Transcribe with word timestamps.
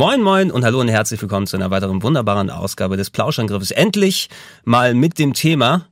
Moin 0.00 0.22
moin 0.22 0.50
und 0.50 0.64
hallo 0.64 0.80
und 0.80 0.88
herzlich 0.88 1.20
willkommen 1.20 1.46
zu 1.46 1.58
einer 1.58 1.70
weiteren 1.70 2.02
wunderbaren 2.02 2.48
Ausgabe 2.48 2.96
des 2.96 3.10
Plauschangriffes. 3.10 3.70
Endlich 3.70 4.30
mal 4.64 4.94
mit 4.94 5.18
dem 5.18 5.34
Thema, 5.34 5.88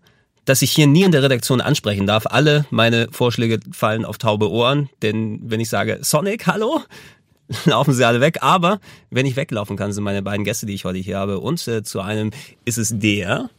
das 0.47 0.63
ich 0.63 0.73
hier 0.73 0.87
nie 0.87 1.03
in 1.03 1.13
der 1.13 1.23
Redaktion 1.23 1.61
ansprechen 1.61 2.07
darf. 2.07 2.25
Alle 2.25 2.65
meine 2.71 3.09
Vorschläge 3.11 3.61
fallen 3.71 4.07
auf 4.07 4.17
taube 4.17 4.51
Ohren, 4.51 4.89
denn 5.03 5.41
wenn 5.43 5.61
ich 5.61 5.69
sage 5.69 5.99
Sonic, 6.01 6.47
hallo, 6.47 6.81
laufen 7.67 7.93
sie 7.93 8.03
alle 8.03 8.23
weg. 8.23 8.39
Aber 8.41 8.81
wenn 9.11 9.27
ich 9.27 9.37
weglaufen 9.37 9.77
kann, 9.77 9.93
sind 9.93 10.05
meine 10.05 10.23
beiden 10.23 10.43
Gäste, 10.43 10.65
die 10.65 10.73
ich 10.73 10.87
heute 10.87 11.01
hier 11.01 11.19
habe. 11.19 11.41
Und 11.41 11.69
äh, 11.69 11.83
zu 11.83 12.01
einem 12.01 12.31
ist 12.65 12.79
es 12.79 12.99
der 12.99 13.51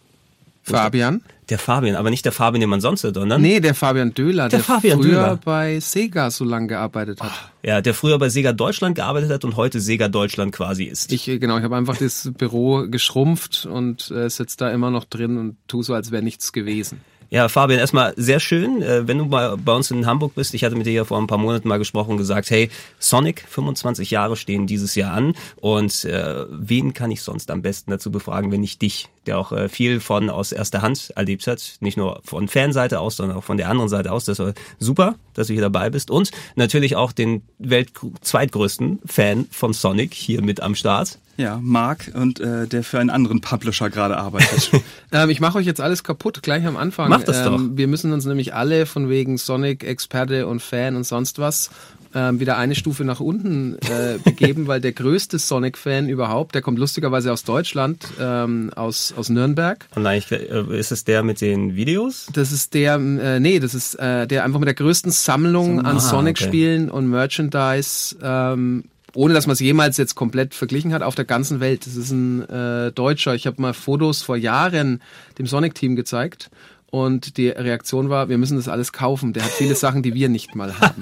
Fabian. 0.64 1.22
Der 1.50 1.58
Fabian, 1.58 1.96
aber 1.96 2.12
nicht 2.12 2.26
der 2.26 2.32
Fabian, 2.32 2.62
den 2.62 2.70
man 2.70 2.80
sonst 2.80 3.04
hört, 3.04 3.16
sondern? 3.16 3.42
Nee, 3.42 3.60
der 3.60 3.74
Fabian 3.74 4.14
Döhler, 4.14 4.50
der, 4.50 4.60
der 4.60 4.64
Fabian 4.64 5.02
früher 5.02 5.12
Döhler. 5.12 5.40
bei 5.44 5.80
Sega 5.80 6.30
so 6.30 6.46
lange 6.46 6.68
gearbeitet 6.68 7.22
hat. 7.22 7.32
Ja, 7.64 7.82
der 7.82 7.96
früher 7.96 8.20
bei 8.20 8.30
Sega 8.30 8.54
Deutschland 8.54 8.96
gearbeitet 8.96 9.32
hat 9.32 9.44
und 9.44 9.56
heute 9.56 9.80
Sega 9.80 10.10
Deutschland 10.10 10.52
quasi 10.52 10.84
ist. 10.84 11.12
Ich, 11.12 11.28
äh, 11.28 11.40
genau, 11.40 11.58
ich 11.58 11.64
habe 11.64 11.76
einfach 11.76 11.98
das 11.98 12.30
Büro 12.38 12.86
geschrumpft 12.88 13.66
und 13.66 14.12
äh, 14.12 14.30
sitze 14.30 14.58
da 14.58 14.70
immer 14.70 14.92
noch 14.92 15.06
drin 15.06 15.38
und 15.38 15.58
tu 15.68 15.82
so, 15.82 15.96
als 15.96 16.12
wäre 16.12 16.22
nichts 16.22 16.54
gewesen. 16.54 17.02
Ja, 17.32 17.48
Fabian, 17.48 17.80
erstmal 17.80 18.14
sehr 18.18 18.40
schön, 18.40 18.82
äh, 18.82 19.08
wenn 19.08 19.20
du 19.20 19.26
mal 19.26 19.56
bei 19.56 19.74
uns 19.74 19.92
in 19.92 20.08
Hamburg 20.08 20.34
bist. 20.34 20.56
Ich 20.56 20.64
hatte 20.64 20.76
mit 20.76 20.88
dir 20.88 20.94
ja 20.94 21.04
vor 21.04 21.20
ein 21.20 21.28
paar 21.28 21.38
Monaten 21.38 21.68
mal 21.68 21.78
gesprochen 21.78 22.12
und 22.12 22.18
gesagt, 22.18 22.50
hey, 22.50 22.72
Sonic, 22.98 23.46
25 23.48 24.10
Jahre 24.10 24.36
stehen 24.36 24.66
dieses 24.66 24.96
Jahr 24.96 25.14
an 25.14 25.36
und 25.58 26.06
äh, 26.06 26.46
wen 26.50 26.94
kann 26.94 27.12
ich 27.12 27.22
sonst 27.22 27.52
am 27.52 27.62
besten 27.62 27.92
dazu 27.92 28.10
befragen, 28.10 28.52
wenn 28.52 28.62
nicht 28.62 28.82
dich, 28.82 29.10
der 29.30 29.38
auch 29.38 29.52
äh, 29.52 29.70
viel 29.70 30.00
von 30.00 30.30
aus 30.30 30.52
erster 30.52 30.82
Hand 30.82 31.12
erlebt 31.16 31.46
hat, 31.48 31.78
nicht 31.80 31.98
nur 31.98 32.20
von 32.24 32.48
Fanseite 32.48 33.00
aus, 33.00 33.18
sondern 33.18 33.38
auch 33.38 33.44
von 33.44 33.58
der 33.58 33.70
anderen 33.70 33.90
Seite 33.90 34.12
aus. 34.12 34.26
Das 34.26 34.40
war 34.40 34.54
super, 34.80 35.16
dass 35.36 35.48
du 35.48 35.54
hier 35.54 35.62
dabei 35.62 35.90
bist 35.90 36.10
und 36.10 36.32
natürlich 36.56 36.96
auch 36.96 37.12
den 37.12 37.44
welt 37.60 37.92
zweitgrößten 38.22 39.00
Fan 39.06 39.46
von 39.52 39.74
Sonic 39.74 40.14
hier 40.14 40.42
mit 40.42 40.62
am 40.62 40.74
Start. 40.74 41.20
Ja, 41.38 41.60
Marc 41.62 42.12
und 42.16 42.42
äh, 42.42 42.68
der 42.68 42.84
für 42.84 43.00
einen 43.00 43.10
anderen 43.10 43.40
Publisher 43.40 43.90
gerade 43.90 44.18
arbeitet. 44.18 44.72
ähm, 45.14 45.30
ich 45.30 45.40
mache 45.40 45.60
euch 45.60 45.66
jetzt 45.66 45.80
alles 45.80 46.04
kaputt, 46.04 46.42
gleich 46.42 46.66
am 46.66 46.76
Anfang. 46.76 47.10
Mach 47.10 47.24
das 47.24 47.44
doch. 47.44 47.56
Ähm, 47.56 47.78
wir 47.78 47.88
müssen 47.88 48.12
uns 48.12 48.26
nämlich 48.26 48.54
alle 48.54 48.86
von 48.86 49.10
wegen 49.10 49.38
Sonic-Experte 49.38 50.48
und 50.48 50.62
Fan 50.62 50.98
und 50.98 51.06
sonst 51.06 51.40
was 51.40 51.70
ähm, 52.14 52.40
wieder 52.40 52.58
eine 52.58 52.76
Stufe 52.76 53.04
nach 53.04 53.20
unten 53.20 53.76
äh, 53.76 54.18
begeben, 54.24 54.68
weil 54.68 54.82
der 54.82 54.94
größte 54.94 55.40
Sonic-Fan 55.40 56.10
überhaupt, 56.10 56.56
der 56.56 56.62
kommt 56.62 56.80
lustigerweise 56.80 57.32
aus 57.32 57.44
Deutschland, 57.44 58.06
ähm, 58.20 58.72
aus, 58.76 59.14
aus 59.16 59.30
Nürnberg. 59.30 59.88
Und 59.96 60.06
eigentlich 60.06 60.32
äh, 60.32 60.78
ist 60.78 60.92
es 60.92 61.04
der 61.04 61.24
mit 61.24 61.42
den 61.42 61.76
Videos? 61.76 62.28
Das 62.34 62.52
ist 62.52 62.74
der, 62.74 62.96
äh, 62.96 63.40
nee, 63.40 63.60
das 63.60 63.74
ist 63.76 63.96
äh, 63.96 64.28
der 64.28 64.44
einfach 64.44 64.60
mit 64.60 64.68
der 64.68 64.76
größten 64.76 65.12
Sammlung 65.12 65.80
an 65.86 65.98
Ah, 65.98 66.00
Sonic-Spielen 66.00 66.90
und 66.90 67.10
Merchandise, 67.10 68.16
ähm, 68.22 68.86
ohne 69.14 69.34
dass 69.34 69.48
man 69.48 69.54
es 69.54 69.60
jemals 69.60 69.98
jetzt 69.98 70.16
komplett 70.16 70.54
verglichen 70.54 70.94
hat, 70.94 71.02
auf 71.02 71.16
der 71.16 71.26
ganzen 71.26 71.60
Welt. 71.60 71.86
Das 71.86 71.96
ist 71.96 72.12
ein 72.12 72.48
äh, 72.48 72.92
Deutscher. 72.92 73.36
Ich 73.36 73.48
habe 73.48 73.62
mal 73.62 73.74
Fotos 73.74 74.22
vor 74.22 74.38
Jahren 74.38 75.02
dem 75.38 75.48
Sonic-Team 75.48 75.96
gezeigt. 75.96 76.50
Und 76.92 77.38
die 77.38 77.50
Reaktion 77.50 78.10
war, 78.10 78.30
wir 78.30 78.38
müssen 78.38 78.58
das 78.58 78.68
alles 78.68 78.92
kaufen. 78.94 79.34
Der 79.34 79.44
hat 79.44 79.52
viele 79.52 79.76
Sachen, 79.86 80.02
die 80.04 80.14
wir 80.14 80.28
nicht 80.30 80.56
mal 80.56 80.74
haben. 80.80 81.02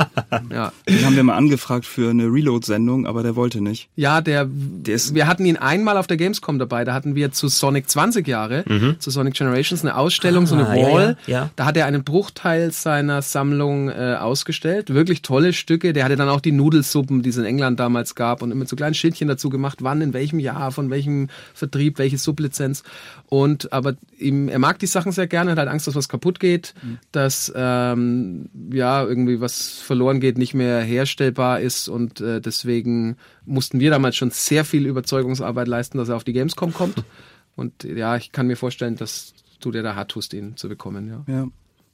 Ja, 0.52 0.74
Den 0.88 1.06
haben 1.06 1.16
wir 1.16 1.24
mal 1.24 1.36
angefragt 1.38 1.86
für 1.86 2.10
eine 2.10 2.26
Reload-Sendung, 2.26 3.06
aber 3.08 3.24
der 3.24 3.36
wollte 3.36 3.62
nicht. 3.62 3.90
ja 3.96 4.20
der, 4.22 4.50
ist- 4.86 5.16
wir 5.16 5.28
hatten 5.28 5.46
ihn 5.46 5.58
einmal 5.58 5.98
auf 5.98 6.08
der 6.08 6.18
Gamescom 6.18 6.60
dabei. 6.60 6.84
Da 6.84 6.94
hatten 6.94 7.16
wir 7.16 7.32
zu 7.32 7.48
Sonic 7.48 7.90
20 7.90 8.28
Jahre, 8.28 8.66
zu 9.00 9.12
Sonic 9.12 9.36
Generations, 9.36 9.82
eine 9.84 9.96
Ausstellung, 9.96 10.46
so 10.46 10.56
eine 10.56 10.68
Ah, 10.68 10.76
ja, 10.76 10.92
Wall. 10.92 11.18
ja, 11.28 11.34
ja. 11.40 11.50
Da 11.56 11.66
hat 11.66 11.78
er 11.78 11.86
einen 11.86 12.04
Bruchteil 12.04 12.72
seiner 12.72 13.22
Sammlung 13.22 13.90
äh, 13.90 14.16
ausgestellt. 14.20 14.94
Wirklich 14.94 15.22
tolle 15.22 15.54
Stücke. 15.54 15.94
Der 15.94 16.04
hatte 16.04 16.16
dann 16.18 16.30
auch 16.30 16.42
die 16.42 16.52
Nudelsuppen, 16.52 17.22
die 17.22 17.30
es 17.30 17.38
in 17.38 17.46
England 17.46 17.80
damals 17.80 18.16
gab 18.16 18.42
und 18.42 18.52
immer 18.52 18.66
so 18.66 18.76
kleinen 18.76 18.94
Schildchen 18.96 19.28
dazu 19.28 19.50
gemacht, 19.50 19.80
wann, 19.82 20.02
in 20.02 20.14
welchem 20.14 20.40
Jahr, 20.40 20.72
von 20.72 20.90
welchem 20.90 21.30
Vertrieb, 21.54 21.98
welche 21.98 22.18
Sublizenz. 22.18 22.84
Und 23.28 23.72
aber 23.74 23.94
ihm, 24.20 24.50
er 24.50 24.60
mag 24.60 24.80
die 24.80 24.88
Sachen 24.88 25.12
sehr 25.12 25.28
gerne, 25.28 25.52
hat 25.52 25.58
halt 25.58 25.70
Angst, 25.78 25.88
dass 25.88 25.96
was 25.96 26.10
kaputt 26.10 26.40
geht, 26.40 26.74
dass 27.12 27.52
ähm, 27.56 28.50
ja 28.72 29.04
irgendwie 29.04 29.40
was 29.40 29.80
verloren 29.80 30.20
geht, 30.20 30.38
nicht 30.38 30.54
mehr 30.54 30.82
herstellbar 30.82 31.60
ist 31.60 31.88
und 31.88 32.20
äh, 32.20 32.42
deswegen 32.42 33.18
mussten 33.46 33.80
wir 33.80 33.92
damals 33.92 34.16
schon 34.16 34.32
sehr 34.32 34.66
viel 34.66 34.86
Überzeugungsarbeit 34.88 35.68
leisten, 35.68 35.98
dass 35.98 36.10
er 36.10 36.16
auf 36.16 36.24
die 36.24 36.34
Gamescom 36.34 36.74
kommt. 36.74 37.04
Und 37.58 37.84
ja, 37.84 38.16
ich 38.18 38.32
kann 38.32 38.46
mir 38.46 38.56
vorstellen, 38.56 38.98
dass 38.98 39.34
du 39.60 39.72
dir 39.72 39.82
da 39.82 39.96
hart 39.96 40.12
tust, 40.12 40.34
ihn 40.36 40.56
zu 40.58 40.70
bekommen, 40.70 41.08
ja. 41.08 41.24
Ja. 41.28 41.48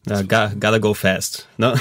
Ja, 0.06 0.22
gotta 0.22 0.80
go 0.80 0.94
fast. 0.94 1.47
Ne? 1.58 1.75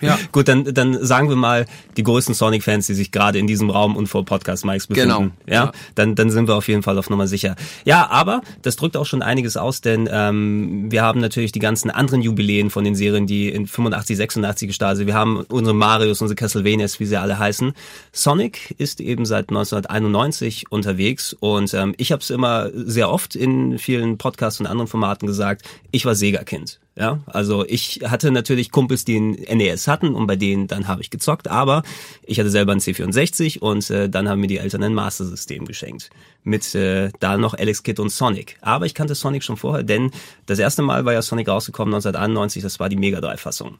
Ja. 0.00 0.16
Gut, 0.32 0.46
dann, 0.46 0.62
dann 0.74 1.04
sagen 1.04 1.28
wir 1.28 1.34
mal 1.34 1.66
die 1.96 2.04
größten 2.04 2.32
Sonic-Fans, 2.32 2.86
die 2.86 2.94
sich 2.94 3.10
gerade 3.10 3.40
in 3.40 3.48
diesem 3.48 3.68
Raum 3.68 3.96
und 3.96 4.06
vor 4.06 4.24
Podcast-Mikes 4.24 4.86
befinden. 4.86 5.08
Genau. 5.08 5.30
Ja, 5.46 5.64
Ja. 5.64 5.72
Dann, 5.96 6.14
dann 6.14 6.30
sind 6.30 6.46
wir 6.46 6.54
auf 6.54 6.68
jeden 6.68 6.84
Fall 6.84 6.98
auf 6.98 7.10
Nummer 7.10 7.26
sicher. 7.26 7.56
Ja, 7.84 8.08
aber 8.10 8.42
das 8.62 8.76
drückt 8.76 8.96
auch 8.96 9.06
schon 9.06 9.22
einiges 9.22 9.56
aus, 9.56 9.80
denn 9.80 10.08
ähm, 10.10 10.92
wir 10.92 11.02
haben 11.02 11.18
natürlich 11.20 11.50
die 11.50 11.58
ganzen 11.58 11.90
anderen 11.90 12.22
Jubiläen 12.22 12.70
von 12.70 12.84
den 12.84 12.94
Serien, 12.94 13.26
die 13.26 13.48
in 13.48 13.66
85, 13.66 14.16
86 14.18 14.68
gestartet 14.68 14.98
sind. 14.98 15.06
Wir 15.08 15.14
haben 15.14 15.40
unsere 15.48 15.74
Marios, 15.74 16.22
unsere 16.22 16.36
Castlevanias, 16.36 17.00
wie 17.00 17.06
sie 17.06 17.16
alle 17.16 17.40
heißen. 17.40 17.72
Sonic 18.12 18.76
ist 18.78 19.00
eben 19.00 19.26
seit 19.26 19.48
1991 19.48 20.70
unterwegs 20.70 21.34
und 21.40 21.74
ähm, 21.74 21.94
ich 21.96 22.12
habe 22.12 22.22
es 22.22 22.30
immer 22.30 22.70
sehr 22.72 23.10
oft 23.10 23.34
in 23.34 23.80
vielen 23.80 24.16
Podcasts 24.16 24.60
und 24.60 24.66
anderen 24.66 24.86
Formaten 24.86 25.26
gesagt, 25.26 25.62
ich 25.90 26.06
war 26.06 26.14
Sega-Kind. 26.14 26.78
Ja, 26.96 27.18
also 27.26 27.64
ich 27.66 28.02
hatte 28.04 28.30
natürlich 28.30 28.70
Kumpels, 28.70 29.04
die 29.04 29.18
ein 29.18 29.30
NES 29.32 29.88
hatten 29.88 30.14
und 30.14 30.28
bei 30.28 30.36
denen 30.36 30.68
dann 30.68 30.86
habe 30.86 31.02
ich 31.02 31.10
gezockt, 31.10 31.48
aber 31.48 31.82
ich 32.22 32.38
hatte 32.38 32.50
selber 32.50 32.70
ein 32.70 32.78
C64 32.78 33.58
und 33.58 33.90
äh, 33.90 34.08
dann 34.08 34.28
haben 34.28 34.40
mir 34.40 34.46
die 34.46 34.58
Eltern 34.58 34.84
ein 34.84 34.94
Master 34.94 35.24
System 35.24 35.64
geschenkt 35.64 36.10
mit 36.44 36.72
äh, 36.76 37.10
da 37.18 37.36
noch 37.36 37.54
Alex 37.54 37.82
Kidd 37.82 38.00
und 38.00 38.10
Sonic. 38.10 38.58
Aber 38.60 38.86
ich 38.86 38.94
kannte 38.94 39.16
Sonic 39.16 39.42
schon 39.42 39.56
vorher, 39.56 39.82
denn 39.82 40.12
das 40.46 40.60
erste 40.60 40.82
Mal 40.82 41.04
war 41.04 41.12
ja 41.12 41.22
Sonic 41.22 41.48
rausgekommen 41.48 41.94
1991, 41.94 42.62
das 42.62 42.78
war 42.78 42.88
die 42.88 42.96
Mega 42.96 43.20
Drive 43.20 43.40
Fassung. 43.40 43.78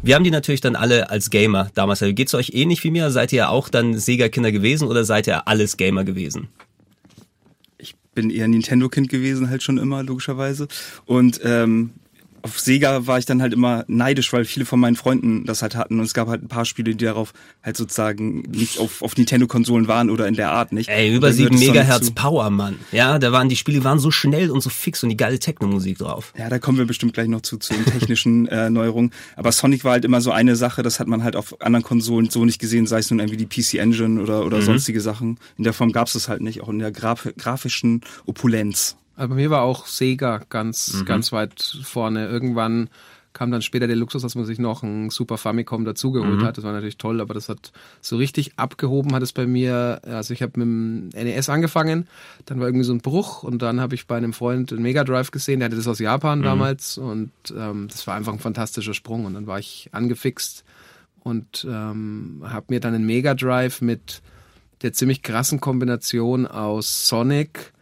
Wir 0.00 0.14
haben 0.14 0.24
die 0.24 0.30
natürlich 0.30 0.60
dann 0.60 0.76
alle 0.76 1.10
als 1.10 1.30
Gamer 1.30 1.70
damals. 1.74 2.00
Geht's 2.00 2.34
euch 2.34 2.50
ähnlich 2.54 2.84
wie 2.84 2.90
mir? 2.90 3.10
Seid 3.10 3.32
ihr 3.32 3.50
auch 3.50 3.68
dann 3.68 3.98
Sega-Kinder 3.98 4.52
gewesen 4.52 4.86
oder 4.86 5.04
seid 5.04 5.26
ihr 5.26 5.48
alles 5.48 5.76
Gamer 5.76 6.04
gewesen? 6.04 6.48
Ich 7.78 7.96
bin 8.14 8.30
eher 8.30 8.46
Nintendo-Kind 8.46 9.08
gewesen, 9.08 9.50
halt 9.50 9.62
schon 9.62 9.78
immer, 9.78 10.02
logischerweise. 10.02 10.68
Und 11.04 11.40
ähm, 11.42 11.90
auf 12.42 12.58
Sega 12.60 13.06
war 13.06 13.18
ich 13.18 13.26
dann 13.26 13.42
halt 13.42 13.52
immer 13.52 13.84
neidisch, 13.88 14.32
weil 14.32 14.44
viele 14.44 14.64
von 14.66 14.78
meinen 14.80 14.96
Freunden 14.96 15.44
das 15.44 15.62
halt 15.62 15.74
hatten 15.76 15.98
und 15.98 16.04
es 16.04 16.14
gab 16.14 16.28
halt 16.28 16.42
ein 16.42 16.48
paar 16.48 16.64
Spiele, 16.64 16.94
die 16.94 17.04
darauf 17.04 17.32
halt 17.62 17.76
sozusagen 17.76 18.42
nicht 18.42 18.78
auf, 18.78 19.02
auf 19.02 19.16
Nintendo-Konsolen 19.16 19.88
waren 19.88 20.10
oder 20.10 20.26
in 20.28 20.34
der 20.34 20.50
Art 20.50 20.72
nicht. 20.72 20.88
Ey, 20.88 21.14
über 21.14 21.28
Da 21.30 21.34
gehört 21.36 21.52
7 21.52 21.54
es 21.54 21.60
dann 21.60 21.68
Megahertz. 21.74 22.10
Power, 22.12 22.50
Mann. 22.50 22.76
Ja, 22.92 23.18
da 23.18 23.32
waren 23.32 23.48
die 23.48 23.56
Spiele 23.56 23.84
waren 23.84 23.98
so 23.98 24.10
schnell 24.10 24.50
und 24.50 24.60
so 24.60 24.70
fix 24.70 25.02
und 25.02 25.08
die 25.08 25.16
geile 25.16 25.38
Techno-Musik 25.38 25.98
drauf. 25.98 26.32
Ja, 26.38 26.48
da 26.48 26.58
kommen 26.58 26.78
wir 26.78 26.86
bestimmt 26.86 27.14
gleich 27.14 27.28
noch 27.28 27.42
zu, 27.42 27.58
zu 27.58 27.74
den 27.74 27.84
technischen 27.84 28.46
äh, 28.48 28.70
Neuerungen. 28.70 29.12
Aber 29.36 29.52
Sonic 29.52 29.84
war 29.84 29.92
halt 29.92 30.04
immer 30.04 30.20
so 30.20 30.30
eine 30.30 30.56
Sache, 30.56 30.82
das 30.82 31.00
hat 31.00 31.08
man 31.08 31.22
halt 31.24 31.36
auf 31.36 31.60
anderen 31.60 31.84
Konsolen 31.84 32.30
so 32.30 32.44
nicht 32.44 32.58
gesehen, 32.60 32.86
sei 32.86 32.98
es 32.98 33.10
nun 33.10 33.20
irgendwie 33.20 33.36
die 33.36 33.46
PC 33.46 33.74
Engine 33.78 34.20
oder, 34.22 34.40
Mhm. 34.40 34.46
oder 34.46 34.62
sonstige 34.62 35.00
Sachen. 35.00 35.38
In 35.56 35.64
der 35.64 35.72
Form 35.72 35.92
gab 35.92 36.06
es 36.06 36.12
das 36.14 36.28
halt 36.28 36.40
nicht, 36.42 36.60
auch 36.62 36.68
in 36.68 36.78
der 36.78 36.92
Graf 36.92 37.28
grafischen 37.36 38.02
Opulenz. 38.26 38.96
Aber 39.18 39.28
bei 39.28 39.34
mir 39.34 39.50
war 39.50 39.62
auch 39.62 39.86
Sega 39.86 40.40
ganz, 40.48 41.00
Mhm. 41.00 41.04
ganz 41.04 41.32
weit 41.32 41.60
vorne. 41.82 42.28
Irgendwann 42.28 42.88
kam 43.34 43.50
dann 43.50 43.62
später 43.62 43.86
der 43.86 43.94
Luxus, 43.96 44.22
dass 44.22 44.34
man 44.34 44.46
sich 44.46 44.58
noch 44.58 44.82
ein 44.82 45.10
Super 45.10 45.38
Famicom 45.38 45.84
dazugeholt 45.84 46.40
Mhm. 46.40 46.44
hat. 46.44 46.56
Das 46.56 46.64
war 46.64 46.72
natürlich 46.72 46.96
toll, 46.98 47.20
aber 47.20 47.34
das 47.34 47.48
hat 47.48 47.72
so 48.00 48.16
richtig 48.16 48.52
abgehoben 48.56 49.14
hat 49.14 49.22
es 49.22 49.32
bei 49.32 49.46
mir. 49.46 50.00
Also 50.04 50.34
ich 50.34 50.42
habe 50.42 50.52
mit 50.58 50.66
dem 50.66 51.10
NES 51.14 51.48
angefangen, 51.48 52.08
dann 52.46 52.58
war 52.58 52.66
irgendwie 52.66 52.84
so 52.84 52.92
ein 52.92 53.00
Bruch 53.00 53.42
und 53.44 53.60
dann 53.62 53.80
habe 53.80 53.94
ich 53.94 54.06
bei 54.06 54.16
einem 54.16 54.32
Freund 54.32 54.72
einen 54.72 54.82
Mega 54.82 55.04
Drive 55.04 55.30
gesehen, 55.30 55.60
der 55.60 55.66
hatte 55.66 55.76
das 55.76 55.86
aus 55.86 55.98
Mhm. 56.00 56.04
Japan 56.04 56.42
damals 56.42 56.96
und 56.98 57.30
ähm, 57.56 57.88
das 57.90 58.06
war 58.06 58.14
einfach 58.16 58.32
ein 58.32 58.38
fantastischer 58.40 58.94
Sprung 58.94 59.24
und 59.24 59.34
dann 59.34 59.46
war 59.46 59.58
ich 59.58 59.88
angefixt 59.92 60.64
und 61.20 61.66
ähm, 61.68 62.42
habe 62.44 62.66
mir 62.70 62.80
dann 62.80 62.94
einen 62.94 63.06
Mega 63.06 63.34
Drive 63.34 63.82
mit 63.82 64.22
der 64.82 64.92
ziemlich 64.92 65.22
krassen 65.22 65.60
Kombination 65.60 66.46
aus 66.46 67.08
Sonic, 67.08 67.72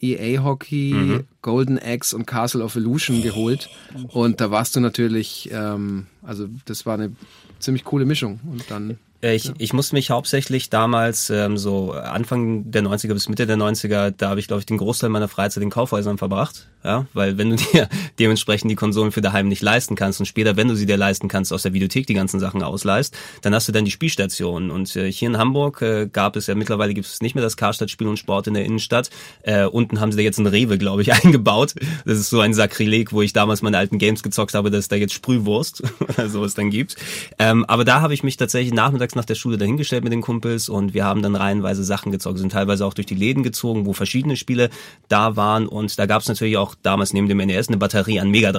EA 0.00 0.42
Hockey, 0.42 0.92
Mhm. 0.94 1.24
Golden 1.42 1.78
Axe 1.78 2.14
und 2.16 2.26
Castle 2.26 2.64
of 2.64 2.76
Illusion 2.76 3.22
geholt. 3.22 3.68
Und 4.08 4.40
da 4.40 4.50
warst 4.50 4.74
du 4.76 4.80
natürlich, 4.80 5.48
ähm, 5.52 6.06
also 6.22 6.48
das 6.64 6.86
war 6.86 6.94
eine 6.94 7.12
ziemlich 7.58 7.84
coole 7.84 8.04
Mischung. 8.06 8.40
Und 8.50 8.70
dann 8.70 8.98
Äh, 9.22 9.34
Ich, 9.34 9.52
ich 9.58 9.72
musste 9.72 9.94
mich 9.94 10.10
hauptsächlich 10.10 10.70
damals, 10.70 11.30
ähm, 11.30 11.56
so 11.56 11.92
Anfang 11.92 12.70
der 12.70 12.82
90er 12.82 13.14
bis 13.14 13.28
Mitte 13.28 13.46
der 13.46 13.56
90er, 13.56 14.12
da 14.16 14.30
habe 14.30 14.40
ich, 14.40 14.46
glaube 14.46 14.60
ich, 14.60 14.66
den 14.66 14.78
Großteil 14.78 15.10
meiner 15.10 15.28
Freizeit 15.28 15.62
in 15.62 15.70
Kaufhäusern 15.70 16.18
verbracht. 16.18 16.68
Ja, 16.82 17.06
weil 17.12 17.36
wenn 17.36 17.50
du 17.50 17.56
dir 17.56 17.90
dementsprechend 18.18 18.70
die 18.70 18.74
Konsolen 18.74 19.12
für 19.12 19.20
daheim 19.20 19.48
nicht 19.48 19.60
leisten 19.60 19.96
kannst 19.96 20.18
und 20.18 20.24
später, 20.24 20.56
wenn 20.56 20.68
du 20.68 20.74
sie 20.74 20.86
dir 20.86 20.96
leisten 20.96 21.28
kannst, 21.28 21.52
aus 21.52 21.62
der 21.62 21.74
Videothek 21.74 22.06
die 22.06 22.14
ganzen 22.14 22.40
Sachen 22.40 22.62
ausleihst, 22.62 23.14
dann 23.42 23.54
hast 23.54 23.68
du 23.68 23.72
dann 23.72 23.84
die 23.84 23.90
Spielstationen. 23.90 24.70
Und 24.70 24.96
äh, 24.96 25.12
hier 25.12 25.28
in 25.28 25.36
Hamburg 25.36 25.82
äh, 25.82 26.08
gab 26.10 26.36
es 26.36 26.46
ja, 26.46 26.54
mittlerweile 26.54 26.94
gibt 26.94 27.06
es 27.06 27.20
nicht 27.20 27.34
mehr 27.34 27.44
das 27.44 27.58
Karstadt 27.58 27.90
Spiel 27.90 28.06
und 28.06 28.16
Sport 28.16 28.46
in 28.46 28.54
der 28.54 28.64
Innenstadt. 28.64 29.10
Äh, 29.42 29.64
unten 29.66 30.00
haben 30.00 30.10
sie 30.10 30.16
da 30.16 30.22
jetzt 30.22 30.38
ein 30.38 30.46
Rewe, 30.46 30.78
glaube 30.78 31.02
ich, 31.02 31.12
eingebaut. 31.24 31.74
Das 32.06 32.18
ist 32.18 32.30
so 32.30 32.40
ein 32.40 32.54
Sakrileg, 32.54 33.12
wo 33.12 33.20
ich 33.20 33.34
damals 33.34 33.60
meine 33.60 33.76
alten 33.76 33.98
Games 33.98 34.22
gezockt 34.22 34.54
habe, 34.54 34.70
dass 34.70 34.80
es 34.80 34.88
da 34.88 34.96
jetzt 34.96 35.12
Sprühwurst 35.12 35.82
oder 36.00 36.30
sowas 36.30 36.54
dann 36.54 36.70
gibt. 36.70 36.96
Ähm, 37.38 37.66
aber 37.66 37.84
da 37.84 38.00
habe 38.00 38.14
ich 38.14 38.22
mich 38.22 38.38
tatsächlich 38.38 38.72
nachmittags 38.72 39.09
nach 39.16 39.24
der 39.24 39.34
Schule 39.34 39.58
dahingestellt 39.58 40.04
mit 40.04 40.12
den 40.12 40.20
Kumpels 40.20 40.68
und 40.68 40.94
wir 40.94 41.04
haben 41.04 41.22
dann 41.22 41.36
reihenweise 41.36 41.84
Sachen 41.84 42.12
gezockt, 42.12 42.38
sind 42.38 42.52
teilweise 42.52 42.84
auch 42.84 42.94
durch 42.94 43.06
die 43.06 43.14
Läden 43.14 43.42
gezogen, 43.42 43.86
wo 43.86 43.92
verschiedene 43.92 44.36
Spiele 44.36 44.70
da 45.08 45.36
waren 45.36 45.66
und 45.66 45.98
da 45.98 46.06
gab 46.06 46.22
es 46.22 46.28
natürlich 46.28 46.56
auch 46.56 46.74
damals 46.82 47.12
neben 47.12 47.28
dem 47.28 47.38
NES 47.38 47.68
eine 47.68 47.76
Batterie 47.76 48.20
an 48.20 48.30
Mega 48.30 48.52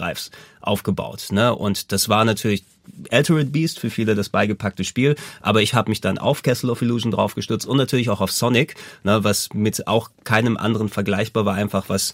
aufgebaut. 0.61 1.27
Ne? 1.31 1.55
Und 1.55 1.91
das 1.91 2.09
war 2.09 2.25
natürlich 2.25 2.63
Altered 3.11 3.51
Beast 3.51 3.79
für 3.79 3.89
viele 3.89 4.15
das 4.15 4.29
beigepackte 4.29 4.83
Spiel, 4.83 5.15
aber 5.41 5.61
ich 5.61 5.73
habe 5.73 5.89
mich 5.89 6.01
dann 6.01 6.17
auf 6.17 6.43
Castle 6.43 6.71
of 6.71 6.81
Illusion 6.81 7.11
draufgestürzt 7.11 7.65
und 7.65 7.77
natürlich 7.77 8.09
auch 8.09 8.21
auf 8.21 8.31
Sonic, 8.31 8.75
ne, 9.03 9.23
was 9.23 9.49
mit 9.53 9.87
auch 9.87 10.09
keinem 10.23 10.57
anderen 10.57 10.89
vergleichbar 10.89 11.45
war, 11.45 11.55
einfach 11.55 11.89
was 11.89 12.13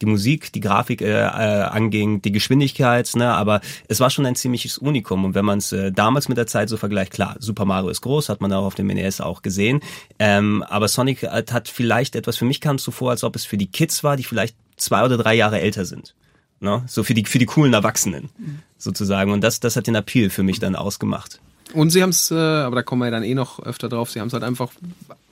die 0.00 0.06
Musik, 0.06 0.52
die 0.52 0.60
Grafik 0.60 1.02
äh, 1.02 1.22
äh, 1.22 1.26
anging, 1.26 2.20
die 2.20 2.32
Geschwindigkeit, 2.32 3.10
ne, 3.14 3.32
aber 3.32 3.60
es 3.88 4.00
war 4.00 4.10
schon 4.10 4.26
ein 4.26 4.36
ziemliches 4.36 4.78
Unikum 4.78 5.24
und 5.24 5.34
wenn 5.34 5.44
man 5.44 5.58
es 5.58 5.72
äh, 5.72 5.92
damals 5.92 6.28
mit 6.28 6.36
der 6.36 6.46
Zeit 6.46 6.68
so 6.68 6.76
vergleicht, 6.76 7.12
klar, 7.12 7.36
Super 7.38 7.64
Mario 7.64 7.88
ist 7.88 8.02
groß, 8.02 8.28
hat 8.28 8.40
man 8.40 8.52
auch 8.52 8.64
auf 8.64 8.74
dem 8.74 8.88
NES 8.88 9.20
auch 9.20 9.42
gesehen, 9.42 9.80
ähm, 10.18 10.62
aber 10.68 10.88
Sonic 10.88 11.22
hat, 11.22 11.52
hat 11.52 11.68
vielleicht 11.68 12.16
etwas, 12.16 12.36
für 12.36 12.44
mich 12.44 12.60
kam 12.60 12.76
es 12.76 12.82
so 12.82 12.90
vor, 12.90 13.10
als 13.10 13.24
ob 13.24 13.36
es 13.36 13.44
für 13.44 13.56
die 13.56 13.70
Kids 13.70 14.04
war, 14.04 14.16
die 14.16 14.24
vielleicht 14.24 14.56
zwei 14.76 15.04
oder 15.04 15.16
drei 15.16 15.34
Jahre 15.34 15.60
älter 15.60 15.84
sind. 15.84 16.14
Ne? 16.60 16.82
So 16.86 17.04
für 17.04 17.14
die, 17.14 17.24
für 17.24 17.38
die 17.38 17.46
coolen 17.46 17.72
Erwachsenen 17.72 18.30
sozusagen. 18.78 19.32
Und 19.32 19.42
das, 19.42 19.60
das 19.60 19.76
hat 19.76 19.86
den 19.86 19.94
Appeal 19.94 20.30
für 20.30 20.42
mich 20.42 20.58
dann 20.58 20.76
ausgemacht. 20.76 21.40
Und 21.74 21.90
sie 21.90 22.02
haben 22.02 22.10
es, 22.10 22.30
äh, 22.30 22.34
aber 22.34 22.76
da 22.76 22.82
kommen 22.82 23.02
wir 23.02 23.06
ja 23.06 23.10
dann 23.10 23.22
eh 23.22 23.34
noch 23.34 23.60
öfter 23.60 23.88
drauf, 23.88 24.10
sie 24.10 24.20
haben 24.20 24.28
es 24.28 24.32
halt 24.32 24.44
einfach 24.44 24.70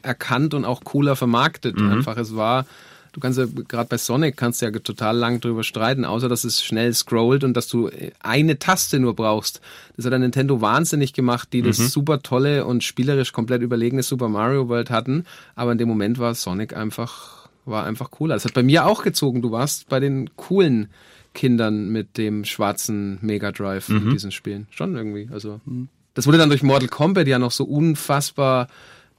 erkannt 0.03 0.55
und 0.55 0.65
auch 0.65 0.85
cooler 0.85 1.17
vermarktet. 1.17 1.79
Einfach, 1.79 2.17
es 2.19 2.37
war, 2.37 2.67
du 3.13 3.21
kannst 3.21 3.39
ja, 3.39 3.47
gerade 3.69 3.89
bei 3.89 3.97
Sonic 3.97 4.37
kannst 4.37 4.61
du 4.61 4.67
ja 4.67 4.73
total 4.73 5.17
lang 5.17 5.41
drüber 5.41 5.65
streiten, 5.65 6.05
außer 6.05 6.29
dass 6.29 6.45
es 6.45 6.63
schnell 6.63 6.93
scrollt 6.93 7.43
und 7.43 7.55
dass 7.55 7.69
du 7.69 7.91
eine 8.21 8.59
Taste 8.59 8.99
nur 8.99 9.17
brauchst. 9.17 9.61
Das 9.97 10.05
hat 10.05 10.13
der 10.13 10.19
Nintendo 10.19 10.61
wahnsinnig 10.61 11.15
gemacht, 11.15 11.49
die 11.53 11.63
das 11.63 11.79
super 11.79 12.23
tolle 12.23 12.67
und 12.67 12.85
spielerisch 12.85 13.33
komplett 13.33 13.63
überlegene 13.63 14.03
Super 14.03 14.29
Mario 14.29 14.69
World 14.69 14.91
hatten. 14.91 15.25
Aber 15.55 15.73
in 15.73 15.79
dem 15.79 15.89
Moment 15.89 16.19
war 16.19 16.35
Sonic 16.35 16.77
einfach, 16.77 17.49
war 17.65 17.85
einfach 17.85 18.11
cooler. 18.11 18.35
Das 18.35 18.45
hat 18.45 18.55
bei 18.55 18.63
mir 18.63 18.87
auch 18.87 19.03
gezogen. 19.03 19.41
Du 19.41 19.51
warst 19.51 19.89
bei 19.89 20.01
den 20.01 20.31
coolen 20.37 20.89
Kindern 21.37 21.91
mit 21.91 22.17
dem 22.19 22.45
schwarzen 22.45 23.19
Mega 23.21 23.53
Drive 23.53 23.89
Mhm. 23.89 23.97
in 24.09 24.11
diesen 24.11 24.33
Spielen. 24.33 24.67
Schon 24.71 24.97
irgendwie. 24.97 25.29
Also 25.31 25.61
das 26.15 26.27
wurde 26.27 26.39
dann 26.39 26.49
durch 26.49 26.63
Mortal 26.65 26.89
Kombat 26.89 27.29
ja 27.29 27.39
noch 27.39 27.53
so 27.53 27.65
unfassbar, 27.65 28.69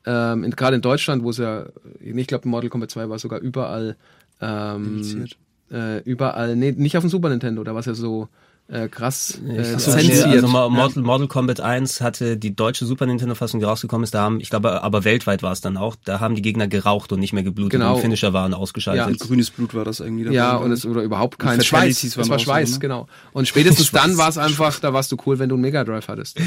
ähm, 0.06 0.44
in, 0.44 0.52
gerade 0.52 0.75
in 0.75 0.81
Deutschland, 0.81 1.24
wo 1.24 1.30
es 1.30 1.38
ja, 1.38 1.68
ich 2.02 2.28
glaube, 2.28 2.50
Mortal 2.50 2.69
Kombat 2.69 2.92
2 2.92 3.08
war 3.10 3.19
sogar 3.19 3.40
überall, 3.40 3.96
ähm, 4.42 5.25
äh, 5.72 6.02
überall, 6.04 6.56
nee, 6.56 6.72
nicht 6.72 6.98
auf 6.98 7.04
dem 7.04 7.10
Super 7.10 7.30
Nintendo, 7.30 7.64
da 7.64 7.74
war 7.74 7.80
es 7.81 7.86
ja 7.86 7.94
so 7.94 8.28
äh, 8.69 8.90
krass 8.90 9.40
äh, 9.48 9.60
Also, 9.60 9.92
zensiert. 9.92 10.25
also 10.28 10.48
Mo- 10.48 10.69
Mortal, 10.69 11.02
Mortal 11.04 11.28
Kombat 11.28 11.62
1 11.62 12.02
hatte 12.02 12.36
die 12.38 12.56
deutsche 12.56 12.86
Super 12.86 13.06
Nintendo 13.06 13.34
Fassung, 13.34 13.60
die 13.62 13.66
rausgekommen 13.66 14.04
ist, 14.04 14.14
da 14.14 14.22
haben, 14.24 14.40
ich 14.42 14.50
glaube, 14.50 14.84
aber 14.84 15.06
weltweit 15.06 15.42
war 15.42 15.52
es 15.54 15.62
dann 15.62 15.78
auch, 15.78 15.96
da 16.04 16.19
haben 16.19 16.36
die 16.36 16.42
Gegner 16.42 16.68
geraucht 16.68 17.12
und 17.14 17.19
nicht 17.19 17.31
mehr 17.34 17.44
geblutet 17.44 17.80
Genau. 17.80 17.96
und 17.96 18.02
Finisher 18.02 18.34
waren 18.34 18.52
Ja. 18.52 18.58
ausgeschaltet. 18.58 19.19
Grünes 19.19 19.52
Blut 19.52 19.74
war 19.74 19.86
das 19.86 20.00
irgendwie 20.02 20.25
dabei. 20.25 20.36
Ja, 20.36 20.58
und 20.58 20.72
es 20.72 20.86
oder 20.86 21.02
überhaupt 21.04 21.40
kein 21.40 21.62
Schweiß. 21.64 22.04
Es 22.04 22.18
war 22.18 22.25
auch 22.25 22.30
so, 22.40 22.40
Schweiß, 22.40 22.74
ne? 22.74 22.80
genau. 22.80 23.08
Und 23.31 23.48
spätestens 23.48 23.92
dann 23.92 24.18
war 24.18 24.28
es 24.30 24.38
einfach, 24.38 24.80
da 24.80 24.92
warst 24.94 25.12
du 25.12 25.18
cool, 25.25 25.40
wenn 25.40 25.48
du 25.50 25.56
einen 25.56 25.62
Mega 25.62 25.84
Drive 25.86 26.08
hattest. 26.10 26.38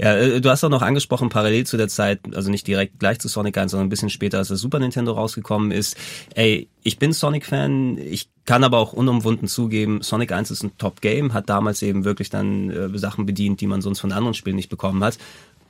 Ja, 0.00 0.16
äh, 0.16 0.40
du 0.40 0.50
hast 0.50 0.64
auch 0.64 0.70
noch 0.70 0.82
angesprochen, 0.82 1.28
parallel 1.28 1.64
zu 1.64 1.76
der 1.76 1.88
Zeit, 1.88 2.20
also 2.34 2.50
nicht 2.50 2.66
direkt 2.66 2.98
gleich 2.98 3.18
zu 3.20 3.28
Sonic 3.28 3.56
1, 3.56 3.70
sondern 3.70 3.86
ein 3.86 3.90
bisschen 3.90 4.10
später, 4.10 4.38
als 4.38 4.48
das 4.48 4.60
Super 4.60 4.80
Nintendo 4.80 5.12
rausgekommen 5.12 5.70
ist. 5.70 5.96
Ey, 6.34 6.68
ich 6.82 6.98
bin 6.98 7.12
Sonic-Fan, 7.12 7.98
ich 7.98 8.28
kann 8.48 8.64
aber 8.64 8.78
auch 8.78 8.94
unumwunden 8.94 9.46
zugeben, 9.46 10.00
Sonic 10.00 10.32
1 10.32 10.50
ist 10.50 10.62
ein 10.62 10.72
Top-Game, 10.78 11.34
hat 11.34 11.50
damals 11.50 11.82
eben 11.82 12.06
wirklich 12.06 12.30
dann 12.30 12.70
äh, 12.70 12.98
Sachen 12.98 13.26
bedient, 13.26 13.60
die 13.60 13.66
man 13.66 13.82
sonst 13.82 14.00
von 14.00 14.10
anderen 14.10 14.32
Spielen 14.32 14.56
nicht 14.56 14.70
bekommen 14.70 15.04
hat. 15.04 15.18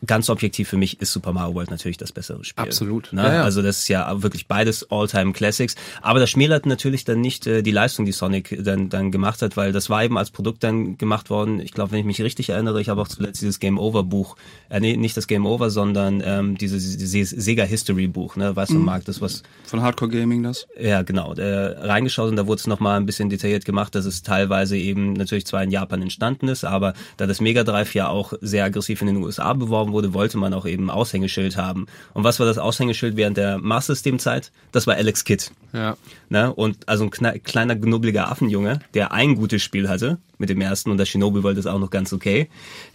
Ganz 0.06 0.30
objektiv 0.30 0.68
für 0.68 0.76
mich 0.76 1.00
ist 1.00 1.12
Super 1.12 1.32
Mario 1.32 1.54
World 1.54 1.70
natürlich 1.70 1.96
das 1.96 2.12
bessere 2.12 2.44
Spiel. 2.44 2.64
Absolut. 2.64 3.12
Ne? 3.12 3.22
Ja, 3.22 3.34
ja. 3.34 3.42
Also 3.44 3.62
das 3.62 3.78
ist 3.78 3.88
ja 3.88 4.22
wirklich 4.22 4.46
beides 4.46 4.90
All-Time-Classics. 4.90 5.74
Aber 6.02 6.20
das 6.20 6.30
schmälert 6.30 6.66
natürlich 6.66 7.04
dann 7.04 7.20
nicht 7.20 7.46
äh, 7.46 7.62
die 7.62 7.70
Leistung, 7.70 8.04
die 8.04 8.12
Sonic 8.12 8.56
dann, 8.62 8.88
dann 8.88 9.10
gemacht 9.10 9.42
hat, 9.42 9.56
weil 9.56 9.72
das 9.72 9.90
war 9.90 10.04
eben 10.04 10.16
als 10.16 10.30
Produkt 10.30 10.62
dann 10.64 10.98
gemacht 10.98 11.30
worden. 11.30 11.60
Ich 11.60 11.72
glaube, 11.72 11.92
wenn 11.92 12.00
ich 12.00 12.04
mich 12.04 12.22
richtig 12.22 12.50
erinnere, 12.50 12.80
ich 12.80 12.88
habe 12.88 13.00
auch 13.00 13.08
zuletzt 13.08 13.40
dieses 13.40 13.58
Game 13.58 13.78
Over 13.78 14.04
Buch, 14.04 14.36
äh, 14.68 14.80
nee, 14.80 14.96
nicht 14.96 15.16
das 15.16 15.26
Game 15.26 15.46
Over, 15.46 15.70
sondern 15.70 16.22
ähm, 16.24 16.56
dieses, 16.56 16.96
dieses 16.96 17.30
Sega 17.30 17.64
History 17.64 18.06
Buch, 18.06 18.36
ne, 18.36 18.54
weißt 18.54 18.72
du, 18.72 18.78
Marc, 18.78 19.04
das 19.04 19.20
was 19.20 19.42
Von 19.64 19.82
Hardcore 19.82 20.10
Gaming 20.10 20.42
das. 20.42 20.66
ja, 20.80 21.02
genau. 21.02 21.34
Äh, 21.34 21.86
reingeschaut 21.86 22.30
und 22.30 22.36
da 22.36 22.46
wurde 22.46 22.60
es 22.60 22.66
nochmal 22.66 22.98
ein 22.98 23.06
bisschen 23.06 23.30
detailliert 23.30 23.64
gemacht, 23.64 23.94
dass 23.94 24.04
es 24.04 24.22
teilweise 24.22 24.76
eben 24.76 25.12
natürlich 25.12 25.46
zwar 25.46 25.62
in 25.62 25.70
Japan 25.70 26.02
entstanden 26.02 26.48
ist, 26.48 26.64
aber 26.64 26.94
da 27.16 27.26
das 27.26 27.40
Mega 27.40 27.64
Drive 27.64 27.94
ja 27.94 28.08
auch 28.08 28.32
sehr 28.40 28.64
aggressiv 28.64 29.00
in 29.00 29.08
den 29.08 29.16
USA 29.18 29.52
beworben 29.52 29.87
wurde, 29.92 30.14
wollte 30.14 30.38
man 30.38 30.54
auch 30.54 30.66
eben 30.66 30.90
Aushängeschild 30.90 31.56
haben. 31.56 31.86
Und 32.14 32.24
was 32.24 32.38
war 32.38 32.46
das 32.46 32.58
Aushängeschild 32.58 33.16
während 33.16 33.36
der 33.36 33.58
Master 33.58 33.94
System 33.94 34.18
Zeit? 34.18 34.52
Das 34.72 34.86
war 34.86 34.94
Alex 34.94 35.24
Kidd. 35.24 35.50
Ja. 35.72 35.96
Ne? 36.28 36.52
Und 36.52 36.88
also 36.88 37.04
ein 37.04 37.10
kleiner 37.42 37.76
knubbeliger 37.76 38.30
Affenjunge, 38.30 38.80
der 38.94 39.12
ein 39.12 39.34
gutes 39.34 39.62
Spiel 39.62 39.88
hatte 39.88 40.18
mit 40.38 40.48
dem 40.48 40.60
ersten 40.60 40.90
und 40.90 40.98
das 40.98 41.08
Shinobi 41.08 41.42
World 41.42 41.58
ist 41.58 41.66
auch 41.66 41.78
noch 41.78 41.90
ganz 41.90 42.12
okay, 42.12 42.48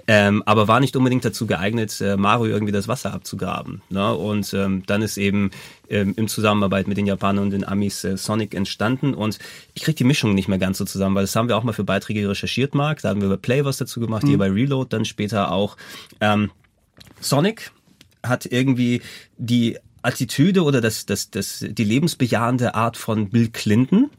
ähm, 0.08 0.44
aber 0.46 0.68
war 0.68 0.80
nicht 0.80 0.96
unbedingt 0.96 1.26
dazu 1.26 1.46
geeignet, 1.46 2.00
äh, 2.02 2.16
Mario 2.16 2.54
irgendwie 2.54 2.72
das 2.72 2.88
Wasser 2.88 3.14
abzugraben. 3.14 3.82
Ne? 3.90 4.14
Und 4.16 4.54
ähm, 4.54 4.84
dann 4.86 5.02
ist 5.02 5.18
eben 5.18 5.52
ähm, 5.90 6.14
im 6.16 6.28
Zusammenarbeit 6.28 6.88
mit 6.88 6.98
den 6.98 7.06
Japanern 7.06 7.46
und 7.46 7.50
den 7.52 7.68
Amis 7.68 8.04
äh, 8.04 8.18
Sonic 8.18 8.56
entstanden 8.56 9.14
und 9.14 9.40
ich 9.74 9.84
krieg 9.84 9.96
die 9.96 10.04
Mischung 10.04 10.34
nicht 10.34 10.48
mehr 10.48 10.58
ganz 10.58 10.78
so 10.78 10.86
zusammen, 10.86 11.16
weil 11.16 11.24
das 11.24 11.36
haben 11.36 11.50
wir 11.50 11.58
auch 11.58 11.64
mal 11.64 11.74
für 11.74 11.84
Beiträge 11.84 12.28
recherchiert, 12.28 12.76
Marc, 12.76 13.02
da 13.02 13.10
haben 13.10 13.22
wir 13.22 13.30
bei 13.30 13.38
Play 13.38 13.66
was 13.66 13.78
dazu 13.78 14.00
gemacht, 14.00 14.24
hier 14.26 14.38
bei 14.38 14.50
Reload 14.50 14.88
dann 14.90 15.06
später 15.06 15.52
auch. 15.52 15.78
Ähm, 16.22 16.50
Sonic 17.24 17.72
hat 18.24 18.46
irgendwie 18.46 19.02
die 19.38 19.78
Attitüde 20.02 20.64
oder 20.64 20.82
das, 20.82 21.06
das, 21.06 21.32
das, 21.32 21.66
die 21.68 21.84
lebensbejahende 21.84 22.76
Art 22.76 22.98
von 22.98 23.30
Bill 23.30 23.50
Clinton. 23.50 24.10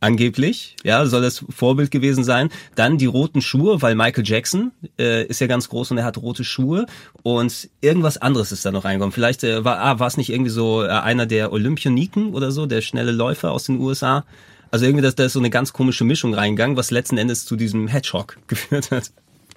Angeblich, 0.00 0.74
ja, 0.82 1.06
soll 1.06 1.22
das 1.22 1.44
Vorbild 1.48 1.92
gewesen 1.92 2.24
sein. 2.24 2.48
Dann 2.74 2.98
die 2.98 3.06
roten 3.06 3.40
Schuhe, 3.40 3.82
weil 3.82 3.94
Michael 3.94 4.24
Jackson 4.26 4.72
äh, 4.98 5.24
ist 5.26 5.40
ja 5.40 5.46
ganz 5.46 5.68
groß 5.68 5.92
und 5.92 5.98
er 5.98 6.04
hat 6.04 6.18
rote 6.18 6.42
Schuhe. 6.42 6.86
Und 7.22 7.70
irgendwas 7.80 8.18
anderes 8.18 8.50
ist 8.50 8.64
da 8.64 8.72
noch 8.72 8.84
reingekommen. 8.84 9.12
Vielleicht 9.12 9.44
äh, 9.44 9.64
war 9.64 9.78
ah, 9.78 10.00
war 10.00 10.08
es 10.08 10.16
nicht 10.16 10.30
irgendwie 10.30 10.50
so 10.50 10.82
äh, 10.82 10.88
einer 10.88 11.26
der 11.26 11.52
Olympioniken 11.52 12.34
oder 12.34 12.50
so, 12.50 12.66
der 12.66 12.80
schnelle 12.80 13.12
Läufer 13.12 13.52
aus 13.52 13.64
den 13.64 13.78
USA. 13.78 14.24
Also 14.72 14.86
irgendwie, 14.86 15.02
dass 15.02 15.14
da 15.14 15.26
ist 15.26 15.34
so 15.34 15.38
eine 15.38 15.50
ganz 15.50 15.72
komische 15.72 16.02
Mischung 16.02 16.34
reingegangen, 16.34 16.76
was 16.76 16.90
letzten 16.90 17.16
Endes 17.16 17.44
zu 17.44 17.54
diesem 17.54 17.86
Hedgehog 17.86 18.38
geführt 18.48 18.90
hat. 18.90 19.12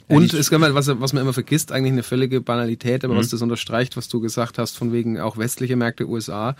Und 0.07 0.33
es 0.33 0.49
kann 0.49 0.61
man, 0.61 0.75
was, 0.75 0.87
was 0.87 1.13
man 1.13 1.23
immer 1.23 1.33
vergisst, 1.33 1.71
eigentlich 1.71 1.93
eine 1.93 2.03
völlige 2.03 2.41
Banalität, 2.41 3.03
aber 3.03 3.15
Mhm. 3.15 3.19
was 3.19 3.29
das 3.29 3.41
unterstreicht, 3.41 3.97
was 3.97 4.07
du 4.07 4.19
gesagt 4.19 4.57
hast, 4.57 4.77
von 4.77 4.93
wegen 4.93 5.19
auch 5.19 5.37
westliche 5.37 5.75
Märkte, 5.75 6.07
USA, 6.07 6.55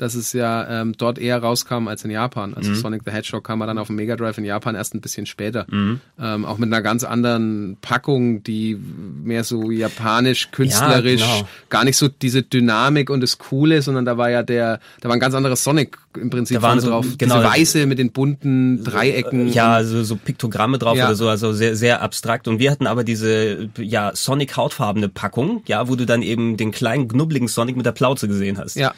dass 0.00 0.14
es 0.14 0.32
ja 0.32 0.80
ähm, 0.80 0.94
dort 0.96 1.18
eher 1.18 1.38
rauskam 1.42 1.88
als 1.88 2.04
in 2.04 2.10
Japan. 2.10 2.50
Mhm. 2.50 2.56
Also 2.56 2.74
Sonic 2.74 3.02
the 3.04 3.10
Hedgehog 3.12 3.44
kam 3.44 3.60
ja 3.60 3.66
dann 3.66 3.78
auf 3.78 3.88
dem 3.88 3.96
Mega 3.96 4.16
Drive 4.16 4.38
in 4.38 4.44
Japan 4.44 4.74
erst 4.74 4.94
ein 4.94 5.00
bisschen 5.00 5.26
später. 5.26 5.66
Mhm. 5.70 6.00
Ähm, 6.18 6.44
auch 6.44 6.58
mit 6.58 6.68
einer 6.72 6.80
ganz 6.82 7.04
anderen 7.04 7.76
Packung, 7.82 8.42
die 8.42 8.78
mehr 9.22 9.44
so 9.44 9.70
japanisch, 9.70 10.50
künstlerisch, 10.52 11.20
genau. 11.22 11.48
gar 11.68 11.84
nicht 11.84 11.96
so 11.96 12.08
diese 12.08 12.42
Dynamik 12.42 13.10
und 13.10 13.20
das 13.20 13.38
Coole, 13.38 13.82
sondern 13.82 14.04
da 14.04 14.16
war 14.16 14.30
ja 14.30 14.42
der, 14.42 14.80
da 15.00 15.08
war 15.08 15.16
ein 15.16 15.20
ganz 15.20 15.34
anderes 15.34 15.62
Sonic 15.64 15.98
im 16.18 16.30
Prinzip 16.30 16.60
Da 16.60 16.80
so- 16.80 16.88
drauf. 16.88 17.06
genau, 17.18 17.36
diese 17.38 17.48
weiße 17.48 17.86
mit 17.86 17.98
den 17.98 18.10
bunten 18.12 18.82
Dreiecken. 18.82 19.52
Ja, 19.52 19.84
so, 19.84 20.02
so 20.02 20.16
Piktogramme 20.16 20.78
drauf 20.78 20.96
Ja. 20.96 21.06
oder 21.06 21.14
so, 21.14 21.28
also 21.28 21.52
sehr, 21.52 21.76
sehr 21.76 22.02
abstrakt. 22.02 22.48
Und 22.48 22.58
wir 22.58 22.70
hatten 22.70 22.86
aber 22.86 23.04
diese, 23.04 23.68
ja, 23.78 24.12
Sonic 24.14 24.56
hautfarbene 24.56 25.08
Packung, 25.08 25.62
ja, 25.66 25.88
wo 25.88 25.96
du 25.96 26.06
dann 26.06 26.22
eben 26.22 26.56
den 26.56 26.70
kleinen, 26.72 27.06
knubbeligen 27.08 27.48
Sonic 27.48 27.76
mit 27.76 27.86
der 27.86 27.92
Plauze 27.92 28.26
gesehen 28.28 28.58
hast. 28.58 28.76
Ja. 28.76 28.94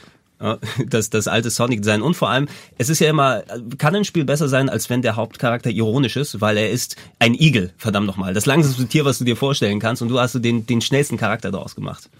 Das, 0.87 1.11
das 1.11 1.29
alte 1.29 1.51
Sonic-Design. 1.51 2.03
Und 2.03 2.15
vor 2.15 2.29
allem, 2.29 2.49
es 2.77 2.89
ist 2.89 2.99
ja 2.99 3.09
immer, 3.09 3.43
kann 3.79 3.95
ein 3.95 4.05
Spiel 4.05 4.25
besser 4.25 4.49
sein, 4.49 4.69
als 4.69 4.91
wenn 4.91 5.01
der 5.01 5.17
Hauptcharakter 5.17 5.71
ironisch 5.71 6.17
ist, 6.17 6.41
weil 6.41 6.57
er 6.57 6.71
ist 6.71 6.97
ein 7.19 7.35
Igel, 7.35 7.73
verdammt 7.77 8.07
nochmal. 8.07 8.35
Das 8.35 8.47
langsamste 8.47 8.87
Tier, 8.87 9.05
was 9.05 9.19
du 9.19 9.25
dir 9.25 9.37
vorstellen 9.37 9.79
kannst. 9.79 10.03
Und 10.03 10.09
du 10.09 10.19
hast 10.19 10.35
den, 10.45 10.67
den 10.67 10.81
schnellsten 10.81 11.17
Charakter 11.17 11.51
daraus 11.51 11.75
gemacht. 11.75 12.11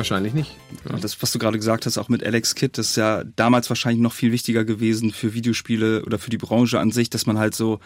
Wahrscheinlich 0.00 0.32
nicht. 0.32 0.56
Ja. 0.88 0.96
Das, 0.96 1.20
was 1.20 1.30
du 1.30 1.38
gerade 1.38 1.58
gesagt 1.58 1.84
hast, 1.84 1.98
auch 1.98 2.08
mit 2.08 2.24
Alex 2.24 2.54
Kidd, 2.54 2.78
das 2.78 2.90
ist 2.90 2.96
ja 2.96 3.22
damals 3.36 3.68
wahrscheinlich 3.68 4.00
noch 4.00 4.14
viel 4.14 4.32
wichtiger 4.32 4.64
gewesen 4.64 5.10
für 5.10 5.34
Videospiele 5.34 6.06
oder 6.06 6.18
für 6.18 6.30
die 6.30 6.38
Branche 6.38 6.80
an 6.80 6.90
sich, 6.90 7.10
dass 7.10 7.26
man 7.26 7.36
halt 7.36 7.54
so 7.54 7.80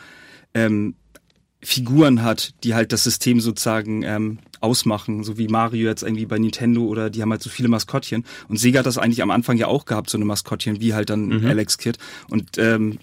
ähm, 0.55 0.95
Figuren 1.61 2.23
hat, 2.23 2.55
die 2.63 2.77
halt 2.77 2.93
das 2.93 3.03
System 3.03 3.41
sozusagen 3.41 4.05
ähm, 4.05 4.39
ausmachen, 4.61 5.25
so 5.25 5.39
wie 5.39 5.49
Mario 5.49 5.89
jetzt 5.89 6.05
irgendwie 6.05 6.27
bei 6.27 6.39
Nintendo 6.39 6.85
oder 6.85 7.11
die 7.11 7.21
haben 7.21 7.33
halt 7.33 7.43
so 7.43 7.51
viele 7.51 7.69
Maskottchen. 7.69 8.25
Und 8.49 8.61
Sega 8.61 8.79
hat 8.79 8.87
das 8.87 8.97
eigentlich 8.97 9.21
am 9.21 9.33
Anfang 9.33 9.57
ja 9.57 9.67
auch 9.67 9.85
gehabt, 9.85 10.09
so 10.09 10.17
eine 10.17 10.25
Maskottchen, 10.25 10.81
wie 10.81 10.95
halt 10.95 11.11
dann 11.11 11.27
mhm. 11.27 11.47
Alex 11.47 11.79
Kidd. 11.79 11.99
Und 12.31 12.59
ähm, 12.59 13.01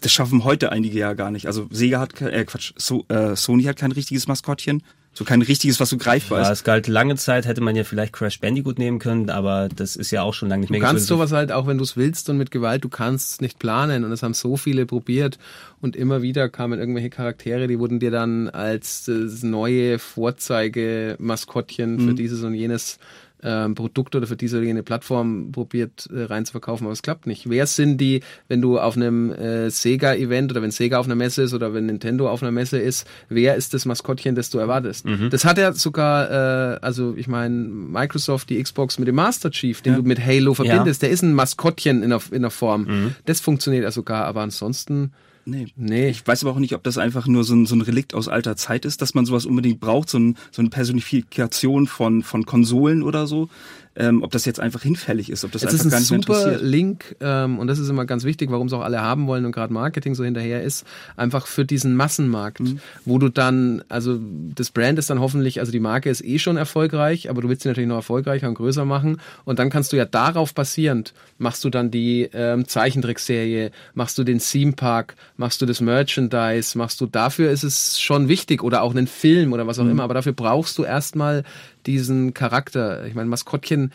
das 0.00 0.12
schaffen 0.12 0.42
heute 0.42 0.72
einige 0.72 0.98
ja 0.98 1.12
gar 1.12 1.30
nicht. 1.30 1.46
Also 1.46 1.68
Sega 1.70 2.00
hat, 2.00 2.20
äh, 2.20 2.44
Quatsch, 2.44 2.72
so, 2.76 3.04
äh, 3.06 3.36
Sony 3.36 3.62
hat 3.62 3.76
kein 3.76 3.92
richtiges 3.92 4.26
Maskottchen. 4.26 4.82
So 5.14 5.24
kein 5.24 5.42
richtiges, 5.42 5.78
was 5.78 5.90
so 5.90 5.98
greifbar 5.98 6.40
ja, 6.40 6.44
ist. 6.50 6.60
es 6.60 6.64
galt 6.64 6.88
lange 6.88 7.16
Zeit, 7.16 7.44
hätte 7.44 7.60
man 7.60 7.76
ja 7.76 7.84
vielleicht 7.84 8.14
Crash 8.14 8.40
Bandicoot 8.40 8.78
nehmen 8.78 8.98
können, 8.98 9.28
aber 9.28 9.68
das 9.68 9.94
ist 9.94 10.10
ja 10.10 10.22
auch 10.22 10.32
schon 10.32 10.48
lange 10.48 10.62
nicht 10.62 10.70
mehr 10.70 10.80
Du 10.80 10.86
kannst 10.86 11.06
sowas 11.06 11.32
halt, 11.32 11.52
auch 11.52 11.66
wenn 11.66 11.76
du 11.76 11.84
es 11.84 11.98
willst 11.98 12.30
und 12.30 12.38
mit 12.38 12.50
Gewalt, 12.50 12.82
du 12.82 12.88
kannst 12.88 13.32
es 13.32 13.40
nicht 13.42 13.58
planen 13.58 14.04
und 14.04 14.10
das 14.10 14.22
haben 14.22 14.32
so 14.32 14.56
viele 14.56 14.86
probiert 14.86 15.38
und 15.82 15.96
immer 15.96 16.22
wieder 16.22 16.48
kamen 16.48 16.78
irgendwelche 16.78 17.10
Charaktere, 17.10 17.66
die 17.66 17.78
wurden 17.78 18.00
dir 18.00 18.10
dann 18.10 18.48
als 18.48 19.04
das 19.04 19.42
neue 19.42 19.98
Vorzeige-Maskottchen 19.98 21.96
mhm. 21.96 22.08
für 22.08 22.14
dieses 22.14 22.42
und 22.42 22.54
jenes 22.54 22.98
ähm, 23.42 23.74
Produkt 23.74 24.14
oder 24.14 24.26
für 24.26 24.36
diese 24.36 24.58
oder 24.58 24.66
jene 24.66 24.82
Plattform 24.82 25.52
probiert 25.52 26.08
äh, 26.12 26.24
reinzuverkaufen, 26.24 26.86
aber 26.86 26.92
es 26.92 27.02
klappt 27.02 27.26
nicht. 27.26 27.48
Wer 27.48 27.66
sind 27.66 27.98
die, 27.98 28.22
wenn 28.48 28.60
du 28.60 28.78
auf 28.78 28.96
einem 28.96 29.32
äh, 29.32 29.70
Sega-Event 29.70 30.52
oder 30.52 30.62
wenn 30.62 30.70
Sega 30.70 30.98
auf 30.98 31.06
einer 31.06 31.14
Messe 31.14 31.42
ist 31.42 31.54
oder 31.54 31.74
wenn 31.74 31.86
Nintendo 31.86 32.30
auf 32.30 32.42
einer 32.42 32.52
Messe 32.52 32.78
ist, 32.78 33.06
wer 33.28 33.56
ist 33.56 33.74
das 33.74 33.84
Maskottchen, 33.84 34.34
das 34.34 34.50
du 34.50 34.58
erwartest? 34.58 35.06
Mhm. 35.06 35.30
Das 35.30 35.44
hat 35.44 35.58
ja 35.58 35.72
sogar, 35.72 36.30
äh, 36.30 36.78
also 36.82 37.14
ich 37.16 37.28
meine, 37.28 37.54
Microsoft, 37.54 38.50
die 38.50 38.62
Xbox 38.62 38.98
mit 38.98 39.08
dem 39.08 39.16
Master 39.16 39.50
Chief, 39.50 39.82
den 39.82 39.94
ja. 39.94 39.98
du 39.98 40.06
mit 40.06 40.24
Halo 40.24 40.54
verbindest, 40.54 41.02
ja. 41.02 41.08
der 41.08 41.14
ist 41.14 41.22
ein 41.22 41.34
Maskottchen 41.34 42.02
in 42.02 42.10
der, 42.10 42.20
in 42.30 42.42
der 42.42 42.50
Form. 42.50 42.84
Mhm. 42.84 43.14
Das 43.24 43.40
funktioniert 43.40 43.84
ja 43.84 43.90
sogar, 43.90 44.24
aber 44.24 44.42
ansonsten 44.42 45.12
Nee. 45.44 45.66
nee. 45.76 46.08
Ich 46.08 46.26
weiß 46.26 46.44
aber 46.44 46.52
auch 46.52 46.58
nicht, 46.58 46.74
ob 46.74 46.82
das 46.82 46.98
einfach 46.98 47.26
nur 47.26 47.44
so 47.44 47.54
ein, 47.54 47.66
so 47.66 47.74
ein 47.74 47.80
Relikt 47.80 48.14
aus 48.14 48.28
alter 48.28 48.56
Zeit 48.56 48.84
ist, 48.84 49.02
dass 49.02 49.14
man 49.14 49.26
sowas 49.26 49.46
unbedingt 49.46 49.80
braucht, 49.80 50.08
so, 50.08 50.18
ein, 50.18 50.36
so 50.50 50.62
eine 50.62 50.70
Personifikation 50.70 51.86
von, 51.86 52.22
von 52.22 52.46
Konsolen 52.46 53.02
oder 53.02 53.26
so 53.26 53.48
ähm, 53.94 54.22
ob 54.22 54.30
das 54.30 54.44
jetzt 54.44 54.58
einfach 54.58 54.82
hinfällig 54.82 55.30
ist, 55.30 55.44
ob 55.44 55.52
das 55.52 55.62
es 55.62 55.72
einfach 55.72 55.90
gar 55.90 56.00
nicht 56.00 56.10
mehr 56.10 56.18
interessiert. 56.18 56.46
Es 56.46 56.46
ist 56.46 56.52
ein 56.52 56.58
super 56.58 56.66
Link 56.66 57.16
ähm, 57.20 57.58
und 57.58 57.66
das 57.66 57.78
ist 57.78 57.88
immer 57.88 58.06
ganz 58.06 58.24
wichtig, 58.24 58.50
warum 58.50 58.68
es 58.68 58.72
auch 58.72 58.80
alle 58.80 59.02
haben 59.02 59.26
wollen 59.26 59.44
und 59.44 59.52
gerade 59.52 59.72
Marketing 59.72 60.14
so 60.14 60.24
hinterher 60.24 60.62
ist, 60.62 60.86
einfach 61.16 61.46
für 61.46 61.64
diesen 61.64 61.94
Massenmarkt, 61.94 62.60
mhm. 62.60 62.80
wo 63.04 63.18
du 63.18 63.28
dann, 63.28 63.84
also 63.88 64.18
das 64.54 64.70
Brand 64.70 64.98
ist 64.98 65.10
dann 65.10 65.20
hoffentlich, 65.20 65.60
also 65.60 65.72
die 65.72 65.80
Marke 65.80 66.08
ist 66.08 66.24
eh 66.24 66.38
schon 66.38 66.56
erfolgreich, 66.56 67.28
aber 67.28 67.42
du 67.42 67.48
willst 67.48 67.62
sie 67.62 67.68
natürlich 67.68 67.88
noch 67.88 67.96
erfolgreicher 67.96 68.48
und 68.48 68.54
größer 68.54 68.84
machen 68.84 69.20
und 69.44 69.58
dann 69.58 69.68
kannst 69.68 69.92
du 69.92 69.96
ja 69.96 70.06
darauf 70.06 70.54
basierend, 70.54 71.12
machst 71.38 71.62
du 71.64 71.68
dann 71.68 71.90
die 71.90 72.30
ähm, 72.32 72.66
Zeichentrickserie, 72.66 73.72
machst 73.94 74.16
du 74.16 74.24
den 74.24 74.38
Theme 74.38 74.72
Park, 74.72 75.16
machst 75.36 75.60
du 75.60 75.66
das 75.66 75.82
Merchandise, 75.82 76.78
machst 76.78 77.00
du, 77.00 77.06
dafür 77.06 77.50
ist 77.50 77.62
es 77.62 78.00
schon 78.00 78.28
wichtig 78.28 78.62
oder 78.62 78.82
auch 78.82 78.92
einen 78.92 79.06
Film 79.06 79.52
oder 79.52 79.66
was 79.66 79.78
auch 79.78 79.84
mhm. 79.84 79.90
immer, 79.90 80.04
aber 80.04 80.14
dafür 80.14 80.32
brauchst 80.32 80.78
du 80.78 80.84
erstmal 80.84 81.44
diesen 81.86 82.34
Charakter. 82.34 83.06
Ich 83.06 83.14
meine, 83.14 83.28
Maskottchen 83.28 83.92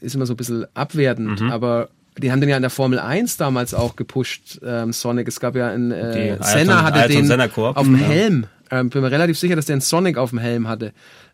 ist 0.00 0.14
immer 0.14 0.26
so 0.26 0.34
ein 0.34 0.36
bisschen 0.36 0.66
abwertend, 0.74 1.40
mhm. 1.40 1.50
aber 1.50 1.88
die 2.18 2.30
haben 2.30 2.40
den 2.40 2.50
ja 2.50 2.56
in 2.56 2.62
der 2.62 2.70
Formel 2.70 2.98
1 2.98 3.36
damals 3.36 3.74
auch 3.74 3.96
gepusht, 3.96 4.60
ähm, 4.64 4.92
Sonic. 4.92 5.28
Es 5.28 5.40
gab 5.40 5.56
ja 5.56 5.68
einen, 5.68 5.90
äh, 5.92 6.36
Senna 6.42 6.82
hatte 6.82 7.00
Ayrton 7.00 7.28
den 7.28 7.40
auf 7.40 7.86
dem 7.86 7.94
Helm. 7.94 8.46
Ähm, 8.70 8.90
bin 8.90 9.02
mir 9.02 9.10
relativ 9.10 9.38
sicher, 9.38 9.56
dass 9.56 9.66
der 9.66 9.74
einen 9.74 9.80
Sonic 9.80 10.16
auf 10.16 10.30
dem 10.30 10.38
Helm 10.38 10.68
hatte. 10.68 10.92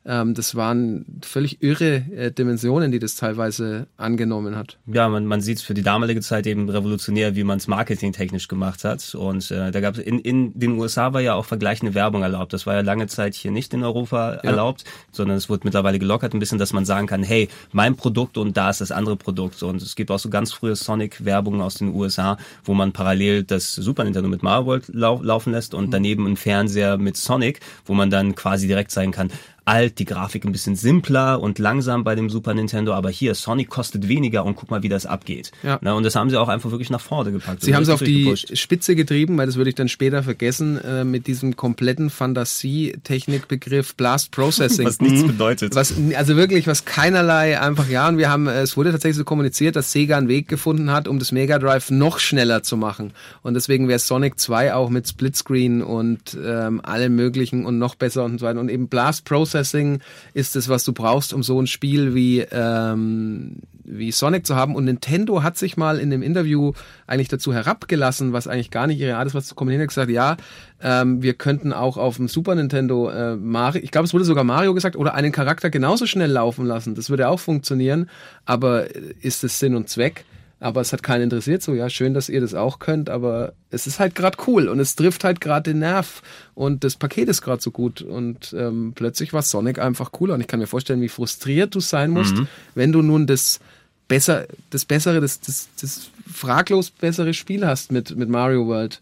Ähm, 0.08 0.32
das 0.32 0.54
waren 0.54 1.04
völlig 1.22 1.62
irre 1.62 1.96
äh, 1.96 2.32
Dimensionen, 2.32 2.90
die 2.90 2.98
das 2.98 3.14
teilweise 3.14 3.88
angenommen 3.98 4.56
hat. 4.56 4.78
Ja, 4.86 5.06
man, 5.10 5.26
man 5.26 5.42
sieht 5.42 5.58
es 5.58 5.62
für 5.62 5.74
die 5.74 5.82
damalige 5.82 6.22
Zeit 6.22 6.46
eben 6.46 6.70
revolutionär, 6.70 7.36
wie 7.36 7.44
man 7.44 7.58
es 7.58 7.66
marketingtechnisch 7.66 8.48
gemacht 8.48 8.84
hat. 8.84 9.14
Und 9.14 9.50
äh, 9.50 9.70
da 9.70 9.80
gab 9.80 9.98
es 9.98 10.00
in, 10.00 10.18
in 10.18 10.58
den 10.58 10.78
USA 10.78 11.12
war 11.12 11.20
ja 11.20 11.34
auch 11.34 11.44
vergleichende 11.44 11.92
Werbung 11.94 12.22
erlaubt. 12.22 12.54
Das 12.54 12.66
war 12.66 12.74
ja 12.74 12.80
lange 12.80 13.06
Zeit 13.06 13.34
hier 13.34 13.50
nicht 13.50 13.74
in 13.74 13.84
Europa 13.84 14.36
ja. 14.36 14.40
erlaubt, 14.40 14.84
sondern 15.12 15.36
es 15.36 15.50
wurde 15.50 15.60
mittlerweile 15.64 15.98
gelockert 15.98 16.32
ein 16.32 16.38
bisschen, 16.38 16.58
dass 16.58 16.72
man 16.72 16.86
sagen 16.86 17.06
kann, 17.06 17.22
hey, 17.22 17.48
mein 17.72 17.94
Produkt 17.94 18.38
und 18.38 18.56
da 18.56 18.70
ist 18.70 18.80
das 18.80 18.90
andere 18.90 19.16
Produkt. 19.16 19.62
Und 19.62 19.82
es 19.82 19.94
gibt 19.94 20.10
auch 20.10 20.18
so 20.18 20.30
ganz 20.30 20.54
frühe 20.54 20.74
Sonic-Werbungen 20.74 21.60
aus 21.60 21.74
den 21.74 21.94
USA, 21.94 22.38
wo 22.64 22.72
man 22.72 22.92
parallel 22.92 23.44
das 23.44 23.74
Super 23.74 24.04
Nintendo 24.04 24.30
mit 24.30 24.42
Mario 24.42 24.64
World 24.64 24.88
lau 24.88 25.20
laufen 25.22 25.52
lässt 25.52 25.74
und 25.74 25.88
mhm. 25.88 25.90
daneben 25.90 26.26
einen 26.26 26.38
Fernseher 26.38 26.96
mit 26.96 27.18
Sonic, 27.18 27.60
wo 27.84 27.92
man 27.92 28.08
dann 28.08 28.34
quasi 28.34 28.66
direkt 28.66 28.90
zeigen 28.90 29.12
kann, 29.12 29.30
alt, 29.68 29.98
die 29.98 30.06
Grafik 30.06 30.46
ein 30.46 30.52
bisschen 30.52 30.76
simpler 30.76 31.40
und 31.40 31.58
langsam 31.58 32.02
bei 32.02 32.14
dem 32.14 32.30
Super 32.30 32.54
Nintendo, 32.54 32.94
aber 32.94 33.10
hier, 33.10 33.34
Sonic 33.34 33.68
kostet 33.68 34.08
weniger 34.08 34.46
und 34.46 34.56
guck 34.56 34.70
mal, 34.70 34.82
wie 34.82 34.88
das 34.88 35.04
abgeht. 35.04 35.52
Ja. 35.62 35.78
Na, 35.82 35.92
und 35.92 36.04
das 36.04 36.16
haben 36.16 36.30
sie 36.30 36.40
auch 36.40 36.48
einfach 36.48 36.70
wirklich 36.70 36.88
nach 36.88 37.02
vorne 37.02 37.32
gepackt. 37.32 37.62
Sie 37.62 37.74
haben 37.74 37.82
es 37.82 37.90
auf 37.90 38.02
die 38.02 38.24
gepusht. 38.24 38.56
Spitze 38.56 38.96
getrieben, 38.96 39.36
weil 39.36 39.44
das 39.44 39.56
würde 39.56 39.68
ich 39.68 39.76
dann 39.76 39.90
später 39.90 40.22
vergessen, 40.22 40.82
äh, 40.82 41.04
mit 41.04 41.26
diesem 41.26 41.54
kompletten 41.54 42.08
Fantasie-Technikbegriff 42.08 43.94
Blast 43.94 44.30
Processing. 44.30 44.86
was 44.86 45.00
nichts 45.00 45.26
bedeutet. 45.26 45.74
Was, 45.74 45.92
also 46.16 46.36
wirklich, 46.36 46.66
was 46.66 46.86
keinerlei 46.86 47.60
einfach, 47.60 47.90
ja, 47.90 48.08
und 48.08 48.16
wir 48.16 48.30
haben, 48.30 48.48
es 48.48 48.74
wurde 48.74 48.90
tatsächlich 48.90 49.18
so 49.18 49.24
kommuniziert, 49.24 49.76
dass 49.76 49.92
Sega 49.92 50.16
einen 50.16 50.28
Weg 50.28 50.48
gefunden 50.48 50.90
hat, 50.90 51.06
um 51.06 51.18
das 51.18 51.30
Mega 51.30 51.58
Drive 51.58 51.90
noch 51.90 52.20
schneller 52.20 52.62
zu 52.62 52.78
machen. 52.78 53.12
Und 53.42 53.52
deswegen 53.52 53.86
wäre 53.86 53.98
Sonic 53.98 54.40
2 54.40 54.72
auch 54.72 54.88
mit 54.88 55.06
Splitscreen 55.06 55.82
und 55.82 56.38
ähm, 56.42 56.80
allem 56.82 57.16
möglichen 57.16 57.66
und 57.66 57.78
noch 57.78 57.96
besser 57.96 58.24
und 58.24 58.38
so 58.38 58.46
weiter. 58.46 58.60
Und 58.60 58.70
eben 58.70 58.88
Blast 58.88 59.26
Processing 59.26 59.57
Processing 59.58 60.00
ist 60.34 60.56
es, 60.56 60.68
was 60.68 60.84
du 60.84 60.92
brauchst, 60.92 61.32
um 61.32 61.42
so 61.42 61.60
ein 61.60 61.66
Spiel 61.66 62.14
wie, 62.14 62.40
ähm, 62.40 63.56
wie 63.84 64.12
Sonic 64.12 64.46
zu 64.46 64.54
haben. 64.54 64.76
Und 64.76 64.84
Nintendo 64.84 65.42
hat 65.42 65.56
sich 65.56 65.76
mal 65.76 65.98
in 65.98 66.10
dem 66.10 66.22
Interview 66.22 66.72
eigentlich 67.06 67.28
dazu 67.28 67.52
herabgelassen, 67.52 68.32
was 68.32 68.46
eigentlich 68.46 68.70
gar 68.70 68.86
nicht 68.86 69.00
ihre 69.00 69.16
Art 69.16 69.26
ist, 69.26 69.34
was 69.34 69.46
zu 69.46 69.54
kommentieren, 69.54 69.82
hat 69.82 69.88
gesagt, 69.88 70.10
ja, 70.10 70.36
ähm, 70.80 71.22
wir 71.22 71.34
könnten 71.34 71.72
auch 71.72 71.96
auf 71.96 72.16
dem 72.16 72.28
Super 72.28 72.54
Nintendo 72.54 73.10
äh, 73.10 73.36
Mario, 73.36 73.82
ich 73.82 73.90
glaube, 73.90 74.06
es 74.06 74.14
wurde 74.14 74.24
sogar 74.24 74.44
Mario 74.44 74.74
gesagt, 74.74 74.94
oder 74.94 75.14
einen 75.14 75.32
Charakter 75.32 75.70
genauso 75.70 76.06
schnell 76.06 76.30
laufen 76.30 76.64
lassen. 76.64 76.94
Das 76.94 77.10
würde 77.10 77.28
auch 77.28 77.40
funktionieren, 77.40 78.08
aber 78.44 78.86
ist 79.20 79.42
es 79.42 79.58
Sinn 79.58 79.74
und 79.74 79.88
Zweck? 79.88 80.24
Aber 80.60 80.80
es 80.80 80.92
hat 80.92 81.02
keinen 81.02 81.22
interessiert. 81.22 81.62
So, 81.62 81.74
ja, 81.74 81.88
schön, 81.88 82.14
dass 82.14 82.28
ihr 82.28 82.40
das 82.40 82.54
auch 82.54 82.78
könnt, 82.78 83.10
aber 83.10 83.52
es 83.70 83.86
ist 83.86 84.00
halt 84.00 84.14
gerade 84.14 84.38
cool 84.46 84.68
und 84.68 84.80
es 84.80 84.96
trifft 84.96 85.24
halt 85.24 85.40
gerade 85.40 85.70
den 85.70 85.80
Nerv 85.80 86.22
und 86.54 86.84
das 86.84 86.96
Paket 86.96 87.28
ist 87.28 87.42
gerade 87.42 87.62
so 87.62 87.70
gut 87.70 88.02
und 88.02 88.54
ähm, 88.58 88.92
plötzlich 88.94 89.32
war 89.32 89.42
Sonic 89.42 89.78
einfach 89.78 90.12
cooler 90.12 90.34
und 90.34 90.40
ich 90.40 90.46
kann 90.46 90.60
mir 90.60 90.66
vorstellen, 90.66 91.00
wie 91.00 91.08
frustriert 91.08 91.74
du 91.74 91.80
sein 91.80 92.10
musst, 92.10 92.36
mhm. 92.36 92.48
wenn 92.74 92.92
du 92.92 93.02
nun 93.02 93.26
das 93.26 93.60
besser, 94.08 94.46
das 94.70 94.84
bessere, 94.84 95.20
das, 95.20 95.40
das, 95.40 95.68
das 95.80 96.10
fraglos 96.30 96.90
bessere 96.90 97.34
Spiel 97.34 97.66
hast 97.66 97.92
mit, 97.92 98.16
mit 98.16 98.28
Mario 98.28 98.66
World 98.66 99.00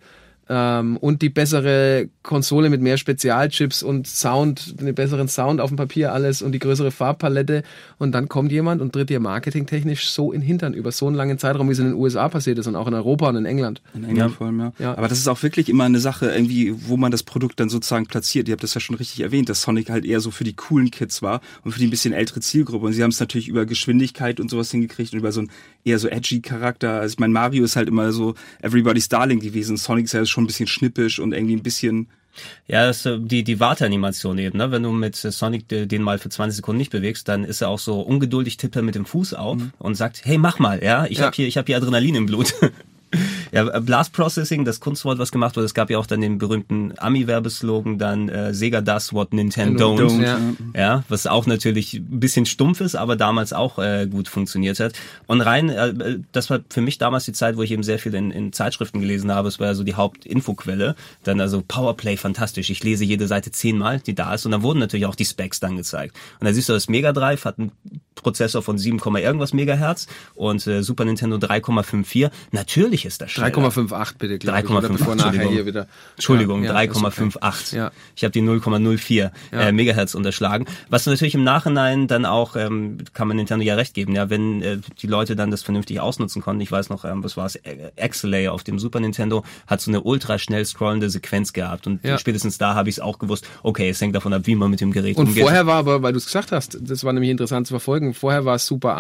ähm, 0.48 0.96
und 0.98 1.22
die 1.22 1.28
bessere 1.28 2.08
Konsole 2.22 2.70
mit 2.70 2.80
mehr 2.80 2.96
Spezialchips 2.96 3.82
und 3.82 4.06
Sound, 4.06 4.80
den 4.80 4.94
besseren 4.94 5.28
Sound 5.28 5.60
auf 5.60 5.70
dem 5.70 5.76
Papier 5.76 6.12
alles 6.12 6.42
und 6.42 6.52
die 6.52 6.58
größere 6.58 6.90
Farbpalette 6.90 7.62
und 7.98 8.12
dann 8.12 8.28
kommt 8.28 8.52
jemand 8.52 8.80
und 8.80 8.92
tritt 8.92 9.10
dir 9.10 9.20
marketingtechnisch 9.20 10.08
so 10.08 10.32
in 10.32 10.40
Hintern 10.40 10.74
über 10.74 10.92
so 10.92 11.06
einen 11.06 11.16
langen 11.16 11.38
Zeitraum, 11.38 11.68
wie 11.68 11.72
es 11.72 11.78
in 11.78 11.86
den 11.86 11.94
USA 11.94 12.28
passiert 12.28 12.58
ist 12.58 12.66
und 12.66 12.76
auch 12.76 12.86
in 12.86 12.94
Europa 12.94 13.28
und 13.28 13.36
in 13.36 13.44
England. 13.44 13.82
In 13.94 14.04
England 14.04 14.30
ja. 14.30 14.36
vor 14.36 14.46
allem, 14.46 14.60
ja. 14.60 14.72
ja. 14.78 14.96
Aber 14.96 15.08
das 15.08 15.18
ist 15.18 15.28
auch 15.28 15.42
wirklich 15.42 15.68
immer 15.68 15.84
eine 15.84 15.98
Sache, 15.98 16.30
irgendwie, 16.30 16.74
wo 16.88 16.96
man 16.96 17.10
das 17.10 17.22
Produkt 17.22 17.58
dann 17.58 17.68
sozusagen 17.68 18.06
platziert. 18.06 18.48
Ihr 18.48 18.52
habt 18.52 18.62
das 18.62 18.74
ja 18.74 18.80
schon 18.80 18.96
richtig 18.96 19.20
erwähnt, 19.20 19.48
dass 19.48 19.62
Sonic 19.62 19.90
halt 19.90 20.04
eher 20.04 20.20
so 20.20 20.30
für 20.30 20.44
die 20.44 20.54
coolen 20.54 20.90
Kids 20.90 21.22
war 21.22 21.40
und 21.64 21.72
für 21.72 21.80
die 21.80 21.86
ein 21.86 21.90
bisschen 21.90 22.12
ältere 22.12 22.40
Zielgruppe 22.40 22.86
und 22.86 22.92
sie 22.92 23.02
haben 23.02 23.10
es 23.10 23.20
natürlich 23.20 23.48
über 23.48 23.66
Geschwindigkeit 23.66 24.38
und 24.38 24.50
sowas 24.50 24.70
hingekriegt 24.70 25.12
und 25.12 25.18
über 25.18 25.32
so 25.32 25.40
einen 25.40 25.50
eher 25.86 25.98
so 25.98 26.08
edgy 26.08 26.40
Charakter. 26.40 27.00
Also 27.00 27.14
ich 27.14 27.18
meine, 27.18 27.32
Mario 27.32 27.64
ist 27.64 27.76
halt 27.76 27.88
immer 27.88 28.12
so 28.12 28.34
Everybody's 28.60 29.08
Darling 29.08 29.40
gewesen. 29.40 29.76
Sonic 29.76 30.06
ist 30.06 30.12
ja 30.12 30.26
schon 30.26 30.44
ein 30.44 30.48
bisschen 30.48 30.66
schnippisch 30.66 31.18
und 31.18 31.32
irgendwie 31.32 31.56
ein 31.56 31.62
bisschen 31.62 32.08
ja, 32.66 32.86
das 32.86 33.06
ist 33.06 33.18
die, 33.30 33.44
die 33.44 33.60
Warteanimation 33.60 34.36
eben, 34.36 34.58
ne? 34.58 34.70
Wenn 34.70 34.82
du 34.82 34.92
mit 34.92 35.16
Sonic 35.16 35.68
den 35.68 36.02
mal 36.02 36.18
für 36.18 36.28
20 36.28 36.56
Sekunden 36.56 36.78
nicht 36.78 36.92
bewegst, 36.92 37.28
dann 37.28 37.44
ist 37.44 37.62
er 37.62 37.68
auch 37.68 37.78
so 37.78 38.00
ungeduldig, 38.00 38.58
tippt 38.58 38.76
er 38.76 38.82
mit 38.82 38.94
dem 38.94 39.06
Fuß 39.06 39.32
auf 39.32 39.56
mhm. 39.56 39.72
und 39.78 39.94
sagt, 39.94 40.20
hey, 40.24 40.36
mach 40.36 40.58
mal, 40.58 40.82
ja, 40.82 41.06
ich 41.06 41.18
ja. 41.18 41.24
habe 41.24 41.34
hier, 41.34 41.48
ich 41.48 41.56
habe 41.56 41.66
hier 41.66 41.78
Adrenalin 41.78 42.14
im 42.14 42.26
Blut. 42.26 42.54
Ja, 43.52 43.68
äh, 43.68 43.80
Blast 43.80 44.12
Processing, 44.12 44.64
das 44.64 44.80
Kunstwort, 44.80 45.18
was 45.18 45.32
gemacht 45.32 45.56
wurde, 45.56 45.66
es 45.66 45.74
gab 45.74 45.90
ja 45.90 45.98
auch 45.98 46.06
dann 46.06 46.20
den 46.20 46.38
berühmten 46.38 46.92
Ami-Werbeslogan, 46.96 47.98
dann 47.98 48.28
äh, 48.28 48.54
Sega 48.54 48.80
does 48.80 49.12
what 49.12 49.32
Nintendo 49.32 49.94
don't. 49.94 50.18
don't 50.18 50.22
ja. 50.22 50.40
ja. 50.74 51.04
was 51.08 51.26
auch 51.26 51.46
natürlich 51.46 51.94
ein 51.94 52.20
bisschen 52.20 52.46
stumpf 52.46 52.80
ist, 52.80 52.96
aber 52.96 53.16
damals 53.16 53.52
auch 53.52 53.78
äh, 53.78 54.06
gut 54.06 54.28
funktioniert 54.28 54.80
hat. 54.80 54.94
Und 55.26 55.40
rein, 55.40 55.68
äh, 55.68 56.18
das 56.32 56.50
war 56.50 56.60
für 56.70 56.80
mich 56.80 56.98
damals 56.98 57.24
die 57.24 57.32
Zeit, 57.32 57.56
wo 57.56 57.62
ich 57.62 57.70
eben 57.70 57.82
sehr 57.82 57.98
viel 57.98 58.14
in, 58.14 58.30
in 58.30 58.52
Zeitschriften 58.52 59.00
gelesen 59.00 59.32
habe. 59.32 59.48
Es 59.48 59.60
war 59.60 59.68
ja 59.68 59.74
so 59.74 59.84
die 59.84 59.94
Hauptinfoquelle. 59.94 60.96
Dann 61.24 61.40
also 61.40 61.62
Powerplay, 61.66 62.16
fantastisch. 62.16 62.70
Ich 62.70 62.82
lese 62.82 63.04
jede 63.04 63.26
Seite 63.26 63.50
zehnmal, 63.50 64.00
die 64.00 64.14
da 64.14 64.34
ist. 64.34 64.44
Und 64.44 64.52
dann 64.52 64.62
wurden 64.62 64.78
natürlich 64.78 65.06
auch 65.06 65.14
die 65.14 65.24
Specs 65.24 65.60
dann 65.60 65.76
gezeigt. 65.76 66.16
Und 66.40 66.46
da 66.46 66.52
siehst 66.52 66.68
du, 66.68 66.72
das 66.72 66.88
Mega 66.88 67.12
Drive 67.12 67.44
hat 67.44 67.58
einen 67.58 67.72
Prozessor 68.14 68.62
von 68.62 68.78
7, 68.78 68.98
irgendwas 69.16 69.52
Megahertz 69.52 70.08
und 70.34 70.66
äh, 70.66 70.82
Super 70.82 71.04
Nintendo 71.04 71.36
3,54. 71.36 72.30
Natürlich 72.50 73.04
ist 73.06 73.20
schnell. 73.28 73.50
3,58 73.50 74.12
bitte, 74.18 74.38
glaube 74.38 74.58
ich. 74.60 74.70
oder 74.70 74.88
3,58, 74.88 74.92
bevor 74.92 75.14
nachher 75.14 75.26
Entschuldigung. 75.28 75.52
hier 75.54 75.66
wieder. 75.66 75.86
Entschuldigung, 76.16 76.64
Ja, 76.64 76.72
ja, 76.74 76.80
ist 76.90 76.96
okay. 76.96 77.22
3,58. 77.22 77.76
Ja. 77.76 77.90
Ich 78.14 78.24
habe 78.24 78.32
die 78.32 78.42
0,04 78.42 79.30
äh, 79.52 79.72
Megahertz 79.72 80.14
unterschlagen. 80.14 80.66
Was 80.88 81.06
natürlich 81.06 81.34
im 81.34 81.44
Nachhinein 81.44 82.06
dann 82.08 82.24
auch, 82.26 82.56
ähm, 82.56 82.98
kann 83.14 83.28
man 83.28 83.36
Nintendo 83.36 83.64
ja 83.64 83.74
recht 83.74 83.94
geben, 83.94 84.14
ja, 84.14 84.30
wenn 84.30 84.62
äh, 84.62 84.78
die 85.00 85.06
Leute 85.06 85.36
dann 85.36 85.50
das 85.50 85.62
vernünftig 85.62 86.00
ausnutzen 86.00 86.42
konnten. 86.42 86.60
Ich 86.62 86.72
weiß 86.72 86.88
noch, 86.88 87.04
ähm, 87.04 87.22
was 87.24 87.36
war 87.36 87.46
es, 87.46 87.58
Axelay 87.98 88.48
auf 88.48 88.64
dem 88.64 88.78
Super 88.78 89.00
Nintendo 89.00 89.44
hat 89.66 89.80
so 89.80 89.90
eine 89.90 90.00
ultra 90.02 90.38
schnell 90.38 90.64
scrollende 90.64 91.10
Sequenz 91.10 91.52
gehabt 91.52 91.86
und 91.86 92.04
Ja. 92.04 92.18
spätestens 92.18 92.58
da 92.58 92.74
habe 92.74 92.88
ich 92.88 92.96
es 92.96 93.00
auch 93.00 93.18
gewusst, 93.18 93.46
okay, 93.62 93.88
es 93.90 94.00
hängt 94.00 94.14
davon 94.14 94.32
ab, 94.32 94.42
wie 94.44 94.54
man 94.54 94.70
mit 94.70 94.80
dem 94.80 94.92
Gerät 94.92 95.16
Und 95.16 95.28
umgeht. 95.28 95.42
vorher 95.42 95.66
war 95.66 95.76
aber, 95.76 96.02
weil 96.02 96.12
du 96.12 96.18
es 96.18 96.26
gesagt 96.26 96.52
hast, 96.52 96.78
das 96.80 97.04
war 97.04 97.12
nämlich 97.12 97.30
interessant 97.30 97.66
zu 97.66 97.72
verfolgen, 97.72 98.14
vorher 98.14 98.44
war 98.44 98.56
es 98.56 98.66
Super 98.66 98.96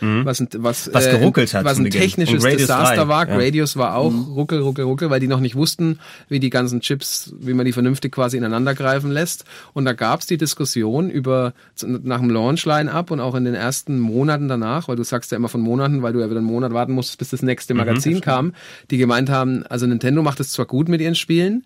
was, 0.00 0.40
ein- 0.40 0.48
was, 0.58 0.86
Mhm. 0.86 0.94
Was 0.94 1.10
geruckelt 1.10 1.54
hat 1.54 1.64
was 1.64 1.78
ein 1.78 1.90
technisches 1.90 2.42
Und 2.44 2.50
Desaster 2.52 2.96
3, 2.96 3.08
war. 3.26 3.34
ja. 3.34 3.40
Gradius 3.40 3.76
war 3.76 3.96
auch 3.96 4.12
ruckel, 4.12 4.60
ruckel, 4.60 4.84
ruckel, 4.84 5.10
weil 5.10 5.20
die 5.20 5.26
noch 5.26 5.40
nicht 5.40 5.56
wussten, 5.56 5.98
wie 6.28 6.40
die 6.40 6.50
ganzen 6.50 6.80
Chips, 6.80 7.34
wie 7.38 7.54
man 7.54 7.66
die 7.66 7.72
vernünftig 7.72 8.12
quasi 8.12 8.36
ineinander 8.36 8.74
greifen 8.74 9.10
lässt. 9.10 9.44
Und 9.72 9.84
da 9.84 9.92
gab 9.92 10.20
es 10.20 10.26
die 10.26 10.36
Diskussion 10.36 11.10
über 11.10 11.52
nach 11.82 12.20
dem 12.20 12.30
Launch-Line-Up 12.30 13.10
und 13.10 13.20
auch 13.20 13.34
in 13.34 13.44
den 13.44 13.54
ersten 13.54 13.98
Monaten 13.98 14.48
danach, 14.48 14.88
weil 14.88 14.96
du 14.96 15.04
sagst 15.04 15.30
ja 15.32 15.36
immer 15.36 15.48
von 15.48 15.60
Monaten, 15.60 16.02
weil 16.02 16.12
du 16.12 16.20
ja 16.20 16.30
wieder 16.30 16.38
einen 16.38 16.46
Monat 16.46 16.72
warten 16.72 16.92
musstest, 16.92 17.18
bis 17.18 17.30
das 17.30 17.42
nächste 17.42 17.74
Magazin 17.74 18.20
kam, 18.20 18.54
die 18.90 18.98
gemeint 18.98 19.30
haben, 19.30 19.64
also 19.66 19.86
Nintendo 19.86 20.22
macht 20.22 20.40
es 20.40 20.52
zwar 20.52 20.66
gut 20.66 20.88
mit 20.88 21.00
ihren 21.00 21.14
Spielen, 21.14 21.64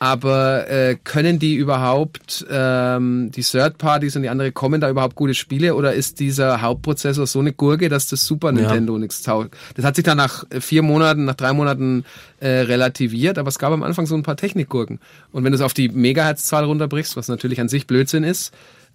aber 0.00 0.68
äh, 0.70 0.96
können 1.04 1.38
die 1.38 1.56
überhaupt, 1.56 2.46
ähm, 2.50 3.30
die 3.32 3.42
Third 3.42 3.76
Parties 3.76 4.16
und 4.16 4.22
die 4.22 4.30
andere, 4.30 4.50
kommen 4.50 4.80
da 4.80 4.88
überhaupt 4.88 5.14
gute 5.14 5.34
Spiele 5.34 5.74
oder 5.74 5.92
ist 5.92 6.20
dieser 6.20 6.62
Hauptprozessor 6.62 7.26
so 7.26 7.38
eine 7.38 7.52
Gurke, 7.52 7.90
dass 7.90 8.08
das 8.08 8.24
Super 8.24 8.50
Nintendo 8.50 8.96
nichts 8.96 9.20
taugt? 9.20 9.54
Das 9.74 9.84
hat 9.84 9.96
sich 9.96 10.04
dann 10.04 10.16
nach 10.16 10.44
vier 10.58 10.80
Monaten, 10.82 11.26
nach 11.26 11.34
drei 11.34 11.52
Monaten 11.52 12.06
äh, 12.40 12.48
relativiert, 12.48 13.36
aber 13.36 13.50
es 13.50 13.58
gab 13.58 13.74
am 13.74 13.82
Anfang 13.82 14.06
so 14.06 14.14
ein 14.14 14.22
paar 14.22 14.38
Technikgurken. 14.38 15.00
Und 15.32 15.44
wenn 15.44 15.52
du 15.52 15.56
es 15.56 15.62
auf 15.62 15.74
die 15.74 15.90
Megahertz-Zahl 15.90 16.64
runterbrichst, 16.64 17.18
was 17.18 17.28
natürlich 17.28 17.60
an 17.60 17.68
sich 17.68 17.86
Blödsinn 17.86 18.24
ist, 18.24 18.54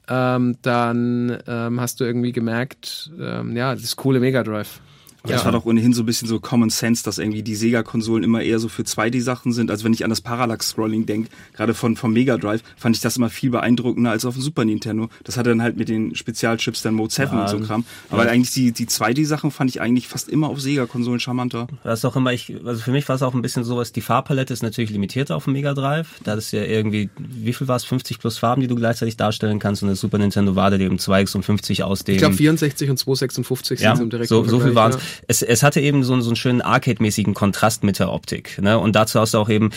ähm, 0.09 0.57
dann 0.63 1.37
ähm, 1.47 1.79
hast 1.79 1.99
du 1.99 2.03
irgendwie 2.03 2.31
gemerkt, 2.31 3.11
ähm, 3.19 3.55
ja, 3.55 3.75
das 3.75 3.83
ist 3.83 3.95
coole 3.95 4.19
Mega 4.19 4.41
Drive. 4.41 4.81
Das 5.27 5.45
war 5.45 5.51
doch 5.51 5.65
ohnehin 5.65 5.93
so 5.93 6.03
ein 6.03 6.05
bisschen 6.05 6.27
so 6.27 6.39
Common 6.39 6.69
Sense, 6.69 7.03
dass 7.03 7.17
irgendwie 7.17 7.43
die 7.43 7.55
Sega-Konsolen 7.55 8.23
immer 8.23 8.41
eher 8.41 8.59
so 8.59 8.67
für 8.67 8.83
2D-Sachen 8.83 9.51
sind. 9.53 9.71
Also 9.71 9.83
wenn 9.83 9.93
ich 9.93 10.03
an 10.03 10.09
das 10.09 10.21
Parallax-Scrolling 10.21 11.05
denke, 11.05 11.29
gerade 11.53 11.73
von 11.73 11.95
vom 11.95 12.13
Mega 12.13 12.37
Drive, 12.37 12.61
fand 12.77 12.95
ich 12.95 13.01
das 13.01 13.17
immer 13.17 13.29
viel 13.29 13.49
beeindruckender 13.49 14.11
als 14.11 14.25
auf 14.25 14.35
dem 14.35 14.41
Super 14.41 14.65
Nintendo. 14.65 15.09
Das 15.23 15.37
hatte 15.37 15.49
dann 15.49 15.61
halt 15.61 15.77
mit 15.77 15.89
den 15.89 16.15
Spezialchips 16.15 16.81
dann 16.81 16.93
Mode 16.93 17.13
7 17.13 17.37
und 17.37 17.49
so 17.49 17.59
Kram. 17.59 17.85
Aber 18.09 18.23
eigentlich 18.23 18.51
die, 18.51 18.71
die 18.71 18.87
2D-Sachen 18.87 19.51
fand 19.51 19.69
ich 19.69 19.81
eigentlich 19.81 20.07
fast 20.07 20.29
immer 20.29 20.49
auf 20.49 20.61
Sega-Konsolen 20.61 21.19
charmanter. 21.19 21.67
Das 21.83 21.99
ist 21.99 22.05
auch 22.05 22.15
immer, 22.15 22.33
ich, 22.33 22.55
also 22.65 22.81
für 22.81 22.91
mich 22.91 23.07
war 23.07 23.15
es 23.15 23.21
auch 23.21 23.33
ein 23.33 23.41
bisschen 23.41 23.63
sowas, 23.63 23.91
die 23.91 24.01
Farbpalette 24.01 24.53
ist 24.53 24.63
natürlich 24.63 24.89
limitiert 24.91 25.31
auf 25.31 25.45
dem 25.45 25.53
Mega 25.53 25.73
Drive. 25.73 26.19
Da 26.23 26.33
ist 26.33 26.51
ja 26.51 26.63
irgendwie, 26.63 27.09
wie 27.17 27.53
viel 27.53 27.67
war 27.67 27.75
es, 27.77 27.85
50 27.85 28.19
plus 28.19 28.37
Farben, 28.37 28.61
die 28.61 28.67
du 28.67 28.75
gleichzeitig 28.75 29.17
darstellen 29.17 29.59
kannst 29.59 29.83
und 29.83 29.89
das 29.89 29.99
Super 29.99 30.17
Nintendo 30.17 30.55
war 30.55 30.71
da 30.71 30.77
eben 30.77 30.99
256 30.99 31.83
aus 31.83 32.03
dem... 32.03 32.15
Ich 32.15 32.19
glaube 32.19 32.35
64 32.35 32.89
und 32.89 32.97
256 32.97 33.79
ja, 33.79 33.95
sind 33.95 34.03
im 34.03 34.09
direkten 34.09 34.29
so, 34.29 34.43
so 34.43 34.59
viel 34.59 34.75
waren 34.75 34.91
ja. 34.93 34.99
Es. 35.27 35.41
Es 35.41 35.63
hatte 35.63 35.79
eben 35.81 36.03
so, 36.03 36.13
einen- 36.13 36.21
so 36.21 36.29
einen 36.29 36.35
schönen 36.35 36.61
Arcade-mäßigen 36.61 37.33
Kontrast 37.33 37.83
mit 37.83 37.99
der 37.99 38.11
Optik. 38.11 38.61
Ne? 38.61 38.77
Und 38.79 38.95
dazu 38.95 39.19
hast 39.19 39.33
du 39.33 39.37
auch 39.39 39.49
eben 39.49 39.71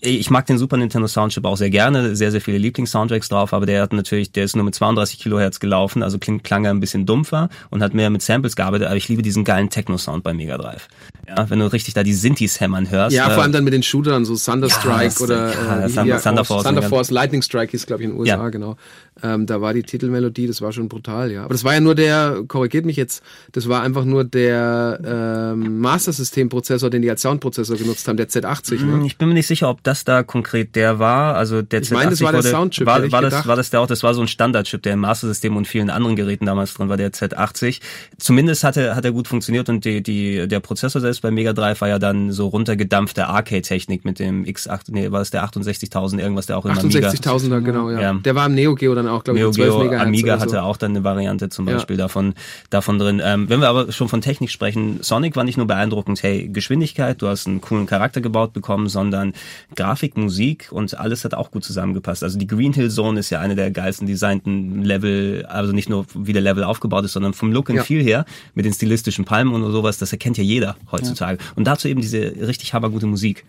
ich 0.00 0.30
mag 0.30 0.46
den 0.46 0.58
Super 0.58 0.76
Nintendo 0.76 1.08
Soundchip 1.08 1.44
auch 1.44 1.56
sehr 1.56 1.70
gerne, 1.70 2.14
sehr, 2.14 2.30
sehr 2.30 2.40
viele 2.40 2.58
Lieblings-Soundtracks 2.58 3.28
drauf, 3.28 3.52
aber 3.52 3.66
der 3.66 3.82
hat 3.82 3.92
natürlich, 3.92 4.30
der 4.30 4.44
ist 4.44 4.54
nur 4.54 4.64
mit 4.64 4.74
32 4.74 5.18
Kilohertz 5.18 5.58
gelaufen, 5.58 6.02
also 6.04 6.18
klingt, 6.18 6.44
klang 6.44 6.64
er 6.64 6.70
ein 6.70 6.78
bisschen 6.80 7.04
dumpfer 7.04 7.48
und 7.70 7.82
hat 7.82 7.94
mehr 7.94 8.08
mit 8.08 8.22
Samples 8.22 8.54
gearbeitet, 8.54 8.86
aber 8.86 8.96
ich 8.96 9.08
liebe 9.08 9.22
diesen 9.22 9.42
geilen 9.44 9.70
Techno-Sound 9.70 10.22
bei 10.22 10.32
Mega 10.34 10.56
Drive. 10.56 10.88
Ja, 11.26 11.50
wenn 11.50 11.58
du 11.58 11.66
richtig 11.72 11.94
da 11.94 12.02
die 12.04 12.14
Synthes 12.14 12.60
hämmern 12.60 12.90
hörst. 12.90 13.14
Ja, 13.14 13.28
äh, 13.30 13.34
vor 13.34 13.42
allem 13.42 13.52
dann 13.52 13.64
mit 13.64 13.72
den 13.74 13.82
Shootern, 13.82 14.24
so 14.24 14.36
Thunder 14.36 14.68
Ja, 14.68 15.02
das- 15.02 15.20
oder 15.20 15.52
ja, 15.52 15.80
äh, 15.84 15.88
Thunder- 15.90 16.18
wie- 16.18 16.22
Thunder 16.22 16.44
Force, 16.44 16.64
Thunder 16.64 16.82
ja. 16.82 16.88
Force, 16.88 17.10
Lightning 17.10 17.42
Strike 17.42 17.72
hieß, 17.72 17.86
glaube 17.86 18.02
ich, 18.02 18.08
in 18.08 18.12
den 18.14 18.20
USA, 18.20 18.36
Ja. 18.36 18.48
genau. 18.50 18.76
Ähm, 19.20 19.46
da 19.46 19.60
war 19.60 19.74
die 19.74 19.82
Titelmelodie, 19.82 20.46
das 20.46 20.62
war 20.62 20.70
schon 20.72 20.88
brutal, 20.88 21.32
ja. 21.32 21.42
Aber 21.44 21.52
das 21.52 21.64
war 21.64 21.74
ja 21.74 21.80
nur 21.80 21.96
der, 21.96 22.44
korrigiert 22.46 22.86
mich 22.86 22.96
jetzt, 22.96 23.22
das 23.50 23.68
war 23.68 23.82
einfach 23.82 24.04
nur 24.04 24.22
der 24.22 25.00
ähm, 25.04 25.80
Master 25.80 26.12
System 26.12 26.48
Prozessor, 26.48 26.88
den 26.88 27.02
die 27.02 27.10
als 27.10 27.22
Soundprozessor 27.22 27.76
genutzt 27.76 28.06
haben, 28.06 28.16
der 28.16 28.28
Z80. 28.28 28.78
Hm, 28.80 29.00
Ne? 29.00 29.06
Ich 29.06 29.18
bin 29.18 29.26
mir 29.28 29.34
nicht 29.34 29.48
sicher, 29.48 29.68
ob 29.68 29.82
das 29.88 30.04
da 30.04 30.22
konkret 30.22 30.76
der 30.76 30.98
war. 30.98 31.34
Also 31.34 31.62
der 31.62 31.82
Ich 31.82 31.90
meine, 31.90 32.10
das 32.10 32.20
war 32.20 32.32
der 32.32 32.42
wurde, 32.42 32.50
Soundchip, 32.50 32.86
War, 32.86 33.10
war, 33.10 33.22
das, 33.22 33.30
gedacht. 33.32 33.46
war 33.48 33.56
das 33.56 33.70
der 33.70 33.80
auch? 33.80 33.86
Das 33.86 34.02
war 34.02 34.14
so 34.14 34.20
ein 34.20 34.28
Standardchip, 34.28 34.82
der 34.82 34.92
im 34.92 35.00
Master 35.00 35.26
System 35.26 35.56
und 35.56 35.66
vielen 35.66 35.90
anderen 35.90 36.14
Geräten 36.14 36.46
damals 36.46 36.74
drin 36.74 36.88
war, 36.88 36.96
der 36.96 37.12
Z80. 37.12 37.80
Zumindest 38.18 38.64
hat 38.64 38.76
er, 38.76 38.94
hat 38.94 39.04
er 39.04 39.12
gut 39.12 39.26
funktioniert 39.28 39.68
und 39.68 39.84
die, 39.84 40.02
die, 40.02 40.46
der 40.46 40.60
Prozessor 40.60 41.00
selbst 41.00 41.22
bei 41.22 41.30
Mega 41.30 41.52
Drive 41.52 41.80
war 41.80 41.88
ja 41.88 41.98
dann 41.98 42.30
so 42.32 42.48
runtergedampfte 42.48 43.26
Arcade-Technik 43.26 44.04
mit 44.04 44.18
dem 44.18 44.44
X8, 44.44 44.80
nee, 44.88 45.10
war 45.10 45.22
es 45.22 45.30
der 45.30 45.44
68.000 45.44 46.18
irgendwas, 46.20 46.46
der 46.46 46.58
auch 46.58 46.66
im 46.66 46.78
Amiga. 46.78 47.08
68.000er, 47.08 47.60
genau, 47.62 47.90
ja. 47.90 48.00
Ja. 48.00 48.12
Der 48.12 48.34
war 48.34 48.46
im 48.46 48.54
Neo 48.54 48.74
Geo 48.74 48.94
dann 48.94 49.08
auch, 49.08 49.24
glaube 49.24 49.38
ich, 49.38 49.42
Neo 49.42 49.48
mit 49.48 49.56
12 49.56 49.68
Geo 49.68 49.78
Megahertz 49.84 50.06
Amiga 50.06 50.36
so. 50.36 50.42
hatte 50.42 50.62
auch 50.62 50.76
dann 50.76 50.90
eine 50.92 51.04
Variante 51.04 51.48
zum 51.48 51.66
Ja. 51.66 51.74
Beispiel 51.74 51.96
davon, 51.96 52.34
davon 52.70 52.98
drin. 52.98 53.20
Ähm, 53.24 53.48
wenn 53.48 53.60
wir 53.60 53.68
aber 53.68 53.90
schon 53.92 54.08
von 54.08 54.20
Technik 54.20 54.50
sprechen, 54.50 54.98
Sonic 55.02 55.34
war 55.36 55.44
nicht 55.44 55.56
nur 55.56 55.66
beeindruckend, 55.66 56.22
hey, 56.22 56.48
Geschwindigkeit, 56.48 57.20
du 57.22 57.28
hast 57.28 57.46
einen 57.46 57.60
coolen 57.60 57.86
Charakter 57.86 58.20
gebaut 58.20 58.52
bekommen, 58.52 58.88
sondern 58.88 59.32
Grafik, 59.78 60.16
Musik 60.16 60.70
und 60.72 60.98
alles 60.98 61.24
hat 61.24 61.34
auch 61.34 61.52
gut 61.52 61.62
zusammengepasst. 61.62 62.24
Also 62.24 62.36
die 62.36 62.48
Green 62.48 62.72
Hill 62.72 62.90
Zone 62.90 63.20
ist 63.20 63.30
ja 63.30 63.38
eine 63.38 63.54
der 63.54 63.70
geilsten 63.70 64.08
designten 64.08 64.82
Level, 64.82 65.46
also 65.46 65.72
nicht 65.72 65.88
nur 65.88 66.04
wie 66.14 66.32
der 66.32 66.42
Level 66.42 66.64
aufgebaut 66.64 67.04
ist, 67.04 67.12
sondern 67.12 67.32
vom 67.32 67.52
Look 67.52 67.70
and 67.70 67.76
Ja. 67.76 67.84
Feel 67.84 68.02
her, 68.02 68.24
mit 68.54 68.64
den 68.64 68.72
stilistischen 68.72 69.24
Palmen 69.24 69.54
und 69.54 69.70
sowas, 69.70 69.96
das 69.98 70.10
erkennt 70.10 70.36
ja 70.36 70.42
jeder 70.42 70.76
heutzutage. 70.90 71.38
Und 71.54 71.68
dazu 71.68 71.86
eben 71.86 72.00
diese 72.00 72.18
richtig 72.18 72.74
hammergute 72.74 73.06
Musik. 73.06 73.44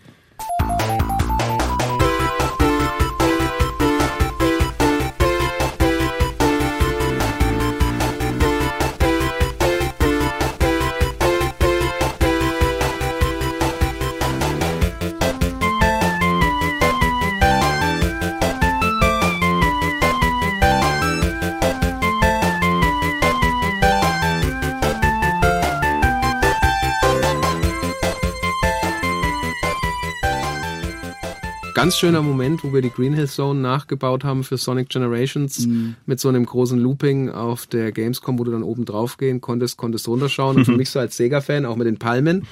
Ganz 31.80 31.96
schöner 31.96 32.20
Moment, 32.20 32.62
wo 32.62 32.74
wir 32.74 32.82
die 32.82 32.90
Green 32.90 33.14
Hill 33.14 33.26
Zone 33.26 33.58
nachgebaut 33.58 34.22
haben 34.22 34.44
für 34.44 34.58
Sonic 34.58 34.90
Generations 34.90 35.66
mit 36.04 36.20
so 36.20 36.28
einem 36.28 36.44
großen 36.44 36.78
Looping 36.78 37.30
auf 37.30 37.66
der 37.66 37.90
Gamescom, 37.90 38.38
wo 38.38 38.44
du 38.44 38.50
dann 38.50 38.62
oben 38.62 38.84
drauf 38.84 39.16
gehen 39.16 39.40
konntest, 39.40 39.78
konntest 39.78 40.06
runterschauen. 40.06 40.58
Und 40.58 40.66
für 40.66 40.72
mich 40.76 40.90
so 40.90 40.98
als 40.98 41.16
Sega-Fan, 41.16 41.64
auch 41.64 41.76
mit 41.76 41.86
den 41.86 41.96
Palmen, 41.96 42.46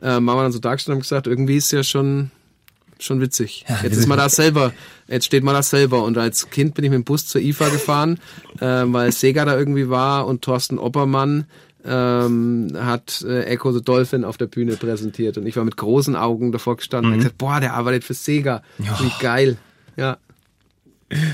äh, 0.00 0.06
haben 0.10 0.24
wir 0.26 0.36
dann 0.40 0.52
so 0.52 0.60
dargestellt 0.60 0.94
und 0.94 1.00
gesagt, 1.00 1.26
irgendwie 1.26 1.56
ist 1.56 1.72
ja 1.72 1.82
schon 1.82 2.30
schon 3.00 3.20
witzig. 3.20 3.64
jetzt 3.82 3.96
ist 3.96 4.06
man 4.06 4.18
da 4.18 4.28
selber, 4.28 4.72
jetzt 5.08 5.26
steht 5.26 5.42
man 5.42 5.54
da 5.54 5.62
selber. 5.62 6.04
Und 6.04 6.16
als 6.16 6.48
Kind 6.50 6.74
bin 6.74 6.84
ich 6.84 6.90
mit 6.90 6.98
dem 6.98 7.04
Bus 7.04 7.26
zur 7.26 7.40
IFA 7.40 7.70
gefahren, 7.70 8.20
äh, 8.60 8.84
weil 8.86 9.10
Sega 9.10 9.44
da 9.44 9.58
irgendwie 9.58 9.88
war 9.88 10.24
und 10.26 10.42
Thorsten 10.42 10.78
Oppermann 10.78 11.46
ähm, 11.88 12.68
hat 12.78 13.24
äh, 13.26 13.44
Echo 13.44 13.72
the 13.72 13.82
Dolphin 13.82 14.24
auf 14.24 14.36
der 14.36 14.46
Bühne 14.46 14.76
präsentiert. 14.76 15.38
Und 15.38 15.46
ich 15.46 15.56
war 15.56 15.64
mit 15.64 15.76
großen 15.76 16.16
Augen 16.16 16.52
davor 16.52 16.76
gestanden 16.76 17.12
und 17.12 17.18
hab 17.18 17.18
gesagt, 17.18 17.38
boah, 17.38 17.60
der 17.60 17.74
arbeitet 17.74 18.04
für 18.04 18.14
Sega. 18.14 18.62
Wie 18.78 19.12
geil. 19.20 19.56
Ja. 19.96 20.18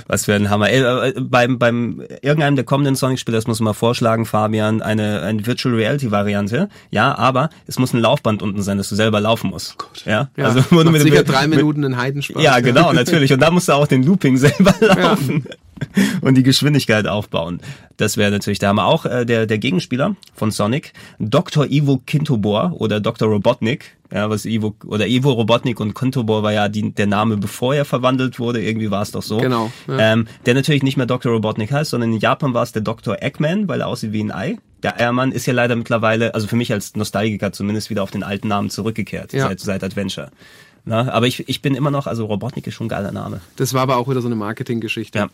Was 0.06 0.26
für 0.26 0.34
ein 0.34 0.50
Hammer. 0.50 0.70
Ey, 0.70 0.82
äh, 0.82 1.20
beim, 1.20 1.58
beim 1.58 2.00
irgendeinem 2.22 2.54
der 2.54 2.64
kommenden 2.64 2.94
Sonic-Spiele, 2.94 3.36
das 3.36 3.48
muss 3.48 3.58
man 3.58 3.66
mal 3.66 3.72
vorschlagen, 3.72 4.24
Fabian, 4.24 4.82
eine, 4.82 5.22
eine 5.22 5.44
Virtual 5.46 5.74
Reality-Variante. 5.74 6.68
Ja, 6.90 7.18
aber 7.18 7.50
es 7.66 7.78
muss 7.78 7.92
ein 7.92 8.00
Laufband 8.00 8.40
unten 8.42 8.62
sein, 8.62 8.78
dass 8.78 8.88
du 8.88 8.94
selber 8.94 9.20
laufen 9.20 9.50
musst. 9.50 9.76
Ja, 10.04 10.30
ja. 10.36 10.44
also 10.44 10.60
Macht 10.70 10.92
mit, 10.92 11.02
sicher 11.02 11.18
mit, 11.18 11.28
drei 11.28 11.48
Minuten 11.48 11.84
einen 11.84 11.96
Heidenspaß. 11.96 12.40
Ja, 12.40 12.60
genau, 12.60 12.92
natürlich. 12.92 13.32
Und 13.32 13.40
da 13.40 13.50
musst 13.50 13.68
du 13.68 13.72
auch 13.72 13.88
den 13.88 14.04
Looping 14.04 14.36
selber 14.36 14.74
laufen. 14.80 15.44
Und 16.20 16.36
die 16.36 16.42
Geschwindigkeit 16.42 17.06
aufbauen. 17.06 17.60
Das 17.96 18.16
wäre 18.16 18.30
natürlich, 18.30 18.58
da 18.58 18.68
haben 18.68 18.76
wir 18.76 18.86
auch 18.86 19.04
äh, 19.06 19.24
der, 19.24 19.46
der 19.46 19.58
Gegenspieler 19.58 20.16
von 20.34 20.50
Sonic, 20.50 20.92
Dr. 21.18 21.66
Ivo 21.70 22.00
Kintobor 22.04 22.72
oder 22.78 23.00
Dr. 23.00 23.28
Robotnik. 23.28 23.96
Ja, 24.12 24.30
was 24.30 24.44
Ivo, 24.44 24.74
oder 24.86 25.06
Ivo 25.08 25.32
Robotnik 25.32 25.80
und 25.80 25.94
Kintobor 25.94 26.42
war 26.42 26.52
ja 26.52 26.68
die, 26.68 26.92
der 26.92 27.06
Name, 27.06 27.36
bevor 27.36 27.74
er 27.74 27.84
verwandelt 27.84 28.38
wurde. 28.38 28.62
Irgendwie 28.62 28.90
war 28.90 29.02
es 29.02 29.10
doch 29.10 29.22
so. 29.22 29.38
Genau, 29.38 29.72
ja. 29.88 30.12
Ähm, 30.12 30.26
der 30.46 30.54
natürlich 30.54 30.82
nicht 30.82 30.96
mehr 30.96 31.06
Dr. 31.06 31.32
Robotnik 31.32 31.72
heißt, 31.72 31.90
sondern 31.90 32.12
in 32.12 32.18
Japan 32.20 32.54
war 32.54 32.62
es 32.62 32.72
der 32.72 32.82
Dr. 32.82 33.16
Eggman, 33.20 33.66
weil 33.68 33.80
er 33.80 33.88
aussieht 33.88 34.12
wie 34.12 34.22
ein 34.22 34.32
Ei. 34.32 34.58
Der 34.82 35.00
Eiermann 35.00 35.32
ist 35.32 35.46
ja 35.46 35.54
leider 35.54 35.74
mittlerweile, 35.76 36.34
also 36.34 36.46
für 36.46 36.56
mich 36.56 36.72
als 36.72 36.94
Nostalgiker 36.94 37.52
zumindest 37.52 37.90
wieder 37.90 38.02
auf 38.02 38.10
den 38.10 38.22
alten 38.22 38.48
Namen 38.48 38.70
zurückgekehrt, 38.70 39.32
Ja. 39.32 39.48
seit, 39.48 39.60
seit 39.60 39.82
Adventure. 39.82 40.30
Na, 40.84 41.10
aber 41.10 41.26
ich, 41.26 41.48
ich 41.48 41.62
bin 41.62 41.74
immer 41.74 41.90
noch, 41.90 42.06
also 42.06 42.26
Robotnik 42.26 42.66
ist 42.66 42.74
schon 42.74 42.86
ein 42.86 42.90
geiler 42.90 43.10
Name. 43.10 43.40
Das 43.56 43.72
war 43.72 43.80
aber 43.80 43.96
auch 43.96 44.08
wieder 44.08 44.20
so 44.20 44.28
eine 44.28 44.36
Marketinggeschichte. 44.36 45.18
Ja. 45.18 45.28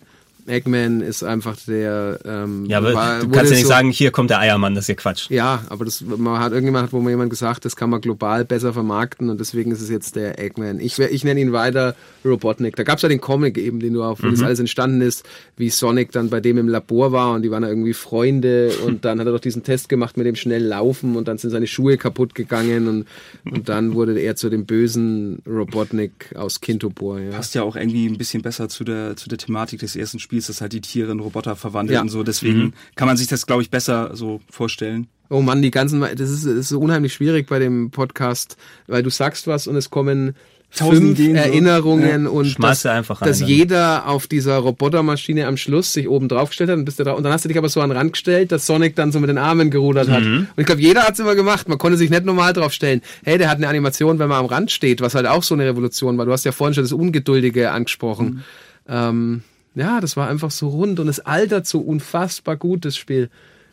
Eggman 0.46 1.00
ist 1.00 1.22
einfach 1.22 1.56
der. 1.66 2.18
Ähm, 2.24 2.66
Ja, 2.66 2.78
aber 2.78 2.94
war- 2.94 3.20
du 3.20 3.28
kannst 3.28 3.50
ja 3.50 3.56
nicht 3.56 3.64
so- 3.64 3.68
sagen, 3.68 3.90
hier 3.90 4.10
kommt 4.10 4.30
der 4.30 4.38
Eiermann, 4.40 4.74
das 4.74 4.84
ist 4.84 4.88
ja 4.88 4.94
Quatsch. 4.94 5.30
Ja, 5.30 5.64
aber 5.68 5.84
das 5.84 6.00
man 6.02 6.38
hat 6.40 6.52
irgendjemand 6.52 6.84
hat 6.86 6.92
wohl 6.92 7.02
mal 7.02 7.10
jemand 7.10 7.30
gesagt, 7.30 7.64
das 7.64 7.76
kann 7.76 7.90
man 7.90 8.00
global 8.00 8.44
besser 8.44 8.72
vermarkten 8.72 9.28
und 9.30 9.38
deswegen 9.40 9.70
ist 9.72 9.80
es 9.80 9.90
jetzt 9.90 10.16
der 10.16 10.38
Eggman. 10.38 10.80
Ich, 10.80 10.98
ich 10.98 11.24
nenne 11.24 11.40
ihn 11.40 11.52
weiter 11.52 11.94
Robotnik. 12.24 12.76
Da 12.76 12.82
gab 12.82 12.96
es 12.96 13.02
ja 13.02 13.08
den 13.08 13.20
Comic 13.20 13.58
eben, 13.58 13.80
den 13.80 13.94
du 13.94 14.02
auch, 14.02 14.18
wo 14.22 14.26
Mhm. 14.26 14.32
das 14.32 14.42
alles 14.42 14.60
entstanden 14.60 15.00
ist, 15.00 15.24
wie 15.56 15.70
Sonic 15.70 16.12
dann 16.12 16.30
bei 16.30 16.40
dem 16.40 16.58
im 16.58 16.68
Labor 16.68 17.12
war 17.12 17.32
und 17.34 17.42
die 17.42 17.50
waren 17.50 17.62
da 17.62 17.68
irgendwie 17.68 17.94
Freunde 17.94 18.72
und 18.86 19.04
dann 19.04 19.18
hat 19.20 19.26
er 19.26 19.32
doch 19.32 19.40
diesen 19.40 19.62
Test 19.62 19.88
gemacht 19.88 20.16
mit 20.16 20.26
dem 20.26 20.36
schnell 20.36 20.64
laufen 20.64 21.16
und 21.16 21.28
dann 21.28 21.38
sind 21.38 21.50
seine 21.50 21.66
Schuhe 21.66 21.96
kaputt 21.96 22.34
gegangen 22.34 22.88
und, 22.88 23.06
und 23.52 23.68
dann 23.68 23.94
wurde 23.94 24.18
er 24.18 24.36
zu 24.36 24.50
dem 24.50 24.66
bösen 24.66 25.42
Robotnik 25.46 26.34
aus 26.36 26.60
Kintobor. 26.60 27.20
Ja. 27.20 27.30
Passt 27.30 27.54
ja 27.54 27.62
auch 27.62 27.76
irgendwie 27.76 28.06
ein 28.06 28.18
bisschen 28.18 28.42
besser 28.42 28.68
zu 28.68 28.84
der, 28.84 29.16
zu 29.16 29.28
der 29.28 29.38
Thematik 29.38 29.80
des 29.80 29.96
ersten 29.96 30.18
Spiels, 30.18 30.39
dass 30.48 30.60
halt 30.60 30.72
die 30.72 30.80
Tiere 30.80 31.12
in 31.12 31.20
Roboter 31.20 31.56
verwandeln 31.56 31.94
Ja. 31.94 32.00
und 32.02 32.08
so. 32.08 32.22
Deswegen 32.22 32.74
kann 32.96 33.06
man 33.08 33.16
sich 33.16 33.26
das, 33.26 33.46
glaube 33.46 33.62
ich, 33.62 33.70
besser 33.70 34.10
so 34.14 34.40
vorstellen. 34.50 35.08
Oh 35.28 35.40
Mann, 35.42 35.62
die 35.62 35.70
ganzen, 35.70 36.00
das 36.00 36.30
ist, 36.30 36.44
das 36.44 36.54
ist 36.54 36.68
so 36.70 36.80
unheimlich 36.80 37.12
schwierig 37.14 37.48
bei 37.48 37.58
dem 37.58 37.90
Podcast, 37.90 38.56
weil 38.88 39.02
du 39.02 39.10
sagst 39.10 39.46
was 39.46 39.66
und 39.68 39.76
es 39.76 39.90
kommen 39.90 40.34
Tausend 40.76 40.98
fünf 40.98 41.18
Ideen 41.18 41.36
so. 41.36 41.42
Erinnerungen 41.42 42.26
und 42.28 42.46
Schmeiß 42.46 42.82
dass, 42.82 42.92
einfach 42.92 43.20
rein, 43.20 43.28
dass 43.28 43.40
jeder 43.40 44.06
auf 44.06 44.28
dieser 44.28 44.56
Robotermaschine 44.58 45.46
am 45.48 45.56
Schluss 45.56 45.92
sich 45.92 46.08
oben 46.08 46.28
drauf 46.28 46.50
gestellt 46.50 46.70
hat 46.70 46.78
und, 46.78 46.84
bist 46.84 47.00
du 47.00 47.04
drauf, 47.04 47.16
und 47.16 47.24
dann 47.24 47.32
hast 47.32 47.44
du 47.44 47.48
dich 47.48 47.58
aber 47.58 47.68
so 47.68 47.80
an 47.80 47.90
den 47.90 47.96
Rand 47.98 48.12
gestellt, 48.12 48.52
dass 48.52 48.66
Sonic 48.66 48.94
dann 48.94 49.10
so 49.10 49.18
mit 49.18 49.28
den 49.28 49.38
Armen 49.38 49.70
gerudert 49.70 50.08
hat. 50.08 50.22
Mhm. 50.22 50.46
Und 50.54 50.60
ich 50.60 50.66
glaube, 50.66 50.80
jeder 50.80 51.02
hat 51.02 51.14
es 51.14 51.18
immer 51.18 51.34
gemacht. 51.34 51.68
Man 51.68 51.78
konnte 51.78 51.98
sich 51.98 52.08
nicht 52.10 52.24
normal 52.24 52.52
drauf 52.52 52.72
stellen. 52.72 53.02
Hey, 53.24 53.36
der 53.36 53.50
hat 53.50 53.56
eine 53.56 53.66
Animation, 53.66 54.20
wenn 54.20 54.28
man 54.28 54.38
am 54.38 54.46
Rand 54.46 54.70
steht, 54.70 55.00
was 55.00 55.16
halt 55.16 55.26
auch 55.26 55.42
so 55.42 55.54
eine 55.56 55.64
Revolution 55.66 56.16
war. 56.18 56.24
Du 56.26 56.30
hast 56.32 56.44
ja 56.44 56.52
vorhin 56.52 56.74
schon 56.74 56.84
das 56.84 56.92
Ungeduldige 56.92 57.72
angesprochen. 57.72 58.44
Ähm, 58.88 59.42
ja, 59.74 60.00
das 60.00 60.16
war 60.16 60.28
einfach 60.28 60.50
so 60.50 60.68
rund 60.68 61.00
und 61.00 61.08
es 61.08 61.20
altert 61.20 61.66
so 61.66 61.80
unfassbar 61.80 62.56
gut, 62.56 62.84
das 62.84 62.96
Spiel. 62.96 63.30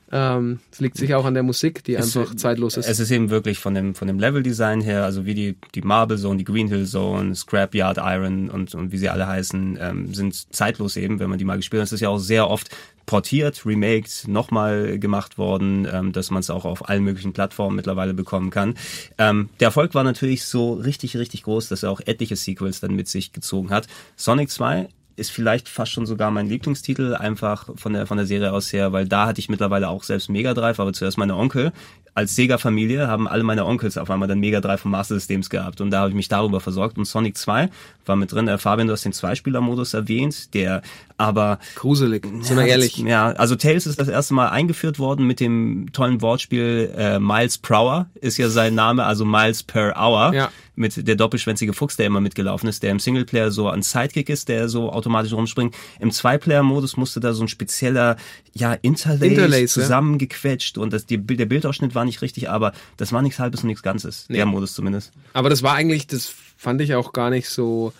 Ähm, 0.09 0.59
Es 0.71 0.79
liegt 0.79 0.95
sicher 0.97 1.17
auch 1.17 1.25
an 1.25 1.33
der 1.33 1.43
Musik, 1.43 1.83
die 1.83 1.97
einfach 1.97 2.33
zeitlos 2.35 2.77
ist. 2.77 2.87
Es 2.87 2.99
ist 2.99 3.11
eben 3.11 3.29
wirklich 3.29 3.59
von 3.59 3.73
dem, 3.73 3.93
von 3.93 4.07
dem 4.07 4.19
Level-Design 4.19 4.79
her, 4.79 5.03
also 5.03 5.25
wie 5.25 5.33
die, 5.33 5.57
die 5.75 5.81
Marble 5.81 6.17
Zone, 6.17 6.37
die 6.37 6.45
Green 6.45 6.69
Hill 6.69 6.85
Zone, 6.85 7.35
Scrapyard 7.35 7.97
Iron 7.97 8.49
und, 8.49 8.73
und 8.73 8.91
wie 8.93 8.97
sie 8.97 9.09
alle 9.09 9.27
heißen, 9.27 9.77
ähm, 9.81 10.13
sind 10.13 10.53
zeitlos 10.55 10.95
eben, 10.95 11.19
wenn 11.19 11.29
man 11.29 11.39
die 11.39 11.45
mal 11.45 11.57
gespielt 11.57 11.81
hat. 11.81 11.87
Es 11.87 11.93
ist 11.93 11.99
ja 11.99 12.09
auch 12.09 12.19
sehr 12.19 12.49
oft 12.49 12.69
portiert, 13.05 13.65
remaked, 13.65 14.27
nochmal 14.27 14.97
gemacht 14.97 15.37
worden, 15.37 15.87
ähm, 15.91 16.13
dass 16.13 16.31
man 16.31 16.39
es 16.39 16.49
auch 16.49 16.63
auf 16.63 16.87
allen 16.87 17.03
möglichen 17.03 17.33
Plattformen 17.33 17.75
mittlerweile 17.75 18.13
bekommen 18.13 18.49
kann. 18.49 18.75
Ähm, 19.17 19.49
der 19.59 19.67
Erfolg 19.67 19.93
war 19.93 20.03
natürlich 20.03 20.45
so 20.45 20.73
richtig, 20.73 21.17
richtig 21.17 21.43
groß, 21.43 21.67
dass 21.67 21.83
er 21.83 21.91
auch 21.91 22.01
etliche 22.05 22.37
Sequels 22.37 22.79
dann 22.79 22.95
mit 22.95 23.09
sich 23.09 23.33
gezogen 23.33 23.71
hat. 23.71 23.87
Sonic 24.15 24.49
2 24.49 24.87
ist 25.17 25.31
vielleicht 25.31 25.67
fast 25.67 25.91
schon 25.91 26.05
sogar 26.05 26.29
mein 26.29 26.47
Lieblingstitel, 26.47 27.15
einfach 27.15 27.69
von 27.75 27.93
der, 27.93 28.05
von 28.05 28.17
der 28.17 28.27
Serie 28.27 28.53
aus 28.53 28.71
her, 28.71 28.93
weil 28.93 29.07
da 29.07 29.25
hatte 29.25 29.39
ich 29.39 29.49
mittlerweile 29.49 29.89
auch 29.89 30.03
selbst 30.03 30.29
Mega 30.29 30.53
Drive, 30.53 30.79
aber 30.79 30.93
zuerst 30.93 31.17
meine 31.17 31.35
Onkel. 31.35 31.73
Als 32.13 32.35
Sega-Familie 32.35 33.07
haben 33.07 33.27
alle 33.27 33.43
meine 33.43 33.65
Onkels 33.65 33.97
auf 33.97 34.09
einmal 34.09 34.27
dann 34.27 34.39
Mega 34.39 34.61
Drive 34.61 34.81
vom 34.81 34.91
Master 34.91 35.15
Systems 35.15 35.49
gehabt 35.49 35.81
und 35.81 35.91
da 35.91 35.99
habe 35.99 36.09
ich 36.09 36.15
mich 36.15 36.29
darüber 36.29 36.61
versorgt. 36.61 36.97
Und 36.97 37.05
Sonic 37.05 37.37
2 37.37 37.69
war 38.05 38.15
mit 38.15 38.31
drin. 38.31 38.47
Äh, 38.47 38.57
Fabian, 38.57 38.87
du 38.87 38.93
hast 38.93 39.05
den 39.05 39.13
Zweispieler-Modus 39.13 39.93
erwähnt, 39.93 40.53
der 40.53 40.81
aber 41.17 41.59
Gruselig, 41.75 42.25
sind 42.41 42.57
wir 42.57 42.65
ja, 42.65 42.73
ehrlich. 42.73 42.95
Das, 42.95 43.03
ja, 43.03 43.27
also 43.31 43.55
Tails 43.55 43.87
ist 43.87 43.99
das 43.99 44.07
erste 44.07 44.35
Mal 44.35 44.49
eingeführt 44.49 44.99
worden 44.99 45.25
mit 45.25 45.39
dem 45.39 45.87
tollen 45.93 46.21
Wortspiel 46.21 46.91
äh, 46.95 47.19
Miles 47.19 47.57
per 47.57 47.77
Hour 47.77 48.05
ist 48.15 48.37
ja 48.37 48.49
sein 48.49 48.75
Name, 48.75 49.03
also 49.03 49.25
Miles 49.25 49.63
per 49.63 49.95
Hour. 49.95 50.33
Ja. 50.33 50.49
Mit 50.79 51.07
der 51.07 51.15
doppelschwänzige 51.15 51.73
Fuchs, 51.73 51.97
der 51.97 52.05
immer 52.05 52.21
mitgelaufen 52.21 52.69
ist, 52.69 52.83
der 52.83 52.91
im 52.91 52.99
Singleplayer 52.99 53.51
so 53.51 53.67
ein 53.67 53.81
Sidekick 53.81 54.29
ist, 54.29 54.47
der 54.47 54.69
so 54.69 54.91
automatisch 54.91 55.33
rumspringt. 55.33 55.75
Im 55.99 56.11
Zwei-Player-Modus 56.11 56.97
musste 56.97 57.19
da 57.19 57.33
so 57.33 57.43
ein 57.43 57.47
spezieller, 57.47 58.15
ja, 58.53 58.73
Interlace, 58.73 59.21
Interlace, 59.23 59.75
ja. 59.75 59.81
zusammengequetscht 59.81 60.77
und 60.77 60.93
das, 60.93 61.05
die, 61.05 61.17
der 61.17 61.47
Bildausschnitt 61.47 61.95
war 61.95 62.05
nicht 62.05 62.21
richtig, 62.21 62.49
aber 62.49 62.73
das 62.95 63.11
war 63.11 63.21
nichts 63.21 63.39
Halbes 63.39 63.61
und 63.61 63.67
nichts 63.67 63.83
Ganzes. 63.83 64.27
Der 64.29 64.45
Modus 64.45 64.73
zumindest. 64.73 65.11
Aber 65.33 65.49
das 65.49 65.63
war 65.63 65.73
eigentlich, 65.73 66.07
das 66.07 66.31
fand 66.57 66.79
ich 66.81 66.95
auch 66.95 67.11
gar 67.11 67.29
nicht 67.31 67.49
so 67.49 67.91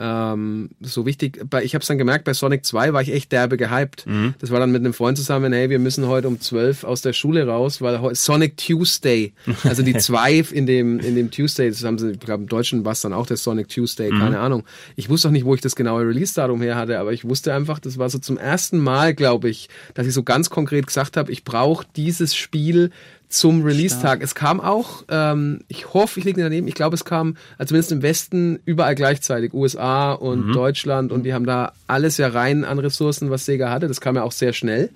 ähm, 0.00 0.70
so 0.80 1.06
wichtig. 1.06 1.40
Bei, 1.48 1.64
ich 1.64 1.74
habe 1.74 1.82
es 1.82 1.88
dann 1.88 1.98
gemerkt, 1.98 2.24
bei 2.24 2.32
Sonic 2.34 2.64
2 2.64 2.92
war 2.92 3.02
ich 3.02 3.12
echt 3.12 3.32
derbe 3.32 3.56
gehypt. 3.56 4.06
Mhm. 4.06 4.34
Das 4.38 4.50
war 4.50 4.60
dann 4.60 4.70
mit 4.70 4.80
einem 4.80 4.94
Freund 4.94 5.18
zusammen, 5.18 5.52
hey, 5.52 5.70
wir 5.70 5.78
müssen 5.78 6.06
heute 6.06 6.28
um 6.28 6.40
12 6.40 6.84
aus 6.84 7.02
der 7.02 7.12
Schule 7.12 7.46
raus, 7.46 7.80
weil 7.80 8.14
Sonic 8.14 8.56
Tuesday, 8.56 9.32
also 9.64 9.82
die 9.82 9.96
2 9.96 10.44
in 10.52 10.66
dem, 10.66 11.00
in 11.00 11.14
dem 11.16 11.30
Tuesday, 11.30 11.68
das 11.68 11.82
haben 11.84 11.98
sie, 11.98 12.12
ich 12.12 12.20
glaube 12.20 12.44
im 12.44 12.48
Deutschen 12.48 12.84
war 12.84 12.92
es 12.92 13.00
dann 13.00 13.12
auch 13.12 13.26
der 13.26 13.36
Sonic 13.36 13.68
Tuesday, 13.68 14.10
Mhm. 14.12 14.18
keine 14.20 14.38
Ahnung. 14.40 14.64
Ich 14.96 15.08
wusste 15.08 15.28
auch 15.28 15.32
nicht, 15.32 15.44
wo 15.44 15.54
ich 15.54 15.60
das 15.60 15.74
genaue 15.76 16.02
Release-Datum 16.06 16.62
her 16.62 16.76
hatte, 16.76 16.98
aber 16.98 17.12
ich 17.12 17.24
wusste 17.24 17.52
einfach, 17.52 17.78
das 17.78 17.98
war 17.98 18.08
so 18.08 18.18
zum 18.18 18.38
ersten 18.38 18.78
Mal, 18.78 19.14
glaube 19.14 19.48
ich, 19.50 19.68
dass 19.94 20.06
ich 20.06 20.14
so 20.14 20.22
ganz 20.22 20.50
konkret 20.50 20.86
gesagt 20.86 21.16
habe, 21.16 21.32
ich 21.32 21.44
brauche 21.44 21.84
dieses 21.96 22.36
Spiel 22.36 22.90
zum 23.28 23.62
Release-Tag. 23.62 24.22
Es 24.22 24.34
kam 24.34 24.60
auch, 24.60 25.04
ähm, 25.10 25.60
ich 25.68 25.92
hoffe, 25.92 26.18
ich 26.18 26.24
liege 26.24 26.42
daneben, 26.42 26.66
ich 26.66 26.74
glaube, 26.74 26.94
es 26.94 27.04
kam 27.04 27.36
also 27.58 27.68
zumindest 27.70 27.92
im 27.92 28.02
Westen 28.02 28.58
überall 28.64 28.94
gleichzeitig, 28.94 29.52
USA 29.52 30.12
und 30.12 30.48
Mhm. 30.48 30.52
Deutschland 30.54 31.12
und 31.12 31.24
die 31.24 31.34
haben 31.34 31.44
da 31.46 31.72
alles 31.86 32.16
ja 32.16 32.28
rein 32.28 32.64
an 32.64 32.78
Ressourcen, 32.78 33.30
was 33.30 33.44
Sega 33.44 33.70
hatte. 33.70 33.86
Das 33.88 34.00
kam 34.00 34.16
ja 34.16 34.22
auch 34.22 34.32
sehr 34.32 34.52
schnell. 34.54 34.90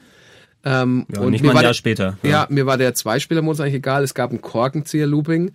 Ähm, 0.65 1.07
Ja, 1.13 1.21
und 1.21 1.33
nicht 1.33 1.43
mal 1.43 1.51
ein 1.51 1.57
war 1.57 1.63
Jahr 1.63 1.71
der- 1.73 1.75
später. 1.75 2.19
Ja, 2.23 2.47
mir 2.49 2.67
war 2.67 2.79
der 2.79 2.95
Zweispieler-Modus 2.95 3.61
eigentlich 3.61 3.75
egal. 3.75 4.05
Es 4.05 4.15
gab 4.15 4.31
ein 4.33 4.41
Korkenzieher-Looping. 4.41 5.51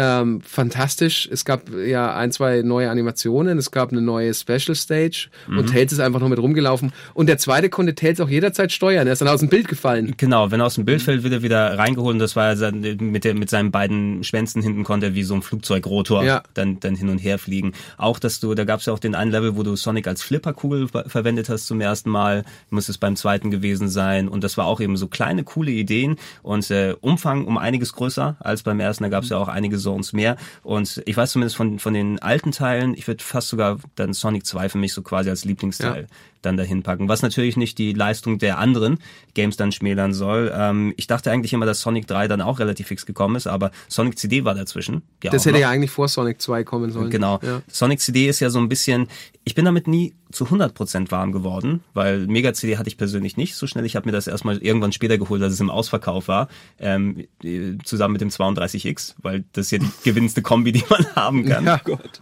Ähm, 0.00 0.40
fantastisch. 0.42 1.28
Es 1.32 1.44
gab 1.44 1.70
ja 1.74 2.14
ein, 2.14 2.30
zwei 2.30 2.62
neue 2.62 2.88
Animationen. 2.88 3.58
Es 3.58 3.70
gab 3.72 3.90
eine 3.90 4.00
neue 4.00 4.32
Special 4.32 4.76
Stage 4.76 5.28
Mhm. 5.48 5.58
und 5.58 5.66
Tails 5.72 5.92
ist 5.92 5.98
einfach 5.98 6.20
noch 6.20 6.28
mit 6.28 6.38
rumgelaufen. 6.38 6.92
Und 7.14 7.26
der 7.26 7.38
zweite 7.38 7.68
konnte 7.68 7.94
Tails 7.96 8.20
auch 8.20 8.28
jederzeit 8.28 8.70
steuern. 8.70 9.06
Er 9.08 9.12
ist 9.14 9.20
dann 9.22 9.28
aus 9.28 9.40
dem 9.40 9.48
Bild 9.48 9.66
gefallen. 9.66 10.14
Genau, 10.16 10.50
wenn 10.52 10.60
er 10.60 10.66
aus 10.66 10.76
dem 10.76 10.84
Bild 10.84 11.02
fällt, 11.02 11.24
wird 11.24 11.32
er 11.32 11.42
wieder 11.42 11.76
reingeholt 11.76 12.12
und 12.14 12.18
das 12.20 12.36
war 12.36 12.54
mit, 12.54 13.24
der, 13.24 13.34
mit 13.34 13.50
seinen 13.50 13.70
beiden 13.72 14.22
Schwänzen 14.22 14.62
hinten 14.62 14.84
konnte 14.84 15.06
er 15.06 15.14
wie 15.14 15.24
so 15.24 15.34
ein 15.34 15.42
Flugzeugrotor 15.42 16.22
Ja. 16.24 16.42
dann, 16.54 16.78
dann 16.80 16.94
hin 16.94 17.08
und 17.08 17.18
her 17.18 17.38
fliegen. 17.38 17.72
Auch, 17.96 18.18
dass 18.20 18.38
du, 18.38 18.54
da 18.54 18.64
gab 18.64 18.80
es 18.80 18.86
ja 18.86 18.92
auch 18.92 18.98
den 19.00 19.14
einen 19.16 19.32
Level, 19.32 19.56
wo 19.56 19.64
du 19.64 19.74
Sonic 19.74 20.06
als 20.06 20.22
Flipperkugel 20.22 20.88
ver- 20.88 21.08
verwendet 21.08 21.48
hast 21.48 21.66
zum 21.66 21.80
ersten 21.80 22.10
Mal, 22.10 22.44
muss 22.70 22.88
es 22.88 22.98
beim 22.98 23.16
zweiten 23.16 23.50
gewesen 23.50 23.88
sein 23.88 24.28
und 24.28 24.44
das 24.44 24.56
war 24.56 24.66
auch 24.66 24.80
eben 24.80 24.96
so 24.96 25.08
kleine, 25.08 25.42
coole 25.42 25.70
Ideen 25.72 26.16
und 26.42 26.70
äh, 26.70 26.94
Umfang 27.00 27.46
um 27.46 27.58
einiges 27.58 27.92
größer 27.94 28.36
als 28.40 28.62
beim 28.62 28.78
ersten, 28.80 29.04
da 29.04 29.08
gab 29.08 29.24
es 29.24 29.30
ja 29.30 29.38
auch 29.38 29.48
einige 29.48 29.78
Zones 29.88 30.12
mehr 30.12 30.36
und 30.62 31.02
ich 31.06 31.16
weiß 31.16 31.32
zumindest 31.32 31.56
von, 31.56 31.78
von 31.78 31.94
den 31.94 32.18
alten 32.20 32.52
Teilen, 32.52 32.94
ich 32.94 33.06
würde 33.06 33.24
fast 33.24 33.48
sogar 33.48 33.78
dann 33.94 34.12
Sonic 34.12 34.44
2 34.44 34.68
für 34.68 34.78
mich 34.78 34.92
so 34.92 35.02
quasi 35.02 35.30
als 35.30 35.44
Lieblingsteil 35.44 36.02
Ja. 36.02 36.16
Dann 36.42 36.56
dahin 36.56 36.82
packen. 36.82 37.08
Was 37.08 37.22
natürlich 37.22 37.56
nicht 37.56 37.78
die 37.78 37.92
Leistung 37.92 38.38
der 38.38 38.58
anderen 38.58 38.98
Games 39.34 39.56
dann 39.56 39.72
schmälern 39.72 40.12
soll. 40.14 40.52
Ähm, 40.54 40.94
ich 40.96 41.06
dachte 41.06 41.30
eigentlich 41.30 41.52
immer, 41.52 41.66
dass 41.66 41.80
Sonic 41.80 42.06
3 42.06 42.28
dann 42.28 42.40
auch 42.40 42.58
relativ 42.58 42.88
fix 42.88 43.06
gekommen 43.06 43.36
ist, 43.36 43.46
aber 43.46 43.70
Sonic 43.88 44.18
CD 44.18 44.44
war 44.44 44.54
dazwischen. 44.54 45.02
Ja, 45.22 45.30
Das 45.30 45.44
hätte 45.44 45.54
noch. 45.54 45.60
ja 45.60 45.70
eigentlich 45.70 45.90
vor 45.90 46.08
Sonic 46.08 46.40
2 46.40 46.64
kommen 46.64 46.90
sollen. 46.90 47.10
Genau. 47.10 47.38
Ja. 47.42 47.62
Sonic 47.68 48.00
CD 48.00 48.28
ist 48.28 48.40
ja 48.40 48.50
so 48.50 48.58
ein 48.58 48.68
bisschen, 48.68 49.08
ich 49.44 49.54
bin 49.54 49.64
damit 49.64 49.86
nie 49.88 50.14
zu 50.32 50.44
100% 50.44 51.10
warm 51.10 51.32
geworden, 51.32 51.82
weil 51.94 52.26
Mega 52.26 52.52
CD 52.52 52.76
hatte 52.76 52.88
ich 52.88 52.96
persönlich 52.98 53.36
nicht 53.36 53.54
so 53.56 53.66
schnell. 53.66 53.84
Ich 53.86 53.96
habe 53.96 54.06
mir 54.06 54.12
das 54.12 54.26
erstmal 54.26 54.58
irgendwann 54.58 54.92
später 54.92 55.18
geholt, 55.18 55.42
als 55.42 55.54
es 55.54 55.60
im 55.60 55.70
Ausverkauf 55.70 56.28
war, 56.28 56.48
ähm, 56.78 57.26
äh, 57.42 57.78
zusammen 57.84 58.12
mit 58.12 58.20
dem 58.20 58.28
32X, 58.28 59.14
weil 59.22 59.44
das 59.52 59.66
ist 59.66 59.70
ja 59.72 59.78
die 59.78 59.88
gewinnendste 60.04 60.42
Kombi, 60.42 60.72
die 60.72 60.84
man 60.90 61.06
haben 61.14 61.44
kann. 61.46 61.64
Ja. 61.64 61.80
Gott. 61.84 62.20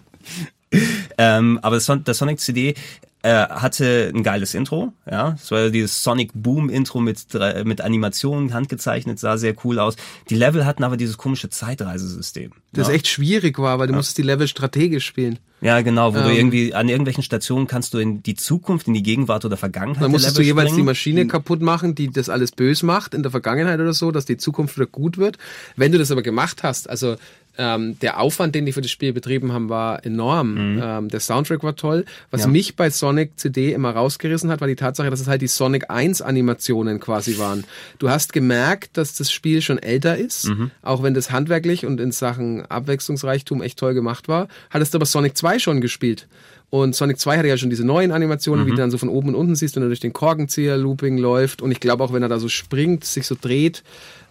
Ähm, 1.18 1.58
aber 1.62 1.76
das, 1.76 1.86
Son 1.86 2.02
das 2.04 2.18
Sonic 2.18 2.40
CD 2.40 2.74
äh, 3.26 3.48
hatte 3.48 4.12
ein 4.14 4.22
geiles 4.22 4.54
Intro, 4.54 4.92
ja. 5.10 5.34
Es 5.40 5.50
war 5.50 5.60
ja 5.64 5.70
dieses 5.70 6.02
Sonic 6.02 6.30
Boom 6.34 6.68
Intro 6.68 7.00
mit 7.00 7.26
mit 7.64 7.80
Animationen 7.80 8.54
handgezeichnet, 8.54 9.18
sah 9.18 9.36
sehr 9.36 9.54
cool 9.64 9.78
aus. 9.78 9.96
Die 10.30 10.36
Level 10.36 10.64
hatten 10.64 10.84
aber 10.84 10.96
dieses 10.96 11.18
komische 11.18 11.50
Zeitreisesystem. 11.50 12.52
Das 12.72 12.88
ja. 12.88 12.94
echt 12.94 13.08
schwierig 13.08 13.58
war, 13.58 13.78
weil 13.78 13.88
du 13.88 13.94
musstest 13.94 14.18
die 14.18 14.22
Level 14.22 14.46
strategisch 14.46 15.04
spielen. 15.06 15.38
Ja, 15.62 15.80
genau, 15.80 16.14
wo 16.14 16.18
du 16.18 16.28
Ähm. 16.28 16.36
irgendwie 16.36 16.74
an 16.74 16.88
irgendwelchen 16.88 17.22
Stationen 17.22 17.66
kannst 17.66 17.94
du 17.94 17.98
in 17.98 18.22
die 18.22 18.34
Zukunft, 18.34 18.88
in 18.88 18.94
die 18.94 19.02
Gegenwart 19.02 19.44
oder 19.44 19.56
Vergangenheit 19.56 20.04
Dann 20.04 20.10
musstest 20.10 20.36
du 20.36 20.42
Level 20.42 20.48
jeweils 20.48 20.68
die 20.68 20.74
springen. 20.74 20.86
Maschine 20.86 21.26
kaputt 21.26 21.62
machen, 21.62 21.94
die 21.94 22.10
das 22.10 22.28
alles 22.28 22.52
bös 22.52 22.82
macht 22.82 23.14
in 23.14 23.22
der 23.22 23.30
Vergangenheit 23.30 23.80
oder 23.80 23.94
so, 23.94 24.10
dass 24.10 24.26
die 24.26 24.36
Zukunft 24.36 24.76
wieder 24.76 24.86
gut 24.86 25.16
wird. 25.16 25.38
Wenn 25.74 25.92
du 25.92 25.98
das 25.98 26.10
aber 26.10 26.22
gemacht 26.22 26.62
hast, 26.62 26.90
also 26.90 27.16
ähm, 27.58 27.98
der 28.00 28.20
Aufwand, 28.20 28.54
den 28.54 28.66
die 28.66 28.72
für 28.72 28.80
das 28.82 28.90
Spiel 28.90 29.12
betrieben 29.12 29.52
haben, 29.52 29.68
war 29.68 30.04
enorm. 30.04 30.56
Ähm, 30.82 31.08
der 31.08 31.20
Soundtrack 31.20 31.62
war 31.62 31.74
toll. 31.76 32.04
Was 32.30 32.42
Mhm. 32.42 32.46
Ja. 32.46 32.52
mich 32.52 32.76
bei 32.76 32.90
Sonic 32.90 33.32
CD 33.38 33.72
immer 33.72 33.90
rausgerissen 33.90 34.50
hat, 34.50 34.60
war 34.60 34.68
die 34.68 34.76
Tatsache, 34.76 35.10
dass 35.10 35.20
es 35.20 35.26
halt 35.28 35.42
die 35.42 35.46
Sonic 35.48 35.90
1 35.90 36.22
Animationen 36.22 37.00
quasi 37.00 37.38
waren. 37.38 37.64
Du 37.98 38.10
hast 38.10 38.32
gemerkt, 38.32 38.96
dass 38.96 39.14
das 39.16 39.32
Spiel 39.32 39.62
schon 39.62 39.78
älter 39.78 40.16
ist, 40.16 40.48
Mhm. 40.48 40.70
auch 40.82 41.02
wenn 41.02 41.14
das 41.14 41.30
handwerklich 41.30 41.86
und 41.86 42.00
in 42.00 42.12
Sachen 42.12 42.64
Abwechslungsreichtum 42.66 43.62
echt 43.62 43.78
toll 43.78 43.94
gemacht 43.94 44.28
war. 44.28 44.48
Hattest 44.70 44.94
du 44.94 44.98
aber 44.98 45.06
Sonic 45.06 45.36
2 45.36 45.58
schon 45.58 45.80
gespielt. 45.80 46.26
Und 46.68 46.96
Sonic 46.96 47.18
2 47.20 47.38
hatte 47.38 47.48
ja 47.48 47.56
schon 47.56 47.70
diese 47.70 47.84
neuen 47.84 48.10
Animationen, 48.10 48.66
wie 48.66 48.70
du 48.70 48.76
dann 48.76 48.90
so 48.90 48.98
von 48.98 49.08
oben 49.08 49.28
und 49.28 49.34
unten 49.36 49.54
siehst, 49.54 49.76
wenn 49.76 49.82
er 49.84 49.88
durch 49.88 50.00
den 50.00 50.12
Korkenzieher-Looping 50.12 51.16
läuft. 51.16 51.62
Und 51.62 51.70
ich 51.70 51.78
glaube 51.80 52.02
auch, 52.02 52.12
wenn 52.12 52.22
er 52.22 52.28
da 52.28 52.38
so 52.38 52.48
springt, 52.48 53.04
sich 53.04 53.26
so 53.26 53.36
dreht. 53.40 53.82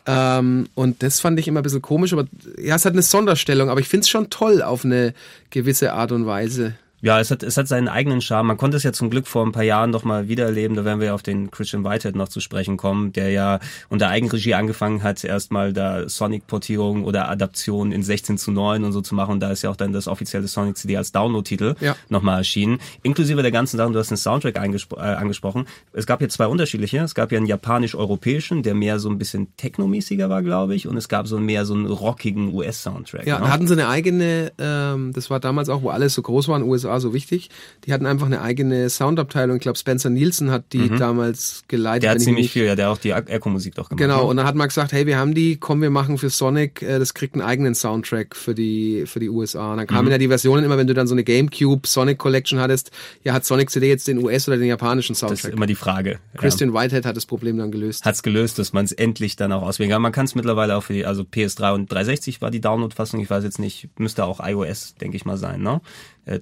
Ähm, 0.08 0.68
und 0.76 1.02
das 1.02 1.20
fand 1.20 1.40
ich 1.40 1.48
immer 1.48 1.62
ein 1.62 1.64
bisschen 1.64 1.82
komisch, 1.82 2.14
aber 2.14 2.26
ja, 2.62 2.76
es 2.76 2.86
hat 2.86 2.94
eine 2.94 3.02
Sonderstellung, 3.02 3.70
aber 3.70 3.80
ich 3.80 3.88
finde 3.88 4.04
es 4.04 4.10
schon 4.10 4.30
toll 4.30 4.62
auf 4.62 4.86
eine 4.86 5.14
gewisse 5.50 5.94
Art 5.94 6.12
und 6.12 6.26
Weise. 6.26 6.76
Ja, 7.06 7.20
es 7.20 7.30
hat, 7.30 7.44
es 7.44 7.56
hat 7.56 7.68
seinen 7.68 7.88
eigenen 7.88 8.20
Charme. 8.20 8.48
Man 8.48 8.58
konnte 8.58 8.78
es 8.78 8.82
ja 8.84 8.92
zum 8.92 9.12
Glück 9.12 9.28
vor 9.28 9.46
ein 9.46 9.52
paar 9.52 9.62
Jahren 9.62 9.92
noch 9.92 10.04
mal 10.04 10.28
wieder 10.28 10.46
erleben. 10.46 10.74
Da 10.74 10.86
werden 10.86 11.00
wir 11.00 11.14
auf 11.14 11.22
den 11.22 11.52
Christian 11.52 11.84
Whitehead 11.84 12.16
noch 12.16 12.30
zu 12.30 12.40
sprechen 12.40 12.78
kommen, 12.78 13.14
der 13.14 13.30
ja 13.30 13.60
unter 13.90 14.10
Eigenregie 14.10 14.56
angefangen 14.56 15.04
hat, 15.04 15.24
erstmal 15.24 15.72
da 15.72 16.10
Sonic-Portierung 16.10 17.04
oder 17.04 17.30
Adaption 17.30 17.92
in 17.92 18.02
16 18.02 18.40
zu 18.40 18.52
9 18.52 18.84
und 18.84 18.92
so 18.92 19.02
zu 19.02 19.14
machen. 19.14 19.34
Und 19.34 19.40
da 19.42 19.52
ist 19.52 19.62
ja 19.62 19.70
auch 19.70 19.76
dann 19.76 19.94
das 19.94 20.08
offizielle 20.08 20.48
Sonic 20.48 20.78
CD 20.78 20.98
als 20.98 21.12
Download-Titel 21.12 21.76
Ja. 21.80 21.96
nochmal 22.10 22.40
erschienen. 22.40 22.80
Inklusive 23.04 23.44
der 23.44 23.52
ganzen 23.52 23.78
Sachen, 23.78 23.94
du 23.94 24.00
hast 24.00 24.10
den 24.10 24.18
Soundtrack 24.18 24.56
äh, 24.56 25.00
angesprochen. 25.00 25.68
Es 25.94 26.08
gab 26.08 26.22
hier 26.22 26.30
zwei 26.30 26.48
unterschiedliche. 26.48 26.98
Es 27.02 27.14
gab 27.14 27.32
ja 27.32 27.38
einen 27.38 27.46
japanisch-europäischen, 27.46 28.64
der 28.64 28.74
mehr 28.74 28.98
so 28.98 29.12
ein 29.12 29.20
bisschen 29.20 29.56
technomäßiger 29.58 30.28
war, 30.32 30.42
glaube 30.42 30.74
ich. 30.74 30.88
Und 30.88 30.98
es 30.98 31.08
gab 31.08 31.28
so 31.28 31.38
mehr 31.38 31.68
so 31.68 31.76
einen 31.76 31.86
rockigen 31.86 32.52
US-Soundtrack. 32.52 33.28
Ja, 33.28 33.42
ne? 33.42 33.52
hatten 33.52 33.68
sie 33.68 33.74
eine 33.74 33.90
eigene, 33.90 34.54
ähm, 34.58 35.14
das 35.14 35.30
war 35.30 35.40
damals 35.40 35.70
auch, 35.70 35.84
wo 35.84 35.90
alles 35.90 36.16
so 36.16 36.24
groß 36.24 36.48
war 36.48 36.58
in 36.58 36.64
den 36.64 36.72
USA, 36.96 37.00
so 37.00 37.14
wichtig. 37.14 37.50
Die 37.86 37.94
hatten 37.94 38.06
einfach 38.06 38.26
eine 38.26 38.42
eigene 38.42 38.90
Soundabteilung. 38.90 39.58
Ich 39.58 39.62
glaube, 39.62 39.78
Spencer 39.78 40.10
Nielsen 40.10 40.52
hat 40.52 40.74
die 40.74 40.90
damals 40.90 41.64
geleitet. 41.68 42.02
Mhm. 42.02 42.06
der 42.06 42.12
hat 42.12 42.22
ziemlich 42.22 42.52
viel, 42.52 42.66
ja, 42.66 42.76
der 42.76 42.88
hat 42.88 42.98
auch 42.98 43.02
die 43.02 43.12
Echo-Musik 43.12 43.76
doch 43.76 43.90
gemacht. 43.90 44.00
Genau, 44.00 44.24
ne? 44.24 44.24
und 44.30 44.38
dann 44.38 44.46
hat 44.46 44.56
man 44.56 44.68
gesagt, 44.68 44.92
hey, 44.92 45.06
wir 45.06 45.18
haben 45.18 45.34
die, 45.34 45.58
komm, 45.58 45.82
wir 45.82 45.90
machen 45.90 46.18
für 46.18 46.30
Sonic, 46.30 46.82
äh, 46.82 47.00
das 47.00 47.14
kriegt 47.14 47.36
einen 47.36 47.42
eigenen 47.44 47.76
Soundtrack 47.76 48.36
für 48.36 48.56
die, 48.56 49.04
für 49.06 49.20
die 49.20 49.30
USA. 49.30 49.72
Und 49.72 49.78
dann 49.78 49.86
Mhm. 49.86 49.90
kamen 49.90 50.12
ja 50.12 50.18
die 50.18 50.28
Versionen 50.28 50.64
immer, 50.64 50.78
wenn 50.78 50.88
du 50.88 50.94
dann 50.94 51.08
so 51.08 51.14
eine 51.16 51.24
Gamecube 51.24 51.88
Sonic 51.88 52.18
Collection 52.18 52.60
hattest, 52.60 52.92
ja, 53.24 53.34
hat 53.34 53.46
Sonic 53.46 53.70
CD 53.70 53.88
jetzt 53.88 54.08
den 54.08 54.18
US- 54.24 54.48
oder 54.48 54.58
den 54.58 54.68
japanischen 54.68 55.14
Das 55.14 55.22
ist 55.22 55.28
Soundtrack? 55.42 55.54
immer 55.54 55.66
die 55.68 55.76
Frage. 55.76 56.12
Ja. 56.34 56.40
Christian 56.40 56.74
Whitehead 56.74 57.06
hat 57.06 57.16
das 57.18 57.26
Problem 57.26 57.58
dann 57.58 57.72
gelöst. 57.72 58.06
hat's 58.06 58.24
gelöst, 58.24 58.60
dass 58.60 58.74
man 58.74 58.86
es 58.86 58.92
endlich 58.92 59.36
dann 59.36 59.52
auch 59.52 59.62
auswählen 59.64 59.92
kann. 59.92 60.02
Man 60.02 60.12
kann 60.12 60.26
es 60.26 60.36
mittlerweile 60.36 60.76
auch 60.76 60.82
für 60.84 60.94
die, 60.94 61.06
also 61.06 61.24
PS3 61.24 61.74
und 61.74 61.92
360 61.92 62.42
war 62.42 62.52
die 62.52 62.62
Download-Fassung, 62.62 63.20
ich 63.20 63.30
weiß 63.30 63.44
jetzt 63.44 63.60
nicht, 63.60 63.90
müsste 64.00 64.26
auch 64.26 64.40
iOS, 64.46 64.96
denke 64.96 65.18
ich 65.18 65.26
mal, 65.26 65.38
sein, 65.38 65.62
ne? 65.62 65.82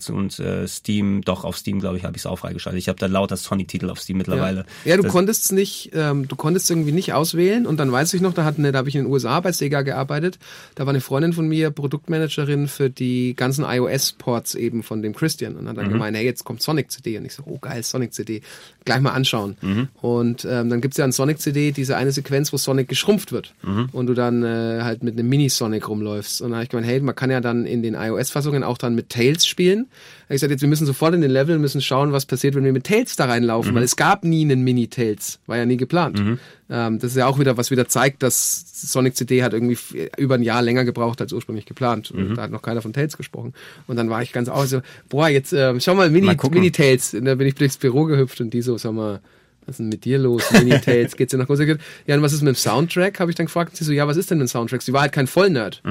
Und 0.10 0.40
äh, 0.40 0.68
Steam, 0.68 1.22
doch 1.22 1.44
auf 1.44 1.58
Steam, 1.58 1.80
glaube 1.80 1.98
ich, 1.98 2.04
habe 2.06 2.16
ich 2.16 2.22
es 2.22 2.26
auch 2.26 2.38
freigeschaltet. 2.40 2.80
Ich 2.80 2.88
habe 2.90 2.98
da 3.00 3.08
lauter 3.08 3.36
Sonic-Titel 3.38 3.90
auf 3.90 4.00
Steam 4.00 4.18
mittlerweile. 4.18 4.66
Ja, 4.86 4.92
ja 4.92 4.98
du 4.98 5.08
konntest 5.08 5.52
nicht, 5.52 5.92
ähm, 5.94 6.28
du 6.28 6.36
konntest 6.36 6.70
irgendwie 6.72 6.92
nicht 6.94 7.14
auswählen 7.14 7.66
und 7.66 7.78
dann 7.78 7.92
weiß 7.92 8.14
ich 8.14 8.22
noch, 8.22 8.34
da 8.34 8.46
hatten, 8.46 8.64
da 8.64 8.74
habe 8.78 8.88
ich 8.90 8.96
in 8.96 9.04
den 9.04 9.12
USA 9.12 9.40
bei 9.42 9.52
Sega 9.52 9.82
gearbeitet. 9.82 10.40
Da 10.76 10.86
war 10.86 10.92
eine 10.92 11.02
Freundin 11.02 11.34
von 11.34 11.48
mir 11.48 11.70
Produktmanagerin 11.72 12.68
für 12.68 12.90
die 12.90 13.36
ganzen 13.36 13.66
iOS-Ports 13.66 14.56
eben 14.56 14.84
von 14.84 15.02
dem 15.02 15.14
Christian 15.14 15.56
und 15.56 15.68
hat 15.68 15.76
Mhm. 15.76 15.82
dann 15.82 15.90
gemeint, 15.92 16.16
hey, 16.18 16.26
jetzt 16.26 16.44
kommt 16.44 16.62
Sonic 16.62 16.92
CD 16.92 17.18
und 17.18 17.26
ich 17.26 17.34
so, 17.34 17.44
oh 17.46 17.58
geil, 17.60 17.84
Sonic 17.84 18.14
CD, 18.14 18.42
gleich 18.86 19.02
mal 19.02 19.12
anschauen. 19.12 19.58
Mhm. 19.62 19.88
Und 20.02 20.46
ähm, 20.46 20.70
dann 20.70 20.82
gibt's 20.82 20.98
ja 20.98 21.06
an 21.06 21.12
Sonic 21.12 21.40
CD 21.40 21.72
diese 21.72 21.98
eine 21.98 22.12
Sequenz, 22.12 22.54
wo 22.54 22.58
Sonic 22.58 22.88
geschrumpft 22.88 23.32
wird 23.32 23.54
Mhm. 23.64 23.90
und 23.92 24.08
du 24.08 24.14
dann 24.14 24.44
äh, 24.44 24.82
halt 24.84 25.04
mit 25.04 25.18
einem 25.18 25.28
Mini-Sonic 25.30 25.88
rumläufst. 25.90 26.42
Und 26.42 26.50
dann 26.50 26.56
habe 26.58 26.64
ich 26.64 26.70
gemeint, 26.70 26.88
hey, 26.88 27.00
man 27.02 27.16
kann 27.16 27.30
ja 27.32 27.42
dann 27.42 27.66
in 27.66 27.82
den 27.82 27.96
iOS-Fassungen 27.96 28.64
auch 28.64 28.78
dann 28.78 28.96
mit 28.96 29.10
Tails 29.10 29.46
spielen. 29.46 29.73
Da 29.80 29.86
hab 29.86 30.30
ich 30.30 30.36
gesagt, 30.36 30.52
jetzt 30.52 30.62
wir 30.62 30.70
müssen 30.70 30.86
sofort 30.86 31.14
in 31.14 31.22
den 31.22 31.32
Level, 31.32 31.58
müssen 31.60 31.82
schauen, 31.82 32.12
was 32.12 32.26
passiert, 32.26 32.56
wenn 32.56 32.64
wir 32.64 32.72
mit 32.72 32.86
Tails 32.86 33.16
da 33.16 33.26
reinlaufen, 33.26 33.72
Mhm. 33.72 33.76
weil 33.76 33.84
es 33.84 33.96
gab 33.96 34.24
nie 34.24 34.44
einen 34.44 34.64
Mini-Tails, 34.64 35.40
war 35.48 35.58
ja 35.58 35.66
nie 35.66 35.78
geplant. 35.78 36.22
Ähm, 36.70 37.00
das 37.00 37.12
ist 37.12 37.18
ja 37.18 37.28
auch 37.28 37.40
wieder, 37.40 37.58
was 37.58 37.72
wieder 37.72 37.88
zeigt, 37.88 38.24
dass 38.24 38.66
Sonic 38.92 39.16
CD 39.16 39.44
hat 39.44 39.54
irgendwie 39.54 39.78
über 40.18 40.36
ein 40.36 40.44
Jahr 40.44 40.62
länger 40.62 40.86
gebraucht 40.86 41.22
als 41.22 41.34
ursprünglich 41.34 41.66
geplant. 41.66 42.14
Mhm. 42.14 42.36
Da 42.36 42.44
hat 42.44 42.52
noch 42.52 42.62
keiner 42.62 42.82
von 42.82 42.94
Tails 42.94 43.18
gesprochen. 43.18 43.54
Und 43.88 43.96
dann 43.98 44.10
war 44.10 44.22
ich 44.22 44.32
ganz 44.32 44.50
auch 44.50 44.66
so, 44.66 44.82
boah, 45.10 45.28
jetzt 45.30 45.54
ähm, 45.54 45.80
schau 45.80 45.96
mal, 45.96 46.10
Mini. 46.10 46.28
Mini-Tails. 46.60 47.14
Und 47.16 47.26
da 47.26 47.36
bin 47.36 47.48
ich 47.48 47.56
durchs 47.56 47.78
Büro 47.78 48.06
gehüpft 48.06 48.40
und 48.42 48.54
die 48.54 48.62
so, 48.62 48.78
sag 48.78 48.94
mal, 48.94 49.20
was 49.66 49.76
ist 49.76 49.80
denn 49.80 49.88
mit 49.90 50.04
dir 50.04 50.18
los? 50.18 50.44
Mini-Tails, 50.52 51.16
geht's 51.18 51.32
dir 51.32 51.38
nach 51.38 51.48
Hause? 51.48 51.78
Ja, 52.06 52.16
und 52.16 52.22
was 52.22 52.34
ist 52.34 52.42
mit 52.42 52.54
dem 52.54 52.58
Soundtrack? 52.58 53.20
Habe 53.22 53.32
ich 53.32 53.36
dann 53.38 53.46
gefragt. 53.46 53.72
Und 53.72 53.78
sie 53.78 53.86
so, 53.86 53.94
ja, 53.94 54.06
was 54.08 54.18
ist 54.18 54.30
denn 54.30 54.38
mit 54.40 54.48
dem 54.48 54.52
Soundtrack? 54.52 54.82
Sie 54.82 54.92
war 54.92 55.02
halt 55.02 55.14
kein 55.14 55.28
Vollnerd. 55.28 55.82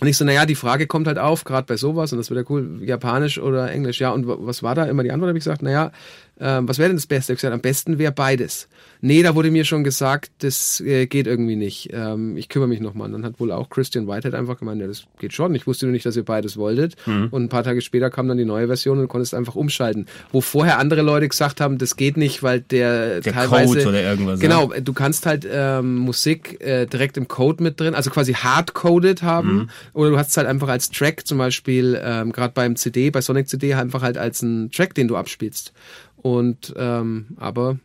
Und 0.00 0.06
ich 0.06 0.16
so, 0.16 0.24
naja, 0.24 0.46
die 0.46 0.54
Frage 0.54 0.86
kommt 0.86 1.08
halt 1.08 1.18
auf, 1.18 1.42
gerade 1.44 1.66
bei 1.66 1.76
sowas, 1.76 2.12
und 2.12 2.18
das 2.18 2.30
wird 2.30 2.38
ja 2.38 2.46
cool, 2.54 2.80
Japanisch 2.84 3.38
oder 3.38 3.70
Englisch. 3.72 4.00
Ja, 4.00 4.10
und 4.10 4.28
wa- 4.28 4.36
was 4.38 4.62
war 4.62 4.76
da 4.76 4.84
immer 4.84 5.02
die 5.02 5.10
Antwort? 5.10 5.28
Habe 5.28 5.38
ich 5.38 5.44
gesagt, 5.44 5.62
naja, 5.62 5.90
ähm, 6.38 6.68
was 6.68 6.78
wäre 6.78 6.88
denn 6.88 6.96
das 6.96 7.06
Beste? 7.08 7.32
Ich 7.32 7.38
gesagt, 7.38 7.52
am 7.52 7.60
besten 7.60 7.98
wäre 7.98 8.12
beides. 8.12 8.68
Nee, 9.00 9.22
da 9.22 9.34
wurde 9.34 9.50
mir 9.50 9.64
schon 9.64 9.84
gesagt, 9.84 10.30
das 10.38 10.80
äh, 10.80 11.06
geht 11.06 11.26
irgendwie 11.26 11.56
nicht. 11.56 11.90
Ähm, 11.92 12.36
ich 12.36 12.48
kümmere 12.48 12.68
mich 12.68 12.80
nochmal. 12.80 13.06
Und 13.06 13.12
dann 13.12 13.24
hat 13.24 13.40
wohl 13.40 13.52
auch 13.52 13.70
Christian 13.70 14.08
Whitehead 14.08 14.34
einfach 14.34 14.58
gemeint, 14.58 14.80
ja, 14.80 14.86
das 14.86 15.04
geht 15.18 15.32
schon. 15.32 15.54
Ich 15.54 15.66
wusste 15.66 15.86
nur 15.86 15.92
nicht, 15.92 16.06
dass 16.06 16.16
ihr 16.16 16.24
beides 16.24 16.56
wolltet. 16.56 16.96
Und 17.06 17.44
ein 17.44 17.48
paar 17.48 17.62
Tage 17.62 17.80
später 17.80 18.10
kam 18.10 18.28
dann 18.28 18.38
die 18.38 18.44
neue 18.44 18.66
Version 18.66 18.98
und 18.98 19.08
konntest 19.08 19.34
einfach 19.34 19.54
umschalten. 19.54 20.06
Wo 20.32 20.40
vorher 20.40 20.78
andere 20.78 21.02
Leute 21.02 21.28
gesagt 21.28 21.60
haben, 21.60 21.78
das 21.78 21.96
geht 21.96 22.16
nicht, 22.16 22.42
weil 22.42 22.60
der, 22.60 23.20
Der 23.20 23.32
teilweise... 23.32 23.74
Code 23.74 23.88
oder 23.88 24.02
irgendwas, 24.02 24.42
ja. 24.42 24.48
Genau, 24.48 24.72
du 24.80 24.92
kannst 24.92 25.26
halt 25.26 25.46
ähm, 25.50 25.96
Musik 25.96 26.60
äh, 26.60 26.86
direkt 26.86 27.16
im 27.16 27.28
Code 27.28 27.62
mit 27.62 27.78
drin, 27.80 27.94
also 27.94 28.10
quasi 28.10 28.32
hardcoded 28.32 29.22
haben. 29.22 29.54
Mhm. 29.54 29.70
Oder 29.92 30.10
du 30.10 30.18
hast 30.18 30.30
es 30.30 30.36
halt 30.36 30.46
einfach 30.46 30.68
als 30.68 30.90
Track, 30.90 31.26
zum 31.26 31.38
Beispiel 31.38 32.00
ähm, 32.02 32.32
gerade 32.32 32.52
beim 32.54 32.76
CD, 32.76 33.10
bei 33.10 33.20
Sonic 33.20 33.48
CD 33.48 33.74
einfach 33.74 34.02
halt 34.02 34.18
als 34.18 34.42
einen 34.42 34.70
Track, 34.70 34.94
den 34.94 35.08
du 35.08 35.16
abspielst. 35.16 35.72
Und 36.16 36.74
ähm, 36.76 37.26
aber 37.36 37.78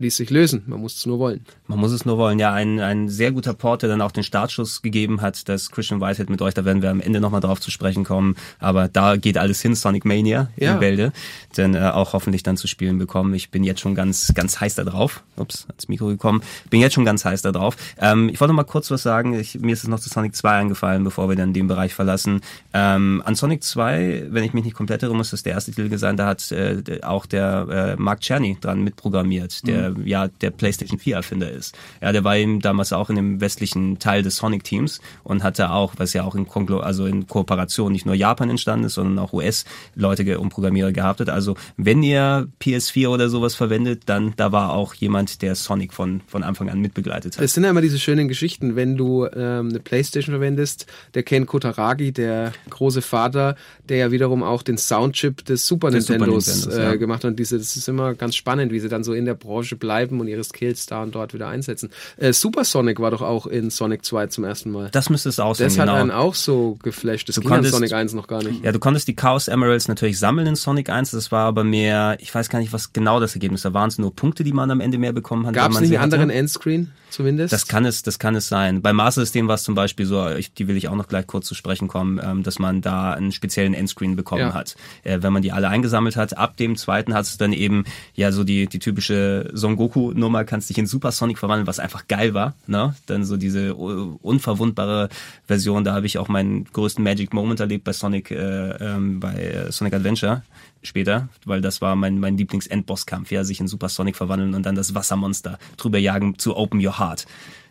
ließ 0.00 0.16
sich 0.16 0.30
lösen. 0.30 0.62
Man 0.66 0.80
muss 0.80 0.96
es 0.96 1.06
nur 1.06 1.18
wollen. 1.18 1.44
Man 1.66 1.78
muss 1.78 1.90
es 1.92 2.04
nur 2.04 2.18
wollen. 2.18 2.38
Ja, 2.38 2.52
ein, 2.52 2.78
ein 2.80 3.08
sehr 3.08 3.32
guter 3.32 3.52
Port, 3.54 3.82
der 3.82 3.88
dann 3.88 4.00
auch 4.00 4.12
den 4.12 4.22
Startschuss 4.22 4.80
gegeben 4.82 5.20
hat, 5.20 5.48
das 5.48 5.70
Christian 5.70 6.00
Whitehead 6.00 6.30
mit 6.30 6.40
euch, 6.40 6.54
da 6.54 6.64
werden 6.64 6.82
wir 6.82 6.90
am 6.90 7.00
Ende 7.00 7.20
nochmal 7.20 7.40
drauf 7.40 7.60
zu 7.60 7.70
sprechen 7.70 8.04
kommen. 8.04 8.36
Aber 8.60 8.86
da 8.88 9.16
geht 9.16 9.36
alles 9.38 9.60
hin, 9.60 9.74
Sonic 9.74 10.04
Mania 10.04 10.50
Ja. 10.56 10.74
in 10.74 10.80
Bälde, 10.80 11.12
denn 11.56 11.74
äh, 11.74 11.78
auch 11.80 12.12
hoffentlich 12.12 12.42
dann 12.44 12.56
zu 12.56 12.68
spielen 12.68 12.98
bekommen. 12.98 13.34
Ich 13.34 13.50
bin 13.50 13.64
jetzt 13.64 13.80
schon 13.80 13.94
ganz, 13.96 14.32
ganz 14.34 14.60
heiß 14.60 14.76
da 14.76 14.84
drauf. 14.84 15.24
Ups, 15.36 15.66
ans 15.68 15.88
Mikro 15.88 16.06
gekommen. 16.06 16.42
Bin 16.70 16.80
jetzt 16.80 16.94
schon 16.94 17.04
ganz 17.04 17.24
heiß 17.24 17.42
da 17.42 17.50
drauf. 17.50 17.76
Ähm, 17.98 18.28
ich 18.28 18.40
wollte 18.40 18.52
noch 18.52 18.56
mal 18.56 18.64
kurz 18.64 18.90
was 18.92 19.02
sagen. 19.02 19.34
Ich, 19.38 19.58
mir 19.58 19.72
ist 19.72 19.82
es 19.82 19.88
noch 19.88 19.98
zu 20.00 20.08
Sonic 20.08 20.36
2 20.36 20.50
eingefallen, 20.50 21.02
bevor 21.04 21.28
wir 21.28 21.36
dann 21.36 21.52
den 21.52 21.66
Bereich 21.66 21.94
verlassen. 21.94 22.40
Ähm, 22.72 23.20
an 23.24 23.34
Sonic 23.34 23.64
2, 23.64 24.26
wenn 24.30 24.44
ich 24.44 24.52
mich 24.54 24.64
nicht 24.64 24.74
komplett 24.76 25.02
irre, 25.02 25.14
muss 25.16 25.30
das 25.30 25.42
der 25.42 25.54
erste 25.54 25.72
Titel 25.72 25.98
sein, 25.98 26.16
da 26.16 26.26
hat 26.26 26.52
äh, 26.52 26.82
auch 27.02 27.26
der 27.26 27.96
äh, 27.98 28.00
Mark 28.00 28.20
Czerny 28.20 28.56
dran 28.60 28.82
mitprogrammiert, 28.82 29.66
der 29.66 29.87
ja 30.04 30.28
der 30.28 30.50
PlayStation 30.50 30.98
4 30.98 31.16
Erfinder 31.16 31.50
ist. 31.50 31.76
Ja, 32.00 32.12
der 32.12 32.24
war 32.24 32.36
eben 32.36 32.60
damals 32.60 32.92
auch 32.92 33.10
in 33.10 33.16
dem 33.16 33.40
westlichen 33.40 33.98
Teil 33.98 34.22
des 34.22 34.36
Sonic 34.36 34.64
Teams 34.64 35.00
und 35.24 35.42
hatte 35.42 35.70
auch, 35.70 35.94
was 35.96 36.12
ja 36.12 36.24
auch 36.24 36.34
in 36.34 36.46
Konglo 36.46 36.80
also 36.80 37.06
in 37.06 37.26
Kooperation 37.26 37.92
nicht 37.92 38.06
nur 38.06 38.14
Japan 38.14 38.50
entstanden 38.50 38.86
ist, 38.86 38.94
sondern 38.94 39.18
auch 39.18 39.32
US 39.32 39.64
Leute 39.94 40.38
und 40.38 40.50
Programmierer 40.50 40.92
gehabt 40.92 41.20
hat. 41.20 41.30
Also 41.30 41.56
wenn 41.76 42.02
ihr 42.02 42.48
PS4 42.60 43.08
oder 43.08 43.28
sowas 43.28 43.54
verwendet, 43.54 44.02
dann 44.06 44.34
da 44.36 44.52
war 44.52 44.72
auch 44.72 44.94
jemand, 44.94 45.42
der 45.42 45.54
Sonic 45.54 45.92
von 45.92 46.20
von 46.26 46.42
Anfang 46.42 46.68
an 46.68 46.80
mitbegleitet 46.80 47.36
hat. 47.36 47.44
Es 47.44 47.54
sind 47.54 47.64
ja 47.64 47.70
immer 47.70 47.80
diese 47.80 47.98
schönen 47.98 48.28
Geschichten, 48.28 48.76
wenn 48.76 48.96
du 48.96 49.26
ähm, 49.26 49.68
eine 49.70 49.80
Playstation 49.80 50.34
verwendest, 50.34 50.86
der 51.14 51.22
Ken 51.22 51.46
Kotaragi, 51.46 52.12
der 52.12 52.52
große 52.70 53.02
Vater, 53.02 53.56
der 53.88 53.96
ja 53.96 54.12
wiederum 54.12 54.42
auch 54.42 54.62
den 54.62 54.78
Soundchip 54.78 55.44
des 55.44 55.66
Super 55.66 55.90
Des 55.90 56.06
Super 56.06 56.18
Nintendos, 56.18 56.46
Nintendos, 56.46 56.78
äh, 56.78 56.82
ja. 56.82 56.94
gemacht 56.96 57.24
hat. 57.24 57.30
Und 57.30 57.38
diese, 57.38 57.58
das 57.58 57.76
ist 57.76 57.88
immer 57.88 58.14
ganz 58.14 58.36
spannend, 58.36 58.72
wie 58.72 58.80
sie 58.80 58.88
dann 58.88 59.04
so 59.04 59.12
in 59.12 59.24
der 59.24 59.34
Branche 59.34 59.76
bleiben 59.78 60.20
und 60.20 60.28
ihre 60.28 60.44
Skills 60.44 60.86
da 60.86 61.02
und 61.02 61.14
dort 61.14 61.34
wieder 61.34 61.48
einsetzen. 61.48 61.90
Äh, 62.16 62.32
Super 62.32 62.64
Sonic 62.64 63.00
war 63.00 63.10
doch 63.10 63.22
auch 63.22 63.46
in 63.46 63.70
Sonic 63.70 64.04
2 64.04 64.26
zum 64.28 64.44
ersten 64.44 64.70
Mal. 64.70 64.88
Das 64.92 65.10
müsste 65.10 65.28
es 65.28 65.38
auch 65.40 65.54
sein, 65.54 65.66
Das 65.68 65.78
hat 65.78 65.86
genau. 65.86 65.98
einen 66.00 66.10
auch 66.10 66.34
so 66.34 66.78
geflasht. 66.82 67.28
Das 67.28 67.36
Du 67.36 67.40
ging 67.42 67.50
konntest- 67.50 67.74
Sonic 67.74 67.92
1 67.92 68.12
noch 68.14 68.26
gar 68.26 68.42
nicht. 68.42 68.64
Ja, 68.64 68.72
du 68.72 68.78
konntest 68.78 69.08
die 69.08 69.14
Chaos 69.16 69.48
Emeralds 69.48 69.88
natürlich 69.88 70.18
sammeln 70.18 70.46
in 70.46 70.56
Sonic 70.56 70.90
1, 70.90 71.10
das 71.12 71.32
war 71.32 71.46
aber 71.46 71.64
mehr, 71.64 72.16
ich 72.20 72.34
weiß 72.34 72.48
gar 72.48 72.58
nicht, 72.58 72.72
was 72.72 72.92
genau 72.92 73.20
das 73.20 73.34
Ergebnis 73.34 73.64
war. 73.64 73.74
Waren 73.74 73.88
es 73.88 73.98
nur 73.98 74.14
Punkte, 74.14 74.44
die 74.44 74.52
man 74.52 74.70
am 74.70 74.80
Ende 74.80 74.98
mehr 74.98 75.12
bekommen 75.12 75.46
hat? 75.46 75.54
Gab 75.54 75.70
es 75.70 75.74
man 75.74 75.82
nicht 75.82 75.92
einen 75.94 76.02
anderen 76.04 76.30
Endscreen 76.30 76.92
zumindest? 77.10 77.52
Das 77.52 77.66
kann 77.66 77.84
es, 77.84 78.02
das 78.02 78.18
kann 78.18 78.34
es 78.34 78.48
sein. 78.48 78.82
Bei 78.82 78.92
Master 78.92 79.22
System 79.22 79.48
war 79.48 79.54
es 79.54 79.62
zum 79.62 79.74
Beispiel 79.74 80.06
so, 80.06 80.28
ich, 80.30 80.52
die 80.52 80.68
will 80.68 80.76
ich 80.76 80.88
auch 80.88 80.94
noch 80.96 81.08
gleich 81.08 81.26
kurz 81.26 81.46
zu 81.46 81.54
sprechen 81.54 81.88
kommen, 81.88 82.20
ähm, 82.22 82.42
dass 82.42 82.58
man 82.58 82.80
da 82.80 83.12
einen 83.12 83.32
speziellen 83.32 83.74
Endscreen 83.74 84.16
bekommen 84.16 84.40
Ja. 84.42 84.54
hat. 84.54 84.76
Äh, 85.04 85.18
wenn 85.22 85.32
man 85.32 85.42
die 85.42 85.52
alle 85.52 85.68
eingesammelt 85.68 86.16
hat, 86.16 86.36
ab 86.36 86.56
dem 86.56 86.76
zweiten 86.76 87.14
hat 87.14 87.24
es 87.26 87.36
dann 87.38 87.52
eben 87.52 87.84
ja 88.14 88.32
so 88.32 88.44
die, 88.44 88.66
die 88.66 88.78
typische 88.78 89.50
Son 89.68 89.76
Goku 89.76 90.12
Nummer, 90.12 90.44
kannst 90.44 90.70
dich 90.70 90.78
in 90.78 90.86
Super 90.86 91.12
Sonic 91.12 91.38
verwandeln, 91.38 91.66
was 91.66 91.78
einfach 91.78 92.08
geil 92.08 92.32
war, 92.32 92.54
ne? 92.66 92.94
Dann 93.06 93.24
so 93.24 93.36
diese 93.36 93.76
uh, 93.76 94.18
unverwundbare 94.22 95.10
Version, 95.46 95.84
da 95.84 95.92
habe 95.94 96.06
ich 96.06 96.16
auch 96.16 96.28
meinen 96.28 96.64
größten 96.64 97.04
Magic 97.04 97.34
Moment 97.34 97.60
erlebt 97.60 97.84
bei 97.84 97.92
Sonic, 97.92 98.30
äh, 98.30 98.70
ähm, 98.80 99.20
bei 99.20 99.34
äh, 99.34 99.70
Sonic 99.70 99.92
Adventure 99.92 100.42
später, 100.82 101.28
weil 101.44 101.60
das 101.60 101.82
war 101.82 101.96
mein, 101.96 102.18
mein 102.18 102.38
Lieblings-Endbosskampf, 102.38 103.30
ja, 103.30 103.44
sich 103.44 103.60
in 103.60 103.68
Super 103.68 103.90
Sonic 103.90 104.16
verwandeln 104.16 104.54
und 104.54 104.64
dann 104.64 104.74
das 104.74 104.94
Wassermonster 104.94 105.58
drüber 105.76 105.98
jagen 105.98 106.38
zu 106.38 106.56
Open 106.56 106.84
Your 106.84 106.98
Heart. 106.98 107.26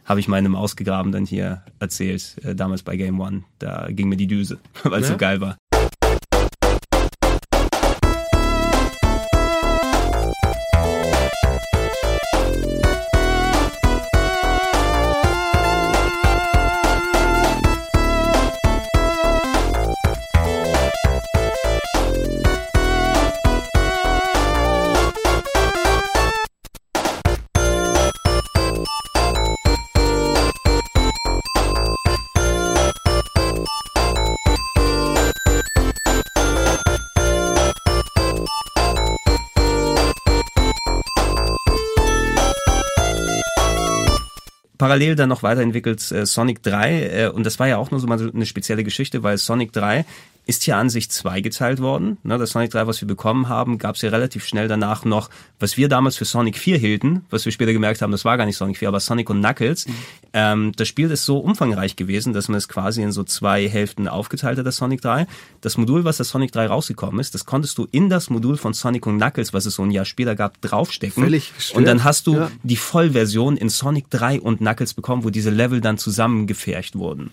Habe 0.05 0.19
ich 0.19 0.27
meinem 0.27 0.55
Ausgegraben 0.55 1.11
dann 1.11 1.25
hier 1.25 1.63
erzählt, 1.79 2.37
äh, 2.43 2.53
damals 2.53 2.83
bei 2.83 2.95
Game 2.95 3.19
One. 3.19 3.43
Da 3.59 3.87
ging 3.89 4.07
mir 4.07 4.17
die 4.17 4.27
Düse, 4.27 4.59
weil 4.83 5.01
es 5.01 5.07
Ja? 5.07 5.13
so 5.13 5.17
geil 5.17 5.41
war. 5.41 5.57
Parallel 44.77 45.15
dann 45.15 45.29
noch 45.29 45.43
weiterentwickelt 45.43 46.11
äh, 46.11 46.25
Sonic 46.25 46.63
3 46.63 47.01
äh, 47.01 47.27
und 47.27 47.45
das 47.45 47.59
war 47.59 47.67
ja 47.67 47.77
auch 47.77 47.91
nur 47.91 47.99
so 47.99 48.07
mal 48.07 48.19
so 48.19 48.31
eine 48.31 48.45
spezielle 48.45 48.83
Geschichte, 48.83 49.23
weil 49.23 49.37
Sonic 49.37 49.73
3 49.73 50.05
ist 50.47 50.63
hier 50.63 50.77
an 50.77 50.89
sich 50.89 51.11
zweigeteilt 51.11 51.81
worden. 51.81 52.17
Ne, 52.23 52.37
das 52.37 52.51
Sonic 52.51 52.71
3, 52.71 52.87
was 52.87 53.01
wir 53.01 53.07
bekommen 53.07 53.49
haben, 53.49 53.77
gab 53.77 53.95
es 53.95 54.01
ja 54.01 54.09
relativ 54.09 54.45
schnell 54.45 54.67
danach 54.67 55.03
noch, 55.03 55.29
was 55.59 55.75
wir 55.75 55.89
damals 55.89 56.15
für 56.15 56.25
Sonic 56.25 56.57
4 56.57 56.77
hielten, 56.77 57.25
was 57.29 57.43
wir 57.43 57.51
später 57.51 57.73
gemerkt 57.73 58.01
haben, 58.01 58.11
das 58.11 58.23
war 58.23 58.37
gar 58.37 58.45
nicht 58.45 58.55
Sonic 58.55 58.77
4, 58.77 58.87
aber 58.87 59.01
Sonic 59.01 59.29
und 59.29 59.41
Knuckles. 59.41 59.87
Mhm. 59.87 59.93
Ähm, 60.33 60.71
das 60.75 60.87
Spiel 60.87 61.11
ist 61.11 61.25
so 61.25 61.39
umfangreich 61.39 61.97
gewesen, 61.97 62.31
dass 62.31 62.47
man 62.47 62.57
es 62.57 62.69
quasi 62.69 63.01
in 63.01 63.11
so 63.11 63.23
zwei 63.25 63.67
Hälften 63.67 64.07
aufgeteilt 64.07 64.57
hat, 64.57 64.65
das 64.65 64.77
Sonic 64.77 65.01
3. 65.01 65.27
Das 65.61 65.77
Modul, 65.77 66.05
was 66.05 66.17
das 66.17 66.29
Sonic 66.29 66.53
3 66.53 66.67
rausgekommen 66.67 67.19
ist, 67.19 67.33
das 67.33 67.45
konntest 67.45 67.77
du 67.77 67.87
in 67.91 68.09
das 68.09 68.29
Modul 68.29 68.55
von 68.55 68.73
Sonic 68.73 69.05
und 69.05 69.17
Knuckles, 69.17 69.53
was 69.53 69.65
es 69.65 69.75
so 69.75 69.83
ein 69.83 69.91
Jahr 69.91 70.05
später 70.05 70.35
gab, 70.35 70.61
draufstecken. 70.61 71.23
Völlig 71.23 71.51
und 71.73 71.85
dann 71.85 72.05
hast 72.05 72.27
du 72.27 72.35
ja. 72.35 72.51
die 72.63 72.77
Vollversion 72.77 73.57
in 73.57 73.67
Sonic 73.67 74.09
3 74.11 74.39
und 74.39 74.59
Knuckles 74.59 74.93
bekommen, 74.93 75.25
wo 75.25 75.29
diese 75.29 75.49
Level 75.49 75.81
dann 75.81 75.97
zusammengefercht 75.97 76.95
wurden. 76.95 77.31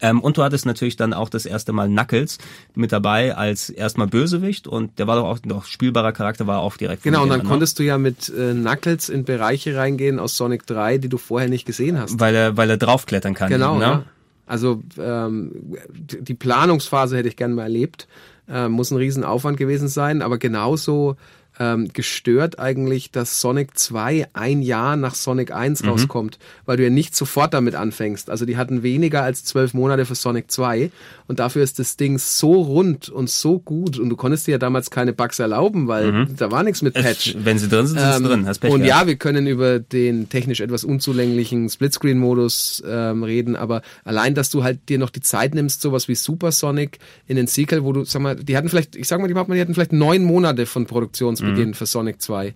Ähm, 0.00 0.20
und 0.20 0.36
du 0.36 0.42
hattest 0.42 0.66
natürlich 0.66 0.96
dann 0.96 1.12
auch 1.12 1.28
das 1.28 1.46
erste 1.46 1.72
Mal 1.72 1.88
Knuckles 1.88 2.38
mit 2.74 2.92
dabei 2.92 3.34
als 3.34 3.70
erstmal 3.70 4.06
Bösewicht 4.06 4.68
und 4.68 4.98
der 4.98 5.06
war 5.06 5.16
doch 5.16 5.24
auch 5.24 5.38
noch 5.44 5.64
spielbarer 5.64 6.12
Charakter, 6.12 6.46
war 6.46 6.60
auch 6.60 6.76
direkt. 6.76 7.02
Genau, 7.02 7.22
und 7.22 7.30
dann 7.30 7.40
ne? 7.40 7.48
konntest 7.48 7.78
du 7.78 7.82
ja 7.82 7.98
mit 7.98 8.28
äh, 8.28 8.52
Knuckles 8.52 9.08
in 9.08 9.24
Bereiche 9.24 9.76
reingehen 9.76 10.18
aus 10.18 10.36
Sonic 10.36 10.66
3, 10.66 10.98
die 10.98 11.08
du 11.08 11.18
vorher 11.18 11.48
nicht 11.48 11.66
gesehen 11.66 11.98
hast. 11.98 12.20
Weil 12.20 12.34
er, 12.34 12.56
weil 12.56 12.70
er 12.70 12.76
draufklettern 12.76 13.34
kann. 13.34 13.48
Genau, 13.48 13.78
ne? 13.78 13.84
ja. 13.84 14.04
Also 14.46 14.82
ähm, 14.98 15.52
die 15.90 16.34
Planungsphase 16.34 17.16
hätte 17.16 17.28
ich 17.28 17.36
gern 17.36 17.54
mal 17.54 17.64
erlebt. 17.64 18.06
Äh, 18.48 18.68
muss 18.68 18.92
ein 18.92 18.96
Riesenaufwand 18.96 19.56
gewesen 19.56 19.88
sein, 19.88 20.22
aber 20.22 20.38
genauso 20.38 21.16
ähm, 21.58 21.88
gestört 21.92 22.58
eigentlich, 22.58 23.10
dass 23.10 23.40
Sonic 23.40 23.78
2 23.78 24.28
ein 24.34 24.62
Jahr 24.62 24.96
nach 24.96 25.14
Sonic 25.14 25.52
1 25.52 25.82
mhm. 25.82 25.88
rauskommt, 25.88 26.38
weil 26.66 26.76
du 26.76 26.84
ja 26.84 26.90
nicht 26.90 27.16
sofort 27.16 27.54
damit 27.54 27.74
anfängst. 27.74 28.30
Also 28.30 28.44
die 28.44 28.56
hatten 28.56 28.82
weniger 28.82 29.22
als 29.22 29.44
zwölf 29.44 29.72
Monate 29.74 30.04
für 30.04 30.14
Sonic 30.14 30.50
2 30.50 30.90
und 31.28 31.38
dafür 31.38 31.62
ist 31.62 31.78
das 31.78 31.96
Ding 31.96 32.18
so 32.18 32.62
rund 32.62 33.08
und 33.08 33.30
so 33.30 33.58
gut 33.58 33.98
und 33.98 34.10
du 34.10 34.16
konntest 34.16 34.46
dir 34.46 34.52
ja 34.52 34.58
damals 34.58 34.90
keine 34.90 35.12
Bugs 35.12 35.38
erlauben, 35.38 35.88
weil 35.88 36.12
mhm. 36.12 36.36
da 36.36 36.50
war 36.50 36.62
nichts 36.62 36.82
mit 36.82 36.94
Patch. 36.94 37.36
Wenn 37.38 37.58
sie 37.58 37.68
drin 37.68 37.86
sind, 37.86 37.98
sind 37.98 38.08
ähm, 38.08 38.22
sie 38.22 38.28
drin. 38.28 38.46
Hast 38.46 38.58
Pech 38.58 38.72
und 38.72 38.82
gehabt. 38.82 39.00
ja, 39.02 39.06
wir 39.06 39.16
können 39.16 39.46
über 39.46 39.78
den 39.78 40.28
technisch 40.28 40.60
etwas 40.60 40.84
unzulänglichen 40.84 41.68
Splitscreen-Modus 41.68 42.82
ähm, 42.86 43.22
reden, 43.22 43.56
aber 43.56 43.82
allein, 44.04 44.34
dass 44.34 44.50
du 44.50 44.62
halt 44.62 44.88
dir 44.88 44.98
noch 44.98 45.10
die 45.10 45.20
Zeit 45.20 45.54
nimmst, 45.54 45.80
sowas 45.80 46.08
wie 46.08 46.14
Super 46.14 46.52
Sonic 46.52 46.98
in 47.26 47.36
den 47.36 47.46
Sequel, 47.46 47.82
wo 47.82 47.92
du, 47.92 48.04
sag 48.04 48.20
mal, 48.20 48.36
die 48.36 48.56
hatten 48.56 48.68
vielleicht, 48.68 48.94
ich 48.94 49.08
sag 49.08 49.20
mal, 49.20 49.28
die 49.28 49.34
hatten 49.60 49.74
vielleicht 49.74 49.92
neun 49.92 50.22
Monate 50.22 50.66
von 50.66 50.86
Produktions 50.86 51.40
Jahresbeginn 51.46 51.68
mhm. 51.70 51.74
für 51.74 51.86
Sonic 51.86 52.20
2. 52.20 52.54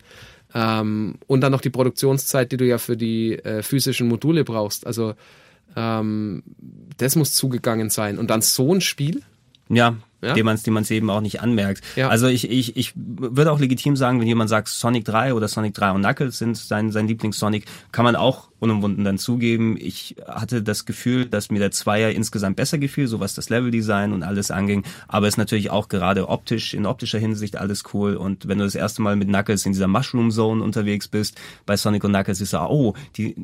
Ähm, 0.53 1.14
und 1.26 1.40
dann 1.42 1.53
noch 1.53 1.61
die 1.61 1.70
Produktionszeit, 1.70 2.50
die 2.53 2.57
du 2.57 2.66
ja 2.66 2.79
für 2.79 2.96
die 2.96 3.38
äh, 3.38 3.62
physischen 3.62 4.09
Module 4.09 4.44
brauchst. 4.44 4.87
Also 4.87 5.14
ähm, 5.76 6.42
das 6.96 7.16
muss 7.16 7.35
zugegangen 7.35 7.90
sein. 7.90 8.18
Und 8.18 8.31
dann 8.31 8.42
so 8.42 8.74
ein 8.74 8.81
Spiel. 8.81 9.22
Ja, 9.68 9.94
ja? 10.20 10.35
dem 10.35 10.46
man 10.46 10.57
es 10.57 10.64
dem 10.64 10.74
man's 10.74 10.90
eben 10.90 11.09
auch 11.11 11.20
nicht 11.20 11.40
anmerkt. 11.40 11.85
Ja. 11.94 12.09
Also 12.09 12.26
ich, 12.26 12.50
ich, 12.50 12.76
ich 12.76 12.92
würde 12.96 13.53
auch 13.53 13.61
legitim 13.61 13.94
sagen, 13.94 14.18
wenn 14.18 14.26
jemand 14.26 14.50
sagt, 14.50 14.66
Sonic 14.66 15.05
3 15.05 15.35
oder 15.35 15.46
Sonic 15.46 15.74
3 15.74 15.92
und 15.92 16.03
Knuckles 16.03 16.38
sind 16.38 16.57
sein, 16.57 16.90
sein 16.90 17.07
Lieblings-Sonic, 17.07 17.66
kann 17.92 18.05
man 18.05 18.16
auch 18.16 18.49
unumwunden 18.61 19.05
dann 19.05 19.18
zugeben. 19.18 19.77
Ich 19.81 20.16
hatte 20.27 20.62
das 20.62 20.85
Gefühl, 20.85 21.27
dass 21.27 21.51
mir 21.51 21.59
der 21.59 21.70
Zweier 21.70 22.11
insgesamt 22.11 22.57
besser 22.57 22.79
gefiel, 22.79 23.07
so 23.09 23.18
was 23.18 23.35
das 23.35 23.49
Leveldesign 23.49 24.12
und 24.12 24.23
alles 24.23 24.51
anging. 24.51 24.85
Aber 25.09 25.27
es 25.27 25.35
ist 25.35 25.38
natürlich 25.38 25.70
auch 25.70 25.88
gerade 25.88 26.29
optisch, 26.29 26.75
in 26.75 26.87
optischer 26.87 27.18
Hinsicht 27.18 27.57
alles 27.57 27.83
cool. 27.92 28.14
Und 28.16 28.46
wenn 28.46 28.59
du 28.59 28.64
das 28.64 28.75
erste 28.75 29.03
Mal 29.03 29.16
mit 29.16 29.29
Knuckles 29.29 29.66
in 29.66 29.73
dieser 29.73 29.88
Mushroom 29.88 30.31
Zone 30.31 30.62
unterwegs 30.62 31.09
bist, 31.09 31.40
bei 31.66 31.77
Sonic 31.77 32.05
und 32.05 32.12
Knuckles 32.12 32.40
ist 32.40 32.53
ja, 32.53 32.68
oh, 32.68 32.94
die 33.16 33.35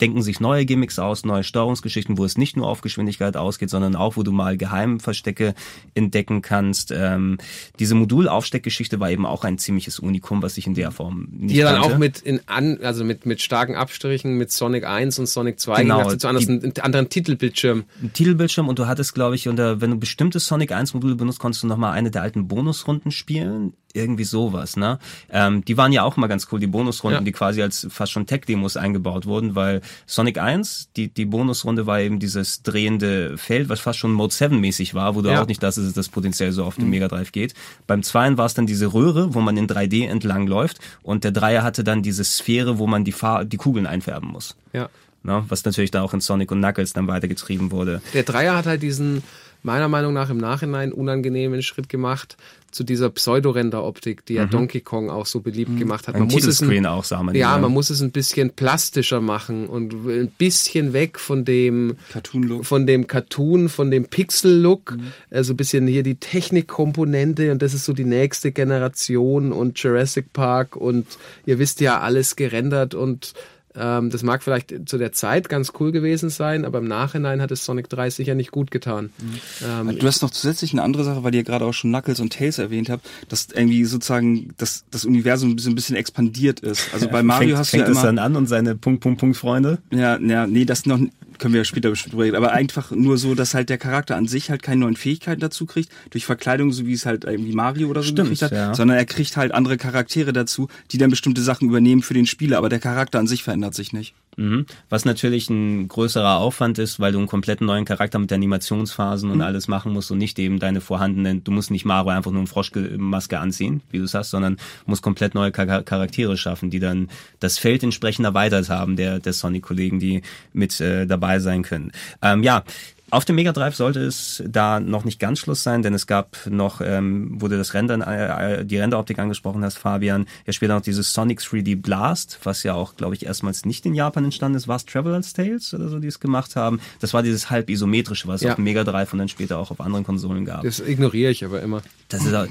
denken 0.00 0.22
sich 0.22 0.40
neue 0.40 0.66
Gimmicks 0.66 0.98
aus, 0.98 1.24
neue 1.24 1.42
Steuerungsgeschichten, 1.42 2.18
wo 2.18 2.24
es 2.24 2.36
nicht 2.36 2.56
nur 2.56 2.68
auf 2.68 2.82
Geschwindigkeit 2.82 3.36
ausgeht, 3.36 3.70
sondern 3.70 3.96
auch, 3.96 4.16
wo 4.16 4.22
du 4.22 4.32
mal 4.32 4.56
Geheimverstecke 4.58 5.54
entdecken 5.94 6.42
kannst. 6.42 6.92
Ähm, 6.94 7.38
diese 7.78 7.94
Modulaufsteckgeschichte 7.94 9.00
war 9.00 9.10
eben 9.10 9.24
auch 9.24 9.44
ein 9.44 9.56
ziemliches 9.58 9.98
Unikum, 9.98 10.42
was 10.42 10.58
ich 10.58 10.66
in 10.66 10.74
der 10.74 10.90
Form 10.90 11.28
nicht 11.30 11.56
Die 11.56 11.60
dann 11.60 11.80
kannte. 11.80 11.94
auch 11.94 11.98
mit 11.98 12.18
in 12.20 12.40
an, 12.46 12.78
also 12.82 13.04
mit, 13.04 13.24
mit 13.24 13.40
starken 13.40 13.74
Abstrichen, 13.74 14.36
mit 14.36 14.50
Sonic 14.50 14.65
Sonic 14.66 14.84
1 14.84 15.18
und 15.20 15.26
Sonic 15.26 15.60
2 15.60 15.82
genau, 15.82 16.14
zu 16.14 16.26
anders, 16.26 16.48
einen 16.48 16.72
anderen 16.80 17.08
Titelbildschirm. 17.08 17.84
Ein 18.02 18.12
Titelbildschirm 18.12 18.68
und 18.68 18.80
du 18.80 18.86
hattest, 18.88 19.14
glaube 19.14 19.36
ich, 19.36 19.46
unter, 19.46 19.80
wenn 19.80 19.92
du 19.92 19.96
bestimmte 19.96 20.40
Sonic 20.40 20.72
1 20.72 20.92
Module 20.92 21.14
benutzt, 21.14 21.38
konntest 21.38 21.62
du 21.62 21.68
nochmal 21.68 21.92
eine 21.92 22.10
der 22.10 22.22
alten 22.22 22.48
Bonusrunden 22.48 23.12
spielen 23.12 23.74
irgendwie 23.96 24.24
sowas, 24.24 24.76
ne? 24.76 24.98
Ähm, 25.30 25.64
die 25.64 25.76
waren 25.76 25.92
ja 25.92 26.02
auch 26.02 26.16
mal 26.16 26.26
ganz 26.26 26.46
cool, 26.52 26.60
die 26.60 26.66
Bonusrunden, 26.66 27.20
ja. 27.20 27.24
die 27.24 27.32
quasi 27.32 27.62
als 27.62 27.86
fast 27.90 28.12
schon 28.12 28.26
Tech-Demos 28.26 28.76
eingebaut 28.76 29.26
wurden, 29.26 29.54
weil 29.54 29.80
Sonic 30.06 30.38
1, 30.38 30.90
die, 30.96 31.08
die 31.08 31.24
Bonusrunde 31.24 31.86
war 31.86 32.00
eben 32.00 32.18
dieses 32.18 32.62
drehende 32.62 33.36
Feld, 33.38 33.68
was 33.68 33.80
fast 33.80 33.98
schon 33.98 34.12
Mode 34.12 34.32
7-mäßig 34.32 34.94
war, 34.94 35.14
wo 35.14 35.22
du 35.22 35.30
ja. 35.30 35.42
auch 35.42 35.46
nicht 35.46 35.62
das 35.62 35.78
ist, 35.78 35.96
das 35.96 36.08
potenziell 36.08 36.52
so 36.52 36.64
auf 36.64 36.76
dem 36.76 36.84
mhm. 36.84 36.90
Mega 36.90 37.08
Drive 37.08 37.32
geht. 37.32 37.54
Beim 37.86 38.02
zweiten 38.02 38.38
war 38.38 38.46
es 38.46 38.54
dann 38.54 38.66
diese 38.66 38.92
Röhre, 38.92 39.34
wo 39.34 39.40
man 39.40 39.56
in 39.56 39.66
3D 39.66 40.06
entlang 40.06 40.46
läuft 40.46 40.78
und 41.02 41.24
der 41.24 41.32
Dreier 41.32 41.62
hatte 41.62 41.82
dann 41.82 42.02
diese 42.02 42.24
Sphäre, 42.24 42.78
wo 42.78 42.86
man 42.86 43.04
die, 43.04 43.12
Fahr 43.12 43.44
die 43.44 43.56
Kugeln 43.56 43.86
einfärben 43.86 44.30
muss. 44.30 44.56
Ja. 44.72 44.88
Ne? 45.22 45.44
Was 45.48 45.64
natürlich 45.64 45.90
da 45.90 46.02
auch 46.02 46.14
in 46.14 46.20
Sonic 46.20 46.52
und 46.52 46.60
Knuckles 46.60 46.92
dann 46.92 47.08
weitergetrieben 47.08 47.72
wurde. 47.72 48.00
Der 48.14 48.22
Dreier 48.22 48.56
hat 48.56 48.66
halt 48.66 48.82
diesen 48.82 49.24
meiner 49.66 49.88
Meinung 49.88 50.14
nach 50.14 50.30
im 50.30 50.38
Nachhinein 50.38 50.92
unangenehmen 50.92 51.60
Schritt 51.60 51.88
gemacht 51.88 52.36
zu 52.70 52.84
dieser 52.84 53.10
Pseudo-Render-Optik, 53.10 54.24
die 54.26 54.34
ja 54.34 54.44
mhm. 54.44 54.50
Donkey 54.50 54.80
Kong 54.80 55.10
auch 55.10 55.26
so 55.26 55.40
beliebt 55.40 55.72
mhm. 55.72 55.78
gemacht 55.78 56.06
hat. 56.06 56.16
Man 56.16 56.28
muss 56.28 56.46
es 56.46 56.62
ein, 56.62 56.86
auch, 56.86 57.04
sagen 57.04 57.26
wir 57.26 57.34
Ja, 57.34 57.58
man 57.58 57.72
muss 57.72 57.90
es 57.90 58.00
ein 58.00 58.12
bisschen 58.12 58.50
plastischer 58.50 59.20
machen 59.20 59.66
und 59.66 59.92
ein 59.92 60.30
bisschen 60.38 60.92
weg 60.92 61.18
von 61.18 61.44
dem 61.44 61.96
Cartoon-Look, 62.12 62.64
von 62.64 62.86
dem 62.86 63.06
Cartoon, 63.08 63.68
von 63.68 63.90
dem 63.90 64.04
Pixel-Look, 64.04 64.96
mhm. 64.96 65.12
also 65.30 65.52
ein 65.52 65.56
bisschen 65.56 65.86
hier 65.88 66.04
die 66.04 66.16
Technikkomponente 66.16 67.50
und 67.50 67.60
das 67.60 67.74
ist 67.74 67.86
so 67.86 67.92
die 67.92 68.04
nächste 68.04 68.52
Generation 68.52 69.52
und 69.52 69.78
Jurassic 69.78 70.32
Park 70.32 70.76
und 70.76 71.06
ihr 71.44 71.58
wisst 71.58 71.80
ja 71.80 72.00
alles 72.00 72.36
gerendert 72.36 72.94
und 72.94 73.34
ähm, 73.78 74.10
das 74.10 74.22
mag 74.22 74.42
vielleicht 74.42 74.88
zu 74.88 74.98
der 74.98 75.12
Zeit 75.12 75.48
ganz 75.48 75.72
cool 75.78 75.92
gewesen 75.92 76.30
sein, 76.30 76.64
aber 76.64 76.78
im 76.78 76.88
Nachhinein 76.88 77.40
hat 77.40 77.50
es 77.50 77.64
Sonic 77.64 77.88
3 77.88 78.10
sicher 78.10 78.34
nicht 78.34 78.50
gut 78.50 78.70
getan. 78.70 79.10
Mhm. 79.18 79.88
Ähm, 79.90 79.98
du 79.98 80.06
hast 80.06 80.22
noch 80.22 80.30
zusätzlich 80.30 80.72
eine 80.72 80.82
andere 80.82 81.04
Sache, 81.04 81.24
weil 81.24 81.34
ihr 81.34 81.44
gerade 81.44 81.64
auch 81.64 81.72
schon 81.72 81.90
Knuckles 81.90 82.20
und 82.20 82.32
Tails 82.32 82.58
erwähnt 82.58 82.88
habt, 82.88 83.06
dass 83.28 83.48
irgendwie 83.52 83.84
sozusagen 83.84 84.54
das, 84.56 84.84
das 84.90 85.04
Universum 85.04 85.50
ein 85.50 85.56
bisschen, 85.56 85.72
ein 85.72 85.76
bisschen 85.76 85.96
expandiert 85.96 86.60
ist. 86.60 86.92
Also 86.92 87.08
bei 87.10 87.22
Mario 87.22 87.48
fängt, 87.48 87.58
hast 87.58 87.72
du 87.72 87.76
ja 87.78 87.84
immer... 87.84 87.96
es 87.96 88.02
dann 88.02 88.18
an 88.18 88.36
und 88.36 88.46
seine 88.46 88.76
Punkt, 88.76 89.00
Punkt, 89.00 89.20
Punkt 89.20 89.36
Freunde? 89.36 89.78
Ja, 89.90 90.18
ja, 90.18 90.46
nee, 90.46 90.64
das 90.64 90.86
noch 90.86 91.00
können 91.38 91.54
wir 91.54 91.60
ja 91.60 91.64
später 91.64 91.90
bestimmt 91.90 92.12
drüber 92.12 92.24
reden, 92.24 92.36
aber 92.36 92.52
einfach 92.52 92.90
nur 92.90 93.18
so, 93.18 93.34
dass 93.34 93.54
halt 93.54 93.68
der 93.68 93.78
Charakter 93.78 94.16
an 94.16 94.26
sich 94.26 94.50
halt 94.50 94.62
keine 94.62 94.80
neuen 94.80 94.96
Fähigkeiten 94.96 95.40
dazu 95.40 95.66
kriegt, 95.66 95.90
durch 96.10 96.24
Verkleidung, 96.24 96.72
so 96.72 96.86
wie 96.86 96.92
es 96.92 97.06
halt 97.06 97.24
irgendwie 97.24 97.52
Mario 97.52 97.88
oder 97.88 98.02
so 98.02 98.08
Stimmt, 98.08 98.30
gekriegt 98.30 98.42
hat, 98.42 98.52
ja. 98.52 98.74
sondern 98.74 98.96
er 98.96 99.04
kriegt 99.04 99.36
halt 99.36 99.52
andere 99.52 99.76
Charaktere 99.76 100.32
dazu, 100.32 100.68
die 100.90 100.98
dann 100.98 101.10
bestimmte 101.10 101.42
Sachen 101.42 101.68
übernehmen 101.68 102.02
für 102.02 102.14
den 102.14 102.26
Spieler, 102.26 102.58
aber 102.58 102.68
der 102.68 102.80
Charakter 102.80 103.18
an 103.18 103.26
sich 103.26 103.42
verändert 103.42 103.74
sich 103.74 103.92
nicht. 103.92 104.14
Mhm. 104.36 104.66
Was 104.90 105.04
natürlich 105.04 105.48
ein 105.48 105.88
größerer 105.88 106.36
Aufwand 106.36 106.78
ist, 106.78 107.00
weil 107.00 107.12
du 107.12 107.18
einen 107.18 107.26
komplett 107.26 107.62
neuen 107.62 107.86
Charakter 107.86 108.18
mit 108.18 108.32
Animationsphasen 108.32 109.30
und 109.30 109.38
mhm. 109.38 109.42
alles 109.42 109.66
machen 109.66 109.92
musst 109.92 110.10
und 110.10 110.18
nicht 110.18 110.38
eben 110.38 110.58
deine 110.58 110.80
vorhandenen, 110.80 111.42
du 111.42 111.50
musst 111.50 111.70
nicht 111.70 111.86
Mario 111.86 112.10
einfach 112.10 112.30
nur 112.30 112.40
eine 112.40 112.46
Froschmaske 112.46 113.38
anziehen, 113.38 113.80
wie 113.90 113.98
du 113.98 114.04
es 114.04 114.14
hast, 114.14 114.30
sondern 114.30 114.58
musst 114.84 115.02
komplett 115.02 115.34
neue 115.34 115.52
Charaktere 115.52 116.36
schaffen, 116.36 116.70
die 116.70 116.80
dann 116.80 117.08
das 117.40 117.58
Feld 117.58 117.82
entsprechend 117.82 118.26
erweitert 118.26 118.68
haben, 118.68 118.96
der, 118.96 119.20
der 119.20 119.32
Sonic-Kollegen, 119.32 119.98
die 119.98 120.22
mit 120.52 120.80
äh, 120.80 121.06
dabei 121.06 121.38
sein 121.38 121.62
können. 121.62 121.92
Ähm, 122.20 122.42
ja, 122.42 122.62
auf 123.10 123.24
dem 123.24 123.36
Mega 123.36 123.52
Drive 123.52 123.76
sollte 123.76 124.00
es 124.00 124.42
da 124.46 124.80
noch 124.80 125.04
nicht 125.04 125.20
ganz 125.20 125.38
Schluss 125.38 125.62
sein, 125.62 125.82
denn 125.82 125.94
es 125.94 126.06
gab 126.06 126.36
noch, 126.48 126.80
ähm, 126.80 127.40
wurde 127.40 127.56
das 127.56 127.72
Rendern, 127.72 128.00
äh, 128.00 128.64
die 128.64 128.78
Renderoptik 128.78 129.18
angesprochen 129.18 129.64
hast, 129.64 129.78
Fabian, 129.78 130.26
ja 130.44 130.52
später 130.52 130.74
noch 130.74 130.82
dieses 130.82 131.12
Sonic 131.12 131.40
3D 131.40 131.80
Blast, 131.80 132.40
was 132.42 132.64
ja 132.64 132.74
auch, 132.74 132.96
glaube 132.96 133.14
ich, 133.14 133.24
erstmals 133.24 133.64
nicht 133.64 133.86
in 133.86 133.94
Japan 133.94 134.24
entstanden 134.24 134.56
ist. 134.56 134.66
War 134.66 134.76
es 134.76 134.86
Traveler's 134.86 135.32
Tales 135.32 135.72
oder 135.72 135.88
so, 135.88 136.00
die 136.00 136.08
es 136.08 136.18
gemacht 136.18 136.56
haben? 136.56 136.80
Das 137.00 137.14
war 137.14 137.22
dieses 137.22 137.48
halb 137.48 137.70
isometrische, 137.70 138.26
was 138.26 138.36
es 138.36 138.42
ja. 138.42 138.50
auf 138.50 138.56
dem 138.56 138.64
Mega 138.64 138.82
Drive 138.82 139.12
und 139.12 139.20
dann 139.20 139.28
später 139.28 139.58
auch 139.58 139.70
auf 139.70 139.80
anderen 139.80 140.04
Konsolen 140.04 140.44
gab. 140.44 140.64
Das 140.64 140.80
ignoriere 140.80 141.30
ich 141.30 141.44
aber 141.44 141.62
immer. 141.62 141.82
Das 142.08 142.24
ist 142.24 142.34
auch, 142.34 142.46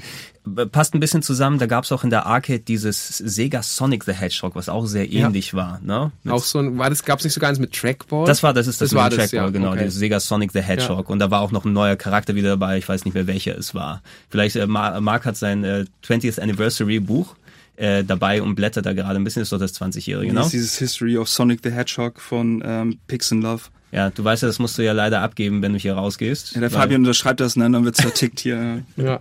passt 0.70 0.94
ein 0.94 1.00
bisschen 1.00 1.22
zusammen. 1.22 1.58
Da 1.58 1.66
gab 1.66 1.84
es 1.84 1.92
auch 1.92 2.04
in 2.04 2.10
der 2.10 2.26
Arcade 2.26 2.60
dieses 2.60 3.08
Sega 3.08 3.62
Sonic 3.62 4.04
the 4.04 4.12
Hedgehog, 4.12 4.54
was 4.54 4.68
auch 4.68 4.86
sehr 4.86 5.10
ähnlich 5.10 5.52
ja. 5.52 5.58
war. 5.58 5.80
Ne? 5.82 6.12
Mit 6.22 6.32
auch 6.32 6.42
so 6.42 6.58
ein, 6.58 6.78
war 6.78 6.90
das, 6.90 7.04
gab 7.04 7.18
es 7.18 7.24
nicht 7.24 7.34
sogar 7.34 7.50
eins 7.50 7.58
mit 7.58 7.72
Trackball? 7.72 8.26
Das 8.26 8.42
war, 8.42 8.52
das 8.52 8.66
ist 8.66 8.80
das, 8.80 8.90
das 8.90 8.96
war 8.96 9.10
das, 9.10 9.18
Trackball, 9.18 9.46
ja. 9.46 9.50
genau, 9.50 9.72
okay. 9.72 9.84
das 9.84 9.94
Sega 9.94 10.20
Sonic 10.20 10.45
the 10.52 10.60
Hedgehog. 10.60 11.06
Ja. 11.06 11.12
Und 11.12 11.18
da 11.18 11.30
war 11.30 11.40
auch 11.40 11.52
noch 11.52 11.64
ein 11.64 11.72
neuer 11.72 11.96
Charakter 11.96 12.34
wieder 12.34 12.50
dabei. 12.50 12.78
Ich 12.78 12.88
weiß 12.88 13.04
nicht 13.04 13.14
mehr, 13.14 13.26
welcher 13.26 13.56
es 13.56 13.74
war. 13.74 14.02
Vielleicht 14.30 14.56
äh, 14.56 14.66
Mark 14.66 15.24
hat 15.24 15.36
sein 15.36 15.64
äh, 15.64 15.84
20th 16.04 16.40
Anniversary 16.40 17.00
Buch 17.00 17.36
äh, 17.76 18.04
dabei 18.04 18.42
und 18.42 18.54
blättert 18.54 18.86
da 18.86 18.92
gerade 18.92 19.18
ein 19.18 19.24
bisschen. 19.24 19.42
Ist 19.42 19.52
doch 19.52 19.58
das 19.58 19.80
20-jährige, 19.80 20.32
ne? 20.32 20.38
Das 20.38 20.46
ist 20.46 20.52
dieses 20.52 20.78
History 20.78 21.16
of 21.18 21.28
Sonic 21.28 21.60
the 21.62 21.70
Hedgehog 21.70 22.20
von 22.20 22.62
ähm, 22.64 22.98
Pix 23.06 23.32
and 23.32 23.42
Love. 23.42 23.64
Ja, 23.96 24.10
du 24.10 24.22
weißt 24.22 24.42
ja, 24.42 24.48
das 24.48 24.58
musst 24.58 24.76
du 24.76 24.84
ja 24.84 24.92
leider 24.92 25.22
abgeben, 25.22 25.62
wenn 25.62 25.72
du 25.72 25.78
hier 25.78 25.94
rausgehst. 25.94 26.54
Ja, 26.54 26.60
der 26.60 26.68
Fabian 26.68 27.00
unterschreibt 27.00 27.40
das, 27.40 27.56
ne? 27.56 27.70
Dann 27.70 27.82
wird's 27.86 28.02
vertickt 28.02 28.40
hier. 28.40 28.84
Ja. 28.96 29.20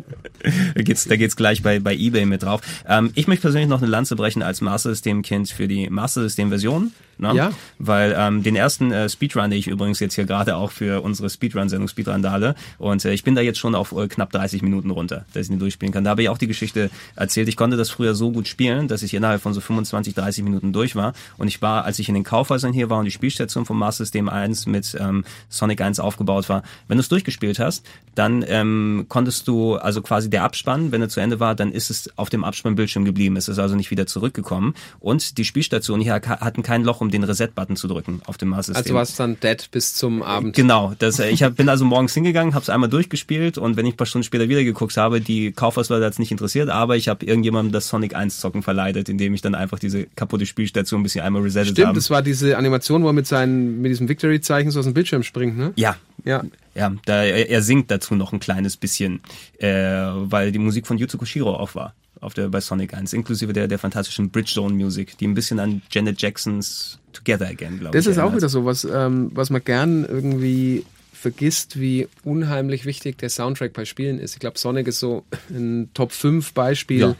da 0.73 0.81
geht's, 0.81 1.05
da 1.05 1.15
geht's 1.15 1.35
gleich 1.35 1.61
bei, 1.61 1.79
bei 1.79 1.95
eBay 1.95 2.25
mit 2.25 2.43
drauf. 2.43 2.61
Ähm, 2.87 3.11
ich 3.13 3.27
möchte 3.27 3.43
persönlich 3.43 3.69
noch 3.69 3.81
eine 3.81 3.89
Lanze 3.89 4.15
brechen 4.15 4.41
als 4.41 4.61
Master 4.61 4.89
System 4.89 5.21
Kind 5.21 5.49
für 5.49 5.67
die 5.67 5.89
Master 5.89 6.21
System 6.21 6.49
Version. 6.49 6.91
Ne? 7.17 7.33
Ja. 7.33 7.51
Weil 7.79 8.15
ähm, 8.17 8.43
den 8.43 8.55
ersten 8.55 8.91
äh, 8.91 9.07
Speedrun, 9.07 9.49
den 9.49 9.59
ich 9.59 9.67
übrigens 9.67 9.99
jetzt 9.99 10.15
hier 10.15 10.25
gerade 10.25 10.57
auch 10.57 10.71
für 10.71 11.01
unsere 11.01 11.29
Speedrun-Sendung 11.29 11.87
Speedrandale 11.87 12.55
und 12.77 13.05
äh, 13.05 13.13
ich 13.13 13.23
bin 13.23 13.35
da 13.35 13.41
jetzt 13.41 13.57
schon 13.57 13.73
auf 13.73 13.93
äh, 13.93 14.07
knapp 14.07 14.31
30 14.31 14.61
Minuten 14.61 14.89
runter, 14.89 15.25
dass 15.33 15.45
ich 15.45 15.51
ihn 15.51 15.59
durchspielen 15.59 15.93
kann. 15.93 16.03
Da 16.03 16.09
habe 16.09 16.23
ich 16.23 16.29
auch 16.29 16.37
die 16.37 16.47
Geschichte 16.47 16.89
erzählt. 17.15 17.47
Ich 17.47 17.55
konnte 17.55 17.77
das 17.77 17.89
früher 17.89 18.15
so 18.15 18.31
gut 18.31 18.47
spielen, 18.47 18.87
dass 18.87 19.01
ich 19.01 19.13
innerhalb 19.13 19.41
von 19.41 19.53
so 19.53 19.61
25, 19.61 20.13
30 20.13 20.43
Minuten 20.43 20.73
durch 20.73 20.95
war 20.95 21.13
und 21.37 21.47
ich 21.47 21.61
war, 21.61 21.85
als 21.85 21.99
ich 21.99 22.09
in 22.09 22.15
den 22.15 22.25
Kaufhäusern 22.25 22.73
hier 22.73 22.89
war 22.89 22.99
und 22.99 23.05
die 23.05 23.11
Spielstation 23.11 23.65
vom 23.65 23.79
Master 23.79 24.03
System 24.03 24.27
1 24.27 24.64
mit 24.67 24.95
ähm, 24.99 25.23
Sonic 25.49 25.81
1 25.81 25.99
aufgebaut 25.99 26.49
war, 26.49 26.63
wenn 26.87 26.97
du 26.97 27.01
es 27.01 27.09
durchgespielt 27.09 27.59
hast, 27.59 27.85
dann 28.15 28.43
ähm, 28.47 29.05
konntest 29.09 29.47
du, 29.47 29.75
also 29.75 30.01
quasi 30.01 30.29
der 30.29 30.43
Abspann, 30.43 30.91
wenn 30.91 31.01
er 31.01 31.09
zu 31.09 31.19
Ende 31.19 31.39
war, 31.39 31.55
dann 31.55 31.71
ist 31.71 31.89
es 31.89 32.09
auf 32.17 32.29
dem 32.29 32.43
Abspannbildschirm 32.43 33.05
geblieben. 33.05 33.35
Es 33.35 33.47
ist 33.47 33.59
also 33.59 33.75
nicht 33.75 33.91
wieder 33.91 34.07
zurückgekommen 34.07 34.73
und 34.99 35.37
die 35.37 35.45
Spielstation 35.45 35.99
hier 35.99 36.13
hatten 36.13 36.63
kein 36.63 36.83
Loch, 36.83 37.01
um 37.01 37.11
den 37.11 37.23
Reset-Button 37.23 37.75
zu 37.75 37.87
drücken 37.87 38.21
auf 38.25 38.37
dem 38.37 38.49
Master 38.49 38.73
System. 38.73 38.95
Also 38.95 38.95
warst 38.95 39.19
dann 39.19 39.39
dead 39.39 39.69
bis 39.71 39.95
zum 39.95 40.23
Abend. 40.23 40.55
Genau, 40.55 40.93
das, 40.97 41.19
äh, 41.19 41.29
ich 41.29 41.43
hab, 41.43 41.55
bin 41.55 41.69
also 41.69 41.85
morgens 41.85 42.13
hingegangen, 42.13 42.53
habe 42.53 42.63
es 42.63 42.69
einmal 42.69 42.89
durchgespielt 42.89 43.57
und 43.57 43.75
wenn 43.77 43.85
ich 43.85 43.93
ein 43.93 43.97
paar 43.97 44.07
Stunden 44.07 44.23
später 44.23 44.47
wieder 44.49 44.63
geguckt 44.63 44.95
habe, 44.97 45.21
die 45.21 45.51
Kaufhausleute 45.51 46.05
hat 46.05 46.13
es 46.13 46.19
nicht 46.19 46.31
interessiert, 46.31 46.69
aber 46.69 46.95
ich 46.95 47.07
habe 47.07 47.25
irgendjemandem 47.25 47.73
das 47.73 47.89
Sonic 47.89 48.15
1 48.15 48.39
Zocken 48.39 48.63
verleidet, 48.63 49.09
indem 49.09 49.33
ich 49.33 49.41
dann 49.41 49.55
einfach 49.55 49.79
diese 49.79 50.05
kaputte 50.15 50.45
Spielstation 50.45 51.01
ein 51.01 51.03
bisschen 51.03 51.23
einmal 51.23 51.41
resettet 51.41 51.73
Stimmt, 51.73 51.87
habe. 51.87 51.95
das 51.95 52.09
war 52.09 52.21
diese 52.21 52.57
Animation, 52.57 53.03
wo 53.03 53.07
er 53.07 53.13
mit 53.13 53.27
seinen, 53.27 53.81
mit 53.81 53.91
diesem 53.91 54.07
Victory-Zeichen 54.07 54.54
so 54.71 54.79
aus 54.79 54.85
dem 54.85 54.93
Bildschirm 54.93 55.23
springt, 55.23 55.57
ne? 55.57 55.73
Ja, 55.75 55.97
Ja. 56.23 56.43
ja, 56.73 56.93
da, 57.05 57.23
er, 57.23 57.61
singt 57.61 57.91
dazu 57.91 58.15
noch 58.15 58.33
ein 58.33 58.39
kleines 58.39 58.77
bisschen, 58.77 59.21
äh, 59.59 59.67
weil 59.69 60.51
die 60.51 60.59
Musik 60.59 60.87
von 60.87 60.97
Yuzo 60.97 61.17
Koshiro 61.17 61.53
auch 61.55 61.75
war 61.75 61.93
auf 62.21 62.33
der 62.33 62.47
bei 62.47 62.61
Sonic 62.61 62.93
1, 62.93 63.13
inklusive 63.13 63.53
der 63.53 63.67
der 63.67 63.77
fantastischen 63.77 64.29
Bridgestone 64.31 64.73
Music, 64.73 65.17
die 65.17 65.27
ein 65.27 65.33
bisschen 65.35 65.59
an 65.59 65.81
Janet 65.91 66.21
Jacksons 66.21 66.99
Together 67.13 67.47
Again, 67.47 67.79
glaube 67.79 67.97
ich. 67.97 68.03
Das 68.03 68.07
ist 68.07 68.17
auch 68.17 68.23
erinnert. 68.23 68.37
wieder 68.37 68.49
so 68.49 68.65
was, 68.65 68.83
ähm, 68.85 69.31
was 69.33 69.49
man 69.49 69.63
gern 69.63 70.05
irgendwie 70.05 70.85
vergisst, 71.13 71.79
wie 71.79 72.07
unheimlich 72.23 72.85
wichtig 72.85 73.17
der 73.17 73.29
Soundtrack 73.29 73.73
bei 73.73 73.85
Spielen 73.85 74.19
ist. 74.19 74.33
Ich 74.33 74.39
glaube, 74.39 74.57
Sonic 74.59 74.87
ist 74.87 74.99
so 74.99 75.23
ein 75.49 75.89
Top 75.93 76.11
5 76.11 76.53
Beispiel, 76.53 76.99
Ja. 76.99 77.15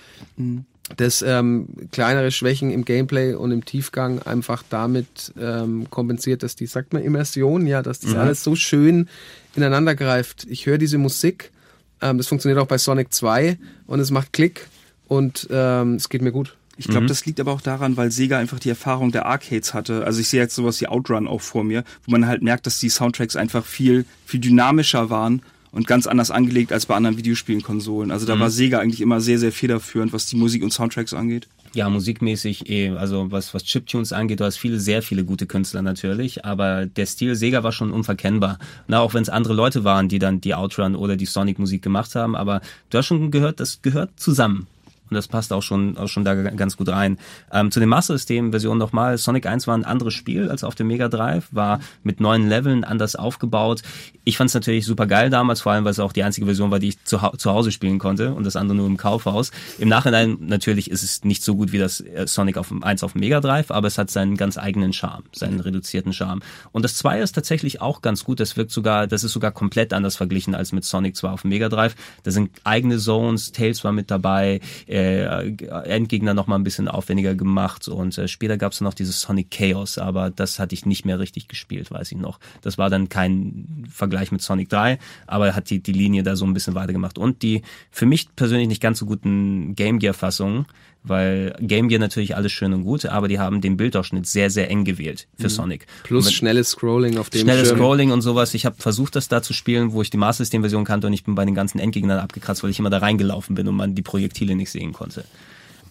Das 0.98 1.24
ähm, 1.24 1.68
kleinere 1.92 2.32
Schwächen 2.32 2.70
im 2.72 2.86
Gameplay 2.86 3.34
und 3.34 3.52
im 3.52 3.66
Tiefgang 3.66 4.22
einfach 4.22 4.64
damit 4.70 5.34
ähm, 5.40 5.88
kompensiert, 5.90 6.44
dass 6.44 6.56
die, 6.56 6.68
sagt 6.68 6.94
man, 6.94 7.02
Immersion, 7.04 7.66
ja, 7.66 7.82
dass 7.82 8.02
das 8.02 8.12
Mhm. 8.12 8.20
alles 8.20 8.44
so 8.44 8.56
schön 8.56 9.10
ineinander 9.56 9.96
greift. 9.96 10.46
Ich 10.50 10.66
höre 10.68 10.78
diese 10.78 10.98
Musik, 11.00 11.52
ähm, 12.02 12.18
das 12.18 12.28
funktioniert 12.28 12.60
auch 12.62 12.68
bei 12.68 12.78
Sonic 12.78 13.12
2 13.14 13.58
und 13.88 14.00
es 14.00 14.12
macht 14.12 14.32
Klick 14.34 14.68
und 15.08 15.48
ähm, 15.50 15.96
es 15.96 16.10
geht 16.10 16.22
mir 16.22 16.32
gut. 16.32 16.56
Ich 16.78 16.90
glaube, 16.90 17.06
das 17.06 17.26
liegt 17.26 17.40
aber 17.40 17.54
auch 17.54 17.62
daran, 17.62 17.96
weil 17.96 18.12
Sega 18.12 18.38
einfach 18.38 18.60
die 18.60 18.68
Erfahrung 18.68 19.14
der 19.14 19.26
Arcades 19.28 19.74
hatte. 19.74 20.04
Also 20.04 20.20
ich 20.20 20.28
sehe 20.28 20.42
jetzt 20.42 20.56
sowas 20.56 20.82
wie 20.82 20.88
Outrun 20.90 21.26
auch 21.26 21.40
vor 21.40 21.64
mir, 21.64 21.86
wo 22.06 22.12
man 22.12 22.28
halt 22.28 22.42
merkt, 22.42 22.66
dass 22.68 22.80
die 22.80 22.90
Soundtracks 22.90 23.38
einfach 23.38 23.66
viel, 23.66 24.04
viel 24.26 24.42
dynamischer 24.42 25.10
waren 25.10 25.42
und 25.76 25.88
ganz 25.88 26.08
anders 26.08 26.32
angelegt 26.32 26.72
als 26.72 26.86
bei 26.86 26.96
anderen 26.96 27.18
Videospielen-Konsolen. 27.18 28.10
Also 28.10 28.26
da 28.26 28.40
war 28.40 28.50
Sega 28.50 28.80
eigentlich 28.80 29.02
immer 29.02 29.20
sehr, 29.20 29.38
sehr 29.38 29.52
federführend, 29.52 30.14
was 30.14 30.26
die 30.26 30.38
Musik 30.38 30.64
und 30.64 30.72
Soundtracks 30.72 31.14
angeht. 31.14 31.48
Ja, 31.74 31.90
musikmäßig 31.90 32.70
eh, 32.70 32.92
also 32.92 33.30
was, 33.32 33.54
was 33.54 33.66
Chiptunes 33.66 34.14
angeht, 34.14 34.40
du 34.40 34.46
hast 34.46 34.56
viele, 34.56 34.80
sehr 34.80 35.02
viele 35.02 35.26
gute 35.26 35.46
Künstler 35.46 35.82
natürlich, 35.82 36.46
aber 36.46 36.86
der 36.86 37.06
Stil 37.06 37.36
Sega 37.36 37.64
war 37.64 37.74
schon 37.74 37.92
unverkennbar. 37.92 38.58
Na, 38.88 39.02
auch 39.02 39.14
wenn 39.14 39.24
es 39.24 39.30
andere 39.30 39.54
Leute 39.54 39.84
waren, 39.84 40.08
die 40.08 40.18
dann 40.18 40.40
die 40.40 40.56
Outrun 40.56 40.96
oder 40.96 41.18
die 41.18 41.26
Sonic-Musik 41.26 41.82
gemacht 41.82 42.16
haben, 42.16 42.38
aber 42.38 42.62
du 42.90 42.98
hast 42.98 43.08
schon 43.08 43.30
gehört, 43.30 43.60
das 43.60 43.82
gehört 43.82 44.12
zusammen. 44.16 44.68
Und 45.10 45.16
das 45.16 45.28
passt 45.28 45.54
auch 45.54 45.62
schon, 45.62 45.98
auch 45.98 46.08
schon 46.08 46.24
da 46.24 46.34
ganz 46.34 46.78
gut 46.78 46.90
rein. 46.90 47.18
Ähm, 47.52 47.72
zu 47.72 47.80
den 47.80 47.90
Master 47.90 48.14
System-Versionen 48.14 48.80
nochmal. 48.80 49.18
Sonic 49.18 49.46
1 49.46 49.68
war 49.68 49.78
ein 49.78 49.86
anderes 49.86 50.14
Spiel 50.14 50.50
als 50.50 50.64
auf 50.64 50.76
dem 50.76 50.88
Mega 50.88 51.10
Drive, 51.10 51.48
war 51.52 51.80
mit 52.04 52.20
neuen 52.20 52.50
Leveln 52.50 52.84
anders 52.84 53.16
aufgebaut. 53.16 53.82
Ich 54.24 54.38
fand 54.38 54.50
es 54.50 54.54
natürlich 54.54 54.86
super 54.86 55.06
geil 55.06 55.30
damals, 55.30 55.62
vor 55.62 55.72
allem, 55.72 55.86
weil 55.86 55.92
es 55.92 56.00
auch 56.00 56.14
die 56.14 56.24
einzige 56.24 56.46
Version 56.46 56.72
war, 56.72 56.80
die 56.80 56.90
ich 56.90 57.04
zu, 57.04 57.20
zu 57.38 57.52
Hause 57.52 57.72
spielen 57.72 58.00
konnte 58.00 58.34
und 58.34 58.46
das 58.46 58.56
andere 58.56 58.78
nur 58.78 58.88
im 58.88 58.98
Kaufhaus. 58.98 59.52
Im 59.78 59.90
Nachhinein 59.90 60.38
natürlich 60.40 60.90
ist 60.90 61.04
es 61.04 61.24
nicht 61.24 61.44
so 61.44 61.56
gut 61.56 61.72
wie 61.72 61.78
das 61.78 62.00
äh, 62.02 62.26
Sonic 62.28 62.58
auf 62.58 62.70
dem 62.70 62.84
1 62.84 63.04
auf 63.04 63.14
dem 63.14 63.20
Mega 63.20 63.42
Drive, 63.42 63.72
aber 63.72 63.88
es 63.88 63.98
hat 63.98 64.10
seinen 64.10 64.38
ganz 64.38 64.58
eigenen 64.58 64.94
Charme, 64.94 65.24
seinen 65.32 65.60
reduzierten 65.60 66.14
Charme. 66.14 66.42
Und 66.72 66.84
das 66.84 66.96
2 66.96 67.22
ist 67.22 67.34
tatsächlich 67.34 67.82
auch 67.82 68.02
ganz 68.02 68.24
gut. 68.24 68.40
Das 68.40 68.58
wirkt 68.58 68.72
sogar, 68.72 69.08
das 69.08 69.24
ist 69.24 69.34
sogar 69.34 69.52
komplett 69.52 69.94
anders 69.94 70.16
verglichen 70.16 70.56
als 70.56 70.72
mit 70.72 70.86
Sonic 70.86 71.16
2 71.16 71.30
auf 71.30 71.42
dem 71.42 71.50
Mega 71.50 71.70
Drive. 71.70 71.96
Da 72.24 72.32
sind 72.32 72.50
eigene 72.64 72.98
Zones, 72.98 73.52
Tails 73.52 73.84
war 73.84 73.92
mit 73.92 74.10
dabei, 74.10 74.60
äh, 74.96 75.84
Endgegner 75.84 76.34
noch 76.34 76.48
mal 76.48 76.56
ein 76.56 76.64
bisschen 76.64 76.88
aufwendiger 76.88 77.36
gemacht 77.36 77.88
und 77.88 78.18
äh, 78.18 78.28
später 78.28 78.58
gab 78.58 78.72
es 78.72 78.82
noch 78.82 78.94
dieses 78.94 79.22
Sonic 79.22 79.52
Chaos, 79.52 79.98
aber 79.98 80.30
das 80.30 80.60
hatte 80.60 80.74
ich 80.74 80.86
nicht 80.86 81.06
mehr 81.06 81.20
richtig 81.20 81.48
gespielt, 81.48 81.92
weiß 81.92 82.12
ich 82.12 82.18
noch. 82.18 82.40
Das 82.62 82.78
war 82.78 82.90
dann 82.90 83.10
kein 83.10 83.86
Vergleich 83.90 84.32
mit 84.32 84.42
Sonic 84.42 84.70
3, 84.70 85.00
aber 85.28 85.48
er 85.48 85.56
hat 85.56 85.70
die, 85.70 85.82
die 85.82 85.92
Linie 85.92 86.24
da 86.24 86.36
so 86.36 86.46
ein 86.46 86.54
bisschen 86.54 86.76
weitergemacht. 86.76 87.18
Und 87.18 87.42
die 87.42 87.62
für 87.92 88.06
mich 88.06 88.36
persönlich 88.36 88.68
nicht 88.68 88.82
ganz 88.82 89.00
so 89.00 89.06
guten 89.06 89.76
Game 89.76 90.00
Gear 90.00 90.14
Fassungen, 90.14 90.66
weil 91.08 91.56
Game 91.60 91.90
Gear 91.90 92.00
natürlich 92.00 92.36
alles 92.36 92.52
schön 92.52 92.74
und 92.74 92.84
gut, 92.84 93.06
aber 93.06 93.28
die 93.28 93.40
haben 93.40 93.62
den 93.62 93.78
Bildausschnitt 93.78 94.26
sehr, 94.28 94.50
sehr 94.50 94.70
eng 94.70 94.84
gewählt 94.84 95.28
für 95.38 95.50
Sonic. 95.50 95.88
Plus 96.04 96.32
schnelles 96.32 96.70
Scrolling 96.70 97.18
auf 97.18 97.30
dem 97.30 97.42
Schnelles 97.42 97.68
Schirm. 97.68 97.78
Scrolling 97.78 98.12
und 98.12 98.22
sowas. 98.22 98.54
Ich 98.54 98.66
habe 98.66 98.76
versucht, 98.78 99.16
das 99.16 99.28
da 99.28 99.42
zu 99.42 99.54
spielen, 99.54 99.94
wo 99.94 100.02
ich 100.02 100.10
die 100.10 100.18
Master 100.18 100.44
System 100.44 100.62
Version 100.62 100.86
kannte 100.86 101.08
und 101.08 101.14
ich 101.14 101.24
bin 101.24 101.36
bei 101.36 101.46
den 101.46 101.56
ganzen 101.56 101.80
Endgegnern 101.80 102.20
abgekratzt, 102.20 102.64
weil 102.64 102.70
ich 102.70 102.80
immer 102.80 102.90
da 102.90 102.98
reingelaufen 102.98 103.56
bin 103.56 103.68
und 103.68 103.76
man 103.76 103.96
die 103.96 104.02
Projektile 104.02 104.56
nicht 104.56 104.72
sehen 104.72 104.94
konnte. 104.94 105.26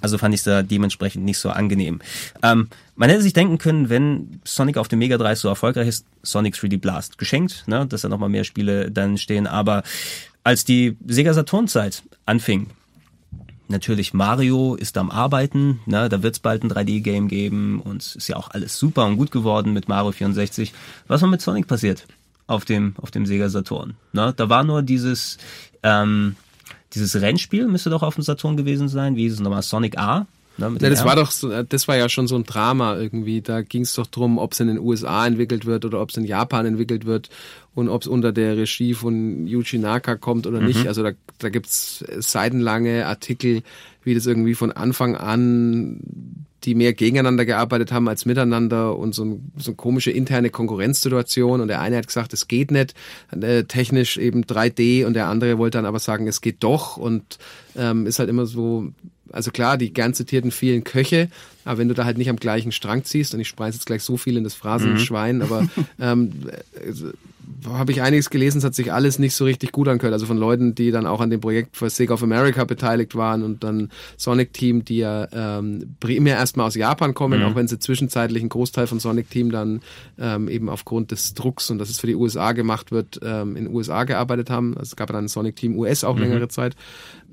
Also 0.01 0.19
fand 0.19 0.35
ich 0.35 0.41
es 0.41 0.45
da 0.45 0.63
dementsprechend 0.63 1.25
nicht 1.25 1.39
so 1.39 1.49
angenehm. 1.49 2.01
Ähm, 2.43 2.69
man 2.95 3.09
hätte 3.09 3.23
sich 3.23 3.33
denken 3.33 3.57
können, 3.57 3.89
wenn 3.89 4.41
Sonic 4.45 4.77
auf 4.77 4.87
dem 4.89 4.99
Mega 4.99 5.17
Drive 5.17 5.39
so 5.39 5.49
erfolgreich 5.49 5.89
ist, 5.89 6.05
Sonic 6.23 6.57
3D 6.57 6.79
Blast 6.79 7.17
geschenkt, 7.17 7.65
ne, 7.67 7.87
dass 7.87 8.03
da 8.03 8.11
nochmal 8.11 8.29
mehr 8.29 8.45
Spiele 8.45 8.91
dann 8.91 9.17
stehen. 9.17 9.47
Aber 9.47 9.83
als 10.43 10.67
die 10.67 10.99
Sega 11.07 11.33
Saturn 11.33 11.69
Zeit 11.69 12.03
anfing, 12.27 12.67
Natürlich, 13.69 14.13
Mario 14.13 14.75
ist 14.75 14.99
am 14.99 15.11
Arbeiten, 15.11 15.81
ne, 15.87 16.09
da 16.09 16.23
wird's 16.23 16.39
bald 16.39 16.63
ein 16.63 16.71
3D-Game 16.71 17.29
geben 17.29 17.81
und 17.81 18.15
ist 18.17 18.29
ja 18.29 18.37
auch 18.37 18.51
alles 18.51 18.79
super 18.79 19.07
und 19.07 19.17
gut 19.17 19.31
geworden 19.31 19.73
mit 19.73 19.89
Mario 19.89 20.13
64. 20.13 20.73
Was 21.07 21.23
war 21.23 21.29
mit 21.29 21.41
Sonic 21.41 21.67
passiert 21.67 22.07
auf 22.47 22.67
dem, 22.67 22.95
auf 23.01 23.11
dem 23.11 23.25
Sega 23.25 23.49
Saturn? 23.49 23.95
Ne, 24.13 24.35
da 24.37 24.51
war 24.51 24.65
nur 24.65 24.83
dieses, 24.83 25.39
ähm, 25.83 26.37
dieses 26.93 27.21
Rennspiel, 27.21 27.67
müsste 27.67 27.89
doch 27.89 28.03
auf 28.03 28.17
dem 28.17 28.25
Saturn 28.25 28.57
gewesen 28.59 28.89
sein, 28.89 29.17
wie 29.17 29.23
hieß 29.23 29.35
es 29.35 29.41
nochmal, 29.41 29.63
Sonic 29.63 29.99
A? 29.99 30.27
Ne, 30.57 30.67
Ja, 30.81 30.91
das 30.91 31.05
war 31.05 31.17
doch, 31.17 31.31
so- 31.31 31.63
das 31.63 31.89
war 31.89 31.97
ja 31.97 32.09
schon 32.09 32.27
so 32.29 32.37
ein 32.37 32.45
Drama 32.45 32.97
irgendwie. 32.97 33.41
Da 33.43 33.63
ging 33.63 33.83
es 33.83 33.95
doch 33.95 34.07
drum, 34.07 34.39
ob 34.39 34.53
es 34.53 34.61
in 34.61 34.69
den 34.69 34.79
USA 34.79 35.27
entwickelt 35.27 35.67
wird 35.67 35.85
oder 35.85 36.01
ob 36.01 36.11
es 36.11 36.17
in 36.17 36.25
Japan 36.25 36.65
entwickelt 36.67 37.07
wird 37.07 37.29
und 37.75 37.89
ob 37.89 38.03
es 38.03 38.09
unter 38.09 38.33
der 38.33 38.57
Regie 38.57 38.95
von 38.95 39.47
Yuji 39.47 39.79
Naka 39.79 40.17
kommt 40.17 40.47
oder 40.47 40.61
nicht. 40.61 40.87
Also 40.87 41.03
da, 41.03 41.11
da 41.39 41.49
gibt's 41.49 42.05
seitenlange 42.19 43.07
Artikel, 43.07 43.63
wie 44.05 44.15
das 44.15 44.27
irgendwie 44.27 44.55
von 44.55 44.71
Anfang 44.73 45.17
an 45.17 46.01
die 46.65 46.75
mehr 46.75 46.95
gegeneinander 46.95 47.45
gearbeitet 47.45 47.93
haben 47.93 48.09
als 48.09 48.25
miteinander 48.25 48.97
und 48.97 49.15
so, 49.15 49.23
ein, 49.23 49.53
so 49.59 49.73
eine 49.73 49.77
komische 49.77 50.11
interne 50.11 50.49
Konkurrenzsituation 50.49 51.61
und 51.61 51.69
der 51.69 51.81
eine 51.83 51.99
hat 51.99 52.07
gesagt, 52.07 52.33
es 52.33 52.49
geht 52.49 52.71
nicht, 52.71 52.95
äh, 53.39 53.65
technisch 53.65 54.17
eben 54.17 54.45
3D 54.47 55.05
und 55.05 55.13
der 55.13 55.27
andere 55.29 55.59
wollte 55.59 55.77
dann 55.77 55.85
aber 55.85 55.99
sagen, 55.99 56.27
es 56.27 56.41
geht 56.41 56.63
doch 56.63 56.97
und 56.97 57.39
ähm, 57.77 58.07
ist 58.07 58.19
halt 58.19 58.31
immer 58.31 58.47
so, 58.47 58.93
also 59.35 59.51
klar, 59.51 59.77
die 59.77 59.93
gern 59.93 60.15
zitierten 60.15 60.53
vielen 60.53 60.85
Köche, 60.85 61.29
aber 61.65 61.79
wenn 61.79 61.89
du 61.89 61.95
da 61.95 62.05
halt 62.05 62.19
nicht 62.19 62.31
am 62.31 62.37
gleichen 62.37 62.71
Strang 62.71 63.05
ziehst 63.05 63.35
und 63.35 63.41
ich 63.41 63.49
spreise 63.49 63.77
jetzt 63.77 63.87
gleich 63.87 64.03
so 64.03 64.17
viel 64.17 64.37
in 64.37 64.45
das 64.45 64.55
Phrasenschwein, 64.55 65.43
aber 65.43 65.67
ähm, 66.01 66.31
äh, 66.75 66.93
habe 67.69 67.93
ich 67.93 68.03
einiges 68.03 68.31
gelesen, 68.31 68.59
es 68.59 68.65
hat 68.65 68.75
sich 68.75 68.93
alles 68.93 69.19
nicht 69.19 69.35
so 69.35 69.45
richtig 69.45 69.73
gut 69.73 69.89
angehört. 69.89 70.13
Also 70.13 70.27
von 70.27 70.37
Leuten, 70.39 70.75
die 70.75 70.91
dann 70.91 71.07
auch 71.07 71.21
an 71.21 71.31
dem 71.31 71.41
Projekt 71.41 71.77
für 71.77 71.89
Sega 71.91 72.15
of 72.15 72.23
America 72.23 72.65
beteiligt 72.65 73.15
waren 73.15 73.43
und 73.43 73.65
dann 73.65 73.91
Sonic 74.17 74.53
Team, 74.53 74.85
die 74.85 74.99
ja 74.99 75.29
ähm, 75.33 75.97
primär 76.01 76.37
erstmal 76.37 76.67
aus 76.67 76.75
Japan 76.75 77.15
kommen, 77.15 77.43
auch 77.43 77.55
wenn 77.55 77.69
sie 77.69 77.79
zwischenzeitlich 77.79 78.43
einen 78.43 78.49
Großteil 78.51 78.87
von 78.87 79.01
Sonic 79.01 79.31
Team 79.31 79.51
dann 79.51 79.81
ähm, 80.19 80.49
eben 80.49 80.69
aufgrund 80.69 81.11
des 81.11 81.35
Drucks 81.35 81.71
und 81.71 81.79
dass 81.79 81.91
es 81.91 81.99
für 82.01 82.07
die 82.07 82.15
USA 82.17 82.53
gemacht 82.53 82.93
wird, 82.93 83.21
ähm, 83.23 83.57
in 83.57 83.65
den 83.65 83.75
USA 83.75 84.05
gearbeitet 84.05 84.51
haben. 84.51 84.73
Also 84.77 84.91
es 84.91 84.97
gab 84.97 85.11
ja 85.11 85.15
dann 85.15 85.29
Sonic 85.29 85.57
Team 85.57 85.79
US 85.79 86.05
auch 86.05 86.19
längere 86.19 86.49
Zeit. 86.49 86.77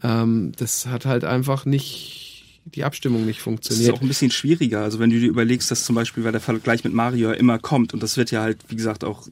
Ähm, 0.04 0.52
das 0.58 0.88
hat 0.88 1.06
halt 1.06 1.24
einfach 1.24 1.66
nicht 1.66 2.28
die 2.66 2.84
Abstimmung 2.84 3.26
nicht 3.26 3.38
Das 3.38 3.40
ist 3.40 3.44
funktioniert. 3.44 3.94
auch 3.94 4.02
ein 4.02 4.08
bisschen 4.08 4.32
schwieriger. 4.32 4.82
Also 4.82 5.00
wenn 5.00 5.10
du 5.10 5.20
dir 5.20 5.28
überlegst, 5.30 5.72
dass 5.72 5.84
zum 5.84 5.96
Beispiel, 5.96 6.24
weil 6.24 6.32
der 6.32 6.42
Vergleich 6.42 6.84
mit 6.84 6.94
Mario 6.94 7.30
ja 7.30 7.36
immer 7.36 7.58
kommt 7.60 7.94
und 7.94 8.04
das 8.04 8.18
wird 8.18 8.32
ja 8.32 8.42
halt, 8.42 8.60
wie 8.70 8.76
gesagt, 8.76 9.04
auch 9.04 9.28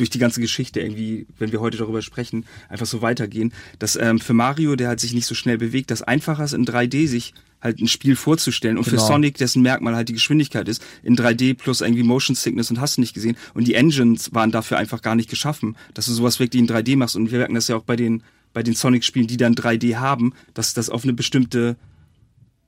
durch 0.00 0.10
die 0.10 0.18
ganze 0.18 0.40
Geschichte 0.40 0.80
irgendwie, 0.80 1.26
wenn 1.38 1.52
wir 1.52 1.60
heute 1.60 1.76
darüber 1.78 2.02
sprechen, 2.02 2.44
einfach 2.68 2.86
so 2.86 3.02
weitergehen, 3.02 3.52
dass 3.78 3.96
ähm, 3.96 4.18
für 4.18 4.34
Mario, 4.34 4.74
der 4.76 4.88
halt 4.88 5.00
sich 5.00 5.12
nicht 5.14 5.26
so 5.26 5.34
schnell 5.34 5.58
bewegt, 5.58 5.90
das 5.90 6.02
einfacher 6.02 6.44
ist 6.44 6.54
in 6.54 6.64
3D 6.66 7.06
sich 7.06 7.32
halt 7.62 7.78
ein 7.78 7.88
Spiel 7.88 8.16
vorzustellen. 8.16 8.78
Und 8.78 8.84
Genau. 8.86 9.00
für 9.02 9.06
Sonic, 9.06 9.36
dessen 9.36 9.60
Merkmal 9.62 9.94
halt 9.94 10.08
die 10.08 10.14
Geschwindigkeit 10.14 10.66
ist, 10.68 10.82
in 11.02 11.14
3D 11.16 11.54
plus 11.54 11.82
irgendwie 11.82 12.02
Motion 12.02 12.34
Sickness 12.34 12.70
und 12.70 12.80
hast 12.80 12.96
du 12.96 13.02
nicht 13.02 13.12
gesehen. 13.14 13.36
Und 13.54 13.68
die 13.68 13.74
Engines 13.74 14.32
waren 14.34 14.50
dafür 14.50 14.78
einfach 14.78 15.02
gar 15.02 15.14
nicht 15.14 15.28
geschaffen, 15.28 15.76
dass 15.94 16.06
du 16.06 16.12
sowas 16.12 16.40
wirklich 16.40 16.60
in 16.60 16.66
3D 16.68 16.96
machst. 16.96 17.16
Und 17.16 17.30
wir 17.30 17.38
merken 17.38 17.54
das 17.54 17.68
ja 17.68 17.76
auch 17.76 17.84
bei 17.84 17.96
den, 17.96 18.22
bei 18.54 18.62
den 18.62 18.74
Sonic-Spielen, 18.74 19.26
die 19.26 19.36
dann 19.36 19.54
3D 19.54 19.96
haben, 19.96 20.32
dass 20.54 20.72
das 20.72 20.88
auf 20.88 21.04
eine 21.04 21.12
bestimmte 21.12 21.76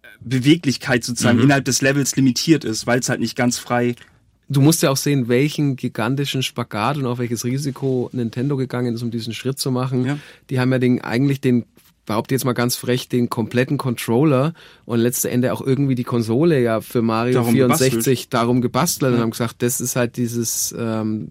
äh, 0.03 0.07
Beweglichkeit 0.21 1.05
sozusagen 1.05 1.39
Mhm. 1.39 1.45
innerhalb 1.45 1.65
des 1.65 1.81
Levels 1.81 2.15
limitiert 2.17 2.65
ist, 2.65 2.87
weil 2.87 3.01
es 3.01 3.09
halt 3.09 3.21
nicht 3.21 3.35
ganz 3.37 3.57
frei 3.59 3.95
Du 4.53 4.61
musst 4.61 4.83
ja 4.83 4.91
auch 4.91 4.97
sehen, 4.99 5.29
welchen 5.29 5.77
gigantischen 5.77 6.43
Spagat 6.43 6.99
und 6.99 7.07
auf 7.07 7.19
welches 7.19 7.45
Risiko 7.45 8.11
Nintendo 8.13 8.57
gegangen 8.59 8.95
ist, 8.95 9.03
um 9.03 9.11
diesen 9.11 9.33
Schritt 9.33 9.59
zu 9.59 9.71
machen. 9.71 10.05
Ja. 10.05 10.19
Die 10.51 10.61
haben 10.61 10.71
ja 10.73 10.79
den, 10.79 11.01
eigentlich 11.01 11.41
den, 11.41 11.65
behaupte 12.05 12.35
jetzt 12.35 12.45
mal 12.45 12.53
ganz 12.53 12.77
frech, 12.77 13.09
den 13.09 13.31
kompletten 13.31 13.79
Controller 13.79 14.53
und 14.85 14.99
letzte 14.99 15.31
Ende 15.31 15.55
auch 15.55 15.63
irgendwie 15.63 15.95
die 15.95 16.05
Konsole 16.05 16.61
ja 16.61 16.81
für 16.83 17.01
Mario 17.01 17.35
Darum 17.35 17.55
64 17.55 17.93
gebastelt. 17.93 18.35
darum 18.35 18.61
gebastelt 18.61 19.15
und 19.15 19.21
haben 19.21 19.31
gesagt, 19.31 19.63
das 19.63 19.81
ist 19.81 19.97
halt 19.97 20.17
dieses, 20.19 20.75
ähm, 20.79 21.29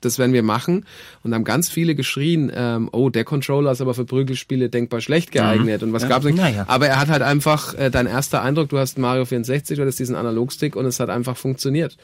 das 0.00 0.18
werden 0.18 0.32
wir 0.32 0.42
machen 0.42 0.86
und 1.22 1.34
haben 1.34 1.44
ganz 1.44 1.68
viele 1.68 1.94
geschrien, 1.94 2.50
ähm, 2.52 2.88
oh, 2.92 3.10
der 3.10 3.24
Controller 3.24 3.70
ist 3.70 3.80
aber 3.80 3.94
für 3.94 4.04
Prügelspiele 4.06 4.70
denkbar 4.70 5.00
schlecht 5.00 5.30
geeignet 5.30 5.82
und 5.84 5.92
was 5.92 6.02
Ja. 6.02 6.08
gab's 6.08 6.24
nicht. 6.24 6.36
Naja. 6.38 6.64
Aber 6.66 6.88
er 6.88 6.98
hat 6.98 7.08
halt 7.08 7.22
einfach, 7.22 7.74
äh, 7.74 7.90
dein 7.90 8.06
erster 8.06 8.42
Eindruck, 8.42 8.70
du 8.70 8.78
hast 8.78 8.98
Mario 8.98 9.24
64, 9.24 9.76
du 9.76 9.82
hattest 9.82 9.98
diesen 10.00 10.16
Analogstick 10.16 10.74
und 10.74 10.86
es 10.86 10.98
hat 10.98 11.10
einfach 11.10 11.36
funktioniert. 11.36 11.96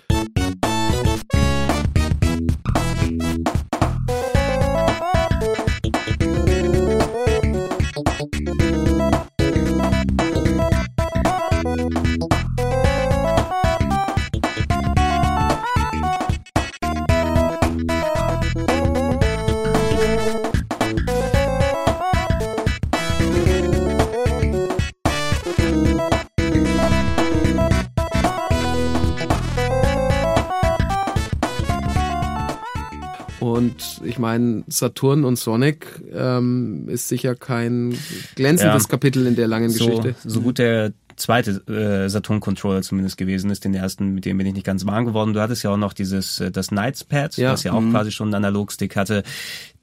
Und 33.40 34.00
ich 34.05 34.18
meine, 34.20 34.62
Saturn 34.68 35.24
und 35.24 35.36
Sonic 35.36 35.86
ähm, 36.14 36.88
ist 36.88 37.09
sicher 37.09 37.34
kein 37.34 37.96
glänzendes 38.36 38.84
Ja. 38.84 38.88
Kapitel 38.88 39.26
in 39.26 39.34
der 39.34 39.48
langen 39.48 39.70
so, 39.70 39.84
Geschichte. 39.86 40.14
so 40.24 40.40
gut 40.42 40.59
der 40.59 40.92
zweite 41.16 41.50
äh, 41.68 42.09
Saturn-Controller 42.09 42.82
zumindest 42.82 43.16
gewesen 43.16 43.50
ist, 43.50 43.64
den 43.64 43.74
ersten, 43.74 44.14
mit 44.14 44.24
dem 44.24 44.38
bin 44.38 44.46
ich 44.46 44.55
nicht 44.55 44.64
ganz 44.66 44.86
warm 44.86 45.07
geworden. 45.07 45.32
Du 45.32 45.40
hattest 45.40 45.64
ja 45.64 45.70
auch 45.70 45.76
noch 45.76 45.92
dieses, 45.92 46.38
äh, 46.40 46.50
das 46.53 46.68
Knights 46.68 47.03
Pad, 47.05 47.36
Ja. 47.36 47.50
das 47.50 47.64
ja 47.64 47.72
auch 47.72 47.82
quasi 47.90 48.12
schon 48.12 48.28
einen 48.28 48.44
Analogstick 48.44 48.94
hatte. 48.96 49.24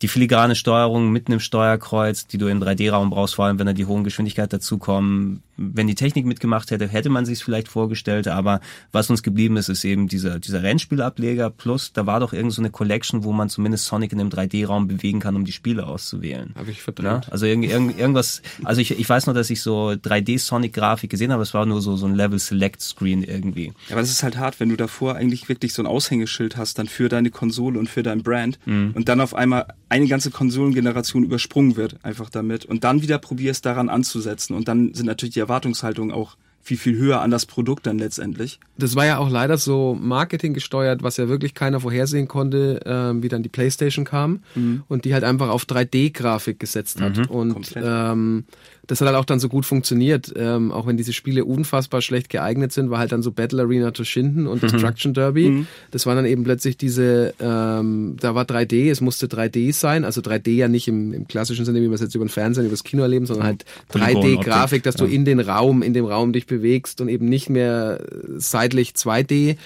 Die 0.02 0.08
filigrane 0.08 0.56
Steuerung 0.56 1.12
mitten 1.12 1.34
im 1.34 1.40
Steuerkreuz, 1.42 2.26
die 2.26 2.38
du 2.38 2.48
im 2.48 2.64
3D-Raum 2.64 3.10
brauchst, 3.10 3.36
vor 3.36 3.46
allem 3.46 3.60
wenn 3.60 3.68
da 3.68 3.74
die 3.74 3.86
hohen 3.86 4.06
Geschwindigkeit 4.06 4.52
dazukommen. 4.54 5.44
Wenn 5.62 5.88
die 5.88 5.96
Technik 5.96 6.26
mitgemacht 6.26 6.72
hätte, 6.72 6.88
hätte 6.88 7.10
man 7.10 7.26
sich 7.26 7.44
vielleicht 7.44 7.68
vorgestellt, 7.68 8.30
aber 8.30 8.62
was 8.94 9.10
uns 9.10 9.24
geblieben 9.24 9.58
ist, 9.58 9.68
ist 9.68 9.84
eben 9.84 10.08
dieser, 10.08 10.40
dieser 10.40 10.64
Rennspielableger 10.64 11.50
plus, 11.50 11.92
da 11.92 12.06
war 12.06 12.22
doch 12.22 12.32
irgend 12.32 12.54
so 12.54 12.62
eine 12.62 12.70
Collection, 12.70 13.26
wo 13.26 13.34
man 13.34 13.50
zumindest 13.50 13.86
Sonic 13.88 14.14
in 14.14 14.22
einem 14.22 14.30
3D-Raum 14.30 14.88
bewegen 14.88 15.20
kann, 15.20 15.36
um 15.36 15.44
die 15.44 15.52
Spiele 15.52 15.86
auszuwählen. 15.86 16.54
Habe 16.56 16.72
ich 16.72 16.78
Ja, 16.78 16.84
verdrängt. 16.84 17.30
also 17.30 17.46
irgend, 17.46 17.66
irgend, 17.70 18.00
irgendwas, 18.00 18.42
also 18.64 18.80
ich, 18.80 18.98
ich 18.98 19.10
weiß 19.10 19.28
noch, 19.28 19.34
dass 19.34 19.50
ich 19.50 19.62
so 19.62 19.90
3D-Sonic-Grafik 19.90 21.10
gesehen 21.10 21.34
habe, 21.34 21.44
es 21.44 21.54
war 21.54 21.66
nur 21.66 21.82
so, 21.82 21.98
so 21.98 22.06
ein 22.06 22.16
Level-Select-Screen 22.16 23.24
irgendwie. 23.24 23.74
Ja, 23.90 23.96
aber 23.96 24.02
das 24.02 24.12
ist 24.12 24.24
halt 24.24 24.38
hart, 24.38 24.62
wenn 24.62 24.70
du 24.70 24.78
davor 24.78 25.16
eigentlich 25.16 25.50
wirklich 25.50 25.74
so 25.74 25.82
ein 25.82 25.88
Aushängeschild 25.88 26.56
hast, 26.56 26.80
dann 26.80 26.88
für 26.88 27.10
deine 27.10 27.32
Konsole 27.32 27.78
und 27.80 27.90
für 27.90 28.04
dein 28.04 28.24
Brand 28.24 28.60
Mhm. 28.66 28.92
und 28.96 29.10
dann 29.10 29.20
auf 29.22 29.36
einmal 29.36 29.66
eine 29.90 30.08
ganze 30.08 30.32
Konsolengeneration 30.32 31.24
übersprungen 31.24 31.76
wird, 31.76 31.98
einfach 32.04 32.30
damit 32.30 32.66
und 32.66 32.84
dann 32.84 33.02
wieder 33.02 33.18
probierst 33.18 33.66
daran 33.66 33.90
anzusetzen 33.90 34.56
und 34.56 34.68
dann 34.68 34.94
sind 34.94 35.08
natürlich 35.08 35.34
die 35.34 35.40
Erwartungshaltungen 35.40 36.14
auch 36.14 36.38
viel, 36.62 36.78
viel 36.78 36.98
höher 36.98 37.22
an 37.22 37.32
das 37.32 37.46
Produkt 37.46 37.88
dann 37.88 37.98
letztendlich. 37.98 38.60
Das 38.78 38.96
war 38.96 39.06
ja 39.06 39.18
auch 39.18 39.30
leider 39.30 39.58
so 39.58 39.98
Marketing 40.00 40.54
gesteuert, 40.54 41.02
was 41.02 41.18
ja 41.18 41.28
wirklich 41.28 41.54
keiner 41.54 41.80
vorhersehen 41.80 42.28
konnte, 42.28 42.82
ähm, 42.86 43.24
wie 43.24 43.30
dann 43.30 43.44
die 43.44 43.50
PlayStation 43.50 44.06
kam 44.06 44.44
und 44.88 45.06
die 45.06 45.14
halt 45.14 45.24
einfach 45.24 45.50
auf 45.50 45.64
3D-Grafik 45.64 46.60
gesetzt 46.60 47.02
hat. 47.02 47.30
Und 47.30 47.54
Komplett. 47.54 47.84
ähm, 47.88 48.44
das 48.90 49.02
hat 49.02 49.08
halt 49.08 49.18
auch 49.18 49.26
dann 49.26 49.40
so 49.40 49.50
gut 49.50 49.68
funktioniert, 49.68 50.34
ähm, 50.36 50.72
auch 50.72 50.88
wenn 50.88 50.98
diese 50.98 51.14
Spiele 51.14 51.46
unfassbar 51.46 52.02
schlecht 52.02 52.28
geeignet 52.28 52.72
sind, 52.72 52.90
war 52.90 52.98
halt 52.98 53.12
dann 53.12 53.22
so 53.22 53.32
Battle 53.32 53.62
Arena 53.62 53.92
to 53.92 54.04
Shinden 54.04 54.48
und 54.48 54.64
Destruction 54.64 55.14
Derby. 55.14 55.68
Das 55.92 56.08
waren 56.08 56.16
dann 56.16 56.26
eben 56.26 56.44
plötzlich 56.44 56.76
diese, 56.76 57.36
ähm, 57.40 58.18
da 58.20 58.34
war 58.34 58.46
3D, 58.46 58.90
es 58.90 59.00
musste 59.00 59.28
3D 59.28 59.74
sein, 59.74 60.06
also 60.06 60.22
3D 60.22 60.50
ja 60.56 60.68
nicht 60.68 60.88
im, 60.88 61.14
im 61.14 61.28
klassischen 61.28 61.66
Sinne, 61.66 61.82
wie 61.82 61.88
wir 61.88 61.94
es 61.94 62.02
jetzt 62.02 62.16
über 62.16 62.26
den 62.26 62.30
Fernsehen, 62.30 62.66
über 62.66 62.74
das 62.74 62.84
Kino 62.84 63.04
erleben, 63.04 63.28
sondern 63.28 63.46
halt 63.46 63.66
Polygonoptik, 63.90 64.40
3D-Grafik, 64.40 64.82
dass 64.82 64.96
du 64.96 65.06
ja. 65.06 65.12
in 65.12 65.24
den 65.24 65.40
Raum, 65.40 65.84
in 65.84 65.94
dem 65.94 66.06
Raum 66.06 66.34
dich 66.34 66.48
bewegst 66.48 67.00
und 67.00 67.10
eben 67.10 67.26
nicht 67.26 67.48
mehr 67.48 68.00
äh, 68.02 68.16
seitlich 68.38 68.94
2D 68.94 69.58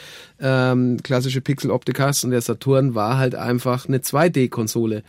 ähm, 0.42 0.98
klassische 1.02 1.40
Pixeloptik 1.40 2.00
hast. 2.00 2.26
Und 2.26 2.32
der 2.32 2.42
Saturn 2.42 2.94
war 2.94 3.18
halt 3.18 3.36
einfach 3.36 3.88
eine 3.88 4.00
2D-Konsole 4.00 5.04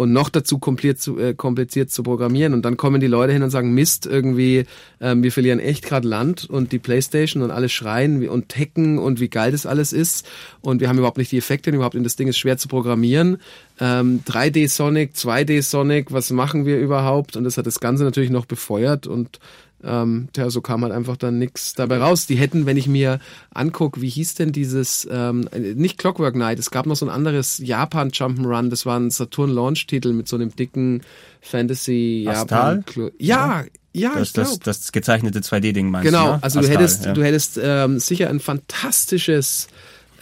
und 0.00 0.14
noch 0.14 0.30
dazu 0.30 0.58
kompliziert 0.58 0.98
zu, 0.98 1.18
äh, 1.18 1.34
kompliziert 1.34 1.90
zu 1.90 2.02
programmieren. 2.02 2.54
Und 2.54 2.64
dann 2.64 2.78
kommen 2.78 3.02
die 3.02 3.06
Leute 3.06 3.34
hin 3.34 3.42
und 3.42 3.50
sagen 3.50 3.74
Mist 3.74 4.06
irgendwie 4.06 4.64
ähm, 4.98 5.22
wir 5.22 5.30
verlieren 5.30 5.60
echt 5.60 5.84
gerade 5.84 6.08
Land 6.08 6.48
und 6.48 6.72
die 6.72 6.78
Playstation 6.78 7.42
und 7.42 7.50
alle 7.50 7.68
schreien 7.68 8.26
und 8.26 8.48
tecken 8.48 8.98
und 8.98 9.20
wie 9.20 9.28
geil 9.28 9.52
das 9.52 9.66
alles 9.66 9.92
ist. 9.92 10.26
Und 10.62 10.80
wir 10.80 10.88
haben 10.88 10.96
überhaupt 10.96 11.18
nicht 11.18 11.32
die 11.32 11.36
Effekte 11.36 11.68
und 11.68 11.76
überhaupt 11.76 11.96
in 11.96 12.02
das 12.02 12.16
Ding 12.16 12.28
ist 12.28 12.38
schwer 12.38 12.56
zu 12.56 12.66
programmieren. 12.66 13.42
Ähm, 13.78 14.22
3D 14.26 14.70
Sonic 14.70 15.12
2D 15.14 15.60
Sonic 15.60 16.10
was 16.10 16.30
machen 16.30 16.64
wir 16.64 16.78
überhaupt? 16.78 17.36
Und 17.36 17.44
das 17.44 17.58
hat 17.58 17.66
das 17.66 17.78
Ganze 17.78 18.04
natürlich 18.04 18.30
noch 18.30 18.46
befeuert 18.46 19.06
und 19.06 19.38
ähm, 19.84 20.28
ja, 20.36 20.50
so 20.50 20.60
kam 20.60 20.82
halt 20.82 20.92
einfach 20.92 21.16
dann 21.16 21.38
nichts 21.38 21.72
dabei 21.74 21.98
raus. 21.98 22.26
Die 22.26 22.36
hätten, 22.36 22.66
wenn 22.66 22.76
ich 22.76 22.86
mir 22.86 23.18
anguck, 23.54 24.00
wie 24.00 24.08
hieß 24.08 24.34
denn 24.34 24.52
dieses, 24.52 25.08
ähm, 25.10 25.48
nicht 25.74 25.98
Clockwork 25.98 26.34
Knight, 26.34 26.58
es 26.58 26.70
gab 26.70 26.86
noch 26.86 26.96
so 26.96 27.06
ein 27.06 27.10
anderes 27.10 27.58
Japan 27.58 28.10
Jump'n'Run, 28.10 28.68
das 28.68 28.84
war 28.86 28.98
ein 29.00 29.10
Saturn 29.10 29.50
Launch 29.50 29.86
Titel 29.86 30.12
mit 30.12 30.28
so 30.28 30.36
einem 30.36 30.54
dicken 30.54 31.00
Fantasy 31.40 32.26
Astal? 32.28 32.76
Japan. 32.76 32.84
Klo- 32.84 33.12
Ja, 33.18 33.64
ja, 33.92 34.12
Das, 34.14 34.28
ich 34.28 34.32
das, 34.34 34.48
glaube. 34.48 34.64
das 34.64 34.92
gezeichnete 34.92 35.40
2D-Ding 35.40 35.90
meinst 35.90 36.06
Genau, 36.06 36.26
du? 36.26 36.32
ne? 36.34 36.38
also 36.42 36.60
du 36.60 36.66
Astal, 36.66 36.78
hättest, 36.78 37.04
ja. 37.06 37.12
du 37.12 37.24
hättest 37.24 37.60
ähm, 37.62 37.98
sicher 37.98 38.28
ein 38.30 38.38
fantastisches 38.40 39.68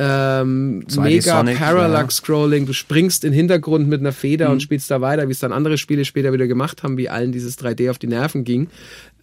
ähm, 0.00 0.84
2D 0.88 1.00
mega 1.00 1.36
Sonic, 1.38 1.58
Parallax 1.58 2.16
Scrolling. 2.18 2.66
Du 2.66 2.72
springst 2.72 3.24
in 3.24 3.32
den 3.32 3.36
Hintergrund 3.36 3.88
mit 3.88 3.98
einer 4.00 4.12
Feder 4.12 4.46
Mhm. 4.46 4.52
und 4.52 4.60
spielst 4.62 4.90
da 4.92 5.00
weiter, 5.00 5.26
wie 5.28 5.32
es 5.32 5.40
dann 5.40 5.52
andere 5.52 5.76
Spiele 5.76 6.04
später 6.04 6.32
wieder 6.32 6.46
gemacht 6.46 6.82
haben, 6.84 6.96
wie 6.96 7.08
allen 7.08 7.32
dieses 7.32 7.58
3D 7.58 7.90
auf 7.90 7.98
die 7.98 8.06
Nerven 8.06 8.44
ging. 8.44 8.68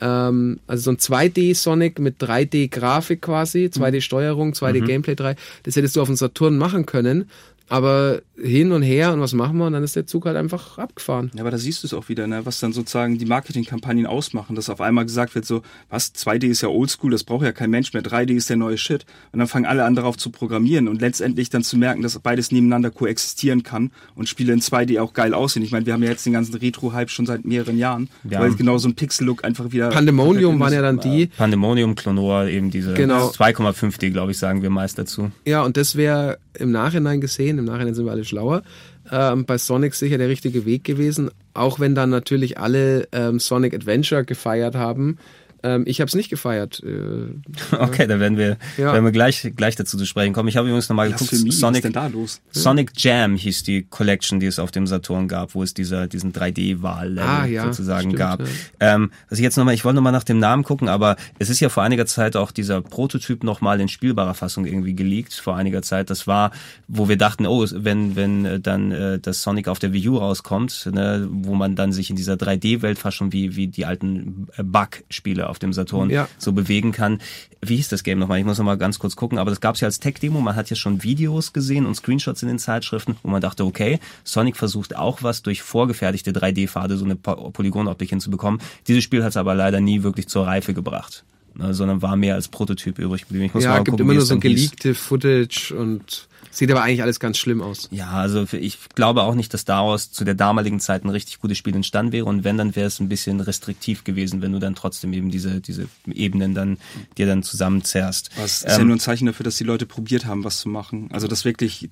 Ähm, 0.02 0.60
also 0.68 0.84
so 0.84 0.92
ein 0.92 0.98
2D 0.98 1.56
Sonic 1.56 2.00
mit 2.00 2.22
3D 2.22 2.68
Grafik 2.70 3.22
quasi, 3.22 3.70
2D 3.72 4.02
Steuerung, 4.02 4.54
2D 4.54 4.82
Mhm. 4.82 4.86
Gameplay 4.86 5.16
3. 5.16 5.36
Das 5.64 5.76
hättest 5.76 5.96
du 5.96 6.02
auf 6.02 6.08
dem 6.08 6.16
Saturn 6.18 6.58
machen 6.58 6.86
können. 6.86 7.30
Aber 7.68 8.22
hin 8.38 8.72
und 8.72 8.84
her 8.84 9.14
und 9.14 9.22
was 9.22 9.34
machen 9.34 9.58
wir? 9.58 9.66
Und 9.66 9.74
dann 9.74 9.84
ist 9.84 9.96
der 9.96 10.06
Zug 10.06 10.26
halt 10.26 10.38
einfach 10.38 10.78
abgefahren. 10.78 11.32
Ja, 11.34 11.42
aber 11.42 11.52
da 11.52 11.58
siehst 11.58 11.82
du 11.84 11.88
es 11.88 11.94
auch 11.94 12.10
wieder, 12.10 12.28
ne? 12.28 12.46
was 12.46 12.60
dann 12.60 12.74
sozusagen 12.74 13.18
die 13.18 13.26
Marketingkampagnen 13.26 14.06
ausmachen, 14.06 14.56
dass 14.56 14.70
auf 14.70 14.82
einmal 14.82 15.06
gesagt 15.06 15.34
wird 15.36 15.46
so, 15.46 15.62
was, 15.90 16.14
2D 16.14 16.46
ist 16.48 16.62
ja 16.62 16.70
oldschool, 16.70 17.12
das 17.12 17.24
braucht 17.24 17.44
ja 17.46 17.54
kein 17.54 17.70
Mensch 17.70 17.94
mehr, 17.94 18.04
3D 18.04 18.34
ist 18.34 18.50
der 18.50 18.58
neue 18.58 18.78
Shit. 18.78 19.06
Und 19.32 19.40
dann 19.40 19.48
fangen 19.48 19.66
alle 19.66 19.84
an 19.86 19.96
darauf 19.96 20.18
zu 20.18 20.30
programmieren 20.30 20.88
und 20.88 21.02
letztendlich 21.02 21.50
dann 21.50 21.64
zu 21.64 21.78
merken, 21.78 22.02
dass 22.02 22.20
beides 22.20 22.52
nebeneinander 22.52 22.92
koexistieren 22.92 23.64
kann 23.64 23.92
und 24.16 24.30
Spiele 24.30 24.54
in 24.54 24.60
2D 24.62 25.00
auch 25.02 25.14
geil 25.14 25.34
aussehen. 25.34 25.64
Ich 25.64 25.72
meine, 25.72 25.86
wir 25.86 25.94
haben 25.94 26.04
ja 26.04 26.10
jetzt 26.10 26.26
den 26.26 26.34
ganzen 26.34 26.56
Retro-Hype 26.56 27.10
schon 27.10 27.26
seit 27.26 27.46
mehreren 27.46 27.78
Jahren, 27.78 28.10
Ja. 28.30 28.42
weil 28.42 28.54
genau 28.56 28.78
so 28.78 28.88
ein 28.90 28.96
Pixel-Look 28.96 29.44
einfach 29.44 29.72
wieder... 29.72 29.90
Pandemonium 29.90 30.60
waren 30.60 30.74
ja 30.74 30.82
dann 30.82 31.00
die, 31.00 31.28
Pandemonium, 31.28 31.96
Clonor, 31.96 32.46
eben 32.46 32.70
diese 32.70 32.94
Genau. 32.94 33.30
2,5D, 33.30 34.12
glaube 34.12 34.32
ich, 34.34 34.38
sagen 34.38 34.62
wir 34.62 34.70
meist 34.70 34.98
dazu. 35.00 35.32
Ja, 35.46 35.64
und 35.64 35.78
das 35.78 35.96
wäre 35.96 36.38
im 36.58 36.72
Nachhinein 36.72 37.22
gesehen, 37.22 37.55
im 37.60 37.66
Nachhinein 37.66 37.94
sind 37.94 38.06
wir 38.06 38.12
alle 38.12 38.26
schlauer, 38.26 38.64
ähm, 39.12 39.46
bei 39.46 39.58
Sonic 39.58 39.94
sicher 39.96 40.18
der 40.18 40.30
richtige 40.30 40.66
Weg 40.66 40.84
gewesen, 40.84 41.32
auch 41.54 41.80
wenn 41.80 41.96
dann 41.96 42.10
natürlich 42.10 42.58
alle 42.58 43.08
ähm, 43.12 43.40
Sonic 43.40 43.74
Adventure 43.74 44.24
gefeiert 44.24 44.76
haben. 44.76 45.18
Ähm, 45.66 45.84
ich 45.88 46.00
habe 46.00 46.08
es 46.08 46.16
nicht 46.16 46.30
gefeiert. 46.30 46.82
Äh, 46.84 47.34
Okay, 47.78 48.06
da 48.08 48.20
werden 48.20 48.38
wir, 48.38 48.58
Ja. 48.78 48.94
werden 48.94 49.04
wir 49.06 49.12
gleich, 49.12 49.52
gleich 49.56 49.76
dazu 49.76 49.98
zu 49.98 50.06
sprechen 50.06 50.34
kommen. 50.34 50.48
Ich 50.50 50.58
habe 50.58 50.68
übrigens 50.68 50.88
nochmal 50.90 51.08
geguckt, 51.08 51.30
Blasphemie, 51.32 51.50
was 51.50 51.56
ist 51.56 51.60
Sonic, 51.62 51.82
denn 51.82 51.94
da 51.94 52.08
los? 52.08 52.42
Sonic 52.52 52.92
Jam 52.98 53.36
hieß 53.36 53.64
die 53.64 53.84
Collection, 53.84 54.40
die 54.40 54.46
es 54.46 54.60
auf 54.60 54.72
dem 54.72 54.86
Saturn 54.88 55.28
gab, 55.28 55.56
wo 55.56 55.64
es 55.64 55.74
dieser, 55.74 56.08
diesen 56.08 56.32
3D-Wahl 56.34 57.18
Ah, 57.20 57.46
ja, 57.46 57.66
sozusagen 57.66 58.10
stimmt, 58.12 58.18
gab. 58.18 58.40
ja. 58.42 58.46
Ähm, 58.80 59.12
was 59.30 59.40
ich 59.40 59.44
jetzt 59.44 59.58
nochmal, 59.58 59.74
ich 59.74 59.84
wollte 59.86 59.96
nochmal 59.96 60.12
nach 60.14 60.24
dem 60.24 60.40
Namen 60.40 60.64
gucken, 60.64 60.88
aber 60.90 61.16
es 61.40 61.50
ist 61.50 61.60
ja 61.60 61.70
vor 61.70 61.84
einiger 61.84 62.06
Zeit 62.06 62.36
auch 62.36 62.52
dieser 62.52 62.82
Prototyp 62.82 63.44
nochmal 63.44 63.82
in 63.82 63.88
spielbarer 63.88 64.34
Fassung 64.36 64.66
irgendwie 64.66 64.94
geleakt, 64.96 65.34
vor 65.34 65.56
einiger 65.56 65.82
Zeit. 65.82 66.10
Das 66.10 66.28
war, 66.28 66.52
wo 66.88 67.10
wir 67.10 67.18
dachten, 67.18 67.46
oh, 67.48 67.66
wenn, 67.74 68.16
wenn 68.16 68.46
äh, 68.46 68.60
dann 68.60 68.92
äh, 68.92 69.20
das 69.20 69.42
Sonic 69.42 69.68
auf 69.68 69.80
der 69.80 69.94
Wii 69.94 70.10
U 70.10 70.18
rauskommt, 70.18 70.90
ne, 70.92 71.28
wo 71.32 71.56
man 71.56 71.76
dann 71.76 71.92
sich 71.92 72.10
in 72.10 72.16
dieser 72.16 72.34
3D-Welt 72.36 73.00
fast 73.00 73.18
schon 73.18 73.32
wie, 73.34 73.56
wie 73.56 73.68
die 73.68 73.86
alten 73.86 74.48
äh, 74.58 74.64
Bug-Spiele 74.64 75.50
auf 75.50 75.55
auf 75.56 75.60
dem 75.60 75.72
Saturn 75.74 76.10
Ja. 76.10 76.28
so 76.38 76.52
bewegen 76.52 76.92
kann. 76.92 77.20
Wie 77.62 77.78
hieß 77.78 77.88
das 77.90 78.04
Game 78.04 78.20
nochmal? 78.20 78.40
Ich 78.40 78.46
muss 78.46 78.58
nochmal 78.58 78.78
ganz 78.78 79.00
kurz 79.00 79.16
gucken, 79.16 79.38
aber 79.40 79.50
das 79.50 79.62
gab 79.62 79.76
es 79.76 79.82
ja 79.82 79.88
als 79.88 80.00
Tech-Demo. 80.00 80.42
Man 80.42 80.56
hat 80.56 80.70
ja 80.70 80.76
schon 80.76 81.02
Videos 81.02 81.54
gesehen 81.54 81.86
und 81.86 81.96
Screenshots 81.96 82.42
in 82.44 82.50
den 82.50 82.60
Zeitschriften, 82.60 83.16
wo 83.24 83.30
man 83.30 83.42
dachte, 83.42 83.64
okay, 83.66 84.00
Sonic 84.26 84.58
versucht 84.58 84.96
auch 84.96 85.24
was 85.24 85.42
durch 85.42 85.62
vorgefertigte 85.62 86.32
3D-Pfade, 86.32 86.98
so 86.98 87.06
eine 87.06 87.16
Po- 87.16 87.50
Polygonoptik 87.52 88.10
hinzubekommen. 88.10 88.60
Dieses 88.88 89.04
Spiel 89.04 89.24
hat 89.24 89.30
es 89.30 89.38
aber 89.38 89.56
leider 89.56 89.80
nie 89.80 90.04
wirklich 90.04 90.28
zur 90.28 90.46
Reife 90.46 90.74
gebracht. 90.74 91.24
Ne, 91.58 91.74
sondern 91.74 92.02
war 92.02 92.18
mehr 92.18 92.36
als 92.36 92.50
Prototyp 92.50 93.00
übrig 93.00 93.22
geblieben. 93.22 93.46
Ich 93.46 93.54
muss 93.54 93.64
Ja, 93.64 93.70
mal 93.70 93.78
gibt 93.78 93.92
gucken, 93.92 94.06
immer 94.06 94.14
nur 94.14 94.26
so 94.26 94.34
dann 94.36 94.42
hieß. 94.42 94.56
geleakte 94.72 94.94
Footage 94.94 95.74
und 95.74 96.28
sieht 96.52 96.70
aber 96.70 96.84
eigentlich 96.84 97.02
alles 97.02 97.22
ganz 97.22 97.38
schlimm 97.38 97.62
aus. 97.62 97.88
Ja, 97.92 98.10
also 98.12 98.46
ich 98.52 98.78
glaube 98.94 99.24
auch 99.24 99.36
nicht, 99.36 99.54
dass 99.54 99.64
daraus 99.64 100.12
zu 100.12 100.26
der 100.26 100.36
damaligen 100.36 100.82
Zeit 100.82 101.06
ein 101.06 101.10
richtig 101.10 101.40
gutes 101.40 101.58
Spiel 101.58 101.74
entstanden 101.74 102.12
wäre. 102.12 102.26
Und 102.26 102.44
wenn, 102.44 102.58
dann 102.58 102.76
wäre 102.76 102.88
es 102.88 103.00
ein 103.00 103.08
bisschen 103.08 103.40
restriktiv 103.40 104.04
gewesen, 104.04 104.42
wenn 104.42 104.52
du 104.52 104.60
dann 104.60 104.76
trotzdem 104.76 105.14
eben 105.14 105.32
diese, 105.32 105.62
diese 105.62 105.88
Ebenen 106.12 106.54
dann 106.56 106.78
dir 107.18 107.26
dann 107.26 107.42
zusammenzerrst. 107.42 108.32
Das 108.36 108.58
ist 108.64 108.64
ja 108.68 108.80
Ähm, 108.80 108.88
nur 108.88 108.98
ein 108.98 109.00
Zeichen 109.00 109.26
dafür, 109.26 109.46
dass 109.46 109.56
die 109.56 109.64
Leute 109.64 109.86
probiert 109.86 110.26
haben, 110.26 110.44
was 110.44 110.60
zu 110.60 110.68
machen. 110.68 111.08
Also 111.14 111.28
das 111.30 111.46
wirklich, 111.46 111.90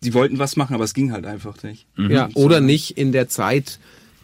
sie 0.00 0.14
wollten 0.14 0.38
was 0.38 0.56
machen, 0.56 0.74
aber 0.74 0.84
es 0.84 0.94
ging 0.94 1.12
halt 1.12 1.26
einfach 1.26 1.62
nicht. 1.62 1.86
Ja, 1.96 2.28
oder 2.34 2.60
nicht 2.60 2.96
in 2.96 3.12
der 3.12 3.28
Zeit, 3.28 3.78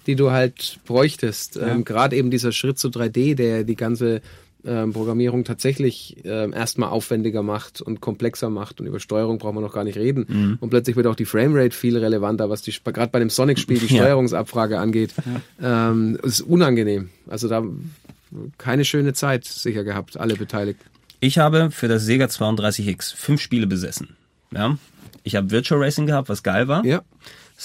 die 0.06 0.16
du 0.16 0.30
halt 0.30 0.78
bräuchtest. 0.86 1.56
Ähm, 1.56 1.84
Gerade 1.84 2.16
eben 2.16 2.30
dieser 2.30 2.52
Schritt 2.52 2.78
zu 2.78 2.88
3D, 2.88 3.34
der 3.34 3.64
die 3.64 3.76
ganze 3.76 4.20
ähm, 4.66 4.92
Programmierung 4.92 5.44
tatsächlich 5.44 6.16
ähm, 6.24 6.52
erstmal 6.52 6.88
aufwendiger 6.88 7.42
macht 7.42 7.82
und 7.82 8.00
komplexer 8.00 8.48
macht 8.48 8.80
und 8.80 8.86
über 8.86 8.98
Steuerung 9.00 9.38
brauchen 9.38 9.56
wir 9.56 9.60
noch 9.60 9.74
gar 9.74 9.84
nicht 9.84 9.98
reden. 9.98 10.56
Und 10.60 10.70
plötzlich 10.70 10.96
wird 10.96 11.06
auch 11.06 11.16
die 11.16 11.26
Framerate 11.26 11.76
viel 11.76 11.98
relevanter, 11.98 12.48
was 12.48 12.62
die 12.62 12.72
gerade 12.84 13.10
bei 13.10 13.18
dem 13.18 13.28
Sonic-Spiel 13.30 13.78
die 13.78 13.86
Ja. 13.94 14.02
Steuerungsabfrage 14.02 14.78
angeht. 14.78 15.12
Ähm, 15.62 16.18
es 16.22 16.40
ist 16.40 16.42
unangenehm. 16.42 17.10
Also 17.28 17.48
da 17.48 17.62
keine 18.58 18.84
schöne 18.84 19.12
Zeit 19.12 19.44
sicher 19.44 19.84
gehabt, 19.84 20.16
alle 20.18 20.34
Beteiligten. 20.34 20.84
Ich 21.20 21.38
habe 21.38 21.70
für 21.70 21.88
das 21.88 22.04
Sega 22.04 22.26
32X 22.26 23.14
fünf 23.14 23.40
Spiele 23.40 23.66
besessen. 23.66 24.16
Ja. 24.50 24.76
Ich 25.22 25.36
habe 25.36 25.50
Virtual 25.50 25.82
Racing 25.82 26.06
gehabt, 26.06 26.28
was 26.28 26.42
geil 26.42 26.68
war. 26.68 26.84
Ja. 26.84 27.02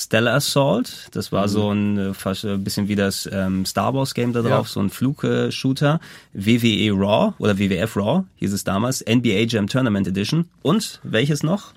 Stellar 0.02 0.36
Assault, 0.36 1.08
das 1.12 1.32
war 1.34 1.50
so 1.50 1.72
ein 1.74 1.98
äh, 1.98 2.14
fast 2.14 2.46
ein 2.46 2.64
bisschen 2.64 2.88
wie 2.88 2.96
das 2.96 3.28
ähm, 3.32 3.66
Star 3.66 3.94
Wars 3.94 4.14
Game 4.14 4.32
da 4.32 4.42
drauf, 4.42 4.68
Ja. 4.68 4.74
so 4.74 4.80
ein 4.80 4.90
Flug-Shooter. 4.90 6.00
WWE 6.34 6.92
Raw 6.94 7.34
oder 7.38 7.60
WWF 7.60 7.98
Raw 7.98 8.24
hieß 8.38 8.54
es 8.54 8.64
damals, 8.64 9.04
NBA 9.06 9.46
Jam 9.48 9.68
Tournament 9.68 10.08
Edition 10.08 10.48
und 10.62 11.02
welches 11.04 11.44
noch? 11.44 11.74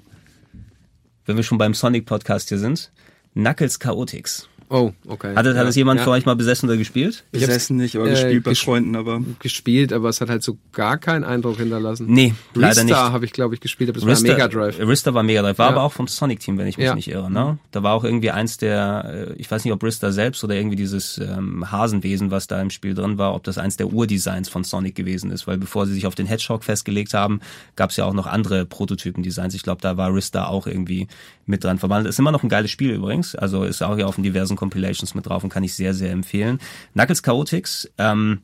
Wenn 1.26 1.36
wir 1.36 1.42
schon 1.42 1.58
beim 1.58 1.74
Sonic 1.74 2.06
Podcast 2.06 2.48
hier 2.50 2.58
sind, 2.58 2.92
Knuckles 3.34 3.78
Chaotix. 3.80 4.48
Oh, 4.74 4.92
okay. 5.06 5.36
Hat, 5.36 5.44
es- 5.44 5.54
hat 5.54 5.64
ja. 5.64 5.68
es 5.68 5.76
jemand 5.76 5.98
ja. 6.00 6.04
von 6.04 6.14
euch 6.14 6.24
mal 6.24 6.34
besessen 6.34 6.66
oder 6.68 6.78
gespielt? 6.78 7.24
Besessen 7.30 7.76
nicht, 7.76 7.94
aber 7.96 8.06
äh, 8.06 8.10
gespielt 8.10 8.42
bei 8.44 8.52
ges- 8.52 8.64
Freunden, 8.64 8.96
aber 8.96 9.20
gespielt, 9.38 9.92
aber 9.92 10.08
es 10.08 10.22
hat 10.22 10.30
halt 10.30 10.42
so 10.42 10.56
gar 10.72 10.96
keinen 10.96 11.24
Eindruck 11.24 11.58
hinterlassen. 11.58 12.06
Nee, 12.08 12.32
leider 12.54 12.82
nicht. 12.84 12.94
Habe 12.96 13.26
ich, 13.26 13.32
glaube 13.32 13.54
ich, 13.54 13.60
gespielt, 13.60 13.90
aber 13.90 14.00
das 14.00 14.08
war 14.24 14.30
Mega 14.32 14.48
Drive. 14.48 14.78
Rista 14.78 15.12
war 15.12 15.22
Mega 15.22 15.42
Drive, 15.42 15.58
war 15.58 15.66
Ja. 15.66 15.72
aber 15.72 15.82
auch 15.82 15.92
vom 15.92 16.06
Sonic-Team, 16.08 16.56
wenn 16.56 16.66
ich 16.68 16.78
mich 16.78 16.86
Ja. 16.86 16.94
nicht 16.94 17.08
irre. 17.10 17.30
Ne? 17.30 17.58
Da 17.70 17.82
war 17.82 17.92
auch 17.92 18.04
irgendwie 18.04 18.30
eins 18.30 18.56
der, 18.56 19.28
äh, 19.30 19.32
ich 19.34 19.50
weiß 19.50 19.62
nicht, 19.64 19.74
ob 19.74 19.82
Rista 19.84 20.10
selbst 20.10 20.42
oder 20.42 20.54
irgendwie 20.54 20.76
dieses 20.76 21.18
ähm, 21.18 21.70
Hasenwesen, 21.70 22.30
was 22.30 22.46
da 22.46 22.60
im 22.62 22.70
Spiel 22.70 22.94
drin 22.94 23.18
war, 23.18 23.34
ob 23.34 23.44
das 23.44 23.58
eins 23.58 23.76
der 23.76 23.92
Urdesigns 23.92 24.48
von 24.48 24.64
Sonic 24.64 24.94
gewesen 24.94 25.30
ist. 25.30 25.46
Weil 25.46 25.58
bevor 25.58 25.86
sie 25.86 25.92
sich 25.92 26.06
auf 26.06 26.14
den 26.14 26.26
Hedgehog 26.26 26.64
festgelegt 26.64 27.12
haben, 27.12 27.40
gab 27.76 27.90
es 27.90 27.96
ja 27.98 28.06
auch 28.06 28.14
noch 28.14 28.26
andere 28.26 28.64
Prototypen-Designs. 28.64 29.54
Ich 29.54 29.62
glaube, 29.62 29.82
da 29.82 29.98
war 29.98 30.14
Rista 30.14 30.46
auch 30.46 30.66
irgendwie 30.66 31.08
mit 31.44 31.64
dran 31.64 31.78
verwandelt. 31.78 32.08
Ist 32.08 32.18
immer 32.18 32.32
noch 32.32 32.42
ein 32.42 32.48
geiles 32.48 32.70
Spiel 32.70 32.90
übrigens. 32.92 33.34
Also 33.34 33.64
ist 33.64 33.82
auch 33.82 33.98
ja 33.98 34.06
auf 34.06 34.14
den 34.14 34.24
diversen 34.24 34.56
Compilations 34.62 35.16
mit 35.16 35.26
drauf 35.26 35.42
und 35.42 35.50
kann 35.50 35.64
ich 35.64 35.74
sehr, 35.74 35.92
sehr 35.92 36.12
empfehlen. 36.12 36.60
Knuckles 36.94 37.24
Chaotix, 37.24 37.90
ähm, 37.98 38.42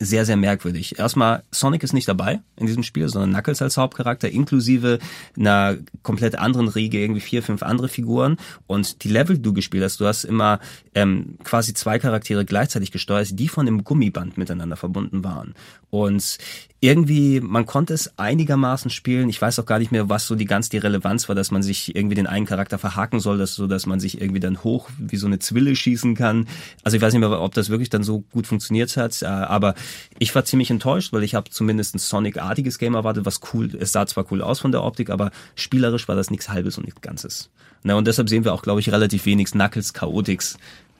sehr, 0.00 0.24
sehr 0.24 0.36
merkwürdig. 0.36 0.98
Erstmal, 0.98 1.44
Sonic 1.52 1.82
ist 1.82 1.92
nicht 1.92 2.08
dabei 2.08 2.40
in 2.56 2.66
diesem 2.66 2.82
Spiel, 2.82 3.08
sondern 3.08 3.30
Knuckles 3.30 3.62
als 3.62 3.76
Hauptcharakter, 3.76 4.28
inklusive 4.28 4.98
einer 5.36 5.76
komplett 6.02 6.36
anderen 6.36 6.68
Riege, 6.68 6.98
irgendwie 7.00 7.20
vier, 7.20 7.42
fünf 7.42 7.62
andere 7.62 7.88
Figuren. 7.88 8.36
Und 8.66 9.04
die 9.04 9.08
Level, 9.08 9.36
die 9.36 9.42
du 9.42 9.52
gespielt 9.52 9.84
hast, 9.84 10.00
du 10.00 10.06
hast 10.06 10.24
immer 10.24 10.58
ähm, 10.94 11.36
quasi 11.44 11.74
zwei 11.74 11.98
Charaktere 11.98 12.44
gleichzeitig 12.44 12.90
gesteuert, 12.90 13.38
die 13.38 13.48
von 13.48 13.66
einem 13.66 13.84
Gummiband 13.84 14.38
miteinander 14.38 14.76
verbunden 14.76 15.24
waren. 15.24 15.54
Und 15.90 16.38
irgendwie, 16.80 17.40
man 17.40 17.66
konnte 17.66 17.92
es 17.92 18.16
einigermaßen 18.18 18.90
spielen. 18.90 19.28
Ich 19.28 19.42
weiß 19.42 19.58
auch 19.58 19.66
gar 19.66 19.80
nicht 19.80 19.90
mehr, 19.90 20.08
was 20.08 20.26
so 20.28 20.36
die 20.36 20.44
ganz 20.44 20.68
die 20.68 20.78
Relevanz 20.78 21.28
war, 21.28 21.34
dass 21.34 21.50
man 21.50 21.62
sich 21.62 21.96
irgendwie 21.96 22.14
den 22.14 22.28
einen 22.28 22.46
Charakter 22.46 22.78
verhaken 22.78 23.18
soll, 23.18 23.36
dass, 23.38 23.56
so 23.56 23.66
dass 23.66 23.86
man 23.86 23.98
sich 23.98 24.20
irgendwie 24.20 24.38
dann 24.38 24.62
hoch 24.62 24.88
wie 24.96 25.16
so 25.16 25.26
eine 25.26 25.40
Zwille 25.40 25.74
schießen 25.74 26.14
kann. 26.14 26.46
Also 26.84 26.96
ich 26.96 27.02
weiß 27.02 27.12
nicht 27.12 27.20
mehr, 27.20 27.40
ob 27.40 27.52
das 27.54 27.68
wirklich 27.68 27.90
dann 27.90 28.04
so 28.04 28.20
gut 28.20 28.46
funktioniert 28.46 28.96
hat, 28.96 29.22
äh, 29.22 29.26
aber 29.26 29.74
ich 30.20 30.32
war 30.36 30.44
ziemlich 30.44 30.70
enttäuscht, 30.70 31.12
weil 31.12 31.24
ich 31.24 31.34
habe 31.34 31.50
zumindest 31.50 31.96
ein 31.96 31.98
Sonic-artiges 31.98 32.78
Game 32.78 32.94
erwartet, 32.94 33.26
was 33.26 33.40
cool, 33.52 33.74
es 33.74 33.90
sah 33.90 34.06
zwar 34.06 34.30
cool 34.30 34.40
aus 34.40 34.60
von 34.60 34.70
der 34.70 34.84
Optik, 34.84 35.10
aber 35.10 35.32
spielerisch 35.56 36.06
war 36.06 36.14
das 36.14 36.30
nichts 36.30 36.48
Halbes 36.48 36.78
und 36.78 36.84
nichts 36.84 37.00
Ganzes. 37.00 37.50
Na, 37.82 37.94
und 37.94 38.06
deshalb 38.06 38.28
sehen 38.28 38.44
wir 38.44 38.52
auch, 38.52 38.62
glaube 38.62 38.80
ich, 38.80 38.90
relativ 38.92 39.26
wenig 39.26 39.50
Knuckles 39.50 39.92
Chaotix 39.92 40.58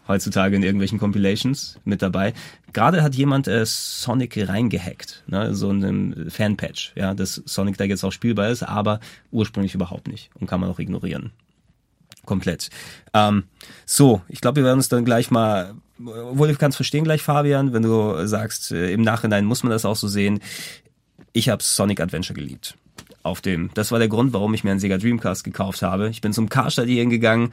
heutzutage 0.09 0.56
in 0.56 0.62
irgendwelchen 0.62 0.98
Compilations 0.98 1.78
mit 1.84 2.02
dabei. 2.02 2.32
Gerade 2.72 3.02
hat 3.02 3.14
jemand 3.14 3.46
äh, 3.46 3.64
Sonic 3.64 4.48
reingehackt, 4.48 5.24
ne, 5.26 5.54
so 5.54 5.68
einem 5.68 6.30
Fanpatch, 6.30 6.92
ja, 6.96 7.14
dass 7.14 7.42
Sonic 7.44 7.76
da 7.76 7.84
jetzt 7.84 8.04
auch 8.04 8.12
spielbar 8.12 8.48
ist, 8.48 8.62
aber 8.62 9.00
ursprünglich 9.30 9.74
überhaupt 9.74 10.09
nicht 10.09 10.30
und 10.40 10.46
kann 10.48 10.61
man 10.61 10.70
auch 10.70 10.78
ignorieren. 10.78 11.32
Komplett. 12.24 12.68
Ähm, 13.14 13.44
so, 13.86 14.20
ich 14.28 14.40
glaube, 14.40 14.56
wir 14.56 14.64
werden 14.64 14.78
uns 14.78 14.88
dann 14.88 15.04
gleich 15.04 15.30
mal, 15.30 15.74
obwohl 15.98 16.50
ich 16.50 16.59
kann 16.59 16.70
es 16.70 16.76
verstehen 16.76 17.04
gleich, 17.04 17.22
Fabian, 17.22 17.72
wenn 17.72 17.82
du 17.82 18.26
sagst, 18.26 18.72
äh, 18.72 18.92
im 18.92 19.02
Nachhinein 19.02 19.44
muss 19.44 19.62
man 19.62 19.70
das 19.70 19.84
auch 19.84 19.96
so 19.96 20.09
sehen. 20.09 20.40
Ich 21.32 21.48
habe 21.48 21.62
Sonic 21.62 22.00
Adventure 22.00 22.38
geliebt. 22.38 22.76
Auf 23.22 23.40
dem. 23.40 23.70
Das 23.74 23.92
war 23.92 23.98
der 23.98 24.09
Grund, 24.09 24.32
warum 24.32 24.54
ich 24.54 24.62
mir 24.62 24.70
einen 24.70 24.80
Sega 24.80 24.96
Dreamcast 24.96 25.42
gekauft 25.42 25.82
habe. 25.82 26.09
Ich 26.09 26.20
bin 26.20 26.32
zum 26.32 26.48
Karstadion 26.48 27.11
gegangen. 27.11 27.50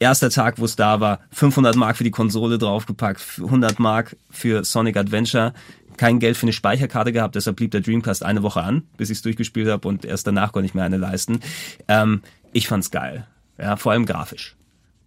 Erster 0.00 0.30
Tag, 0.30 0.58
wo 0.58 0.64
es 0.64 0.76
da 0.76 1.00
war, 1.00 1.20
500 1.30 1.76
Mark 1.76 1.96
für 1.96 2.04
die 2.04 2.10
Konsole 2.10 2.56
draufgepackt, 2.56 3.20
100 3.36 3.78
Mark 3.78 4.16
für 4.30 4.64
Sonic 4.64 4.96
Adventure. 4.96 5.52
Kein 5.98 6.18
Geld 6.18 6.38
für 6.38 6.44
eine 6.44 6.54
Speicherkarte 6.54 7.12
gehabt, 7.12 7.34
deshalb 7.34 7.56
blieb 7.56 7.70
der 7.72 7.82
Dreamcast 7.82 8.24
eine 8.24 8.42
Woche 8.42 8.62
an, 8.62 8.84
bis 8.96 9.10
ich 9.10 9.18
es 9.18 9.22
durchgespielt 9.22 9.68
habe 9.68 9.86
und 9.86 10.06
erst 10.06 10.26
danach 10.26 10.52
konnte 10.52 10.66
ich 10.66 10.74
mir 10.74 10.82
eine 10.82 10.96
leisten. 10.96 11.40
Ähm, 11.86 12.22
ich 12.54 12.66
fand's 12.66 12.90
geil. 12.90 13.26
Ja, 13.58 13.76
vor 13.76 13.92
allem 13.92 14.06
grafisch. 14.06 14.56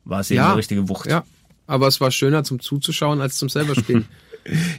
War 0.05 0.19
es 0.19 0.29
eben 0.29 0.37
Ja, 0.37 0.49
eine 0.49 0.57
richtige 0.57 0.87
Wucht. 0.87 1.07
Ja, 1.07 1.23
aber 1.65 1.87
es 1.87 1.99
war 1.99 2.11
schöner 2.11 2.43
zum 2.43 2.59
Zuzuschauen 2.59 3.19
als 3.19 3.37
zum 3.37 3.49
selber 3.49 3.75
spielen. 3.75 4.07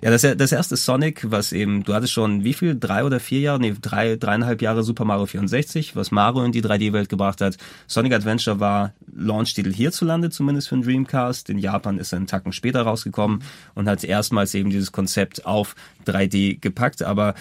Ja, 0.03 0.11
das, 0.11 0.23
das 0.23 0.53
erste 0.53 0.77
Sonic, 0.77 1.31
was 1.31 1.53
eben, 1.53 1.85
du 1.85 1.95
hattest 1.95 2.13
schon 2.13 2.45
wie 2.45 2.53
viel, 2.53 2.79
drei 2.79 3.05
oder 3.05 3.21
vier 3.21 3.41
Jahre, 3.41 3.61
nee, 3.61 3.75
drei, 3.81 4.17
dreieinhalb 4.17 4.61
Jahre 4.61 4.83
Super 4.83 5.05
Mario 5.05 5.27
64, 5.27 5.97
was 5.97 6.11
Mario 6.11 6.45
in 6.45 6.53
die 6.53 6.63
3D-Welt 6.63 7.09
gebracht 7.09 7.41
hat. 7.41 7.57
Sonic 7.87 8.13
Adventure 8.13 8.61
war 8.61 8.93
Launch-Titel 9.15 9.73
hierzulande, 9.73 10.31
zumindest 10.31 10.69
für 10.69 10.77
den 10.77 10.85
Dreamcast. 10.85 11.49
In 11.51 11.59
Japan 11.59 11.99
ist 11.99 12.13
er 12.13 12.19
einen 12.19 12.27
Tacken 12.27 12.53
später 12.53 12.83
rausgekommen 12.83 13.43
und 13.75 13.89
hat 13.89 14.05
erstmals 14.05 14.55
eben 14.55 14.71
dieses 14.71 14.93
Konzept 14.93 15.47
auf 15.47 15.75
3D 16.07 16.61
gepackt. 16.61 17.03
Aber 17.03 17.35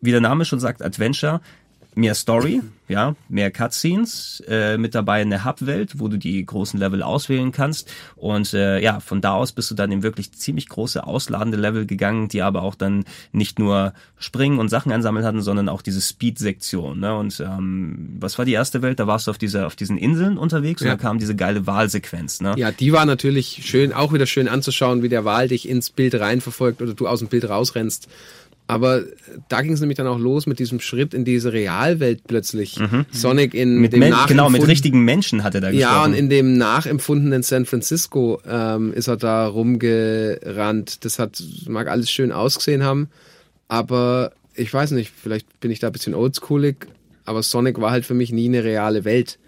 wie 0.00 0.12
der 0.12 0.20
Name 0.20 0.44
schon 0.44 0.60
sagt, 0.60 0.82
Adventure, 0.82 1.40
mehr 1.96 2.14
Story, 2.14 2.60
ja, 2.88 3.16
mehr 3.28 3.50
Cutscenes, 3.50 4.42
äh, 4.46 4.76
mit 4.76 4.94
dabei 4.94 5.22
eine 5.22 5.44
Hub-Welt, 5.46 5.98
wo 5.98 6.08
du 6.08 6.18
die 6.18 6.44
großen 6.44 6.78
Level 6.78 7.02
auswählen 7.02 7.52
kannst. 7.52 7.90
Und 8.16 8.52
äh, 8.52 8.80
ja, 8.80 9.00
von 9.00 9.22
da 9.22 9.32
aus 9.32 9.52
bist 9.52 9.70
du 9.70 9.74
dann 9.74 9.90
in 9.90 10.02
wirklich 10.02 10.30
ziemlich 10.32 10.68
große 10.68 11.04
ausladende 11.04 11.56
Level 11.56 11.86
gegangen, 11.86 12.28
die 12.28 12.42
aber 12.42 12.62
auch 12.62 12.74
dann 12.74 13.04
nicht 13.32 13.58
nur 13.58 13.94
springen 14.18 14.58
und 14.58 14.68
Sachen 14.68 14.92
einsammeln 14.92 15.24
hatten, 15.24 15.40
sondern 15.40 15.70
auch 15.70 15.80
diese 15.80 16.02
Speed-Sektion. 16.02 17.00
Ne? 17.00 17.16
Und 17.16 17.40
ähm, 17.40 18.16
was 18.20 18.36
war 18.36 18.44
die 18.44 18.52
erste 18.52 18.82
Welt? 18.82 19.00
Da 19.00 19.06
warst 19.06 19.26
du 19.26 19.30
auf 19.30 19.38
dieser, 19.38 19.66
auf 19.66 19.74
diesen 19.74 19.96
Inseln 19.96 20.36
unterwegs 20.36 20.82
und 20.82 20.88
Ja. 20.88 20.96
da 20.96 21.02
kam 21.02 21.18
diese 21.18 21.34
geile 21.34 21.66
Wahlsequenz. 21.66 22.42
Ne? 22.42 22.54
ja, 22.58 22.72
die 22.72 22.92
war 22.92 23.06
natürlich 23.06 23.62
schön, 23.64 23.94
auch 23.94 24.12
wieder 24.12 24.26
schön 24.26 24.48
anzuschauen, 24.48 25.02
wie 25.02 25.08
der 25.08 25.24
Wal 25.24 25.48
dich 25.48 25.66
ins 25.66 25.88
Bild 25.90 26.14
reinverfolgt 26.14 26.82
oder 26.82 26.92
du 26.92 27.08
aus 27.08 27.20
dem 27.20 27.28
Bild 27.28 27.48
rausrennst. 27.48 28.06
Aber 28.68 29.02
da 29.48 29.62
ging 29.62 29.72
es 29.74 29.80
nämlich 29.80 29.96
dann 29.96 30.08
auch 30.08 30.18
los 30.18 30.46
mit 30.46 30.58
diesem 30.58 30.80
Schritt 30.80 31.14
in 31.14 31.24
diese 31.24 31.52
Realwelt 31.52 32.22
plötzlich. 32.26 32.76
Sonic 33.12 33.54
in 33.54 33.76
Mhm. 33.76 33.80
Mit 33.80 33.92
dem 33.92 34.00
Men 34.00 34.14
genau, 34.26 34.50
mit 34.50 34.66
richtigen 34.66 35.04
Menschen 35.04 35.44
hat 35.44 35.54
er 35.54 35.60
da 35.60 35.70
Ja, 35.70 35.88
gesprochen. 35.90 36.12
und 36.12 36.18
in 36.18 36.28
dem 36.30 36.58
nachempfundenen 36.58 37.42
San 37.44 37.64
Francisco 37.64 38.40
ähm, 38.48 38.92
ist 38.92 39.06
er 39.06 39.16
da 39.16 39.46
rumgerannt. 39.46 41.04
Das 41.04 41.18
hat, 41.18 41.42
mag 41.68 41.88
alles 41.88 42.10
schön 42.10 42.32
ausgesehen 42.32 42.82
haben, 42.82 43.08
aber 43.68 44.32
ich 44.54 44.72
weiß 44.72 44.92
nicht, 44.92 45.12
vielleicht 45.14 45.60
bin 45.60 45.70
ich 45.70 45.78
da 45.80 45.88
ein 45.88 45.92
bisschen 45.92 46.14
oldschoolig, 46.14 46.76
aber 47.24 47.42
Sonic 47.42 47.80
war 47.80 47.90
halt 47.90 48.04
für 48.04 48.14
mich 48.14 48.32
nie 48.32 48.46
eine 48.48 48.64
reale 48.64 49.04
Welt. 49.04 49.38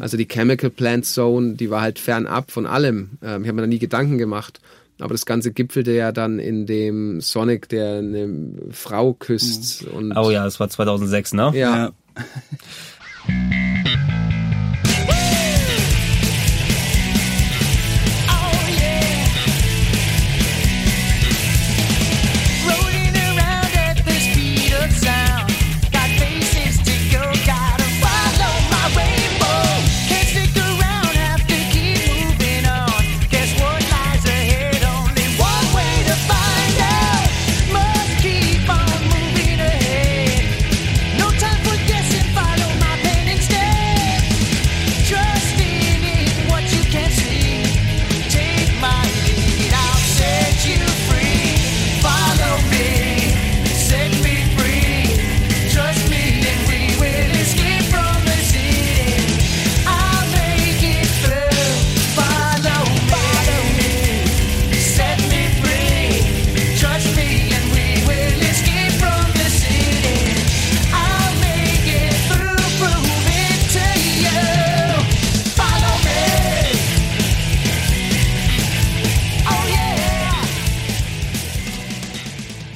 Also 0.00 0.16
die 0.16 0.26
Chemical 0.28 0.70
Plant 0.70 1.04
Zone, 1.04 1.54
die 1.54 1.68
war 1.70 1.80
halt 1.82 1.98
fernab 1.98 2.50
von 2.50 2.64
allem. 2.66 3.10
Ähm, 3.22 3.42
ich 3.42 3.48
habe 3.48 3.54
mir 3.56 3.62
da 3.62 3.66
nie 3.66 3.78
Gedanken 3.78 4.18
gemacht. 4.18 4.60
Aber 5.00 5.12
das 5.12 5.26
Ganze 5.26 5.52
gipfelte 5.52 5.92
ja 5.92 6.12
dann 6.12 6.38
in 6.38 6.66
dem 6.66 7.20
Sonic, 7.20 7.68
der 7.68 7.98
eine 7.98 8.52
Frau 8.70 9.12
küsst. 9.12 9.84
Und 9.84 10.16
oh 10.16 10.30
ja, 10.30 10.44
das 10.44 10.60
war 10.60 10.68
2006, 10.68 11.32
ne? 11.34 11.50
ja, 11.54 11.88
Oh 11.88 11.92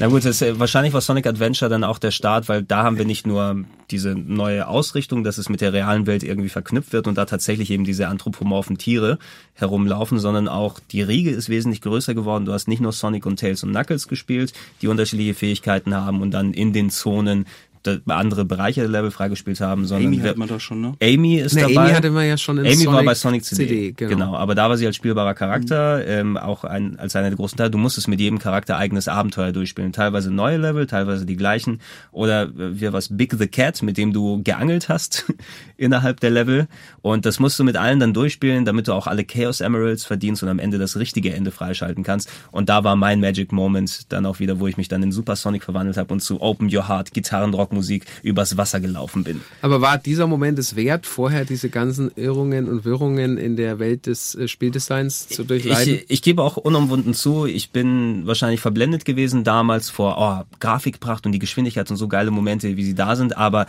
Na 0.09 0.15
gut, 0.15 0.25
das, 0.25 0.41
äh, 0.41 0.59
wahrscheinlich 0.59 0.95
war 0.95 1.03
Sonic 1.03 1.27
Adventure 1.27 1.69
dann 1.69 1.85
auch 1.85 1.99
der 1.99 2.13
Start, 2.13 2.49
weil 2.49 2.63
da 2.63 2.83
haben 2.83 2.97
wir 2.97 3.05
nicht 3.05 3.27
nur 3.27 3.65
diese 3.91 4.15
neue 4.15 4.67
Ausrichtung, 4.67 5.23
dass 5.23 5.37
es 5.37 5.51
mit 5.51 5.61
der 5.61 5.75
realen 5.75 6.07
Welt 6.07 6.23
irgendwie 6.23 6.49
verknüpft 6.49 6.95
wird 6.95 7.07
und 7.07 7.19
da 7.19 7.27
tatsächlich 7.27 7.71
eben 7.71 7.85
diese 7.85 8.09
anthropomorphen 8.09 8.79
Tiere 8.79 9.19
herumlaufen, 9.53 10.19
sondern 10.19 10.49
auch 10.49 10.81
die 10.93 11.03
Riege 11.03 11.29
ist 11.29 11.51
wesentlich 11.51 11.83
größer 11.83 12.15
geworden. 12.15 12.47
Du 12.47 12.55
hast 12.55 12.69
nicht 12.69 12.81
nur 12.81 12.93
Sonic 12.93 13.27
und 13.27 13.39
Tails 13.39 13.63
und 13.65 13.73
Knuckles 13.73 14.09
gespielt, 14.09 14.55
die 14.81 14.89
unterschiedliche 14.89 15.35
Fähigkeiten 15.35 15.95
haben 15.95 16.23
und 16.23 16.31
dann 16.31 16.55
in 16.55 16.73
den 16.73 16.89
Zonen 16.89 17.45
andere 18.07 18.45
Bereiche 18.45 18.81
der 18.81 18.91
Level 18.91 19.11
freigespielt 19.11 19.61
haben, 19.61 19.87
sondern 19.87 20.09
Amy 20.09 20.19
hat 20.19 20.37
man 20.37 20.49
da 20.49 20.61
schon, 20.61 20.81
ne? 20.81 20.95
Amy 21.03 21.37
ist 21.37 21.55
Ne, 21.55 21.63
dabei. 21.63 21.83
Amy 21.83 21.91
hatte 21.91 22.11
man 22.11 22.27
ja 22.27 22.37
schon 22.37 22.59
in 22.59 22.67
Amy 22.67 22.75
Sonic 22.75 22.93
war 22.93 23.05
bei 23.05 23.15
Sonic 23.15 23.45
CD, 23.45 23.67
CD, 23.67 23.93
genau. 23.93 24.11
genau. 24.11 24.37
Aber 24.37 24.55
da 24.55 24.69
war 24.69 24.77
sie 24.77 24.87
als 24.87 24.97
spielbarer 24.97 25.35
Charakter, 25.35 26.07
ähm, 26.07 26.37
auch 26.37 26.65
ein, 26.65 26.99
als 26.99 27.17
einer 27.17 27.29
der 27.29 27.37
großen 27.37 27.57
Teile. 27.57 27.71
Du 27.71 27.79
musstest 27.79 28.09
mit 28.09 28.21
jedem 28.21 28.39
Charakter 28.39 28.77
eigenes 28.77 29.09
Abenteuer 29.09 29.53
durchspielen. 29.53 29.93
Teilweise 29.93 30.31
neue 30.31 30.57
Level, 30.57 30.87
teilweise 30.87 31.27
die 31.27 31.37
gleichen. 31.37 31.81
Oder 32.13 32.45
äh, 32.45 32.81
wie 32.81 32.93
was 32.93 33.17
Big 33.17 33.35
the 33.39 33.47
Cat, 33.47 33.83
mit 33.83 33.97
dem 33.97 34.13
du 34.13 34.43
geangelt 34.43 34.89
hast 34.89 35.33
innerhalb 35.77 36.21
der 36.21 36.31
Level. 36.31 36.69
Und 37.03 37.27
das 37.27 37.39
musst 37.39 37.59
du 37.59 37.65
mit 37.65 37.77
allen 37.77 38.01
dann 38.01 38.15
durchspielen, 38.15 38.65
damit 38.65 38.89
du 38.89 38.93
auch 38.93 39.07
alle 39.07 39.25
Chaos 39.25 39.61
Emeralds 39.61 40.05
verdienst 40.05 40.43
und 40.43 40.49
am 40.49 40.59
Ende 40.59 40.79
das 40.79 40.97
richtige 40.97 41.35
Ende 41.35 41.51
freischalten 41.51 42.05
kannst. 42.05 42.31
Und 42.51 42.69
da 42.69 42.85
war 42.85 42.97
mein 42.97 43.21
Magic 43.21 43.53
Moment 43.53 44.13
dann 44.13 44.27
auch 44.27 44.39
wieder, 44.41 44.61
wo 44.61 44.67
ich 44.67 44.77
mich 44.77 44.89
dann 44.89 45.03
in 45.03 45.13
Super 45.13 45.37
Sonic 45.37 45.65
verwandelt 45.65 45.97
habe 45.97 46.13
und 46.13 46.21
zu 46.21 46.41
Open 46.41 46.75
Your 46.75 46.89
Heart, 46.89 47.13
Gitarrenrockmusik 47.69 48.05
übers 48.23 48.57
Wasser 48.57 48.81
gelaufen 48.81 49.25
bin. 49.25 49.41
Aber 49.63 49.81
war 49.81 49.99
dieser 49.99 50.27
Moment 50.27 50.59
es 50.59 50.77
wert, 50.77 51.07
vorher 51.07 51.45
diese 51.45 51.69
ganzen 51.69 52.11
Irrungen 52.17 52.69
und 52.69 52.85
Wirrungen 52.85 53.39
in 53.39 53.57
der 53.57 53.79
Welt 53.79 54.07
des 54.07 54.35
äh, 54.35 54.49
Spieldesigns 54.49 55.29
zu 55.29 55.45
durchleiden? 55.45 55.95
Ich, 55.95 56.11
ich 56.11 56.23
gebe 56.23 56.43
auch 56.43 56.57
unumwunden 56.57 57.15
zu, 57.15 57.47
ich 57.47 57.71
bin 57.71 58.27
wahrscheinlich 58.27 58.61
verblendet 58.61 59.05
gewesen 59.05 59.45
damals 59.45 59.91
vor 59.91 60.17
oh, 60.19 60.57
Grafikpracht 60.61 61.27
und 61.27 61.33
die 61.33 61.39
Geschwindigkeit 61.39 61.91
und 61.91 61.97
so 61.97 62.09
geile 62.09 62.31
Momente, 62.31 62.77
wie 62.77 62.85
sie 62.85 62.95
da 62.95 63.17
sind, 63.17 63.37
aber 63.37 63.67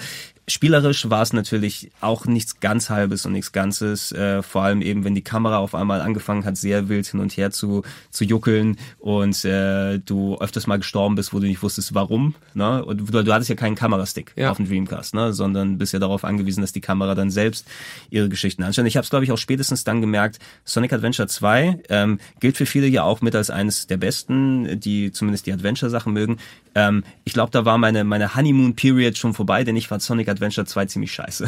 Spielerisch 0.49 1.09
war 1.09 1.21
es 1.21 1.31
natürlich 1.31 1.91
auch 2.01 2.25
nichts 2.25 2.59
ganz 2.59 2.89
Halbes 2.89 3.25
und 3.25 3.33
nichts 3.33 3.51
Ganzes. 3.51 4.11
Äh, 4.11 4.41
vor 4.41 4.63
allem 4.63 4.81
eben, 4.81 5.03
wenn 5.03 5.13
die 5.13 5.21
Kamera 5.23 5.57
auf 5.57 5.75
einmal 5.75 6.01
angefangen 6.01 6.43
hat, 6.43 6.57
sehr 6.57 6.89
wild 6.89 7.05
hin 7.05 7.19
und 7.19 7.37
her 7.37 7.51
zu, 7.51 7.83
zu 8.09 8.23
juckeln 8.25 8.77
und 8.97 9.45
äh, 9.45 9.99
du 9.99 10.37
öfters 10.39 10.65
mal 10.65 10.77
gestorben 10.77 11.13
bist, 11.15 11.33
wo 11.33 11.39
du 11.39 11.45
nicht 11.45 11.61
wusstest, 11.61 11.93
warum. 11.93 12.33
Ne? 12.55 12.83
Und 12.83 12.97
du, 13.13 13.23
du 13.23 13.33
hattest 13.33 13.49
ja 13.49 13.55
keinen 13.55 13.75
Kamerastick 13.75 14.33
Ja. 14.35 14.49
auf 14.49 14.57
dem 14.57 14.67
Dreamcast, 14.67 15.13
ne? 15.13 15.33
sondern 15.33 15.77
bist 15.77 15.93
ja 15.93 15.99
darauf 15.99 16.23
angewiesen, 16.23 16.61
dass 16.61 16.71
die 16.71 16.81
Kamera 16.81 17.13
dann 17.13 17.29
selbst 17.29 17.67
ihre 18.09 18.27
Geschichten 18.27 18.63
anstellt. 18.63 18.87
Ich 18.87 18.97
habe 18.97 19.03
es, 19.03 19.11
glaube 19.11 19.25
ich, 19.25 19.31
auch 19.31 19.37
spätestens 19.37 19.83
dann 19.83 20.01
gemerkt, 20.01 20.39
Sonic 20.65 20.93
Adventure 20.93 21.27
2 21.27 21.83
ähm, 21.89 22.19
gilt 22.39 22.57
für 22.57 22.65
viele 22.65 22.87
ja 22.87 23.03
auch 23.03 23.21
mit 23.21 23.35
als 23.35 23.51
eines 23.51 23.85
der 23.85 23.97
besten, 23.97 24.79
die 24.79 25.11
zumindest 25.11 25.45
die 25.45 25.53
Adventure-Sachen 25.53 26.11
mögen. 26.11 26.37
Ähm, 26.73 27.03
ich 27.23 27.33
glaube, 27.33 27.51
da 27.51 27.65
war 27.65 27.77
meine, 27.77 28.03
meine 28.03 28.35
Honeymoon-Period 28.35 29.15
schon 29.17 29.35
vorbei, 29.35 29.63
denn 29.63 29.75
ich 29.75 29.87
fand 29.87 30.01
Sonic 30.01 30.27
Adventure 30.27 30.38
2 30.65 30.85
ziemlich 30.85 31.11
scheiße. 31.11 31.47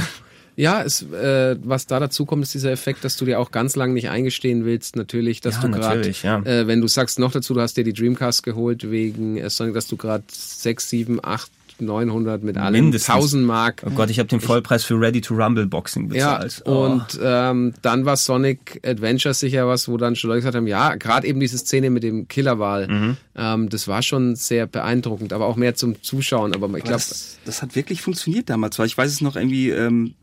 Ja, 0.57 0.83
es, 0.83 1.01
äh, 1.01 1.55
was 1.63 1.87
da 1.87 1.99
dazu 2.01 2.25
kommt, 2.25 2.43
ist 2.43 2.53
dieser 2.53 2.71
Effekt, 2.71 3.05
dass 3.05 3.15
du 3.15 3.23
dir 3.23 3.39
auch 3.39 3.51
ganz 3.51 3.77
lang 3.77 3.93
nicht 3.93 4.09
eingestehen 4.09 4.65
willst, 4.65 4.97
natürlich, 4.97 5.39
dass 5.39 5.55
Ja, 5.55 5.61
du 5.61 5.71
gerade, 5.71 6.11
ja. 6.21 6.39
äh, 6.43 6.67
wenn 6.67 6.81
du 6.81 6.87
sagst 6.89 7.19
noch 7.19 7.31
dazu, 7.31 7.53
du 7.53 7.61
hast 7.61 7.77
dir 7.77 7.85
die 7.85 7.93
Dreamcast 7.93 8.43
geholt 8.43 8.91
wegen 8.91 9.37
äh, 9.37 9.49
Sonic, 9.49 9.75
dass 9.75 9.87
du 9.87 9.95
gerade 9.95 10.25
6, 10.29 10.89
7, 10.89 11.19
8, 11.23 11.49
900 11.81 12.43
mit 12.43 12.57
allem 12.57 12.73
Mindestens. 12.73 13.09
1000 13.13 13.45
Mark. 13.45 13.83
Oh 13.85 13.89
Gott, 13.91 14.09
ich 14.09 14.19
habe 14.19 14.29
den 14.29 14.39
Vollpreis 14.39 14.83
für 14.83 14.99
Ready 14.99 15.21
to 15.21 15.33
Rumble 15.33 15.65
Boxing 15.65 16.11
Ja, 16.13 16.37
bezahlt. 16.37 16.61
Oh. 16.65 16.85
und 16.85 17.19
ähm, 17.21 17.73
dann 17.81 18.05
war 18.05 18.15
Sonic 18.17 18.79
Adventure 18.85 19.33
sicher 19.33 19.67
was, 19.67 19.87
wo 19.87 19.97
dann 19.97 20.15
schon 20.15 20.29
Leute 20.29 20.39
gesagt 20.41 20.55
haben, 20.55 20.67
ja, 20.67 20.95
gerade 20.95 21.27
eben 21.27 21.39
diese 21.39 21.57
Szene 21.57 21.89
mit 21.89 22.03
dem 22.03 22.27
Killerwal, 22.27 22.87
Mhm. 22.87 23.17
ähm, 23.35 23.69
das 23.69 23.87
war 23.87 24.01
schon 24.01 24.35
sehr 24.35 24.67
beeindruckend, 24.67 25.33
aber 25.33 25.45
auch 25.47 25.55
mehr 25.55 25.75
zum 25.75 26.01
Zuschauen. 26.01 26.53
Aber 26.53 26.67
ich 26.77 26.83
glaube, 26.83 26.93
das, 26.93 27.37
das 27.45 27.61
hat 27.61 27.75
wirklich 27.75 28.01
funktioniert 28.01 28.49
damals, 28.49 28.77
weil 28.79 28.85
ich 28.87 28.97
weiß 28.97 29.11
es 29.11 29.21
noch 29.21 29.35
irgendwie 29.35 29.69
ähm, 29.71 30.13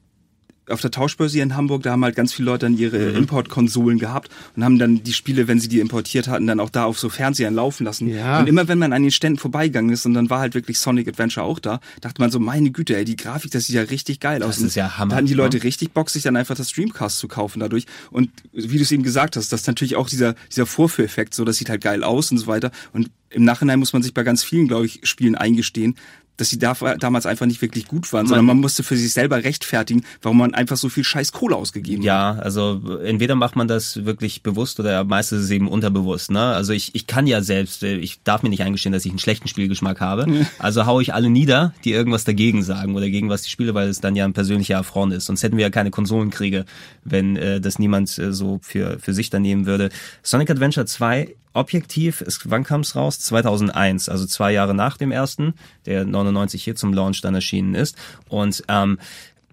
auf 0.70 0.80
der 0.80 0.90
Tauschbörse 0.90 1.34
hier 1.34 1.42
in 1.42 1.56
Hamburg, 1.56 1.82
da 1.82 1.92
haben 1.92 2.04
halt 2.04 2.16
ganz 2.16 2.32
viele 2.32 2.46
Leute 2.46 2.66
dann 2.66 2.76
ihre 2.76 2.98
Mhm. 2.98 3.16
Importkonsolen 3.16 3.98
gehabt 3.98 4.30
und 4.56 4.64
haben 4.64 4.78
dann 4.78 5.02
die 5.02 5.12
Spiele, 5.12 5.48
wenn 5.48 5.60
sie 5.60 5.68
die 5.68 5.80
importiert 5.80 6.28
hatten, 6.28 6.46
dann 6.46 6.60
auch 6.60 6.70
da 6.70 6.84
auf 6.84 6.98
so 6.98 7.08
Fernsehern 7.08 7.54
laufen 7.54 7.84
lassen. 7.84 8.08
Ja. 8.08 8.40
Und 8.40 8.48
immer 8.48 8.68
wenn 8.68 8.78
man 8.78 8.92
an 8.92 9.02
den 9.02 9.10
Ständen 9.10 9.38
vorbeigegangen 9.38 9.90
ist 9.92 10.06
und 10.06 10.14
dann 10.14 10.30
war 10.30 10.40
halt 10.40 10.54
wirklich 10.54 10.78
Sonic 10.78 11.08
Adventure 11.08 11.44
auch 11.46 11.58
da, 11.58 11.80
dachte 12.00 12.20
man 12.20 12.30
so, 12.30 12.38
meine 12.38 12.70
Güte, 12.70 12.96
ey, 12.96 13.04
die 13.04 13.16
Grafik, 13.16 13.50
das 13.50 13.66
sieht 13.66 13.76
ja 13.76 13.82
richtig 13.82 14.20
geil 14.20 14.42
aus. 14.42 14.56
Das 14.56 14.64
ist 14.64 14.74
ja 14.76 14.98
Hammer, 14.98 15.10
Da 15.10 15.16
hatten 15.16 15.26
die 15.26 15.34
Leute 15.34 15.62
richtig 15.62 15.92
Bock, 15.92 16.10
sich 16.10 16.22
dann 16.22 16.36
einfach 16.36 16.56
das 16.56 16.72
Dreamcast 16.72 17.18
zu 17.18 17.28
kaufen 17.28 17.60
dadurch. 17.60 17.86
Und 18.10 18.30
wie 18.52 18.76
du 18.76 18.82
es 18.82 18.92
eben 18.92 19.02
gesagt 19.02 19.36
hast, 19.36 19.52
das 19.52 19.62
ist 19.62 19.66
natürlich 19.66 19.96
auch 19.96 20.08
dieser, 20.08 20.34
dieser 20.50 20.66
Vorführeffekt, 20.66 21.34
so, 21.34 21.44
das 21.44 21.56
sieht 21.56 21.70
halt 21.70 21.80
geil 21.82 22.04
aus 22.04 22.30
und 22.30 22.38
so 22.38 22.46
weiter. 22.46 22.70
Und 22.92 23.10
im 23.30 23.44
Nachhinein 23.44 23.78
muss 23.78 23.92
man 23.92 24.02
sich 24.02 24.14
bei 24.14 24.22
ganz 24.22 24.42
vielen, 24.42 24.68
glaube 24.68 24.86
ich, 24.86 25.00
Spielen 25.02 25.34
eingestehen, 25.34 25.96
dass 26.38 26.48
sie 26.48 26.58
da, 26.58 26.74
damals 26.98 27.26
einfach 27.26 27.46
nicht 27.46 27.60
wirklich 27.60 27.86
gut 27.86 28.12
waren, 28.12 28.26
sondern 28.26 28.46
man 28.46 28.58
musste 28.58 28.82
für 28.82 28.96
sich 28.96 29.12
selber 29.12 29.44
rechtfertigen, 29.44 30.04
warum 30.22 30.38
man 30.38 30.54
einfach 30.54 30.76
so 30.76 30.88
viel 30.88 31.04
scheiß 31.04 31.32
Kohle 31.32 31.56
ausgegeben 31.56 32.02
hat. 32.02 32.06
Ja, 32.06 32.30
also 32.36 32.98
entweder 33.04 33.34
macht 33.34 33.56
man 33.56 33.68
das 33.68 34.04
wirklich 34.04 34.42
bewusst 34.42 34.78
oder 34.80 35.04
meistens 35.04 35.40
ist 35.40 35.44
es 35.46 35.50
eben 35.50 35.68
unterbewusst. 35.68 36.30
Ne? 36.30 36.40
Also 36.40 36.72
ich, 36.72 36.94
ich 36.94 37.06
kann 37.06 37.26
ja 37.26 37.42
selbst, 37.42 37.82
äh, 37.82 37.96
ich 37.96 38.22
darf 38.22 38.42
mir 38.42 38.48
nicht 38.48 38.62
eingestehen, 38.62 38.92
dass 38.92 39.04
ich 39.04 39.10
einen 39.10 39.18
schlechten 39.18 39.48
Spielgeschmack 39.48 40.00
habe. 40.00 40.26
Also 40.58 40.86
hau 40.86 41.00
ich 41.00 41.14
alle 41.14 41.30
nieder, 41.30 41.74
die 41.84 41.92
irgendwas 41.92 42.24
dagegen 42.24 42.62
sagen 42.62 42.94
oder 42.94 43.10
gegen 43.10 43.28
was 43.28 43.44
ich 43.44 43.50
spiele, 43.50 43.74
weil 43.74 43.88
es 43.88 44.00
dann 44.00 44.16
ja 44.16 44.24
ein 44.24 44.32
persönlicher 44.32 44.78
Affront 44.78 45.12
ist. 45.12 45.26
Sonst 45.26 45.42
hätten 45.42 45.56
wir 45.56 45.62
ja 45.62 45.70
keine 45.70 45.90
Konsolenkriege, 45.90 46.64
wenn 47.04 47.36
äh, 47.36 47.60
das 47.60 47.78
niemand 47.78 48.16
äh, 48.18 48.32
so 48.32 48.60
für, 48.62 48.98
für 49.00 49.12
sich 49.12 49.30
dann 49.30 49.42
nehmen 49.42 49.66
würde. 49.66 49.90
Sonic 50.22 50.50
Adventure 50.50 50.86
2 50.86 51.34
objektiv, 51.52 52.20
ist, 52.20 52.50
wann 52.50 52.64
kam 52.64 52.80
es 52.80 52.96
raus? 52.96 53.18
2001, 53.20 54.08
also 54.08 54.26
zwei 54.26 54.52
Jahre 54.52 54.74
nach 54.74 54.96
dem 54.96 55.12
ersten, 55.12 55.54
der 55.86 56.04
99 56.04 56.62
hier 56.62 56.76
zum 56.76 56.92
Launch 56.92 57.20
dann 57.20 57.34
erschienen 57.34 57.74
ist. 57.74 57.96
Und 58.28 58.62
ähm, 58.68 58.98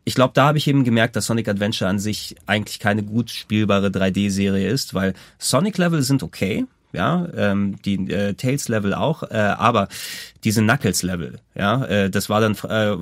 ich 0.04 0.14
glaube, 0.14 0.34
da 0.36 0.48
habe 0.48 0.58
ich 0.58 0.68
eben 0.68 0.84
gemerkt, 0.84 1.16
dass 1.16 1.26
Sonic 1.26 1.48
Adventure 1.48 1.90
an 1.90 2.00
sich 2.00 2.36
eigentlich 2.46 2.80
keine 2.80 3.04
gut 3.04 3.32
spielbare 3.32 3.88
3D-Serie 3.88 4.70
ist, 4.70 4.94
weil 4.94 5.16
Sonic-Level 5.40 6.04
sind 6.04 6.22
okay, 6.22 6.66
ja, 6.94 7.28
ähm, 7.36 7.82
die 7.84 7.96
äh, 8.12 8.34
Tails-Level 8.36 8.94
auch, 8.94 9.24
äh, 9.24 9.36
aber 9.36 9.88
diese 10.46 10.62
Knuckles-Level, 10.62 11.40
ja, 11.56 11.84
äh, 11.86 12.10
das 12.10 12.30
war 12.30 12.40
dann 12.40 12.56
äh, 12.70 12.96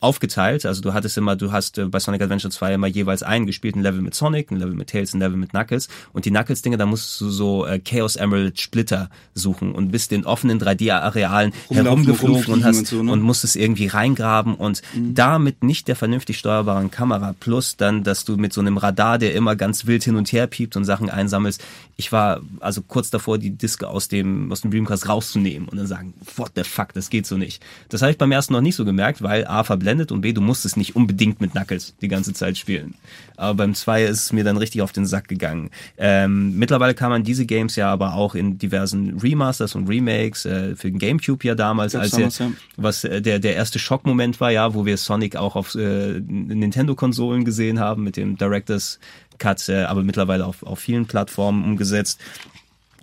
aufgeteilt, 0.00 0.66
also 0.66 0.82
du 0.82 0.92
hattest 0.92 1.16
immer, 1.16 1.36
du 1.36 1.52
hast 1.52 1.78
äh, 1.78 1.86
bei 1.86 2.00
Sonic 2.00 2.22
Adventure 2.22 2.50
2 2.50 2.74
immer 2.74 2.88
jeweils 2.88 3.22
einen 3.22 3.46
gespielten 3.46 3.82
Level 3.82 4.02
mit 4.02 4.14
Sonic, 4.14 4.50
ein 4.50 4.56
Level 4.56 4.74
mit 4.74 4.90
Tails, 4.90 5.14
ein 5.14 5.20
Level 5.20 5.36
mit 5.36 5.50
Knuckles 5.50 5.88
und 6.12 6.24
die 6.24 6.30
Knuckles-Dinge, 6.30 6.76
da 6.76 6.86
musst 6.86 7.20
du 7.20 7.30
so 7.30 7.64
äh, 7.64 7.78
Chaos 7.78 8.16
Emerald 8.16 8.60
Splitter 8.60 9.10
suchen 9.32 9.72
und 9.72 9.92
bist 9.92 10.12
in 10.12 10.26
offenen 10.26 10.60
3D-Arealen 10.60 11.52
Rumlaufen, 11.70 11.86
herumgeflogen 11.86 12.54
und 12.54 12.64
hast 12.64 12.78
und 12.78 12.86
so, 12.88 13.02
ne? 13.04 13.12
und 13.12 13.22
musstest 13.22 13.54
irgendwie 13.54 13.86
reingraben 13.86 14.54
und 14.54 14.82
da 14.96 15.38
mit 15.38 15.62
nicht 15.62 15.86
der 15.86 15.94
vernünftig 15.94 16.38
steuerbaren 16.38 16.90
Kamera 16.90 17.34
plus 17.38 17.76
dann, 17.76 18.02
dass 18.02 18.24
du 18.24 18.36
mit 18.36 18.52
so 18.52 18.60
einem 18.60 18.76
Radar, 18.76 19.18
der 19.18 19.34
immer 19.34 19.54
ganz 19.54 19.86
wild 19.86 20.02
hin 20.02 20.16
und 20.16 20.32
her 20.32 20.48
piept 20.48 20.76
und 20.76 20.84
Sachen 20.84 21.10
einsammelst. 21.10 21.62
Ich 21.96 22.10
war 22.10 22.40
also 22.58 22.82
kurz 22.82 23.10
davor, 23.10 23.38
die 23.38 23.50
Diske 23.50 23.86
aus 23.86 24.08
dem, 24.08 24.50
aus 24.50 24.62
dem 24.62 24.72
Dreamcast 24.72 25.08
rauszunehmen 25.08 25.68
und 25.68 25.76
dann 25.76 25.86
sagen, 25.86 26.14
what 26.36 26.52
the 26.56 26.64
fuck, 26.64 26.87
das 26.94 27.10
geht 27.10 27.26
so 27.26 27.36
nicht. 27.36 27.62
Das 27.88 28.02
habe 28.02 28.12
ich 28.12 28.18
beim 28.18 28.32
ersten 28.32 28.52
noch 28.52 28.60
nicht 28.60 28.76
so 28.76 28.84
gemerkt, 28.84 29.22
weil 29.22 29.46
A 29.46 29.64
verblendet 29.64 30.12
und 30.12 30.20
B, 30.20 30.32
du 30.32 30.40
musstest 30.40 30.76
nicht 30.76 30.96
unbedingt 30.96 31.40
mit 31.40 31.52
Knuckles 31.52 31.94
die 32.00 32.08
ganze 32.08 32.32
Zeit 32.32 32.56
spielen. 32.58 32.94
Aber 33.36 33.54
beim 33.54 33.74
2 33.74 34.04
ist 34.04 34.24
es 34.24 34.32
mir 34.32 34.44
dann 34.44 34.56
richtig 34.56 34.82
auf 34.82 34.92
den 34.92 35.06
Sack 35.06 35.28
gegangen. 35.28 35.70
Ähm, 35.96 36.58
mittlerweile 36.58 36.94
kann 36.94 37.10
man 37.10 37.24
diese 37.24 37.46
Games 37.46 37.76
ja 37.76 37.90
aber 37.90 38.14
auch 38.14 38.34
in 38.34 38.58
diversen 38.58 39.18
Remasters 39.18 39.74
und 39.74 39.88
Remakes, 39.88 40.44
äh, 40.44 40.76
für 40.76 40.90
den 40.90 40.98
Gamecube 40.98 41.46
ja 41.46 41.54
damals, 41.54 41.94
als 41.94 42.10
damals, 42.12 42.38
ja. 42.38 42.50
was 42.76 43.04
äh, 43.04 43.22
der 43.22 43.38
der 43.38 43.54
erste 43.54 43.78
Schockmoment 43.78 44.40
war 44.40 44.50
ja, 44.50 44.74
wo 44.74 44.86
wir 44.86 44.96
Sonic 44.96 45.36
auch 45.36 45.56
auf 45.56 45.74
äh, 45.74 46.20
Nintendo-Konsolen 46.20 47.44
gesehen 47.44 47.80
haben 47.80 48.04
mit 48.04 48.16
dem 48.16 48.36
Directors 48.36 48.98
Cut, 49.38 49.68
äh, 49.68 49.84
aber 49.84 50.02
mittlerweile 50.02 50.46
auf, 50.46 50.62
auf 50.62 50.78
vielen 50.78 51.06
Plattformen 51.06 51.64
umgesetzt. 51.64 52.20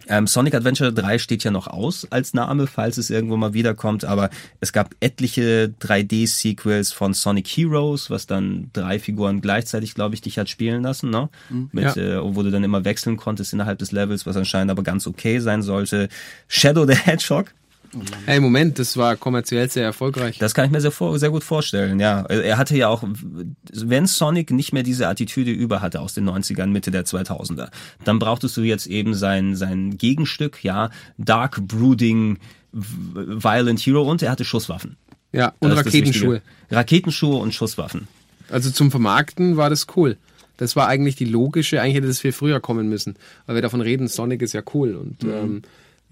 Ähm, 0.07 0.27
Sonic 0.27 0.53
Adventure 0.55 0.93
3 0.93 1.17
steht 1.17 1.43
ja 1.43 1.51
noch 1.51 1.67
aus 1.67 2.07
als 2.11 2.33
Name, 2.33 2.67
falls 2.67 2.97
es 2.97 3.09
irgendwo 3.09 3.37
mal 3.37 3.53
wiederkommt, 3.53 4.05
aber 4.05 4.29
es 4.59 4.73
gab 4.73 4.93
etliche 4.99 5.73
3D-Sequels 5.81 6.93
von 6.93 7.13
Sonic 7.13 7.47
Heroes, 7.47 8.09
was 8.09 8.27
dann 8.27 8.69
drei 8.73 8.99
Figuren 8.99 9.41
gleichzeitig, 9.41 9.95
glaube 9.95 10.15
ich, 10.15 10.21
dich 10.21 10.37
hat 10.37 10.49
spielen 10.49 10.83
lassen, 10.83 11.09
ne? 11.09 11.29
Mit, 11.71 11.97
äh, 11.97 12.21
wo 12.21 12.43
du 12.43 12.51
dann 12.51 12.63
immer 12.63 12.85
wechseln 12.85 13.17
konntest 13.17 13.53
innerhalb 13.53 13.79
des 13.79 13.91
Levels, 13.91 14.25
was 14.25 14.35
anscheinend 14.37 14.71
aber 14.71 14.83
ganz 14.83 15.07
okay 15.07 15.39
sein 15.39 15.61
sollte. 15.61 16.09
Shadow 16.47 16.85
the 16.85 16.95
Hedgehog, 16.95 17.53
hey, 18.25 18.39
Moment, 18.39 18.79
das 18.79 18.97
war 18.97 19.15
kommerziell 19.15 19.69
sehr 19.69 19.83
erfolgreich. 19.83 20.37
das 20.37 20.53
kann 20.53 20.65
ich 20.65 20.71
mir 20.71 20.81
sehr, 20.81 20.91
sehr 21.19 21.29
gut 21.29 21.43
vorstellen, 21.43 21.99
ja. 21.99 22.21
Er 22.25 22.57
hatte 22.57 22.75
ja 22.77 22.87
auch, 22.89 23.03
wenn 23.73 24.05
Sonic 24.07 24.51
nicht 24.51 24.73
mehr 24.73 24.83
diese 24.83 25.07
Attitüde 25.07 25.51
über 25.51 25.81
hatte 25.81 26.01
aus 26.01 26.13
den 26.13 26.29
90ern, 26.29 26.67
Mitte 26.67 26.91
der 26.91 27.05
2000er, 27.05 27.69
dann 28.03 28.19
brauchtest 28.19 28.55
du 28.57 28.61
jetzt 28.61 28.87
eben 28.87 29.13
sein, 29.13 29.55
sein 29.55 29.97
Gegenstück, 29.97 30.63
ja, 30.63 30.89
Dark 31.17 31.59
Brooding 31.67 32.37
Violent 32.71 33.79
Hero 33.79 34.01
und 34.03 34.21
er 34.21 34.31
hatte 34.31 34.45
Schusswaffen. 34.45 34.97
Ja, 35.31 35.53
und 35.59 35.69
Das 35.69 35.79
Raketenschuhe. 35.79 36.41
Raketenschuhe 36.71 37.37
und 37.37 37.53
Schusswaffen. 37.53 38.07
Also 38.49 38.71
zum 38.71 38.91
Vermarkten 38.91 39.57
war 39.57 39.69
das 39.69 39.87
cool. 39.95 40.17
Das 40.57 40.75
war 40.75 40.87
eigentlich 40.87 41.15
die 41.15 41.25
logische, 41.25 41.81
eigentlich 41.81 41.95
hätte 41.95 42.07
das 42.07 42.19
viel 42.19 42.31
früher 42.31 42.59
kommen 42.61 42.87
müssen. 42.87 43.15
Weil 43.45 43.55
wir 43.55 43.61
davon 43.61 43.81
reden, 43.81 44.07
Sonic 44.07 44.41
ist 44.41 44.53
ja 44.53 44.61
cool. 44.73 44.95
Und 44.95 45.23
Mhm. 45.23 45.31
ähm, 45.31 45.61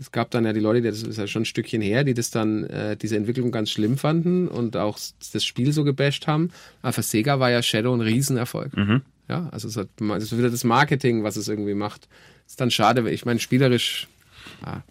es 0.03 0.11
gab 0.11 0.31
dann 0.31 0.45
ja 0.45 0.51
die 0.51 0.59
Leute, 0.59 0.81
das 0.81 1.01
ist 1.01 1.17
ja 1.17 1.27
schon 1.27 1.43
ein 1.43 1.45
Stückchen 1.45 1.81
her, 1.81 2.03
die 2.03 2.13
das 2.13 2.29
dann, 2.29 2.65
äh, 2.65 2.97
diese 2.97 3.15
Entwicklung 3.15 3.51
ganz 3.51 3.71
schlimm 3.71 3.97
fanden 3.97 4.49
und 4.49 4.75
auch 4.75 4.99
das 5.31 5.45
Spiel 5.45 5.71
so 5.71 5.83
gebasht 5.83 6.27
haben. 6.27 6.51
Aber 6.81 6.91
für 6.93 7.03
Sega 7.03 7.39
war 7.39 7.49
ja 7.49 7.63
Shadow 7.63 7.93
ein 7.93 8.01
Riesenerfolg. 8.01 8.75
Mhm. 8.75 9.01
Ja, 9.29 9.47
also 9.51 9.69
es 9.69 9.77
hat, 9.77 9.87
es 10.17 10.23
ist 10.23 10.37
wieder 10.37 10.49
das 10.49 10.65
Marketing, 10.65 11.23
was 11.23 11.37
es 11.37 11.47
irgendwie 11.47 11.73
macht. 11.73 12.09
Ist 12.45 12.59
dann 12.59 12.69
schade, 12.69 13.09
ich 13.09 13.25
meine, 13.25 13.39
spielerisch, 13.39 14.09
ja, 14.65 14.83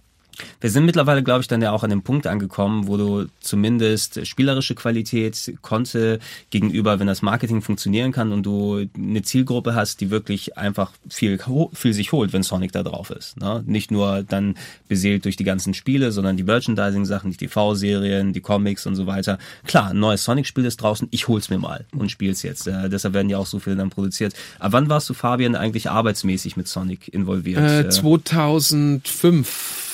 Wir 0.61 0.71
sind 0.71 0.85
mittlerweile, 0.85 1.23
glaube 1.23 1.43
ich, 1.43 1.49
dann 1.49 1.63
ja 1.63 1.73
auch 1.73 1.83
an 1.83 1.91
dem 1.91 2.03
Punkt 2.03 2.27
angekommen, 2.27 2.87
wo 2.87 2.97
du 2.97 3.27
zumindest 3.41 4.27
spielerische 4.27 4.75
Qualität 4.75 5.55
konnte 5.63 6.19
gegenüber, 6.51 6.99
wenn 6.99 7.07
das 7.07 7.23
Marketing 7.23 7.63
funktionieren 7.63 8.13
kann 8.13 8.33
und 8.33 8.45
du 8.45 8.87
eine 8.97 9.23
Zielgruppe 9.23 9.75
hast, 9.75 10.01
die 10.01 10.11
wirklich 10.11 10.57
einfach 10.57 10.93
viel, 11.09 11.39
viel 11.75 11.93
sich 11.93 12.13
holt, 12.13 12.33
wenn 12.33 12.43
Sonic 12.43 12.73
da 12.73 12.83
drauf 12.83 13.11
ist. 13.11 13.39
Ne? 13.39 13.63
Nicht 13.67 13.91
nur 13.91 14.23
dann 14.23 14.57
beseelt 14.89 15.25
durch 15.25 15.37
die 15.37 15.45
ganzen 15.45 15.75
Spiele, 15.75 16.13
sondern 16.13 16.37
die 16.37 16.45
Merchandising-Sachen, 16.45 17.31
die 17.33 17.37
TV-Serien, 17.37 18.33
die 18.33 18.41
Comics 18.41 18.87
und 18.87 18.95
so 18.95 19.07
weiter. 19.07 19.39
Klar, 19.67 19.91
ein 19.91 19.99
neues 19.99 20.25
Sonic-Spiel 20.25 20.65
ist 20.65 20.79
draußen, 20.79 21.09
ich 21.11 21.29
hol's 21.29 21.51
mir 21.51 21.59
mal 21.59 21.85
und 21.97 22.11
spiel's 22.11 22.43
jetzt. 22.43 22.67
Äh, 22.67 22.89
deshalb 22.89 23.15
werden 23.15 23.29
ja 23.29 23.39
auch 23.39 23.47
so 23.47 23.59
viele 23.59 23.77
dann 23.77 23.91
produziert. 23.91 24.35
Aber 24.59 24.75
wann 24.75 24.89
warst 24.89 25.09
du, 25.11 25.15
Fabian, 25.15 25.57
eigentlich 25.57 25.91
arbeitsmäßig 25.91 26.57
mit 26.57 26.69
Sonic 26.69 27.13
involviert? 27.13 27.61
Äh, 27.61 27.83
Äh, 27.83 27.89
2005 27.91 29.92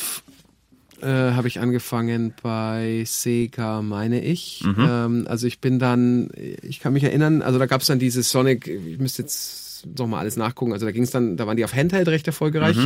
äh, 1.00 1.32
habe 1.32 1.48
ich 1.48 1.60
angefangen 1.60 2.34
bei 2.42 3.04
Sega, 3.06 3.82
meine 3.82 4.22
ich. 4.22 4.62
Ähm, 4.64 5.26
also 5.28 5.46
ich 5.46 5.60
bin 5.60 5.78
dann, 5.78 6.30
ich 6.34 6.80
kann 6.80 6.92
mich 6.92 7.04
erinnern, 7.04 7.42
also 7.42 7.58
da 7.58 7.66
gab 7.66 7.80
es 7.80 7.86
dann 7.86 7.98
diese 7.98 8.22
Sonic, 8.22 8.66
ich 8.66 8.98
müsste 8.98 9.22
jetzt 9.22 9.67
noch 9.96 10.06
mal 10.06 10.18
alles 10.18 10.36
nachgucken. 10.36 10.72
Also 10.72 10.86
da 10.86 10.92
ging 10.92 11.02
es 11.02 11.10
dann, 11.10 11.36
da 11.36 11.46
waren 11.46 11.56
die 11.56 11.64
auf 11.64 11.74
Handheld 11.74 12.08
recht 12.08 12.26
erfolgreich. 12.26 12.76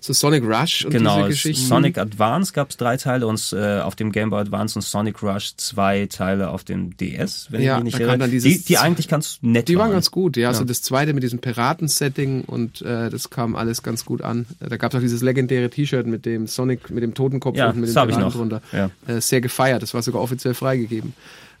So 0.00 0.12
Sonic 0.12 0.44
Rush 0.44 0.84
und 0.84 0.90
Genau, 0.92 1.16
diese 1.18 1.28
Geschichten. 1.30 1.66
Sonic 1.66 1.98
Advance 1.98 2.52
gab 2.52 2.70
es 2.70 2.76
drei 2.76 2.96
Teile 2.96 3.26
und 3.26 3.52
äh, 3.56 3.80
auf 3.80 3.94
dem 3.96 4.12
Game 4.12 4.30
Boy 4.30 4.40
Advance 4.40 4.78
und 4.78 4.82
Sonic 4.82 5.22
Rush 5.22 5.56
zwei 5.56 6.06
Teile 6.06 6.50
auf 6.50 6.64
dem 6.64 6.96
DS, 6.96 7.48
wenn 7.50 7.62
Ja, 7.62 7.78
ich 7.78 7.84
mich 7.84 7.98
nicht 7.98 8.32
dieses- 8.32 8.42
die, 8.62 8.64
die 8.64 8.78
eigentlich 8.78 9.08
ganz 9.08 9.38
nett 9.42 9.68
Die 9.68 9.76
waren 9.76 9.86
waren. 9.86 9.92
ganz 9.92 10.10
gut, 10.10 10.36
ja. 10.36 10.52
So 10.54 10.64
das 10.64 10.82
zweite 10.82 11.12
mit 11.12 11.22
diesem 11.22 11.38
Piraten-Setting 11.40 12.44
und 12.44 12.82
äh, 12.82 13.10
das 13.10 13.30
kam 13.30 13.54
alles 13.56 13.82
ganz 13.82 14.04
gut 14.04 14.22
an. 14.22 14.46
Da 14.60 14.76
gab 14.76 14.92
es 14.92 14.96
auch 14.96 15.00
dieses 15.02 15.22
legendäre 15.22 15.70
T-Shirt 15.70 16.06
mit 16.06 16.26
dem 16.26 16.46
Sonic, 16.46 16.90
mit 16.90 17.02
dem 17.02 17.14
Totenkopf 17.14 17.56
Ja, 17.56 17.70
und 17.70 17.76
mit 17.80 17.88
dem 17.88 17.94
Piraten 17.94 18.20
noch. 18.20 18.32
drunter. 18.34 18.62
Ja. 18.72 18.90
Äh, 19.06 19.20
sehr 19.20 19.40
gefeiert. 19.40 19.82
Das 19.82 19.94
war 19.94 20.02
sogar 20.02 20.22
offiziell 20.22 20.54
freigegeben. 20.54 21.14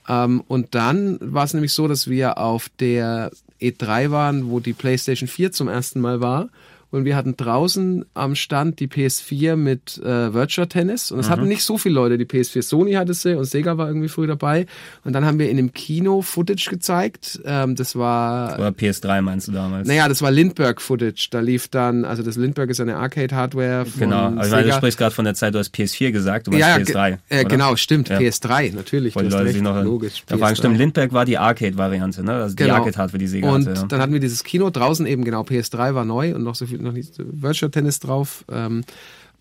Ähm, 0.08 0.42
und 0.48 0.74
dann 0.74 1.18
war 1.20 1.44
es 1.44 1.54
nämlich 1.54 1.72
so, 1.72 1.86
dass 1.88 2.08
wir 2.08 2.38
auf 2.38 2.68
der 2.80 3.30
E3 3.62 4.10
waren, 4.10 4.50
wo 4.50 4.60
die 4.60 4.72
PlayStation 4.72 5.28
4 5.28 5.52
zum 5.52 5.68
ersten 5.68 6.00
Mal 6.00 6.20
war. 6.20 6.48
Und 6.92 7.04
wir 7.06 7.16
hatten 7.16 7.36
draußen 7.36 8.04
am 8.14 8.34
Stand 8.36 8.78
die 8.78 8.86
PS4 8.86 9.56
mit 9.56 9.98
äh, 10.04 10.32
Virtua 10.32 10.66
Tennis. 10.66 11.10
Und 11.10 11.18
es 11.18 11.28
hatten 11.30 11.48
nicht 11.48 11.64
so 11.64 11.78
viele 11.78 11.94
Leute. 11.96 12.18
Die 12.18 12.26
PS4 12.26 12.62
Sony 12.62 12.92
hatte 12.92 13.14
sie 13.14 13.34
und 13.36 13.46
Sega 13.46 13.78
war 13.78 13.88
irgendwie 13.88 14.08
früh 14.08 14.26
dabei. 14.26 14.66
Und 15.04 15.14
dann 15.14 15.24
haben 15.24 15.38
wir 15.38 15.48
in 15.50 15.56
dem 15.56 15.72
Kino 15.72 16.20
Footage 16.22 16.68
gezeigt. 16.70 17.40
Ähm, 17.44 17.74
das 17.76 17.96
war 17.96 18.54
Oder 18.58 18.68
PS3 18.68 19.22
meinst 19.22 19.48
du 19.48 19.52
damals? 19.52 19.88
naja, 19.88 20.06
das 20.06 20.20
war 20.22 20.30
Lindbergh-Footage. 20.30 21.28
Da 21.30 21.40
lief 21.40 21.68
dann, 21.68 22.04
also 22.04 22.22
das 22.22 22.36
Lindbergh 22.36 22.70
ist 22.70 22.80
eine 22.80 22.96
Arcade-Hardware 22.96 23.86
von 23.86 23.98
Genau, 23.98 24.28
ich 24.28 24.34
meine, 24.34 24.48
du 24.50 24.62
Sega. 24.64 24.76
sprichst 24.76 24.98
gerade 24.98 25.14
von 25.14 25.24
der 25.24 25.34
Zeit, 25.34 25.54
du 25.54 25.58
hast 25.58 25.74
PS4 25.74 26.10
gesagt, 26.12 26.46
du 26.46 26.52
ja, 26.52 26.76
PS3. 26.76 27.08
ge- 27.10 27.18
äh, 27.30 27.44
genau, 27.44 27.74
stimmt. 27.76 28.10
Ja. 28.10 28.18
PS3, 28.18 28.74
natürlich. 28.74 29.14
Leute 29.14 29.38
recht, 29.44 29.52
sich 29.54 29.62
noch 29.62 29.82
logisch. 29.82 30.24
da 30.26 30.36
fragen, 30.36 30.52
PS3. 30.54 30.58
stimmt, 30.58 30.76
Lindbergh 30.78 31.14
war 31.14 31.24
die 31.24 31.38
Arcade-Variante, 31.38 32.22
ne? 32.22 32.32
Also 32.34 32.54
die 32.54 32.62
Genau. 32.64 32.74
Arcade-Hardware, 32.74 33.18
die 33.18 33.26
Sega 33.28 33.50
Und 33.50 33.66
hatte. 33.66 33.80
Ja. 33.80 33.86
dann 33.86 34.00
hatten 34.00 34.12
wir 34.12 34.20
dieses 34.20 34.44
Kino 34.44 34.68
draußen 34.68 35.06
eben, 35.06 35.24
genau, 35.24 35.42
PS3 35.42 35.94
war 35.94 36.04
neu 36.04 36.34
und 36.34 36.42
noch 36.42 36.54
so 36.54 36.66
viel, 36.66 36.81
noch 36.82 36.92
nicht 36.92 37.14
so 37.14 37.22
Virtual 37.26 37.70
Tennis 37.70 38.00
drauf. 38.00 38.44
Ähm, 38.50 38.84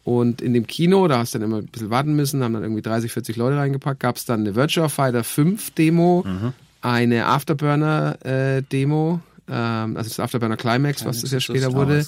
und 0.04 0.42
in 0.42 0.54
dem 0.54 0.66
Kino, 0.66 1.08
da 1.08 1.20
hast 1.20 1.36
du 1.36 1.40
dann 1.40 1.48
immer 1.50 1.58
ein 1.60 1.68
bisschen 1.68 1.90
warten 1.92 2.14
müssen, 2.16 2.44
haben 2.44 2.54
dann 2.54 2.64
irgendwie 2.64 2.82
30, 2.82 3.12
40 3.12 3.36
Leute 3.36 3.58
reingepackt, 3.58 4.00
gab 4.00 4.16
es 4.18 4.26
dann 4.26 4.40
eine 4.42 4.56
Virtua 4.56 4.90
Fighter 4.90 5.24
5 5.24 5.72
Demo, 5.72 6.24
Mhm. 6.26 6.54
eine 6.82 7.26
Afterburner 7.28 8.18
äh, 8.26 8.64
Demo, 8.64 9.20
ähm, 9.48 9.98
also 9.98 10.10
das 10.10 10.20
Afterburner 10.20 10.58
Climax, 10.58 11.06
was 11.06 11.22
das 11.22 11.32
ja 11.32 11.40
später 11.40 11.74
wurde. 11.74 12.06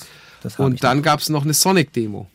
Und 0.57 0.83
dann 0.83 1.01
gab 1.03 1.19
es 1.19 1.29
noch 1.29 1.43
eine 1.43 1.53
Sonic-Demo. 1.53 2.27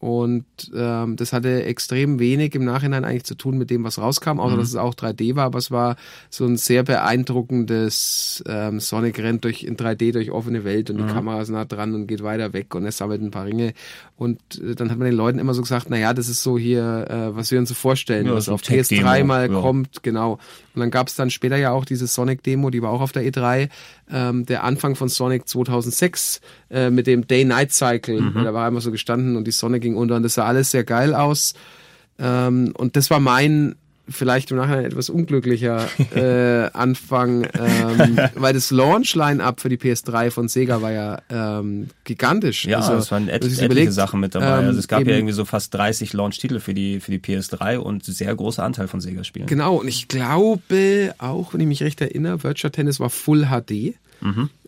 Und 0.00 0.46
ähm, 0.74 1.16
das 1.16 1.34
hatte 1.34 1.64
extrem 1.64 2.18
wenig 2.18 2.54
im 2.54 2.64
Nachhinein 2.64 3.04
eigentlich 3.04 3.24
zu 3.24 3.34
tun 3.34 3.58
mit 3.58 3.68
dem, 3.68 3.84
was 3.84 3.98
rauskam, 3.98 4.40
außer 4.40 4.56
dass 4.56 4.68
es 4.68 4.76
auch 4.76 4.94
3D 4.94 5.36
war, 5.36 5.44
aber 5.44 5.58
es 5.58 5.70
war 5.70 5.96
so 6.30 6.46
ein 6.46 6.56
sehr 6.56 6.84
beeindruckendes 6.84 8.42
ähm, 8.46 8.80
Sonic 8.80 9.18
rennt 9.18 9.44
durch 9.44 9.62
in 9.62 9.76
3D 9.76 10.12
durch 10.12 10.30
offene 10.30 10.64
Welt 10.64 10.88
und 10.88 10.96
die 10.96 11.04
Kamera 11.12 11.42
ist 11.42 11.50
nah 11.50 11.66
dran 11.66 11.94
und 11.94 12.06
geht 12.06 12.22
weiter 12.22 12.54
weg 12.54 12.74
und 12.74 12.86
er 12.86 12.92
sammelt 12.92 13.20
ein 13.20 13.30
paar 13.30 13.44
Ringe. 13.44 13.74
Und 14.16 14.40
äh, 14.58 14.74
dann 14.74 14.90
hat 14.90 14.98
man 14.98 15.06
den 15.06 15.16
Leuten 15.16 15.38
immer 15.38 15.52
so 15.52 15.60
gesagt, 15.60 15.90
naja, 15.90 16.14
das 16.14 16.28
ist 16.28 16.42
so 16.42 16.56
hier, 16.56 17.06
äh, 17.08 17.36
was 17.36 17.50
wir 17.50 17.58
uns 17.58 17.68
so 17.68 17.74
vorstellen, 17.74 18.26
Ja, 18.26 18.34
was 18.34 18.48
auf 18.48 18.62
Tech-Demo, 18.62 19.06
PS3 19.06 19.24
mal 19.24 19.50
ja. 19.50 19.60
kommt, 19.60 20.02
genau. 20.02 20.38
Und 20.74 20.80
dann 20.80 20.90
gab 20.90 21.08
es 21.08 21.16
dann 21.16 21.30
später 21.30 21.56
ja 21.56 21.72
auch 21.72 21.84
diese 21.84 22.06
Sonic-Demo, 22.06 22.70
die 22.70 22.82
war 22.82 22.90
auch 22.90 23.00
auf 23.00 23.12
der 23.12 23.24
E3, 23.24 23.68
ähm, 24.12 24.46
der 24.46 24.64
Anfang 24.64 24.94
von 24.94 25.08
Sonic 25.08 25.48
2006 25.48 26.40
äh, 26.70 26.90
mit 26.90 27.06
dem 27.06 27.26
Day-Night-Cycle. 27.26 28.20
Mhm. 28.20 28.44
Da 28.44 28.54
war 28.54 28.66
einmal 28.66 28.82
so 28.82 28.90
gestanden 28.90 29.36
und 29.36 29.46
die 29.46 29.52
Sonne 29.52 29.80
ging 29.80 29.89
unter 29.96 30.16
und 30.16 30.22
das 30.22 30.34
sah 30.34 30.44
alles 30.46 30.70
sehr 30.70 30.84
geil 30.84 31.14
aus. 31.14 31.54
Ähm, 32.18 32.72
und 32.76 32.96
das 32.96 33.10
war 33.10 33.20
mein 33.20 33.76
vielleicht 34.12 34.50
im 34.50 34.56
Nachhinein 34.56 34.84
etwas 34.84 35.08
unglücklicher 35.08 35.86
äh, 36.14 36.68
Anfang, 36.72 37.44
ähm, 37.44 38.18
weil 38.34 38.52
das 38.52 38.70
Launch-Line-Up 38.70 39.60
für 39.60 39.68
die 39.68 39.76
PS3 39.76 40.30
von 40.30 40.48
Sega 40.48 40.82
war 40.82 40.90
ja 40.92 41.22
ähm, 41.30 41.88
gigantisch. 42.04 42.64
Ja, 42.64 42.78
also, 42.78 42.94
es 42.94 43.10
waren 43.12 43.28
et 43.28 43.36
etliche 43.36 43.64
überlegt, 43.66 43.92
Sachen 43.92 44.20
mit 44.20 44.34
dabei. 44.34 44.46
ähm, 44.62 44.66
also 44.66 44.78
es 44.78 44.88
gab 44.88 45.02
eben- 45.02 45.10
ja 45.10 45.16
irgendwie 45.16 45.32
so 45.34 45.44
fast 45.44 45.72
30 45.74 46.12
Launch-Titel 46.12 46.58
für 46.60 46.74
die, 46.74 47.00
für 47.00 47.12
die 47.12 47.20
PS3 47.20 47.78
und 47.78 48.04
sehr 48.04 48.34
großer 48.34 48.64
Anteil 48.64 48.88
von 48.88 49.00
Sega-Spielen. 49.00 49.46
Genau, 49.46 49.76
und 49.76 49.88
ich 49.88 50.08
glaube 50.08 51.14
auch, 51.18 51.54
wenn 51.54 51.60
ich 51.60 51.68
mich 51.68 51.82
recht 51.82 52.00
erinnere, 52.00 52.42
Virtua 52.42 52.70
Tennis 52.70 53.00
war 53.00 53.10
Full 53.10 53.46
HD. 53.46 53.94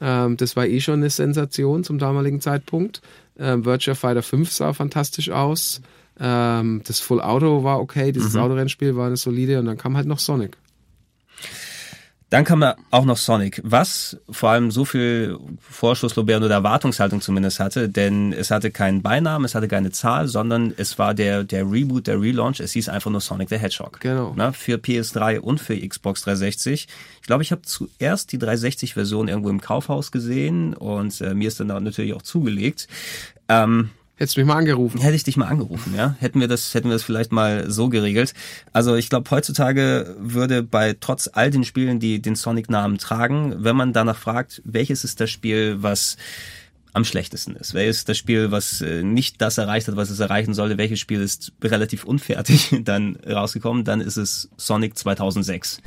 Ähm, 0.00 0.36
das 0.38 0.56
war 0.56 0.66
eh 0.66 0.80
schon 0.80 0.94
eine 1.00 1.10
Sensation 1.10 1.84
zum 1.84 1.98
damaligen 1.98 2.40
Zeitpunkt. 2.40 3.02
Ähm, 3.38 3.64
Virtua 3.64 3.94
Fighter 3.94 4.22
5 4.22 4.50
sah 4.50 4.72
fantastisch 4.72 5.30
aus. 5.30 5.80
Ähm, 6.20 6.82
das 6.86 7.00
Full 7.00 7.20
Auto 7.20 7.64
war 7.64 7.80
okay, 7.80 8.12
dieses 8.12 8.36
Autorennspiel 8.36 8.96
war 8.96 9.06
eine 9.06 9.16
solide 9.16 9.58
und 9.58 9.66
dann 9.66 9.78
kam 9.78 9.96
halt 9.96 10.06
noch 10.06 10.18
Sonic. 10.18 10.56
Dann 12.32 12.46
kam 12.46 12.62
da 12.62 12.76
auch 12.90 13.04
noch 13.04 13.18
Sonic, 13.18 13.60
was 13.62 14.16
vor 14.30 14.48
allem 14.48 14.70
so 14.70 14.86
viel 14.86 15.36
Vorschusslorbeeren 15.60 16.42
oder 16.42 16.54
Erwartungshaltung 16.54 17.20
zumindest 17.20 17.60
hatte, 17.60 17.90
denn 17.90 18.32
es 18.32 18.50
hatte 18.50 18.70
keinen 18.70 19.02
Beinamen, 19.02 19.44
es 19.44 19.54
hatte 19.54 19.68
keine 19.68 19.90
Zahl, 19.90 20.28
sondern 20.28 20.72
es 20.74 20.98
war 20.98 21.12
der, 21.12 21.44
der 21.44 21.70
Reboot, 21.70 22.06
der 22.06 22.18
Relaunch, 22.18 22.60
es 22.60 22.72
hieß 22.72 22.88
einfach 22.88 23.10
nur 23.10 23.20
Sonic 23.20 23.50
the 23.50 23.58
Hedgehog. 23.58 24.00
Genau. 24.00 24.32
Na, 24.34 24.52
für 24.52 24.78
PS3 24.78 25.40
und 25.40 25.60
für 25.60 25.76
Xbox 25.76 26.22
360. 26.22 26.88
Ich 27.20 27.26
glaube, 27.26 27.42
ich 27.42 27.52
habe 27.52 27.60
zuerst 27.62 28.32
die 28.32 28.38
360-Version 28.38 29.28
irgendwo 29.28 29.50
im 29.50 29.60
Kaufhaus 29.60 30.10
gesehen 30.10 30.72
und 30.72 31.20
äh, 31.20 31.34
mir 31.34 31.48
ist 31.48 31.60
dann 31.60 31.66
natürlich 31.66 32.14
auch 32.14 32.22
zugelegt. 32.22 32.88
Ähm, 33.50 33.90
Hättest 34.22 34.36
du 34.36 34.40
mich 34.42 34.46
mal 34.46 34.56
angerufen. 34.56 35.00
Hätte 35.00 35.16
ich 35.16 35.24
dich 35.24 35.36
mal 35.36 35.48
angerufen, 35.48 35.94
ja? 35.96 36.14
Hätten 36.20 36.38
wir 36.38 36.46
das, 36.46 36.74
hätten 36.74 36.88
wir 36.88 36.92
das 36.92 37.02
vielleicht 37.02 37.32
mal 37.32 37.68
so 37.68 37.88
geregelt. 37.88 38.34
Also 38.72 38.94
ich 38.94 39.10
glaube, 39.10 39.28
heutzutage 39.32 40.14
würde 40.16 40.62
bei 40.62 40.94
trotz 41.00 41.28
all 41.32 41.50
den 41.50 41.64
Spielen, 41.64 41.98
die 41.98 42.22
den 42.22 42.36
Sonic-Namen 42.36 42.98
tragen, 42.98 43.64
wenn 43.64 43.74
man 43.74 43.92
danach 43.92 44.16
fragt, 44.16 44.62
welches 44.64 45.02
ist 45.02 45.20
das 45.20 45.28
Spiel, 45.28 45.82
was 45.82 46.16
am 46.92 47.04
schlechtesten 47.04 47.56
ist? 47.56 47.74
Welches 47.74 47.96
ist 47.96 48.10
das 48.10 48.16
Spiel, 48.16 48.52
was 48.52 48.80
äh, 48.80 49.02
nicht 49.02 49.40
das 49.40 49.58
erreicht 49.58 49.88
hat, 49.88 49.96
was 49.96 50.08
es 50.08 50.20
erreichen 50.20 50.54
sollte? 50.54 50.78
Welches 50.78 51.00
Spiel 51.00 51.20
ist 51.20 51.52
relativ 51.60 52.04
unfertig 52.04 52.76
dann 52.84 53.16
rausgekommen? 53.26 53.82
Dann 53.82 54.00
ist 54.00 54.18
es 54.18 54.50
Sonic 54.56 54.96
2006. 54.96 55.80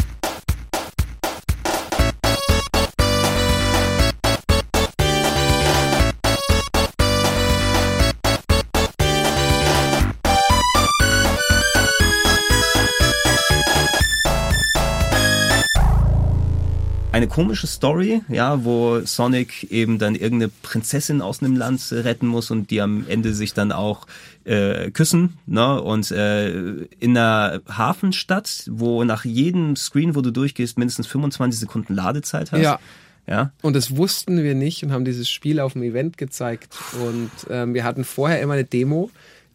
eine 17.26 17.34
komische 17.34 17.68
Story, 17.68 18.22
ja, 18.30 18.64
wo 18.64 19.02
Sonic 19.02 19.72
eben 19.72 19.98
dann 19.98 20.16
irgendeine 20.16 20.52
Prinzessin 20.62 21.22
aus 21.22 21.42
einem 21.42 21.56
Land 21.56 21.82
retten 21.92 22.28
muss 22.28 22.52
und 22.52 22.70
die 22.70 22.82
am 22.82 23.06
Ende 23.08 23.34
sich 23.34 23.54
dann 23.54 23.72
auch 23.72 24.06
äh, 24.44 24.92
küssen, 24.92 25.38
ne? 25.48 25.82
Und 25.82 26.12
äh, 26.12 26.52
in 27.00 27.18
einer 27.18 27.62
Hafenstadt, 27.68 28.70
wo 28.72 29.04
nach 29.04 29.26
jedem 29.26 29.76
Screen, 29.76 30.16
wo 30.16 30.22
du 30.22 30.32
durchgehst, 30.32 30.78
mindestens 30.78 31.08
25 31.08 31.60
Sekunden 31.60 31.96
Ladezeit 31.96 32.52
hast. 32.52 32.62
Ja. 32.62 32.80
Ja. 33.28 33.52
Und 33.64 33.76
das 33.76 33.98
wussten 33.98 34.44
wir 34.44 34.54
nicht 34.54 34.84
und 34.84 34.92
haben 34.92 35.04
dieses 35.04 35.28
Spiel 35.32 35.60
auf 35.60 35.74
dem 35.74 35.82
Event 35.82 36.20
gezeigt. 36.20 36.76
Und 37.04 37.32
ähm, 37.50 37.74
wir 37.74 37.84
hatten 37.84 38.04
vorher 38.04 38.40
immer 38.40 38.54
eine 38.54 38.66
Demo, 38.66 39.10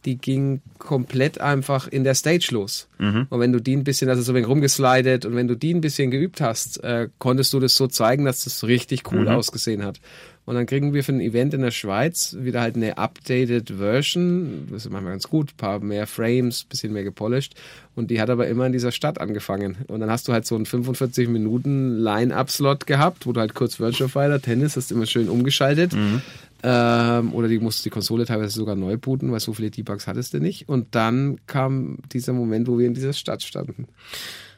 die 0.05 0.17
ging 0.17 0.61
komplett 0.79 1.41
einfach 1.41 1.89
in 1.89 2.05
der 2.05 2.15
Stage 2.15 2.49
los. 2.53 2.89
Und 3.29 3.41
wenn 3.41 3.53
du 3.53 3.61
die 3.61 3.77
ein 3.77 3.85
bisschen, 3.85 4.09
also 4.09 4.23
so 4.23 4.33
ein 4.33 4.37
wenig 4.37 4.49
rumgeslidet 4.49 5.25
und 5.25 5.37
wenn 5.37 5.49
du 5.49 5.57
die 5.57 5.75
ein 5.75 5.81
bisschen 5.81 6.11
geübt 6.11 6.41
hast, 6.41 6.83
äh, 6.83 7.09
konntest 7.19 7.53
du 7.53 7.61
das 7.61 7.77
so 7.77 7.87
zeigen, 7.87 8.25
dass 8.25 8.45
das 8.45 8.65
richtig 8.65 9.11
cool 9.13 9.29
ausgesehen 9.29 9.85
hat. 9.85 10.01
Und 10.47 10.57
dann 10.57 10.67
kriegen 10.67 10.95
wir 10.95 11.05
für 11.05 11.13
ein 11.13 11.21
Event 11.21 11.55
in 11.55 11.61
der 11.61 11.71
Schweiz 11.71 12.37
wieder 12.41 12.61
halt 12.61 12.75
eine 12.75 12.99
updated 12.99 13.71
Version. 13.79 14.67
Das 14.73 14.85
ist 14.85 14.91
manchmal 14.91 15.13
ganz 15.13 15.29
gut, 15.29 15.53
ein 15.53 15.57
paar 15.57 15.79
mehr 15.79 16.09
Frames, 16.09 16.65
bisschen 16.65 16.93
mehr 16.93 17.05
gepolished. 17.05 17.55
Und 17.95 18.11
die 18.11 18.21
hat 18.21 18.31
aber 18.31 18.49
immer 18.49 18.67
in 18.67 18.73
dieser 18.73 18.91
Stadt 18.91 19.21
angefangen. 19.21 19.77
Und 19.87 20.01
dann 20.01 20.11
hast 20.11 20.27
du 20.27 20.33
halt 20.33 20.47
so 20.47 20.57
einen 20.57 20.67
45 20.67 21.29
Minuten 21.29 21.99
Line-Up-Slot 21.99 22.87
gehabt, 22.87 23.27
wo 23.27 23.33
du 23.33 23.41
halt 23.41 23.55
kurz 23.55 23.79
Virtual 23.79 24.09
Fighter, 24.09 24.41
Tennis, 24.41 24.77
hast 24.77 24.91
immer 24.91 25.07
schön 25.07 25.29
umgeschaltet. 25.29 25.93
Mhm. 25.93 26.23
Ähm, 26.63 27.33
oder 27.33 27.49
die 27.49 27.59
musste 27.59 27.85
die 27.85 27.91
Konsole 27.91 28.27
teilweise 28.27 28.55
sogar 28.55 28.77
neu 28.77 28.97
booten, 28.97 29.33
weil 29.33 29.41
so 29.41 29.53
viele 29.53 29.71
Debugs 29.71 30.07
hattest 30.07 30.35
du 30.35 30.41
nicht. 30.41 30.69
Und 30.69 30.95
dann 30.95 31.39
kam 31.47 31.99
dieser 32.13 32.33
Moment, 32.33 32.69
wo 32.69 32.79
wir 32.79 32.87
in 32.87 32.95
dieser 32.95 33.13
Stadt 33.13 33.43
standen. 33.43 33.87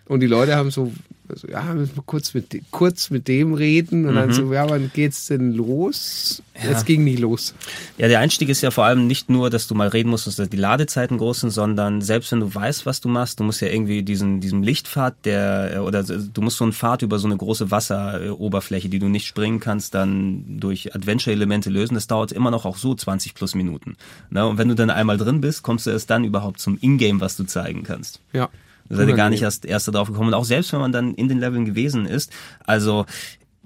Und 0.07 0.21
die 0.21 0.27
Leute 0.27 0.57
haben 0.57 0.71
so, 0.71 0.93
also, 1.33 1.49
ja, 1.49 1.63
müssen 1.75 1.97
wir 1.97 2.03
kurz 2.05 2.35
mit, 2.35 2.61
kurz 2.71 3.11
mit 3.11 3.27
dem 3.27 3.55
reden. 3.55 4.05
Und 4.05 4.13
mhm. 4.13 4.17
dann 4.17 4.33
so, 4.33 4.53
ja, 4.53 4.69
wann 4.69 4.91
geht's 4.93 5.27
denn 5.27 5.53
los? 5.53 6.43
Ja. 6.63 6.71
Es 6.71 6.85
ging 6.85 7.03
nie 7.05 7.17
los. 7.17 7.55
Ja, 7.97 8.09
der 8.09 8.21
Einstieg 8.21 8.51
ist 8.51 8.61
ja 8.61 8.71
vor 8.71 8.85
allem 8.85 9.07
nicht 9.07 9.31
nur, 9.31 9.49
dass 9.49 9.67
du 9.67 9.75
mal 9.75 9.89
reden 9.89 10.11
musst, 10.11 10.27
dass 10.27 10.49
die 10.49 10.57
Ladezeiten 10.57 11.17
groß 11.17 11.41
sind, 11.41 11.51
sondern 11.51 12.03
selbst 12.03 12.31
wenn 12.33 12.41
du 12.41 12.55
weißt, 12.55 12.85
was 12.85 13.01
du 13.01 13.09
machst, 13.09 13.41
du 13.41 13.45
musst 13.45 13.63
ja 13.63 13.69
irgendwie 13.69 14.03
diesen, 14.03 14.41
diesem 14.41 14.63
Lichtpfad, 14.63 15.15
der, 15.25 15.83
oder 15.87 16.03
du 16.03 16.43
musst 16.43 16.59
so 16.59 16.65
einen 16.65 16.75
Pfad 16.75 17.03
über 17.03 17.19
so 17.19 17.27
eine 17.27 17.37
große 17.37 17.71
Wasseroberfläche, 17.71 18.91
die 18.91 18.99
du 18.99 19.09
nicht 19.09 19.27
springen 19.27 19.61
kannst, 19.61 19.95
dann 19.95 20.61
durch 20.61 20.95
Adventure-Elemente 20.95 21.71
lösen. 21.71 21.95
Das 21.95 22.07
dauert 22.07 22.33
immer 22.33 22.51
noch 22.51 22.67
auch 22.67 22.77
so 22.77 22.95
20 22.95 23.35
plus 23.35 23.55
Minuten. 23.55 23.97
Na, 24.29 24.45
und 24.45 24.59
wenn 24.59 24.69
du 24.69 24.75
dann 24.75 24.91
einmal 24.91 25.17
drin 25.17 25.41
bist, 25.41 25.63
kommst 25.63 25.87
du 25.87 25.91
erst 25.91 26.11
dann 26.11 26.25
überhaupt 26.25 26.61
zum 26.61 26.77
Ingame, 26.81 27.21
was 27.21 27.37
du 27.37 27.45
zeigen 27.45 27.83
kannst. 27.85 28.21
Ja. 28.35 28.51
Seid 28.89 29.09
ihr 29.09 29.15
gar 29.15 29.31
nicht 29.31 29.43
erst, 29.43 29.65
erst 29.65 29.89
darauf 29.89 30.09
gekommen. 30.09 30.29
Und 30.29 30.35
auch 30.35 30.45
selbst 30.45 30.73
wenn 30.73 30.81
man 30.81 30.93
dann 30.93 31.15
in 31.15 31.29
den 31.29 31.39
Leveln 31.39 31.65
gewesen 31.65 32.07
ist, 32.07 32.33
also 32.65 33.07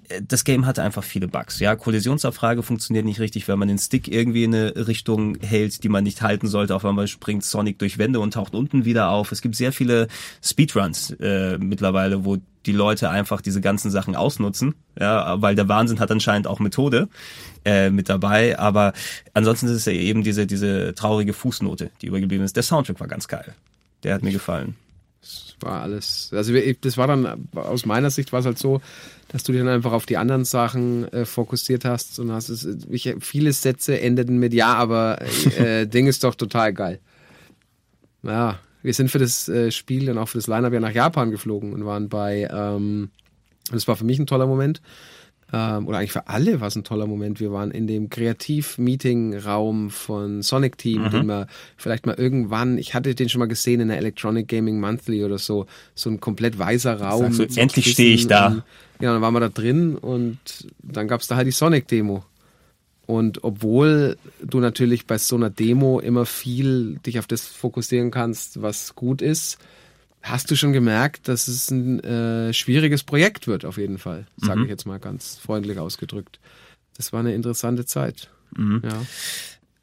äh, 0.08 0.22
das 0.26 0.44
Game 0.44 0.66
hatte 0.66 0.82
einfach 0.82 1.04
viele 1.04 1.28
Bugs. 1.28 1.60
Ja, 1.60 1.76
Kollisionsabfrage 1.76 2.62
funktioniert 2.62 3.04
nicht 3.04 3.20
richtig, 3.20 3.48
wenn 3.48 3.58
man 3.58 3.68
den 3.68 3.78
Stick 3.78 4.08
irgendwie 4.08 4.44
in 4.44 4.54
eine 4.54 4.86
Richtung 4.86 5.36
hält, 5.40 5.82
die 5.84 5.88
man 5.88 6.04
nicht 6.04 6.22
halten 6.22 6.46
sollte. 6.46 6.74
Auf 6.74 6.84
einmal 6.84 7.06
springt 7.06 7.44
Sonic 7.44 7.78
durch 7.78 7.98
Wände 7.98 8.20
und 8.20 8.34
taucht 8.34 8.54
unten 8.54 8.84
wieder 8.84 9.10
auf. 9.10 9.32
Es 9.32 9.42
gibt 9.42 9.56
sehr 9.56 9.72
viele 9.72 10.08
Speedruns 10.42 11.10
äh, 11.20 11.58
mittlerweile, 11.58 12.24
wo 12.24 12.38
die 12.66 12.72
Leute 12.72 13.10
einfach 13.10 13.40
diese 13.40 13.60
ganzen 13.60 13.92
Sachen 13.92 14.16
ausnutzen, 14.16 14.74
ja, 14.98 15.40
weil 15.40 15.54
der 15.54 15.68
Wahnsinn 15.68 16.00
hat 16.00 16.10
anscheinend 16.10 16.48
auch 16.48 16.58
Methode 16.58 17.08
äh, 17.64 17.90
mit 17.90 18.08
dabei. 18.08 18.58
Aber 18.58 18.92
ansonsten 19.34 19.66
ist 19.66 19.72
es 19.72 19.84
ja 19.84 19.92
eben 19.92 20.24
diese 20.24 20.46
diese 20.46 20.94
traurige 20.94 21.32
Fußnote, 21.32 21.90
die 22.02 22.06
übergeblieben 22.06 22.44
ist. 22.44 22.56
Der 22.56 22.64
Soundtrack 22.64 22.98
war 22.98 23.06
ganz 23.06 23.28
geil. 23.28 23.54
Der 24.02 24.14
hat 24.14 24.22
mir 24.22 24.32
gefallen 24.32 24.76
war 25.60 25.82
alles, 25.82 26.30
also 26.32 26.52
das 26.80 26.96
war 26.96 27.06
dann, 27.06 27.48
aus 27.54 27.86
meiner 27.86 28.10
Sicht 28.10 28.32
war 28.32 28.40
es 28.40 28.46
halt 28.46 28.58
so, 28.58 28.80
dass 29.28 29.42
du 29.42 29.52
dich 29.52 29.60
dann 29.60 29.68
einfach 29.68 29.92
auf 29.92 30.06
die 30.06 30.16
anderen 30.16 30.44
Sachen 30.44 31.10
äh, 31.12 31.24
fokussiert 31.24 31.84
hast 31.84 32.18
und 32.18 32.32
hast 32.32 32.48
es, 32.48 32.66
ich, 32.90 33.14
viele 33.20 33.52
Sätze 33.52 34.00
endeten 34.00 34.38
mit 34.38 34.54
Ja, 34.54 34.74
aber 34.74 35.20
äh, 35.58 35.86
Ding 35.86 36.06
ist 36.06 36.24
doch 36.24 36.34
total 36.34 36.72
geil. 36.72 37.00
Ja, 38.22 38.58
wir 38.82 38.94
sind 38.94 39.10
für 39.10 39.18
das 39.18 39.48
äh, 39.48 39.70
Spiel 39.70 40.10
und 40.10 40.18
auch 40.18 40.28
für 40.28 40.38
das 40.38 40.46
Line-Up 40.46 40.72
ja 40.72 40.80
nach 40.80 40.92
Japan 40.92 41.30
geflogen 41.30 41.72
und 41.72 41.84
waren 41.84 42.08
bei, 42.08 42.48
ähm, 42.52 43.10
das 43.70 43.88
war 43.88 43.96
für 43.96 44.04
mich 44.04 44.18
ein 44.18 44.26
toller 44.26 44.46
Moment 44.46 44.80
ähm, 45.52 45.86
oder 45.86 45.98
eigentlich 45.98 46.12
für 46.12 46.28
alle 46.28 46.60
war 46.60 46.68
es 46.68 46.76
ein 46.76 46.84
toller 46.84 47.06
Moment. 47.06 47.38
Wir 47.38 47.52
waren 47.52 47.70
in 47.70 47.86
dem 47.86 48.10
Kreativ-Meeting-Raum 48.10 49.90
von 49.90 50.42
Sonic 50.42 50.76
Team, 50.76 51.04
mhm. 51.04 51.10
den 51.10 51.26
wir 51.26 51.46
vielleicht 51.76 52.06
mal 52.06 52.16
irgendwann, 52.16 52.78
ich 52.78 52.94
hatte 52.94 53.14
den 53.14 53.28
schon 53.28 53.38
mal 53.38 53.46
gesehen 53.46 53.80
in 53.80 53.88
der 53.88 53.98
Electronic 53.98 54.48
Gaming 54.48 54.80
Monthly 54.80 55.24
oder 55.24 55.38
so, 55.38 55.66
so 55.94 56.10
ein 56.10 56.18
komplett 56.18 56.58
weißer 56.58 57.00
Raum. 57.00 57.32
So, 57.32 57.44
endlich 57.44 57.92
stehe 57.92 58.14
ich 58.14 58.26
da. 58.26 58.48
Und, 58.48 58.62
ja, 59.00 59.12
dann 59.12 59.22
waren 59.22 59.34
wir 59.34 59.40
da 59.40 59.48
drin 59.48 59.94
und 59.96 60.38
dann 60.82 61.06
gab 61.06 61.20
es 61.20 61.28
da 61.28 61.36
halt 61.36 61.46
die 61.46 61.52
Sonic-Demo. 61.52 62.24
Und 63.06 63.44
obwohl 63.44 64.16
du 64.42 64.58
natürlich 64.58 65.06
bei 65.06 65.16
so 65.18 65.36
einer 65.36 65.50
Demo 65.50 66.00
immer 66.00 66.26
viel 66.26 66.98
dich 67.06 67.20
auf 67.20 67.28
das 67.28 67.46
fokussieren 67.46 68.10
kannst, 68.10 68.62
was 68.62 68.96
gut 68.96 69.22
ist, 69.22 69.58
hast 70.30 70.50
du 70.50 70.56
schon 70.56 70.72
gemerkt, 70.72 71.28
dass 71.28 71.48
es 71.48 71.70
ein 71.70 72.00
äh, 72.00 72.52
schwieriges 72.52 73.02
Projekt 73.02 73.46
wird, 73.46 73.64
auf 73.64 73.78
jeden 73.78 73.98
Fall, 73.98 74.26
sage 74.36 74.58
mhm. 74.58 74.64
ich 74.64 74.70
jetzt 74.70 74.86
mal 74.86 74.98
ganz 74.98 75.36
freundlich 75.36 75.78
ausgedrückt. 75.78 76.38
Das 76.96 77.12
war 77.12 77.20
eine 77.20 77.34
interessante 77.34 77.84
Zeit. 77.84 78.30
Mhm. 78.56 78.82
Ja 78.84 79.02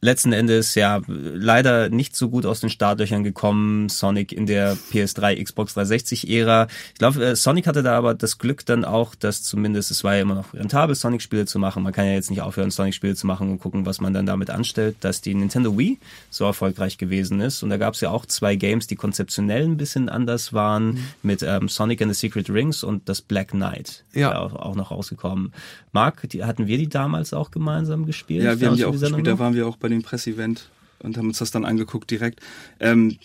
letzten 0.03 0.33
Endes 0.33 0.75
ja 0.75 1.01
leider 1.07 1.89
nicht 1.89 2.15
so 2.15 2.29
gut 2.29 2.45
aus 2.45 2.59
den 2.59 2.69
Startlöchern 2.69 3.23
gekommen. 3.23 3.89
Sonic 3.89 4.33
in 4.33 4.45
der 4.45 4.75
PS3, 4.91 5.41
Xbox 5.41 5.73
360 5.73 6.29
Ära. 6.29 6.67
Ich 6.93 6.99
glaube, 6.99 7.23
äh, 7.25 7.35
Sonic 7.35 7.67
hatte 7.67 7.83
da 7.83 7.97
aber 7.97 8.13
das 8.13 8.37
Glück 8.37 8.65
dann 8.65 8.83
auch, 8.85 9.15
dass 9.15 9.43
zumindest 9.43 9.91
es 9.91 10.03
war 10.03 10.15
ja 10.15 10.21
immer 10.21 10.35
noch 10.35 10.53
rentabel, 10.53 10.95
Sonic-Spiele 10.95 11.45
zu 11.45 11.57
machen. 11.57 11.83
Man 11.83 11.93
kann 11.93 12.05
ja 12.05 12.13
jetzt 12.13 12.29
nicht 12.29 12.41
aufhören, 12.41 12.69
Sonic-Spiele 12.69 13.15
zu 13.15 13.25
machen 13.25 13.49
und 13.49 13.59
gucken, 13.59 13.85
was 13.85 14.01
man 14.01 14.13
dann 14.13 14.25
damit 14.25 14.49
anstellt, 14.49 14.97
dass 14.99 15.21
die 15.21 15.33
Nintendo 15.33 15.77
Wii 15.77 15.97
so 16.29 16.45
erfolgreich 16.45 16.97
gewesen 16.97 17.39
ist. 17.39 17.63
Und 17.63 17.69
da 17.69 17.77
gab 17.77 17.93
es 17.93 18.01
ja 18.01 18.09
auch 18.09 18.25
zwei 18.25 18.55
Games, 18.55 18.87
die 18.87 18.95
konzeptionell 18.95 19.63
ein 19.63 19.77
bisschen 19.77 20.09
anders 20.09 20.51
waren, 20.51 20.93
mhm. 20.93 21.05
mit 21.23 21.43
ähm, 21.43 21.69
Sonic 21.69 22.01
and 22.01 22.13
the 22.13 22.19
Secret 22.19 22.49
Rings 22.49 22.83
und 22.83 23.07
das 23.07 23.21
Black 23.21 23.51
Knight. 23.51 24.03
Ja. 24.13 24.37
Auch, 24.37 24.53
auch 24.53 24.75
noch 24.75 24.91
rausgekommen. 24.91 25.53
Marc, 25.93 26.27
die, 26.29 26.43
hatten 26.43 26.67
wir 26.67 26.77
die 26.77 26.89
damals 26.89 27.33
auch 27.33 27.51
gemeinsam 27.51 28.05
gespielt? 28.05 28.43
Ja, 28.43 28.59
wir 28.59 28.67
haben 28.67 28.77
die 28.77 28.85
auch 28.85 28.91
gespielt, 28.91 29.27
da 29.27 29.39
waren 29.39 29.53
wir 29.53 29.67
auch 29.67 29.77
bei 29.77 29.92
dem 29.93 30.03
Pressevent 30.03 30.69
und 30.99 31.17
haben 31.17 31.27
uns 31.27 31.39
das 31.39 31.51
dann 31.51 31.65
angeguckt 31.65 32.09
direkt. 32.11 32.39
Ähm, 32.79 33.17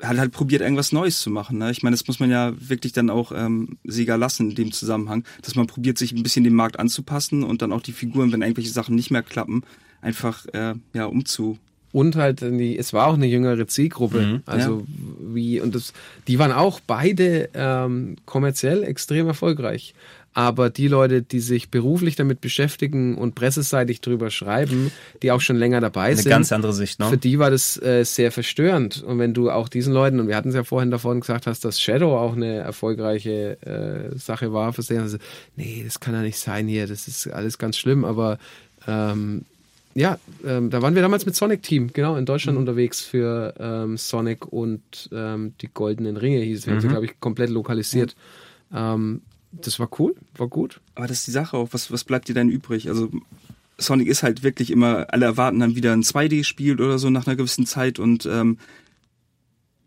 hat 0.00 0.18
halt 0.18 0.32
probiert, 0.32 0.62
irgendwas 0.62 0.90
Neues 0.90 1.20
zu 1.20 1.30
machen. 1.30 1.58
Ne? 1.58 1.70
Ich 1.70 1.82
meine, 1.84 1.94
das 1.94 2.08
muss 2.08 2.18
man 2.18 2.28
ja 2.28 2.52
wirklich 2.56 2.92
dann 2.92 3.08
auch 3.08 3.30
ähm, 3.32 3.78
Sega 3.84 4.16
lassen 4.16 4.50
in 4.50 4.56
dem 4.56 4.72
Zusammenhang, 4.72 5.24
dass 5.42 5.54
man 5.54 5.68
probiert, 5.68 5.96
sich 5.96 6.12
ein 6.12 6.24
bisschen 6.24 6.42
dem 6.42 6.54
Markt 6.54 6.80
anzupassen 6.80 7.44
und 7.44 7.62
dann 7.62 7.72
auch 7.72 7.82
die 7.82 7.92
Figuren, 7.92 8.32
wenn 8.32 8.42
irgendwelche 8.42 8.70
Sachen 8.70 8.96
nicht 8.96 9.12
mehr 9.12 9.22
klappen, 9.22 9.62
einfach 10.00 10.44
äh, 10.52 10.74
ja 10.92 11.06
umzu 11.06 11.58
und 11.92 12.16
halt 12.16 12.40
die, 12.40 12.76
es 12.78 12.92
war 12.92 13.06
auch 13.06 13.14
eine 13.14 13.26
jüngere 13.26 13.66
Zielgruppe. 13.66 14.20
Mhm, 14.20 14.42
also 14.46 14.80
ja. 14.80 15.34
wie, 15.34 15.60
und 15.60 15.74
das, 15.74 15.92
die 16.26 16.38
waren 16.38 16.52
auch 16.52 16.80
beide 16.80 17.50
ähm, 17.54 18.16
kommerziell 18.24 18.82
extrem 18.82 19.26
erfolgreich. 19.26 19.94
Aber 20.34 20.70
die 20.70 20.88
Leute, 20.88 21.20
die 21.22 21.40
sich 21.40 21.70
beruflich 21.70 22.16
damit 22.16 22.40
beschäftigen 22.40 23.18
und 23.18 23.34
presseseitig 23.34 24.00
drüber 24.00 24.30
schreiben, 24.30 24.90
die 25.22 25.30
auch 25.30 25.42
schon 25.42 25.56
länger 25.56 25.80
dabei 25.80 26.06
Eine 26.06 26.16
sind. 26.16 26.26
Eine 26.26 26.36
ganz 26.36 26.52
andere 26.52 26.72
Sicht, 26.72 26.98
ne? 27.00 27.08
Für 27.08 27.18
die 27.18 27.38
war 27.38 27.50
das 27.50 27.80
äh, 27.82 28.04
sehr 28.04 28.32
verstörend. 28.32 29.02
Und 29.02 29.18
wenn 29.18 29.34
du 29.34 29.50
auch 29.50 29.68
diesen 29.68 29.92
Leuten, 29.92 30.20
und 30.20 30.28
wir 30.28 30.36
hatten 30.36 30.48
es 30.48 30.54
ja 30.54 30.64
vorhin 30.64 30.90
davon 30.90 31.20
gesagt 31.20 31.46
hast, 31.46 31.66
dass 31.66 31.80
Shadow 31.80 32.16
auch 32.16 32.34
eine 32.34 32.54
erfolgreiche 32.54 33.58
äh, 33.62 34.18
Sache 34.18 34.54
war, 34.54 34.72
für 34.72 34.82
sie, 34.82 34.96
also, 34.96 35.18
nee, 35.56 35.82
das 35.84 36.00
kann 36.00 36.14
ja 36.14 36.22
nicht 36.22 36.38
sein 36.38 36.66
hier, 36.66 36.86
das 36.86 37.08
ist 37.08 37.26
alles 37.26 37.58
ganz 37.58 37.76
schlimm, 37.76 38.04
aber 38.06 38.38
ähm, 38.86 39.44
ja, 39.94 40.18
ähm, 40.46 40.70
da 40.70 40.80
waren 40.80 40.94
wir 40.94 41.02
damals 41.02 41.26
mit 41.26 41.36
Sonic 41.36 41.62
Team, 41.62 41.92
genau, 41.92 42.16
in 42.16 42.24
Deutschland 42.24 42.56
mhm. 42.56 42.62
unterwegs 42.62 43.02
für 43.02 43.52
ähm, 43.60 43.98
Sonic 43.98 44.50
und 44.50 45.10
ähm, 45.12 45.52
die 45.60 45.68
Goldenen 45.68 46.16
Ringe 46.16 46.40
hieß 46.40 46.60
es. 46.60 46.66
Wir 46.66 46.72
mhm. 46.72 46.76
haben 46.76 46.82
sie, 46.82 46.88
glaube 46.88 47.04
ich, 47.04 47.20
komplett 47.20 47.50
lokalisiert. 47.50 48.16
Mhm 48.70 49.20
das 49.52 49.78
war 49.78 49.88
cool, 49.98 50.14
war 50.36 50.48
gut. 50.48 50.80
Aber 50.94 51.06
das 51.06 51.18
ist 51.18 51.26
die 51.26 51.32
Sache 51.32 51.56
auch, 51.56 51.68
was, 51.72 51.92
was 51.92 52.04
bleibt 52.04 52.28
dir 52.28 52.34
denn 52.34 52.48
übrig? 52.48 52.88
Also 52.88 53.10
Sonic 53.78 54.08
ist 54.08 54.22
halt 54.22 54.42
wirklich 54.42 54.70
immer, 54.70 55.06
alle 55.10 55.26
erwarten 55.26 55.60
dann 55.60 55.76
wieder 55.76 55.92
ein 55.92 56.02
2D-Spiel 56.02 56.80
oder 56.80 56.98
so 56.98 57.10
nach 57.10 57.26
einer 57.26 57.36
gewissen 57.36 57.66
Zeit 57.66 57.98
und 57.98 58.26
ähm, 58.26 58.58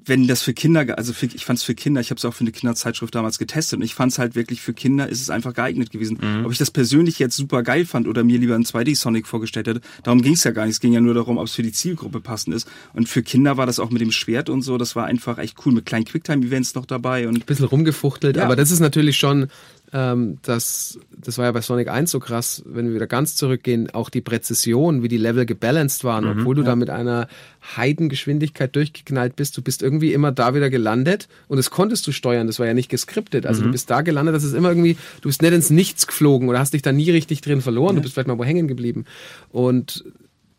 wenn 0.05 0.27
das 0.27 0.43
für 0.43 0.53
Kinder, 0.53 0.97
also 0.97 1.13
für, 1.13 1.25
ich 1.25 1.45
fand 1.45 1.59
es 1.59 1.63
für 1.63 1.73
Kinder, 1.73 1.99
ich 1.99 2.11
habe 2.11 2.17
es 2.17 2.25
auch 2.25 2.33
für 2.33 2.41
eine 2.41 2.51
Kinderzeitschrift 2.51 3.13
damals 3.15 3.39
getestet 3.39 3.79
und 3.79 3.85
ich 3.85 3.95
fand 3.95 4.11
es 4.11 4.19
halt 4.19 4.35
wirklich 4.35 4.61
für 4.61 4.73
Kinder 4.73 5.09
ist 5.09 5.21
es 5.21 5.29
einfach 5.29 5.53
geeignet 5.53 5.91
gewesen. 5.91 6.19
Mhm. 6.21 6.45
Ob 6.45 6.51
ich 6.51 6.57
das 6.57 6.71
persönlich 6.71 7.17
jetzt 7.19 7.35
super 7.35 7.63
geil 7.63 7.85
fand 7.85 8.07
oder 8.07 8.23
mir 8.23 8.37
lieber 8.37 8.55
ein 8.55 8.63
2D-Sonic 8.63 9.25
vorgestellt 9.25 9.67
hätte, 9.67 9.81
darum 10.03 10.21
ging 10.21 10.33
es 10.33 10.43
ja 10.43 10.51
gar 10.51 10.65
nicht. 10.65 10.75
Es 10.75 10.79
ging 10.79 10.93
ja 10.93 11.01
nur 11.01 11.13
darum, 11.13 11.37
ob 11.37 11.45
es 11.45 11.53
für 11.53 11.63
die 11.63 11.71
Zielgruppe 11.71 12.19
passend 12.19 12.55
ist. 12.55 12.67
Und 12.93 13.09
für 13.09 13.23
Kinder 13.23 13.57
war 13.57 13.65
das 13.65 13.79
auch 13.79 13.89
mit 13.89 14.01
dem 14.01 14.11
Schwert 14.11 14.49
und 14.49 14.61
so, 14.61 14.77
das 14.77 14.95
war 14.95 15.05
einfach 15.05 15.39
echt 15.39 15.57
cool, 15.65 15.73
mit 15.73 15.85
kleinen 15.85 16.05
Quicktime-Events 16.05 16.75
noch 16.75 16.85
dabei. 16.85 17.27
und 17.27 17.35
Ein 17.35 17.41
bisschen 17.41 17.65
rumgefuchtelt, 17.65 18.37
ja. 18.37 18.43
aber 18.43 18.55
das 18.55 18.71
ist 18.71 18.79
natürlich 18.79 19.17
schon 19.17 19.47
ähm, 19.93 20.39
das, 20.41 20.99
das 21.15 21.37
war 21.37 21.45
ja 21.45 21.51
bei 21.51 21.61
Sonic 21.61 21.89
1 21.89 22.11
so 22.11 22.19
krass, 22.19 22.63
wenn 22.65 22.87
wir 22.87 22.95
wieder 22.95 23.07
ganz 23.07 23.35
zurückgehen, 23.35 23.89
auch 23.91 24.09
die 24.09 24.21
Präzision, 24.21 25.03
wie 25.03 25.07
die 25.07 25.17
Level 25.17 25.45
gebalanced 25.45 26.03
waren, 26.03 26.25
mhm, 26.25 26.39
obwohl 26.39 26.55
du 26.55 26.61
ja. 26.61 26.67
da 26.67 26.75
mit 26.75 26.89
einer 26.89 27.27
Heidengeschwindigkeit 27.77 28.75
durchgeknallt 28.75 29.35
bist, 29.35 29.57
du 29.57 29.61
bist 29.61 29.81
irgendwie 29.81 30.13
immer 30.13 30.31
da 30.31 30.55
wieder 30.55 30.69
gelandet 30.69 31.27
und 31.47 31.57
das 31.57 31.69
konntest 31.69 32.05
du 32.07 32.11
steuern, 32.11 32.47
das 32.47 32.59
war 32.59 32.67
ja 32.67 32.73
nicht 32.73 32.89
geskriptet, 32.89 33.45
also 33.45 33.61
mhm. 33.61 33.67
du 33.67 33.71
bist 33.71 33.89
da 33.89 34.01
gelandet, 34.01 34.35
das 34.35 34.43
ist 34.43 34.53
immer 34.53 34.69
irgendwie, 34.69 34.97
du 35.21 35.29
bist 35.29 35.41
nicht 35.41 35.53
ins 35.53 35.69
Nichts 35.69 36.07
geflogen 36.07 36.49
oder 36.49 36.59
hast 36.59 36.73
dich 36.73 36.81
da 36.81 36.91
nie 36.91 37.11
richtig 37.11 37.41
drin 37.41 37.61
verloren, 37.61 37.95
ja. 37.95 37.99
du 37.99 38.01
bist 38.01 38.13
vielleicht 38.13 38.27
mal 38.27 38.37
wo 38.37 38.43
hängen 38.43 38.67
geblieben 38.67 39.05
und 39.51 40.03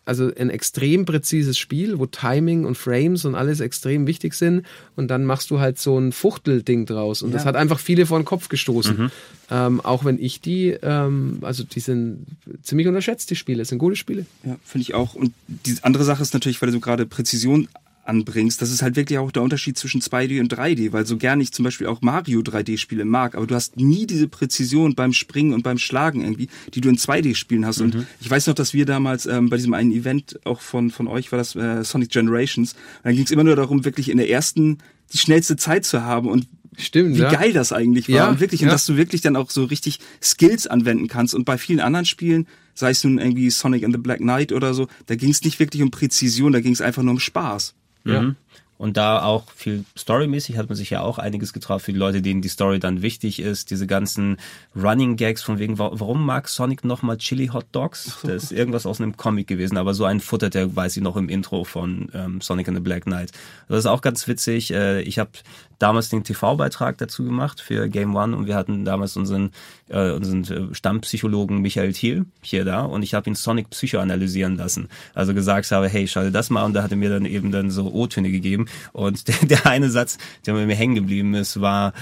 also 0.07 0.33
ein 0.35 0.51
extrem 0.51 1.05
präzises 1.05 1.59
Spiel, 1.59 1.99
wo 1.99 2.07
Timing 2.07 2.65
und 2.65 2.77
Frames 2.77 3.25
und 3.25 3.35
alles 3.35 3.61
extrem 3.61 4.07
wichtig 4.07 4.35
sind. 4.35 4.65
Und 4.95 5.09
dann 5.09 5.25
machst 5.25 5.51
du 5.51 5.59
halt 5.59 5.79
so 5.79 5.99
ein 5.99 6.13
Fuchtelding 6.13 6.87
draus. 6.87 7.23
Und 7.23 7.31
ja. 7.31 7.37
das 7.37 7.45
hat 7.45 7.57
einfach 7.57 7.81
viele 7.81 8.07
vor 8.07 8.19
den 8.19 8.25
Kopf 8.25 8.49
gestoßen. 8.49 8.97
Mhm. 8.97 9.11
Ähm, 9.51 9.81
auch 9.81 10.05
wenn 10.05 10.19
ich 10.19 10.41
die, 10.41 10.71
ähm, 10.81 11.39
also 11.43 11.65
die 11.65 11.81
sind 11.81 12.25
ziemlich 12.63 12.87
unterschätzt, 12.87 13.31
die 13.31 13.37
Spiele. 13.37 13.59
Das 13.59 13.69
sind 13.69 13.79
gute 13.79 13.97
Spiele. 13.97 14.27
Ja, 14.45 14.57
finde 14.65 14.83
ich 14.83 14.95
auch. 14.95 15.15
Und 15.15 15.33
die 15.49 15.77
andere 15.83 16.05
Sache 16.05 16.23
ist 16.23 16.33
natürlich, 16.35 16.63
weil 16.63 16.71
du 16.71 16.81
gerade 16.81 17.05
Präzision 17.05 17.69
anbringst, 18.09 18.61
das 18.63 18.71
ist 18.71 18.83
halt 18.83 18.97
wirklich 18.97 19.19
auch 19.19 19.31
der 19.31 19.43
Unterschied 19.43 19.77
zwischen 19.79 20.01
2D 20.01 20.41
und 20.41 20.53
3D, 20.53 20.93
weil 20.93 21.07
so 21.07 21.17
gern 21.17 21.41
ich 21.41 21.53
zum 21.53 21.65
Beispiel 21.65 21.87
auch 21.87 22.03
Mario 22.03 22.41
3D-Spiele 22.41 23.05
mag, 23.05 23.35
aber 23.35 23.47
du 23.47 23.55
hast 23.55 23.77
nie 23.77 24.07
diese 24.07 24.29
Präzision 24.29 24.95
beim 24.95 25.13
Springen 25.13 25.53
und 25.53 25.63
beim 25.63 25.79
Schlagen 25.79 26.23
irgendwie, 26.23 26.49
die 26.75 26.81
du 26.81 26.89
in 26.89 26.97
2D-Spielen 26.97 27.67
hast. 27.67 27.81
Mhm. 27.81 27.85
Und 27.85 28.07
ich 28.21 28.31
weiß 28.31 28.47
noch, 28.47 28.55
dass 28.55 28.75
wir 28.75 28.87
damals 28.87 29.27
ähm, 29.27 29.49
bei 29.49 29.57
diesem 29.57 29.75
einen 29.75 29.93
Event 29.93 30.39
auch 30.45 30.61
von, 30.61 30.91
von 30.91 31.09
euch 31.09 31.33
war 31.33 31.39
das 31.39 31.55
äh, 31.57 31.85
Sonic 31.85 32.11
Generations, 32.11 32.75
dann 33.03 33.15
ging 33.15 33.25
es 33.25 33.31
immer 33.31 33.45
nur 33.45 33.57
darum, 33.57 33.85
wirklich 33.85 34.09
in 34.11 34.19
der 34.19 34.31
ersten 34.31 34.79
die 35.13 35.19
schnellste 35.19 35.57
Zeit 35.57 35.85
zu 35.85 36.03
haben 36.03 36.29
und 36.29 36.49
Stimmt, 36.79 37.17
wie 37.17 37.21
ja. 37.21 37.31
geil 37.31 37.53
das 37.53 37.73
eigentlich 37.73 38.09
war. 38.09 38.17
Ja, 38.17 38.29
und 38.29 38.41
wirklich, 38.41 38.61
ja. 38.61 38.67
und 38.67 38.73
dass 38.73 38.85
du 38.85 38.97
wirklich 38.97 39.23
dann 39.23 39.37
auch 39.37 39.51
so 39.51 39.65
richtig 39.65 39.99
Skills 40.23 40.67
anwenden 40.67 41.09
kannst. 41.09 41.35
Und 41.35 41.45
bei 41.45 41.57
vielen 41.57 41.81
anderen 41.81 42.05
Spielen, 42.05 42.47
sei 42.75 42.91
es 42.91 43.03
nun 43.03 43.19
irgendwie 43.19 43.49
Sonic 43.51 43.85
and 43.85 43.95
the 43.95 44.01
Black 44.01 44.19
Knight 44.19 44.53
oder 44.53 44.75
so, 44.75 44.87
da 45.07 45.15
ging 45.15 45.31
es 45.31 45.43
nicht 45.43 45.59
wirklich 45.59 45.83
um 45.83 45.91
Präzision, 45.91 46.53
da 46.53 46.61
ging 46.61 46.73
es 46.73 46.83
einfach 46.83 47.03
nur 47.03 47.13
um 47.13 47.21
Spaß. 47.21 47.75
Ja. 48.07 48.35
Und 48.79 48.97
da 48.97 49.23
auch 49.23 49.45
viel 49.55 49.85
storymäßig 49.97 50.59
hat 50.59 50.69
man 50.69 50.77
sich 50.77 50.91
ja 50.91 51.01
auch 51.01 51.19
einiges 51.19 51.53
getraut 51.53 51.81
für 51.83 51.93
die 51.93 51.99
Leute, 51.99 52.21
denen 52.21 52.43
die 52.43 52.49
Story 52.49 52.79
dann 52.79 53.01
wichtig 53.01 53.41
ist. 53.41 53.71
Diese 53.71 53.87
ganzen 53.87 54.37
Running 54.75 55.17
Gags 55.17 55.43
von 55.43 55.59
wegen, 55.59 55.79
wa- 55.79 55.93
warum 55.95 56.25
mag 56.27 56.49
Sonic 56.49 56.85
nochmal 56.85 57.17
Chili 57.17 57.47
Hot 57.49 57.67
Dogs? 57.73 58.19
Das 58.27 58.45
ist 58.45 58.53
irgendwas 58.53 58.85
aus 58.87 59.01
einem 59.01 59.17
Comic 59.17 59.47
gewesen, 59.47 59.79
aber 59.79 59.95
so 59.95 60.05
ein 60.05 60.21
Futter, 60.21 60.51
der 60.51 60.77
weiß 60.77 60.97
ich 60.97 61.03
noch 61.03 61.17
im 61.17 61.29
Intro 61.29 61.65
von 61.65 62.09
ähm, 62.13 62.41
Sonic 62.41 62.69
and 62.69 62.77
the 62.77 62.83
Black 62.83 63.05
Knight. 63.05 63.33
Das 63.69 63.79
ist 63.79 63.87
auch 63.87 64.01
ganz 64.03 64.29
witzig. 64.29 64.73
Äh, 64.73 65.01
ich 65.03 65.19
habe 65.19 65.31
damals 65.79 66.09
den 66.09 66.25
TV-Beitrag 66.25 66.97
dazu 66.99 67.25
gemacht 67.25 67.61
für 67.61 67.89
Game 67.89 68.15
One 68.17 68.35
und 68.37 68.47
wir 68.47 68.55
hatten 68.57 68.85
damals 68.87 69.17
unseren, 69.17 69.51
äh, 69.89 70.11
unseren 70.11 70.45
äh, 70.71 70.75
Stammpsychologen 70.75 71.61
Michael 71.61 71.93
Thiel 71.93 72.25
hier 72.43 72.65
da 72.65 72.83
und 72.83 73.03
ich 73.03 73.13
habe 73.15 73.29
ihn 73.29 73.35
Sonic 73.35 73.69
psychoanalysieren 73.71 74.57
lassen. 74.57 74.89
Also 75.15 75.35
gesagt 75.35 75.71
habe, 75.71 75.89
hey, 75.89 76.09
schau 76.09 76.23
dir 76.23 76.31
das 76.31 76.49
mal 76.51 76.65
und 76.65 76.73
da 76.75 76.83
hat 76.83 76.91
er 76.91 76.97
mir 76.97 77.11
dann 77.11 77.25
eben 77.27 77.53
dann 77.53 77.71
so 77.71 77.93
O-Töne 77.93 78.31
gegeben 78.31 78.66
und 78.93 79.29
der, 79.29 79.35
der 79.49 79.67
eine 79.67 79.91
Satz, 79.91 80.19
der 80.47 80.55
mir 80.55 80.75
hängen 80.75 80.95
geblieben 80.95 81.35
ist, 81.35 81.61
war, 81.61 81.93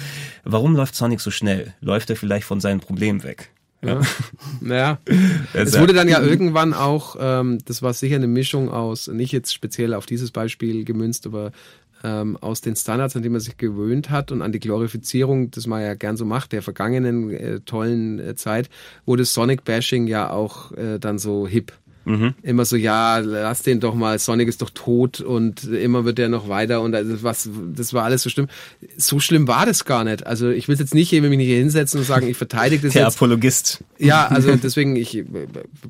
warum 0.44 0.74
läuft 0.76 0.94
Sonic 0.94 1.20
so 1.20 1.30
schnell? 1.30 1.74
Läuft 1.80 2.10
er 2.10 2.16
vielleicht 2.16 2.46
von 2.46 2.60
seinen 2.60 2.80
Problemen 2.80 3.22
weg? 3.22 3.50
Ja. 3.82 4.00
Naja. 4.60 4.98
Das 5.52 5.70
Es 5.74 5.80
wurde 5.80 5.92
ja- 5.92 5.98
dann 5.98 6.08
ja 6.08 6.20
irgendwann 6.20 6.74
auch, 6.74 7.16
ähm, 7.18 7.58
das 7.66 7.82
war 7.82 7.92
sicher 7.92 8.16
eine 8.16 8.26
Mischung 8.26 8.70
aus, 8.70 9.08
nicht 9.08 9.32
jetzt 9.32 9.52
speziell 9.54 9.94
auf 9.94 10.06
dieses 10.06 10.30
Beispiel 10.30 10.84
gemünzt, 10.84 11.26
aber 11.26 11.52
ähm, 12.02 12.36
aus 12.36 12.60
den 12.60 12.76
Standards, 12.76 13.16
an 13.16 13.22
die 13.22 13.28
man 13.30 13.40
sich 13.40 13.56
gewöhnt 13.56 14.10
hat 14.10 14.30
und 14.30 14.42
an 14.42 14.52
die 14.52 14.60
Glorifizierung, 14.60 15.50
das 15.50 15.66
man 15.66 15.80
ja 15.80 15.94
gern 15.94 16.16
so 16.18 16.24
macht, 16.26 16.52
der 16.52 16.60
vergangenen 16.62 17.30
äh, 17.30 17.60
tollen 17.60 18.18
äh, 18.18 18.34
Zeit, 18.36 18.68
wurde 19.06 19.24
Sonic-Bashing 19.24 20.06
ja 20.06 20.28
auch 20.30 20.72
äh, 20.72 20.98
dann 20.98 21.18
so 21.18 21.46
hip. 21.46 21.72
Immer 22.42 22.64
so, 22.64 22.76
ja, 22.76 23.18
lass 23.18 23.62
den 23.62 23.80
doch 23.80 23.94
mal, 23.94 24.18
Sonic 24.18 24.48
ist 24.48 24.60
doch 24.60 24.70
tot 24.70 25.20
und 25.20 25.64
immer 25.64 26.04
wird 26.04 26.18
der 26.18 26.28
noch 26.28 26.48
weiter 26.48 26.82
und 26.82 26.94
also 26.94 27.22
was, 27.22 27.48
das 27.74 27.94
war 27.94 28.04
alles 28.04 28.22
so 28.22 28.30
schlimm. 28.30 28.48
So 28.96 29.20
schlimm 29.20 29.48
war 29.48 29.64
das 29.64 29.84
gar 29.84 30.04
nicht. 30.04 30.26
Also 30.26 30.50
ich 30.50 30.68
will 30.68 30.76
jetzt 30.76 30.94
nicht 30.94 31.10
hier 31.10 31.22
mich 31.22 31.40
hier 31.40 31.58
hinsetzen 31.58 32.00
und 32.00 32.06
sagen, 32.06 32.28
ich 32.28 32.36
verteidige 32.36 32.82
das 32.82 32.92
Der 32.92 33.04
jetzt. 33.04 33.16
Apologist. 33.16 33.82
Ja, 33.98 34.26
also 34.26 34.54
deswegen, 34.56 34.96
ich 34.96 35.24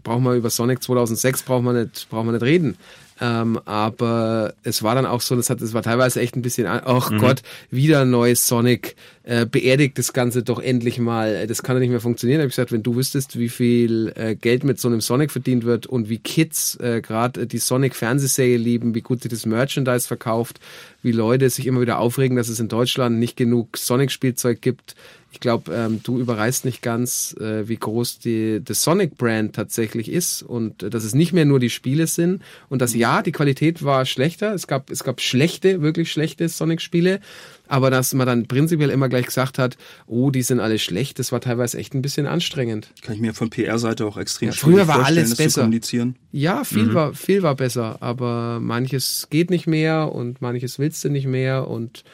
brauche 0.02 0.20
mal 0.20 0.36
über 0.36 0.50
Sonic 0.50 0.82
2006 0.82 1.42
braucht 1.42 1.64
man 1.64 1.76
nicht, 1.76 2.08
braucht 2.10 2.26
man 2.26 2.34
nicht 2.34 2.44
reden. 2.44 2.76
Ähm, 3.20 3.60
aber 3.64 4.54
es 4.64 4.82
war 4.82 4.94
dann 4.96 5.06
auch 5.06 5.20
so, 5.20 5.36
das 5.36 5.48
hat, 5.48 5.60
es 5.60 5.72
war 5.72 5.82
teilweise 5.82 6.20
echt 6.20 6.34
ein 6.36 6.42
bisschen, 6.42 6.66
ach 6.66 7.12
Gott, 7.18 7.42
wieder 7.70 8.00
ein 8.00 8.10
neues 8.10 8.48
Sonic, 8.48 8.96
äh, 9.22 9.46
beerdigt 9.46 9.96
das 9.98 10.12
Ganze 10.12 10.42
doch 10.42 10.60
endlich 10.60 10.98
mal. 10.98 11.34
Äh, 11.34 11.46
Das 11.46 11.62
kann 11.62 11.76
ja 11.76 11.80
nicht 11.80 11.90
mehr 11.90 12.00
funktionieren. 12.00 12.38
Da 12.38 12.42
habe 12.42 12.48
ich 12.48 12.56
gesagt, 12.56 12.72
wenn 12.72 12.82
du 12.82 12.96
wüsstest, 12.96 13.38
wie 13.38 13.48
viel 13.48 14.12
äh, 14.16 14.34
Geld 14.34 14.64
mit 14.64 14.80
so 14.80 14.88
einem 14.88 15.00
Sonic 15.00 15.30
verdient 15.30 15.64
wird 15.64 15.86
und 15.86 16.08
wie 16.08 16.18
Kids 16.18 16.76
äh, 16.80 17.00
gerade 17.00 17.46
die 17.46 17.58
Sonic-Fernsehserie 17.58 18.56
lieben, 18.56 18.94
wie 18.94 19.00
gut 19.00 19.22
sich 19.22 19.30
das 19.30 19.46
Merchandise 19.46 20.06
verkauft, 20.06 20.58
wie 21.02 21.12
Leute 21.12 21.48
sich 21.50 21.66
immer 21.66 21.80
wieder 21.80 21.98
aufregen, 22.00 22.36
dass 22.36 22.48
es 22.48 22.60
in 22.60 22.68
Deutschland 22.68 23.18
nicht 23.18 23.36
genug 23.36 23.76
Sonic-Spielzeug 23.76 24.60
gibt. 24.60 24.96
Ich 25.34 25.40
glaube, 25.40 25.74
ähm, 25.74 25.98
du 26.04 26.20
überreißt 26.20 26.64
nicht 26.64 26.80
ganz, 26.80 27.34
äh, 27.40 27.66
wie 27.68 27.76
groß 27.76 28.20
die 28.20 28.60
das 28.64 28.84
Sonic-Brand 28.84 29.52
tatsächlich 29.52 30.08
ist 30.08 30.44
und 30.44 30.84
äh, 30.84 30.90
dass 30.90 31.02
es 31.02 31.12
nicht 31.12 31.32
mehr 31.32 31.44
nur 31.44 31.58
die 31.58 31.70
Spiele 31.70 32.06
sind 32.06 32.40
und 32.68 32.80
dass 32.80 32.94
ja, 32.94 33.20
die 33.20 33.32
Qualität 33.32 33.82
war 33.82 34.06
schlechter. 34.06 34.54
Es 34.54 34.68
gab, 34.68 34.90
es 34.90 35.02
gab 35.02 35.20
schlechte, 35.20 35.82
wirklich 35.82 36.12
schlechte 36.12 36.48
Sonic-Spiele, 36.48 37.18
aber 37.66 37.90
dass 37.90 38.14
man 38.14 38.28
dann 38.28 38.46
prinzipiell 38.46 38.90
immer 38.90 39.08
gleich 39.08 39.26
gesagt 39.26 39.58
hat, 39.58 39.76
oh, 40.06 40.30
die 40.30 40.42
sind 40.42 40.60
alle 40.60 40.78
schlecht, 40.78 41.18
das 41.18 41.32
war 41.32 41.40
teilweise 41.40 41.78
echt 41.78 41.94
ein 41.94 42.02
bisschen 42.02 42.26
anstrengend. 42.26 42.92
Kann 43.02 43.16
ich 43.16 43.20
mir 43.20 43.34
von 43.34 43.50
PR-Seite 43.50 44.06
auch 44.06 44.16
extrem 44.16 44.50
Ja, 44.50 44.54
früher 44.54 44.86
war 44.86 45.04
alles 45.04 45.34
besser. 45.34 45.50
zu 45.50 45.60
kommunizieren. 45.62 46.14
Ja, 46.30 46.62
viel 46.62 46.94
war 46.94 47.12
viel 47.12 47.42
war 47.42 47.56
besser, 47.56 47.96
aber 48.00 48.60
manches 48.60 49.26
geht 49.30 49.50
nicht 49.50 49.66
mehr 49.66 50.12
und 50.12 50.40
manches 50.40 50.78
willst 50.78 51.02
du 51.02 51.08
nicht 51.08 51.26
mehr 51.26 51.66
und 51.66 52.04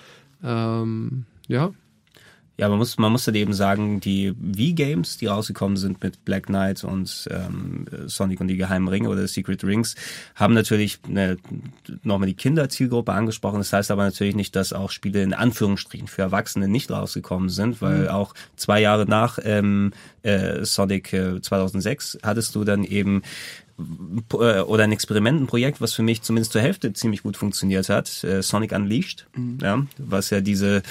ähm, 0.42 1.26
ja. 1.48 1.74
Ja, 2.60 2.68
man 2.68 2.76
muss, 2.76 2.98
man 2.98 3.10
muss 3.10 3.24
dann 3.24 3.36
eben 3.36 3.54
sagen, 3.54 4.00
die 4.00 4.34
Wii-Games, 4.38 5.16
die 5.16 5.28
rausgekommen 5.28 5.78
sind 5.78 6.02
mit 6.02 6.26
Black 6.26 6.44
Knight 6.44 6.84
und 6.84 7.26
ähm, 7.30 7.86
Sonic 8.04 8.38
und 8.38 8.48
die 8.48 8.58
geheimen 8.58 8.86
Ringe 8.86 9.08
oder 9.08 9.26
Secret 9.26 9.64
Rings, 9.64 9.94
haben 10.34 10.52
natürlich 10.52 10.98
eine, 11.08 11.38
nochmal 12.02 12.28
die 12.28 12.34
Kinderzielgruppe 12.34 13.14
angesprochen. 13.14 13.60
Das 13.60 13.72
heißt 13.72 13.90
aber 13.90 14.04
natürlich 14.04 14.36
nicht, 14.36 14.54
dass 14.56 14.74
auch 14.74 14.90
Spiele 14.90 15.22
in 15.22 15.32
Anführungsstrichen 15.32 16.06
für 16.06 16.20
Erwachsene 16.20 16.68
nicht 16.68 16.90
rausgekommen 16.90 17.48
sind, 17.48 17.80
weil 17.80 18.10
auch 18.10 18.34
zwei 18.56 18.82
Jahre 18.82 19.06
nach 19.06 19.38
ähm, 19.42 19.94
äh, 20.22 20.62
Sonic 20.62 21.14
äh, 21.14 21.40
2006 21.40 22.18
hattest 22.22 22.54
du 22.54 22.64
dann 22.64 22.84
eben 22.84 23.22
äh, 24.32 24.60
oder 24.60 24.84
ein 24.84 24.92
Experimentenprojekt, 24.92 25.80
was 25.80 25.94
für 25.94 26.02
mich 26.02 26.22
zumindest 26.22 26.52
zur 26.52 26.60
Hälfte 26.60 26.92
ziemlich 26.92 27.22
gut 27.22 27.36
funktioniert 27.36 27.88
hat, 27.88 28.22
äh, 28.24 28.42
Sonic 28.42 28.72
Unleashed, 28.72 29.26
ja, 29.62 29.86
was 29.98 30.30
ja 30.30 30.40
diese 30.40 30.82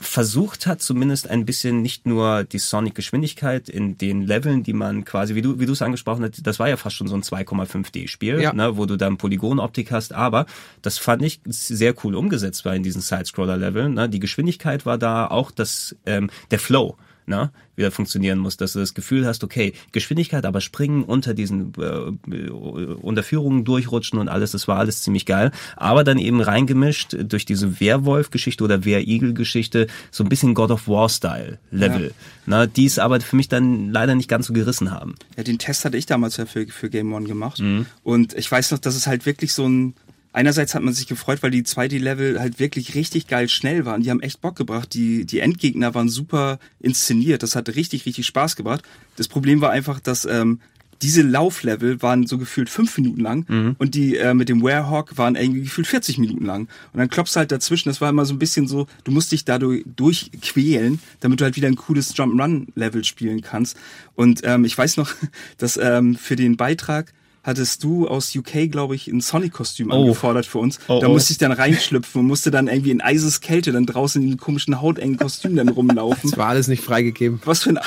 versucht 0.00 0.66
hat, 0.66 0.82
zumindest 0.82 1.28
ein 1.30 1.46
bisschen 1.46 1.80
nicht 1.80 2.06
nur 2.06 2.44
die 2.44 2.58
Sonic-Geschwindigkeit 2.58 3.68
in 3.70 3.96
den 3.96 4.26
Leveln, 4.26 4.62
die 4.62 4.74
man 4.74 5.04
quasi, 5.06 5.34
wie 5.34 5.40
du 5.42 5.58
wie 5.60 5.66
du 5.66 5.72
es 5.72 5.80
angesprochen 5.80 6.24
hast, 6.24 6.46
das 6.46 6.58
war 6.58 6.68
ja 6.68 6.76
fast 6.76 6.96
schon 6.96 7.08
so 7.08 7.14
ein 7.14 7.22
2,5D-Spiel, 7.22 8.40
Ja. 8.40 8.52
ne, 8.52 8.76
wo 8.76 8.84
du 8.84 8.96
dann 8.96 9.16
Polygonoptik 9.16 9.90
hast, 9.90 10.12
aber 10.12 10.44
das 10.82 10.98
fand 10.98 11.22
ich 11.22 11.40
sehr 11.46 11.94
cool 12.04 12.14
umgesetzt 12.16 12.64
war 12.66 12.74
in 12.74 12.82
diesen 12.82 13.00
Side-Scroller-Leveln. 13.00 13.94
Ne? 13.94 14.08
Die 14.10 14.20
Geschwindigkeit 14.20 14.84
war 14.84 14.98
da, 14.98 15.26
auch 15.26 15.50
das, 15.50 15.96
ähm, 16.04 16.28
der 16.50 16.58
Flow 16.58 16.96
ne, 17.28 17.50
wieder 17.76 17.90
funktionieren 17.90 18.38
muss, 18.38 18.56
dass 18.56 18.72
du 18.72 18.80
das 18.80 18.94
Gefühl 18.94 19.26
hast, 19.26 19.44
okay, 19.44 19.72
Geschwindigkeit, 19.92 20.44
aber 20.44 20.60
springen 20.60 21.04
unter 21.04 21.34
diesen 21.34 21.72
äh, 21.78 22.50
Unterführungen 22.50 23.64
durchrutschen 23.64 24.18
und 24.18 24.28
alles, 24.28 24.52
das 24.52 24.66
war 24.66 24.78
alles 24.78 25.02
ziemlich 25.02 25.26
geil. 25.26 25.52
Aber 25.76 26.02
dann 26.02 26.18
eben 26.18 26.40
reingemischt 26.40 27.16
durch 27.22 27.44
diese 27.46 27.80
Werwolf-Geschichte 27.80 28.64
oder 28.64 28.84
Wehrigel-Geschichte 28.84 29.86
so 30.10 30.24
ein 30.24 30.28
bisschen 30.28 30.54
God 30.54 30.70
of 30.70 30.88
War-Style-Level, 30.88 32.12
ne, 32.46 32.68
die 32.68 32.86
es 32.86 32.98
aber 32.98 33.20
für 33.20 33.36
mich 33.36 33.48
dann 33.48 33.92
leider 33.92 34.14
nicht 34.14 34.28
ganz 34.28 34.46
so 34.46 34.52
gerissen 34.52 34.90
haben. 34.90 35.14
Ja, 35.36 35.44
den 35.44 35.58
Test 35.58 35.84
hatte 35.84 35.96
ich 35.96 36.06
damals 36.06 36.36
ja 36.38 36.46
für, 36.46 36.66
für 36.66 36.90
Game 36.90 37.12
One 37.12 37.26
gemacht. 37.26 37.62
Und 38.02 38.34
ich 38.34 38.50
weiß 38.50 38.72
noch, 38.72 38.78
dass 38.78 38.96
es 38.96 39.06
halt 39.06 39.26
wirklich 39.26 39.52
so 39.52 39.68
ein. 39.68 39.94
Einerseits 40.32 40.74
hat 40.74 40.82
man 40.82 40.94
sich 40.94 41.06
gefreut, 41.06 41.42
weil 41.42 41.50
die 41.50 41.62
2D-Level 41.62 42.38
halt 42.38 42.58
wirklich 42.58 42.94
richtig 42.94 43.26
geil 43.26 43.48
schnell 43.48 43.84
waren. 43.86 44.02
Die 44.02 44.10
haben 44.10 44.20
echt 44.20 44.40
Bock 44.40 44.56
gebracht. 44.56 44.92
Die, 44.94 45.24
die 45.24 45.40
Endgegner 45.40 45.94
waren 45.94 46.08
super 46.08 46.58
inszeniert. 46.80 47.42
Das 47.42 47.56
hat 47.56 47.68
richtig, 47.74 48.06
richtig 48.06 48.26
Spaß 48.26 48.54
gebracht. 48.54 48.82
Das 49.16 49.28
Problem 49.28 49.60
war 49.60 49.70
einfach, 49.70 50.00
dass 50.00 50.26
ähm, 50.26 50.60
diese 51.02 51.22
Lauflevel 51.22 52.02
waren 52.02 52.26
so 52.26 52.38
gefühlt 52.38 52.68
fünf 52.68 52.96
Minuten 52.98 53.20
lang 53.20 53.74
und 53.78 53.94
die 53.94 54.16
äh, 54.16 54.34
mit 54.34 54.48
dem 54.48 54.62
Warehawk 54.62 55.16
waren 55.16 55.36
irgendwie 55.36 55.62
gefühlt 55.62 55.86
40 55.86 56.18
Minuten 56.18 56.44
lang. 56.44 56.62
Und 56.92 56.98
dann 56.98 57.08
klopfst 57.08 57.34
du 57.34 57.38
halt 57.38 57.52
dazwischen. 57.52 57.88
Das 57.88 58.00
war 58.00 58.10
immer 58.10 58.24
so 58.24 58.34
ein 58.34 58.38
bisschen 58.38 58.66
so, 58.66 58.86
du 59.04 59.12
musst 59.12 59.30
dich 59.32 59.44
dadurch 59.44 59.84
durchquälen, 59.86 61.00
damit 61.20 61.40
du 61.40 61.44
halt 61.44 61.56
wieder 61.56 61.68
ein 61.68 61.76
cooles 61.76 62.16
Jump-Run-Level 62.16 63.04
spielen 63.04 63.42
kannst. 63.42 63.76
Und 64.14 64.40
ähm, 64.44 64.64
ich 64.64 64.76
weiß 64.76 64.96
noch, 64.96 65.12
dass 65.58 65.76
ähm, 65.76 66.16
für 66.16 66.36
den 66.36 66.56
Beitrag 66.56 67.12
hattest 67.42 67.82
du 67.84 68.06
aus 68.08 68.34
UK, 68.34 68.70
glaube 68.70 68.94
ich, 68.94 69.06
ein 69.08 69.20
Sonic-Kostüm 69.20 69.90
Oh. 69.90 70.02
angefordert 70.02 70.46
für 70.46 70.58
uns. 70.58 70.78
Oh, 70.88 70.98
da 71.00 71.06
oh. 71.08 71.12
musste 71.12 71.32
ich 71.32 71.38
dann 71.38 71.52
reinschlüpfen 71.52 72.20
und 72.20 72.26
musste 72.26 72.50
dann 72.50 72.68
irgendwie 72.68 72.90
in 72.90 73.00
Eiseskälte 73.00 73.72
dann 73.72 73.86
draußen 73.86 74.22
in 74.22 74.28
den 74.30 74.36
komischen 74.38 74.80
hautengen 74.80 75.16
Kostüm 75.16 75.56
dann 75.56 75.68
rumlaufen. 75.68 76.30
Das 76.30 76.38
war 76.38 76.48
alles 76.48 76.68
nicht 76.68 76.82
freigegeben. 76.82 77.40
Was 77.44 77.62
für 77.62 77.70
ein... 77.70 77.78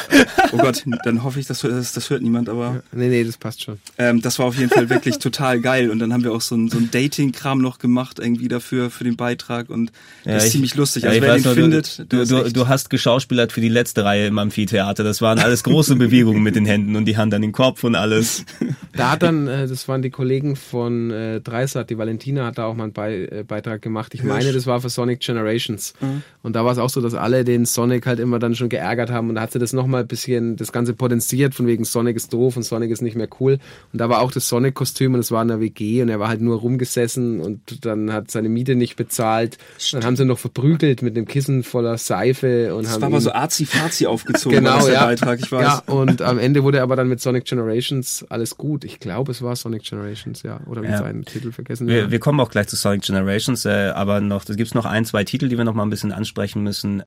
Oh 0.53 0.57
Gott, 0.57 0.83
dann 1.03 1.23
hoffe 1.23 1.39
ich, 1.39 1.45
das, 1.47 1.61
das, 1.61 1.93
das 1.93 2.09
hört 2.09 2.21
niemand, 2.21 2.49
aber... 2.49 2.81
Nee, 2.91 3.07
nee, 3.09 3.23
das 3.23 3.37
passt 3.37 3.63
schon. 3.63 3.77
Ähm, 3.97 4.21
das 4.21 4.39
war 4.39 4.45
auf 4.47 4.57
jeden 4.57 4.69
Fall 4.69 4.89
wirklich 4.89 5.19
total 5.19 5.59
geil. 5.61 5.89
Und 5.91 5.99
dann 5.99 6.11
haben 6.13 6.23
wir 6.23 6.31
auch 6.33 6.41
so 6.41 6.55
ein, 6.55 6.69
so 6.69 6.77
ein 6.77 6.89
Dating-Kram 6.91 7.59
noch 7.61 7.77
gemacht, 7.79 8.19
irgendwie 8.19 8.47
dafür, 8.47 8.89
für 8.89 9.03
den 9.03 9.15
Beitrag. 9.15 9.69
Und 9.69 9.91
das 10.23 10.37
ist 10.37 10.45
ich- 10.47 10.51
ziemlich 10.53 10.75
lustig. 10.75 11.03
ja, 11.03 11.09
Also 11.09 11.21
wer 11.21 11.33
den 11.35 11.43
noch, 11.43 11.53
findet, 11.53 12.05
du, 12.11 12.25
du, 12.25 12.51
du 12.51 12.67
hast 12.67 12.89
geschauspielert 12.89 13.51
für 13.51 13.61
die 13.61 13.69
letzte 13.69 14.03
Reihe 14.05 14.27
im 14.27 14.39
Amphitheater. 14.39 15.03
Das 15.03 15.21
waren 15.21 15.39
alles 15.39 15.63
große 15.63 15.95
Bewegungen 16.01 16.41
mit 16.41 16.55
den 16.55 16.65
Händen 16.65 16.95
und 16.95 17.05
die 17.05 17.17
Hand 17.17 17.33
an 17.33 17.41
den 17.41 17.51
Kopf 17.51 17.83
und 17.83 17.95
alles. 17.95 18.45
Da 18.93 19.11
hat 19.11 19.23
dann 19.23 19.40
äh, 19.47 19.67
das 19.67 19.87
waren 19.87 20.01
die 20.01 20.09
Kollegen 20.09 20.55
von 20.55 21.11
äh, 21.11 21.41
Dreisat, 21.41 21.89
die 21.89 21.97
Valentina 21.97 22.45
hat 22.45 22.57
da 22.57 22.65
auch 22.65 22.75
mal 22.75 22.85
einen 22.85 22.93
Be 22.93 23.31
äh, 23.31 23.43
Beitrag 23.43 23.81
gemacht. 23.81 24.13
Ich 24.13 24.23
meine, 24.23 24.51
das 24.51 24.67
war 24.67 24.81
für 24.81 24.89
Sonic 24.89 25.19
Generations. 25.19 25.93
Mhm. 25.99 26.23
Und 26.43 26.55
da 26.55 26.65
war 26.65 26.71
es 26.71 26.77
auch 26.77 26.89
so, 26.89 27.01
dass 27.01 27.13
alle 27.13 27.43
den 27.43 27.65
Sonic 27.65 28.05
halt 28.05 28.19
immer 28.19 28.39
dann 28.39 28.55
schon 28.55 28.69
geärgert 28.69 29.11
haben 29.11 29.29
und 29.29 29.35
da 29.35 29.41
hat 29.41 29.51
sie 29.51 29.59
das 29.59 29.73
nochmal 29.73 30.01
ein 30.01 30.07
bisschen, 30.07 30.55
das 30.55 30.71
Ganze 30.71 30.93
potenziert, 30.93 31.53
von 31.55 31.67
wegen 31.67 31.83
Sonic 31.83 32.15
ist 32.15 32.33
doof 32.33 32.57
und 32.57 32.63
Sonic 32.63 32.91
ist 32.91 33.01
nicht 33.01 33.15
mehr 33.15 33.29
cool. 33.39 33.59
Und 33.93 33.99
da 33.99 34.09
war 34.09 34.21
auch 34.21 34.31
das 34.31 34.47
Sonic-Kostüm 34.47 35.13
und 35.13 35.19
es 35.19 35.31
war 35.31 35.41
in 35.41 35.47
der 35.49 35.59
WG 35.59 36.01
und 36.01 36.09
er 36.09 36.19
war 36.19 36.29
halt 36.29 36.41
nur 36.41 36.57
rumgesessen 36.59 37.39
und 37.39 37.85
dann 37.85 38.11
hat 38.11 38.31
seine 38.31 38.49
Miete 38.49 38.75
nicht 38.75 38.95
bezahlt. 38.95 39.57
Dann 39.91 40.03
haben 40.03 40.15
sie 40.15 40.25
noch 40.25 40.39
verprügelt 40.39 41.01
mit 41.01 41.15
einem 41.15 41.25
Kissen 41.25 41.63
voller 41.63 41.97
Seife 41.97 42.75
und 42.75 42.85
das 42.85 42.93
haben. 42.93 43.01
war 43.01 43.07
aber 43.09 43.21
so 43.21 43.31
arzi-fazi 43.31 44.07
aufgezogen, 44.07 44.57
genau, 44.63 44.85
der 44.85 44.93
ja. 44.93 45.05
Beitrag, 45.05 45.39
ich 45.39 45.51
weiß. 45.51 45.61
Ja, 45.61 45.83
und 45.93 46.21
am 46.21 46.39
Ende 46.39 46.63
wurde 46.63 46.81
aber 46.81 46.95
dann 46.95 47.07
mit 47.07 47.21
Sonic 47.21 47.45
Generations 47.45 48.25
alles 48.29 48.57
gut. 48.57 48.83
Ich 48.83 48.99
glaube, 48.99 49.30
es 49.31 49.41
war 49.41 49.55
Sonic 49.55 49.83
Generations, 49.83 50.43
ja. 50.43 50.59
Oder 50.67 50.83
wie 50.83 50.87
Ja. 50.87 50.97
seinen 50.99 51.25
Titel 51.25 51.51
vergessen. 51.51 51.87
Wir, 51.87 52.11
wir 52.11 52.19
kommen 52.19 52.39
auch 52.39 52.49
gleich 52.51 52.67
zu 52.67 52.75
Sonic 52.75 53.01
Generations, 53.01 53.65
äh, 53.65 53.91
aber 53.95 54.21
noch, 54.21 54.47
es 54.47 54.55
gibt 54.55 54.75
noch 54.75 54.85
ein, 54.85 55.05
zwei 55.05 55.23
Titel, 55.23 55.49
die 55.49 55.57
wir 55.57 55.63
noch 55.65 55.73
mal 55.73 55.83
ein 55.83 55.89
bisschen 55.89 56.11
ansprechen 56.11 56.61
müssen. 56.63 57.03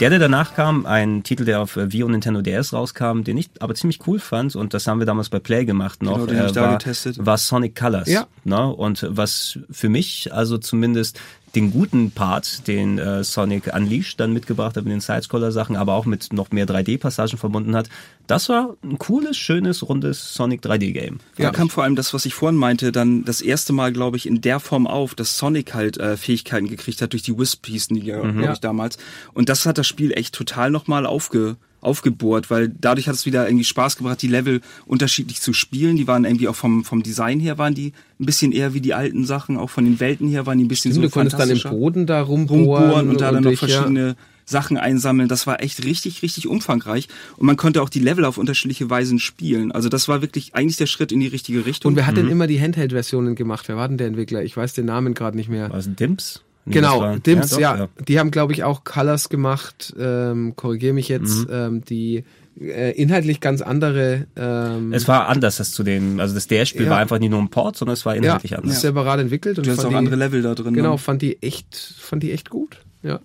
Der, 0.00 0.10
der 0.10 0.18
danach 0.18 0.54
kam, 0.54 0.86
ein 0.86 1.22
Titel, 1.22 1.44
der 1.44 1.60
auf 1.60 1.76
äh, 1.76 1.92
Wii 1.92 2.04
und 2.04 2.12
Nintendo 2.12 2.40
DS 2.40 2.72
rauskam, 2.72 3.22
den 3.22 3.36
ich 3.36 3.50
aber 3.60 3.74
ziemlich 3.74 4.06
cool 4.06 4.18
fand 4.18 4.56
und 4.56 4.72
das 4.72 4.86
haben 4.86 4.98
wir 4.98 5.06
damals 5.06 5.28
bei 5.28 5.38
Play 5.38 5.64
gemacht 5.64 6.02
noch, 6.02 6.14
Genau, 6.14 6.26
den 6.26 6.38
hab 6.38 6.46
ich 6.46 6.52
da 6.52 6.62
war, 6.62 6.78
getestet. 6.78 7.24
war 7.24 7.36
Sonic 7.36 7.76
Colors. 7.78 8.08
Ja. 8.08 8.26
Ne? 8.44 8.66
Und 8.66 9.06
was 9.10 9.58
für 9.70 9.88
mich 9.88 10.32
also 10.32 10.56
zumindest 10.58 11.20
den 11.54 11.72
guten 11.72 12.12
Part, 12.12 12.68
den 12.68 12.98
äh, 12.98 13.24
Sonic 13.24 13.74
Unleashed 13.74 14.20
dann 14.20 14.32
mitgebracht 14.32 14.76
hat 14.76 14.84
mit 14.84 14.92
den 14.92 15.00
Sidescroller-Sachen, 15.00 15.74
aber 15.76 15.94
auch 15.94 16.06
mit 16.06 16.32
noch 16.32 16.50
mehr 16.52 16.66
3D-Passagen 16.66 17.36
verbunden 17.38 17.74
hat, 17.74 17.88
das 18.28 18.48
war 18.48 18.76
ein 18.84 18.98
cooles, 18.98 19.36
schönes, 19.36 19.88
rundes 19.88 20.34
Sonic 20.34 20.62
3D-Game. 20.62 21.18
Da 21.36 21.50
kam 21.50 21.68
vor 21.68 21.82
allem 21.82 21.96
das, 21.96 22.14
was 22.14 22.24
ich 22.26 22.34
vorhin 22.34 22.56
meinte, 22.58 22.92
dann 22.92 23.24
das 23.24 23.40
erste 23.40 23.72
Mal, 23.72 23.92
glaube 23.92 24.16
ich, 24.16 24.26
in 24.26 24.40
der 24.40 24.60
Form 24.60 24.86
auf, 24.86 25.16
dass 25.16 25.36
Sonic 25.38 25.74
halt 25.74 25.98
äh, 25.98 26.16
Fähigkeiten 26.16 26.68
gekriegt 26.68 27.02
hat 27.02 27.12
durch 27.12 27.22
die 27.22 27.36
Wisp-Pieces, 27.36 27.88
die 27.88 28.00
ja, 28.00 28.20
glaube 28.20 28.42
Ja. 28.44 28.52
ich, 28.52 28.60
damals. 28.60 28.98
Und 29.34 29.48
das 29.48 29.66
hat 29.66 29.78
das 29.78 29.88
Spiel 29.88 30.12
echt 30.12 30.34
total 30.34 30.70
nochmal 30.70 31.04
aufge, 31.06 31.56
aufgebohrt, 31.80 32.50
weil 32.50 32.68
dadurch 32.68 33.08
hat 33.08 33.14
es 33.14 33.26
wieder 33.26 33.46
irgendwie 33.46 33.64
Spaß 33.64 33.96
gebracht, 33.96 34.20
die 34.22 34.28
Level 34.28 34.60
unterschiedlich 34.86 35.40
zu 35.40 35.52
spielen. 35.52 35.96
Die 35.96 36.06
waren 36.06 36.24
irgendwie 36.24 36.48
auch 36.48 36.56
vom, 36.56 36.84
vom 36.84 37.02
Design 37.02 37.40
her 37.40 37.58
waren 37.58 37.74
die 37.74 37.92
ein 38.18 38.26
bisschen 38.26 38.52
eher 38.52 38.74
wie 38.74 38.80
die 38.80 38.94
alten 38.94 39.24
Sachen, 39.24 39.56
auch 39.56 39.70
von 39.70 39.84
den 39.84 40.00
Welten 40.00 40.28
her 40.28 40.46
waren 40.46 40.58
die 40.58 40.64
ein 40.64 40.68
bisschen 40.68 40.92
Stimmt, 40.92 41.04
so 41.04 41.08
du 41.08 41.12
konntest 41.12 41.38
dann 41.38 41.50
im 41.50 41.62
Boden 41.62 42.06
da 42.06 42.22
rumbohren, 42.22 42.64
rumbohren 42.64 43.08
und 43.08 43.20
da 43.20 43.32
dann 43.32 43.42
noch 43.42 43.50
durch, 43.50 43.62
ja. 43.62 43.68
verschiedene 43.68 44.16
Sachen 44.44 44.76
einsammeln. 44.76 45.28
Das 45.28 45.46
war 45.46 45.62
echt 45.62 45.84
richtig, 45.84 46.22
richtig 46.22 46.48
umfangreich. 46.48 47.08
Und 47.36 47.46
man 47.46 47.56
konnte 47.56 47.82
auch 47.82 47.88
die 47.88 48.00
Level 48.00 48.24
auf 48.24 48.36
unterschiedliche 48.36 48.90
Weisen 48.90 49.18
spielen. 49.18 49.72
Also 49.72 49.88
das 49.88 50.08
war 50.08 50.20
wirklich 50.20 50.54
eigentlich 50.54 50.76
der 50.76 50.86
Schritt 50.86 51.12
in 51.12 51.20
die 51.20 51.28
richtige 51.28 51.64
Richtung. 51.64 51.90
Und 51.90 51.96
wer 51.96 52.06
hat 52.06 52.16
denn 52.16 52.28
immer 52.28 52.46
die 52.46 52.60
Handheld-Versionen 52.60 53.36
gemacht? 53.36 53.68
Wer 53.68 53.76
war 53.76 53.88
denn 53.88 53.96
der 53.96 54.08
Entwickler? 54.08 54.42
Ich 54.42 54.56
weiß 54.56 54.74
den 54.74 54.86
Namen 54.86 55.14
gerade 55.14 55.36
nicht 55.36 55.48
mehr. 55.48 55.70
War 55.70 55.78
es 55.78 55.88
Dimps? 55.94 56.42
Das 56.70 56.92
Genau, 56.92 57.16
Dims, 57.16 57.50
doch, 57.50 57.60
ja, 57.60 57.88
Die 58.06 58.18
haben, 58.18 58.30
glaube 58.30 58.52
ich, 58.52 58.64
auch 58.64 58.84
Colors 58.84 59.28
gemacht. 59.28 59.94
Ähm, 59.98 60.54
Korrigiere 60.56 60.92
mich 60.94 61.08
jetzt. 61.08 61.46
Ähm, 61.50 61.82
die 61.84 62.24
äh, 62.60 62.92
inhaltlich 62.92 63.40
ganz 63.40 63.62
andere. 63.62 64.26
Ähm, 64.36 64.92
Es 64.92 65.08
war 65.08 65.28
anders 65.28 65.58
als 65.60 65.72
zu 65.72 65.82
dem, 65.82 66.20
also 66.20 66.34
das 66.34 66.46
DS-Spiel 66.46 66.84
Ja. 66.84 66.90
war 66.90 66.98
einfach 66.98 67.18
nicht 67.18 67.30
nur 67.30 67.40
ein 67.40 67.48
Port, 67.48 67.76
sondern 67.76 67.94
es 67.94 68.04
war 68.04 68.14
ja, 68.14 68.22
inhaltlich 68.22 68.56
anders. 68.58 68.80
separat 68.80 69.20
entwickelt 69.20 69.58
und 69.58 69.66
Du 69.66 69.70
hast 69.70 69.76
fand 69.78 69.86
auch 69.86 69.90
die, 69.90 69.96
andere 69.96 70.16
Level 70.16 70.42
da 70.42 70.54
drin. 70.54 70.74
Genau, 70.74 70.92
ne? 70.92 70.98
fand 70.98 71.22
die 71.22 71.40
echt, 71.42 71.94
fand 71.98 72.22
die 72.22 72.32
echt 72.32 72.50
gut. 72.50 72.78
Ja. 73.02 73.20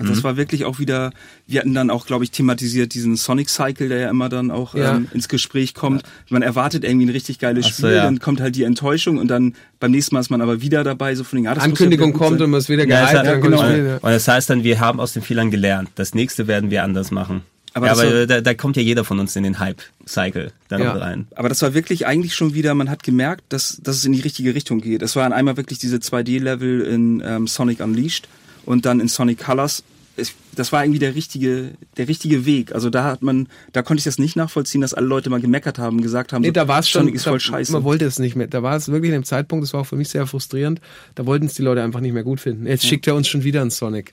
Also 0.00 0.14
das 0.14 0.24
war 0.24 0.36
wirklich 0.36 0.64
auch 0.64 0.78
wieder, 0.78 1.12
wir 1.46 1.60
hatten 1.60 1.74
dann 1.74 1.90
auch, 1.90 2.06
glaube 2.06 2.24
ich, 2.24 2.30
thematisiert 2.30 2.94
diesen 2.94 3.16
Sonic 3.16 3.48
Cycle, 3.50 3.88
der 3.90 3.98
ja 3.98 4.10
immer 4.10 4.28
dann 4.28 4.50
auch 4.50 4.74
Ja. 4.74 4.96
ähm, 4.96 5.08
ins 5.12 5.28
Gespräch 5.28 5.74
kommt. 5.74 6.02
Man 6.30 6.42
erwartet 6.42 6.84
irgendwie 6.84 7.06
ein 7.06 7.10
richtig 7.10 7.38
geiles 7.38 7.66
Ach 7.66 7.72
so, 7.72 7.86
Spiel, 7.86 7.96
ja. 7.96 8.04
dann 8.04 8.18
kommt 8.18 8.40
halt 8.40 8.56
die 8.56 8.64
Enttäuschung 8.64 9.18
und 9.18 9.28
dann 9.28 9.54
beim 9.78 9.90
nächsten 9.90 10.14
Mal 10.14 10.20
ist 10.20 10.30
man 10.30 10.40
aber 10.40 10.62
wieder 10.62 10.82
dabei, 10.84 11.14
so 11.14 11.22
von 11.22 11.36
den 11.38 11.44
ja, 11.44 11.54
das 11.54 11.64
muss 11.64 11.72
Ankündigung 11.72 12.12
ja 12.12 12.16
kommt 12.18 12.38
sein. 12.38 12.42
und 12.46 12.50
man 12.50 12.60
ist 12.60 12.68
wieder 12.70 12.86
Ja, 12.88 13.06
hat, 13.06 13.14
dann 13.26 13.40
kommt 13.40 13.52
genau. 13.54 13.62
Spiel, 13.68 13.86
ja. 13.86 13.94
und 13.96 14.10
das 14.10 14.26
heißt 14.26 14.48
dann, 14.50 14.64
wir 14.64 14.80
haben 14.80 15.00
aus 15.00 15.12
den 15.12 15.22
Fehlern 15.22 15.50
gelernt. 15.50 15.90
Das 15.96 16.14
nächste 16.14 16.46
werden 16.46 16.70
wir 16.70 16.82
anders 16.82 17.10
machen. 17.10 17.42
Aber 17.72 17.86
ja, 17.86 17.92
das 17.92 18.00
aber 18.02 18.14
war- 18.20 18.26
da, 18.26 18.40
da 18.40 18.54
kommt 18.54 18.76
ja 18.76 18.82
jeder 18.82 19.04
von 19.04 19.20
uns 19.20 19.36
in 19.36 19.44
den 19.44 19.58
Hype-Cycle 19.60 20.50
dann 20.68 20.80
Ja. 20.82 20.92
rein. 20.92 21.26
Aber 21.36 21.48
das 21.48 21.62
war 21.62 21.74
wirklich 21.74 22.06
eigentlich 22.06 22.34
schon 22.34 22.54
wieder, 22.54 22.74
man 22.74 22.90
hat 22.90 23.02
gemerkt, 23.02 23.44
dass, 23.50 23.78
dass 23.82 23.96
es 23.96 24.04
in 24.04 24.12
die 24.12 24.20
richtige 24.20 24.54
Richtung 24.54 24.80
geht. 24.80 25.02
Es 25.02 25.14
waren 25.14 25.32
einmal 25.32 25.56
wirklich 25.56 25.78
diese 25.78 25.98
2D-Level 25.98 26.80
in 26.80 27.22
ähm, 27.24 27.46
Sonic 27.46 27.80
Unleashed 27.80 28.28
und 28.66 28.86
dann 28.86 29.00
in 29.00 29.08
Sonic 29.08 29.38
Colors. 29.44 29.82
Es, 30.16 30.32
das 30.54 30.70
war 30.72 30.84
irgendwie 30.84 30.98
der 30.98 31.14
richtige, 31.14 31.70
der 31.96 32.08
richtige 32.08 32.44
Weg. 32.44 32.74
Also 32.74 32.90
da 32.90 33.04
hat 33.04 33.22
man, 33.22 33.48
da 33.72 33.80
konnte 33.82 34.00
ich 34.00 34.04
das 34.04 34.18
nicht 34.18 34.36
nachvollziehen, 34.36 34.80
dass 34.82 34.92
alle 34.92 35.06
Leute 35.06 35.30
mal 35.30 35.40
gemeckert 35.40 35.78
haben 35.78 35.96
und 35.96 36.02
gesagt 36.02 36.32
haben, 36.32 36.42
Nee, 36.42 36.48
so, 36.48 36.52
da 36.52 36.68
war 36.68 36.80
es 36.80 36.88
schon, 36.90 37.02
Sonic 37.02 37.14
ist 37.14 37.26
da, 37.26 37.30
voll 37.30 37.40
scheiße. 37.40 37.72
man 37.72 37.84
wollte 37.84 38.04
es 38.04 38.18
nicht 38.18 38.36
mehr. 38.36 38.46
Da 38.48 38.62
war 38.62 38.76
es 38.76 38.88
wirklich 38.88 39.10
in 39.10 39.20
dem 39.20 39.24
Zeitpunkt, 39.24 39.62
das 39.62 39.72
war 39.72 39.80
auch 39.80 39.86
für 39.86 39.96
mich 39.96 40.10
sehr 40.10 40.26
frustrierend, 40.26 40.80
da 41.14 41.24
wollten 41.24 41.46
es 41.46 41.54
die 41.54 41.62
Leute 41.62 41.82
einfach 41.82 42.00
nicht 42.00 42.12
mehr 42.12 42.24
gut 42.24 42.40
finden. 42.40 42.66
Jetzt 42.66 42.84
schickt 42.84 43.06
er 43.06 43.14
uns 43.14 43.28
schon 43.28 43.44
wieder 43.44 43.62
einen 43.62 43.70
Sonic. 43.70 44.12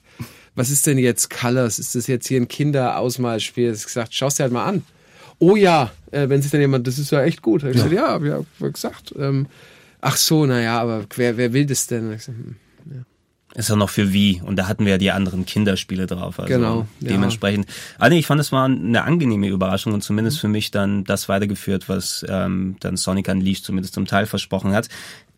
Was 0.54 0.70
ist 0.70 0.86
denn 0.86 0.98
jetzt 0.98 1.28
Colors? 1.30 1.78
Ist 1.78 1.94
das 1.94 2.06
jetzt 2.06 2.26
hier 2.26 2.40
ein 2.40 2.48
Kinderausmalspiel? 2.48 3.72
Ich 3.72 3.84
gesagt, 3.84 4.14
schau's 4.14 4.36
dir 4.36 4.44
halt 4.44 4.52
mal 4.52 4.64
an. 4.64 4.82
Oh 5.40 5.56
ja, 5.56 5.92
äh, 6.10 6.28
wenn 6.28 6.42
sich 6.42 6.50
dann 6.50 6.60
jemand, 6.60 6.86
das 6.86 6.98
ist 6.98 7.12
ja 7.12 7.22
echt 7.22 7.42
gut. 7.42 7.62
Ich 7.64 7.72
gesagt, 7.74 7.92
ja, 7.92 8.08
hab 8.08 8.24
ja 8.24 8.40
hab 8.60 8.72
gesagt. 8.72 9.14
Ähm, 9.18 9.46
ach 10.00 10.16
so, 10.16 10.46
naja, 10.46 10.80
aber 10.80 11.04
wer, 11.16 11.36
wer 11.36 11.52
will 11.52 11.66
das 11.66 11.86
denn? 11.86 12.10
Ich 12.12 12.18
gesagt, 12.18 12.38
hm. 12.38 12.56
Ist 13.54 13.70
ja 13.70 13.76
noch 13.76 13.88
für 13.88 14.12
Wii 14.12 14.42
und 14.44 14.56
da 14.56 14.68
hatten 14.68 14.84
wir 14.84 14.92
ja 14.92 14.98
die 14.98 15.10
anderen 15.10 15.46
Kinderspiele 15.46 16.06
drauf. 16.06 16.38
Also 16.38 16.52
Genau. 16.52 16.86
Dementsprechend. 17.00 17.66
Nee, 18.00 18.18
ich 18.18 18.26
fand, 18.26 18.40
es 18.40 18.52
war 18.52 18.66
eine 18.66 19.02
angenehme 19.04 19.48
Überraschung 19.48 19.94
und 19.94 20.02
zumindest 20.02 20.38
für 20.38 20.48
mich 20.48 20.70
dann 20.70 21.04
das 21.04 21.28
weitergeführt, 21.28 21.88
was 21.88 22.24
ähm, 22.28 22.76
dann 22.80 22.96
Sonic 22.96 23.28
Unleashed 23.28 23.64
zumindest 23.64 23.94
zum 23.94 24.06
Teil 24.06 24.26
versprochen 24.26 24.74
hat. 24.74 24.88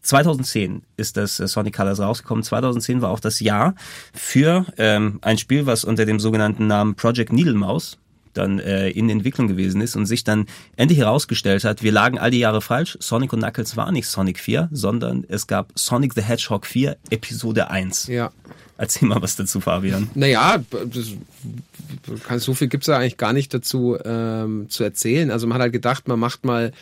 2010 0.02 0.82
ist 0.96 1.16
das 1.16 1.40
äh, 1.40 1.46
Sonic 1.46 1.76
Colors 1.76 2.00
rausgekommen. 2.00 2.42
2010 2.42 3.00
war 3.02 3.10
auch 3.10 3.20
das 3.20 3.40
Jahr 3.40 3.74
für 4.12 4.66
ähm, 4.76 5.18
ein 5.22 5.38
Spiel, 5.38 5.66
was 5.66 5.84
unter 5.84 6.04
dem 6.04 6.18
sogenannten 6.20 6.66
Namen 6.66 6.94
Project 6.94 7.32
Needle 7.32 7.54
Mouse 7.54 7.98
dann 8.32 8.58
äh, 8.58 8.90
in 8.90 9.10
Entwicklung 9.10 9.48
gewesen 9.48 9.80
ist 9.80 9.96
und 9.96 10.06
sich 10.06 10.24
dann 10.24 10.46
endlich 10.76 11.00
herausgestellt 11.00 11.64
hat, 11.64 11.82
wir 11.82 11.92
lagen 11.92 12.18
all 12.18 12.30
die 12.30 12.38
Jahre 12.38 12.60
falsch. 12.60 12.96
Sonic 13.00 13.32
und 13.32 13.40
Knuckles 13.40 13.76
war 13.76 13.92
nicht 13.92 14.06
Sonic 14.06 14.38
4, 14.38 14.68
sondern 14.72 15.24
es 15.28 15.46
gab 15.46 15.72
Sonic 15.74 16.14
the 16.14 16.22
Hedgehog 16.22 16.66
4 16.66 16.96
Episode 17.10 17.70
1. 17.70 18.06
ja. 18.06 18.32
Erzähl 18.80 19.06
mal 19.06 19.20
was 19.20 19.36
dazu, 19.36 19.60
Fabian. 19.60 20.08
Naja, 20.14 20.56
das, 20.70 22.42
so 22.42 22.54
viel 22.54 22.68
gibt's 22.68 22.86
da 22.86 22.96
eigentlich 22.96 23.18
gar 23.18 23.34
nicht 23.34 23.52
dazu 23.52 23.98
ähm, 24.02 24.70
zu 24.70 24.84
erzählen. 24.84 25.30
Also 25.30 25.46
man 25.46 25.56
hat 25.56 25.60
halt 25.64 25.74
gedacht, 25.74 26.08
man 26.08 26.18
macht 26.18 26.46
mal 26.46 26.72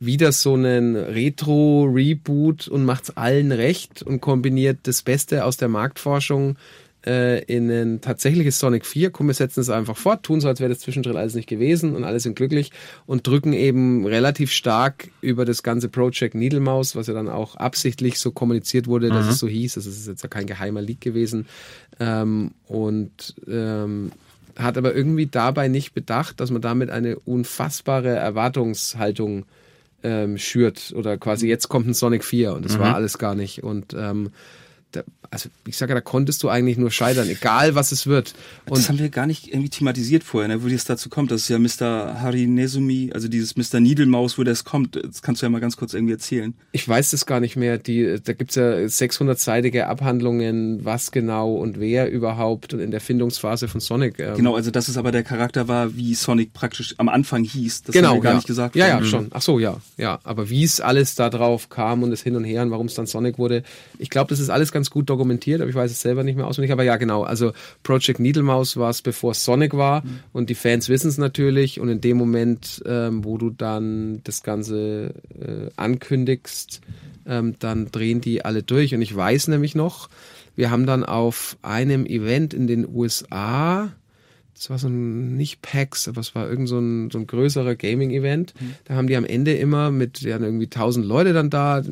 wieder 0.00 0.32
so 0.32 0.54
einen 0.54 0.96
Retro-Reboot 0.96 2.66
und 2.66 2.84
macht's 2.84 3.10
allen 3.10 3.52
recht 3.52 4.02
und 4.02 4.20
kombiniert 4.20 4.78
das 4.82 5.02
Beste 5.02 5.44
aus 5.44 5.56
der 5.56 5.68
Marktforschung 5.68 6.56
äh, 7.06 7.42
in 7.44 7.70
ein 7.70 8.00
tatsächliches 8.00 8.58
Sonic 8.58 8.86
4. 8.86 9.10
Komm, 9.10 9.26
wir 9.26 9.34
setzen 9.34 9.60
es 9.60 9.70
einfach 9.70 9.96
fort, 9.96 10.22
tun 10.22 10.40
so, 10.40 10.48
als 10.48 10.60
wäre 10.60 10.70
das 10.70 10.80
zwischendrin 10.80 11.16
alles 11.16 11.34
nicht 11.34 11.48
gewesen 11.48 11.94
und 11.94 12.04
alle 12.04 12.20
sind 12.20 12.36
glücklich 12.36 12.70
und 13.06 13.26
drücken 13.26 13.52
eben 13.52 14.06
relativ 14.06 14.50
stark 14.50 15.08
über 15.20 15.44
das 15.44 15.62
ganze 15.62 15.88
Project 15.88 16.34
Needle 16.34 16.60
Mouse, 16.60 16.96
was 16.96 17.06
ja 17.06 17.14
dann 17.14 17.28
auch 17.28 17.56
absichtlich 17.56 18.18
so 18.18 18.32
kommuniziert 18.32 18.86
wurde, 18.86 19.08
dass 19.08 19.26
es 19.26 19.38
so 19.38 19.48
hieß. 19.48 19.74
Das 19.74 19.86
ist 19.86 20.06
jetzt 20.06 20.22
ja 20.22 20.28
kein 20.28 20.46
geheimer 20.46 20.82
Leak 20.82 21.00
gewesen. 21.00 21.46
Ähm, 22.00 22.52
und 22.66 23.34
ähm, 23.46 24.12
hat 24.56 24.78
aber 24.78 24.94
irgendwie 24.94 25.26
dabei 25.26 25.68
nicht 25.68 25.94
bedacht, 25.94 26.40
dass 26.40 26.50
man 26.50 26.62
damit 26.62 26.90
eine 26.90 27.18
unfassbare 27.18 28.10
Erwartungshaltung 28.10 29.46
ähm, 30.02 30.38
schürt 30.38 30.92
oder 30.94 31.16
quasi 31.16 31.48
jetzt 31.48 31.68
kommt 31.68 31.86
ein 31.88 31.94
Sonic 31.94 32.24
4 32.24 32.54
und 32.54 32.64
das 32.64 32.78
war 32.78 32.94
alles 32.94 33.18
gar 33.18 33.34
nicht 33.34 33.64
und 33.64 33.94
ähm, 33.94 34.30
da, 34.96 35.02
also 35.30 35.48
ich 35.66 35.76
sage, 35.76 35.94
da 35.94 36.00
konntest 36.00 36.42
du 36.42 36.48
eigentlich 36.48 36.76
nur 36.78 36.90
scheitern, 36.90 37.28
egal 37.28 37.74
was 37.74 37.92
es 37.92 38.06
wird. 38.06 38.34
das 38.66 38.78
Und 38.78 38.88
haben 38.88 38.98
wir 38.98 39.08
gar 39.08 39.26
nicht 39.26 39.48
irgendwie 39.48 39.68
thematisiert 39.70 40.22
vorher, 40.24 40.48
ne, 40.48 40.62
wo 40.62 40.68
es 40.68 40.84
dazu 40.84 41.08
kommt. 41.08 41.30
Das 41.30 41.42
ist 41.42 41.48
ja 41.48 41.58
Mr. 41.58 42.20
Harinezumi, 42.20 43.10
also 43.12 43.28
dieses 43.28 43.56
Mr. 43.56 43.80
Niedelmaus, 43.80 44.38
wo 44.38 44.44
das 44.44 44.64
kommt. 44.64 44.96
Das 44.96 45.22
kannst 45.22 45.42
du 45.42 45.46
ja 45.46 45.50
mal 45.50 45.60
ganz 45.60 45.76
kurz 45.76 45.94
irgendwie 45.94 46.12
erzählen. 46.12 46.54
ich 46.72 46.88
weiß 46.88 47.10
das 47.10 47.26
gar 47.26 47.40
nicht 47.40 47.56
mehr. 47.56 47.78
Die, 47.78 48.18
da 48.22 48.32
gibt's 48.32 48.54
ja 48.54 48.64
600-seitige 48.74 49.82
Abhandlungen, 49.84 50.84
was 50.84 51.10
genau 51.12 51.54
und 51.54 51.78
wer 51.80 52.10
überhaupt 52.10 52.74
und 52.74 52.80
in 52.80 52.90
der 52.90 53.00
Findungsphase 53.00 53.68
von 53.68 53.80
Sonic. 53.80 54.18
ähm, 54.18 54.36
Genau, 54.36 54.54
also 54.54 54.70
dass 54.70 54.88
es 54.88 54.96
aber 54.96 55.12
der 55.12 55.22
Charakter 55.22 55.68
war, 55.68 55.96
wie 55.96 56.14
Sonic 56.14 56.52
praktisch 56.52 56.94
am 56.98 57.08
Anfang 57.08 57.44
hieß. 57.44 57.82
Das 57.84 57.92
genau, 57.94 58.08
haben 58.10 58.16
wir 58.16 58.22
gar 58.22 58.32
ja. 58.32 58.36
nicht 58.36 58.46
gesagt. 58.46 58.76
Ja, 58.76 58.86
ja, 58.88 59.00
Mhm. 59.00 59.04
schon. 59.06 59.26
Ach 59.30 59.42
so, 59.42 59.58
ja, 59.58 59.76
ja. 59.96 60.18
Aber 60.24 60.50
wie 60.50 60.64
es 60.64 60.80
alles 60.80 61.14
da 61.14 61.30
drauf 61.30 61.68
kam 61.68 62.02
und 62.02 62.12
es 62.12 62.22
hin 62.22 62.36
und 62.36 62.44
her 62.44 62.62
und 62.62 62.70
warum 62.70 62.86
es 62.86 62.94
dann 62.94 63.06
Sonic 63.06 63.38
wurde, 63.38 63.62
ich 63.98 64.10
glaube, 64.10 64.28
das 64.30 64.40
ist 64.40 64.50
alles 64.50 64.72
ganz 64.72 64.83
gut 64.90 65.08
dokumentiert, 65.10 65.60
aber 65.60 65.70
ich 65.70 65.76
weiß 65.76 65.90
es 65.90 66.00
selber 66.00 66.22
nicht 66.24 66.36
mehr 66.36 66.46
auswendig. 66.46 66.72
Aber 66.72 66.82
ja, 66.84 66.96
genau. 66.96 67.22
Also 67.22 67.52
Project 67.82 68.20
Needlemaus 68.20 68.76
war 68.76 68.90
es, 68.90 69.02
bevor 69.02 69.34
Sonic 69.34 69.74
war 69.76 70.02
Mhm. 70.04 70.20
und 70.32 70.50
die 70.50 70.54
Fans 70.54 70.88
wissen 70.88 71.08
es 71.08 71.18
natürlich. 71.18 71.80
Und 71.80 71.88
in 71.88 72.00
dem 72.00 72.16
Moment, 72.16 72.82
ähm, 72.86 73.24
wo 73.24 73.38
du 73.38 73.50
dann 73.50 74.20
das 74.24 74.42
Ganze 74.42 75.14
äh, 75.40 75.70
ankündigst, 75.76 76.80
ähm, 77.26 77.54
dann 77.58 77.90
drehen 77.90 78.20
die 78.20 78.44
alle 78.44 78.62
durch. 78.62 78.94
Und 78.94 79.02
ich 79.02 79.14
weiß 79.14 79.48
nämlich 79.48 79.74
noch, 79.74 80.08
wir 80.56 80.70
haben 80.70 80.86
dann 80.86 81.04
auf 81.04 81.56
einem 81.62 82.06
Event 82.06 82.54
in 82.54 82.66
den 82.66 82.86
USA 82.88 83.90
das 84.54 84.70
war 84.70 84.78
so 84.78 84.88
ein, 84.88 85.36
nicht 85.36 85.62
PAX, 85.62 86.06
aber 86.06 86.20
es 86.20 86.34
war 86.34 86.48
irgend 86.48 86.68
so 86.68 86.78
ein, 86.78 87.10
so 87.10 87.18
ein 87.18 87.26
größerer 87.26 87.74
Gaming-Event. 87.74 88.54
Da 88.84 88.94
haben 88.94 89.08
die 89.08 89.16
am 89.16 89.24
Ende 89.24 89.54
immer 89.54 89.90
mit, 89.90 90.22
die 90.22 90.32
hatten 90.32 90.44
irgendwie 90.44 90.68
tausend 90.68 91.04
Leute 91.04 91.32
dann 91.32 91.50
da, 91.50 91.82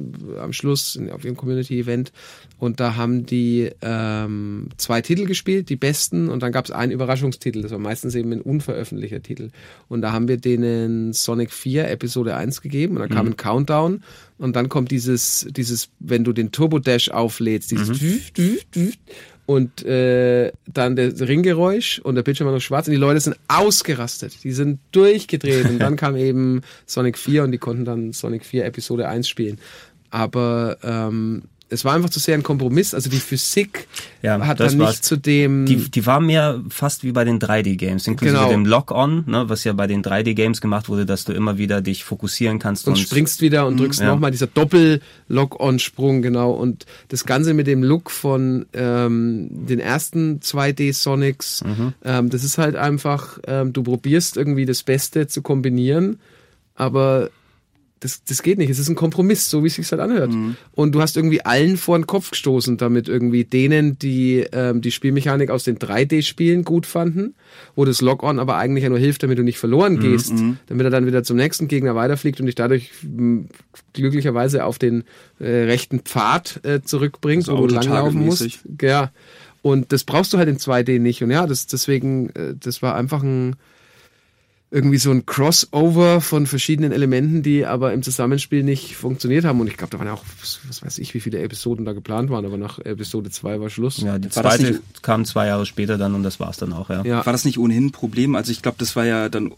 am 0.41 0.53
Schluss 0.53 0.99
auf 1.11 1.25
ihrem 1.25 1.37
Community-Event. 1.37 2.13
Und 2.59 2.79
da 2.79 2.95
haben 2.95 3.27
die 3.27 3.71
ähm, 3.83 4.69
zwei 4.77 5.03
Titel 5.03 5.27
gespielt, 5.27 5.69
die 5.69 5.77
besten, 5.77 6.29
und 6.29 6.43
dann 6.43 6.53
gab 6.53 6.65
es 6.65 6.71
einen 6.71 6.93
Überraschungstitel. 6.93 7.63
Das 7.63 7.73
war 7.73 7.81
meistens 7.81 8.15
eben 8.15 8.33
ein 8.33 8.41
unveröffentlichter 8.41 9.23
Titel. 9.23 9.51
Und 9.89 10.03
da 10.03 10.13
haben 10.13 10.29
wir 10.29 10.37
denen 10.37 11.13
Sonic 11.13 11.51
4 11.53 11.91
Episode 11.91 12.37
1 12.37 12.63
gegeben 12.63 12.97
und 12.97 13.01
dann 13.01 13.11
kam 13.11 13.27
ein 13.27 13.37
Countdown 13.37 14.03
und 14.39 14.57
dann 14.57 14.69
kommt 14.69 14.91
dieses, 14.91 15.47
dieses, 15.51 15.91
wenn 16.01 16.25
du 16.25 16.33
den 16.33 16.51
Turbo 16.51 16.81
Dash 16.81 17.11
auflädst, 17.11 17.71
dieses 17.71 17.99
düt, 17.99 18.37
düt, 18.37 18.67
düt, 18.75 18.99
und 19.47 19.85
äh, 19.85 20.53
dann 20.67 20.97
das 20.97 21.21
Ringgeräusch 21.21 21.99
und 21.99 22.15
der 22.15 22.23
Bildschirm 22.23 22.47
war 22.47 22.55
noch 22.55 22.61
schwarz 22.61 22.87
und 22.87 22.93
die 22.93 22.99
Leute 22.99 23.21
sind 23.21 23.37
ausgerastet. 23.49 24.45
Die 24.45 24.53
sind 24.53 24.79
durchgedreht 24.93 25.69
und 25.69 25.79
dann 25.79 25.97
kam 25.97 26.17
eben 26.17 26.63
Sonic 26.87 27.19
4 27.19 27.45
und 27.45 27.53
die 27.53 27.59
konnten 27.59 27.85
dann 27.85 28.13
Sonic 28.13 28.45
4 28.45 28.65
Episode 28.65 29.09
1 29.09 29.29
spielen. 29.29 29.59
Aber 30.11 30.79
ähm, 30.83 31.45
es 31.73 31.85
war 31.85 31.95
einfach 31.95 32.11
zu 32.11 32.21
sehr 32.21 32.35
ein 32.35 32.43
Kompromiss. 32.43 32.95
Also 32.95 33.11
die 33.11 33.19
Physik 33.19 33.89
Ja, 34.21 34.39
hat 34.47 34.61
das 34.61 34.73
dann 34.73 34.81
war's. 34.81 34.91
nicht 34.91 35.05
zu 35.05 35.17
dem... 35.17 35.67
Die, 35.67 35.91
die 35.91 36.07
war 36.07 36.21
mehr 36.21 36.61
fast 36.69 37.03
wie 37.03 37.13
bei 37.13 37.25
den 37.25 37.41
3D-Games, 37.41 38.07
inklusive 38.07 38.39
Genau. 38.39 38.49
dem 38.51 38.67
Lock-On, 38.67 39.25
ne, 39.27 39.49
was 39.49 39.65
ja 39.65 39.73
bei 39.73 39.87
den 39.87 40.03
3D-Games 40.03 40.61
gemacht 40.61 40.89
wurde, 40.89 41.07
dass 41.07 41.25
du 41.25 41.33
immer 41.33 41.59
wieder 41.59 41.81
dich 41.81 42.05
fokussieren 42.05 42.59
kannst 42.59 42.87
und 42.87 42.99
springst 42.99 43.41
wieder 43.41 43.67
und 43.67 43.81
drückst 43.81 44.01
ja. 44.01 44.07
nochmal 44.07 44.31
dieser 44.31 44.47
Doppel-Lock-on-Sprung, 44.47 46.23
genau. 46.23 46.53
Und 46.53 46.87
das 47.09 47.25
Ganze 47.25 47.55
mit 47.55 47.67
dem 47.67 47.83
Look 47.83 48.11
von 48.11 48.67
ähm, 48.73 49.49
den 49.51 49.81
ersten 49.81 50.41
2D-Sonics, 50.41 51.65
ähm, 52.05 52.31
das 52.31 52.45
ist 52.45 52.59
halt 52.59 52.77
einfach, 52.77 53.39
ähm, 53.47 53.73
du 53.73 53.83
probierst 53.83 54.37
irgendwie 54.37 54.67
das 54.67 54.83
Beste 54.83 55.27
zu 55.27 55.43
kombinieren, 55.43 56.19
aber 56.75 57.31
das, 58.03 58.25
das 58.25 58.43
geht 58.43 58.59
nicht. 58.59 58.69
Es 58.69 58.81
ist 58.81 58.89
ein 58.89 58.97
Kompromiss, 58.97 59.49
so 59.49 59.63
wie 59.63 59.69
es 59.69 59.77
sich 59.77 59.91
halt 59.93 60.01
anhört. 60.01 60.33
Und 60.73 60.93
du 60.95 61.01
hast 61.01 61.17
irgendwie 61.17 61.45
allen 61.45 61.77
vor 61.77 61.97
den 61.97 62.07
Kopf 62.07 62.31
gestoßen, 62.31 62.77
damit 62.77 63.09
irgendwie 63.09 63.45
denen, 63.45 63.97
die 63.99 64.45
ähm, 64.53 64.81
die 64.81 64.91
Spielmechanik 64.91 65.51
aus 65.51 65.63
den 65.63 65.79
3D-Spielen 65.79 66.65
gut 66.65 66.87
fanden, 66.87 67.35
wo 67.77 67.85
das 67.85 68.01
Lock-on 68.01 68.41
aber 68.41 68.57
eigentlich 68.57 68.83
ja 68.83 68.89
nur 68.91 68.99
hilft, 68.99 69.23
damit 69.23 69.39
du 69.39 69.45
nicht 69.45 69.59
verloren 69.59 70.01
gehst, 70.01 70.33
damit 70.67 70.85
er 70.85 70.91
dann 70.91 71.07
wieder 71.07 71.23
zum 71.23 71.37
nächsten 71.37 71.69
Gegner 71.69 71.95
weiterfliegt 71.95 72.41
und 72.41 72.47
dich 72.47 72.57
dadurch 72.57 72.91
m, 73.05 73.49
glücklicherweise 73.93 74.65
auf 74.65 74.79
den 74.79 75.05
äh, 75.39 75.47
rechten 75.47 76.01
Pfad 76.01 76.61
äh, 76.65 76.83
zurückbringt, 76.83 77.45
So 77.45 77.57
wo 77.57 77.67
du 77.69 77.75
langlaufen 77.75 78.25
musst. 78.27 78.61
Ja. 78.81 79.13
Und 79.63 79.93
das 79.93 80.03
brauchst 80.03 80.33
du 80.33 80.39
halt 80.39 80.49
in 80.49 80.59
2D 80.59 80.99
nicht. 80.99 81.23
Und 81.23 81.31
ja, 81.31 81.47
das, 81.47 81.69
deswegen, 81.69 82.31
äh, 82.31 82.55
das 82.59 82.83
war 82.83 82.97
einfach 82.97 83.23
ein, 83.23 83.55
irgendwie 84.75 84.97
so 84.97 85.11
ein 85.11 85.27
Crossover 85.27 86.23
von 86.23 86.47
verschiedenen 86.47 86.93
Elementen, 86.93 87.43
die 87.43 87.67
aber 87.67 87.93
im 87.93 88.03
Zusammenspiel 88.03 88.63
nicht 88.63 88.97
funktioniert 88.97 89.45
haben. 89.45 89.61
Und 89.61 89.67
ich 89.67 89.77
glaube, 89.77 89.91
da 89.91 89.99
waren 89.99 90.07
ja 90.07 90.15
auch, 90.15 90.25
was 90.67 90.83
weiß 90.83 90.97
ich, 90.99 91.13
wie 91.13 91.21
viele 91.21 91.41
Episoden 91.43 91.85
da 91.85 91.93
geplant 91.93 92.31
waren, 92.31 92.47
aber 92.47 92.57
nach 92.57 92.79
Episode 92.79 93.29
2 93.31 93.61
war 93.61 93.69
Schluss. 93.69 93.99
Ja, 93.99 94.19
die 94.19 94.35
War 94.35 94.43
das 94.43 94.55
zweite 94.57 94.73
nicht- 94.73 95.03
kam 95.03 95.27
zwei 95.27 95.47
Jahre 95.47 95.67
später 95.67 95.99
dann 95.99 96.15
und 96.15 96.23
das 96.23 96.41
war's 96.41 96.57
dann 96.57 96.73
auch, 96.73 96.89
ja. 96.89 97.05
Ja. 97.05 97.27
War 97.27 97.33
das 97.35 97.45
nicht 97.45 97.59
ohnehin 97.59 97.87
ein 97.87 97.93
Problem? 97.93 98.35
Also 98.35 98.51
ich 98.51 98.63
glaube, 98.63 98.79
das 98.79 98.97
war 98.97 99.05
ja 99.05 99.29
dann, 99.29 99.53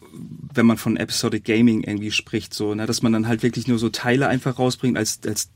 wenn 0.52 0.66
man 0.66 0.78
von 0.78 0.96
Episodic 0.96 1.44
Gaming 1.44 1.84
irgendwie 1.84 2.10
spricht, 2.10 2.52
so, 2.52 2.74
ne, 2.74 2.86
dass 2.86 3.00
man 3.02 3.12
dann 3.12 3.28
halt 3.28 3.44
wirklich 3.44 3.68
nur 3.68 3.78
so 3.78 3.90
Teile 3.90 4.26
einfach 4.26 4.58
rausbringt 4.58 4.98
als, 4.98 5.20
als 5.24 5.48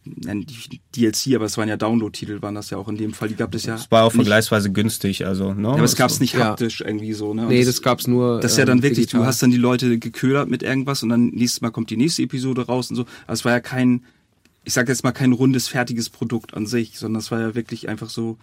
DLC, 0.95 1.35
aber 1.35 1.47
es 1.47 1.57
waren 1.59 1.69
ja 1.69 1.77
Download-Titel, 1.77 2.43
waren 2.43 2.55
das 2.55 2.71
ja 2.71 2.79
auch 2.79 2.89
in 2.89 2.97
dem 2.97 3.13
Fall. 3.13 3.29
Die 3.29 3.35
gab 3.37 3.55
es 3.55 3.65
ja. 3.67 3.75
Es 3.75 3.91
war 3.91 4.05
auch 4.05 4.13
vergleichsweise 4.13 4.71
günstig, 4.71 5.27
also, 5.27 5.53
ne? 5.53 5.63
ja, 5.69 5.75
aber 5.75 5.83
es 5.85 5.97
gab 5.97 6.11
es 6.11 6.21
nicht 6.21 6.35
Ja. 6.35 6.47
haptisch 6.47 6.81
irgendwie 6.81 7.13
so, 7.13 7.35
ne? 7.35 7.43
Und 7.43 7.49
Nee, 7.49 7.65
das 7.65 7.83
gab's 7.83 8.07
nur. 8.07 8.41
Das 8.41 8.53
ist 8.53 8.59
ja 8.59 8.63
ähm, 8.63 8.69
dann 8.69 8.83
wirklich, 8.83 9.07
digital. 9.07 9.21
du 9.23 9.27
hast 9.27 9.43
dann 9.43 9.48
die 9.51 9.57
Leute 9.57 9.99
geködert 9.99 10.49
mit 10.49 10.63
irgendwas 10.63 11.03
und 11.03 11.09
dann 11.09 11.27
nächstes 11.27 11.61
Mal 11.61 11.71
kommt 11.71 11.91
die 11.91 11.97
nächste 11.97 12.23
Episode 12.23 12.67
raus 12.67 12.91
und 12.91 12.97
so. 12.97 13.03
Also 13.27 13.41
es 13.41 13.45
war 13.45 13.53
ja 13.53 13.61
kein, 13.61 14.03
ich 14.65 14.73
sag 14.73 14.89
jetzt 14.89 15.05
mal 15.05 15.13
kein 15.13 15.33
rundes, 15.33 15.69
fertiges 15.69 16.09
Produkt 16.11 16.55
an 16.55 16.67
sich, 16.67 16.99
sondern 16.99 17.21
es 17.21 17.31
war 17.31 17.41
ja 17.41 17.55
wirklich 17.55 17.89
einfach 17.89 18.11
so, 18.11 18.37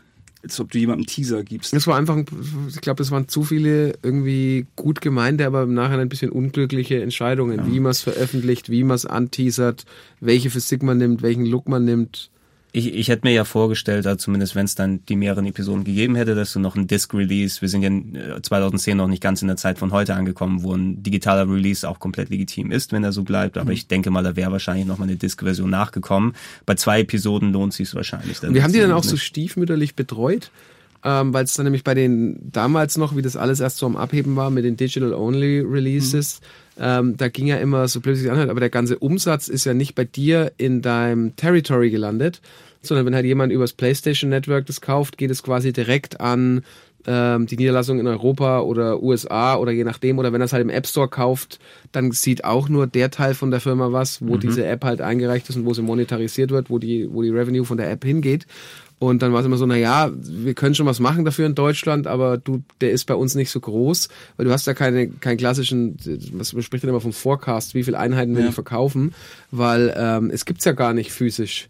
als 0.44 0.60
ob 0.60 0.70
du 0.72 0.78
jemandem 0.78 1.08
Teaser 1.08 1.44
gibst. 1.44 1.74
Das 1.74 1.88
war 1.88 1.98
einfach, 1.98 2.16
ein- 2.16 2.26
ich 2.70 2.80
glaube, 2.82 2.98
das 2.98 3.10
waren 3.10 3.28
zu 3.28 3.44
viele 3.44 3.94
irgendwie 4.04 4.68
gut 4.76 5.02
gemeinte, 5.02 5.46
aber 5.48 5.64
im 5.64 5.74
Nachhinein 5.74 6.02
ein 6.02 6.10
bisschen 6.10 6.32
unglückliche 6.32 7.02
Entscheidungen, 7.02 7.72
wie 7.72 7.80
man 7.80 7.92
es 7.92 8.02
veröffentlicht, 8.02 8.70
wie 8.70 8.84
man 8.84 8.96
es 8.96 9.08
anteasert, 9.08 9.86
welche 10.20 10.52
Physik 10.52 10.84
man 10.84 11.00
nimmt, 11.00 11.22
welchen 11.24 11.46
Look 11.48 11.68
man 11.68 11.84
nimmt. 11.86 12.30
Ich, 12.78 12.94
ich 12.94 13.08
hätte 13.08 13.26
mir 13.26 13.34
ja 13.34 13.46
vorgestellt, 13.46 14.06
also 14.06 14.18
zumindest 14.18 14.54
wenn 14.54 14.66
es 14.66 14.76
dann 14.76 15.00
die 15.06 15.16
mehreren 15.16 15.46
Episoden 15.46 15.86
gegeben 15.86 16.16
hätte, 16.16 16.36
dass 16.36 16.52
du 16.52 16.60
noch 16.60 16.76
ein 16.76 16.88
Disc-Release, 16.88 17.62
wir 17.62 17.70
sind 17.70 17.84
ja 17.84 18.36
äh, 18.36 18.42
2010 18.42 18.98
noch 18.98 19.08
nicht 19.08 19.24
ganz 19.24 19.42
in 19.42 19.48
der 19.48 19.56
Zeit 19.56 19.80
von 19.80 19.94
heute 19.94 20.14
angekommen, 20.14 20.62
wo 20.62 20.74
ein 20.74 21.02
digitaler 21.02 21.50
Release 21.50 21.88
auch 21.88 22.00
komplett 22.00 22.30
legitim 22.30 22.72
ist, 22.72 22.92
wenn 22.92 23.06
er 23.06 23.14
so 23.14 23.24
bleibt. 23.24 23.56
Mhm. 23.56 23.62
Aber 23.62 23.72
ich 23.72 23.88
denke 23.88 24.12
mal, 24.12 24.24
da 24.24 24.36
wäre 24.36 24.52
wahrscheinlich 24.52 24.86
noch 24.86 24.98
mal 24.98 25.06
eine 25.06 25.16
Disc-Version 25.16 25.70
nachgekommen. 25.70 26.36
Bei 26.66 26.76
zwei 26.76 27.00
Episoden 27.00 27.54
lohnt 27.54 27.74
sich 27.74 27.96
wahrscheinlich. 27.96 28.44
Und 28.44 28.54
wir 28.54 28.62
haben 28.62 28.74
die 28.74 28.80
dann 28.80 28.92
auch 28.92 29.04
nicht. 29.04 29.10
so 29.10 29.16
stiefmütterlich 29.16 29.96
betreut, 29.96 30.52
ähm, 31.06 31.34
weil 31.34 31.46
es 31.46 31.54
dann 31.54 31.64
nämlich 31.64 31.86
bei 31.86 31.94
den 31.94 32.52
damals 32.52 32.98
noch, 32.98 33.16
wie 33.16 33.22
das 33.22 33.38
alles 33.38 33.62
erst 33.62 33.78
so 33.78 33.86
am 33.86 33.96
Abheben 33.96 34.36
war 34.36 34.50
mit 34.50 34.66
den 34.66 34.76
Digital-Only 34.76 35.62
Releases, 35.62 36.42
ähm, 36.80 37.16
da 37.18 37.30
ging 37.30 37.48
ja 37.48 37.58
immer 37.58 37.88
so 37.88 38.02
blöd 38.02 38.16
es 38.16 38.22
sich 38.22 38.32
anhört, 38.32 38.50
aber 38.50 38.60
der 38.60 38.70
ganze 38.70 39.00
Umsatz 39.00 39.48
ist 39.48 39.66
ja 39.66 39.74
nicht 39.74 39.96
bei 39.96 40.04
dir 40.04 40.52
in 40.58 40.82
deinem 40.82 41.36
Territory 41.36 41.90
gelandet, 41.90 42.42
sondern 42.82 43.06
wenn 43.06 43.16
halt 43.16 43.26
jemand 43.26 43.52
übers 43.52 43.74
PlayStation 43.74 44.30
Network 44.30 44.66
das 44.66 44.82
kauft, 44.82 45.18
geht 45.18 45.32
es 45.32 45.44
quasi 45.44 45.74
direkt 45.74 46.20
an 46.20 46.64
ähm, 47.08 47.46
die 47.46 47.58
Niederlassung 47.58 48.00
in 48.00 48.08
Europa 48.08 48.62
oder 48.62 49.02
USA 49.02 49.56
oder 49.56 49.72
je 49.72 49.84
nachdem, 49.84 50.18
oder 50.20 50.34
wenn 50.34 50.42
er 50.42 50.46
es 50.46 50.54
halt 50.54 50.64
im 50.64 50.70
App 50.70 50.88
Store 50.88 51.08
kauft, 51.08 51.60
dann 51.92 52.12
sieht 52.12 52.44
auch 52.44 52.68
nur 52.68 52.88
der 52.88 53.12
Teil 53.12 53.34
von 53.34 53.52
der 53.52 53.60
Firma 53.60 53.92
was, 53.92 54.26
wo 54.26 54.38
diese 54.38 54.66
App 54.66 54.84
halt 54.84 55.02
eingereicht 55.02 55.48
ist 55.50 55.56
und 55.56 55.66
wo 55.66 55.74
sie 55.74 55.82
monetarisiert 55.82 56.52
wird, 56.52 56.70
wo 56.70 56.80
die, 56.80 57.08
wo 57.12 57.22
die 57.22 57.30
Revenue 57.30 57.66
von 57.66 57.78
der 57.78 57.92
App 57.92 58.04
hingeht. 58.04 58.48
Und 58.98 59.22
dann 59.22 59.34
war 59.34 59.42
es 59.42 59.46
immer 59.46 59.58
so, 59.58 59.66
na 59.66 59.76
ja, 59.76 60.10
wir 60.14 60.54
können 60.54 60.74
schon 60.74 60.86
was 60.86 61.00
machen 61.02 61.26
dafür 61.26 61.46
in 61.46 61.54
Deutschland, 61.56 62.08
aber 62.08 62.38
du, 62.38 62.64
der 62.80 62.92
ist 62.92 63.06
bei 63.06 63.14
uns 63.16 63.36
nicht 63.36 63.52
so 63.52 63.60
groß, 63.60 64.08
weil 64.38 64.46
du 64.46 64.52
hast 64.52 64.68
ja 64.68 64.74
keine, 64.74 65.10
keinen 65.10 65.38
klassischen, 65.38 65.98
was 66.34 66.54
man 66.54 66.64
spricht 66.64 66.84
dann 66.84 66.90
immer 66.90 67.02
vom 67.02 67.12
Forecast, 67.14 67.76
wie 67.76 67.84
viele 67.84 68.00
Einheiten 68.00 68.36
wir 68.36 68.42
Ja. 68.44 68.48
die 68.48 68.54
verkaufen, 68.54 69.14
weil 69.52 69.94
ähm, 69.98 70.30
es 70.34 70.46
gibt's 70.46 70.64
ja 70.66 70.72
gar 70.72 70.94
nicht 70.94 71.12
physisch. 71.12 71.68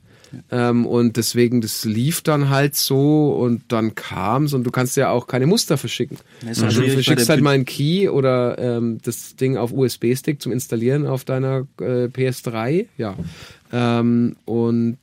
Ähm, 0.51 0.85
und 0.85 1.17
deswegen, 1.17 1.61
das 1.61 1.85
lief 1.85 2.21
dann 2.21 2.49
halt 2.49 2.75
so 2.75 3.33
und 3.33 3.61
dann 3.69 3.95
kam's 3.95 4.53
und 4.53 4.63
du 4.65 4.71
kannst 4.71 4.97
ja 4.97 5.09
auch 5.09 5.27
keine 5.27 5.47
Muster 5.47 5.77
verschicken. 5.77 6.17
Ja, 6.43 6.51
ist 6.51 6.61
Also 6.63 6.81
du 6.81 6.89
verschickst 6.89 7.29
halt 7.29 7.41
mal 7.41 7.51
einen 7.51 7.65
Key 7.65 8.09
oder 8.09 8.57
ähm, 8.59 8.97
das 9.03 9.35
Ding 9.37 9.55
auf 9.57 9.71
USB-Stick 9.71 10.41
zum 10.41 10.51
Installieren 10.51 11.07
auf 11.07 11.23
deiner 11.23 11.65
äh, 11.79 12.05
PS3. 12.07 12.85
Ja. 12.97 13.15
Ähm, 13.71 14.35
und 14.45 14.97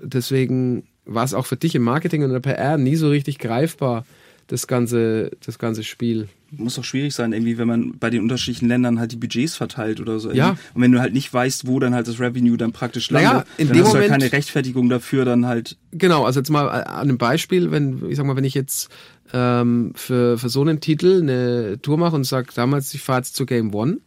deswegen 0.00 0.84
war 1.06 1.24
es 1.24 1.34
auch 1.34 1.46
für 1.46 1.56
dich 1.56 1.74
im 1.74 1.82
Marketing 1.82 2.22
und 2.22 2.30
in 2.30 2.40
der 2.40 2.52
PR 2.54 2.76
nie 2.78 2.96
so 2.96 3.08
richtig 3.08 3.38
greifbar, 3.38 4.04
das 4.48 4.66
ganze, 4.68 5.30
das 5.44 5.58
ganze 5.58 5.82
Spiel. 5.82 6.28
muss 6.52 6.76
doch 6.76 6.84
schwierig 6.84 7.14
sein, 7.14 7.32
irgendwie, 7.32 7.58
wenn 7.58 7.66
man 7.66 7.98
bei 7.98 8.10
den 8.10 8.22
unterschiedlichen 8.22 8.68
Ländern 8.68 9.00
halt 9.00 9.10
die 9.10 9.16
Budgets 9.16 9.56
verteilt 9.56 10.00
oder 10.00 10.20
so. 10.20 10.30
Ja. 10.30 10.50
Und 10.74 10.82
wenn 10.82 10.92
du 10.92 11.00
halt 11.00 11.14
nicht 11.14 11.32
weißt, 11.34 11.66
wo 11.66 11.80
dann 11.80 11.94
halt 11.94 12.06
das 12.06 12.20
Revenue 12.20 12.56
dann 12.56 12.70
praktisch 12.72 13.10
Naja, 13.10 13.30
landet, 13.32 13.48
in 13.58 13.68
dann 13.68 13.76
dem 13.76 13.84
hast 13.84 13.92
du 13.92 13.96
ja 13.98 14.02
Moment- 14.04 14.20
keine 14.22 14.32
Rechtfertigung 14.32 14.88
dafür, 14.88 15.24
dann 15.24 15.46
halt. 15.46 15.76
Genau, 15.92 16.24
also 16.24 16.38
jetzt 16.40 16.50
mal 16.50 16.68
an 16.68 16.84
einem 17.08 17.18
Beispiel, 17.18 17.70
wenn, 17.72 18.08
ich 18.08 18.16
sag 18.16 18.26
mal, 18.26 18.36
wenn 18.36 18.44
ich 18.44 18.54
jetzt 18.54 18.88
ähm, 19.32 19.92
für, 19.96 20.38
für 20.38 20.48
so 20.48 20.60
einen 20.60 20.78
Titel 20.80 21.20
eine 21.22 21.80
Tour 21.82 21.98
mache 21.98 22.14
und 22.14 22.22
sage, 22.24 22.48
damals, 22.54 22.94
ich 22.94 23.02
fahre 23.02 23.18
jetzt 23.20 23.34
zu 23.34 23.46
Game 23.46 23.74
One, 23.74 23.98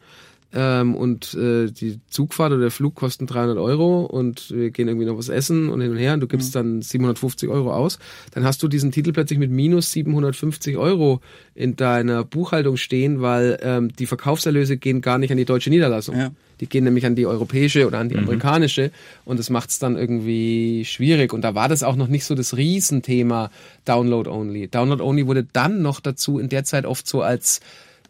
ähm, 0.52 0.96
und 0.96 1.36
äh, 1.36 1.68
die 1.68 2.00
Zugfahrt 2.10 2.52
oder 2.52 2.62
der 2.62 2.72
Flug 2.72 2.96
kosten 2.96 3.28
300 3.28 3.58
Euro 3.58 4.02
und 4.06 4.50
wir 4.50 4.72
gehen 4.72 4.88
irgendwie 4.88 5.06
noch 5.06 5.18
was 5.18 5.30
essen 5.30 5.70
und 5.70 5.82
hin 5.82 5.92
und 5.92 5.98
her 5.98 6.16
und 6.16 6.22
du 6.22 6.28
gibst 6.28 6.56
dann 6.56 6.82
750 6.82 7.50
Euro 7.50 7.72
aus, 7.72 8.00
dann 8.32 8.44
hast 8.44 8.64
du 8.64 8.68
diesen 8.68 8.92
Titel 8.92 9.14
plötzlich 9.14 9.38
mit 9.38 9.52
minus 9.52 9.92
750 9.92 10.78
Euro 10.78 11.22
in 11.54 11.76
deiner 11.76 12.24
Buchhaltung 12.24 12.78
stehen, 12.78 13.22
weil 13.22 13.60
ähm, 13.62 13.94
die 13.94 14.08
Verkaufserlöse 14.08 14.78
gehen 14.78 15.02
gar 15.02 15.20
nicht 15.20 15.30
an 15.32 15.38
die 15.38 15.46
deutsche 15.46 15.70
Niederlassung. 15.70 16.18
Ja. 16.18 16.32
Die 16.62 16.68
gehen 16.68 16.84
nämlich 16.84 17.06
an 17.06 17.16
die 17.16 17.26
europäische 17.26 17.88
oder 17.88 18.00
an 18.00 18.10
die 18.10 18.18
amerikanische 18.18 18.92
und 19.26 19.40
das 19.40 19.50
macht 19.50 19.70
es 19.70 19.80
dann 19.80 19.96
irgendwie 19.96 20.84
schwierig. 20.84 21.32
Und 21.32 21.42
da 21.42 21.56
war 21.56 21.70
das 21.70 21.84
auch 21.84 21.96
noch 21.96 22.08
nicht 22.08 22.26
so 22.26 22.36
das 22.36 22.58
Riesenthema 22.58 23.50
Download 23.86 24.30
Only. 24.30 24.68
Download 24.68 25.02
Only 25.02 25.28
wurde 25.28 25.46
dann 25.54 25.82
noch 25.82 26.00
dazu 26.02 26.38
in 26.40 26.50
der 26.50 26.66
Zeit 26.66 26.86
oft 26.86 27.08
so 27.08 27.22
als, 27.22 27.62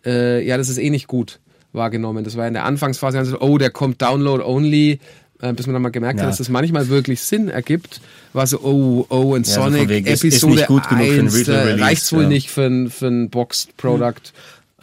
äh, 0.03 0.44
ja, 0.44 0.57
das 0.57 0.70
ist 0.70 0.80
eh 0.80 0.90
nicht 0.90 1.07
gut 1.07 1.40
wahrgenommen. 1.73 2.23
Das 2.23 2.35
war 2.37 2.47
in 2.47 2.53
der 2.53 2.65
Anfangsphase, 2.65 3.17
ganz 3.17 3.29
so, 3.29 3.39
oh, 3.39 3.57
der 3.57 3.69
kommt 3.69 4.01
Download 4.01 4.43
Only. 4.43 4.99
Äh, 5.41 5.53
bis 5.53 5.67
man 5.67 5.73
dann 5.73 5.81
mal 5.83 5.87
gemerkt 5.89 6.19
Ja. 6.19 6.23
hat, 6.25 6.31
dass 6.31 6.39
das 6.39 6.49
manchmal 6.49 6.89
wirklich 6.89 7.21
Sinn 7.21 7.47
ergibt, 7.47 8.01
war 8.33 8.45
so, 8.45 8.59
oh, 8.61 9.05
oh, 9.07 9.35
in 9.35 9.43
Ja, 9.43 9.49
Sonic 9.53 9.87
wegen, 9.87 10.05
ist- 10.05 10.25
ist 10.25 10.33
Episode 10.43 10.55
nicht 10.55 10.67
gut 10.67 10.89
genug 10.89 11.05
für 11.05 11.13
ein 11.13 11.19
1, 11.27 11.35
Retail 11.37 11.67
äh, 11.79 11.81
reicht's 11.81 12.11
wohl 12.11 12.23
ja. 12.23 12.27
nicht 12.27 12.49
für 12.51 12.65
ein, 12.65 12.89
für 12.89 13.07
ein 13.07 13.29
Boxed 13.29 13.77
Product. 13.77 14.33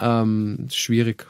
Ähm, 0.00 0.66
schwierig. 0.72 1.26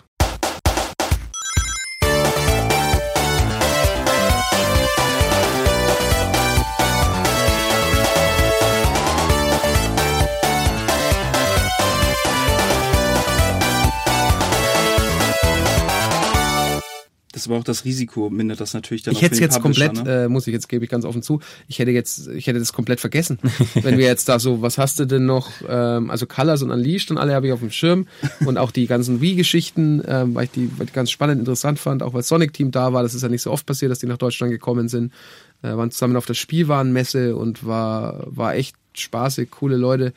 War 17.49 17.59
auch 17.59 17.65
das 17.65 17.85
Risiko, 17.85 18.31
mindert 18.31 18.61
das 18.61 18.75
natürlich 18.75 19.03
dann 19.03 19.15
Ich 19.15 19.23
hätte 19.23 19.35
es 19.35 19.41
jetzt 19.41 19.61
Publisher, 19.61 19.89
komplett, 19.89 20.07
ne? 20.07 20.25
äh, 20.25 20.29
muss 20.29 20.47
ich 20.47 20.53
jetzt, 20.53 20.69
gebe 20.69 20.85
ich 20.85 20.91
ganz 20.91 21.05
offen 21.05 21.23
zu, 21.23 21.41
ich 21.69 21.79
hätte 21.79 21.91
jetzt, 21.91 22.29
ich 22.29 22.47
hätte 22.47 22.59
das 22.59 22.73
komplett 22.73 23.01
vergessen. 23.01 23.39
Wenn 23.75 23.99
wir 23.99 24.07
jetzt 24.07 24.29
da 24.29 24.39
so, 24.39 24.63
was 24.63 24.79
hast 24.79 24.99
du 24.99 25.05
denn 25.05 25.27
noch, 25.27 25.51
ähm, 25.69 26.11
also 26.11 26.27
Colors 26.27 26.63
und 26.63 26.71
Unleashed 26.71 27.11
und 27.11 27.19
alle 27.19 27.35
habe 27.35 27.47
ich 27.47 27.53
auf 27.53 27.61
dem 27.61 27.71
Schirm 27.71 28.07
und 28.47 28.59
auch 28.59 28.71
die 28.71 28.87
ganzen 28.87 29.21
Wii-Geschichten, 29.21 30.03
ähm, 30.07 30.35
weil, 30.35 30.45
ich 30.45 30.51
die, 30.51 30.71
weil 30.79 30.87
ich 30.87 30.93
ganz 30.93 31.11
spannend, 31.11 31.41
interessant 31.41 31.79
fand, 31.79 32.03
auch 32.03 32.15
weil 32.15 32.23
Sonic 32.23 32.53
Team 32.53 32.71
da 32.71 32.93
war, 32.93 33.03
das 33.03 33.15
ist 33.15 33.23
ja 33.23 33.29
nicht 33.29 33.43
so 33.43 33.51
oft 33.51 33.67
passiert, 33.67 33.91
dass 33.91 33.99
die 33.99 34.07
nach 34.07 34.19
Deutschland 34.19 34.53
gekommen 34.53 34.89
sind, 34.89 35.13
äh, 35.63 35.69
waren 35.69 35.91
zusammen 35.91 36.17
auf 36.17 36.27
der 36.27 36.35
Spielwarenmesse 36.35 37.37
und 37.37 37.67
war, 37.67 38.25
war 38.27 38.55
echt 38.55 38.77
spaßig, 38.95 39.51
coole 39.51 39.77
Leute, 39.77 40.13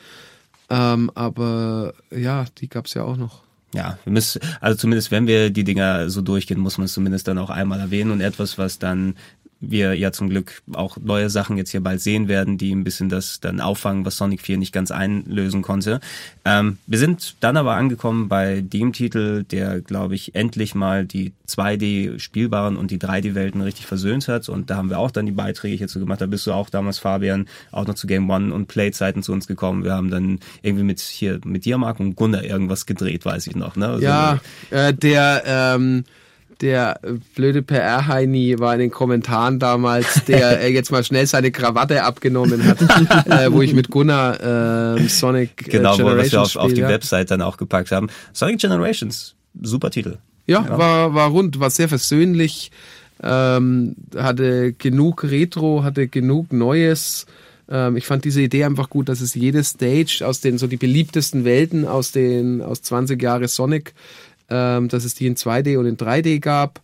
ähm, 0.70 1.12
aber 1.16 1.94
ja, 2.12 2.46
die 2.60 2.70
gab's 2.70 2.94
ja 2.94 3.04
auch 3.04 3.18
noch. 3.18 3.49
Ja, 3.74 4.00
wir 4.04 4.14
müssen, 4.14 4.42
also 4.62 4.78
zumindest 4.78 5.12
wenn 5.12 5.28
wir 5.28 5.52
die 5.52 5.64
Dinger 5.64 6.10
so 6.10 6.22
durchgehen, 6.22 6.60
muss 6.60 6.80
man 6.80 6.86
es 6.86 6.94
zumindest 6.94 7.28
dann 7.28 7.38
auch 7.38 7.52
einmal 7.52 7.80
erwähnen 7.80 8.10
und 8.10 8.22
etwas, 8.22 8.58
was 8.58 8.80
dann 8.80 9.16
wir 9.62 9.94
ja 9.94 10.12
zum 10.12 10.30
Glück 10.30 10.62
auch 10.74 10.98
neue 10.98 11.30
Sachen 11.30 11.58
jetzt 11.58 11.72
hier 11.72 11.82
bald 11.82 12.02
sehen 12.02 12.28
werden, 12.28 12.58
die 12.58 12.74
ein 12.74 12.84
bisschen 12.84 13.10
das 13.10 13.40
dann 13.40 13.60
auffangen, 13.60 14.06
was 14.06 14.18
Sonic 14.18 14.42
4 14.42 14.58
nicht 14.58 14.72
ganz 14.72 14.92
einlösen 14.92 15.62
konnte. 15.62 16.00
Ähm, 16.46 16.78
wir 16.88 16.98
sind 16.98 17.36
dann 17.42 17.58
aber 17.58 17.76
angekommen 17.76 18.30
bei 18.30 18.62
dem 18.62 18.94
Titel, 18.94 19.44
der, 19.44 19.82
glaube 19.82 20.16
ich, 20.16 20.34
endlich 20.36 20.76
mal 20.76 21.06
die 21.06 21.34
2D-spielbaren 21.48 22.78
und 22.78 22.92
die 22.92 23.00
3D-Welten 23.00 23.62
richtig 23.62 23.86
versöhnt 23.86 24.28
hat. 24.28 24.48
Und 24.48 24.70
da 24.70 24.78
haben 24.78 24.90
wir 24.90 25.00
auch 25.00 25.12
dann 25.12 25.26
die 25.26 25.32
Beiträge 25.34 25.76
hierzu 25.76 26.00
gemacht. 26.00 26.22
Da 26.22 26.26
bist 26.26 26.48
du 26.48 26.54
auch 26.54 26.70
damals, 26.70 27.00
Fabian, 27.00 27.48
auch 27.72 27.86
noch 27.86 27.96
zu 27.96 28.08
Game 28.08 28.30
One 28.30 28.54
und 28.54 28.68
Playzeiten 28.68 29.24
zu 29.24 29.34
uns 29.34 29.48
gekommen. 29.48 29.84
Wir 29.84 29.94
haben 29.94 30.10
dann 30.10 30.40
irgendwie 30.62 30.84
mit 30.84 31.00
hier 31.00 31.40
mit 31.44 31.66
dir, 31.66 31.78
Marc 31.78 32.00
und 32.00 32.16
Gunnar 32.16 32.44
irgendwas 32.44 32.86
gedreht, 32.86 33.26
weiß 33.26 33.48
ich 33.48 33.56
noch. 33.56 33.76
Ne? 33.76 33.88
Also, 33.88 34.04
Ja, 34.04 34.40
äh, 34.70 34.94
der, 34.94 35.44
ähm, 35.46 36.06
der 36.62 37.00
äh, 37.04 37.14
blöde 37.36 37.62
PR-Heini 37.62 38.60
war 38.60 38.74
in 38.74 38.80
den 38.80 38.92
Kommentaren 38.92 39.60
damals, 39.60 40.26
der 40.26 40.62
äh, 40.64 40.72
jetzt 40.72 40.92
mal 40.92 41.04
schnell 41.04 41.26
seine 41.26 41.52
Krawatte 41.52 42.04
abgenommen 42.04 42.64
hat, 42.66 42.82
äh, 43.28 43.52
wo 43.52 43.62
ich 43.62 43.74
mit 43.74 43.90
Gunnar 43.90 44.98
ähm, 44.98 45.08
Sonic 45.08 45.68
äh, 45.68 45.72
Genau, 45.72 45.94
wo 45.94 46.00
wir 46.00 46.06
Generations 46.06 46.58
auf, 46.58 46.64
auf 46.64 46.68
die 46.68 46.78
spiel, 46.78 46.84
ja. 46.84 46.90
Website 46.90 47.32
dann 47.32 47.42
auch 47.42 47.58
gepackt 47.58 47.92
haben. 47.92 48.08
Sonic 48.34 48.60
Generations, 48.60 49.36
super 49.62 49.92
Titel. 49.92 50.18
Ja, 50.48 50.66
War, 50.68 51.14
war 51.14 51.30
rund, 51.30 51.60
war 51.60 51.70
sehr 51.70 51.88
versöhnlich, 51.88 52.72
ähm, 53.22 53.96
hatte 54.16 54.74
genug 54.74 55.24
Retro, 55.24 55.84
hatte 55.84 56.08
genug 56.08 56.52
Neues. 56.52 57.28
Ähm, 57.70 57.98
ich 57.98 58.08
fand 58.08 58.26
diese 58.26 58.42
Idee 58.42 58.64
einfach 58.64 58.90
gut, 58.90 59.10
dass 59.10 59.22
es 59.22 59.36
jede 59.36 59.64
Stage 59.64 60.24
aus 60.26 60.42
den 60.42 60.58
so 60.58 60.66
die 60.66 60.78
beliebtesten 60.78 61.46
Welten 61.46 61.86
aus 61.86 62.12
den 62.12 62.62
aus 62.62 62.82
20 62.82 63.22
Jahre 63.22 63.48
Sonic, 63.48 63.94
ähm, 64.50 64.88
dass 64.88 65.04
es 65.06 65.16
die 65.16 65.28
in 65.28 65.36
2D 65.36 65.78
und 65.78 65.86
in 65.86 65.98
3D 65.98 66.40
gab. 66.40 66.82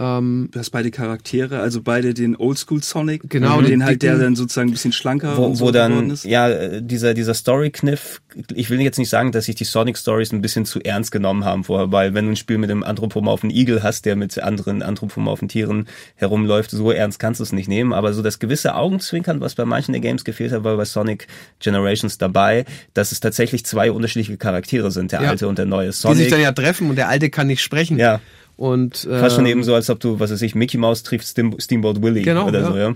Ähm, 0.00 0.48
Du 0.52 0.58
hast 0.60 0.70
beide 0.70 0.90
Charaktere, 0.90 1.58
also 1.60 1.82
beide 1.82 2.14
den 2.14 2.36
Oldschool 2.36 2.82
Sonic, 2.82 3.22
Genau, 3.28 3.60
den 3.60 3.70
den 3.70 3.84
halt 3.84 4.02
der 4.02 4.16
dann 4.16 4.36
sozusagen 4.36 4.68
ein 4.68 4.72
bisschen 4.72 4.92
schlanker 4.92 5.32
und 5.32 5.36
Wo, 5.38 5.54
so 5.54 5.60
wo 5.66 5.72
geworden 5.72 5.72
dann, 5.74 6.10
ist. 6.10 6.24
ja, 6.24 6.48
äh, 6.48 6.80
dieser, 6.82 7.14
dieser 7.14 7.34
Story-Kniff, 7.34 8.20
ich 8.54 8.70
will 8.70 8.80
jetzt 8.80 8.98
nicht 8.98 9.08
sagen, 9.10 9.32
dass 9.32 9.46
sich 9.46 9.56
die 9.56 9.64
Sonic-Stories 9.64 10.32
ein 10.32 10.40
bisschen 10.40 10.64
zu 10.66 10.80
ernst 10.80 11.10
genommen 11.10 11.44
haben 11.44 11.64
vorher, 11.64 11.90
weil 11.90 12.14
wenn 12.14 12.26
du 12.26 12.32
ein 12.32 12.36
Spiel 12.36 12.58
mit 12.58 12.70
einem 12.70 12.84
anthropomorphen 12.84 13.50
Igel 13.50 13.82
hast, 13.82 14.04
der 14.06 14.14
mit 14.14 14.38
anderen 14.38 14.82
anthropomorphen 14.82 15.48
Tieren 15.48 15.88
herumläuft, 16.14 16.70
so 16.70 16.90
ernst 16.92 17.18
kannst 17.18 17.40
du 17.40 17.44
es 17.44 17.52
nicht 17.52 17.68
nehmen, 17.68 17.92
aber 17.92 18.12
so 18.12 18.22
das 18.22 18.38
gewisse 18.38 18.76
Augenzwinkern, 18.76 19.40
was 19.40 19.56
bei 19.56 19.64
manchen 19.64 19.92
der 19.92 20.00
Games 20.00 20.24
gefehlt 20.24 20.52
hat, 20.52 20.62
war 20.64 20.76
bei 20.76 20.84
Sonic 20.84 21.26
Generations 21.58 22.18
dabei, 22.18 22.64
dass 22.94 23.10
es 23.12 23.20
tatsächlich 23.20 23.64
zwei 23.66 23.90
unterschiedliche 23.90 24.36
Charaktere 24.36 24.90
sind, 24.90 25.12
der 25.12 25.22
Ja. 25.22 25.30
alte 25.30 25.48
und 25.48 25.58
der 25.58 25.66
neue 25.66 25.86
die 25.88 25.92
sich 25.92 26.02
dann 26.04 26.14
Sonic. 26.16 26.40
ja 26.40 26.52
treffen 26.52 26.88
und 26.88 26.96
der 26.96 27.08
Alte 27.08 27.30
kann 27.30 27.48
nicht 27.48 27.62
sprechen. 27.62 27.98
Ja, 27.98 28.20
Und 28.58 29.04
äh, 29.04 29.20
fast 29.20 29.36
schon 29.36 29.46
eben 29.46 29.62
so, 29.62 29.72
als 29.72 29.88
ob 29.88 30.00
du, 30.00 30.18
was 30.18 30.32
weiß 30.32 30.42
ich, 30.42 30.56
Mickey 30.56 30.78
Mouse 30.78 31.04
trifft 31.04 31.28
Steam, 31.28 31.54
Steamboat 31.60 32.02
Willie 32.02 32.22
Genau, 32.22 32.48
oder 32.48 32.60
ja. 32.60 32.66
so, 32.66 32.76
ja. 32.76 32.94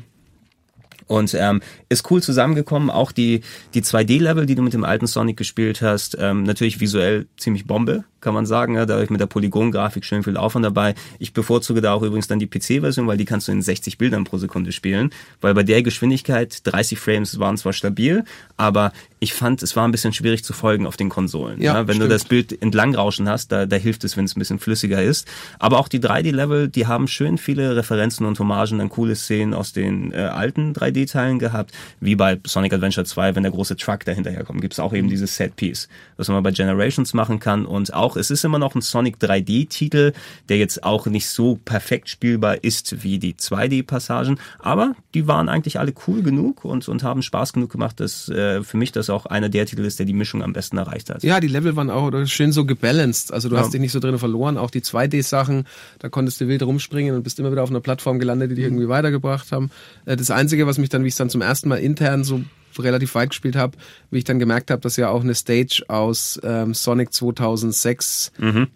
Und 1.06 1.34
ähm, 1.39 1.60
ist 1.89 2.10
cool 2.10 2.20
zusammengekommen. 2.20 2.90
Auch 2.90 3.12
die, 3.12 3.43
die 3.72 3.82
2D-Level, 3.82 4.44
die 4.47 4.56
du 4.56 4.62
mit 4.62 4.72
dem 4.72 4.82
alten 4.82 5.06
Sonic 5.06 5.36
gespielt 5.36 5.80
hast, 5.80 6.16
ähm, 6.18 6.43
natürlich 6.43 6.80
visuell 6.80 7.26
ziemlich 7.36 7.64
Bombe, 7.64 8.05
kann 8.23 8.32
man 8.32 8.47
sagen. 8.47 8.77
Ja, 8.77 8.86
da 8.86 8.94
habe 8.94 9.05
ich 9.05 9.11
mit 9.11 9.20
der 9.20 9.27
Polygon-Grafik 9.27 10.05
schön 10.05 10.23
viel 10.23 10.39
Aufwand 10.39 10.65
dabei. 10.65 10.94
Ich 11.19 11.35
bevorzuge 11.35 11.82
da 11.82 11.93
auch 11.93 12.03
übrigens 12.03 12.28
dann 12.28 12.39
die 12.39 12.47
PC-Version, 12.47 13.07
weil 13.07 13.19
die 13.19 13.27
kannst 13.27 13.49
du 13.49 13.53
in 13.53 13.61
60 13.61 13.99
Bildern 13.99 14.24
pro 14.24 14.39
Sekunde 14.39 14.73
spielen. 14.73 15.11
Weil 15.40 15.53
bei 15.53 15.62
der 15.62 15.82
Geschwindigkeit, 15.82 16.61
30 16.65 16.99
Frames 16.99 17.39
waren 17.39 17.59
zwar 17.59 17.74
stabil, 17.74 18.24
aber 18.57 18.93
ich 19.23 19.35
fand, 19.35 19.62
es 19.62 19.77
war 19.77 19.86
ein 19.86 19.93
bisschen 19.93 20.12
schwierig 20.12 20.43
zu 20.43 20.53
folgen 20.53 20.85
auf 20.85 20.97
den 20.97 21.09
Konsolen. 21.09 21.62
Ja, 21.62 21.86
wenn 21.86 21.99
du 21.99 22.07
stimmt. 22.07 22.12
das 22.12 22.24
Bild 22.24 22.62
entlangrauschen 22.62 23.28
hast, 23.28 23.53
da, 23.53 23.66
da 23.66 23.77
hilft 23.77 24.03
es, 24.03 24.16
wenn 24.16 24.24
es 24.24 24.35
ein 24.35 24.40
bisschen 24.40 24.59
flüssiger 24.59 25.01
ist. 25.01 25.28
Aber 25.61 25.78
auch 25.78 25.86
die 25.86 26.01
3D-Level, 26.01 26.69
die 26.69 26.89
haben 26.89 27.07
schön 27.07 27.39
viele 27.39 27.77
Referenzen 27.77 28.27
und 28.27 28.39
Hommagen 28.40 28.81
an 28.81 28.89
coole 28.89 29.15
Szenen 29.15 29.55
aus 29.55 29.73
den 29.73 30.12
äh, 30.12 30.16
alten 30.16 30.73
3D-Teilen 30.73 31.39
gehabt, 31.39 31.73
wie 32.01 32.16
bei 32.16 32.40
Sonic 32.44 32.73
Adventure 32.73 33.07
2, 33.07 33.36
wenn 33.36 33.44
der 33.44 33.53
große 33.53 33.77
Truck 33.77 34.05
dahinterher 34.05 34.43
kommt, 34.43 34.61
gibt 34.61 34.73
es 34.73 34.81
auch 34.81 34.93
eben 34.93 35.09
dieses 35.09 35.36
Set-Piece, 35.36 35.89
was 36.16 36.28
man 36.28 36.43
bei 36.43 36.51
Generations 36.51 37.15
machen 37.15 37.39
kann. 37.39 37.65
Und 37.65 37.94
auch, 37.94 38.11
es 38.16 38.30
ist 38.30 38.44
immer 38.44 38.59
noch 38.59 38.74
ein 38.74 38.80
Sonic 38.82 39.16
3D-Titel, 39.18 40.12
der 40.48 40.59
jetzt 40.59 40.84
auch 40.84 41.06
nicht 41.06 41.28
so 41.28 41.59
perfekt 41.64 42.09
spielbar 42.09 42.62
ist 42.62 43.02
wie 43.02 43.18
die 43.18 43.34
2D-Passagen, 43.34 44.39
aber 44.59 44.94
die 45.14 45.26
waren 45.26 45.48
eigentlich 45.48 45.78
alle 45.78 45.93
cool 46.06 46.22
genug 46.22 46.64
und, 46.64 46.89
und 46.89 47.02
haben 47.02 47.22
Spaß 47.22 47.52
genug 47.52 47.70
gemacht, 47.70 48.01
dass 48.01 48.28
äh, 48.28 48.62
für 48.62 48.76
mich 48.76 48.93
das 48.93 49.10
auch 49.10 49.26
einer 49.26 49.48
der 49.48 49.66
Titel 49.66 49.84
ist, 49.84 49.98
der 49.98 50.06
die 50.06 50.12
Mischung 50.12 50.43
am 50.43 50.52
besten 50.52 50.78
erreicht 50.78 51.10
hat. 51.10 51.22
Ja, 51.22 51.40
die 51.40 51.48
Level 51.48 51.76
waren 51.76 51.90
auch 51.90 52.10
schön 52.26 52.52
so 52.52 52.64
gebalanced. 52.64 53.32
Also 53.32 53.48
du 53.48 53.56
hast 53.59 53.72
dich 53.72 53.80
nicht 53.80 53.93
so 53.93 54.01
drin 54.01 54.18
verloren. 54.18 54.59
Auch 54.59 54.70
die 54.70 54.80
2D-Sachen, 54.80 55.64
da 55.98 56.09
konntest 56.09 56.40
du 56.40 56.48
wild 56.48 56.62
rumspringen 56.62 57.14
und 57.14 57.22
bist 57.22 57.39
immer 57.39 57.52
wieder 57.52 57.62
auf 57.62 57.70
einer 57.70 57.80
Plattform 57.80 58.18
gelandet, 58.18 58.51
die 58.51 58.55
dich 58.56 58.64
irgendwie 58.64 58.89
weitergebracht 58.89 59.52
haben. 59.52 59.70
Äh, 60.05 60.16
Das 60.16 60.30
Einzige, 60.30 60.66
was 60.66 60.78
mich 60.78 60.89
dann, 60.89 61.05
wie 61.05 61.09
ich 61.09 61.14
es 61.14 61.18
dann 61.18 61.30
zum 61.30 61.43
ersten 61.43 61.68
Mal 61.68 61.76
intern 61.76 62.24
so 62.24 62.40
relativ 62.78 63.15
weit 63.15 63.31
gespielt 63.31 63.57
habe, 63.57 63.77
wie 64.11 64.19
ich 64.19 64.24
dann 64.24 64.39
gemerkt 64.39 64.70
habe, 64.70 64.81
dass 64.81 64.97
ja 64.97 65.09
auch 65.09 65.23
eine 65.23 65.35
Stage 65.35 65.82
aus 65.89 66.40
ähm, 66.44 66.74
Sonic 66.74 67.12
2006 67.12 68.32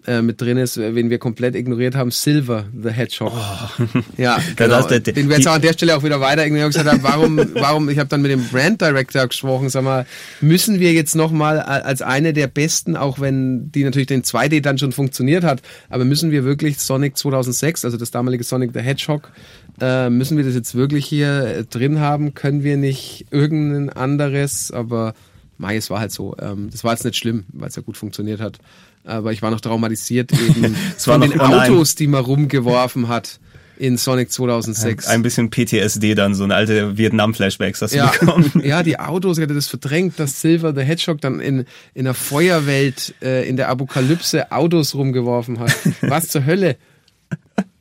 äh, 0.06 0.22
mit 0.22 0.40
drin 0.40 0.56
ist, 0.56 0.76
wen 0.78 1.10
wir 1.10 1.18
komplett 1.18 1.54
ignoriert 1.54 1.94
haben, 1.94 2.10
Silver 2.10 2.64
the 2.80 2.90
Hedgehog. 2.90 3.32
Ja, 4.16 4.38
genau. 4.56 4.76
hast 4.76 4.90
du- 4.90 5.00
den 5.00 5.28
wir 5.28 5.36
jetzt 5.36 5.46
auch 5.48 5.54
an 5.54 5.62
der 5.62 5.72
Stelle 5.72 5.96
auch 5.96 6.02
wieder 6.02 6.20
weiter 6.20 6.44
ignoriert 6.46 6.68
gesagt 6.72 6.88
haben, 6.90 7.02
warum, 7.02 7.38
warum, 7.54 7.88
ich 7.88 7.98
habe 7.98 8.08
dann 8.08 8.22
mit 8.22 8.30
dem 8.30 8.44
Brand 8.48 8.80
Director 8.80 9.26
gesprochen, 9.26 9.68
sag 9.68 9.84
mal, 9.84 10.06
müssen 10.40 10.80
wir 10.80 10.92
jetzt 10.92 11.14
nochmal 11.14 11.60
als 11.60 12.02
eine 12.02 12.32
der 12.32 12.46
besten, 12.46 12.96
auch 12.96 13.20
wenn 13.20 13.70
die 13.72 13.84
natürlich 13.84 14.06
den 14.06 14.22
2D 14.22 14.60
dann 14.62 14.78
schon 14.78 14.92
funktioniert 14.92 15.44
hat, 15.44 15.62
aber 15.90 16.04
müssen 16.04 16.30
wir 16.30 16.44
wirklich 16.44 16.78
Sonic 16.78 17.16
2006, 17.16 17.84
also 17.84 17.96
das 17.96 18.10
damalige 18.10 18.44
Sonic 18.44 18.70
the 18.74 18.80
Hedgehog, 18.80 19.30
äh, 19.80 20.10
müssen 20.10 20.36
wir 20.36 20.44
das 20.44 20.54
jetzt 20.54 20.74
wirklich 20.74 21.06
hier 21.06 21.44
äh, 21.44 21.64
drin 21.64 22.00
haben? 22.00 22.34
Können 22.34 22.62
wir 22.62 22.76
nicht 22.76 23.26
irgendein 23.30 23.90
anderes, 23.90 24.70
aber 24.70 25.14
Mai, 25.58 25.76
es 25.76 25.90
war 25.90 26.00
halt 26.00 26.12
so. 26.12 26.36
Ähm, 26.40 26.68
das 26.70 26.84
war 26.84 26.92
jetzt 26.92 27.04
nicht 27.04 27.16
schlimm, 27.16 27.44
weil 27.52 27.68
es 27.68 27.76
ja 27.76 27.82
gut 27.82 27.96
funktioniert 27.96 28.40
hat. 28.40 28.58
Aber 29.04 29.32
ich 29.32 29.42
war 29.42 29.50
noch 29.50 29.60
traumatisiert 29.60 30.32
eben 30.48 30.74
von 30.98 31.20
den. 31.20 31.40
Autos, 31.40 31.94
die 31.94 32.06
man 32.06 32.24
rumgeworfen 32.24 33.08
hat. 33.08 33.40
in 33.78 33.98
Sonic 33.98 34.32
2006. 34.32 35.06
Ein 35.06 35.22
bisschen 35.22 35.50
PTSD 35.50 36.14
dann, 36.14 36.34
so 36.34 36.44
eine 36.44 36.54
alte 36.54 36.96
Vietnam-Flashbacks 36.96 37.82
hast 37.82 37.92
du 37.92 37.98
ja, 37.98 38.06
bekommen. 38.06 38.50
ja, 38.64 38.82
die 38.82 38.98
Autos, 38.98 39.36
ich 39.36 39.42
hatte 39.42 39.54
das 39.54 39.66
verdrängt, 39.66 40.18
dass 40.18 40.40
Silver 40.40 40.74
the 40.74 40.80
Hedgehog 40.80 41.20
dann 41.20 41.40
in, 41.40 41.66
in 41.92 42.04
der 42.04 42.14
Feuerwelt, 42.14 43.14
äh, 43.22 43.46
in 43.46 43.56
der 43.56 43.68
Apokalypse 43.68 44.50
Autos 44.50 44.94
rumgeworfen 44.94 45.58
hat. 45.58 45.74
Was 46.00 46.28
zur 46.28 46.46
Hölle? 46.46 46.76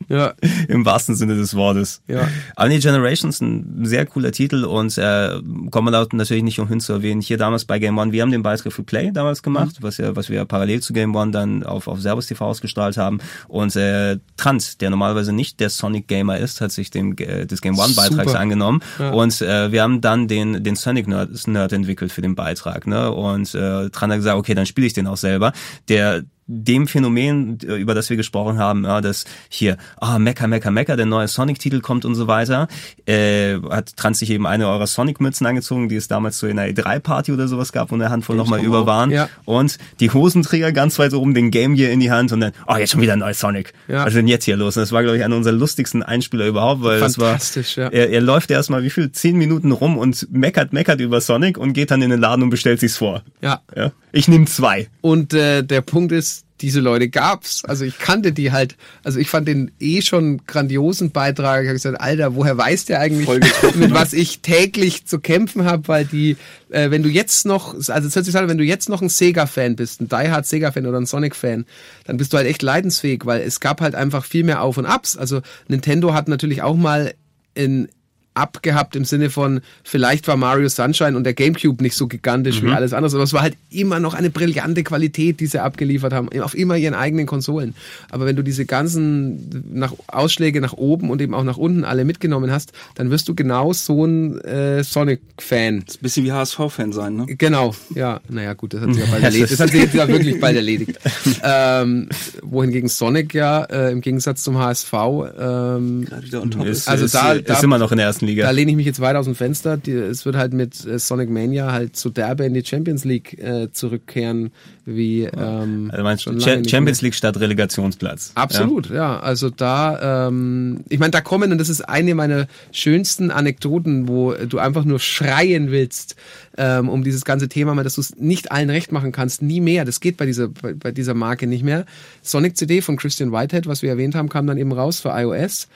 Ja, 0.08 0.34
Im 0.68 0.86
wahrsten 0.86 1.16
Sinne 1.16 1.36
des 1.36 1.56
Wortes. 1.56 2.02
Ja. 2.08 2.28
Omni 2.56 2.80
Generations, 2.80 3.42
ein 3.42 3.86
sehr 3.86 4.06
cooler 4.06 4.32
Titel 4.32 4.64
und 4.64 4.98
äh, 4.98 5.40
kommen 5.72 5.92
wir 5.92 6.08
natürlich 6.14 6.44
nicht 6.44 6.60
umhin 6.60 6.80
zu 6.80 6.94
erwähnen. 6.94 7.22
Hier 7.22 7.38
damals 7.38 7.66
bei 7.66 7.80
Game 7.80 7.98
One, 7.98 8.12
wir 8.12 8.22
haben 8.22 8.32
den 8.32 8.44
Beitrag 8.44 8.74
für 8.74 8.84
Play 8.84 9.12
damals 9.12 9.44
gemacht, 9.44 9.78
was 9.82 9.98
ja, 9.98 10.16
was 10.16 10.30
wir 10.30 10.46
parallel 10.46 10.82
zu 10.82 10.94
Game 10.94 11.16
One 11.16 11.32
dann 11.32 11.64
auf, 11.64 11.88
auf 11.88 12.02
Servus 12.02 12.28
TV 12.28 12.46
ausgestrahlt 12.46 12.98
haben. 12.98 13.20
Und 13.48 13.76
äh, 13.76 14.18
Trant, 14.38 14.82
der 14.82 14.90
normalerweise 14.90 15.34
nicht 15.34 15.60
der 15.60 15.70
Sonic 15.70 16.08
Gamer 16.08 16.38
ist, 16.38 16.62
hat 16.62 16.72
sich 16.72 16.92
dem 16.92 17.16
äh, 17.18 17.46
des 17.46 17.62
Game 17.62 17.78
One 17.78 17.94
Beitrags 17.96 18.32
Super. 18.32 18.40
angenommen. 18.40 18.82
Ja. 19.00 19.12
Und 19.12 19.42
äh, 19.42 19.72
wir 19.72 19.82
haben 19.82 20.02
dann 20.02 20.28
den, 20.28 20.64
den 20.64 20.76
Sonic 20.76 21.08
Nerd, 21.08 21.48
Nerd 21.48 21.74
entwickelt 21.74 22.12
für 22.12 22.22
den 22.22 22.36
Beitrag. 22.36 22.88
Ne? 22.88 23.12
Und 23.12 23.54
äh, 23.56 23.90
Trant 23.90 24.12
hat 24.12 24.20
gesagt, 24.20 24.38
okay, 24.38 24.54
dann 24.54 24.66
spiele 24.66 24.88
ich 24.88 24.94
den 24.94 25.08
auch 25.08 25.18
selber. 25.18 25.54
Der 25.90 26.24
dem 26.48 26.88
Phänomen, 26.88 27.58
äh, 27.64 27.76
über 27.76 27.96
das 27.96 28.10
wir 28.10 28.18
gesprochen 28.18 28.58
haben, 28.58 28.84
ja, 28.84 29.02
dass 29.02 29.26
hier, 29.50 29.78
ah, 29.98 30.20
Mecha, 30.20 30.48
Mecha, 30.48 30.70
Mecha, 30.70 30.96
der 30.96 31.06
neue 31.06 31.28
Sonic-Titel 31.28 31.82
kommt 31.82 32.06
und 32.06 32.16
so 32.16 32.28
weiter, 32.28 32.68
äh, 33.08 33.58
hat 33.70 33.96
Trans 33.98 34.20
sich 34.20 34.30
eben 34.30 34.46
eine 34.46 34.68
eurer 34.68 34.86
Sonic-Mützen 34.86 35.48
angezogen, 35.48 35.90
die 35.90 35.96
es 35.96 36.08
damals 36.08 36.38
so 36.38 36.48
in 36.48 36.60
einer 36.60 36.72
E3-Party 36.72 37.32
oder 37.32 37.48
sowas 37.48 37.72
gab, 37.72 37.92
wo 37.92 37.96
eine 37.96 38.10
Handvoll 38.10 38.36
nochmal 38.36 38.64
über 38.64 38.86
waren. 38.86 39.10
Ja. 39.10 39.30
Und 39.46 39.78
die 40.00 40.12
Hosenträger 40.12 40.72
ganz 40.72 41.00
weit 41.00 41.14
oben, 41.14 41.34
den 41.34 41.50
Game 41.50 41.76
Gear 41.76 41.92
in 41.92 42.00
die 42.00 42.12
Hand 42.12 42.32
und 42.32 42.42
dann, 42.42 42.52
oh, 42.68 42.76
jetzt 42.76 42.92
schon 42.92 43.02
wieder 43.02 43.14
ein 43.14 43.20
neues 43.20 43.40
Sonic. 43.40 43.74
Ja. 43.88 44.02
Was 44.02 44.10
ist 44.10 44.18
denn 44.18 44.28
jetzt 44.28 44.46
hier 44.46 44.56
los? 44.56 44.78
Und 44.78 44.82
das 44.82 44.92
war, 44.92 45.02
glaube 45.02 45.18
ich, 45.18 45.24
einer 45.24 45.36
unserer 45.36 45.54
lustigsten 45.54 46.04
Einspieler 46.04 46.46
überhaupt, 46.46 46.84
weil 46.84 47.00
das 47.00 47.18
war, 47.18 47.40
ja. 47.76 47.88
er, 47.88 48.10
er 48.12 48.22
läuft 48.22 48.52
erstmal 48.52 48.84
wie 48.84 48.90
viel, 48.90 49.12
zehn 49.12 49.38
Minuten 49.38 49.72
rum 49.72 49.98
und 49.98 50.28
meckert, 50.32 50.74
meckert 50.74 51.00
über 51.00 51.22
Sonic 51.22 51.58
und 51.58 51.74
geht 51.74 51.90
dann 51.90 52.02
in 52.02 52.12
den 52.12 52.20
Laden 52.20 52.44
und 52.44 52.50
bestellt 52.52 52.80
sich's 52.80 52.98
vor. 52.98 53.24
ja. 53.42 53.62
Ja. 53.76 53.92
Ich 54.16 54.30
nehme 54.30 54.46
zwei. 54.46 54.88
Und 55.02 55.34
äh, 55.34 55.62
der 55.62 55.82
Punkt 55.82 56.14
ist, 56.14 56.46
diese 56.62 56.80
Leute 56.80 57.10
gab's. 57.10 57.66
Also 57.66 57.84
ich 57.84 58.00
kannte 58.00 58.32
die 58.32 58.54
halt. 58.54 58.78
Also 59.04 59.20
ich 59.20 59.30
fand 59.30 59.46
den 59.46 59.72
eh 59.82 60.02
schon 60.02 60.46
grandiosen 60.48 61.12
Beitrag. 61.12 61.64
Ich 61.64 61.68
habe 61.68 61.74
gesagt, 61.74 62.00
Alter, 62.00 62.34
woher 62.34 62.58
weiß 62.58 62.86
der 62.86 63.02
eigentlich, 63.02 63.28
mit 63.76 63.94
was 63.94 64.14
ich 64.14 64.40
täglich 64.40 65.06
zu 65.06 65.20
kämpfen 65.20 65.66
habe? 65.66 65.90
Weil 65.90 66.06
die, 66.06 66.38
äh, 66.70 66.92
wenn 66.92 67.04
du 67.04 67.10
jetzt 67.10 67.46
noch, 67.46 67.74
also 67.74 67.92
es 67.92 68.16
hört 68.16 68.24
sich 68.24 68.32
so 68.32 68.40
an, 68.40 68.48
wenn 68.48 68.58
du 68.58 68.64
jetzt 68.64 68.88
noch 68.88 69.02
ein 69.02 69.10
Sega-Fan 69.10 69.76
bist, 69.76 70.00
ein 70.00 70.08
Die 70.08 70.32
Hard 70.32 70.46
Sega-Fan 70.46 70.86
oder 70.86 70.98
ein 70.98 71.06
Sonic-Fan, 71.06 71.66
dann 72.06 72.16
bist 72.16 72.32
du 72.32 72.38
halt 72.38 72.48
echt 72.48 72.62
leidensfähig, 72.62 73.26
weil 73.26 73.42
es 73.42 73.60
gab 73.60 73.82
halt 73.82 73.96
einfach 73.96 74.24
viel 74.24 74.46
mehr 74.46 74.62
Auf 74.62 74.78
und 74.78 74.86
Abs. 74.86 75.18
Also 75.18 75.42
Nintendo 75.68 76.14
hat 76.14 76.30
natürlich 76.30 76.62
auch 76.62 76.78
mal 76.78 77.16
in 77.54 77.90
abgehabt 78.36 78.96
im 78.96 79.06
Sinne 79.06 79.30
von, 79.30 79.62
vielleicht 79.84 80.28
war 80.28 80.38
Mario 80.38 80.68
Sunshine 80.70 81.18
und 81.18 81.24
der 81.24 81.34
Gamecube 81.34 81.82
nicht 81.82 81.96
so 81.96 82.08
gigantisch 82.08 82.62
wie 82.62 82.70
alles 82.70 82.94
andere, 82.94 83.12
aber 83.16 83.24
es 83.24 83.34
war 83.34 83.42
halt 83.42 83.58
immer 83.70 84.00
noch 84.00 84.14
eine 84.14 84.30
brillante 84.30 84.84
Qualität, 84.84 85.40
die 85.40 85.48
sie 85.48 85.60
abgeliefert 85.62 86.14
haben, 86.14 86.30
auf 86.42 86.54
immer 86.56 86.76
ihren 86.78 86.94
eigenen 86.94 87.26
Konsolen. 87.26 87.74
Aber 88.12 88.26
wenn 88.26 88.36
du 88.36 88.44
diese 88.44 88.66
ganzen 88.66 89.64
nach 89.74 89.94
Ausschläge 90.08 90.62
nach 90.62 90.74
oben 90.74 91.10
und 91.10 91.22
eben 91.22 91.34
auch 91.34 91.44
nach 91.44 91.58
unten 91.58 91.84
alle 91.84 92.06
mitgenommen 92.06 92.52
hast, 92.52 92.74
dann 92.96 93.10
wirst 93.10 93.28
du 93.30 93.36
genau 93.36 93.74
so 93.74 94.06
ein 94.06 94.40
äh, 94.42 94.84
Sonic-Fan. 94.84 95.84
Ist 95.88 95.96
ein 95.98 96.02
bisschen 96.02 96.26
wie 96.26 96.32
HSV-Fan 96.32 96.92
sein, 96.94 97.16
ne? 97.16 97.26
Genau, 97.28 97.74
ja, 97.96 98.20
naja 98.30 98.54
gut, 98.54 98.74
das 98.74 98.82
hat 98.82 98.94
sich 98.94 99.04
ja 99.04 99.10
bald 99.12 99.24
erledigt. 99.24 99.52
Das 99.54 99.60
hat 99.60 99.70
sich 99.72 99.94
ja 99.94 100.08
wirklich 100.08 100.40
bald 100.40 100.56
erledigt. 100.56 101.00
ähm, 101.44 102.10
wohingegen 102.44 102.90
Sonic 102.90 103.34
ja 103.34 103.64
äh, 103.64 103.92
im 103.92 104.02
Gegensatz 104.02 104.44
zum 104.44 104.58
HSV 104.58 104.94
ähm, 104.94 106.06
Gerade 106.06 106.24
wieder 106.24 106.42
on 106.42 106.52
top 106.52 106.66
Ist, 106.66 106.80
ist. 106.80 106.88
Also 106.90 107.06
ist, 107.06 107.16
da- 107.16 107.34
ist 107.34 107.48
da- 107.50 107.60
immer 107.64 107.78
noch 107.78 107.92
in 107.92 107.98
der 107.98 108.08
ersten 108.08 108.25
Liga. 108.26 108.44
Da 108.44 108.52
lehne 108.52 108.72
ich 108.72 108.78
mich 108.78 108.86
jetzt 108.86 109.00
weit 109.00 109.16
aus 109.16 109.26
dem 109.26 109.36
Fenster. 109.36 109.78
Die, 109.78 109.92
es 109.92 110.26
wird 110.26 110.36
halt 110.36 110.54
mit 110.54 110.86
äh, 110.86 111.00
Sonic 111.00 111.30
Mania 111.30 111.72
halt 111.72 111.96
so 111.96 112.10
derbe 112.10 112.46
in 112.46 112.54
die 112.54 112.64
Champions 112.64 113.06
League 113.06 113.38
äh, 113.40 113.72
zurückkehren, 113.72 114.52
wie 114.86 115.24
ähm, 115.24 115.90
Also 115.92 116.04
meinst 116.04 116.26
du 116.26 116.40
Champions. 116.40 117.02
League 117.02 117.16
statt 117.16 117.40
Relegationsplatz? 117.40 118.32
Absolut, 118.36 118.90
ja. 118.90 119.20
Also 119.20 119.50
da, 119.50 120.28
ähm, 120.28 120.82
ich 120.90 121.00
meine, 121.00 121.12
da 121.12 121.22
kommen, 121.22 121.52
und 121.52 121.58
das 121.58 121.70
ist 121.70 121.82
eine 121.82 122.16
meiner 122.16 122.48
schönsten 122.72 123.32
Anekdoten, 123.32 124.08
wo 124.08 124.34
du 124.34 124.60
einfach 124.60 124.86
nur 124.86 125.00
schreien 125.00 125.72
willst, 125.72 126.16
ähm, 126.58 126.90
um 126.90 127.04
dieses 127.04 127.26
ganze 127.26 127.50
Thema, 127.50 127.74
mal, 127.76 127.84
dass 127.84 127.96
du 127.96 128.02
es 128.02 128.16
nicht 128.18 128.52
allen 128.52 128.70
recht 128.70 128.92
machen 128.92 129.12
kannst, 129.12 129.42
nie 129.42 129.62
mehr. 129.62 129.86
Das 129.86 130.00
geht 130.00 130.18
bei 130.18 130.26
dieser, 130.26 130.48
bei, 130.50 130.74
bei 130.74 130.92
dieser 130.92 131.14
Marke 131.14 131.48
nicht 131.48 131.64
mehr. 131.64 131.86
Sonic 132.22 132.56
CD 132.58 132.82
von 132.82 132.98
Christian 132.98 133.32
Whitehead, 133.32 133.68
was 133.68 133.82
wir 133.82 133.90
erwähnt 133.90 134.16
haben, 134.16 134.30
kam 134.30 134.48
dann 134.48 134.58
eben 134.58 134.72
raus 134.72 135.00
für 135.00 135.10
iOS. 135.10 135.68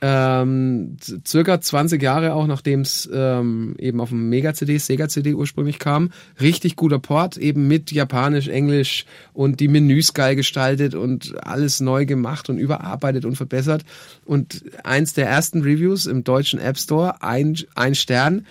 Ähm, 0.00 0.96
circa 1.26 1.60
20 1.60 2.00
Jahre 2.00 2.34
auch, 2.34 2.46
nachdem 2.46 2.82
es 2.82 3.08
ähm, 3.12 3.74
eben 3.78 4.00
auf 4.00 4.10
dem 4.10 4.28
Mega-CD, 4.28 4.78
Sega-CD 4.78 5.34
ursprünglich 5.34 5.80
kam. 5.80 6.10
Richtig 6.40 6.76
guter 6.76 7.00
Port, 7.00 7.36
eben 7.36 7.66
mit 7.66 7.90
Japanisch, 7.90 8.46
Englisch 8.46 9.06
und 9.32 9.58
die 9.58 9.66
Menüs 9.66 10.14
geil 10.14 10.36
gestaltet 10.36 10.94
und 10.94 11.34
alles 11.44 11.80
neu 11.80 12.06
gemacht 12.06 12.48
und 12.48 12.58
überarbeitet 12.58 13.24
und 13.24 13.34
verbessert. 13.34 13.84
Und 14.24 14.64
eins 14.84 15.14
der 15.14 15.26
ersten 15.26 15.62
Reviews 15.62 16.06
im 16.06 16.22
deutschen 16.22 16.60
App 16.60 16.78
Store, 16.78 17.20
ein, 17.22 17.58
ein 17.74 17.96
Stern, 17.96 18.46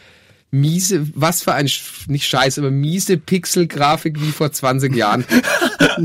miese, 0.51 1.07
was 1.15 1.43
für 1.43 1.53
ein, 1.53 1.69
nicht 2.07 2.27
scheiß, 2.27 2.59
aber 2.59 2.71
miese 2.71 3.17
Pixel-Grafik 3.17 4.21
wie 4.21 4.31
vor 4.31 4.51
20 4.51 4.93
Jahren. 4.93 5.23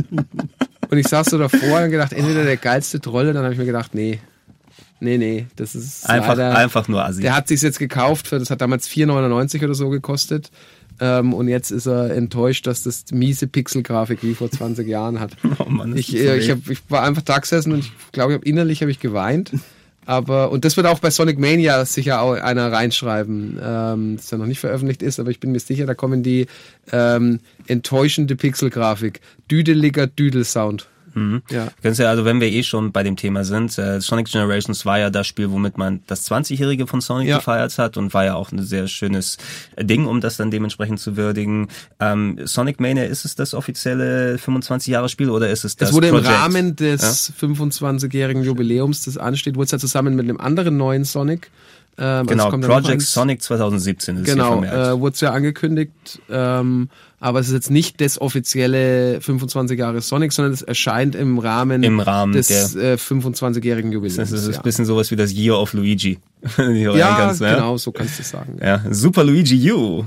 und 0.88 0.98
ich 0.98 1.08
saß 1.08 1.26
so 1.26 1.38
davor 1.38 1.82
und 1.82 1.90
gedacht, 1.90 2.12
entweder 2.12 2.44
der 2.44 2.56
geilste 2.58 3.00
Trolle, 3.00 3.32
dann 3.32 3.42
habe 3.42 3.54
ich 3.54 3.58
mir 3.58 3.66
gedacht, 3.66 3.94
nee, 3.94 4.20
nee, 5.02 5.18
nee, 5.18 5.46
das 5.56 5.74
ist 5.74 6.08
Einfach, 6.08 6.36
leider, 6.36 6.56
einfach 6.56 6.88
nur 6.88 7.04
Assi. 7.04 7.20
der 7.22 7.36
hat 7.36 7.48
sich's 7.48 7.62
jetzt 7.62 7.78
gekauft, 7.78 8.28
für, 8.28 8.38
das 8.38 8.50
hat 8.50 8.60
damals 8.60 8.88
4,99 8.88 9.64
oder 9.64 9.74
so 9.74 9.88
gekostet. 9.90 10.50
Ähm, 11.00 11.32
und 11.34 11.48
jetzt 11.48 11.70
ist 11.70 11.86
er 11.86 12.14
enttäuscht, 12.14 12.66
dass 12.66 12.84
das 12.84 13.06
miese 13.10 13.46
Pixel-Grafik 13.46 14.22
wie 14.22 14.34
vor 14.34 14.50
20 14.50 14.86
Jahren 14.86 15.20
hat. 15.20 15.32
Oh 15.58 15.68
Mann, 15.68 15.96
ich, 15.96 16.14
äh, 16.14 16.38
ich, 16.38 16.50
hab, 16.50 16.68
ich 16.68 16.78
war 16.88 17.02
einfach 17.02 17.22
da 17.22 17.38
gesessen 17.38 17.72
und 17.72 17.80
ich 17.80 17.92
glaube, 18.12 18.34
hab, 18.34 18.44
innerlich 18.44 18.82
habe 18.82 18.90
ich 18.90 19.00
geweint. 19.00 19.52
Aber, 20.04 20.50
und 20.50 20.64
das 20.64 20.76
wird 20.76 20.86
auch 20.86 20.98
bei 20.98 21.10
Sonic 21.10 21.38
Mania 21.38 21.84
sicher 21.84 22.20
auch 22.20 22.32
einer 22.32 22.72
reinschreiben, 22.72 23.58
ähm, 23.62 24.16
das 24.16 24.30
ja 24.30 24.38
noch 24.38 24.46
nicht 24.46 24.58
veröffentlicht 24.58 25.02
ist, 25.02 25.20
aber 25.20 25.30
ich 25.30 25.38
bin 25.38 25.52
mir 25.52 25.60
sicher, 25.60 25.86
da 25.86 25.94
kommen 25.94 26.22
die 26.22 26.46
ähm, 26.90 27.40
enttäuschende 27.68 28.34
Pixel-Grafik. 28.34 29.20
Düdeliger 29.50 30.06
Düdelsound. 30.08 30.88
Mhm. 31.14 31.42
Ja. 31.50 31.68
Kannst 31.82 32.00
ja, 32.00 32.08
also 32.10 32.24
wenn 32.24 32.40
wir 32.40 32.48
eh 32.48 32.62
schon 32.62 32.92
bei 32.92 33.02
dem 33.02 33.16
Thema 33.16 33.44
sind, 33.44 33.76
äh, 33.78 34.00
Sonic 34.00 34.26
Generations 34.30 34.84
war 34.86 34.98
ja 34.98 35.10
das 35.10 35.26
Spiel, 35.26 35.50
womit 35.50 35.78
man 35.78 36.00
das 36.06 36.30
20-Jährige 36.30 36.86
von 36.86 37.00
Sonic 37.00 37.28
Ja. 37.28 37.36
gefeiert 37.38 37.76
hat 37.78 37.96
und 37.96 38.14
war 38.14 38.24
ja 38.24 38.34
auch 38.34 38.50
ein 38.52 38.62
sehr 38.62 38.88
schönes 38.88 39.36
Ding, 39.80 40.06
um 40.06 40.20
das 40.20 40.36
dann 40.36 40.50
dementsprechend 40.50 41.00
zu 41.00 41.16
würdigen. 41.16 41.68
Ähm, 42.00 42.38
Sonic 42.44 42.80
Mania, 42.80 43.04
ist 43.04 43.24
es 43.24 43.34
das 43.34 43.54
offizielle 43.54 44.36
25-Jahre-Spiel 44.36 45.30
oder 45.30 45.50
ist 45.50 45.64
es 45.64 45.76
das 45.76 45.88
Das 45.90 45.94
wurde 45.96 46.08
Project? 46.08 46.28
im 46.28 46.34
Rahmen 46.34 46.76
des 46.76 47.32
25-jährigen 47.40 48.42
Jubiläums, 48.42 49.04
das 49.04 49.18
ansteht, 49.18 49.56
wurde 49.56 49.66
es 49.66 49.70
ja 49.72 49.78
zusammen 49.78 50.14
mit 50.16 50.24
einem 50.24 50.38
anderen 50.40 50.76
neuen 50.76 51.04
Sonic. 51.04 51.50
Ähm, 51.98 52.04
also 52.04 52.24
Genau, 52.26 52.46
es 52.48 52.52
ja 52.52 52.58
noch 52.58 52.66
Project. 52.82 53.02
Sonic 53.02 53.42
2017 53.42 54.16
ist 54.18 54.24
Genau, 54.24 54.62
äh, 54.64 54.98
wurde 54.98 55.14
es 55.14 55.20
ja 55.20 55.32
angekündigt, 55.32 56.20
ähm, 56.30 56.88
aber 57.22 57.38
es 57.38 57.46
ist 57.46 57.54
jetzt 57.54 57.70
nicht 57.70 58.00
das 58.00 58.20
offizielle 58.20 59.20
25 59.20 59.78
Jahre 59.78 60.00
Sonic, 60.00 60.32
sondern 60.32 60.52
es 60.52 60.62
erscheint 60.62 61.14
im 61.14 61.38
Rahmen, 61.38 61.84
Im 61.84 62.00
Rahmen 62.00 62.32
des 62.32 62.74
äh, 62.74 62.96
25-jährigen 62.98 63.92
Jubiläums. 63.92 64.16
das 64.16 64.32
ist 64.32 64.48
ein 64.48 64.54
ja. 64.54 64.60
bisschen 64.60 64.86
sowas 64.86 65.12
wie 65.12 65.16
das 65.16 65.32
Year 65.32 65.56
of 65.56 65.72
Luigi. 65.72 66.18
ja, 66.58 67.14
kannst, 67.16 67.40
ne? 67.40 67.54
genau, 67.54 67.76
so 67.76 67.92
kannst 67.92 68.18
du 68.18 68.24
sagen. 68.24 68.58
Ja, 68.60 68.82
Super 68.90 69.22
Luigi 69.22 69.70
U. 69.70 70.04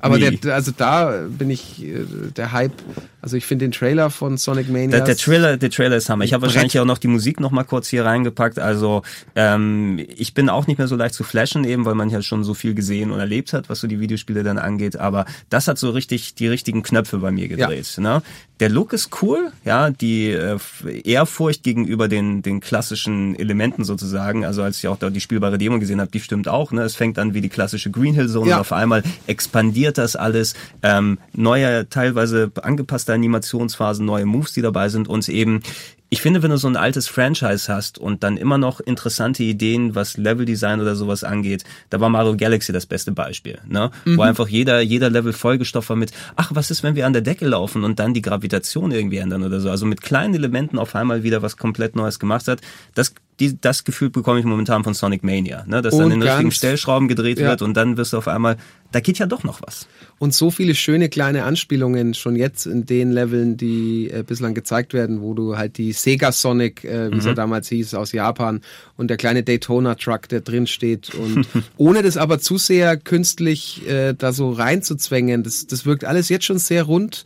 Aber 0.00 0.20
der, 0.20 0.54
also 0.54 0.70
da 0.76 1.26
bin 1.28 1.50
ich 1.50 1.82
äh, 1.82 2.04
der 2.36 2.52
Hype. 2.52 2.74
Also 3.22 3.36
ich 3.36 3.46
finde 3.46 3.64
den 3.66 3.72
Trailer 3.72 4.10
von 4.10 4.36
Sonic 4.36 4.68
Mania. 4.68 4.88
Der, 4.88 5.00
der 5.02 5.16
Trailer, 5.16 5.56
der 5.56 5.70
Trailer 5.70 5.96
ist 5.96 6.10
Hammer. 6.10 6.24
Ich 6.24 6.32
habe 6.32 6.42
wahrscheinlich 6.42 6.78
auch 6.80 6.84
noch 6.84 6.98
die 6.98 7.06
Musik 7.06 7.38
noch 7.38 7.52
mal 7.52 7.62
kurz 7.62 7.88
hier 7.88 8.04
reingepackt. 8.04 8.58
Also 8.58 9.02
ähm, 9.36 10.04
ich 10.16 10.34
bin 10.34 10.48
auch 10.48 10.66
nicht 10.66 10.78
mehr 10.78 10.88
so 10.88 10.96
leicht 10.96 11.14
zu 11.14 11.22
flashen, 11.22 11.62
eben 11.64 11.84
weil 11.84 11.94
man 11.94 12.10
ja 12.10 12.20
schon 12.20 12.42
so 12.42 12.52
viel 12.52 12.74
gesehen 12.74 13.12
und 13.12 13.20
erlebt 13.20 13.52
hat, 13.52 13.68
was 13.68 13.80
so 13.80 13.86
die 13.86 14.00
Videospiele 14.00 14.42
dann 14.42 14.58
angeht. 14.58 14.96
Aber 14.96 15.24
das 15.50 15.68
hat 15.68 15.78
so 15.78 15.90
richtig 15.90 16.34
die 16.34 16.48
richtigen 16.48 16.82
Knöpfe 16.82 17.18
bei 17.18 17.30
mir 17.30 17.46
gedreht. 17.46 17.94
Ne? 17.98 18.22
Der 18.58 18.68
Look 18.68 18.92
ist 18.92 19.10
cool, 19.22 19.52
ja, 19.64 19.90
die 19.90 20.30
äh, 20.30 20.58
Ehrfurcht 21.04 21.62
gegenüber 21.62 22.08
den 22.08 22.42
den 22.42 22.60
klassischen 22.60 23.36
Elementen 23.38 23.84
sozusagen. 23.84 24.44
Also 24.44 24.62
als 24.62 24.78
ich 24.78 24.88
auch 24.88 24.96
da 24.96 25.10
die 25.10 25.20
spielbare 25.20 25.58
Demo 25.58 25.78
gesehen 25.78 26.00
habe, 26.00 26.10
die 26.10 26.20
stimmt 26.20 26.48
auch. 26.48 26.72
Ne? 26.72 26.82
Es 26.82 26.96
fängt 26.96 27.18
an 27.20 27.34
wie 27.34 27.40
die 27.40 27.48
klassische 27.48 27.90
Green 27.90 28.14
Hill 28.14 28.28
Zone 28.28 28.50
Ja. 28.50 28.56
und 28.56 28.60
auf 28.62 28.72
einmal 28.72 29.02
expandiert 29.28 29.96
das 29.98 30.16
alles. 30.16 30.54
Ähm, 30.82 31.18
neue, 31.32 31.88
teilweise 31.88 32.50
angepasste 33.12 33.32
Animationsphasen, 33.32 34.04
neue 34.04 34.26
Moves, 34.26 34.52
die 34.52 34.62
dabei 34.62 34.88
sind 34.88 35.08
und 35.08 35.28
eben 35.28 35.62
ich 36.12 36.20
finde, 36.20 36.42
wenn 36.42 36.50
du 36.50 36.58
so 36.58 36.68
ein 36.68 36.76
altes 36.76 37.08
Franchise 37.08 37.72
hast 37.72 37.96
und 37.96 38.22
dann 38.22 38.36
immer 38.36 38.58
noch 38.58 38.80
interessante 38.80 39.42
Ideen, 39.44 39.94
was 39.94 40.18
Leveldesign 40.18 40.78
oder 40.78 40.94
sowas 40.94 41.24
angeht, 41.24 41.64
da 41.88 42.00
war 42.00 42.10
Mario 42.10 42.36
Galaxy 42.36 42.70
das 42.70 42.84
beste 42.84 43.12
Beispiel, 43.12 43.60
ne? 43.66 43.90
Wo 44.04 44.20
einfach 44.20 44.46
jeder, 44.46 44.82
jeder 44.82 45.08
Level 45.08 45.32
vollgestopft 45.32 45.88
war 45.88 45.96
mit, 45.96 46.12
ach, 46.36 46.50
was 46.52 46.70
ist, 46.70 46.82
wenn 46.82 46.96
wir 46.96 47.06
an 47.06 47.14
der 47.14 47.22
Decke 47.22 47.46
laufen 47.48 47.82
und 47.82 47.98
dann 47.98 48.12
die 48.12 48.20
Gravitation 48.20 48.90
irgendwie 48.90 49.16
ändern 49.16 49.42
oder 49.42 49.58
so. 49.60 49.70
Also 49.70 49.86
mit 49.86 50.02
kleinen 50.02 50.34
Elementen 50.34 50.78
auf 50.78 50.94
einmal 50.94 51.22
wieder 51.22 51.40
was 51.40 51.56
komplett 51.56 51.96
Neues 51.96 52.18
gemacht 52.18 52.46
hat. 52.46 52.60
Das 52.94 53.14
die, 53.40 53.58
das 53.60 53.84
Gefühl 53.84 54.10
bekomme 54.10 54.38
ich 54.38 54.44
momentan 54.44 54.84
von 54.84 54.94
Sonic 54.94 55.24
Mania, 55.24 55.64
ne? 55.66 55.80
dass 55.82 55.96
dann 55.96 56.06
Und 56.06 56.12
in 56.12 56.20
den 56.20 56.28
richtigen 56.28 56.50
Stellschrauben 56.52 57.08
gedreht 57.08 57.38
Ja. 57.38 57.50
wird 57.50 57.62
und 57.62 57.74
dann 57.74 57.96
wirst 57.96 58.12
du 58.12 58.18
auf 58.18 58.28
einmal, 58.28 58.56
da 58.92 59.00
geht 59.00 59.18
ja 59.18 59.26
doch 59.26 59.42
noch 59.42 59.62
was. 59.62 59.86
Und 60.18 60.34
so 60.34 60.50
viele 60.50 60.74
schöne 60.74 61.08
kleine 61.08 61.44
Anspielungen 61.44 62.14
schon 62.14 62.36
jetzt 62.36 62.66
in 62.66 62.84
den 62.84 63.10
Leveln, 63.10 63.56
die 63.56 64.10
äh, 64.10 64.22
bislang 64.22 64.54
gezeigt 64.54 64.92
werden, 64.92 65.22
wo 65.22 65.32
du 65.34 65.56
halt 65.56 65.78
die 65.78 65.92
Sega 65.92 66.30
Sonic, 66.30 66.84
äh, 66.84 67.10
wie 67.10 67.18
es 67.18 67.24
ja 67.24 67.32
damals 67.34 67.68
hieß, 67.68 67.94
aus 67.94 68.12
Japan 68.12 68.60
und 68.96 69.08
der 69.08 69.16
kleine 69.16 69.42
Daytona 69.42 69.94
Truck, 69.94 70.28
der 70.28 70.42
drin 70.42 70.66
steht 70.66 71.14
und 71.14 71.46
ohne 71.76 72.02
das 72.02 72.16
aber 72.18 72.38
zu 72.38 72.58
sehr 72.58 72.96
künstlich 72.98 73.88
äh, 73.88 74.12
da 74.12 74.32
so 74.32 74.52
reinzuzwängen, 74.52 75.42
das, 75.42 75.66
das 75.66 75.86
wirkt 75.86 76.04
alles 76.04 76.28
jetzt 76.28 76.44
schon 76.44 76.58
sehr 76.58 76.82
rund 76.84 77.24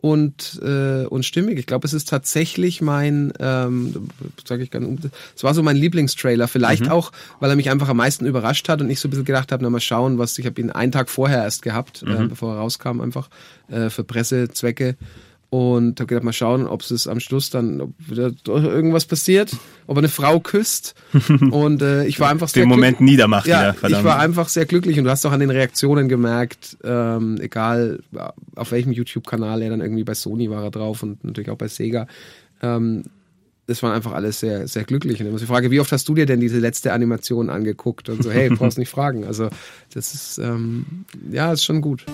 und 0.00 0.60
äh, 0.62 1.04
und 1.06 1.24
stimmig. 1.24 1.58
Ich 1.58 1.66
glaube, 1.66 1.86
es 1.86 1.92
ist 1.92 2.08
tatsächlich 2.08 2.80
mein, 2.80 3.32
ähm, 3.38 4.08
sage 4.46 4.62
ich 4.62 4.70
gerne, 4.70 4.96
es 5.36 5.44
war 5.44 5.54
so 5.54 5.62
mein 5.62 5.76
Lieblingstrailer. 5.76 6.48
Vielleicht 6.48 6.90
auch, 6.90 7.12
weil 7.38 7.50
er 7.50 7.56
mich 7.56 7.70
einfach 7.70 7.88
am 7.88 7.98
meisten 7.98 8.26
überrascht 8.26 8.68
hat 8.68 8.80
und 8.80 8.90
ich 8.90 9.00
so 9.00 9.08
ein 9.08 9.10
bisschen 9.10 9.24
gedacht 9.24 9.52
habe, 9.52 9.62
na 9.62 9.70
mal 9.70 9.80
schauen, 9.80 10.18
was 10.18 10.38
ich 10.38 10.46
habe 10.46 10.60
ihn 10.60 10.70
einen 10.70 10.92
Tag 10.92 11.10
vorher 11.10 11.42
erst 11.42 11.62
gehabt, 11.62 12.02
äh, 12.02 12.26
bevor 12.26 12.54
er 12.54 12.58
rauskam, 12.60 13.00
einfach 13.00 13.28
äh, 13.68 13.90
für 13.90 14.04
Pressezwecke. 14.04 14.96
Und 15.50 15.98
habe 15.98 16.06
gedacht, 16.06 16.22
mal 16.22 16.32
schauen, 16.32 16.68
ob 16.68 16.82
es 16.82 17.08
am 17.08 17.18
Schluss 17.18 17.50
dann 17.50 17.80
ob 17.80 17.90
irgendwas 18.46 19.04
passiert, 19.04 19.50
ob 19.88 19.96
er 19.96 19.98
eine 19.98 20.08
Frau 20.08 20.38
küsst. 20.38 20.94
Und 21.50 21.82
äh, 21.82 22.06
ich 22.06 22.20
war 22.20 22.30
einfach 22.30 22.48
sehr 22.48 22.62
Den 22.62 22.68
Moment 22.68 23.00
niedermacht 23.00 23.48
ja, 23.48 23.72
verdammt. 23.72 24.00
ich 24.00 24.04
war 24.04 24.20
einfach 24.20 24.48
sehr 24.48 24.64
glücklich 24.64 24.96
und 24.98 25.04
du 25.04 25.10
hast 25.10 25.26
auch 25.26 25.32
an 25.32 25.40
den 25.40 25.50
Reaktionen 25.50 26.08
gemerkt, 26.08 26.76
ähm, 26.84 27.38
egal 27.40 27.98
auf 28.54 28.70
welchem 28.70 28.92
YouTube-Kanal 28.92 29.62
er 29.62 29.70
dann 29.70 29.80
irgendwie 29.80 30.04
bei 30.04 30.14
Sony 30.14 30.50
war 30.50 30.62
er 30.62 30.70
drauf 30.70 31.02
und 31.02 31.24
natürlich 31.24 31.50
auch 31.50 31.58
bei 31.58 31.66
Sega. 31.66 32.06
Ähm, 32.62 33.02
das 33.70 33.82
waren 33.84 33.92
einfach 33.92 34.12
alles 34.12 34.40
sehr, 34.40 34.66
sehr 34.66 34.84
glücklich. 34.84 35.20
Und 35.20 35.26
dann 35.26 35.32
muss 35.32 35.42
ich 35.42 35.48
fragen, 35.48 35.70
wie 35.70 35.80
oft 35.80 35.92
hast 35.92 36.08
du 36.08 36.14
dir 36.14 36.26
denn 36.26 36.40
diese 36.40 36.58
letzte 36.58 36.92
Animation 36.92 37.50
angeguckt? 37.50 38.08
Und 38.08 38.22
so, 38.22 38.30
hey, 38.30 38.50
brauchst 38.50 38.78
nicht 38.78 38.88
fragen. 38.88 39.24
Also, 39.24 39.48
das 39.94 40.12
ist, 40.12 40.38
ähm, 40.38 41.04
ja, 41.30 41.52
ist 41.52 41.64
schon 41.64 41.80
gut. 41.80 42.04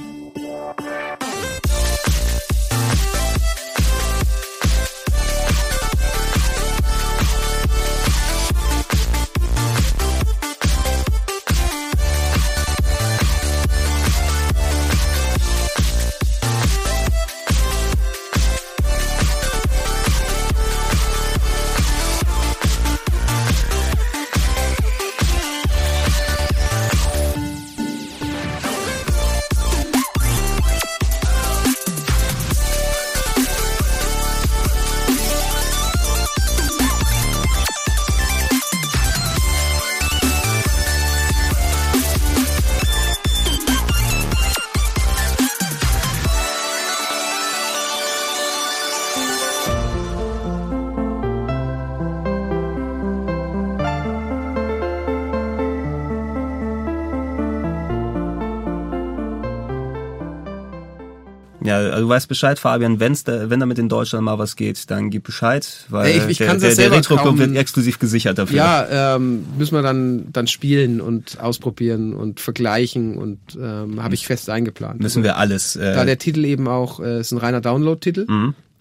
Du 62.01 62.09
weißt 62.09 62.29
Bescheid, 62.29 62.59
Fabian, 62.59 63.01
wenn's 63.01 63.25
da, 63.25 63.51
wenn 63.51 63.61
damit 63.61 63.79
in 63.79 63.89
Deutschland 63.89 64.25
mal 64.25 64.39
was 64.39 64.57
geht, 64.57 64.91
dann 64.91 65.11
gib 65.11 65.25
Bescheid, 65.25 65.67
weil 65.89 66.07
Ey, 66.07 66.19
ich- 66.19 66.29
ich 66.29 66.39
der, 66.39 66.47
kann's 66.49 66.63
der, 66.63 66.75
der 66.75 66.91
Retro-Club 66.93 67.25
kaum- 67.27 67.39
wird 67.39 67.57
exklusiv 67.57 67.99
gesichert 67.99 68.39
dafür. 68.39 68.57
Ja, 68.57 69.15
ähm, 69.17 69.45
müssen 69.59 69.75
wir 69.75 69.83
dann, 69.83 70.27
dann 70.33 70.47
spielen 70.47 71.01
und 71.01 71.41
ausprobieren 71.41 72.15
und 72.15 72.41
vergleichen 72.41 73.17
und 73.17 73.39
ähm, 73.61 74.03
habe 74.03 74.15
ich 74.15 74.27
fest 74.27 74.49
eingeplant. 74.51 75.01
Müssen 75.01 75.23
wir 75.23 75.37
alles. 75.37 75.77
Äh, 75.77 75.95
Da 75.95 76.05
der 76.05 76.19
Titel 76.19 76.45
eben 76.45 76.69
auch, 76.69 77.01
äh, 77.01 77.21
ist 77.21 77.33
ein 77.33 77.39
reiner 77.39 77.61
Download-Titel. 77.61 78.27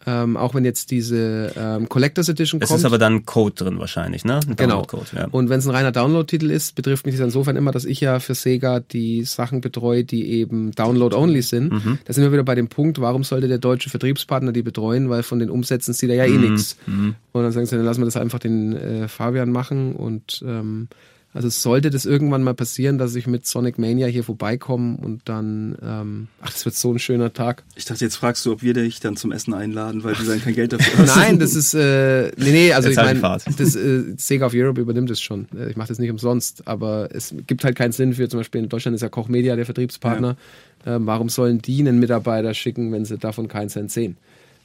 Ähm, 0.08 0.38
auch 0.38 0.54
wenn 0.54 0.64
jetzt 0.66 0.92
diese 0.92 1.52
ähm, 1.58 1.90
Collectors 1.90 2.30
Edition 2.30 2.62
es 2.62 2.68
kommt. 2.68 2.80
ist 2.80 2.86
aber 2.86 2.98
dann 3.00 3.16
ein 3.16 3.26
Code 3.26 3.56
drin 3.56 3.80
wahrscheinlich, 3.80 4.24
ne? 4.24 4.40
Ein 4.48 4.56
Genau. 4.56 4.86
Ja. 5.16 5.28
Und 5.32 5.50
wenn 5.50 5.60
es 5.60 5.66
ein 5.66 5.72
reiner 5.72 5.92
Download-Titel 5.92 6.52
ist, 6.52 6.76
betrifft 6.76 7.06
mich 7.08 7.16
das 7.16 7.24
insofern 7.26 7.56
immer, 7.56 7.72
dass 7.72 7.86
ich 7.86 8.02
ja 8.02 8.20
für 8.20 8.36
Sega 8.36 8.80
die 8.82 9.24
Sachen 9.24 9.62
betreue, 9.62 10.04
die 10.04 10.30
eben 10.34 10.72
Download-only 10.72 11.42
sind. 11.42 11.72
Mhm. 11.72 11.98
Da 12.06 12.14
sind 12.14 12.24
wir 12.24 12.32
wieder 12.32 12.44
bei 12.44 12.54
dem 12.56 12.68
Punkt, 12.68 13.02
warum 13.02 13.24
sollte 13.24 13.48
der 13.48 13.58
deutsche 13.58 13.90
Vertriebspartner 13.90 14.52
die 14.52 14.62
betreuen, 14.62 15.10
weil 15.10 15.24
von 15.24 15.40
den 15.40 15.50
Umsätzen 15.50 15.94
sieht 15.94 16.10
er 16.12 16.16
ja 16.18 16.26
eh 16.26 16.38
Mhm. 16.38 16.52
nichts. 16.52 16.78
Und 16.86 17.44
dann 17.44 17.52
sagen 17.52 17.66
sie, 17.66 17.76
dann 17.76 17.86
lassen 17.86 18.02
wir 18.02 18.06
das 18.06 18.18
einfach 18.18 18.40
den 18.40 18.76
äh, 18.76 19.08
Fabian 19.08 19.52
machen 19.52 19.96
und 19.96 20.44
ähm, 20.46 20.88
also 21.36 21.50
sollte 21.50 21.90
das 21.90 22.06
irgendwann 22.06 22.44
mal 22.44 22.54
passieren, 22.54 22.98
dass 22.98 23.14
ich 23.14 23.28
mit 23.28 23.46
Sonic 23.46 23.78
Mania 23.78 24.08
hier 24.08 24.24
vorbeikomme 24.24 24.96
und 24.96 25.24
dann, 25.26 25.78
ähm, 25.84 26.28
ach, 26.40 26.50
das 26.50 26.64
wird 26.64 26.76
so 26.76 26.94
ein 26.94 26.98
schöner 26.98 27.34
Tag. 27.34 27.64
Ich 27.76 27.84
dachte, 27.84 28.06
jetzt 28.06 28.16
fragst 28.16 28.46
du, 28.46 28.54
ob 28.54 28.64
wir 28.64 28.74
dich 28.74 29.02
dann 29.02 29.18
zum 29.18 29.34
Essen 29.34 29.54
einladen, 29.54 30.06
weil 30.06 30.16
du 30.16 30.24
dann 30.24 30.42
kein 30.42 30.56
Geld 30.56 30.72
dafür 30.72 30.98
hast. 31.06 31.18
Nein, 31.18 31.38
das 31.38 31.54
ist 31.54 31.74
äh, 31.74 32.32
nee, 32.38 32.52
nee, 32.52 32.72
also 32.72 32.88
Jetzt 32.88 32.98
ich 32.98 33.04
meine, 33.04 33.20
das 33.20 33.76
äh, 33.76 34.04
Sega 34.16 34.46
of 34.46 34.54
Europe 34.56 34.80
übernimmt 34.80 35.12
es 35.12 35.20
schon. 35.20 35.48
Äh, 35.54 35.70
Ich 35.72 35.76
mache 35.76 35.90
das 35.90 36.00
nicht 36.00 36.10
umsonst, 36.10 36.66
aber 36.70 37.10
es 37.12 37.36
gibt 37.46 37.66
halt 37.66 37.76
keinen 37.76 37.92
Sinn 37.92 38.14
für 38.14 38.30
zum 38.30 38.40
Beispiel 38.40 38.62
in 38.64 38.70
Deutschland 38.70 38.96
ist 38.96 39.02
ja 39.02 39.10
Koch 39.10 39.28
Media 39.28 39.58
der 39.58 39.66
Vertriebspartner. 39.66 40.38
Ähm, 40.86 41.06
warum 41.06 41.28
sollen 41.28 41.62
die 41.62 41.82
einen 41.82 42.00
Mitarbeiter 42.00 42.54
schicken, 42.54 42.94
wenn 42.94 43.04
sie 43.04 43.18
davon 43.18 43.50
keinen 43.50 43.68
Cent 43.68 43.92
sehen? 43.92 44.16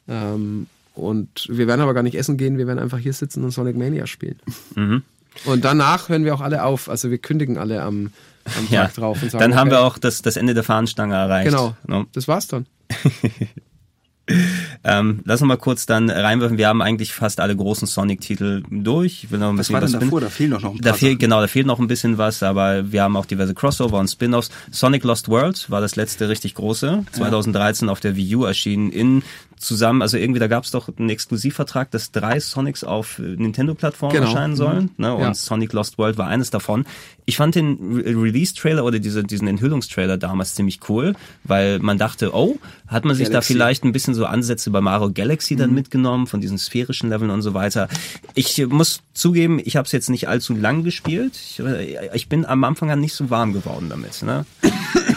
Ähm, 0.07 0.69
und 0.95 1.49
wir 1.49 1.67
werden 1.67 1.81
aber 1.81 1.95
gar 1.95 2.05
nicht 2.05 2.15
essen 2.17 2.37
gehen, 2.37 2.59
wir 2.59 2.69
werden 2.69 2.79
einfach 2.79 2.99
hier 2.99 3.13
sitzen 3.13 3.43
und 3.43 3.51
Sonic 3.51 3.77
Mania 3.77 4.07
spielen. 4.07 4.37
Mhm. 4.77 5.03
Und 5.45 5.65
danach 5.65 6.09
hören 6.09 6.25
wir 6.25 6.35
auch 6.35 6.41
alle 6.41 6.65
auf. 6.65 6.89
Also 6.89 7.11
wir 7.11 7.19
kündigen 7.19 7.59
alle 7.59 7.83
am, 7.83 8.11
am 8.45 8.67
ja. 8.71 8.85
Tag 8.85 8.95
drauf 8.95 9.23
und 9.23 9.31
sagen, 9.31 9.43
Dann 9.43 9.55
haben 9.55 9.69
okay, 9.69 9.77
wir 9.77 9.83
auch 9.85 9.99
das, 9.99 10.23
das 10.23 10.37
Ende 10.37 10.55
der 10.55 10.65
Fahnenstange 10.65 11.15
erreicht. 11.15 11.51
Genau. 11.51 11.77
Ne? 11.87 12.07
Das 12.13 12.29
war's 12.29 12.47
dann. 12.49 12.67
Ähm, 14.85 15.21
lass 15.25 15.41
uns 15.43 15.49
mal 15.49 15.57
kurz 15.57 15.87
dann 15.87 16.09
reinwerfen. 16.09 16.57
Wir 16.57 16.69
haben 16.69 16.83
eigentlich 16.83 17.13
fast 17.13 17.41
alle 17.41 17.57
großen 17.57 17.89
Sonic-Titel 17.89 18.63
durch. 18.71 19.25
Ich 19.25 19.31
will 19.31 19.41
noch 19.41 19.49
ein 19.49 19.59
Was 19.59 19.67
bisschen 19.69 19.75
war 19.75 19.81
denn 19.81 19.93
was 19.93 20.01
davor? 20.01 20.21
finden. 20.21 20.25
Da 20.25 20.31
fehlen 20.31 20.51
doch 20.53 20.63
noch 20.63 20.71
ein 20.75 20.79
Da 20.81 20.91
paar 20.91 20.99
fehlt, 20.99 21.13
Sachen. 21.13 21.19
genau, 21.19 21.41
da 21.41 21.47
fehlt 21.49 21.67
noch 21.67 21.79
ein 21.81 21.87
bisschen 21.89 22.19
was, 22.19 22.43
aber 22.43 22.93
wir 22.93 23.03
haben 23.03 23.17
auch 23.17 23.27
diverse 23.27 23.55
Crossover 23.55 23.99
und 23.99 24.09
Spin-offs. 24.09 24.51
Sonic 24.71 25.03
Lost 25.05 25.29
World 25.29 25.69
war 25.71 25.81
das 25.81 25.97
letzte 25.97 26.29
richtig 26.29 26.55
große, 26.55 27.05
2013 27.13 27.89
auf 27.89 28.01
der 28.01 28.15
Wii 28.17 28.37
U 28.37 28.45
erschienen 28.45 28.93
in 28.93 29.23
zusammen, 29.61 30.03
also 30.03 30.17
irgendwie, 30.17 30.41
da 30.41 30.47
gab 30.49 30.65
es 30.65 30.71
doch 30.71 30.89
einen 30.99 31.11
Exklusivvertrag, 31.11 31.91
dass 31.91 32.11
drei 32.13 32.41
Sonics 32.41 32.83
auf 32.83 33.19
Nintendo-Plattformen 33.19 34.15
Genau. 34.15 34.27
erscheinen 34.29 34.57
sollen. 34.57 34.91
Ne? 34.97 35.15
Und 35.15 35.21
Ja. 35.23 35.35
Sonic 35.35 35.73
Lost 35.73 35.99
World 35.99 36.17
war 36.19 36.27
eines 36.29 36.51
davon. 36.51 36.87
Ich 37.27 37.37
fand 37.37 37.55
den 37.55 37.79
Re 37.97 38.07
Release-Trailer 38.23 38.85
oder 38.85 38.99
diese, 38.99 39.23
diesen 39.23 39.47
Enthüllungstrailer 39.47 40.17
damals 40.19 40.55
ziemlich 40.55 40.81
cool, 40.89 41.15
weil 41.45 41.79
man 41.79 41.99
dachte, 41.99 42.35
oh, 42.35 42.59
hat 42.89 43.05
man 43.05 43.15
sich 43.15 43.27
da 43.29 43.35
Galaxy. 43.35 43.53
vielleicht 43.53 43.85
ein 43.85 43.93
bisschen 43.93 44.15
so 44.15 44.25
Ansätze 44.27 44.71
bei 44.71 44.81
Mario 44.81 45.13
Galaxy 45.13 45.55
Mhm. 45.55 45.59
dann 45.59 45.75
mitgenommen, 45.75 46.27
von 46.27 46.41
diesen 46.41 46.59
sphärischen 46.59 47.11
Leveln 47.11 47.31
und 47.31 47.43
so 47.43 47.55
weiter. 47.55 47.89
Ich 48.35 48.67
muss 48.67 49.03
zugeben, 49.15 49.61
ich 49.63 49.77
habe 49.77 49.87
es 49.87 49.93
jetzt 49.93 50.09
nicht 50.11 50.27
allzu 50.29 50.55
lang 50.55 50.83
gespielt. 50.85 51.37
Ich, 51.37 51.61
äh, 51.61 52.09
ich 52.17 52.29
bin 52.29 52.47
am 52.47 52.65
Anfang 52.65 52.91
an 52.91 53.01
nicht 53.01 53.13
so 53.15 53.29
warm 53.31 53.53
geworden 53.53 53.89
damit. 53.91 54.23
Ne? 54.23 54.47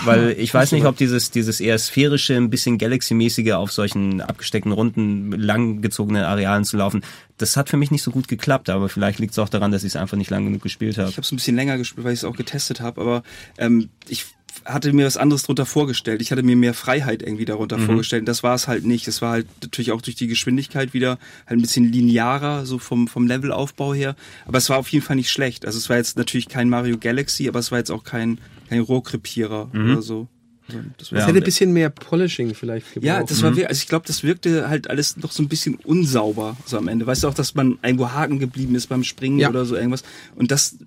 Weil 0.06 0.36
ich 0.38 0.54
weiß 0.54 0.72
nicht, 0.72 0.86
ob 0.86 0.98
dieses, 1.04 1.32
dieses 1.32 1.60
eher 1.60 1.78
sphärische, 1.78 2.36
ein 2.36 2.50
bisschen 2.50 2.78
Galaxy-mäßige 2.78 3.54
auf 3.54 3.72
solchen 3.72 4.22
abgesteckten 4.22 4.72
Runden, 4.72 5.32
langgezogenen 5.32 6.24
Arealen 6.24 6.66
zu 6.66 6.78
laufen, 6.78 7.04
das 7.38 7.58
hat 7.58 7.70
für 7.70 7.78
mich 7.78 7.92
nicht 7.92 8.04
so 8.04 8.12
gut 8.12 8.28
geklappt, 8.28 8.70
aber 8.70 8.90
vielleicht 8.90 9.20
liegt 9.20 9.34
es 9.34 9.40
auch 9.40 9.50
daran, 9.50 9.72
dass 9.72 9.84
ich 9.84 9.94
es 9.94 9.96
einfach 9.96 10.18
nicht 10.18 10.30
lang 10.30 10.46
genug 10.46 10.62
gespielt 10.62 10.98
habe. 10.98 11.10
Ich 11.10 11.18
habe 11.18 11.26
es 11.26 11.32
ein 11.32 11.38
bisschen 11.38 11.56
länger 11.56 11.78
gespielt, 11.78 12.06
weil 12.06 12.14
ich 12.14 12.20
es 12.20 12.26
auch 12.26 12.36
getestet 12.36 12.82
habe, 12.82 13.02
aber 13.02 13.24
ähm, 13.58 13.90
ich 14.08 14.26
hatte 14.66 14.94
mir 14.94 15.06
was 15.06 15.18
anderes 15.18 15.44
drunter 15.44 15.66
vorgestellt. 15.66 16.22
Ich 16.22 16.32
hatte 16.32 16.44
mir 16.44 16.56
mehr 16.56 16.74
Freiheit 16.74 17.22
irgendwie 17.22 17.46
darunter 17.46 17.80
vorgestellt. 17.80 18.22
Und 18.22 18.28
das 18.28 18.44
war 18.44 18.56
es 18.56 18.68
halt 18.68 18.86
nicht. 18.86 19.08
Es 19.08 19.22
war 19.22 19.32
halt 19.32 19.48
natürlich 19.62 19.92
auch 19.92 20.02
durch 20.02 20.16
die 20.16 20.28
Geschwindigkeit 20.28 20.94
wieder 20.94 21.18
halt 21.48 21.60
ein 21.60 21.62
bisschen 21.62 21.92
linearer, 21.92 22.66
so 22.66 22.78
vom, 22.78 23.08
vom 23.08 23.28
Levelaufbau 23.28 23.94
her. 23.94 24.16
Aber 24.46 24.58
es 24.58 24.70
war 24.70 24.78
auf 24.78 24.90
jeden 24.90 25.04
Fall 25.04 25.16
nicht 25.16 25.32
schlecht. 25.32 25.66
Also 25.66 25.78
es 25.78 25.90
war 25.90 25.98
jetzt 25.98 26.18
natürlich 26.18 26.50
kein 26.50 26.70
Mario 26.70 26.98
Galaxy, 26.98 27.48
aber 27.48 27.60
es 27.60 27.72
war 27.72 27.80
jetzt 27.80 27.92
auch 27.92 28.04
kein, 28.04 28.40
kein 28.74 28.82
Rohrkrepierer 28.82 29.70
oder 29.74 30.02
so. 30.02 30.28
Also 30.68 30.80
das 30.98 31.12
war 31.12 31.20
Ja. 31.20 31.28
hätte 31.28 31.40
ein 31.40 31.44
bisschen 31.44 31.74
mehr 31.74 31.90
Polishing 31.90 32.56
vielleicht 32.56 32.94
gebraucht. 32.94 33.06
ja, 33.06 33.22
das 33.24 33.42
war 33.44 33.50
wirklich, 33.52 33.68
also 33.68 33.80
ich 33.82 33.88
glaube, 33.90 34.06
das 34.08 34.24
wirkte 34.24 34.70
halt 34.70 34.90
alles 34.90 35.18
noch 35.18 35.34
so 35.34 35.44
ein 35.44 35.50
bisschen 35.50 35.76
unsauber 35.76 36.56
so 36.66 36.78
am 36.78 36.88
Ende. 36.88 37.06
Weißt 37.06 37.24
du 37.24 37.28
auch, 37.28 37.34
dass 37.34 37.54
man 37.54 37.78
irgendwo 37.84 38.12
haken 38.12 38.40
geblieben 38.40 38.74
ist 38.76 38.88
beim 38.88 39.04
Springen 39.04 39.40
Ja. 39.40 39.50
oder 39.50 39.66
so 39.66 39.76
irgendwas. 39.76 40.04
Und 40.36 40.52
das 40.52 40.78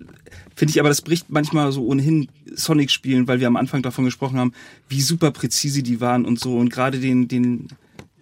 finde 0.55 0.71
ich 0.71 0.79
aber, 0.79 0.89
das 0.89 1.03
bricht 1.03 1.29
manchmal 1.29 1.71
so 1.71 1.85
ohnehin 1.85 2.27
Sonic-Spielen, 2.55 3.27
weil 3.27 3.39
wir 3.39 3.45
am 3.45 3.55
Anfang 3.55 3.83
davon 3.83 4.05
gesprochen 4.05 4.39
haben, 4.39 4.51
wie 4.89 5.01
super 5.01 5.29
präzise 5.29 5.83
die 5.83 6.01
waren 6.01 6.25
und 6.25 6.39
so. 6.39 6.57
Und 6.57 6.69
gerade 6.69 6.99
den, 6.99 7.27
den 7.27 7.67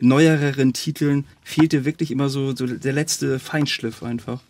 neuereren 0.02 0.74
Titeln 0.74 1.24
fehlte 1.42 1.86
wirklich 1.86 2.12
immer 2.12 2.28
so, 2.28 2.54
so 2.54 2.68
der 2.68 2.92
letzte 2.92 3.40
Feinschliff 3.40 4.04
einfach. 4.04 4.42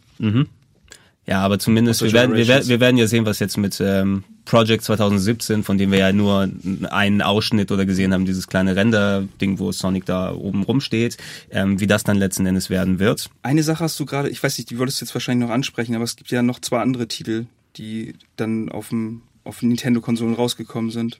Ja, 1.27 1.41
aber 1.41 1.59
zumindest, 1.59 2.01
wir 2.03 2.13
werden, 2.13 2.35
wir, 2.35 2.47
wir 2.47 2.79
werden 2.79 2.97
ja 2.97 3.05
sehen, 3.05 3.25
was 3.27 3.37
jetzt 3.39 3.57
mit 3.57 3.79
ähm, 3.79 4.23
Project 4.45 4.83
2017, 4.83 5.63
von 5.63 5.77
dem 5.77 5.91
wir 5.91 5.99
ja 5.99 6.13
nur 6.13 6.49
einen 6.89 7.21
Ausschnitt 7.21 7.71
oder 7.71 7.85
gesehen 7.85 8.13
haben, 8.13 8.25
dieses 8.25 8.47
kleine 8.47 8.75
Render-Ding, 8.75 9.59
wo 9.59 9.71
Sonic 9.71 10.05
da 10.05 10.33
oben 10.33 10.63
rumsteht, 10.63 11.17
ähm, 11.51 11.79
wie 11.79 11.87
das 11.87 12.03
dann 12.03 12.17
letzten 12.17 12.45
Endes 12.45 12.69
werden 12.69 12.99
wird. 12.99 13.29
Eine 13.41 13.63
Sache 13.63 13.83
hast 13.83 13.99
du 13.99 14.05
gerade, 14.05 14.29
ich 14.29 14.41
weiß 14.41 14.57
nicht, 14.57 14.69
die 14.69 14.77
wolltest 14.79 15.01
du 15.01 15.05
jetzt 15.05 15.13
wahrscheinlich 15.13 15.47
noch 15.47 15.53
ansprechen, 15.53 15.95
aber 15.95 16.03
es 16.03 16.15
gibt 16.15 16.31
ja 16.31 16.41
noch 16.41 16.59
zwei 16.59 16.79
andere 16.79 17.07
Titel, 17.07 17.45
die 17.77 18.13
dann 18.35 18.69
auf 18.69 18.89
dem 18.89 19.21
auf 19.43 19.61
Nintendo-Konsolen 19.61 20.33
rausgekommen 20.33 20.91
sind. 20.91 21.19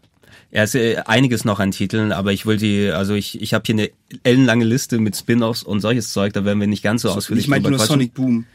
Ja, 0.51 0.63
es 0.63 0.75
ist 0.75 0.81
äh, 0.81 0.97
einiges 1.05 1.45
noch 1.45 1.59
an 1.59 1.71
Titeln, 1.71 2.11
aber 2.11 2.33
ich 2.33 2.45
will 2.45 2.57
die, 2.57 2.89
also 2.89 3.13
ich, 3.13 3.41
ich 3.41 3.53
habe 3.53 3.63
hier 3.65 3.75
eine 3.75 3.89
ellenlange 4.23 4.65
Liste 4.65 4.99
mit 4.99 5.15
Spin-offs 5.15 5.63
und 5.63 5.79
solches 5.79 6.11
Zeug, 6.11 6.33
da 6.33 6.43
werden 6.43 6.59
wir 6.59 6.67
nicht 6.67 6.83
ganz 6.83 7.03
so 7.03 7.09
ausführlich 7.09 7.45
ich 7.45 7.51
drüber 7.51 7.69
nur 7.69 7.77
quatschen. 7.77 7.93
Sonic 7.93 8.13
Boom. 8.13 8.45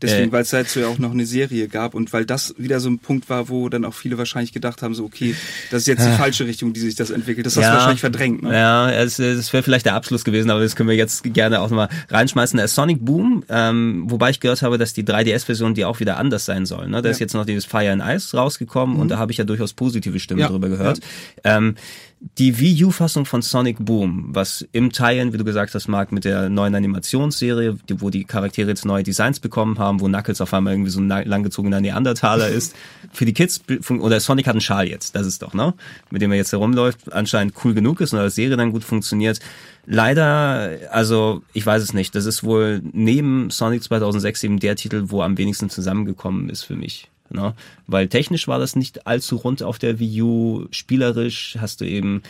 Deswegen, 0.00 0.28
Äh. 0.28 0.32
weil 0.32 0.42
es 0.42 0.50
dazu 0.50 0.78
ja 0.80 0.86
auch 0.88 0.98
noch 0.98 1.10
eine 1.10 1.26
Serie 1.26 1.66
gab 1.68 1.94
und 1.94 2.12
weil 2.12 2.24
das 2.24 2.54
wieder 2.56 2.78
so 2.80 2.88
ein 2.88 2.98
Punkt 3.00 3.28
war, 3.28 3.48
wo 3.48 3.68
dann 3.68 3.84
auch 3.84 3.94
viele 3.94 4.16
wahrscheinlich 4.18 4.52
gedacht 4.52 4.82
haben, 4.82 4.94
so 4.94 5.04
okay, 5.04 5.34
das 5.70 5.82
ist 5.82 5.86
jetzt 5.88 6.06
die 6.06 6.12
falsche 6.16 6.46
Richtung, 6.46 6.72
die 6.72 6.80
sich 6.80 6.94
das 6.94 7.10
entwickelt. 7.10 7.46
Das 7.46 7.56
hast 7.56 7.66
du 7.66 7.72
wahrscheinlich 7.72 8.00
verdrängt. 8.00 8.42
Ne? 8.42 8.52
Ja, 8.52 8.90
es, 8.90 9.18
es 9.18 9.52
wäre 9.52 9.62
vielleicht 9.62 9.86
der 9.86 9.94
Abschluss 9.94 10.24
gewesen, 10.24 10.50
aber 10.50 10.60
das 10.60 10.76
können 10.76 10.88
wir 10.88 10.96
jetzt 10.96 11.24
gerne 11.34 11.60
auch 11.60 11.70
nochmal 11.70 11.88
reinschmeißen. 12.10 12.56
Der 12.56 12.68
Sonic 12.68 13.04
Boom, 13.04 13.44
ähm, 13.48 14.04
wobei 14.08 14.30
ich 14.30 14.40
gehört 14.40 14.62
habe, 14.62 14.78
dass 14.78 14.92
die 14.92 15.02
3DS-Version, 15.04 15.74
die 15.74 15.84
auch 15.84 15.98
wieder 16.00 16.16
anders 16.16 16.44
sein 16.44 16.64
soll. 16.66 16.88
Ne? 16.88 17.02
Da 17.02 17.08
ist 17.10 17.18
jetzt 17.18 17.34
noch 17.34 17.44
dieses 17.44 17.64
Fire 17.64 17.90
and 17.90 18.02
Ice 18.04 18.36
rausgekommen 18.36 18.96
und 18.98 19.08
da 19.08 19.18
habe 19.18 19.32
ich 19.32 19.38
ja 19.38 19.44
durchaus 19.44 19.72
positive 19.72 20.18
Stimmen 20.20 20.40
Ja. 20.40 20.48
drüber 20.48 20.68
gehört. 20.68 21.00
Ähm, 21.44 21.74
die 22.20 22.58
Wii 22.58 22.84
U-Fassung 22.86 23.26
von 23.26 23.42
Sonic 23.42 23.76
Boom, 23.78 24.34
was 24.34 24.66
im 24.72 24.92
Teilen, 24.92 25.32
wie 25.32 25.38
du 25.38 25.44
gesagt 25.44 25.74
hast, 25.74 25.86
Marc, 25.86 26.10
mit 26.10 26.24
der 26.24 26.48
neuen 26.48 26.74
Animationsserie, 26.74 27.76
wo 27.98 28.10
die 28.10 28.24
Charaktere 28.24 28.68
jetzt 28.68 28.84
neue 28.84 29.04
Designs 29.04 29.38
bekommen 29.38 29.78
haben, 29.78 30.00
wo 30.00 30.06
Knuckles 30.06 30.40
auf 30.40 30.52
einmal 30.52 30.74
irgendwie 30.74 30.90
so 30.90 31.00
ein 31.00 31.08
langgezogener 31.08 31.80
Neandertaler 31.80 32.48
ist. 32.48 32.74
Für 33.12 33.24
die 33.24 33.32
Kids, 33.32 33.62
oder 33.88 34.18
Sonic 34.18 34.46
hat 34.46 34.54
einen 34.54 34.60
Schal 34.60 34.88
jetzt, 34.88 35.14
das 35.14 35.26
ist 35.26 35.42
doch, 35.42 35.54
ne? 35.54 35.74
Mit 36.10 36.20
dem 36.22 36.32
er 36.32 36.38
jetzt 36.38 36.52
herumläuft, 36.52 37.12
anscheinend 37.12 37.54
cool 37.64 37.74
genug 37.74 38.00
ist 38.00 38.12
und 38.12 38.18
als 38.18 38.34
Serie 38.34 38.56
dann 38.56 38.72
gut 38.72 38.84
funktioniert. 38.84 39.38
Leider, 39.86 40.70
also 40.90 41.42
ich 41.52 41.64
weiß 41.64 41.82
es 41.82 41.94
nicht, 41.94 42.14
das 42.14 42.26
ist 42.26 42.42
wohl 42.42 42.82
neben 42.92 43.50
Sonic 43.50 43.84
2006 43.84 44.42
eben 44.44 44.58
der 44.58 44.76
Titel, 44.76 45.04
wo 45.06 45.22
am 45.22 45.38
wenigsten 45.38 45.70
zusammengekommen 45.70 46.50
ist 46.50 46.64
für 46.64 46.76
mich. 46.76 47.08
Ne? 47.30 47.54
Weil 47.86 48.08
technisch 48.08 48.48
war 48.48 48.58
das 48.58 48.76
nicht 48.76 49.06
allzu 49.06 49.36
rund 49.36 49.62
auf 49.62 49.78
der 49.78 49.98
Wii 49.98 50.22
U. 50.22 50.66
Spielerisch 50.70 51.56
hast 51.60 51.80
du 51.80 51.84
eben 51.84 52.22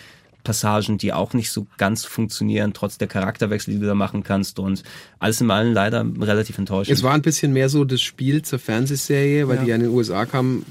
Passagen, 0.45 0.97
die 0.99 1.13
auch 1.13 1.35
nicht 1.35 1.51
so 1.51 1.67
ganz 1.77 2.05
funktionieren, 2.05 2.73
trotz 2.73 2.97
der 2.97 3.09
Charakterwechsel, 3.09 3.75
die 3.75 3.81
du 3.81 3.87
da 3.87 3.95
machen 3.95 4.23
kannst. 4.23 4.59
Und 4.59 4.83
alles 5.19 5.41
in 5.41 5.51
allem 5.51 5.73
leider 5.75 6.07
relativ 6.21 6.57
enttäuschend. 6.59 6.97
Es 6.97 7.03
war 7.03 7.13
ein 7.13 7.23
bisschen 7.23 7.53
mehr 7.53 7.69
so 7.69 7.85
das 7.85 8.01
Spiel 8.01 8.43
zur 8.43 8.59
Fernsehserie, 8.59 9.47
weil 9.49 9.57
Ja. 9.57 9.63
die 9.63 9.69
ja 9.69 9.75
in 9.77 9.83
den 9.83 9.91
USA 9.91 10.25
kam 10.27 10.65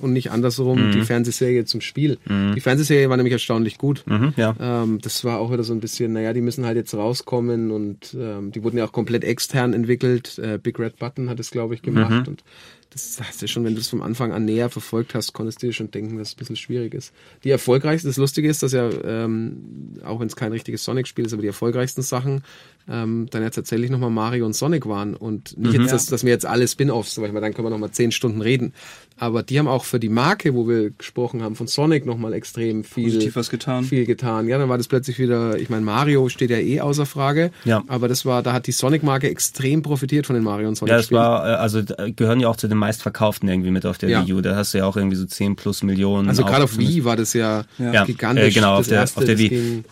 und 0.00 0.12
nicht 0.12 0.32
andersrum 0.32 0.88
Mhm. 0.88 0.92
die 0.92 1.02
Fernsehserie 1.02 1.64
zum 1.64 1.80
Spiel. 1.80 2.18
Die 2.28 2.60
Fernsehserie 2.60 3.08
war 3.08 3.16
nämlich 3.16 3.32
erstaunlich 3.32 3.78
gut. 3.78 4.02
mhm, 4.06 4.34
ja. 4.36 4.54
Ähm, 4.60 4.98
das 5.00 5.24
war 5.24 5.38
auch 5.38 5.52
wieder 5.52 5.62
so 5.62 5.72
ein 5.72 5.80
bisschen, 5.80 6.12
naja, 6.12 6.32
die 6.32 6.40
müssen 6.40 6.66
halt 6.66 6.76
jetzt 6.76 6.92
rauskommen 6.92 7.70
und 7.70 8.14
ähm, 8.18 8.50
die 8.50 8.62
wurden 8.64 8.76
ja 8.78 8.84
auch 8.84 8.92
komplett 8.92 9.22
extern 9.24 9.72
entwickelt. 9.72 10.38
Äh, 10.40 10.58
Big 10.60 10.78
Red 10.80 10.98
Button 10.98 11.30
hat 11.30 11.38
es, 11.38 11.52
glaube 11.52 11.74
ich, 11.74 11.82
gemacht. 11.82 12.10
Mhm. 12.10 12.26
Und 12.26 12.44
das 12.92 13.18
hast 13.20 13.40
du 13.40 13.48
schon, 13.48 13.64
wenn 13.64 13.74
du 13.74 13.80
es 13.80 13.88
vom 13.88 14.02
Anfang 14.02 14.32
an 14.32 14.44
näher 14.44 14.68
verfolgt 14.68 15.14
hast, 15.14 15.32
konntest 15.32 15.62
du 15.62 15.66
dir 15.66 15.72
schon 15.72 15.90
denken, 15.90 16.18
dass 16.18 16.28
es 16.28 16.34
ein 16.34 16.38
bisschen 16.38 16.56
schwierig 16.56 16.92
ist. 16.92 17.12
Die 17.42 17.50
erfolgreichsten, 17.50 18.08
das 18.08 18.18
Lustige 18.18 18.48
ist, 18.48 18.62
dass 18.62 18.72
ja, 18.72 18.90
ähm, 19.04 19.98
auch 20.04 20.20
wenn 20.20 20.26
es 20.26 20.36
kein 20.36 20.52
richtiges 20.52 20.84
Sonic-Spiel 20.84 21.24
ist, 21.24 21.32
aber 21.32 21.42
die 21.42 21.48
erfolgreichsten 21.48 22.02
Sachen 22.02 22.42
ähm, 22.90 23.26
dann 23.30 23.42
ja 23.42 23.50
tatsächlich 23.50 23.90
nochmal 23.90 24.10
Mario 24.10 24.44
und 24.46 24.54
Sonic 24.54 24.86
waren. 24.86 25.14
Und 25.14 25.56
nicht 25.58 25.74
Mhm. 25.74 25.82
jetzt, 25.82 25.92
dass, 25.92 26.06
dass 26.06 26.24
wir 26.24 26.30
jetzt 26.32 26.46
alle 26.46 26.66
Spin-Offs, 26.66 27.18
weil 27.18 27.26
ich 27.26 27.32
meine, 27.32 27.46
dann 27.46 27.54
können 27.54 27.66
wir 27.66 27.70
nochmal 27.70 27.90
zehn 27.92 28.12
Stunden 28.12 28.40
reden. 28.42 28.72
Aber 29.18 29.42
die 29.44 29.58
haben 29.58 29.68
auch 29.68 29.84
für 29.84 30.00
die 30.00 30.08
Marke, 30.08 30.54
wo 30.54 30.66
wir 30.66 30.90
gesprochen 30.90 31.42
haben, 31.42 31.54
von 31.54 31.68
Sonic 31.68 32.06
nochmal 32.06 32.32
extrem 32.32 32.82
viel 32.82 33.04
Positiv 33.04 33.36
was 33.36 33.50
getan. 33.50 33.84
viel 33.84 34.04
getan. 34.04 34.48
Ja, 34.48 34.58
dann 34.58 34.68
war 34.68 34.78
das 34.78 34.88
plötzlich 34.88 35.18
wieder, 35.18 35.58
ich 35.58 35.68
meine, 35.70 35.82
Mario 35.84 36.28
steht 36.28 36.50
ja 36.50 36.56
eh 36.56 36.80
außer 36.80 37.06
Frage. 37.06 37.52
Ja. 37.64 37.84
Aber 37.86 38.08
das 38.08 38.24
war, 38.26 38.42
da 38.42 38.52
hat 38.52 38.66
die 38.66 38.72
Sonic-Marke 38.72 39.28
extrem 39.28 39.82
profitiert 39.82 40.26
von 40.26 40.34
den 40.34 40.42
Mario 40.42 40.66
und 40.66 40.74
Sonic. 40.76 40.92
Ja, 40.92 40.98
es 40.98 41.12
war, 41.12 41.46
äh, 41.46 41.52
also 41.54 41.80
äh, 41.80 42.10
gehören 42.10 42.40
ja 42.40 42.48
auch 42.48 42.56
zu 42.56 42.66
den 42.68 42.78
meistverkauften 42.78 43.48
irgendwie 43.48 43.70
mit 43.70 43.86
auf 43.86 43.98
der 43.98 44.08
Ja. 44.08 44.26
Wii 44.26 44.32
U. 44.32 44.40
Da 44.40 44.56
hast 44.56 44.74
du 44.74 44.78
ja 44.78 44.86
auch 44.86 44.96
irgendwie 44.96 45.16
so 45.16 45.26
10 45.26 45.54
plus 45.56 45.82
Millionen. 45.84 46.28
also 46.28 46.42
gerade 46.44 46.64
auf 46.64 46.76
Wii 46.78 47.04
war 47.04 47.14
das 47.14 47.32
ja, 47.34 47.64
Ja, 47.78 48.04
gigantisch. 48.04 48.44
Äh, 48.46 48.50
genau, 48.50 48.72
auf 48.72 48.78
das 48.80 48.88
der, 48.88 48.98
erste, 49.00 49.18
auf 49.20 49.24
der 49.26 49.34
das 49.34 49.40
Wii. 49.42 49.48
ging- 49.50 49.84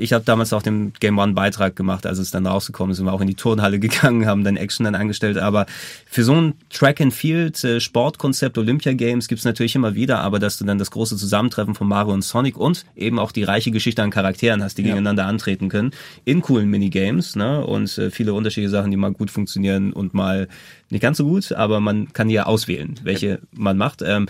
Ich 0.00 0.12
habe 0.12 0.24
damals 0.24 0.52
auch 0.52 0.62
den 0.62 0.92
Game 1.00 1.18
One 1.18 1.32
Beitrag 1.32 1.74
gemacht, 1.74 2.06
als 2.06 2.18
es 2.18 2.30
dann 2.36 2.46
rausgekommen. 2.46 2.94
Sind 2.94 3.06
wir 3.06 3.12
auch 3.12 3.20
in 3.20 3.26
die 3.26 3.34
Turnhalle 3.34 3.78
gegangen, 3.80 4.26
haben 4.26 4.44
dann 4.44 4.56
Action 4.56 4.84
dann 4.84 4.94
angestellt. 4.94 5.38
Aber 5.38 5.66
für 6.06 6.24
so 6.24 6.34
ein 6.34 6.54
Track 6.70 7.00
and 7.00 7.12
Field 7.12 7.62
äh, 7.64 7.80
Sportkonzept 7.80 8.56
Olympia 8.58 8.92
Games 8.92 9.28
gibt's 9.28 9.44
natürlich 9.44 9.74
immer 9.74 9.94
wieder, 9.94 10.20
aber 10.20 10.38
dass 10.38 10.58
du 10.58 10.64
dann 10.64 10.78
das 10.78 10.90
große 10.90 11.16
Zusammentreffen 11.16 11.74
von 11.74 11.88
Mario 11.88 12.14
und 12.14 12.22
Sonic 12.22 12.56
und 12.56 12.84
eben 12.94 13.18
auch 13.18 13.32
die 13.32 13.42
reiche 13.42 13.70
Geschichte 13.70 14.02
an 14.02 14.10
Charakteren 14.10 14.62
hast, 14.62 14.78
die 14.78 14.82
gegeneinander 14.82 15.26
antreten 15.26 15.68
können, 15.68 15.90
in 16.24 16.42
coolen 16.42 16.70
Minigames, 16.70 17.36
ne? 17.36 17.64
Und 17.64 17.96
äh, 17.98 18.10
viele 18.10 18.34
unterschiedliche 18.34 18.70
Sachen, 18.70 18.90
die 18.90 18.96
mal 18.96 19.12
gut 19.12 19.30
funktionieren 19.30 19.92
und 19.92 20.14
mal 20.14 20.48
nicht 20.90 21.02
ganz 21.02 21.18
so 21.18 21.24
gut, 21.24 21.52
aber 21.52 21.80
man 21.80 22.12
kann 22.12 22.30
ja 22.30 22.44
auswählen, 22.44 22.94
welche 23.02 23.40
man 23.52 23.76
macht. 23.76 24.02
Ähm, 24.02 24.28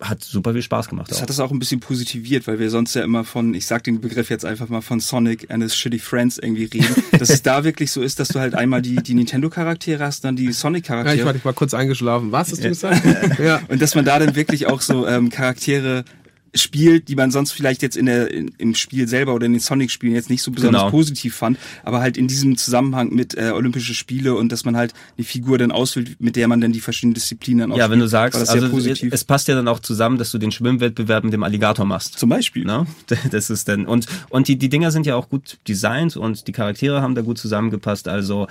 hat 0.00 0.22
super 0.22 0.52
viel 0.52 0.62
Spaß 0.62 0.88
gemacht. 0.88 1.10
Das 1.10 1.18
auch. 1.18 1.22
hat 1.22 1.28
das 1.28 1.40
auch 1.40 1.50
ein 1.50 1.58
bisschen 1.58 1.80
positiviert, 1.80 2.46
weil 2.46 2.60
wir 2.60 2.70
sonst 2.70 2.94
ja 2.94 3.02
immer 3.02 3.24
von, 3.24 3.52
ich 3.54 3.66
sag 3.66 3.82
den 3.84 4.00
Begriff 4.00 4.30
jetzt 4.30 4.44
einfach 4.44 4.68
mal 4.68 4.80
von 4.80 5.00
Sonic 5.00 5.50
and 5.50 5.62
his 5.62 5.76
shitty 5.76 5.98
friends 5.98 6.38
irgendwie 6.38 6.64
reden, 6.64 6.94
dass 7.18 7.30
es 7.30 7.42
da 7.42 7.64
wirklich 7.64 7.90
so 7.90 8.00
ist, 8.00 8.20
dass 8.20 8.28
du 8.28 8.38
halt 8.38 8.54
einmal 8.54 8.80
die, 8.80 8.96
die 8.96 9.14
Nintendo-Charaktere 9.14 10.04
hast, 10.04 10.24
dann 10.24 10.36
die 10.36 10.44
Ja, 10.44 10.50
ich 10.50 10.56
Sonic-Charaktere. 10.56 11.26
war, 11.26 11.34
ich 11.34 11.44
war 11.44 11.52
kurz 11.52 11.74
eingeschlafen. 11.74 12.30
Was 12.30 12.52
hast 12.52 12.62
du 12.62 12.68
gesagt? 12.68 13.02
ja. 13.38 13.60
und 13.68 13.82
dass 13.82 13.94
man 13.96 14.04
da 14.04 14.18
dann 14.20 14.36
wirklich 14.36 14.66
auch 14.66 14.80
so 14.80 15.06
ähm, 15.06 15.30
Charaktere 15.30 16.04
spielt, 16.54 17.08
die 17.08 17.14
man 17.16 17.30
sonst 17.30 17.52
vielleicht 17.52 17.82
jetzt 17.82 17.96
in 17.96 18.06
der 18.06 18.30
in, 18.30 18.50
im 18.58 18.74
Spiel 18.74 19.06
selber 19.08 19.34
oder 19.34 19.46
in 19.46 19.52
den 19.52 19.60
Sonic-Spielen 19.60 20.14
jetzt 20.14 20.30
nicht 20.30 20.42
so 20.42 20.50
besonders 20.50 20.82
Genau. 20.82 20.90
positiv 20.90 21.34
fand, 21.34 21.58
aber 21.84 22.00
halt 22.00 22.16
in 22.16 22.28
diesem 22.28 22.56
Zusammenhang 22.56 23.14
mit 23.14 23.36
äh, 23.36 23.50
Olympische 23.54 23.94
Spiele 23.94 24.34
und 24.34 24.50
dass 24.52 24.64
man 24.64 24.76
halt 24.76 24.94
eine 25.16 25.24
Figur 25.24 25.58
dann 25.58 25.70
auswählt, 25.72 26.20
mit 26.20 26.36
der 26.36 26.48
man 26.48 26.60
dann 26.60 26.72
die 26.72 26.80
verschiedenen 26.80 27.14
Disziplinen 27.14 27.60
dann 27.60 27.72
auch 27.72 27.76
Ja, 27.78 27.90
wenn 27.90 27.98
du 28.00 28.06
sagst, 28.08 28.48
also 28.48 28.68
positiv. 28.68 29.12
es 29.12 29.24
passt 29.24 29.48
ja 29.48 29.54
dann 29.54 29.68
auch 29.68 29.80
zusammen, 29.80 30.18
dass 30.18 30.30
du 30.30 30.38
den 30.38 30.50
Schwimmwettbewerb 30.52 31.24
mit 31.24 31.32
dem 31.32 31.42
Alligator 31.42 31.84
machst. 31.84 32.18
Zum 32.18 32.28
Beispiel. 32.28 32.64
Ne? 32.64 32.86
Das 33.30 33.50
ist 33.50 33.68
dann 33.68 33.86
und 33.86 34.06
und 34.30 34.48
die 34.48 34.56
die 34.56 34.68
Dinger 34.68 34.90
sind 34.90 35.06
ja 35.06 35.16
auch 35.16 35.28
gut 35.28 35.58
designt 35.68 36.16
und 36.16 36.46
die 36.48 36.52
Charaktere 36.52 37.02
haben 37.02 37.14
da 37.14 37.20
gut 37.22 37.38
zusammengepasst. 37.38 38.08
Also 38.08 38.46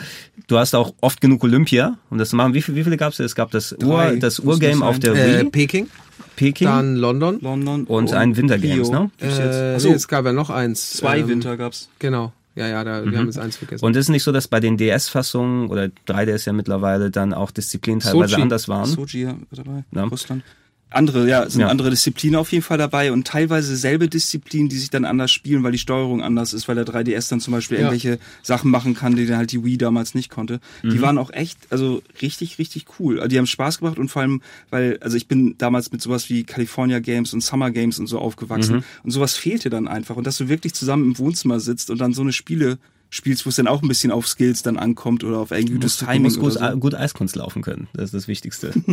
du 0.47 0.57
hast 0.57 0.75
auch 0.75 0.93
oft 1.01 1.19
genug 1.21 1.43
Olympia, 1.43 1.97
um 2.09 2.17
das 2.17 2.29
zu 2.29 2.35
machen. 2.35 2.53
Wie 2.53 2.61
viele 2.61 2.77
wie 2.77 2.83
viele 2.83 2.97
gab's? 2.97 3.19
Es 3.19 3.33
gab 3.35 3.51
das 3.51 3.73
Ur 3.83 4.15
das 4.19 4.33
es 4.33 4.39
Urgame 4.39 4.85
auf 4.85 4.99
der 4.99 5.13
Äh, 5.13 5.41
Wii, 5.43 5.49
Peking, 5.49 5.87
Peking 6.35 6.67
dann 6.67 6.95
London. 6.95 7.39
London 7.41 7.83
und 7.85 8.13
ein 8.13 8.35
Winter 8.37 8.57
Games, 8.57 8.89
Rio. 8.89 8.99
ne? 9.03 9.11
Äh, 9.19 9.75
Achso, 9.75 9.89
nee, 9.89 9.95
es 9.95 10.07
gab 10.07 10.25
ja 10.25 10.33
noch 10.33 10.49
eins. 10.49 10.91
zwei 10.93 11.19
ähm, 11.19 11.27
Winter 11.29 11.57
gab's. 11.57 11.89
Genau. 11.99 12.31
Ja, 12.55 12.67
ja, 12.67 12.83
da, 12.83 13.05
wir 13.05 13.17
haben 13.19 13.27
jetzt 13.27 13.37
eins 13.37 13.55
vergessen. 13.55 13.85
Und 13.85 13.95
ist 13.95 14.05
es 14.05 14.09
nicht 14.09 14.23
so, 14.23 14.31
dass 14.31 14.47
bei 14.47 14.59
den 14.59 14.77
DS-Fassungen 14.77 15.69
oder 15.69 15.89
3DS 16.07 16.47
ja 16.47 16.53
mittlerweile 16.53 17.11
dann 17.11 17.33
auch 17.33 17.51
Disziplinen 17.51 17.99
teilweise 17.99 18.31
Sochi. 18.31 18.41
anders 18.41 18.67
waren? 18.67 18.85
Sochi 18.87 19.21
ja, 19.23 19.35
dabei, 19.51 19.83
Ja. 19.91 20.05
Russland. 20.05 20.43
Andere, 20.89 21.27
ja, 21.27 21.49
sind 21.49 21.61
Ja. 21.61 21.67
andere 21.67 21.89
Disziplinen 21.89 22.37
auf 22.39 22.51
jeden 22.53 22.63
Fall 22.63 22.77
dabei 22.77 23.11
und 23.11 23.27
teilweise 23.27 23.75
selbe 23.75 24.07
Disziplinen, 24.07 24.69
die 24.69 24.77
sich 24.77 24.89
dann 24.89 25.03
anders 25.03 25.31
spielen, 25.31 25.61
weil 25.63 25.73
die 25.73 25.77
Steuerung 25.79 26.23
anders 26.23 26.53
ist, 26.53 26.67
weil 26.69 26.75
der 26.75 26.85
3DS 26.85 27.27
dann 27.27 27.41
zum 27.41 27.51
Beispiel 27.51 27.77
Ja. 27.77 27.83
irgendwelche 27.83 28.19
Sachen 28.41 28.71
machen 28.71 28.93
kann, 28.93 29.15
die 29.17 29.25
dann 29.25 29.35
halt 29.37 29.51
die 29.51 29.65
Wii 29.65 29.77
damals 29.77 30.15
nicht 30.15 30.29
konnte. 30.29 30.61
Mhm. 30.83 30.91
Die 30.91 31.01
waren 31.01 31.17
auch 31.17 31.29
echt, 31.33 31.57
also 31.71 32.01
richtig, 32.21 32.57
richtig 32.57 32.85
cool. 32.99 33.17
Also 33.19 33.27
die 33.27 33.37
haben 33.37 33.47
Spaß 33.47 33.79
gemacht 33.79 33.99
und 33.99 34.07
vor 34.09 34.21
allem, 34.21 34.41
weil, 34.69 34.97
also 35.01 35.17
ich 35.17 35.27
bin 35.27 35.55
damals 35.57 35.91
mit 35.91 36.01
sowas 36.01 36.29
wie 36.29 36.45
California 36.45 36.99
Games 36.99 37.33
und 37.33 37.41
Summer 37.41 37.69
Games 37.71 37.99
und 37.99 38.07
so 38.07 38.19
aufgewachsen 38.19 38.77
Mhm. 38.77 38.83
und 39.03 39.11
sowas 39.11 39.35
fehlte 39.35 39.69
dann 39.69 39.89
einfach 39.89 40.15
und 40.15 40.25
dass 40.25 40.37
du 40.37 40.47
wirklich 40.47 40.73
zusammen 40.73 41.03
im 41.03 41.17
Wohnzimmer 41.17 41.59
sitzt 41.59 41.89
und 41.89 41.99
dann 41.99 42.13
so 42.13 42.21
eine 42.21 42.31
Spiele 42.31 42.77
spielst, 43.09 43.45
wo 43.45 43.49
es 43.49 43.55
dann 43.55 43.67
auch 43.67 43.81
ein 43.81 43.87
bisschen 43.87 44.11
auf 44.11 44.27
Skills 44.27 44.63
dann 44.63 44.77
ankommt 44.77 45.23
oder 45.23 45.39
auf 45.39 45.51
irgendwie 45.51 45.75
gutes 45.75 45.97
Du 45.97 46.05
Timing 46.05 46.23
musst 46.23 46.39
gut, 46.39 46.53
so. 46.53 46.77
gut 46.77 46.95
Eiskunst 46.95 47.35
laufen 47.35 47.61
können. 47.61 47.87
Das 47.93 48.05
ist 48.05 48.13
das 48.13 48.27
Wichtigste. 48.27 48.73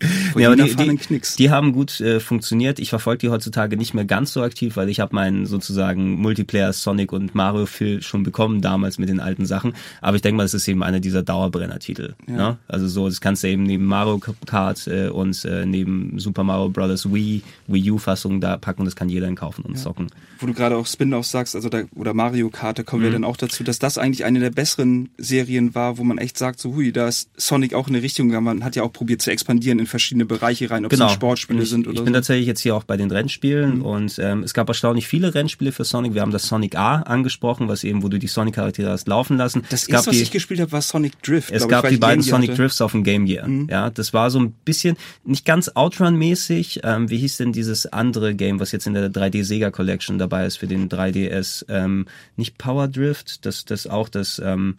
Ja, 0.36 0.48
aber 0.48 0.56
die, 0.56 0.76
die, 0.76 1.20
die 1.38 1.50
haben 1.50 1.72
gut 1.72 2.00
äh, 2.00 2.20
funktioniert. 2.20 2.78
Ich 2.78 2.90
verfolge 2.90 3.18
die 3.18 3.28
heutzutage 3.30 3.78
nicht 3.78 3.94
mehr 3.94 4.04
ganz 4.04 4.32
so 4.32 4.42
aktiv, 4.42 4.76
weil 4.76 4.90
ich 4.90 5.00
habe 5.00 5.14
meinen 5.14 5.46
sozusagen 5.46 6.20
Multiplayer 6.20 6.74
Sonic 6.74 7.12
und 7.12 7.34
Mario 7.34 7.64
Phil 7.64 8.02
schon 8.02 8.22
bekommen 8.22 8.60
damals 8.60 8.98
mit 8.98 9.08
den 9.08 9.20
alten 9.20 9.46
Sachen. 9.46 9.72
Aber 10.02 10.16
ich 10.16 10.22
denke 10.22 10.36
mal, 10.36 10.42
das 10.42 10.52
ist 10.52 10.68
eben 10.68 10.82
einer 10.82 11.00
dieser 11.00 11.22
Dauerbrenner-Titel. 11.22 12.14
Ne? 12.26 12.58
Also 12.68 12.88
so, 12.88 13.08
das 13.08 13.22
kannst 13.22 13.42
du 13.42 13.48
eben 13.48 13.62
neben 13.62 13.86
Mario 13.86 14.20
Kart 14.44 14.86
äh, 14.86 15.08
und 15.08 15.42
äh, 15.46 15.64
neben 15.64 16.18
Super 16.18 16.44
Mario 16.44 16.68
Bros. 16.68 17.10
Wii, 17.10 17.42
Wii 17.66 17.90
U 17.90 17.98
Fassung 17.98 18.40
da 18.40 18.58
packen. 18.58 18.84
Das 18.84 18.96
kann 18.96 19.08
jeder 19.08 19.26
kaufen 19.34 19.62
und 19.62 19.76
zocken. 19.76 20.08
wo 20.38 20.46
du 20.46 20.52
gerade 20.52 20.76
auch 20.76 20.86
Spin-offs 20.86 21.30
sagst, 21.30 21.56
also 21.56 21.68
da, 21.68 21.82
oder 21.94 22.14
Mario 22.14 22.50
Kart, 22.50 22.78
da 22.78 22.82
kommen 22.82 23.02
wir 23.06 23.12
dann 23.12 23.24
auch 23.24 23.36
dazu, 23.36 23.64
dass 23.64 23.78
das 23.78 23.98
eigentlich 23.98 24.24
eine 24.24 24.40
der 24.40 24.50
besseren 24.50 25.08
Serien 25.18 25.74
war, 25.74 25.98
wo 25.98 26.04
man 26.04 26.18
echt 26.18 26.38
sagt, 26.38 26.60
so 26.60 26.74
hui, 26.74 26.92
da 26.92 27.08
ist 27.08 27.30
Sonic 27.36 27.74
auch 27.74 27.88
in 27.88 27.94
eine 27.94 28.02
Richtung 28.02 28.28
gegangen. 28.28 28.44
Man 28.44 28.64
hat 28.64 28.76
ja 28.76 28.82
auch 28.82 28.92
probiert 28.92 29.22
zu 29.22 29.30
expandieren 29.30 29.78
in 29.78 29.86
verschiedene 29.86 30.24
Bereiche 30.24 30.70
rein, 30.70 30.84
ob 30.84 30.92
es 30.92 30.98
nun 30.98 31.08
Sportspiele 31.08 31.62
ich, 31.62 31.70
sind 31.70 31.86
oder 31.86 31.98
Ich 31.98 32.04
bin 32.04 32.14
so. 32.14 32.18
tatsächlich 32.18 32.46
jetzt 32.46 32.60
hier 32.60 32.74
auch 32.74 32.84
bei 32.84 32.96
den 32.96 33.10
Rennspielen 33.10 33.82
und 33.82 34.18
ähm, 34.18 34.42
es 34.42 34.54
gab 34.54 34.68
erstaunlich 34.68 35.06
viele 35.06 35.34
Rennspiele 35.34 35.72
für 35.72 35.84
Sonic. 35.84 36.14
Wir 36.14 36.22
haben 36.22 36.32
das 36.32 36.44
Sonic 36.44 36.76
A 36.76 36.96
angesprochen, 37.02 37.68
was 37.68 37.84
eben, 37.84 38.02
wo 38.02 38.08
du 38.08 38.18
die 38.18 38.26
Sonic-Charaktere 38.26 38.90
hast 38.90 39.08
laufen 39.08 39.36
lassen. 39.36 39.62
Das 39.70 39.82
es 39.82 39.88
gab 39.88 39.98
erste, 39.98 40.10
was 40.10 40.16
die, 40.16 40.22
ich 40.22 40.30
gespielt 40.30 40.60
habe, 40.60 40.72
war 40.72 40.82
Sonic 40.82 41.22
Drift. 41.22 41.50
es 41.50 41.66
gab 41.68 41.84
ich, 41.84 41.90
die 41.90 41.96
beiden 41.96 42.22
Sonic 42.22 42.50
hatte. 42.50 42.60
Mhm. 42.60 42.64
Drifts 42.64 42.80
auf 42.80 42.92
dem 42.92 43.04
Game 43.04 43.26
Gear. 43.26 43.48
Ja, 43.68 43.90
das 43.90 44.12
war 44.12 44.30
so 44.30 44.38
ein 44.38 44.52
bisschen, 44.64 44.96
nicht 45.24 45.44
ganz 45.44 45.68
Outrun-mäßig. 45.68 46.80
Ähm, 46.84 47.10
wie 47.10 47.18
hieß 47.18 47.36
denn 47.38 47.52
dieses 47.52 47.86
andere 47.86 48.34
Game, 48.34 48.60
was 48.60 48.72
jetzt 48.72 48.86
in 48.86 48.94
der 48.94 49.10
3D 49.10 49.44
Sega 49.44 49.70
Collection 49.70 50.18
dabei 50.18 50.46
ist 50.46 50.56
für 50.56 50.66
den 50.66 50.88
3DS? 50.88 51.64
Ähm, 51.68 52.06
nicht 52.36 52.58
Power 52.58 52.88
Drift, 52.96 53.44
das, 53.46 53.64
das 53.64 53.86
auch 53.86 54.08
das, 54.08 54.40
ähm, 54.44 54.76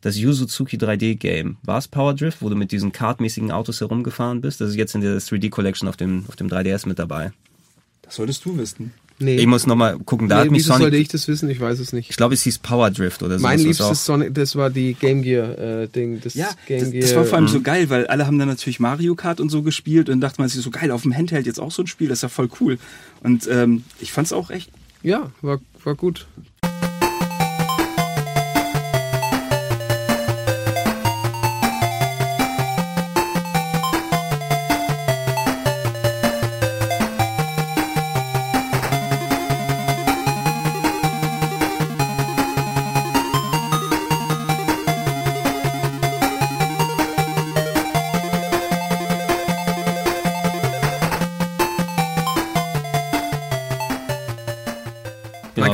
das 0.00 0.16
Yuzuzuki 0.16 0.76
3D 0.76 1.16
Game. 1.16 1.56
War 1.62 1.78
es 1.78 1.88
Power 1.88 2.14
Drift, 2.14 2.40
wo 2.40 2.48
du 2.48 2.56
mit 2.56 2.72
diesen 2.72 2.92
kartmäßigen 2.92 3.50
Autos 3.52 3.80
herumgefahren 3.80 4.40
bist? 4.40 4.60
Das 4.60 4.70
ist 4.70 4.76
jetzt 4.76 4.94
in 4.94 5.00
der 5.02 5.18
3D 5.18 5.50
Collection 5.50 5.88
auf 5.88 5.96
dem, 5.96 6.24
auf 6.28 6.36
dem 6.36 6.48
3DS 6.48 6.88
mit 6.88 6.98
dabei. 6.98 7.32
Das 8.02 8.16
solltest 8.16 8.44
du 8.44 8.56
wissen. 8.56 8.92
Nee. 9.22 9.36
Ich 9.36 9.46
muss 9.46 9.66
nochmal 9.66 9.98
gucken, 9.98 10.30
da 10.30 10.36
nee, 10.36 10.40
hat 10.44 10.50
mich 10.50 10.60
wieso 10.60 10.68
sollte 10.70 10.84
Sonic. 10.84 11.00
ich 11.02 11.08
das 11.08 11.28
wissen? 11.28 11.50
Ich 11.50 11.60
weiß 11.60 11.78
es 11.78 11.92
nicht. 11.92 12.08
Ich 12.08 12.16
glaube, 12.16 12.32
es 12.32 12.40
hieß 12.40 12.60
Power 12.60 12.90
Drift 12.90 13.22
oder 13.22 13.38
so. 13.38 13.42
Mein 13.42 13.58
liebstes 13.58 14.06
Sonic, 14.06 14.34
das 14.34 14.56
war 14.56 14.70
die 14.70 14.94
Game 14.94 15.20
Gear 15.20 15.58
äh. 15.58 15.88
Das 16.22 16.32
Ja, 16.32 16.48
Game 16.66 16.80
das, 16.80 16.90
Gear. 16.90 17.02
das 17.02 17.14
war 17.16 17.24
vor 17.26 17.34
allem 17.36 17.44
Mhm. 17.44 17.48
so 17.48 17.60
geil, 17.60 17.90
weil 17.90 18.06
alle 18.06 18.26
haben 18.26 18.38
dann 18.38 18.48
natürlich 18.48 18.80
Mario 18.80 19.14
Kart 19.16 19.38
und 19.38 19.50
so 19.50 19.60
gespielt 19.62 20.08
und 20.08 20.22
dachte 20.22 20.40
man 20.40 20.48
sich 20.48 20.62
so 20.62 20.70
geil, 20.70 20.90
auf 20.90 21.02
dem 21.02 21.14
Handheld 21.14 21.44
jetzt 21.44 21.60
auch 21.60 21.70
so 21.70 21.82
ein 21.82 21.86
Spiel, 21.86 22.08
das 22.08 22.20
ist 22.20 22.22
ja 22.22 22.28
voll 22.30 22.48
cool. 22.62 22.78
Und 23.22 23.46
ähm, 23.52 23.84
ich 24.00 24.10
fand's 24.10 24.32
auch 24.32 24.48
echt 24.50 24.70
ja, 25.02 25.30
war, 25.42 25.60
war 25.84 25.94
gut. 25.94 26.26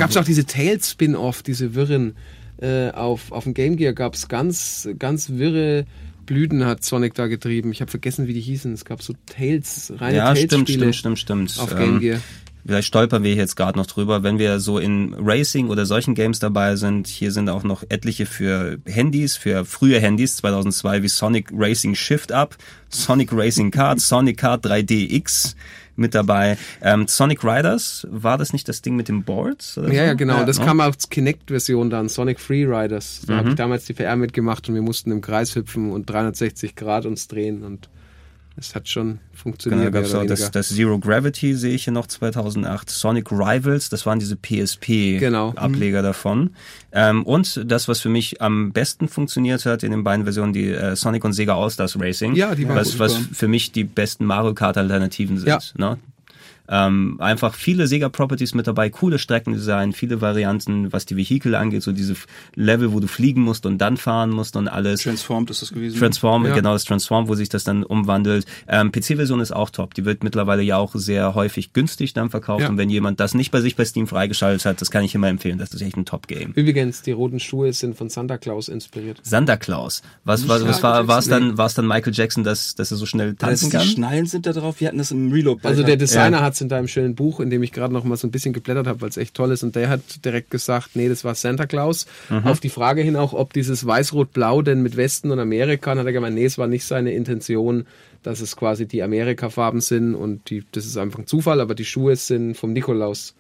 Gab 0.07 0.11
es 0.13 0.17
auch 0.19 0.25
diese 0.25 0.47
Tails-Spin-Off, 0.47 1.43
diese 1.43 1.75
Wirren. 1.75 2.15
Äh, 2.59 2.91
auf, 2.93 3.33
auf 3.33 3.43
dem 3.43 3.55
Game 3.55 3.77
Gear 3.77 3.93
gab 3.93 4.15
es 4.15 4.29
ganz, 4.29 4.89
ganz 5.01 5.31
wirre 5.31 5.85
Blüten, 6.27 6.65
hat 6.65 6.85
Sonic 6.85 7.15
da 7.15 7.27
getrieben. 7.27 7.73
Ich 7.73 7.81
habe 7.81 7.91
vergessen, 7.91 8.29
wie 8.29 8.33
die 8.33 8.41
hießen. 8.41 8.73
Es 8.73 8.85
gab 8.85 9.03
so 9.03 9.15
Tails, 9.27 9.93
reine 9.99 10.19
ja, 10.19 10.37
stimmt, 10.37 10.51
Tails-Spiele 10.51 10.93
stimmt, 10.93 11.19
stimmt, 11.19 11.51
stimmt. 11.51 11.65
auf 11.65 11.73
Ähm, 11.73 11.79
Game 11.79 12.01
Gear. 12.01 12.21
Vielleicht 12.65 12.89
stolpern 12.89 13.25
wir 13.25 13.35
jetzt 13.35 13.57
gerade 13.57 13.79
noch 13.79 13.87
drüber, 13.87 14.23
wenn 14.23 14.39
wir 14.39 14.59
so 14.59 14.79
in 14.79 15.15
Racing 15.19 15.69
oder 15.69 15.87
solchen 15.87 16.15
Games 16.15 16.39
dabei 16.39 16.77
sind. 16.77 17.07
Hier 17.07 17.31
sind 17.31 17.49
auch 17.49 17.63
noch 17.63 17.85
etliche 17.89 18.27
für 18.27 18.79
Handys, 18.87 19.37
für 19.37 19.65
frühe 19.65 20.01
Handys 20.01 20.37
2002 20.37 21.03
wie 21.03 21.09
Sonic 21.09 21.51
Racing 21.53 21.95
Shift 21.95 22.33
Up, 22.33 22.57
Sonic 22.89 23.33
Racing 23.33 23.71
Kart, 23.71 24.01
Sonic 24.01 24.39
Kart 24.39 24.65
3DX 24.65 25.55
mit 25.97 26.15
dabei. 26.15 26.57
Ähm, 26.83 27.07
Sonic 27.09 27.43
Riders, 27.45 28.07
war 28.11 28.39
das 28.39 28.53
nicht 28.53 28.69
das 28.69 28.83
Ding 28.83 28.97
mit 28.97 29.09
den 29.09 29.25
Boards? 29.25 29.77
Ja, 29.77 29.83
so? 29.83 29.89
ja, 29.93 30.15
genau. 30.15 30.45
das 30.45 30.59
ne? 30.59 30.65
kam 30.67 30.81
als 30.81 31.09
Kinect-Version 31.09 31.91
dann, 31.91 32.09
Sonic 32.09 32.39
Free 32.41 32.65
Riders. 32.65 33.23
Da 33.27 33.35
Mhm. 33.35 33.39
habe 33.39 33.49
ich 33.51 33.55
damals 33.57 33.85
die 33.87 33.95
VR 33.95 34.17
mitgemacht 34.17 34.69
und 34.69 34.75
wir 34.75 34.83
mussten 34.83 35.11
im 35.11 35.21
Kreis 35.21 35.55
hüpfen 35.55 35.91
und 35.93 36.09
360 36.09 36.75
Grad 36.77 37.07
uns 37.07 37.29
drehen 37.29 37.63
und 37.63 37.89
es 38.59 38.75
hat 38.75 38.89
schon 38.89 39.07
Genau, 39.07 39.19
funktioniert. 39.35 39.87
da 39.95 40.01
gab's 40.01 40.13
mehr 40.13 40.23
auch 40.23 40.27
das, 40.27 40.51
das 40.51 40.69
Zero 40.71 40.99
Gravity, 40.99 41.55
sehe 41.55 41.75
ich 41.75 41.85
hier 41.85 41.93
noch 41.93 42.07
2008. 42.07 42.89
Sonic 42.91 43.31
Rivals, 43.31 43.89
das 43.91 44.07
waren 44.07 44.19
diese 44.19 44.37
Genau. 44.37 45.53
PSP-Ableger 45.53 46.03
davon. 46.03 46.51
Ähm, 46.93 47.23
und 47.25 47.63
das, 47.71 47.87
was 47.89 48.01
für 48.01 48.09
mich 48.09 48.41
am 48.41 48.73
besten 48.73 49.09
funktioniert 49.09 49.67
hat 49.67 49.83
in 49.83 49.91
den 49.91 50.05
beiden 50.05 50.25
Versionen, 50.25 50.53
die 50.53 50.71
äh, 50.71 50.97
Sonic 50.97 51.25
und 51.25 51.33
Sega 51.35 51.55
All-Stars 51.55 52.01
Racing. 52.01 52.35
Ja, 52.35 52.55
die 52.55 52.67
waren 52.67 52.77
was, 52.77 52.93
gut, 52.93 53.01
was 53.01 53.15
super. 53.15 53.35
für 53.35 53.49
mich 53.49 53.73
die 53.73 53.85
besten 53.85 54.25
Mario 54.25 54.55
Kart-Alternativen 54.55 55.37
sind. 55.39 55.49
Ja. 55.49 55.59
Ne? 55.77 55.99
Ähm, 56.69 57.17
einfach 57.21 57.55
viele 57.55 57.87
Sega-Properties 57.87 58.55
mit 58.55 58.67
dabei, 58.67 58.91
coole 58.91 59.19
Streckendesign, 59.19 59.93
viele 59.93 60.21
Varianten, 60.21 60.93
was 60.93 61.07
die 61.07 61.17
Vehikel 61.17 61.55
angeht, 61.55 61.83
so 61.83 61.93
diese 61.93 62.15
Level, 62.55 62.93
wo 62.93 63.01
du 63.01 63.07
fliegen 63.07 63.43
musst 63.43 63.67
und 63.67 63.79
dann 63.79 63.97
fahren 63.97 64.31
musst 64.31 64.57
und 64.57 64.69
alles. 64.69 65.03
transformed 65.03 65.51
ist 65.51 65.63
das 65.63 65.73
gewesen. 65.73 65.99
Transform, 65.99 66.45
Ja. 66.47 66.55
genau 66.55 66.73
das 66.73 66.85
Transform, 66.85 67.29
wo 67.29 67.35
sich 67.35 67.49
das 67.49 67.65
dann 67.65 67.83
umwandelt. 67.85 68.47
Ähm, 68.69 68.91
PC-Version 68.93 69.41
ist 69.41 69.53
auch 69.53 69.71
top. 69.71 69.95
Die 69.95 70.05
wird 70.05 70.25
mittlerweile 70.25 70.63
ja 70.63 70.77
auch 70.77 70.95
sehr 70.95 71.35
häufig 71.35 71.73
günstig 71.73 72.13
dann 72.15 72.31
verkauft. 72.31 72.63
Ja. 72.63 72.69
Und 72.69 72.79
wenn 72.79 72.91
jemand 72.91 73.21
das 73.21 73.35
nicht 73.35 73.51
bei 73.51 73.61
sich 73.61 73.77
bei 73.77 73.85
Steam 73.85 74.07
freigeschaltet 74.07 74.65
hat, 74.65 74.81
das 74.81 74.91
kann 74.91 75.05
ich 75.05 75.15
immer 75.15 75.29
empfehlen. 75.29 75.59
Das 75.59 75.73
ist 75.73 75.81
echt 75.83 75.97
ein 75.97 76.05
Top-Game. 76.05 76.53
Übrigens, 76.55 77.03
die 77.03 77.13
roten 77.13 77.41
Schuhe 77.41 77.73
sind 77.73 77.97
von 77.97 78.09
Santa 78.09 78.39
Claus 78.39 78.69
inspiriert. 78.69 79.21
Santa 79.23 79.57
Claus. 79.57 80.03
Was, 80.25 80.49
was, 80.49 80.67
was 80.67 80.83
war, 80.83 81.19
es 81.19 81.29
dann, 81.29 81.59
war 81.59 81.67
es 81.67 81.75
dann 81.75 81.87
Michael 81.87 82.13
Jackson, 82.15 82.43
dass, 82.45 82.75
dass 82.75 82.91
er 82.91 82.97
so 82.97 83.07
schnell 83.07 83.35
Das 83.35 83.49
tanzen 83.61 83.71
die 83.71 83.77
kann? 83.77 83.87
Schnallen 83.87 84.27
sind 84.27 84.47
da 84.47 84.53
drauf. 84.53 84.81
Wir 84.81 84.89
hatten 84.89 84.99
das 84.99 85.11
im 85.11 85.31
Reload. 85.31 85.61
Also 85.67 85.83
der 85.83 85.97
Designer 85.97 86.41
hat 86.43 86.56
es 86.57 86.61
in 86.61 86.69
deinem 86.69 86.89
schönen 86.89 87.15
Buch, 87.15 87.41
in 87.41 87.51
dem 87.51 87.63
ich 87.63 87.73
gerade 87.73 87.95
noch 87.95 88.05
mal 88.05 88.17
so 88.17 88.27
ein 88.27 88.31
bisschen 88.31 88.53
geblättert 88.53 88.87
habe, 88.87 89.01
weil 89.01 89.09
es 89.09 89.17
echt 89.17 89.35
toll 89.35 89.53
ist. 89.53 89.63
Und 89.63 89.77
der 89.77 89.89
hat 89.89 90.01
direkt 90.25 90.51
gesagt, 90.51 90.91
nee, 90.95 91.09
das 91.09 91.25
war 91.25 91.35
Santa 91.35 91.67
Claus. 91.67 92.07
Mhm. 92.29 92.47
Auf 92.47 92.61
die 92.61 92.69
Frage 92.69 93.03
hin 93.03 93.17
auch, 93.17 93.33
ob 93.33 93.53
dieses 93.53 93.87
Weiß-Rot-Blau 93.87 94.63
denn 94.63 94.83
mit 94.83 94.97
Westen 94.97 95.31
und 95.31 95.39
Amerika, 95.39 95.97
hat 95.97 96.05
er 96.05 96.13
gemeint, 96.13 96.35
nee, 96.35 96.45
es 96.45 96.59
war 96.59 96.67
nicht 96.67 96.85
seine 96.85 97.13
Intention, 97.13 97.87
dass 98.23 98.41
es 98.41 98.57
quasi 98.57 98.87
die 98.87 99.03
Amerika-Farben 99.03 99.81
sind 99.81 100.15
und 100.15 100.51
die, 100.51 100.65
das 100.73 100.85
ist 100.85 100.97
einfach 100.97 101.21
ein 101.21 101.27
Zufall, 101.27 101.61
aber 101.61 101.75
die 101.75 101.85
Schuhe 101.85 102.17
sind 102.17 102.57
vom 102.57 102.73
Nikolaus, 102.73 103.35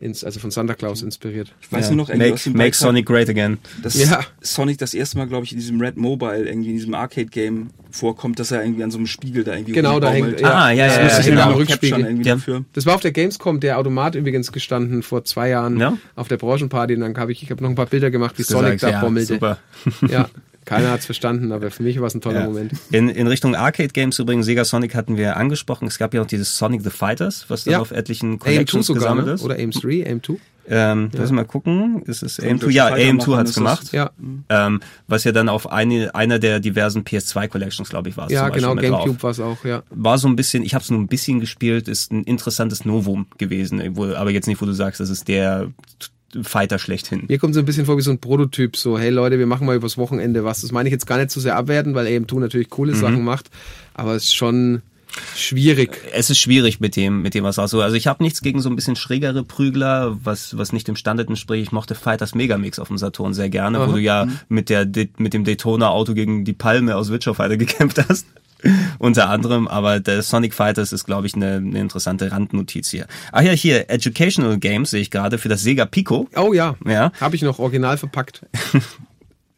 ins, 0.00 0.24
also 0.24 0.40
von 0.40 0.50
Santa 0.50 0.74
Claus 0.74 1.02
inspiriert. 1.02 1.52
ich 1.60 1.70
weiß 1.70 1.86
Ja. 1.86 1.94
nur 1.94 2.04
noch, 2.04 2.08
irgendwie 2.08 2.32
aus 2.32 2.46
make 2.46 2.52
dem 2.54 2.56
make 2.56 2.74
Sonic 2.76 3.06
great 3.06 3.28
again. 3.28 3.58
dass 3.82 3.94
Ja. 4.02 4.20
Sonic 4.40 4.78
das 4.78 4.94
erste 4.94 5.18
Mal, 5.18 5.26
glaube 5.26 5.44
ich, 5.44 5.52
in 5.52 5.58
diesem 5.58 5.78
Red 5.80 5.96
Mobile, 5.98 6.46
irgendwie 6.48 6.70
in 6.70 6.76
diesem 6.76 6.94
Arcade-Game 6.94 7.68
vorkommt, 7.90 8.38
dass 8.38 8.50
er 8.50 8.62
irgendwie 8.64 8.82
an 8.82 8.90
so 8.90 8.96
einem 8.98 9.06
Spiegel 9.06 9.44
da 9.44 9.52
irgendwie 9.54 9.72
Genau, 9.72 10.00
da 10.00 10.10
hängt, 10.10 10.42
Ah, 10.42 10.70
ja, 10.70 10.86
das 10.86 10.96
ja, 10.96 11.02
muss 11.04 11.12
ja, 11.12 11.18
ich 11.20 11.26
genau. 11.26 11.52
genau. 11.52 11.58
Capturen 11.66 11.92
Rückspiegel. 12.02 12.26
Ja. 12.26 12.34
dafür. 12.36 12.64
Das 12.72 12.86
war 12.86 12.94
auf 12.94 13.00
der 13.02 13.12
Gamescom, 13.12 13.60
der 13.60 13.78
Automat 13.78 14.14
übrigens 14.14 14.52
gestanden 14.52 15.02
vor 15.02 15.24
zwei 15.24 15.50
Jahren 15.50 15.78
Ja? 15.78 15.98
auf 16.16 16.28
der 16.28 16.38
Branchenparty. 16.38 16.94
Und 16.94 17.00
dann 17.00 17.16
habe 17.18 17.32
ich, 17.32 17.42
ich 17.42 17.50
habe 17.50 17.62
noch 17.62 17.68
ein 17.68 17.74
paar 17.76 17.86
Bilder 17.86 18.10
gemacht, 18.10 18.38
wie 18.38 18.42
Sonic 18.42 18.78
da 18.80 18.90
ja, 18.90 19.00
bommelte. 19.00 19.34
Super. 19.34 19.58
Ja, 20.08 20.28
keiner 20.64 20.90
hat's 20.90 21.06
verstanden, 21.06 21.52
aber 21.52 21.70
für 21.70 21.82
mich 21.82 21.98
war 22.00 22.06
es 22.06 22.14
ein 22.14 22.20
toller 22.20 22.40
Ja. 22.40 22.46
Moment. 22.46 22.72
In, 22.92 23.08
in 23.08 23.26
Richtung 23.26 23.54
Arcade 23.56 23.88
Games 23.88 24.18
übrigens, 24.18 24.46
Sega 24.46 24.64
Sonic 24.64 24.94
hatten 24.94 25.16
wir 25.16 25.36
angesprochen. 25.36 25.86
Es 25.88 25.98
gab 25.98 26.14
ja 26.14 26.22
auch 26.22 26.26
dieses 26.26 26.56
Sonic 26.56 26.82
the 26.82 26.90
Fighters, 26.90 27.46
was 27.48 27.64
dann 27.64 27.72
Ja. 27.72 27.80
auf 27.80 27.90
etlichen 27.90 28.38
AM2 28.38 28.38
Collections 28.38 28.86
sogar, 28.86 29.02
gesammelt 29.02 29.26
ne? 29.26 29.32
ist. 29.34 29.42
oder 29.42 29.56
AM3, 29.56 30.06
AM2. 30.06 30.36
Ähm, 30.72 31.10
lass 31.14 31.32
mal 31.32 31.44
gucken. 31.44 32.02
Ist 32.04 32.22
es 32.22 32.38
AM2? 32.38 32.58
durch 32.60 32.74
Ja, 32.76 32.94
die 32.94 33.02
AM2 33.02 33.18
Fighter 33.24 33.36
hat's 33.38 33.56
machen, 33.58 33.88
gemacht. 33.90 33.92
Ja, 33.92 34.10
Ähm, 34.68 34.80
was 35.08 35.24
ja 35.24 35.32
dann 35.32 35.48
auf 35.48 35.72
eine, 35.72 36.14
einer 36.14 36.38
der 36.38 36.60
diversen 36.60 37.02
PS2 37.02 37.48
Collections, 37.48 37.88
glaube 37.88 38.08
ich, 38.10 38.16
war 38.16 38.26
es. 38.26 38.32
ja 38.32 38.48
genau. 38.50 38.76
Gamecube 38.76 39.20
war 39.22 39.30
es 39.30 39.40
auch, 39.40 39.64
ja. 39.64 39.82
War 39.90 40.18
so 40.18 40.28
ein 40.28 40.36
bisschen, 40.36 40.62
ich 40.62 40.74
habe 40.74 40.82
es 40.84 40.90
nur 40.90 41.00
ein 41.00 41.08
bisschen 41.08 41.40
gespielt, 41.40 41.88
ist 41.88 42.12
ein 42.12 42.22
interessantes 42.22 42.84
Novum 42.84 43.26
gewesen, 43.38 43.82
wo, 43.96 44.06
aber 44.14 44.30
jetzt 44.30 44.46
nicht, 44.46 44.60
wo 44.62 44.66
du 44.66 44.72
sagst, 44.72 45.00
das 45.00 45.10
ist 45.10 45.26
der 45.26 45.72
Fighter 46.42 46.78
schlechthin. 46.78 47.24
Mir 47.28 47.38
kommt 47.38 47.54
so 47.54 47.60
ein 47.60 47.66
bisschen 47.66 47.86
vor 47.86 47.96
wie 47.96 48.02
so 48.02 48.10
ein 48.10 48.18
Prototyp, 48.18 48.76
so, 48.76 48.98
hey 48.98 49.10
Leute, 49.10 49.38
wir 49.38 49.46
machen 49.46 49.66
mal 49.66 49.76
übers 49.76 49.98
Wochenende 49.98 50.44
was. 50.44 50.60
Das 50.60 50.72
meine 50.72 50.88
ich 50.88 50.92
jetzt 50.92 51.06
gar 51.06 51.18
nicht 51.18 51.30
so 51.30 51.40
sehr 51.40 51.56
abwerten, 51.56 51.94
weil 51.94 52.06
AM2 52.06 52.38
natürlich 52.40 52.68
Mhm. 52.68 52.70
coole 52.70 52.94
Sachen 52.94 53.24
macht, 53.24 53.50
aber 53.94 54.14
es 54.14 54.24
ist 54.24 54.34
schon 54.34 54.82
schwierig. 55.34 55.98
Es 56.12 56.30
ist 56.30 56.38
schwierig 56.38 56.78
mit 56.80 56.94
dem, 56.96 57.22
mit 57.22 57.34
dem 57.34 57.42
was 57.44 57.58
auch 57.58 57.66
so. 57.66 57.80
Also 57.82 57.96
ich 57.96 58.06
habe 58.06 58.22
nichts 58.22 58.42
gegen 58.42 58.60
so 58.62 58.68
ein 58.70 58.76
bisschen 58.76 58.94
schrägere 58.96 59.42
Prügler, 59.42 60.16
was 60.22 60.56
was 60.56 60.72
nicht 60.72 60.86
dem 60.88 60.96
Standard 60.96 61.28
entspricht. 61.28 61.62
Ich 61.64 61.72
mochte 61.72 61.94
Fighters 61.96 62.34
Megamix 62.34 62.78
auf 62.78 62.88
dem 62.88 62.98
Saturn 62.98 63.34
sehr 63.34 63.48
gerne, 63.50 63.78
wo 63.80 63.82
Aha. 63.84 63.92
du 63.92 63.98
ja 63.98 64.28
mit 64.48 64.68
der 64.68 64.86
mit 65.18 65.34
dem 65.34 65.44
Daytona 65.44 65.88
Auto 65.88 66.14
gegen 66.14 66.44
die 66.44 66.52
Palme 66.52 66.96
aus 66.96 67.10
Witcher 67.10 67.34
Fighter 67.34 67.56
gekämpft 67.58 67.98
hast. 68.08 68.26
Unter 68.98 69.28
anderem, 69.30 69.68
aber 69.68 70.00
der 70.00 70.22
Sonic 70.22 70.54
Fighters 70.54 70.92
ist, 70.92 71.04
glaube 71.04 71.26
ich, 71.26 71.34
eine, 71.34 71.56
eine 71.56 71.78
interessante 71.80 72.30
Randnotiz 72.32 72.88
hier. 72.90 73.06
Ah 73.32 73.40
ja, 73.42 73.52
hier, 73.52 73.88
Educational 73.90 74.58
Games 74.58 74.90
sehe 74.90 75.00
ich 75.00 75.10
gerade 75.10 75.38
für 75.38 75.48
das 75.48 75.62
Sega 75.62 75.86
Pico. 75.86 76.28
Oh 76.36 76.52
ja, 76.52 76.76
Ja. 76.86 77.12
habe 77.20 77.36
ich 77.36 77.42
noch 77.42 77.58
original 77.58 77.96
verpackt. 77.96 78.46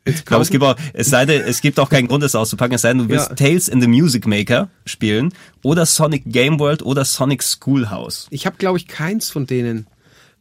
Ich 0.04 0.24
glaube, 0.24 0.42
es 0.42 0.50
gibt 0.50 0.64
auch, 0.64 0.74
es 0.94 1.10
sei 1.10 1.26
denn, 1.26 1.42
es 1.42 1.60
gibt 1.60 1.78
auch 1.78 1.88
keinen 1.88 2.08
Grund, 2.08 2.24
es 2.24 2.34
auszupacken, 2.34 2.74
es 2.74 2.82
sei 2.82 2.88
denn, 2.88 2.98
du 2.98 3.08
willst 3.08 3.28
Ja. 3.30 3.34
Tales 3.36 3.68
in 3.68 3.80
the 3.80 3.86
Music 3.86 4.26
Maker 4.26 4.68
spielen 4.84 5.32
oder 5.62 5.86
Sonic 5.86 6.24
Game 6.26 6.58
World 6.58 6.82
oder 6.82 7.04
Sonic 7.04 7.44
Schoolhouse. 7.44 8.26
Ich 8.30 8.44
habe, 8.44 8.56
glaube 8.56 8.78
ich, 8.78 8.88
keins 8.88 9.30
von 9.30 9.46
denen. 9.46 9.86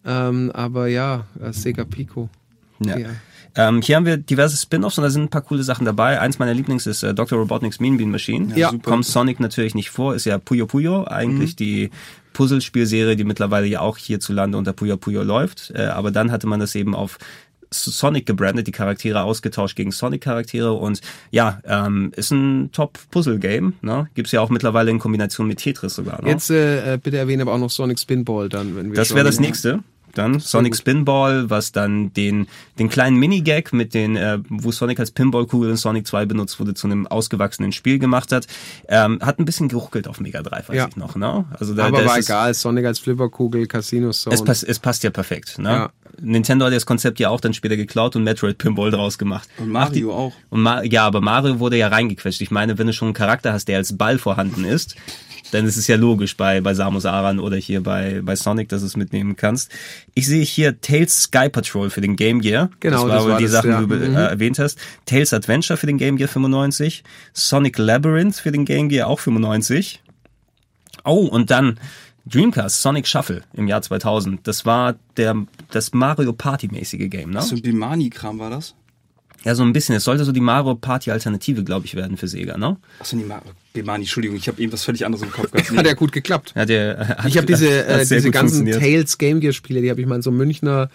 Ähm, 0.03 0.49
aber 0.55 0.87
ja, 0.87 1.27
äh, 1.39 1.53
Sega 1.53 1.83
Pico. 1.83 2.27
Ja. 2.83 2.97
Ja. 2.97 3.09
Ähm, 3.55 3.81
hier 3.81 3.95
haben 3.95 4.05
wir 4.05 4.17
diverse 4.17 4.57
Spin-offs 4.57 4.97
und 4.97 5.03
da 5.03 5.09
sind 5.09 5.23
ein 5.23 5.29
paar 5.29 5.41
coole 5.41 5.63
Sachen 5.63 5.85
dabei. 5.85 6.19
Eins 6.19 6.39
meiner 6.39 6.53
Lieblings 6.53 6.87
ist 6.87 7.03
äh, 7.03 7.13
Dr. 7.13 7.39
Robotnik's 7.39 7.79
Mean 7.79 7.97
Bean 7.97 8.11
Machine. 8.11 8.57
Ja. 8.57 8.71
super. 8.71 8.91
Kommt 8.91 9.05
Sonic 9.05 9.39
natürlich 9.39 9.75
nicht 9.75 9.89
vor, 9.89 10.15
ist 10.15 10.25
ja 10.25 10.37
Puyo 10.37 10.67
Puyo, 10.67 11.05
eigentlich 11.05 11.55
die 11.55 11.89
Puzzlespielserie, 12.33 13.15
die 13.15 13.23
mittlerweile 13.23 13.67
ja 13.67 13.81
auch 13.81 13.97
hierzulande 13.97 14.57
unter 14.57 14.73
Puyo 14.73 14.97
Puyo 14.97 15.23
läuft. 15.23 15.71
Äh, 15.75 15.83
aber 15.83 16.11
dann 16.11 16.31
hatte 16.31 16.47
man 16.47 16.59
das 16.59 16.75
eben 16.75 16.95
auf 16.95 17.17
Sonic 17.73 18.25
gebrandet, 18.25 18.67
die 18.67 18.73
Charaktere 18.73 19.23
ausgetauscht 19.23 19.77
gegen 19.77 19.91
Sonic-Charaktere 19.91 20.73
und 20.73 21.01
ja, 21.31 21.59
ähm, 21.63 22.11
ist 22.15 22.31
ein 22.31 22.71
Top-Puzzle-Game. 22.73 23.73
Ne? 23.81 24.09
Gibt's 24.13 24.33
ja 24.33 24.41
auch 24.41 24.49
mittlerweile 24.49 24.91
in 24.91 24.99
Kombination 24.99 25.47
mit 25.47 25.59
Tetris 25.59 25.95
sogar. 25.95 26.21
Ne? 26.21 26.29
Jetzt 26.29 26.49
äh, 26.51 26.95
äh, 26.95 26.97
bitte 26.97 27.17
erwähne 27.17 27.43
aber 27.43 27.53
auch 27.53 27.59
noch 27.59 27.69
Sonic 27.69 27.99
Spinball 27.99 28.49
dann, 28.49 28.75
wenn 28.75 28.89
wir 28.89 28.95
Das 28.95 29.15
wäre 29.15 29.25
das 29.25 29.39
nächste. 29.39 29.79
Dann 30.15 30.39
Sonic 30.39 30.73
gut. 30.73 30.79
Spinball, 30.79 31.49
was 31.49 31.71
dann 31.71 32.13
den, 32.13 32.47
den 32.79 32.89
kleinen 32.89 33.17
Minigag 33.17 33.73
mit 33.73 33.93
den, 33.93 34.15
äh, 34.15 34.39
wo 34.49 34.71
Sonic 34.71 34.99
als 34.99 35.11
Pinballkugel 35.11 35.69
in 35.71 35.77
Sonic 35.77 36.07
2 36.07 36.25
benutzt 36.25 36.59
wurde, 36.59 36.73
zu 36.73 36.87
einem 36.87 37.07
ausgewachsenen 37.07 37.71
Spiel 37.71 37.99
gemacht 37.99 38.31
hat. 38.31 38.47
Ähm, 38.87 39.19
hat 39.21 39.39
ein 39.39 39.45
bisschen 39.45 39.67
geruckelt 39.69 40.07
auf 40.07 40.19
Mega 40.19 40.41
Drive, 40.41 40.69
weiß 40.69 40.75
Ja. 40.75 40.87
ich 40.89 40.95
noch. 40.95 41.15
Ne? 41.15 41.45
Also 41.59 41.73
da, 41.73 41.87
Aber 41.87 42.01
da 42.01 42.07
war 42.07 42.17
egal, 42.17 42.53
Sonic 42.53 42.85
als 42.85 42.99
Flipperkugel, 42.99 43.67
Casino 43.67 44.11
Zone. 44.11 44.33
Es, 44.35 44.43
pass, 44.43 44.63
es 44.63 44.79
passt 44.79 45.03
ja 45.03 45.09
perfekt. 45.09 45.57
Ne? 45.59 45.69
Ja. 45.69 45.89
Nintendo 46.19 46.65
hat 46.65 46.73
das 46.73 46.85
Konzept 46.85 47.19
ja 47.19 47.29
auch 47.29 47.39
dann 47.39 47.53
später 47.53 47.77
geklaut 47.77 48.15
und 48.15 48.23
Metroid 48.23 48.57
Pinball 48.57 48.91
draus 48.91 49.17
gemacht. 49.17 49.47
Und 49.57 49.69
Mario 49.69 49.93
die- 49.93 50.05
auch. 50.13 50.33
Und 50.49 50.61
Ma 50.61 50.83
ja, 50.83 51.05
aber 51.07 51.21
Mario 51.21 51.59
wurde 51.59 51.77
ja 51.77 51.87
reingequetscht. 51.87 52.41
Ich 52.41 52.51
meine, 52.51 52.77
wenn 52.77 52.87
du 52.87 52.93
schon 52.93 53.07
einen 53.07 53.13
Charakter 53.13 53.53
hast, 53.53 53.67
der 53.69 53.77
als 53.77 53.97
Ball 53.97 54.17
vorhanden 54.19 54.65
ist, 54.65 54.95
ist 55.53 55.77
es 55.77 55.87
ja 55.87 55.95
logisch 55.97 56.37
bei, 56.37 56.61
bei 56.61 56.73
Samus 56.73 57.05
Aran 57.05 57.39
oder 57.39 57.57
hier 57.57 57.81
bei, 57.83 58.21
bei 58.23 58.35
Sonic, 58.35 58.69
dass 58.69 58.81
du 58.81 58.87
es 58.87 58.95
mitnehmen 58.97 59.35
kannst. 59.35 59.71
Ich 60.13 60.25
sehe 60.27 60.43
hier 60.43 60.79
Tails 60.81 61.23
Sky 61.23 61.49
Patrol 61.49 61.89
für 61.89 62.01
den 62.01 62.15
Game 62.15 62.41
Gear. 62.41 62.69
Genau, 62.79 63.07
das 63.07 63.09
war 63.09 63.15
das 63.17 63.27
war 63.27 63.37
die 63.37 63.43
das, 63.43 63.51
Sachen, 63.53 63.69
ja. 63.71 63.81
die 63.81 63.87
du 63.87 63.95
Mhm. 63.95 64.15
äh, 64.15 64.25
erwähnt 64.27 64.59
hast. 64.59 64.77
Tails 65.05 65.33
Adventure 65.33 65.77
für 65.77 65.87
den 65.87 65.97
Game 65.97 66.17
Gear 66.17 66.29
95. 66.29 67.03
Sonic 67.33 67.77
Labyrinth 67.77 68.35
für 68.35 68.51
den 68.51 68.65
Game 68.65 68.89
Gear 68.89 69.07
auch 69.07 69.19
95. 69.19 70.01
Oh, 71.03 71.25
und 71.27 71.51
dann 71.51 71.79
Dreamcast, 72.25 72.81
Sonic 72.81 73.07
Shuffle 73.07 73.41
im 73.53 73.67
Jahr 73.67 73.81
2000. 73.81 74.47
Das 74.47 74.65
war 74.65 74.95
der, 75.17 75.35
das 75.71 75.91
Mario 75.93 76.33
Party-mäßige 76.33 77.09
Game, 77.09 77.31
ne? 77.31 77.41
So 77.41 77.55
ein 77.55 77.61
Bimani-Kram 77.61 78.37
war 78.39 78.49
das? 78.51 78.75
Ja, 79.43 79.55
so 79.55 79.63
ein 79.63 79.73
bisschen. 79.73 79.95
Es 79.95 80.03
sollte 80.03 80.23
so 80.23 80.31
die 80.31 80.39
Mario 80.39 80.75
Party-Alternative, 80.75 81.63
glaube 81.63 81.87
ich, 81.87 81.95
werden 81.95 82.17
für 82.17 82.27
Sega, 82.27 82.57
ne? 82.59 82.77
Achso, 82.99 83.15
nee, 83.15 83.23
Ma- 83.23 83.41
Bimani, 83.73 84.03
Entschuldigung, 84.03 84.37
ich 84.37 84.47
habe 84.47 84.61
eben 84.61 84.71
was 84.73 84.83
völlig 84.83 85.05
anderes 85.05 85.23
im 85.23 85.31
Kopf 85.31 85.51
gehabt. 85.51 85.71
Hat 85.77 85.85
ja 85.85 85.93
gut 85.93 86.11
geklappt. 86.11 86.53
Hat 86.55 86.69
der, 86.69 87.07
hat, 87.19 87.27
Ich 87.27 87.37
habe 87.37 87.47
diese, 87.47 87.67
hat 87.87 88.01
äh, 88.01 88.05
diese 88.05 88.31
ganzen. 88.31 88.69
Tales 88.69 89.17
Game 89.17 89.39
Gear 89.39 89.53
Spiele, 89.53 89.81
die 89.81 89.89
habe 89.89 90.01
ich 90.01 90.07
mal 90.07 90.15
in 90.15 90.21
so 90.21 90.29
einem 90.29 90.39
Münchner, 90.39 90.89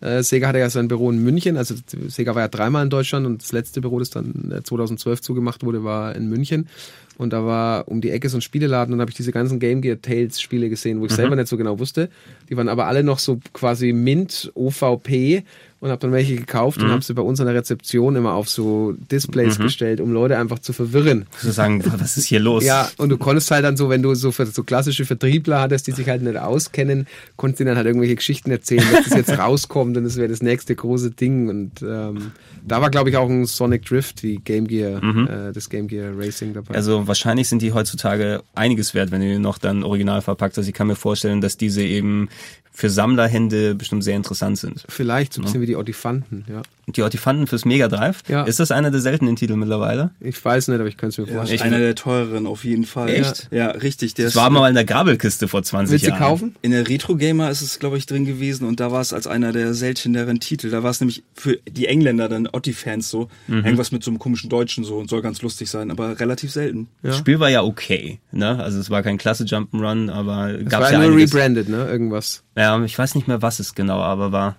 äh, 0.00 0.22
Sega 0.22 0.48
hatte 0.48 0.58
ja 0.58 0.68
sein 0.70 0.88
Büro 0.88 1.10
in 1.10 1.22
München, 1.24 1.56
also 1.56 1.74
Sega 2.08 2.34
war 2.34 2.42
ja 2.42 2.48
dreimal 2.48 2.84
in 2.84 2.90
Deutschland 2.90 3.26
und 3.26 3.42
das 3.42 3.52
letzte 3.52 3.80
Büro, 3.80 3.98
das 3.98 4.10
dann 4.10 4.52
äh, 4.56 4.62
2012 4.62 5.22
zugemacht 5.22 5.64
wurde, 5.64 5.82
war 5.84 6.14
in 6.14 6.28
München. 6.28 6.68
Und 7.16 7.32
da 7.32 7.44
war 7.44 7.88
um 7.88 8.00
die 8.00 8.10
Ecke 8.10 8.28
so 8.28 8.38
ein 8.38 8.42
Spieleladen 8.42 8.94
und 8.94 9.00
habe 9.00 9.10
ich 9.10 9.16
diese 9.16 9.32
ganzen 9.32 9.58
Game 9.58 9.80
Gear 9.82 10.00
Tales 10.00 10.40
Spiele 10.40 10.68
gesehen, 10.68 10.98
wo 10.98 11.00
Mhm. 11.02 11.06
ich 11.06 11.12
selber 11.14 11.34
nicht 11.34 11.48
so 11.48 11.56
genau 11.56 11.80
wusste. 11.80 12.10
Die 12.48 12.56
waren 12.56 12.68
aber 12.68 12.86
alle 12.86 13.02
noch 13.02 13.18
so 13.18 13.40
quasi 13.52 13.92
Mint, 13.92 14.52
OVP 14.54 15.42
und 15.80 15.90
habe 15.90 16.00
dann 16.00 16.12
welche 16.12 16.36
gekauft 16.36 16.78
Mhm. 16.78 16.84
und 16.86 16.90
habe 16.92 17.02
sie 17.04 17.14
bei 17.14 17.22
uns 17.22 17.38
an 17.40 17.46
der 17.46 17.54
Rezeption 17.54 18.16
immer 18.16 18.34
auf 18.34 18.48
so 18.48 18.94
Displays 19.10 19.58
gestellt, 19.58 20.00
um 20.00 20.12
Leute 20.12 20.36
einfach 20.38 20.58
zu 20.58 20.72
verwirren. 20.72 21.26
Zu 21.40 21.50
sagen, 21.52 21.82
was 21.98 22.16
ist 22.16 22.26
hier 22.26 22.40
los? 22.40 22.64
Ja, 22.64 22.88
und 22.96 23.10
du 23.10 23.16
konntest 23.18 23.50
halt 23.50 23.64
dann 23.64 23.76
so, 23.76 23.88
wenn 23.88 24.02
du 24.02 24.14
so, 24.14 24.30
so 24.30 24.62
klassische 24.64 25.04
Vertriebler 25.04 25.60
hattest, 25.60 25.86
die 25.86 25.92
sich 25.92 26.08
halt 26.08 26.22
nicht 26.22 26.36
auskennen, 26.36 27.06
konntest 27.36 27.60
denen 27.60 27.68
dann 27.68 27.76
halt 27.76 27.86
irgendwelche 27.86 28.16
Geschichten 28.16 28.50
erzählen, 28.50 28.84
dass 28.92 29.04
das 29.04 29.14
jetzt 29.14 29.30
rauskommt 29.38 29.96
und 29.96 30.04
das 30.04 30.16
wäre 30.16 30.28
das 30.28 30.42
nächste 30.42 30.74
große 30.74 31.12
Ding. 31.12 31.48
Und 31.48 31.82
ähm, 31.82 32.32
da 32.66 32.80
war, 32.80 32.90
glaube 32.90 33.10
ich, 33.10 33.16
auch 33.16 33.28
ein 33.28 33.46
Sonic 33.46 33.84
Drift, 33.86 34.22
die 34.22 34.36
Game 34.38 34.66
Gear, 34.66 35.02
äh, 35.02 35.52
das 35.52 35.68
Game 35.70 35.86
Gear 35.88 36.12
Racing 36.16 36.54
dabei. 36.54 36.74
Also 36.74 37.06
wahrscheinlich 37.06 37.48
sind 37.48 37.62
die 37.62 37.72
heutzutage 37.72 38.42
einiges 38.54 38.94
wert, 38.94 39.10
wenn 39.10 39.20
du 39.20 39.28
die 39.28 39.38
noch 39.38 39.58
dann 39.58 39.84
original 39.84 40.22
verpackt 40.22 40.56
hast. 40.56 40.66
Ich 40.66 40.74
kann 40.74 40.88
mir 40.88 40.96
vorstellen, 40.96 41.40
dass 41.40 41.56
diese 41.56 41.82
eben 41.82 42.28
für 42.72 42.90
Sammlerhände 42.90 43.74
bestimmt 43.74 44.04
sehr 44.04 44.14
interessant 44.14 44.56
sind. 44.56 44.84
Vielleicht 44.88 45.32
so 45.32 45.40
ein 45.40 45.44
bisschen 45.44 45.60
wie 45.60 45.66
die 45.68 45.76
Ottifanten, 45.76 46.44
ja. 46.48 46.62
Die 46.90 47.02
Ortifanten 47.02 47.46
fürs 47.46 47.66
Mega 47.66 47.86
Drive, 47.88 48.22
Ja. 48.28 48.44
ist 48.44 48.60
das 48.60 48.70
einer 48.70 48.90
der 48.90 49.00
seltenen 49.00 49.36
Titel 49.36 49.56
mittlerweile? 49.56 50.10
Ich 50.20 50.42
weiß 50.42 50.68
nicht, 50.68 50.80
aber 50.80 50.88
ich 50.88 50.96
könnte 50.96 51.20
es 51.20 51.26
mir 51.28 51.30
Ja, 51.34 51.40
vorstellen. 51.40 51.60
einer 51.74 51.78
der 51.78 51.94
teureren 51.94 52.46
auf 52.46 52.64
jeden 52.64 52.84
Fall. 52.86 53.10
Echt? 53.10 53.48
Ja, 53.50 53.66
richtig. 53.72 54.14
Der 54.14 54.24
Das 54.24 54.32
ist 54.34 54.40
war 54.40 54.48
mal 54.48 54.66
in 54.70 54.74
der 54.74 54.86
Grabelkiste 54.86 55.48
vor 55.48 55.62
20 55.62 55.92
Willst 55.92 56.06
du 56.06 56.10
Jahren. 56.10 56.18
kaufen? 56.18 56.54
in 56.62 56.70
der 56.70 56.88
Retro 56.88 57.14
Gamer 57.16 57.50
ist 57.50 57.60
es, 57.60 57.78
glaube 57.78 57.98
ich, 57.98 58.06
drin 58.06 58.24
gewesen 58.24 58.66
und 58.66 58.80
da 58.80 58.90
war 58.90 59.02
es 59.02 59.12
als 59.12 59.26
einer 59.26 59.52
der 59.52 59.74
selteneren 59.74 60.40
Titel. 60.40 60.70
Da 60.70 60.82
war 60.82 60.90
es 60.90 61.00
nämlich 61.00 61.22
für 61.34 61.58
die 61.70 61.86
Engländer 61.88 62.28
dann 62.30 62.48
Otti-Fans 62.50 63.10
so. 63.10 63.28
Mhm. 63.48 63.64
Irgendwas 63.64 63.92
mit 63.92 64.02
so 64.02 64.10
einem 64.10 64.18
komischen 64.18 64.48
Deutschen 64.48 64.82
so 64.82 64.96
und 64.96 65.10
soll 65.10 65.20
ganz 65.20 65.42
lustig 65.42 65.68
sein, 65.68 65.90
aber 65.90 66.18
relativ 66.18 66.50
selten. 66.50 66.88
Das 67.02 67.18
Spiel 67.18 67.38
war 67.38 67.50
ja 67.50 67.62
okay, 67.64 68.18
ne? 68.32 68.58
Also 68.62 68.78
es 68.80 68.88
war 68.88 69.02
kein 69.02 69.18
klasse 69.18 69.44
Jump'n'Run, 69.44 70.10
aber 70.10 70.54
Das 70.54 70.70
gab's 70.70 70.84
war 70.84 70.92
ja 70.92 70.98
ja 71.00 71.04
nur 71.06 71.12
einiges. 71.16 71.34
rebranded, 71.34 71.68
ne? 71.68 71.86
Irgendwas. 71.86 72.42
Ja, 72.56 72.82
ich 72.82 72.98
weiß 72.98 73.14
nicht 73.14 73.28
mehr, 73.28 73.42
was 73.42 73.60
es 73.60 73.74
genau, 73.74 74.00
aber 74.00 74.32
war. 74.32 74.56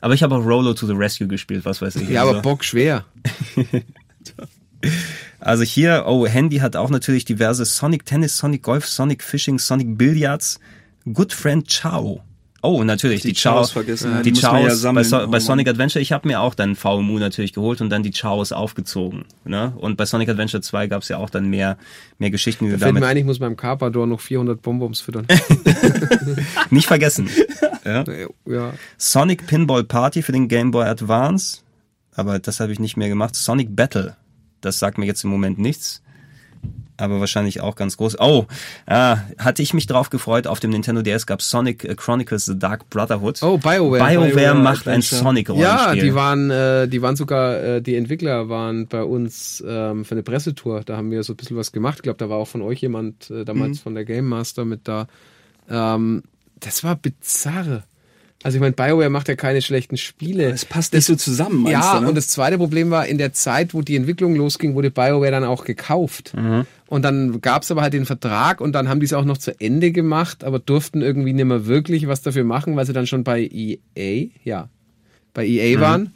Aber 0.00 0.14
ich 0.14 0.22
habe 0.22 0.34
auch 0.36 0.44
Rolo 0.44 0.74
to 0.74 0.86
the 0.86 0.92
Rescue 0.92 1.26
gespielt, 1.26 1.64
was 1.64 1.82
weiß 1.82 1.96
ich. 1.96 2.08
Ja, 2.08 2.20
Also- 2.22 2.32
aber 2.34 2.42
Bock 2.42 2.64
schwer. 2.64 3.04
Also 5.40 5.62
hier, 5.64 6.04
oh, 6.06 6.26
Handy 6.26 6.58
hat 6.58 6.76
auch 6.76 6.90
natürlich 6.90 7.24
diverse 7.24 7.64
Sonic 7.64 8.04
Tennis, 8.04 8.36
Sonic 8.36 8.62
Golf, 8.62 8.86
Sonic 8.86 9.22
Fishing, 9.22 9.58
Sonic 9.58 9.96
Billiards, 9.98 10.60
Good 11.12 11.32
Friend 11.32 11.68
Ciao. 11.68 12.22
Oh, 12.60 12.82
natürlich, 12.82 13.22
die, 13.22 13.28
Die 13.28 13.34
Ciao. 13.34 13.54
Chaos 13.56 13.70
vergessen, 13.70 14.10
ja, 14.10 14.22
die 14.22 14.32
die 14.32 14.42
man 14.42 14.62
ja 14.62 14.68
Chaos 14.68 14.82
bei, 14.82 15.02
so 15.04 15.16
Oh, 15.16 15.20
bei 15.20 15.26
Mann. 15.26 15.40
Sonic 15.40 15.68
Adventure, 15.68 16.02
ich 16.02 16.10
habe 16.10 16.26
mir 16.26 16.40
auch 16.40 16.54
dann 16.54 16.74
VMU 16.74 17.18
natürlich 17.20 17.52
geholt 17.52 17.80
und 17.80 17.88
dann 17.90 18.02
die 18.02 18.10
Chaos 18.10 18.50
aufgezogen. 18.50 19.26
Ne? 19.44 19.72
Und 19.76 19.96
bei 19.96 20.06
Sonic 20.06 20.28
Adventure 20.28 20.60
2 20.60 20.88
gab 20.88 21.02
es 21.02 21.08
ja 21.08 21.18
auch 21.18 21.30
dann 21.30 21.48
mehr, 21.48 21.78
mehr 22.18 22.30
Geschichten, 22.30 22.68
Fällt 22.68 22.82
damit 22.82 23.00
mir 23.00 23.06
ein, 23.06 23.16
ich 23.16 23.24
muss 23.24 23.38
beim 23.38 23.56
Carpador 23.56 24.08
noch 24.08 24.20
400 24.20 24.60
Bonbons 24.60 25.00
füttern. 25.00 25.26
nicht 26.70 26.86
vergessen. 26.88 27.28
ja. 27.84 28.04
ja. 28.46 28.72
Sonic 28.96 29.46
Pinball 29.46 29.84
Party 29.84 30.22
für 30.22 30.32
den 30.32 30.48
Game 30.48 30.72
Boy 30.72 30.86
Advance, 30.86 31.58
aber 32.16 32.40
das 32.40 32.58
habe 32.58 32.72
ich 32.72 32.80
nicht 32.80 32.96
mehr 32.96 33.08
gemacht. 33.08 33.36
Sonic 33.36 33.76
Battle, 33.76 34.16
das 34.60 34.80
sagt 34.80 34.98
mir 34.98 35.06
jetzt 35.06 35.22
im 35.22 35.30
Moment 35.30 35.60
nichts, 35.60 36.02
aber 36.98 37.20
wahrscheinlich 37.20 37.60
auch 37.60 37.76
ganz 37.76 37.96
groß. 37.96 38.18
Oh, 38.20 38.46
ah, 38.86 39.18
hatte 39.38 39.62
ich 39.62 39.72
mich 39.72 39.86
drauf 39.86 40.10
gefreut, 40.10 40.46
auf 40.46 40.60
dem 40.60 40.70
Nintendo 40.70 41.02
DS 41.02 41.26
gab 41.26 41.40
Sonic 41.42 41.84
äh, 41.84 41.94
Chronicles 41.94 42.44
The 42.46 42.58
Dark 42.58 42.90
Brotherhood. 42.90 43.42
Oh, 43.42 43.56
BioWare. 43.56 44.04
BioWare, 44.04 44.30
BioWare 44.30 44.54
macht 44.54 44.88
ein. 44.88 45.02
Sonic-Rollenspiel. 45.02 45.78
Ja, 45.78 45.94
die 45.94 46.14
waren, 46.14 46.50
äh, 46.50 46.88
die 46.88 47.00
waren 47.02 47.16
sogar, 47.16 47.62
äh, 47.62 47.82
die 47.82 47.96
Entwickler 47.96 48.48
waren 48.48 48.86
bei 48.86 49.02
uns 49.02 49.62
ähm, 49.66 50.04
für 50.04 50.12
eine 50.12 50.22
Pressetour. 50.22 50.82
Da 50.84 50.96
haben 50.96 51.10
wir 51.10 51.22
so 51.22 51.32
ein 51.32 51.36
bisschen 51.36 51.56
was 51.56 51.72
gemacht. 51.72 51.98
Ich 51.98 52.02
glaube, 52.02 52.18
da 52.18 52.28
war 52.28 52.38
auch 52.38 52.48
von 52.48 52.62
euch 52.62 52.80
jemand 52.80 53.30
äh, 53.30 53.44
damals 53.44 53.80
von 53.80 53.94
der 53.94 54.04
Game 54.04 54.26
Master 54.26 54.64
mit 54.64 54.86
da. 54.88 55.06
Ähm, 55.70 56.22
das 56.60 56.84
war 56.84 56.96
bizarr. 56.96 57.84
Also 58.44 58.56
ich 58.56 58.60
meine, 58.60 58.72
BioWare 58.72 59.10
macht 59.10 59.26
ja 59.28 59.34
keine 59.34 59.60
schlechten 59.62 59.96
Spiele. 59.96 60.44
Es 60.50 60.64
passt 60.64 60.92
nicht 60.94 61.04
so 61.06 61.16
zusammen, 61.16 61.66
Ja, 61.66 61.96
du, 61.96 62.02
ne? 62.02 62.08
und 62.08 62.14
das 62.14 62.28
zweite 62.28 62.56
Problem 62.56 62.88
war, 62.90 63.06
in 63.06 63.18
der 63.18 63.32
Zeit, 63.32 63.74
wo 63.74 63.82
die 63.82 63.96
Entwicklung 63.96 64.36
losging, 64.36 64.74
wurde 64.76 64.92
BioWare 64.92 65.32
dann 65.32 65.42
auch 65.44 65.64
gekauft. 65.64 66.34
Und 66.86 67.02
dann 67.02 67.40
gab's 67.40 67.70
aber 67.72 67.82
halt 67.82 67.94
den 67.94 68.06
Vertrag 68.06 68.60
und 68.60 68.72
dann 68.72 68.88
haben 68.88 69.00
die 69.00 69.06
es 69.06 69.12
auch 69.12 69.24
noch 69.24 69.38
zu 69.38 69.60
Ende 69.60 69.90
gemacht, 69.90 70.44
aber 70.44 70.60
durften 70.60 71.02
irgendwie 71.02 71.32
nicht 71.32 71.44
mehr 71.46 71.66
wirklich 71.66 72.06
was 72.06 72.22
dafür 72.22 72.44
machen, 72.44 72.76
weil 72.76 72.86
sie 72.86 72.92
dann 72.92 73.08
schon 73.08 73.24
bei 73.24 73.40
EA, 73.42 74.28
ja, 74.44 74.68
bei 75.34 75.44
EA 75.44 75.80
waren. 75.80 76.12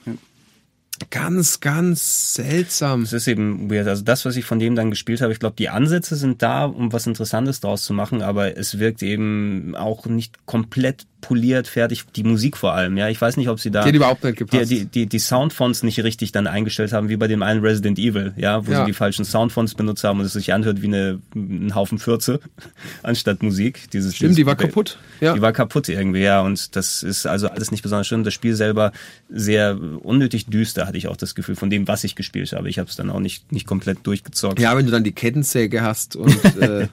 Ganz, 1.11 1.59
ganz 1.59 2.35
seltsam. 2.35 3.03
Das 3.03 3.13
ist 3.13 3.27
eben 3.27 3.69
weird. 3.71 3.89
Also 3.89 4.05
das, 4.05 4.25
was 4.25 4.37
ich 4.37 4.45
von 4.45 4.61
dem 4.61 4.77
dann 4.77 4.91
gespielt 4.91 5.21
habe, 5.21 5.33
ich 5.33 5.41
glaube, 5.41 5.57
die 5.59 5.69
Ansätze 5.69 6.15
sind 6.15 6.43
da, 6.43 6.65
um 6.67 6.93
was 6.93 7.09
Interessantes 7.09 7.61
draus 7.61 7.83
zu 7.83 7.93
machen, 7.93 8.23
aber 8.23 8.57
es 8.57 8.79
wirkt 8.79 9.03
eben 9.03 9.75
auch 9.75 10.07
nicht 10.07 10.47
komplett 10.47 11.07
poliert, 11.23 11.67
fertig. 11.67 12.05
Die 12.15 12.25
Musik 12.25 12.59
vor 12.59 12.75
allem, 12.75 12.99
ja. 12.99 13.09
Ich 13.09 13.19
weiß 13.19 13.39
nicht, 13.39 13.49
ob 13.49 13.59
sie 13.59 13.71
da 13.71 13.85
Die 13.91 13.97
überhaupt 13.97 14.23
nicht 14.25 14.35
die, 14.41 14.45
gepasst. 14.45 14.71
die, 14.71 14.85
die, 14.85 15.07
die 15.07 15.19
Soundfonts 15.19 15.83
nicht 15.83 15.99
richtig 16.05 16.33
dann 16.33 16.47
eingestellt 16.47 16.93
haben, 16.93 17.09
wie 17.09 17.17
bei 17.17 17.29
dem 17.29 17.43
einen 17.43 17.61
Resident 17.63 17.99
Evil, 17.99 18.35
ja, 18.37 18.67
wo 18.67 18.73
Ja. 18.73 18.81
sie 18.81 18.87
die 18.87 18.93
falschen 18.93 19.25
Soundfonts 19.25 19.75
benutzt 19.75 20.05
haben 20.05 20.21
und 20.21 20.27
es 20.27 20.35
sich 20.35 20.53
anhört 20.53 20.83
wie 20.83 20.89
eine, 20.89 21.21
ein 21.35 21.75
Haufen 21.75 21.99
Fürze 21.99 22.41
anstatt 23.03 23.43
Musik. 23.43 23.91
Dieses, 23.93 24.15
Stimmt, 24.17 24.31
dieses 24.33 24.37
die 24.37 24.47
war 24.47 24.57
kaputt. 24.57 24.99
Ja. 25.21 25.33
Die 25.33 25.41
war 25.41 25.53
kaputt 25.53 25.89
irgendwie, 25.89 26.21
ja. 26.23 26.43
Und 26.43 26.77
das 26.77 27.03
ist 27.03 27.27
also 27.27 27.49
alles 27.49 27.71
nicht 27.71 27.83
besonders 27.83 28.07
schön. 28.07 28.25
Das 28.25 28.35
Spiel 28.35 28.55
selber 28.55 28.93
sehr 29.31 29.79
unnötig 29.81 30.47
düster, 30.47 30.87
hatte 30.87 30.99
ich 30.99 31.09
auch 31.09 31.17
das 31.17 31.35
Gefühl, 31.35 31.57
von 31.57 31.71
dem, 31.71 31.89
was 31.89 32.05
ich 32.05 32.17
gespielt 32.17 32.53
habe. 32.53 32.69
Ich 32.69 32.79
habe 32.79 32.91
es 32.91 32.97
dann 32.97 33.09
auch 33.09 33.21
nicht, 33.21 33.53
nicht 33.53 33.67
komplett 33.67 33.99
durchgezockt. 34.07 34.59
Ja, 34.61 34.77
wenn 34.77 34.85
du 34.85 34.91
dann 34.93 35.05
die 35.05 35.13
Kettensäge 35.13 35.83
hast 35.83 36.17
und 36.17 36.45
äh, 36.61 36.89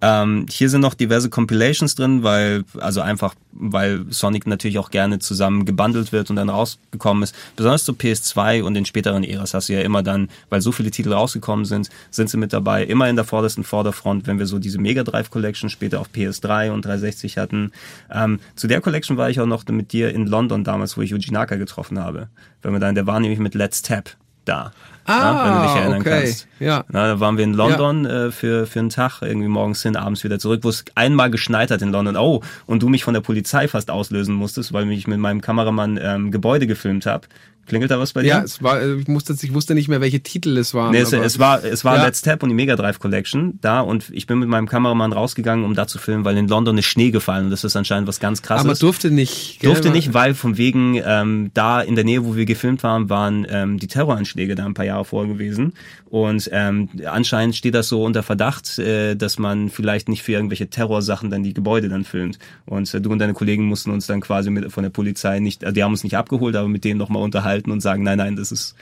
Ähm, 0.00 0.46
hier 0.50 0.68
sind 0.68 0.80
noch 0.80 0.94
diverse 0.94 1.30
Compilations 1.30 1.94
drin, 1.94 2.22
weil, 2.22 2.64
also 2.78 3.00
einfach, 3.00 3.34
weil 3.52 4.04
Sonic 4.10 4.46
natürlich 4.46 4.78
auch 4.78 4.90
gerne 4.90 5.18
zusammen 5.18 5.64
gebundelt 5.64 6.12
wird 6.12 6.30
und 6.30 6.36
dann 6.36 6.48
rausgekommen 6.48 7.22
ist. 7.22 7.34
Besonders 7.56 7.84
zu 7.84 7.92
PS2 7.92 8.62
und 8.62 8.74
den 8.74 8.84
späteren 8.84 9.22
Äras 9.22 9.54
hast 9.54 9.68
du 9.68 9.74
ja 9.74 9.82
immer 9.82 10.02
dann, 10.02 10.28
weil 10.50 10.60
so 10.60 10.72
viele 10.72 10.90
Titel 10.90 11.12
rausgekommen 11.12 11.64
sind, 11.64 11.90
sind 12.10 12.30
sie 12.30 12.36
mit 12.36 12.52
dabei, 12.52 12.84
immer 12.84 13.08
in 13.08 13.16
der 13.16 13.24
vordersten 13.24 13.64
Vorderfront, 13.64 14.26
wenn 14.26 14.38
wir 14.38 14.46
so 14.46 14.58
diese 14.58 14.78
Mega 14.78 15.04
Drive 15.04 15.30
Collection 15.30 15.70
später 15.70 16.00
auf 16.00 16.08
PS3 16.14 16.70
und 16.70 16.84
360 16.84 17.38
hatten. 17.38 17.72
Ähm, 18.10 18.40
zu 18.56 18.66
der 18.66 18.80
Collection 18.80 19.16
war 19.16 19.30
ich 19.30 19.40
auch 19.40 19.46
noch 19.46 19.66
mit 19.68 19.92
dir 19.92 20.12
in 20.14 20.26
London 20.26 20.64
damals, 20.64 20.96
wo 20.96 21.02
ich 21.02 21.10
Yuji 21.10 21.30
Naka 21.32 21.56
getroffen 21.56 21.98
habe. 21.98 22.28
Wenn 22.62 22.72
wir 22.72 22.80
dann, 22.80 22.94
der 22.94 23.06
war 23.06 23.20
nämlich 23.20 23.38
mit 23.38 23.54
Let's 23.54 23.82
Tap 23.82 24.16
da. 24.44 24.72
Ja, 25.08 25.44
wenn 25.44 25.54
du 25.54 25.66
dich 25.66 25.76
erinnern 25.76 26.00
okay. 26.00 26.20
kannst. 26.20 26.48
Ja. 26.60 26.84
Na, 26.88 27.06
da 27.08 27.20
waren 27.20 27.36
wir 27.36 27.44
in 27.44 27.54
London 27.54 28.06
äh, 28.06 28.30
für, 28.30 28.66
für 28.66 28.78
einen 28.78 28.90
Tag, 28.90 29.22
irgendwie 29.22 29.48
morgens 29.48 29.82
hin, 29.82 29.96
abends 29.96 30.24
wieder 30.24 30.38
zurück, 30.38 30.60
wo 30.62 30.68
es 30.68 30.84
einmal 30.94 31.30
geschneit 31.30 31.70
hat 31.70 31.82
in 31.82 31.92
London. 31.92 32.16
Oh, 32.16 32.42
und 32.66 32.82
du 32.82 32.88
mich 32.88 33.04
von 33.04 33.14
der 33.14 33.20
Polizei 33.20 33.68
fast 33.68 33.90
auslösen 33.90 34.34
musstest, 34.34 34.72
weil 34.72 34.90
ich 34.90 35.06
mit 35.06 35.18
meinem 35.18 35.40
Kameramann 35.40 35.98
ähm, 36.02 36.30
Gebäude 36.30 36.66
gefilmt 36.66 37.06
habe. 37.06 37.26
Klingelt 37.66 37.90
da 37.90 37.98
was 37.98 38.12
bei 38.12 38.22
dir? 38.22 38.28
Ja, 38.28 38.42
es 38.42 38.62
war, 38.62 38.80
äh, 38.80 38.94
ich, 38.96 39.08
musste, 39.08 39.34
ich 39.40 39.54
wusste 39.54 39.74
nicht 39.74 39.88
mehr, 39.88 40.00
welche 40.00 40.20
Titel 40.20 40.56
es 40.58 40.74
waren. 40.74 40.92
Nee, 40.92 41.00
es, 41.00 41.12
es 41.12 41.38
war, 41.38 41.64
es 41.64 41.84
war 41.84 41.96
Ja. 41.96 42.04
Let's 42.04 42.20
Tap 42.20 42.42
und 42.42 42.50
die 42.50 42.54
Mega 42.54 42.76
Drive 42.76 42.98
Collection 42.98 43.58
da 43.60 43.80
und 43.80 44.10
ich 44.12 44.26
bin 44.26 44.38
mit 44.38 44.48
meinem 44.48 44.68
Kameramann 44.68 45.12
rausgegangen, 45.12 45.64
um 45.64 45.74
da 45.74 45.86
zu 45.86 45.98
filmen, 45.98 46.24
weil 46.24 46.36
in 46.36 46.48
London 46.48 46.76
ist 46.78 46.86
Schnee 46.86 47.10
gefallen 47.10 47.46
und 47.46 47.50
das 47.50 47.64
ist 47.64 47.76
anscheinend 47.76 48.08
was 48.08 48.20
ganz 48.20 48.42
krasses. 48.42 48.66
aber 48.66 48.74
durfte 48.74 49.10
nicht. 49.10 49.60
gell? 49.60 49.70
Durfte 49.70 49.90
nicht, 49.90 50.14
weil 50.14 50.34
von 50.34 50.58
wegen 50.58 51.00
ähm, 51.04 51.50
da 51.54 51.80
in 51.80 51.94
der 51.94 52.04
Nähe, 52.04 52.24
wo 52.24 52.36
wir 52.36 52.44
gefilmt 52.44 52.82
waren, 52.82 53.08
waren 53.08 53.46
ähm, 53.48 53.78
die 53.78 53.86
Terroranschläge 53.86 54.54
da 54.54 54.66
ein 54.66 54.74
paar 54.74 54.84
Jahre 54.84 55.04
vorher 55.04 55.32
gewesen. 55.32 55.72
Und 56.04 56.48
ähm, 56.52 56.90
anscheinend 57.06 57.56
steht 57.56 57.74
das 57.74 57.88
so 57.88 58.04
unter 58.04 58.22
Verdacht, 58.22 58.78
äh, 58.78 59.16
dass 59.16 59.38
man 59.38 59.68
vielleicht 59.68 60.08
nicht 60.08 60.22
für 60.22 60.32
irgendwelche 60.32 60.68
Terrorsachen 60.68 61.30
dann 61.30 61.42
die 61.42 61.54
Gebäude 61.54 61.88
dann 61.88 62.04
filmt. 62.04 62.38
Und 62.66 62.92
äh, 62.94 63.00
du 63.00 63.10
und 63.10 63.18
deine 63.18 63.32
Kollegen 63.32 63.64
mussten 63.64 63.90
uns 63.90 64.06
dann 64.06 64.20
quasi 64.20 64.50
mit, 64.50 64.70
von 64.70 64.82
der 64.82 64.90
Polizei 64.90 65.40
nicht, 65.40 65.64
also 65.64 65.74
die 65.74 65.82
haben 65.82 65.92
uns 65.92 66.04
nicht 66.04 66.16
abgeholt, 66.16 66.54
aber 66.54 66.68
mit 66.68 66.84
denen 66.84 66.98
nochmal 66.98 67.22
unterhalten 67.22 67.53
und 67.62 67.80
sagen, 67.80 68.02
nein, 68.02 68.18
nein, 68.18 68.36
das 68.36 68.52
ist 68.52 68.74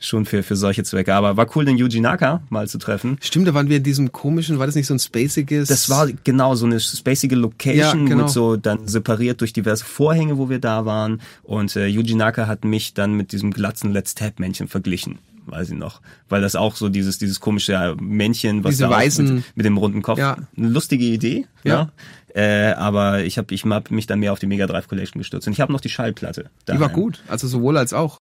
schon 0.00 0.26
für, 0.26 0.42
für 0.42 0.56
solche 0.56 0.82
Zwecke. 0.84 1.14
Aber 1.14 1.36
war 1.38 1.46
cool, 1.56 1.64
den 1.64 1.78
Yuji 1.78 2.00
Naka 2.00 2.42
mal 2.50 2.68
zu 2.68 2.76
treffen. 2.78 3.16
Stimmt, 3.22 3.48
da 3.48 3.54
waren 3.54 3.68
wir 3.70 3.78
in 3.78 3.82
diesem 3.82 4.12
komischen, 4.12 4.58
war 4.58 4.66
das 4.66 4.74
nicht 4.74 4.86
so 4.86 4.92
ein 4.94 4.98
spaciges? 4.98 5.68
Das 5.68 5.88
war 5.88 6.08
genau 6.24 6.54
so 6.56 6.66
eine 6.66 6.78
spacige 6.80 7.36
Location 7.36 8.02
Ja, 8.02 8.08
genau. 8.08 8.24
mit 8.24 8.28
so 8.30 8.56
dann 8.56 8.86
separiert 8.86 9.40
durch 9.40 9.52
diverse 9.54 9.84
Vorhänge, 9.84 10.36
wo 10.36 10.50
wir 10.50 10.58
da 10.58 10.84
waren. 10.84 11.22
Und 11.42 11.74
äh, 11.76 11.86
Yuji 11.86 12.14
Naka 12.16 12.46
hat 12.46 12.64
mich 12.64 12.92
dann 12.92 13.14
mit 13.14 13.32
diesem 13.32 13.50
glatzen 13.52 13.92
Let's 13.92 14.14
Tap 14.14 14.38
Männchen 14.40 14.68
verglichen. 14.68 15.18
Weiß 15.46 15.70
ich 15.70 15.76
noch. 15.76 16.00
Weil 16.30 16.40
das 16.40 16.56
auch 16.56 16.74
so 16.74 16.88
dieses, 16.88 17.18
dieses 17.18 17.38
komische 17.38 17.96
Männchen, 18.00 18.64
was 18.64 18.72
Diese 18.72 18.84
da 18.88 18.98
weißen- 18.98 19.22
mit, 19.34 19.44
mit 19.56 19.66
dem 19.66 19.76
runden 19.76 20.00
Kopf. 20.02 20.18
Ja. 20.18 20.38
Eine 20.56 20.68
lustige 20.68 21.04
Idee. 21.04 21.46
Ja. 21.64 21.74
Ja. 21.74 21.92
Äh, 22.34 22.72
aber 22.72 23.22
ich 23.22 23.38
habe 23.38 23.54
ich 23.54 23.64
hab 23.64 23.90
mich 23.90 24.06
dann 24.06 24.18
mehr 24.18 24.32
auf 24.32 24.40
die 24.40 24.46
Mega 24.46 24.66
Drive 24.66 24.88
Collection 24.88 25.20
gestürzt. 25.20 25.46
Und 25.46 25.52
ich 25.52 25.60
habe 25.60 25.72
noch 25.72 25.80
die 25.80 25.88
Schallplatte. 25.88 26.50
Die 26.66 26.72
war 26.72 26.88
daheim. 26.88 26.92
gut, 26.92 27.22
also 27.28 27.46
sowohl 27.46 27.78
als 27.78 27.92
auch. 27.92 28.18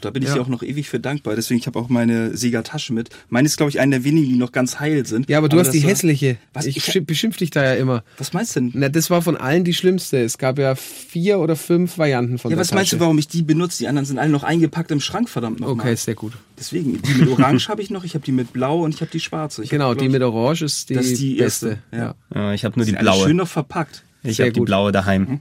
Auch, 0.00 0.02
da 0.02 0.10
bin 0.10 0.22
ich 0.22 0.28
Ja. 0.30 0.34
dir 0.36 0.40
auch 0.42 0.48
noch 0.48 0.62
ewig 0.62 0.88
für 0.88 0.98
dankbar. 1.00 1.36
Deswegen, 1.36 1.60
ich 1.60 1.66
habe 1.66 1.78
auch 1.78 1.88
meine 1.88 2.36
Sega-Tasche 2.36 2.92
mit. 2.92 3.10
Meine 3.28 3.46
ist, 3.46 3.56
glaube 3.56 3.70
ich, 3.70 3.78
eine 3.80 3.96
der 3.96 4.04
wenigen, 4.04 4.28
die 4.28 4.36
noch 4.36 4.52
ganz 4.52 4.80
heil 4.80 5.06
sind. 5.06 5.28
Ja, 5.28 5.38
aber 5.38 5.48
du 5.48 5.58
hast 5.58 5.68
das 5.68 5.74
die 5.76 5.82
war- 5.82 5.90
hässliche. 5.90 6.36
Was? 6.52 6.66
Ich, 6.66 6.76
Ich- 6.78 6.84
schimpf- 6.84 7.06
beschimpf 7.06 7.36
dich 7.36 7.50
da 7.50 7.62
ja 7.64 7.74
immer. 7.74 8.02
Was 8.18 8.32
meinst 8.32 8.56
du 8.56 8.60
denn? 8.60 8.70
Na, 8.74 8.88
das 8.88 9.10
war 9.10 9.22
von 9.22 9.36
allen 9.36 9.64
die 9.64 9.74
schlimmste. 9.74 10.18
Es 10.22 10.38
gab 10.38 10.58
ja 10.58 10.74
vier 10.74 11.38
oder 11.38 11.56
fünf 11.56 11.98
Varianten 11.98 12.38
von 12.38 12.50
Ja, 12.50 12.56
der 12.56 12.60
was 12.62 12.72
meinst 12.72 12.92
du, 12.92 12.96
Tasche. 12.96 13.00
warum 13.04 13.18
ich 13.18 13.28
die 13.28 13.42
benutze? 13.42 13.78
Die 13.78 13.88
anderen 13.88 14.06
sind 14.06 14.18
alle 14.18 14.30
noch 14.30 14.42
eingepackt 14.44 14.90
im 14.90 15.00
Schrank, 15.00 15.28
verdammt 15.28 15.60
nochmal. 15.60 15.76
Okay, 15.86 15.94
sehr 15.96 16.14
gut. 16.14 16.32
Deswegen, 16.58 17.00
die 17.02 17.14
mit 17.14 17.28
Orange 17.30 17.68
habe 17.68 17.82
ich 17.82 17.90
noch, 17.90 18.04
ich 18.04 18.14
habe 18.14 18.24
die 18.24 18.32
mit 18.32 18.52
Blau 18.52 18.80
und 18.84 18.94
ich 18.94 19.00
habe 19.00 19.10
die 19.10 19.20
schwarze. 19.20 19.62
Ich 19.62 19.70
Genau, 19.70 19.90
hab, 19.90 19.98
die 19.98 20.06
glaub 20.08 20.12
mit 20.12 20.22
Orange 20.22 20.62
ist 20.64 20.88
die, 20.90 20.94
Das 20.94 21.06
ist 21.06 21.20
die 21.20 21.34
beste. 21.36 21.68
erste, 21.68 21.78
ja. 21.96 22.14
Ja, 22.34 22.52
ich 22.52 22.64
habe 22.64 22.78
nur 22.78 22.84
ich, 22.86 22.92
die 22.92 22.96
die 22.98 23.02
blaue. 23.02 23.26
schön 23.26 23.36
noch 23.36 23.48
verpackt. 23.48 24.04
Ich 24.22 24.38
habe 24.40 24.52
die 24.52 24.60
blaue 24.60 24.92
daheim. 24.92 25.40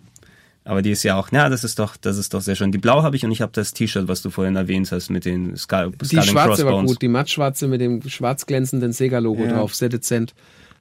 Mhm. 0.70 0.72
Aber 0.72 0.82
die 0.82 0.92
ist 0.92 1.04
ja 1.04 1.16
auch, 1.18 1.32
ja, 1.32 1.50
das 1.50 1.64
ist 1.64 1.80
doch, 1.80 1.98
das 1.98 2.18
ist 2.18 2.34
doch 2.34 2.42
sehr 2.42 2.56
schön. 2.56 2.72
Die 2.72 2.78
blaue 2.78 3.04
habe 3.04 3.16
ich 3.16 3.26
und 3.26 3.32
ich 3.32 3.42
habe 3.42 3.52
das 3.54 3.74
T-Shirt, 3.74 4.08
was 4.08 4.22
du 4.22 4.30
vorhin 4.30 4.56
erwähnt 4.56 4.92
hast, 4.92 5.10
mit 5.10 5.26
den 5.26 5.58
Skull, 5.58 5.92
Die 6.02 6.22
schwarze 6.22 6.66
war 6.66 6.84
gut, 6.84 7.02
die 7.02 7.08
mattschwarze 7.08 7.68
mit 7.68 7.82
dem 7.82 8.02
schwarz 8.08 8.46
glänzenden 8.46 8.94
Sega-Logo 8.94 9.44
Ja. 9.44 9.54
drauf, 9.54 9.76
sehr 9.76 9.90
dezent. 9.90 10.34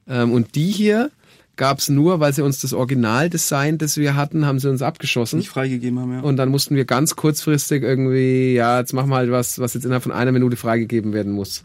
Ähm, 0.07 0.31
und 0.31 0.55
die 0.55 0.67
hier 0.71 1.11
gab's 1.55 1.89
nur, 1.89 2.19
weil 2.21 2.33
sie 2.33 2.41
uns 2.41 2.61
das 2.61 2.71
Originaldesign, 2.73 3.77
das 3.77 3.97
wir 3.97 4.15
hatten, 4.15 4.45
haben 4.45 4.59
sie 4.59 4.69
uns 4.69 4.81
abgeschossen. 4.81 5.39
Nicht 5.39 5.49
freigegeben 5.49 5.99
haben, 5.99 6.13
ja. 6.13 6.19
Und 6.21 6.37
dann 6.37 6.49
mussten 6.49 6.75
wir 6.75 6.85
ganz 6.85 7.15
kurzfristig 7.17 7.83
irgendwie, 7.83 8.53
ja, 8.53 8.79
jetzt 8.79 8.93
machen 8.93 9.09
wir 9.09 9.17
halt 9.17 9.29
was, 9.31 9.59
was 9.59 9.73
jetzt 9.73 9.83
innerhalb 9.83 10.03
von 10.03 10.13
einer 10.13 10.31
Minute 10.31 10.55
freigegeben 10.55 11.11
werden 11.13 11.33
muss. 11.33 11.63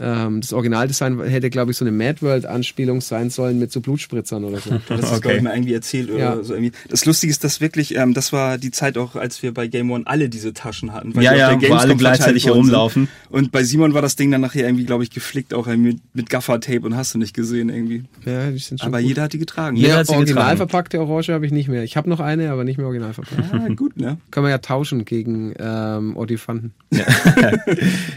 Ähm, 0.00 0.40
das 0.40 0.52
Originaldesign 0.52 1.20
hätte, 1.24 1.50
glaube 1.50 1.72
ich, 1.72 1.76
so 1.76 1.84
eine 1.84 1.92
Mad 1.92 2.22
World-Anspielung 2.22 3.00
sein 3.00 3.30
sollen 3.30 3.58
mit 3.58 3.72
so 3.72 3.80
Blutspritzern 3.80 4.44
oder 4.44 4.58
so. 4.60 4.70
Das 4.88 5.00
ist, 5.00 5.06
Okay. 5.12 5.20
glaube 5.20 5.36
ich, 5.38 5.42
mal 5.42 5.54
irgendwie 5.54 5.74
erzählt 5.74 6.10
oder 6.10 6.18
Ja. 6.36 6.42
so 6.42 6.54
irgendwie. 6.54 6.72
Das 6.88 7.04
Lustige 7.04 7.30
ist, 7.30 7.42
dass 7.44 7.60
wirklich, 7.60 7.96
ähm, 7.96 8.14
das 8.14 8.32
war 8.32 8.58
die 8.58 8.70
Zeit 8.70 8.96
auch, 8.96 9.16
als 9.16 9.42
wir 9.42 9.52
bei 9.52 9.66
Game 9.66 9.90
One 9.90 10.06
alle 10.06 10.28
diese 10.28 10.52
Taschen 10.52 10.92
hatten. 10.92 11.14
weil 11.16 11.24
Ja, 11.24 11.34
ja, 11.34 11.54
der 11.56 11.70
wo 11.70 11.74
alle 11.74 11.96
gleichzeitig 11.96 12.46
herumlaufen. 12.46 13.08
Und 13.30 13.50
bei 13.52 13.64
Simon 13.64 13.92
war 13.94 14.02
das 14.02 14.16
Ding 14.16 14.30
dann 14.30 14.40
nachher 14.40 14.66
irgendwie, 14.66 14.84
glaube 14.84 15.02
ich, 15.02 15.10
geflickt, 15.10 15.52
auch 15.54 15.66
irgendwie 15.66 15.92
mit, 15.94 16.00
mit 16.14 16.30
Gaffer-Tape 16.30 16.80
und 16.82 16.96
hast 16.96 17.14
du 17.14 17.18
nicht 17.18 17.34
gesehen 17.34 17.68
irgendwie. 17.68 18.04
Ja, 18.24 18.50
die 18.50 18.58
sind 18.58 18.80
schon 18.80 18.88
Aber 18.88 19.00
gut. 19.00 19.08
jeder 19.08 19.22
hat 19.22 19.32
die 19.32 19.38
getragen. 19.38 19.76
Jeder 19.76 19.88
Mehr 19.88 19.96
hat 19.98 20.06
sie 20.06 20.14
original 20.14 20.42
getragen. 20.44 20.56
verpackte 20.58 21.00
Orange 21.00 21.32
habe 21.32 21.44
ich 21.46 21.52
nicht 21.52 21.68
mehr. 21.68 21.82
Ich 21.82 21.96
habe 21.96 22.08
noch 22.08 22.20
eine, 22.20 22.50
aber 22.50 22.64
nicht 22.64 22.76
mehr 22.78 22.86
original 22.86 23.14
verpackt. 23.14 23.52
Ja, 23.52 23.68
gut, 23.74 23.96
ne? 23.96 24.18
Können 24.30 24.46
wir 24.46 24.50
ja 24.50 24.58
tauschen 24.58 25.04
gegen 25.04 25.54
ähm, 25.58 26.16
Odifanten. 26.16 26.72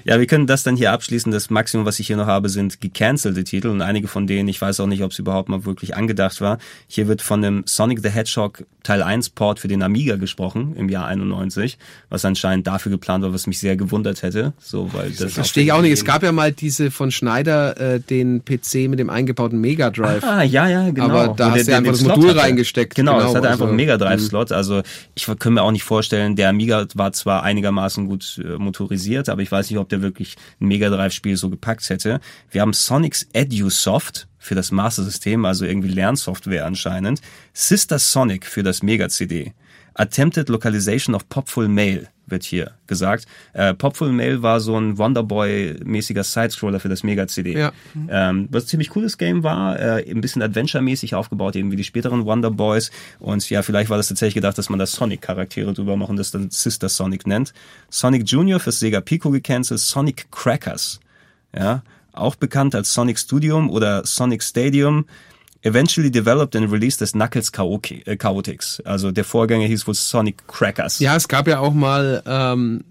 Ja, 0.03 0.19
wir 0.19 0.25
können 0.25 0.47
das 0.47 0.63
dann 0.63 0.75
hier 0.75 0.91
abschließen. 0.91 1.31
Das 1.31 1.49
Maximum, 1.71 1.85
was 1.85 1.99
ich 1.99 2.07
hier 2.07 2.17
noch 2.17 2.27
habe, 2.27 2.49
sind 2.49 2.81
gecancelte 2.81 3.45
Titel 3.45 3.69
und 3.69 3.81
einige 3.81 4.09
von 4.09 4.27
denen, 4.27 4.49
ich 4.49 4.61
weiß 4.61 4.81
auch 4.81 4.87
nicht, 4.87 5.03
ob 5.03 5.11
es 5.11 5.19
überhaupt 5.19 5.47
mal 5.47 5.63
wirklich 5.63 5.95
angedacht 5.95 6.41
war. 6.41 6.57
Hier 6.87 7.07
wird 7.07 7.21
von 7.21 7.41
dem 7.41 7.63
Sonic 7.65 8.01
the 8.01 8.09
Hedgehog 8.09 8.65
Teil 8.83 9.03
1 9.03 9.29
Port 9.29 9.59
für 9.59 9.67
den 9.67 9.83
Amiga 9.83 10.15
gesprochen 10.15 10.75
im 10.75 10.89
Jahr 10.89 11.05
91, 11.05 11.77
was 12.09 12.25
anscheinend 12.25 12.65
dafür 12.67 12.91
geplant 12.91 13.23
war, 13.23 13.31
was 13.31 13.45
mich 13.47 13.59
sehr 13.59 13.77
gewundert 13.77 14.23
hätte. 14.23 14.53
So, 14.59 14.91
weil 14.93 15.11
das 15.11 15.33
Verstehe 15.33 15.63
ich 15.63 15.71
auch 15.71 15.81
nicht. 15.81 15.91
Es 15.91 16.03
gab 16.03 16.23
ja 16.23 16.31
mal 16.31 16.51
diese 16.51 16.91
von 16.91 17.11
Schneider, 17.11 17.79
äh, 17.79 17.99
den 17.99 18.43
PC 18.43 18.89
mit 18.89 18.99
dem 18.99 19.09
eingebauten 19.09 19.61
Mega 19.61 19.91
Drive. 19.91 20.23
Ah, 20.23 20.41
ja, 20.41 20.67
ja, 20.67 20.89
genau. 20.89 21.09
Aber 21.09 21.33
da 21.35 21.51
Wo 21.51 21.55
hast 21.55 21.67
du 21.67 21.75
einfach 21.75 21.91
das 21.91 22.01
Slot 22.01 22.17
Modul 22.17 22.31
hatte. 22.31 22.41
reingesteckt. 22.41 22.95
Genau, 22.95 23.13
Genau, 23.13 23.23
das 23.27 23.35
hatte 23.35 23.47
einfach 23.47 23.51
also, 23.51 23.65
einen 23.67 23.75
Mega 23.75 23.97
Drive-Slot. 23.97 24.51
Also 24.51 24.81
ich 25.13 25.27
kann 25.39 25.53
mir 25.53 25.61
auch 25.61 25.71
nicht 25.71 25.83
vorstellen, 25.83 26.35
der 26.35 26.49
Amiga 26.49 26.85
war 26.95 27.13
zwar 27.13 27.43
einigermaßen 27.43 28.07
gut 28.07 28.41
äh, 28.43 28.57
motorisiert, 28.57 29.29
aber 29.29 29.41
ich 29.41 29.51
weiß 29.51 29.69
nicht, 29.69 29.79
ob 29.79 29.89
der 29.89 30.01
wirklich 30.01 30.35
ein 30.59 30.67
Mega 30.67 30.89
Drive-Spiel 30.89 31.37
so 31.37 31.49
gepackt 31.61 31.89
hätte. 31.89 32.19
Wir 32.49 32.61
haben 32.61 32.73
Sonic's 32.73 33.27
EduSoft 33.33 34.27
für 34.39 34.55
das 34.55 34.71
Master 34.71 35.03
System, 35.03 35.45
also 35.45 35.65
irgendwie 35.65 35.89
Lernsoftware 35.89 36.65
anscheinend. 36.65 37.21
Sister 37.53 37.99
Sonic 37.99 38.45
für 38.45 38.63
das 38.63 38.81
Mega 38.81 39.07
CD. 39.07 39.53
Attempted 39.93 40.49
Localization 40.49 41.15
of 41.15 41.29
Popful 41.29 41.67
Mail 41.67 42.07
wird 42.31 42.43
hier 42.43 42.71
gesagt. 42.87 43.27
Äh, 43.53 43.73
Popful 43.73 44.11
Mail 44.11 44.41
war 44.41 44.61
so 44.61 44.77
ein 44.79 44.97
Wonderboy-mäßiger 44.97 46.23
Sidescroller 46.23 46.79
für 46.79 46.87
das 46.89 47.03
Mega 47.03 47.27
CD. 47.27 47.59
Ja. 47.59 47.71
Ähm, 48.09 48.47
was 48.49 48.63
ein 48.63 48.67
ziemlich 48.67 48.89
cooles 48.89 49.17
Game 49.17 49.43
war, 49.43 49.77
äh, 49.77 50.09
ein 50.09 50.21
bisschen 50.21 50.41
Adventure-mäßig 50.41 51.13
aufgebaut, 51.13 51.57
eben 51.57 51.71
wie 51.71 51.75
die 51.75 51.83
späteren 51.83 52.25
Wonder 52.25 52.49
Boys. 52.49 52.89
Und 53.19 53.47
ja, 53.49 53.61
vielleicht 53.61 53.89
war 53.89 53.97
das 53.97 54.07
tatsächlich 54.07 54.35
gedacht, 54.35 54.57
dass 54.57 54.69
man 54.69 54.79
da 54.79 54.85
Sonic-Charaktere 54.85 55.73
drüber 55.73 55.97
machen, 55.97 56.15
das 56.15 56.31
dann 56.31 56.49
Sister 56.49 56.89
Sonic 56.89 57.27
nennt. 57.27 57.53
Sonic 57.89 58.27
Junior 58.27 58.59
fürs 58.61 58.79
Sega 58.79 59.01
Pico 59.01 59.29
gecancelt, 59.29 59.81
Sonic 59.81 60.31
Crackers. 60.31 61.01
Ja, 61.55 61.83
auch 62.13 62.35
bekannt 62.35 62.75
als 62.75 62.93
Sonic 62.93 63.19
Studium 63.19 63.69
oder 63.69 64.05
Sonic 64.05 64.43
Stadium. 64.43 65.05
Eventually 65.63 66.09
developed 66.09 66.55
and 66.55 66.71
released 66.71 67.01
as 67.03 67.11
Knuckles 67.11 67.51
äh, 67.51 68.17
Chaotix. 68.17 68.81
Also 68.83 69.11
der 69.11 69.23
Vorgänger 69.23 69.67
hieß 69.67 69.85
wohl 69.85 69.93
Sonic 69.93 70.47
Crackers. 70.47 70.99
Ja, 70.99 71.15
es 71.15 71.27
gab 71.27 71.47
ja 71.47 71.59
auch 71.59 71.73
mal 71.73 72.23
ähm, 72.25 72.83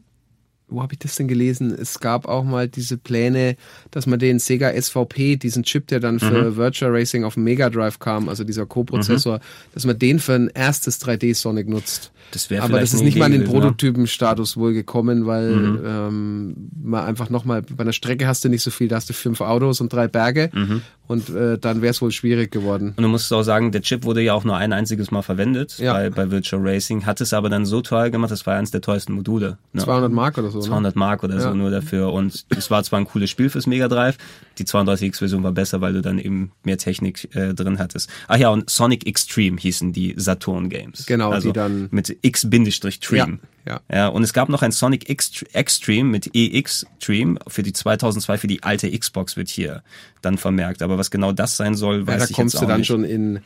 wo 0.70 0.82
habe 0.82 0.92
ich 0.94 0.98
das 1.00 1.16
denn 1.16 1.28
gelesen? 1.28 1.72
Es 1.72 2.00
gab 2.00 2.26
auch 2.26 2.44
mal 2.44 2.68
diese 2.68 2.96
Pläne, 2.96 3.56
dass 3.90 4.06
man 4.06 4.18
den 4.18 4.38
Sega 4.38 4.70
SVP, 4.72 5.36
diesen 5.36 5.62
Chip, 5.64 5.86
der 5.88 6.00
dann 6.00 6.18
für 6.20 6.56
Virtual 6.56 6.90
Racing 6.92 7.24
auf 7.24 7.34
dem 7.34 7.44
Mega 7.44 7.68
Drive 7.70 7.98
kam, 7.98 8.28
also 8.28 8.44
dieser 8.44 8.66
Co-Prozessor, 8.66 9.40
dass 9.74 9.84
man 9.84 9.98
den 9.98 10.18
für 10.20 10.34
ein 10.34 10.48
erstes 10.54 11.00
3D 11.00 11.34
Sonic 11.34 11.68
nutzt. 11.68 12.12
Das 12.32 12.48
wäre 12.48 12.62
Aber 12.62 12.78
das 12.78 12.94
ist 12.94 13.02
nicht 13.02 13.18
mal 13.18 13.26
in 13.32 13.40
den? 13.40 13.44
Prototypenstatus 13.50 14.56
wohl 14.56 14.72
gekommen, 14.72 15.26
weil 15.26 15.80
ähm, 15.84 16.54
man 16.82 17.04
einfach 17.04 17.28
nochmal, 17.30 17.62
bei 17.62 17.82
einer 17.82 17.92
Strecke 17.92 18.26
hast 18.28 18.44
du 18.44 18.48
nicht 18.48 18.62
so 18.62 18.70
viel, 18.70 18.86
da 18.88 18.96
hast 18.96 19.08
du 19.10 19.14
fünf 19.14 19.40
Autos 19.40 19.80
und 19.80 19.92
drei 19.92 20.06
Berge 20.06 20.50
Mhm. 20.52 20.82
und 21.08 21.28
äh, 21.30 21.58
dann 21.58 21.82
wäre 21.82 21.90
es 21.90 22.00
wohl 22.00 22.12
schwierig 22.12 22.50
geworden. 22.52 22.94
Und 22.96 23.02
du 23.02 23.08
musst 23.08 23.32
auch 23.32 23.42
sagen, 23.42 23.72
der 23.72 23.82
Chip 23.82 24.04
wurde 24.04 24.20
ja 24.22 24.34
auch 24.34 24.44
nur 24.44 24.56
ein 24.56 24.72
einziges 24.72 25.10
Mal 25.10 25.22
verwendet 25.22 25.78
Ja. 25.78 25.92
bei, 25.92 26.10
bei 26.10 26.30
Virtual 26.30 26.62
Racing, 26.64 27.04
hat 27.06 27.20
es 27.20 27.32
aber 27.32 27.48
dann 27.48 27.66
so 27.66 27.80
teuer 27.80 28.10
gemacht, 28.10 28.30
das 28.30 28.46
war 28.46 28.54
eins 28.56 28.70
der 28.70 28.80
teuersten 28.80 29.12
Module. 29.14 29.58
Ne? 29.72 29.82
200 29.82 30.12
Mark 30.12 30.38
oder 30.38 30.50
so. 30.50 30.59
Ne? 30.60 30.68
200 30.68 30.96
Mark 30.96 31.22
oder 31.24 31.40
so 31.40 31.48
Ja. 31.48 31.54
nur 31.54 31.70
dafür. 31.70 32.12
Und 32.12 32.44
es 32.50 32.70
war 32.70 32.82
zwar 32.84 32.98
ein 33.00 33.04
cooles 33.06 33.30
Spiel 33.30 33.50
fürs 33.50 33.66
Mega 33.66 33.88
Drive, 33.88 34.16
die 34.58 34.64
32X-Version 34.64 35.42
war 35.42 35.52
besser, 35.52 35.80
weil 35.80 35.92
du 35.92 36.02
dann 36.02 36.18
eben 36.18 36.52
mehr 36.64 36.78
Technik 36.78 37.34
äh, 37.34 37.54
drin 37.54 37.78
hattest. 37.78 38.08
Ach 38.28 38.36
ja, 38.36 38.48
und 38.50 38.68
Sonic 38.70 39.06
Extreme 39.06 39.58
hießen 39.58 39.92
die 39.92 40.14
Saturn 40.16 40.68
Games. 40.68 41.06
Genau, 41.06 41.30
die 41.30 41.34
also 41.34 41.52
dann- 41.52 41.88
mit 41.90 42.16
X-Stream. 42.22 43.40
Ja, 43.66 43.72
ja. 43.72 43.80
Ja, 43.92 44.08
und 44.08 44.22
es 44.22 44.32
gab 44.32 44.48
noch 44.48 44.62
ein 44.62 44.72
Sonic 44.72 45.08
X 45.08 45.42
Extreme 45.52 46.08
mit 46.10 46.30
EX 46.34 46.86
Stream 47.00 47.38
für 47.46 47.62
die 47.62 47.72
2002 47.72 48.38
für 48.38 48.46
die 48.46 48.62
alte 48.62 48.90
Xbox 48.90 49.36
wird 49.36 49.48
hier 49.48 49.82
dann 50.22 50.38
vermerkt. 50.38 50.82
Aber 50.82 50.98
was 50.98 51.10
genau 51.10 51.32
das 51.32 51.56
sein 51.56 51.74
soll, 51.74 52.00
Ja, 52.00 52.06
weiß 52.06 52.18
da 52.22 52.28
ich 52.30 52.36
kommst 52.36 52.54
jetzt 52.54 52.60
du 52.62 52.64
auch 52.66 52.68
dann 52.70 52.78
nicht. 52.80 52.86
schon 52.86 53.04
in. 53.04 53.40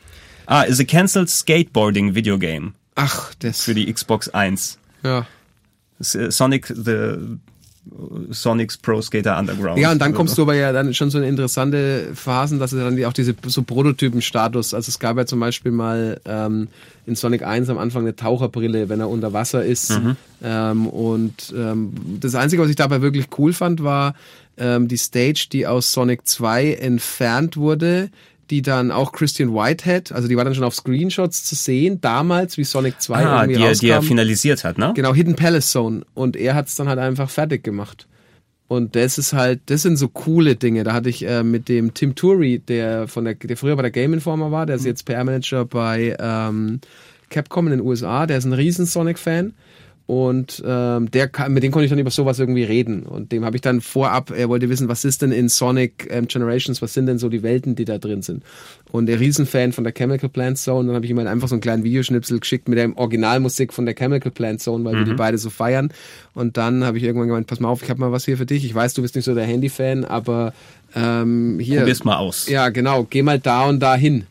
Ah, 0.47 0.63
is 0.63 0.79
a 0.81 0.85
cancelled 0.85 1.31
skateboarding 1.31 2.15
video 2.15 2.39
game 2.39 2.75
Ach, 2.97 3.33
das. 3.39 3.63
für 3.63 3.75
die 3.75 3.91
Xbox 3.93 4.29
1. 4.29 4.79
ja. 5.03 5.27
Äh, 6.15 6.31
Sonic 6.31 6.67
the 6.67 7.17
Sonic's 8.31 8.77
Pro 8.77 9.03
Skater 9.03 9.39
Underground. 9.39 9.79
Ja, 9.79 9.93
und 9.93 10.01
dann 10.01 10.15
kommst 10.15 10.39
du 10.39 10.43
aber 10.43 10.55
ja 10.55 10.73
dann 10.73 10.95
schon 10.95 11.11
so 11.11 11.19
in 11.19 11.25
interessante 11.25 12.11
Phasen, 12.15 12.59
dass 12.59 12.73
es 12.73 12.83
dann 12.83 13.03
auch 13.05 13.13
diese 13.13 13.35
so 13.47 13.63
Prototypen-Status, 13.63 14.73
also 14.73 14.89
es 14.89 14.99
gab 14.99 15.17
ja 15.19 15.27
zum 15.27 15.41
Beispiel 15.41 15.71
mal 15.71 16.21
ähm, 16.25 16.69
in 17.07 17.15
Sonic 17.15 17.43
1 17.43 17.69
am 17.69 17.79
Anfang 17.79 18.03
eine 18.03 18.17
Taucherbrille, 18.17 18.89
wenn 18.89 19.01
er 19.01 19.11
unter 19.11 19.33
Wasser 19.33 19.65
ist. 19.65 19.91
Ähm, 20.43 20.87
und 20.87 21.55
ähm, 21.57 21.93
das 22.21 22.35
Einzige, 22.35 22.63
was 22.63 22.71
ich 22.71 22.77
dabei 22.77 23.03
wirklich 23.03 23.27
cool 23.39 23.53
fand, 23.53 23.83
war 23.83 24.15
ähm, 24.57 24.89
die 24.89 24.97
Stage, 24.97 25.49
die 25.53 25.67
aus 25.67 25.93
Sonic 25.93 26.27
2 26.27 26.75
entfernt 26.75 27.57
wurde, 27.57 28.11
die 28.51 28.63
dann 28.63 28.91
auch 28.91 29.13
Christian 29.13 29.55
Whitehead, 29.55 30.13
also 30.13 30.29
die 30.29 30.37
war 30.37 30.45
dann 30.45 30.55
schon 30.55 30.65
auf 30.65 30.75
Screenshots 30.75 31.45
zu 31.45 31.55
sehen, 31.55 32.01
damals, 32.01 32.57
wie 32.59 32.65
Sonic 32.65 33.01
2 33.01 33.15
ah, 33.15 33.43
irgendwie 33.43 33.57
die, 33.57 33.63
er- 33.63 33.69
rauskam. 33.71 33.81
die 33.87 33.91
er 33.91 34.03
finalisiert 34.03 34.65
hat, 34.65 34.79
ne? 34.79 34.93
Genau, 34.95 35.15
Hidden 35.15 35.37
Palace 35.37 35.71
Zone. 35.71 36.03
Und 36.15 36.37
er 36.37 36.55
hat 36.55 36.69
es 36.69 36.75
dann 36.77 36.89
halt 36.89 36.99
einfach 36.99 37.31
fertig 37.31 37.63
gemacht. 37.65 38.07
Und 38.67 38.97
das 38.97 39.19
ist 39.19 39.33
halt, 39.35 39.61
das 39.67 39.83
sind 39.83 39.97
so 39.99 40.09
coole 40.09 40.57
Dinge. 40.57 40.85
Da 40.85 40.95
hatte 40.95 41.09
ich 41.11 41.27
äh, 41.27 41.43
mit 41.43 41.69
dem 41.69 41.95
Tim 41.95 42.15
Turi, 42.15 42.59
der 42.59 43.09
von 43.09 43.25
der, 43.25 43.35
der 43.35 43.57
früher 43.57 43.77
bei 43.77 43.83
der 43.83 43.91
Game 43.91 44.15
Informer 44.15 44.51
war, 44.51 44.67
der 44.67 44.77
ist 44.77 44.87
jetzt 44.87 45.05
PR-Manager 45.05 45.65
bei 45.67 46.17
ähm, 46.19 46.81
Capcom 47.31 47.67
in 47.67 47.73
den 47.73 47.81
USA, 47.83 48.27
der 48.27 48.39
ist 48.39 48.45
ein 48.45 48.53
riesen 48.53 48.87
Sonic-Fan. 48.87 49.53
Und 50.07 50.63
ähm, 50.67 51.11
der 51.11 51.31
mit 51.49 51.63
dem 51.63 51.73
konnte 51.73 51.85
ich 51.85 51.91
dann 51.91 51.99
über 51.99 52.11
sowas 52.11 52.39
irgendwie 52.39 52.65
reden. 52.65 53.05
Und 53.05 53.33
dem 53.33 53.45
habe 53.45 53.57
ich 53.57 53.63
dann 53.63 53.81
vorab, 53.81 54.31
er 54.37 54.51
wollte 54.51 54.69
wissen, 54.69 54.89
was 54.89 55.05
ist 55.05 55.23
denn 55.23 55.33
in 55.33 55.49
Sonic 55.49 56.09
ähm, 56.11 56.29
Generations, 56.29 56.83
was 56.83 56.93
sind 56.93 57.07
denn 57.07 57.19
so 57.19 57.31
die 57.31 57.43
Welten, 57.43 57.75
die 57.75 57.87
da 57.87 57.97
drin 57.97 58.21
sind. 58.21 58.43
Und 58.93 59.07
der 59.07 59.19
Riesenfan 59.19 59.73
von 59.73 59.83
der 59.83 59.95
Chemical 59.95 60.29
Plant 60.29 60.59
Zone, 60.59 60.87
dann 60.89 60.95
habe 60.95 61.07
ich 61.07 61.11
ihm 61.11 61.19
halt 61.19 61.29
einfach 61.29 61.49
so 61.49 61.55
einen 61.55 61.63
kleinen 61.63 61.85
Videoschnipsel 61.85 62.39
geschickt 62.39 62.69
mit 62.69 62.79
der 62.79 62.95
Originalmusik 62.97 63.73
von 63.73 63.87
der 63.87 63.95
Chemical 63.95 64.31
Plant 64.31 64.61
Zone, 64.61 64.85
weil 64.85 64.95
wir 64.95 65.05
die 65.05 65.15
beide 65.15 65.39
so 65.39 65.49
feiern. 65.49 65.91
Und 66.35 66.59
dann 66.59 66.85
habe 66.85 66.99
ich 66.99 67.05
irgendwann 67.05 67.29
gemeint, 67.29 67.47
pass 67.47 67.61
mal 67.61 67.69
auf, 67.69 67.83
ich 67.83 67.89
habe 67.89 68.01
mal 68.01 68.13
was 68.13 68.27
hier 68.27 68.37
für 68.37 68.47
dich. 68.47 68.65
Ich 68.65 68.75
weiß, 68.75 68.93
du 68.93 69.01
bist 69.01 69.15
nicht 69.15 69.25
so 69.25 69.35
der 69.35 69.45
Handy-Fan, 69.45 70.05
aber 70.05 70.53
ähm, 70.95 71.59
hier. 71.61 71.81
Probier's 71.81 72.05
mal 72.05 72.17
aus. 72.17 72.47
Ja, 72.49 72.69
genau. 72.69 73.07
Geh 73.09 73.23
mal 73.23 73.39
da 73.39 73.65
und 73.65 73.81
da 73.81 73.97
hin. 73.97 74.27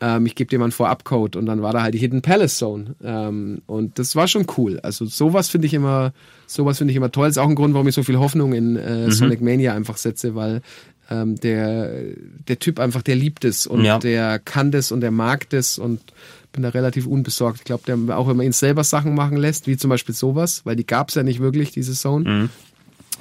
Ähm, 0.00 0.26
ich 0.26 0.34
gebe 0.34 0.48
dir 0.48 0.58
mal 0.58 0.66
einen 0.66 0.72
Vorabcode 0.72 1.34
und 1.36 1.46
dann 1.46 1.60
war 1.62 1.72
da 1.72 1.82
halt 1.82 1.94
die 1.94 1.98
Hidden 1.98 2.22
Palace 2.22 2.58
Zone. 2.58 2.94
Ähm, 3.02 3.62
und 3.66 3.98
das 3.98 4.14
war 4.14 4.28
schon 4.28 4.46
cool. 4.56 4.78
Also 4.80 5.06
sowas 5.06 5.48
finde 5.48 5.66
ich 5.66 5.74
immer, 5.74 6.12
sowas 6.46 6.78
finde 6.78 6.92
ich 6.92 6.96
immer 6.96 7.10
toll. 7.10 7.26
Das 7.26 7.36
ist 7.36 7.42
auch 7.42 7.48
ein 7.48 7.54
Grund, 7.56 7.74
warum 7.74 7.88
ich 7.88 7.94
so 7.94 8.02
viel 8.04 8.18
Hoffnung 8.18 8.52
in 8.52 8.76
äh, 8.76 9.10
Sonic 9.10 9.40
Mania 9.40 9.74
einfach 9.74 9.96
setze, 9.96 10.34
weil 10.34 10.62
ähm, 11.10 11.36
der, 11.36 11.90
der 12.48 12.58
Typ 12.58 12.78
einfach, 12.78 13.02
der 13.02 13.16
liebt 13.16 13.44
es 13.44 13.66
und 13.66 13.82
Ja. 13.84 13.98
der 13.98 14.38
kann 14.38 14.70
das 14.70 14.92
und 14.92 15.00
der 15.00 15.10
mag 15.10 15.48
das 15.50 15.78
und 15.78 16.00
bin 16.52 16.62
da 16.62 16.68
relativ 16.68 17.06
unbesorgt. 17.06 17.58
Ich 17.58 17.64
glaube, 17.64 17.82
der 17.86 18.16
auch 18.16 18.28
wenn 18.28 18.36
man 18.36 18.46
ihn 18.46 18.52
selber 18.52 18.84
Sachen 18.84 19.14
machen 19.14 19.36
lässt, 19.36 19.66
wie 19.66 19.76
zum 19.76 19.90
Beispiel 19.90 20.14
sowas, 20.14 20.62
weil 20.64 20.76
die 20.76 20.86
gab 20.86 21.08
es 21.08 21.14
ja 21.14 21.22
nicht 21.22 21.40
wirklich, 21.40 21.70
diese 21.72 21.92
Zone. 21.94 22.48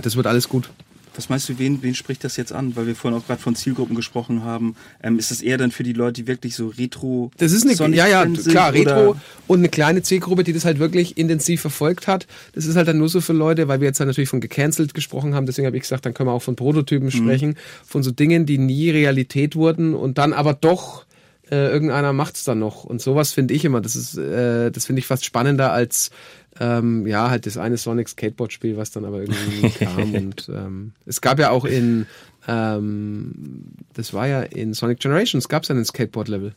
Das 0.02 0.16
wird 0.16 0.28
alles 0.28 0.48
gut. 0.48 0.70
Was 1.18 1.30
meinst 1.30 1.50
du, 1.50 1.60
wen, 1.60 1.82
wen 1.82 1.96
spricht 1.96 2.24
das 2.24 2.38
jetzt 2.38 2.54
an? 2.54 2.76
Weil 2.76 2.88
wir 2.88 2.96
vorhin 2.96 3.20
auch 3.20 3.26
gerade 3.26 3.42
von 3.42 3.56
Zielgruppen 3.56 3.96
gesprochen 3.96 4.44
haben. 4.44 4.76
Ähm, 5.04 5.18
ist 5.20 5.32
das 5.32 5.42
eher 5.42 5.58
dann 5.58 5.72
für 5.72 5.84
die 5.84 5.94
Leute, 5.94 6.22
die 6.22 6.28
wirklich 6.28 6.56
so 6.56 6.68
Retro 6.68 7.32
Das 7.38 7.52
ist 7.52 7.66
eine, 7.66 7.76
Sonic 7.76 7.98
ja, 7.98 8.08
ja, 8.08 8.24
sind, 8.24 8.48
klar, 8.48 8.72
Retro 8.74 9.10
oder- 9.10 9.22
und 9.48 9.60
eine 9.60 9.70
kleine 9.70 10.04
Zielgruppe, 10.04 10.44
die 10.44 10.54
das 10.54 10.64
halt 10.64 10.80
wirklich 10.80 11.18
intensiv 11.18 11.62
verfolgt 11.62 12.08
hat. 12.08 12.28
Das 12.54 12.66
ist 12.66 12.76
halt 12.76 12.88
dann 12.88 13.00
nur 13.00 13.10
so 13.10 13.20
für 13.20 13.34
Leute, 13.34 13.68
weil 13.68 13.82
wir 13.82 13.88
jetzt 13.88 14.00
halt 14.00 14.08
natürlich 14.08 14.30
von 14.30 14.42
gecancelt 14.42 14.94
gesprochen 14.94 15.34
haben, 15.36 15.46
deswegen 15.46 15.66
habe 15.66 15.76
ich 15.76 15.84
gesagt, 15.84 16.06
dann 16.06 16.14
können 16.14 16.30
wir 16.30 16.34
auch 16.34 16.42
von 16.42 16.56
Prototypen 16.56 17.12
sprechen, 17.12 17.56
von 17.86 18.04
so 18.04 18.12
Dingen, 18.12 18.46
die 18.46 18.58
nie 18.58 18.90
Realität 18.92 19.56
wurden 19.56 19.96
und 19.96 20.18
dann 20.18 20.34
aber 20.34 20.54
doch 20.54 21.06
äh, 21.50 21.70
irgendeiner 21.70 22.14
macht's 22.14 22.44
dann 22.44 22.60
noch. 22.60 22.84
Und 22.84 23.02
sowas 23.02 23.32
finde 23.32 23.54
ich 23.54 23.64
immer, 23.66 23.82
das 23.82 23.96
ist, 23.96 24.18
äh, 24.18 24.70
das 24.72 24.86
finde 24.86 25.00
ich 25.00 25.08
fast 25.08 25.26
spannender 25.26 25.72
als 25.72 26.12
ähm, 26.60 27.08
ja, 27.08 27.30
halt 27.30 27.46
das 27.46 27.58
eine 27.58 27.78
Sonic 27.78 28.10
Skateboard-Spiel, 28.10 28.78
was 28.78 28.92
dann 28.92 29.06
aber 29.06 29.22
irgendwie 29.22 29.62
nie 29.62 29.70
kam. 29.70 30.14
Und 30.14 30.50
ähm, 30.50 30.92
es 31.06 31.22
gab 31.22 31.40
ja 31.40 31.52
auch 31.52 31.66
in 31.66 32.06
ähm, 32.48 33.34
das 33.94 34.14
war 34.14 34.28
ja 34.28 34.42
in 34.42 34.74
Sonic 34.74 35.00
Generations, 35.00 35.50
gab's 35.50 35.68
ja 35.68 35.76
einen 35.76 35.86
Skateboard-Level. 35.86 36.54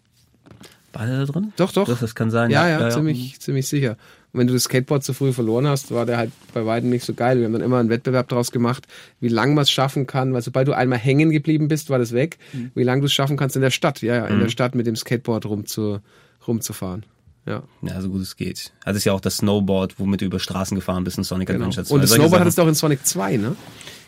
War 0.92 1.06
der 1.06 1.24
da 1.24 1.32
drin? 1.32 1.52
Doch, 1.56 1.72
doch. 1.72 1.86
Das, 1.86 2.00
das 2.00 2.14
kann 2.14 2.30
sein. 2.30 2.50
Ja, 2.50 2.68
ja, 2.68 2.90
ziemlich, 2.90 3.38
ziemlich 3.40 3.68
sicher. 3.68 3.96
Und 4.32 4.40
wenn 4.40 4.46
du 4.46 4.52
das 4.52 4.64
Skateboard 4.64 5.04
zu 5.04 5.12
früh 5.12 5.32
verloren 5.32 5.66
hast, 5.66 5.92
war 5.92 6.04
der 6.04 6.16
halt 6.16 6.32
bei 6.52 6.66
weitem 6.66 6.90
nicht 6.90 7.04
so 7.04 7.14
geil. 7.14 7.38
Wir 7.38 7.44
haben 7.44 7.52
dann 7.52 7.62
immer 7.62 7.78
einen 7.78 7.90
Wettbewerb 7.90 8.28
daraus 8.28 8.50
gemacht, 8.50 8.86
wie 9.20 9.28
lang 9.28 9.54
man 9.54 9.62
es 9.62 9.70
schaffen 9.70 10.06
kann, 10.06 10.32
weil 10.32 10.42
sobald 10.42 10.66
du 10.66 10.72
einmal 10.72 10.98
hängen 10.98 11.30
geblieben 11.30 11.68
bist, 11.68 11.90
war 11.90 11.98
das 11.98 12.12
weg. 12.12 12.38
Wie 12.74 12.82
lange 12.82 13.02
du 13.02 13.06
es 13.06 13.12
schaffen 13.12 13.36
kannst 13.36 13.56
in 13.56 13.62
der 13.62 13.70
Stadt, 13.70 14.02
ja, 14.02 14.16
ja, 14.16 14.26
in 14.26 14.40
der 14.40 14.48
Stadt 14.48 14.74
mit 14.74 14.86
dem 14.86 14.96
Skateboard 14.96 15.46
rumzu, 15.46 16.00
rumzufahren. 16.46 17.04
Ja, 17.46 17.62
Ja, 17.82 18.00
so 18.00 18.10
gut 18.10 18.20
es 18.20 18.36
geht. 18.36 18.70
Also 18.84 18.98
ist 18.98 19.04
ja 19.04 19.12
auch 19.12 19.20
das 19.20 19.38
Snowboard, 19.38 19.98
womit 19.98 20.20
du 20.20 20.26
über 20.26 20.38
Straßen 20.38 20.74
gefahren 20.74 21.04
bist 21.04 21.16
in 21.18 21.24
Sonic 21.24 21.48
genau. 21.48 21.60
Adventure 21.60 21.86
2. 21.86 21.94
Und 21.94 22.00
das 22.02 22.10
Snowboard 22.10 22.30
Sachen. 22.32 22.40
hattest 22.40 22.58
du 22.58 22.62
auch 22.62 22.68
in 22.68 22.74
Sonic 22.74 23.06
2, 23.06 23.36
ne? 23.38 23.56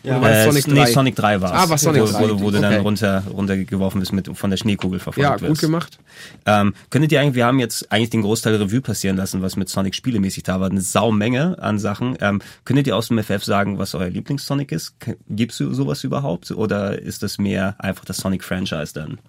Ja. 0.03 0.21
Äh, 0.21 0.43
Sonic 0.45 0.67
nee, 0.67 0.73
3? 0.75 0.91
Sonic 0.91 1.15
3 1.15 1.41
war 1.41 1.53
es. 1.53 1.59
Ah, 1.61 1.69
war 1.69 1.77
Sonic 1.77 2.01
wo, 2.01 2.05
3. 2.07 2.29
Wo, 2.29 2.39
wo 2.41 2.51
du 2.51 2.59
dann 2.59 2.73
runter, 2.81 3.23
runtergeworfen 3.31 4.01
bist, 4.01 4.11
mit 4.13 4.29
von 4.37 4.49
der 4.49 4.57
Schneekugel 4.57 4.99
verfolgt 4.99 5.23
Ja, 5.27 5.39
wirst. 5.41 5.47
gut 5.49 5.59
gemacht. 5.61 5.97
Ähm, 6.45 6.73
könntet 6.89 7.11
ihr 7.13 7.21
eigentlich, 7.21 7.35
wir 7.35 7.45
haben 7.45 7.57
jetzt 7.59 7.89
eigentlich 7.91 8.09
den 8.09 8.21
Großteil 8.21 8.55
Revue 8.55 8.81
passieren 8.81 9.15
lassen, 9.17 9.41
was 9.41 9.55
mit 9.55 9.69
Sonic 9.69 9.95
spielemäßig 9.95 10.43
da 10.43 10.59
war, 10.59 10.69
eine 10.69 10.81
Saumenge 10.81 11.57
an 11.59 11.79
Sachen. 11.79 12.17
Ähm, 12.21 12.41
könntet 12.65 12.85
ihr 12.87 12.97
aus 12.97 13.07
dem 13.07 13.17
FF 13.17 13.43
sagen, 13.45 13.77
was 13.79 13.95
euer 13.95 14.09
Lieblings-Sonic 14.09 14.73
ist? 14.73 14.93
Gibt's 15.29 15.57
so- 15.57 15.73
sowas 15.73 16.03
überhaupt? 16.03 16.51
Oder 16.51 17.01
ist 17.01 17.23
das 17.23 17.37
mehr 17.39 17.75
einfach 17.79 18.03
das 18.05 18.17
Sonic-Franchise 18.17 18.93
dann? 18.93 19.19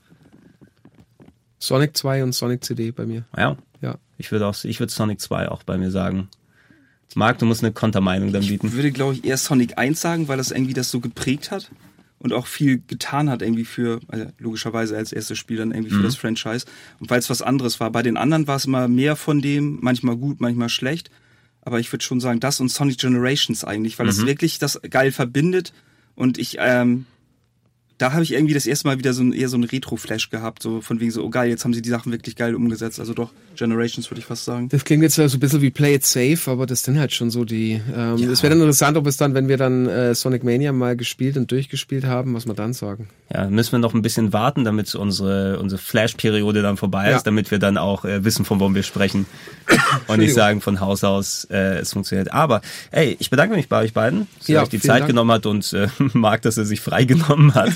Sonic 1.58 1.96
2 1.96 2.22
und 2.24 2.32
Sonic 2.34 2.62
CD 2.64 2.90
bei 2.90 3.06
mir. 3.06 3.24
Ja, 3.36 3.56
Ja. 3.84 3.98
ich 4.18 4.32
würde 4.32 4.46
auch, 4.46 4.56
ich 4.64 4.80
würde 4.80 4.92
Sonic 4.92 5.20
2 5.20 5.48
auch 5.50 5.62
bei 5.62 5.76
mir 5.78 5.90
sagen. 5.90 6.28
Marc, 7.14 7.38
du 7.38 7.46
musst 7.46 7.62
eine 7.62 7.72
Kontermeinung 7.72 8.32
dann 8.32 8.42
Ich 8.42 8.48
bieten. 8.48 8.72
würde, 8.72 8.90
glaube 8.90 9.14
ich, 9.14 9.24
eher 9.24 9.36
Sonic 9.36 9.78
1 9.78 10.00
sagen, 10.00 10.26
weil 10.26 10.36
das 10.36 10.50
irgendwie 10.50 10.72
das 10.72 10.90
so 10.90 10.98
geprägt 11.00 11.50
hat 11.52 11.70
und 12.18 12.32
auch 12.32 12.46
viel 12.46 12.82
getan 12.86 13.30
hat 13.30 13.40
irgendwie 13.42 13.64
für, 13.64 14.00
also 14.08 14.26
logischerweise 14.38 14.96
als 14.96 15.12
erstes 15.12 15.38
Spiel 15.38 15.58
dann 15.58 15.70
irgendwie 15.70 15.94
für 15.94 16.02
das 16.02 16.16
Franchise. 16.16 16.66
Und 16.98 17.10
weil 17.10 17.20
es 17.20 17.30
was 17.30 17.42
anderes 17.42 17.78
war. 17.78 17.90
Bei 17.92 18.02
den 18.02 18.16
anderen 18.16 18.46
war 18.48 18.56
es 18.56 18.64
immer 18.64 18.88
mehr 18.88 19.14
von 19.14 19.40
dem, 19.42 19.78
manchmal 19.80 20.16
gut, 20.16 20.40
manchmal 20.40 20.70
schlecht. 20.70 21.10
Aber 21.60 21.78
ich 21.78 21.92
würde 21.92 22.04
schon 22.04 22.18
sagen, 22.20 22.40
das 22.40 22.58
und 22.60 22.70
Sonic 22.70 22.98
Generations 22.98 23.62
eigentlich, 23.64 23.98
weil 23.98 24.08
es 24.08 24.24
wirklich 24.26 24.58
das 24.58 24.80
geil 24.90 25.12
verbindet. 25.12 25.72
Und 26.16 26.38
ich, 26.38 26.56
ähm, 26.58 27.06
da 27.98 28.12
habe 28.12 28.22
ich 28.24 28.32
irgendwie 28.32 28.54
das 28.54 28.66
erste 28.66 28.88
Mal 28.88 28.98
wieder 28.98 29.12
so 29.12 29.22
ein, 29.22 29.32
eher 29.32 29.48
so 29.48 29.56
ein 29.56 29.62
Retro-Flash 29.64 30.30
gehabt, 30.30 30.62
so 30.62 30.80
von 30.80 30.98
wegen 31.00 31.10
so, 31.12 31.22
oh 31.24 31.30
geil, 31.30 31.48
jetzt 31.48 31.64
haben 31.64 31.72
sie 31.74 31.80
die 31.82 31.88
Sachen 31.90 32.10
wirklich 32.12 32.34
geil 32.34 32.54
umgesetzt. 32.56 32.98
Also 32.98 33.14
doch, 33.14 33.30
Generations 33.56 34.10
würde 34.10 34.18
ich 34.20 34.26
fast 34.26 34.44
sagen. 34.44 34.68
Das 34.68 34.84
klingt 34.84 35.02
jetzt 35.04 35.14
so 35.14 35.22
ein 35.22 35.38
bisschen 35.40 35.60
wie 35.62 35.70
Play 35.70 35.94
It 35.94 36.04
Safe, 36.04 36.38
aber 36.50 36.66
das 36.66 36.82
sind 36.82 36.98
halt 36.98 37.12
schon 37.12 37.30
so 37.30 37.44
die. 37.44 37.80
Ähm, 37.96 38.14
Es 38.30 38.42
wäre 38.42 38.50
dann 38.50 38.60
interessant, 38.60 38.96
ob 38.96 39.06
es 39.06 39.16
dann, 39.16 39.34
wenn 39.34 39.46
wir 39.48 39.56
dann 39.56 39.86
äh, 39.86 40.14
Sonic 40.14 40.42
Mania 40.42 40.72
mal 40.72 40.96
gespielt 40.96 41.36
und 41.36 41.50
durchgespielt 41.52 42.04
haben, 42.04 42.34
was 42.34 42.46
wir 42.46 42.54
dann 42.54 42.72
sagen. 42.72 43.08
Ja, 43.32 43.48
müssen 43.48 43.72
wir 43.72 43.78
noch 43.78 43.94
ein 43.94 44.02
bisschen 44.02 44.32
warten, 44.32 44.64
damit 44.64 44.92
unsere, 44.96 45.58
unsere 45.60 45.80
Flash-Periode 45.80 46.62
dann 46.62 46.76
vorbei 46.76 47.10
Ja. 47.10 47.16
ist, 47.16 47.22
damit 47.28 47.50
wir 47.52 47.58
dann 47.60 47.78
auch 47.78 48.04
äh, 48.04 48.24
wissen, 48.24 48.44
von 48.44 48.60
wem 48.60 48.74
wir 48.74 48.82
sprechen. 48.82 49.26
Und 50.08 50.18
nicht 50.18 50.34
sagen 50.34 50.60
von 50.60 50.80
Haus 50.80 51.04
aus, 51.04 51.44
äh, 51.50 51.78
es 51.78 51.92
funktioniert. 51.92 52.32
Aber, 52.32 52.60
ey, 52.90 53.16
ich 53.20 53.30
bedanke 53.30 53.54
mich 53.54 53.68
bei 53.68 53.82
euch 53.82 53.92
beiden, 53.94 54.26
dass 54.38 54.48
ihr 54.48 54.56
Ja, 54.56 54.62
euch 54.62 54.68
die 54.68 54.80
Zeit 54.80 55.00
Dank. 55.00 55.06
genommen 55.06 55.30
hat 55.30 55.46
und 55.46 55.72
äh, 55.72 55.86
mag, 56.12 56.42
dass 56.42 56.58
er 56.58 56.64
sich 56.64 56.80
freigenommen 56.80 57.54
hat. 57.54 57.70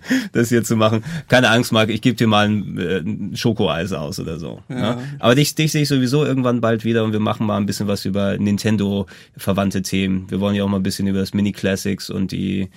das 0.32 0.48
hier 0.48 0.64
zu 0.64 0.76
machen. 0.76 1.04
Keine 1.28 1.50
Angst, 1.50 1.72
Marc, 1.72 1.90
ich 1.90 2.00
gebe 2.00 2.16
dir 2.16 2.26
mal 2.26 2.48
ein, 2.48 2.78
äh, 2.78 2.98
ein 2.98 3.36
Schokoeis 3.36 3.92
aus 3.92 4.20
oder 4.20 4.38
so. 4.38 4.62
Ja. 4.68 5.00
Aber 5.18 5.34
dich, 5.34 5.54
dich 5.54 5.72
sehe 5.72 5.82
ich 5.82 5.88
sowieso 5.88 6.24
irgendwann 6.24 6.60
bald 6.60 6.84
wieder 6.84 7.04
und 7.04 7.12
wir 7.12 7.20
machen 7.20 7.46
mal 7.46 7.56
ein 7.56 7.66
bisschen 7.66 7.88
was 7.88 8.04
über 8.04 8.38
Nintendo-verwandte 8.38 9.82
Themen. 9.82 10.30
Wir 10.30 10.40
wollen 10.40 10.54
ja 10.54 10.64
auch 10.64 10.68
mal 10.68 10.78
ein 10.78 10.82
bisschen 10.82 11.06
über 11.06 11.20
das 11.20 11.34
Mini-Classics 11.34 12.10
und 12.10 12.32
die 12.32 12.68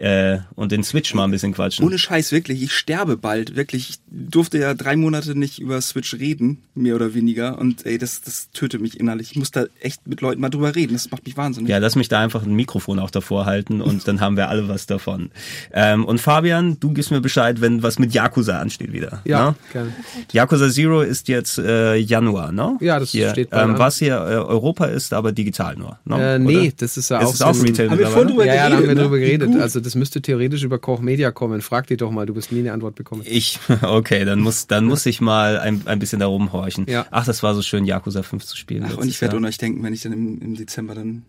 äh, 0.00 0.38
und 0.54 0.72
den 0.72 0.82
Switch 0.82 1.12
mal 1.14 1.24
ein 1.24 1.30
bisschen 1.30 1.52
quatschen. 1.52 1.84
Ohne 1.84 1.98
Scheiß, 1.98 2.32
wirklich. 2.32 2.62
Ich 2.62 2.72
sterbe 2.72 3.18
bald, 3.18 3.54
wirklich. 3.54 3.90
Ich 3.90 3.98
durfte 4.10 4.58
ja 4.58 4.72
drei 4.72 4.96
Monate 4.96 5.38
nicht 5.38 5.58
über 5.58 5.80
Switch 5.82 6.14
reden, 6.14 6.62
mehr 6.74 6.94
oder 6.94 7.12
weniger. 7.12 7.58
Und 7.58 7.84
ey, 7.84 7.98
das, 7.98 8.22
das 8.22 8.50
tötet 8.50 8.80
mich 8.80 8.98
innerlich. 8.98 9.32
Ich 9.32 9.36
muss 9.36 9.50
da 9.50 9.66
echt 9.80 10.06
mit 10.06 10.22
Leuten 10.22 10.40
mal 10.40 10.48
drüber 10.48 10.74
reden. 10.74 10.94
Das 10.94 11.10
macht 11.10 11.26
mich 11.26 11.36
wahnsinnig. 11.36 11.68
Ja, 11.68 11.78
lass 11.78 11.96
mich 11.96 12.08
da 12.08 12.20
einfach 12.20 12.42
ein 12.42 12.54
Mikrofon 12.54 12.98
auch 12.98 13.10
davor 13.10 13.44
halten 13.44 13.82
und 13.82 14.08
dann 14.08 14.20
haben 14.20 14.36
wir 14.36 14.48
alle 14.48 14.68
was 14.68 14.86
davon. 14.86 15.30
Ähm, 15.72 16.06
und 16.06 16.18
Fabian, 16.18 16.69
du 16.78 16.92
gibst 16.92 17.10
mir 17.10 17.20
Bescheid, 17.20 17.60
wenn 17.60 17.82
was 17.82 17.98
mit 17.98 18.14
Yakuza 18.14 18.58
ansteht 18.58 18.92
wieder. 18.92 19.22
Ja, 19.24 19.50
ne? 19.50 19.54
gerne. 19.72 19.92
Yakuza 20.32 20.70
Zero 20.70 21.02
ist 21.02 21.28
jetzt 21.28 21.58
äh, 21.58 21.96
Januar, 21.96 22.52
ne? 22.52 22.76
Ja, 22.80 23.00
das 23.00 23.10
hier, 23.10 23.30
steht 23.30 23.50
bald 23.50 23.70
ähm. 23.70 23.78
Was 23.78 23.98
hier 23.98 24.14
äh, 24.14 24.36
Europa 24.36 24.86
ist, 24.86 25.12
aber 25.12 25.32
digital 25.32 25.76
nur. 25.76 25.98
Ne? 26.04 26.34
Äh, 26.34 26.38
nee, 26.38 26.58
Oder? 26.58 26.72
das 26.78 26.96
ist 26.96 27.08
ja 27.08 27.18
Ist 27.18 27.26
auch, 27.26 27.34
es 27.34 27.60
auch 27.60 27.64
Retail 27.64 27.90
Haben 27.90 27.98
wir 27.98 28.06
vorhin 28.08 28.28
drüber 28.28 28.46
Ja, 28.46 28.54
ja, 28.54 28.68
da 28.68 28.76
haben 28.76 28.82
wir 28.82 28.94
geredet, 28.94 29.04
drüber 29.04 29.16
ne? 29.16 29.22
geredet. 29.22 29.62
Also 29.62 29.80
das 29.80 29.94
müsste 29.94 30.22
theoretisch 30.22 30.62
über 30.62 30.78
Koch 30.78 31.00
Media 31.00 31.30
kommen. 31.30 31.60
Frag 31.60 31.86
die 31.86 31.96
doch 31.96 32.10
mal, 32.10 32.26
du 32.26 32.34
wirst 32.34 32.52
nie 32.52 32.60
eine 32.60 32.72
Antwort 32.72 32.94
bekommen. 32.94 33.22
Ich, 33.24 33.58
okay, 33.82 34.24
dann 34.24 34.40
muss, 34.40 34.66
dann 34.66 34.84
muss 34.84 35.06
ich 35.06 35.20
mal 35.20 35.58
ein, 35.58 35.82
ein 35.86 35.98
bisschen 35.98 36.20
da 36.20 36.26
rumhorchen. 36.26 36.86
Ja. 36.88 37.06
Ach, 37.10 37.24
das 37.24 37.42
war 37.42 37.54
so 37.54 37.62
schön, 37.62 37.84
Yakuza 37.84 38.22
5 38.22 38.44
zu 38.44 38.56
spielen. 38.56 38.84
Ach, 38.86 38.96
und 38.96 39.08
ich 39.08 39.20
werde 39.20 39.36
an 39.36 39.44
euch 39.44 39.58
denken, 39.58 39.82
wenn 39.82 39.92
ich 39.92 40.02
dann 40.02 40.12
im, 40.12 40.40
im 40.40 40.54
Dezember 40.54 40.94
dann 40.94 41.24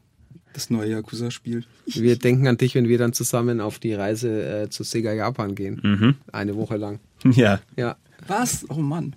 das 0.54 0.70
neue 0.70 0.92
Yakuza 0.92 1.32
spiele. 1.32 1.64
Wir 1.86 2.18
denken 2.18 2.48
an 2.48 2.58
dich, 2.58 2.76
wenn 2.76 2.88
wir 2.88 2.98
dann 2.98 3.14
zusammen 3.14 3.62
auf 3.62 3.80
die 3.80 3.94
Reise 3.94 4.64
äh, 4.64 4.70
zu 4.70 4.84
Sega 4.84 5.14
Japan 5.14 5.56
gehen. 5.56 5.80
Mhm. 5.84 6.16
Eine 6.32 6.56
Woche 6.56 6.78
lang. 6.78 7.00
Ja, 7.24 7.62
Ja. 7.78 7.98
Was? 8.28 8.66
Oh 8.70 8.76
Mann. 8.76 9.16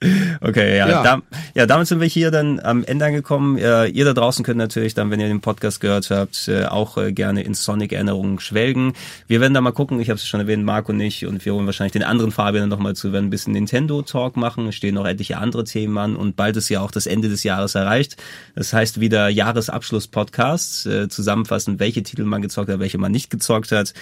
Okay, 0.40 0.78
ja, 0.78 0.88
Ja. 0.88 1.02
Da, 1.02 1.22
ja, 1.54 1.66
damit 1.66 1.86
sind 1.86 2.00
wir 2.00 2.06
hier 2.06 2.30
dann 2.30 2.60
am 2.60 2.84
Ende 2.84 3.04
angekommen. 3.04 3.58
Äh, 3.58 3.86
ihr 3.86 4.04
da 4.04 4.14
draußen 4.14 4.44
könnt 4.44 4.58
natürlich 4.58 4.94
dann, 4.94 5.10
wenn 5.10 5.20
ihr 5.20 5.28
den 5.28 5.40
Podcast 5.40 5.80
gehört 5.80 6.10
habt, 6.10 6.48
äh, 6.48 6.64
auch 6.64 6.96
äh, 6.96 7.12
gerne 7.12 7.42
in 7.42 7.54
Sonic-Erinnerungen 7.54 8.40
schwelgen. 8.40 8.94
Wir 9.26 9.40
werden 9.40 9.54
da 9.54 9.60
mal 9.60 9.72
gucken, 9.72 10.00
ich 10.00 10.08
habe 10.08 10.16
es 10.16 10.26
schon 10.26 10.40
erwähnt, 10.40 10.64
Marc 10.64 10.88
und 10.88 11.00
ich, 11.00 11.26
und 11.26 11.44
wir 11.44 11.54
holen 11.54 11.66
wahrscheinlich 11.66 11.92
den 11.92 12.02
anderen 12.02 12.30
Fabian 12.30 12.68
nochmal 12.68 12.96
zu, 12.96 13.12
werden 13.12 13.26
ein 13.26 13.30
bisschen 13.30 13.52
Nintendo-Talk 13.52 14.36
machen. 14.36 14.68
Es 14.68 14.76
stehen 14.76 14.94
noch 14.94 15.06
etliche 15.06 15.36
andere 15.38 15.64
Themen 15.64 15.96
an 15.98 16.16
und 16.16 16.36
bald 16.36 16.56
ist 16.56 16.68
ja 16.68 16.80
auch 16.80 16.90
das 16.90 17.06
Ende 17.06 17.28
des 17.28 17.42
Jahres 17.42 17.74
erreicht. 17.74 18.16
Das 18.54 18.72
heißt 18.72 19.00
wieder 19.00 19.28
Jahresabschluss-Podcast, 19.28 20.86
äh, 20.86 21.08
zusammenfassen, 21.08 21.78
welche 21.78 22.02
Titel 22.02 22.24
man 22.24 22.42
gezockt 22.42 22.70
hat, 22.70 22.80
welche 22.80 22.98
man 22.98 23.12
nicht 23.12 23.30
gezockt 23.30 23.72
hat. 23.72 23.92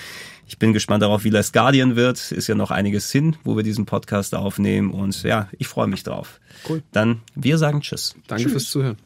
Ich 0.48 0.58
bin 0.58 0.72
gespannt 0.72 1.02
darauf, 1.02 1.24
wie 1.24 1.30
Last 1.30 1.52
Guardian 1.52 1.94
wird. 1.94 2.32
Ist 2.32 2.46
ja 2.46 2.54
noch 2.54 2.70
einiges 2.70 3.12
hin, 3.12 3.36
wo 3.44 3.56
wir 3.56 3.62
diesen 3.62 3.84
Podcast 3.84 4.34
aufnehmen. 4.34 4.90
Und 4.90 5.22
ja, 5.22 5.48
ich 5.58 5.68
freue 5.68 5.86
mich 5.86 6.04
drauf. 6.04 6.40
Cool. 6.66 6.82
Dann, 6.90 7.20
wir 7.34 7.58
sagen 7.58 7.82
Tschüss. 7.82 8.16
Danke 8.26 8.48
fürs 8.48 8.64
Zuhören. 8.64 8.96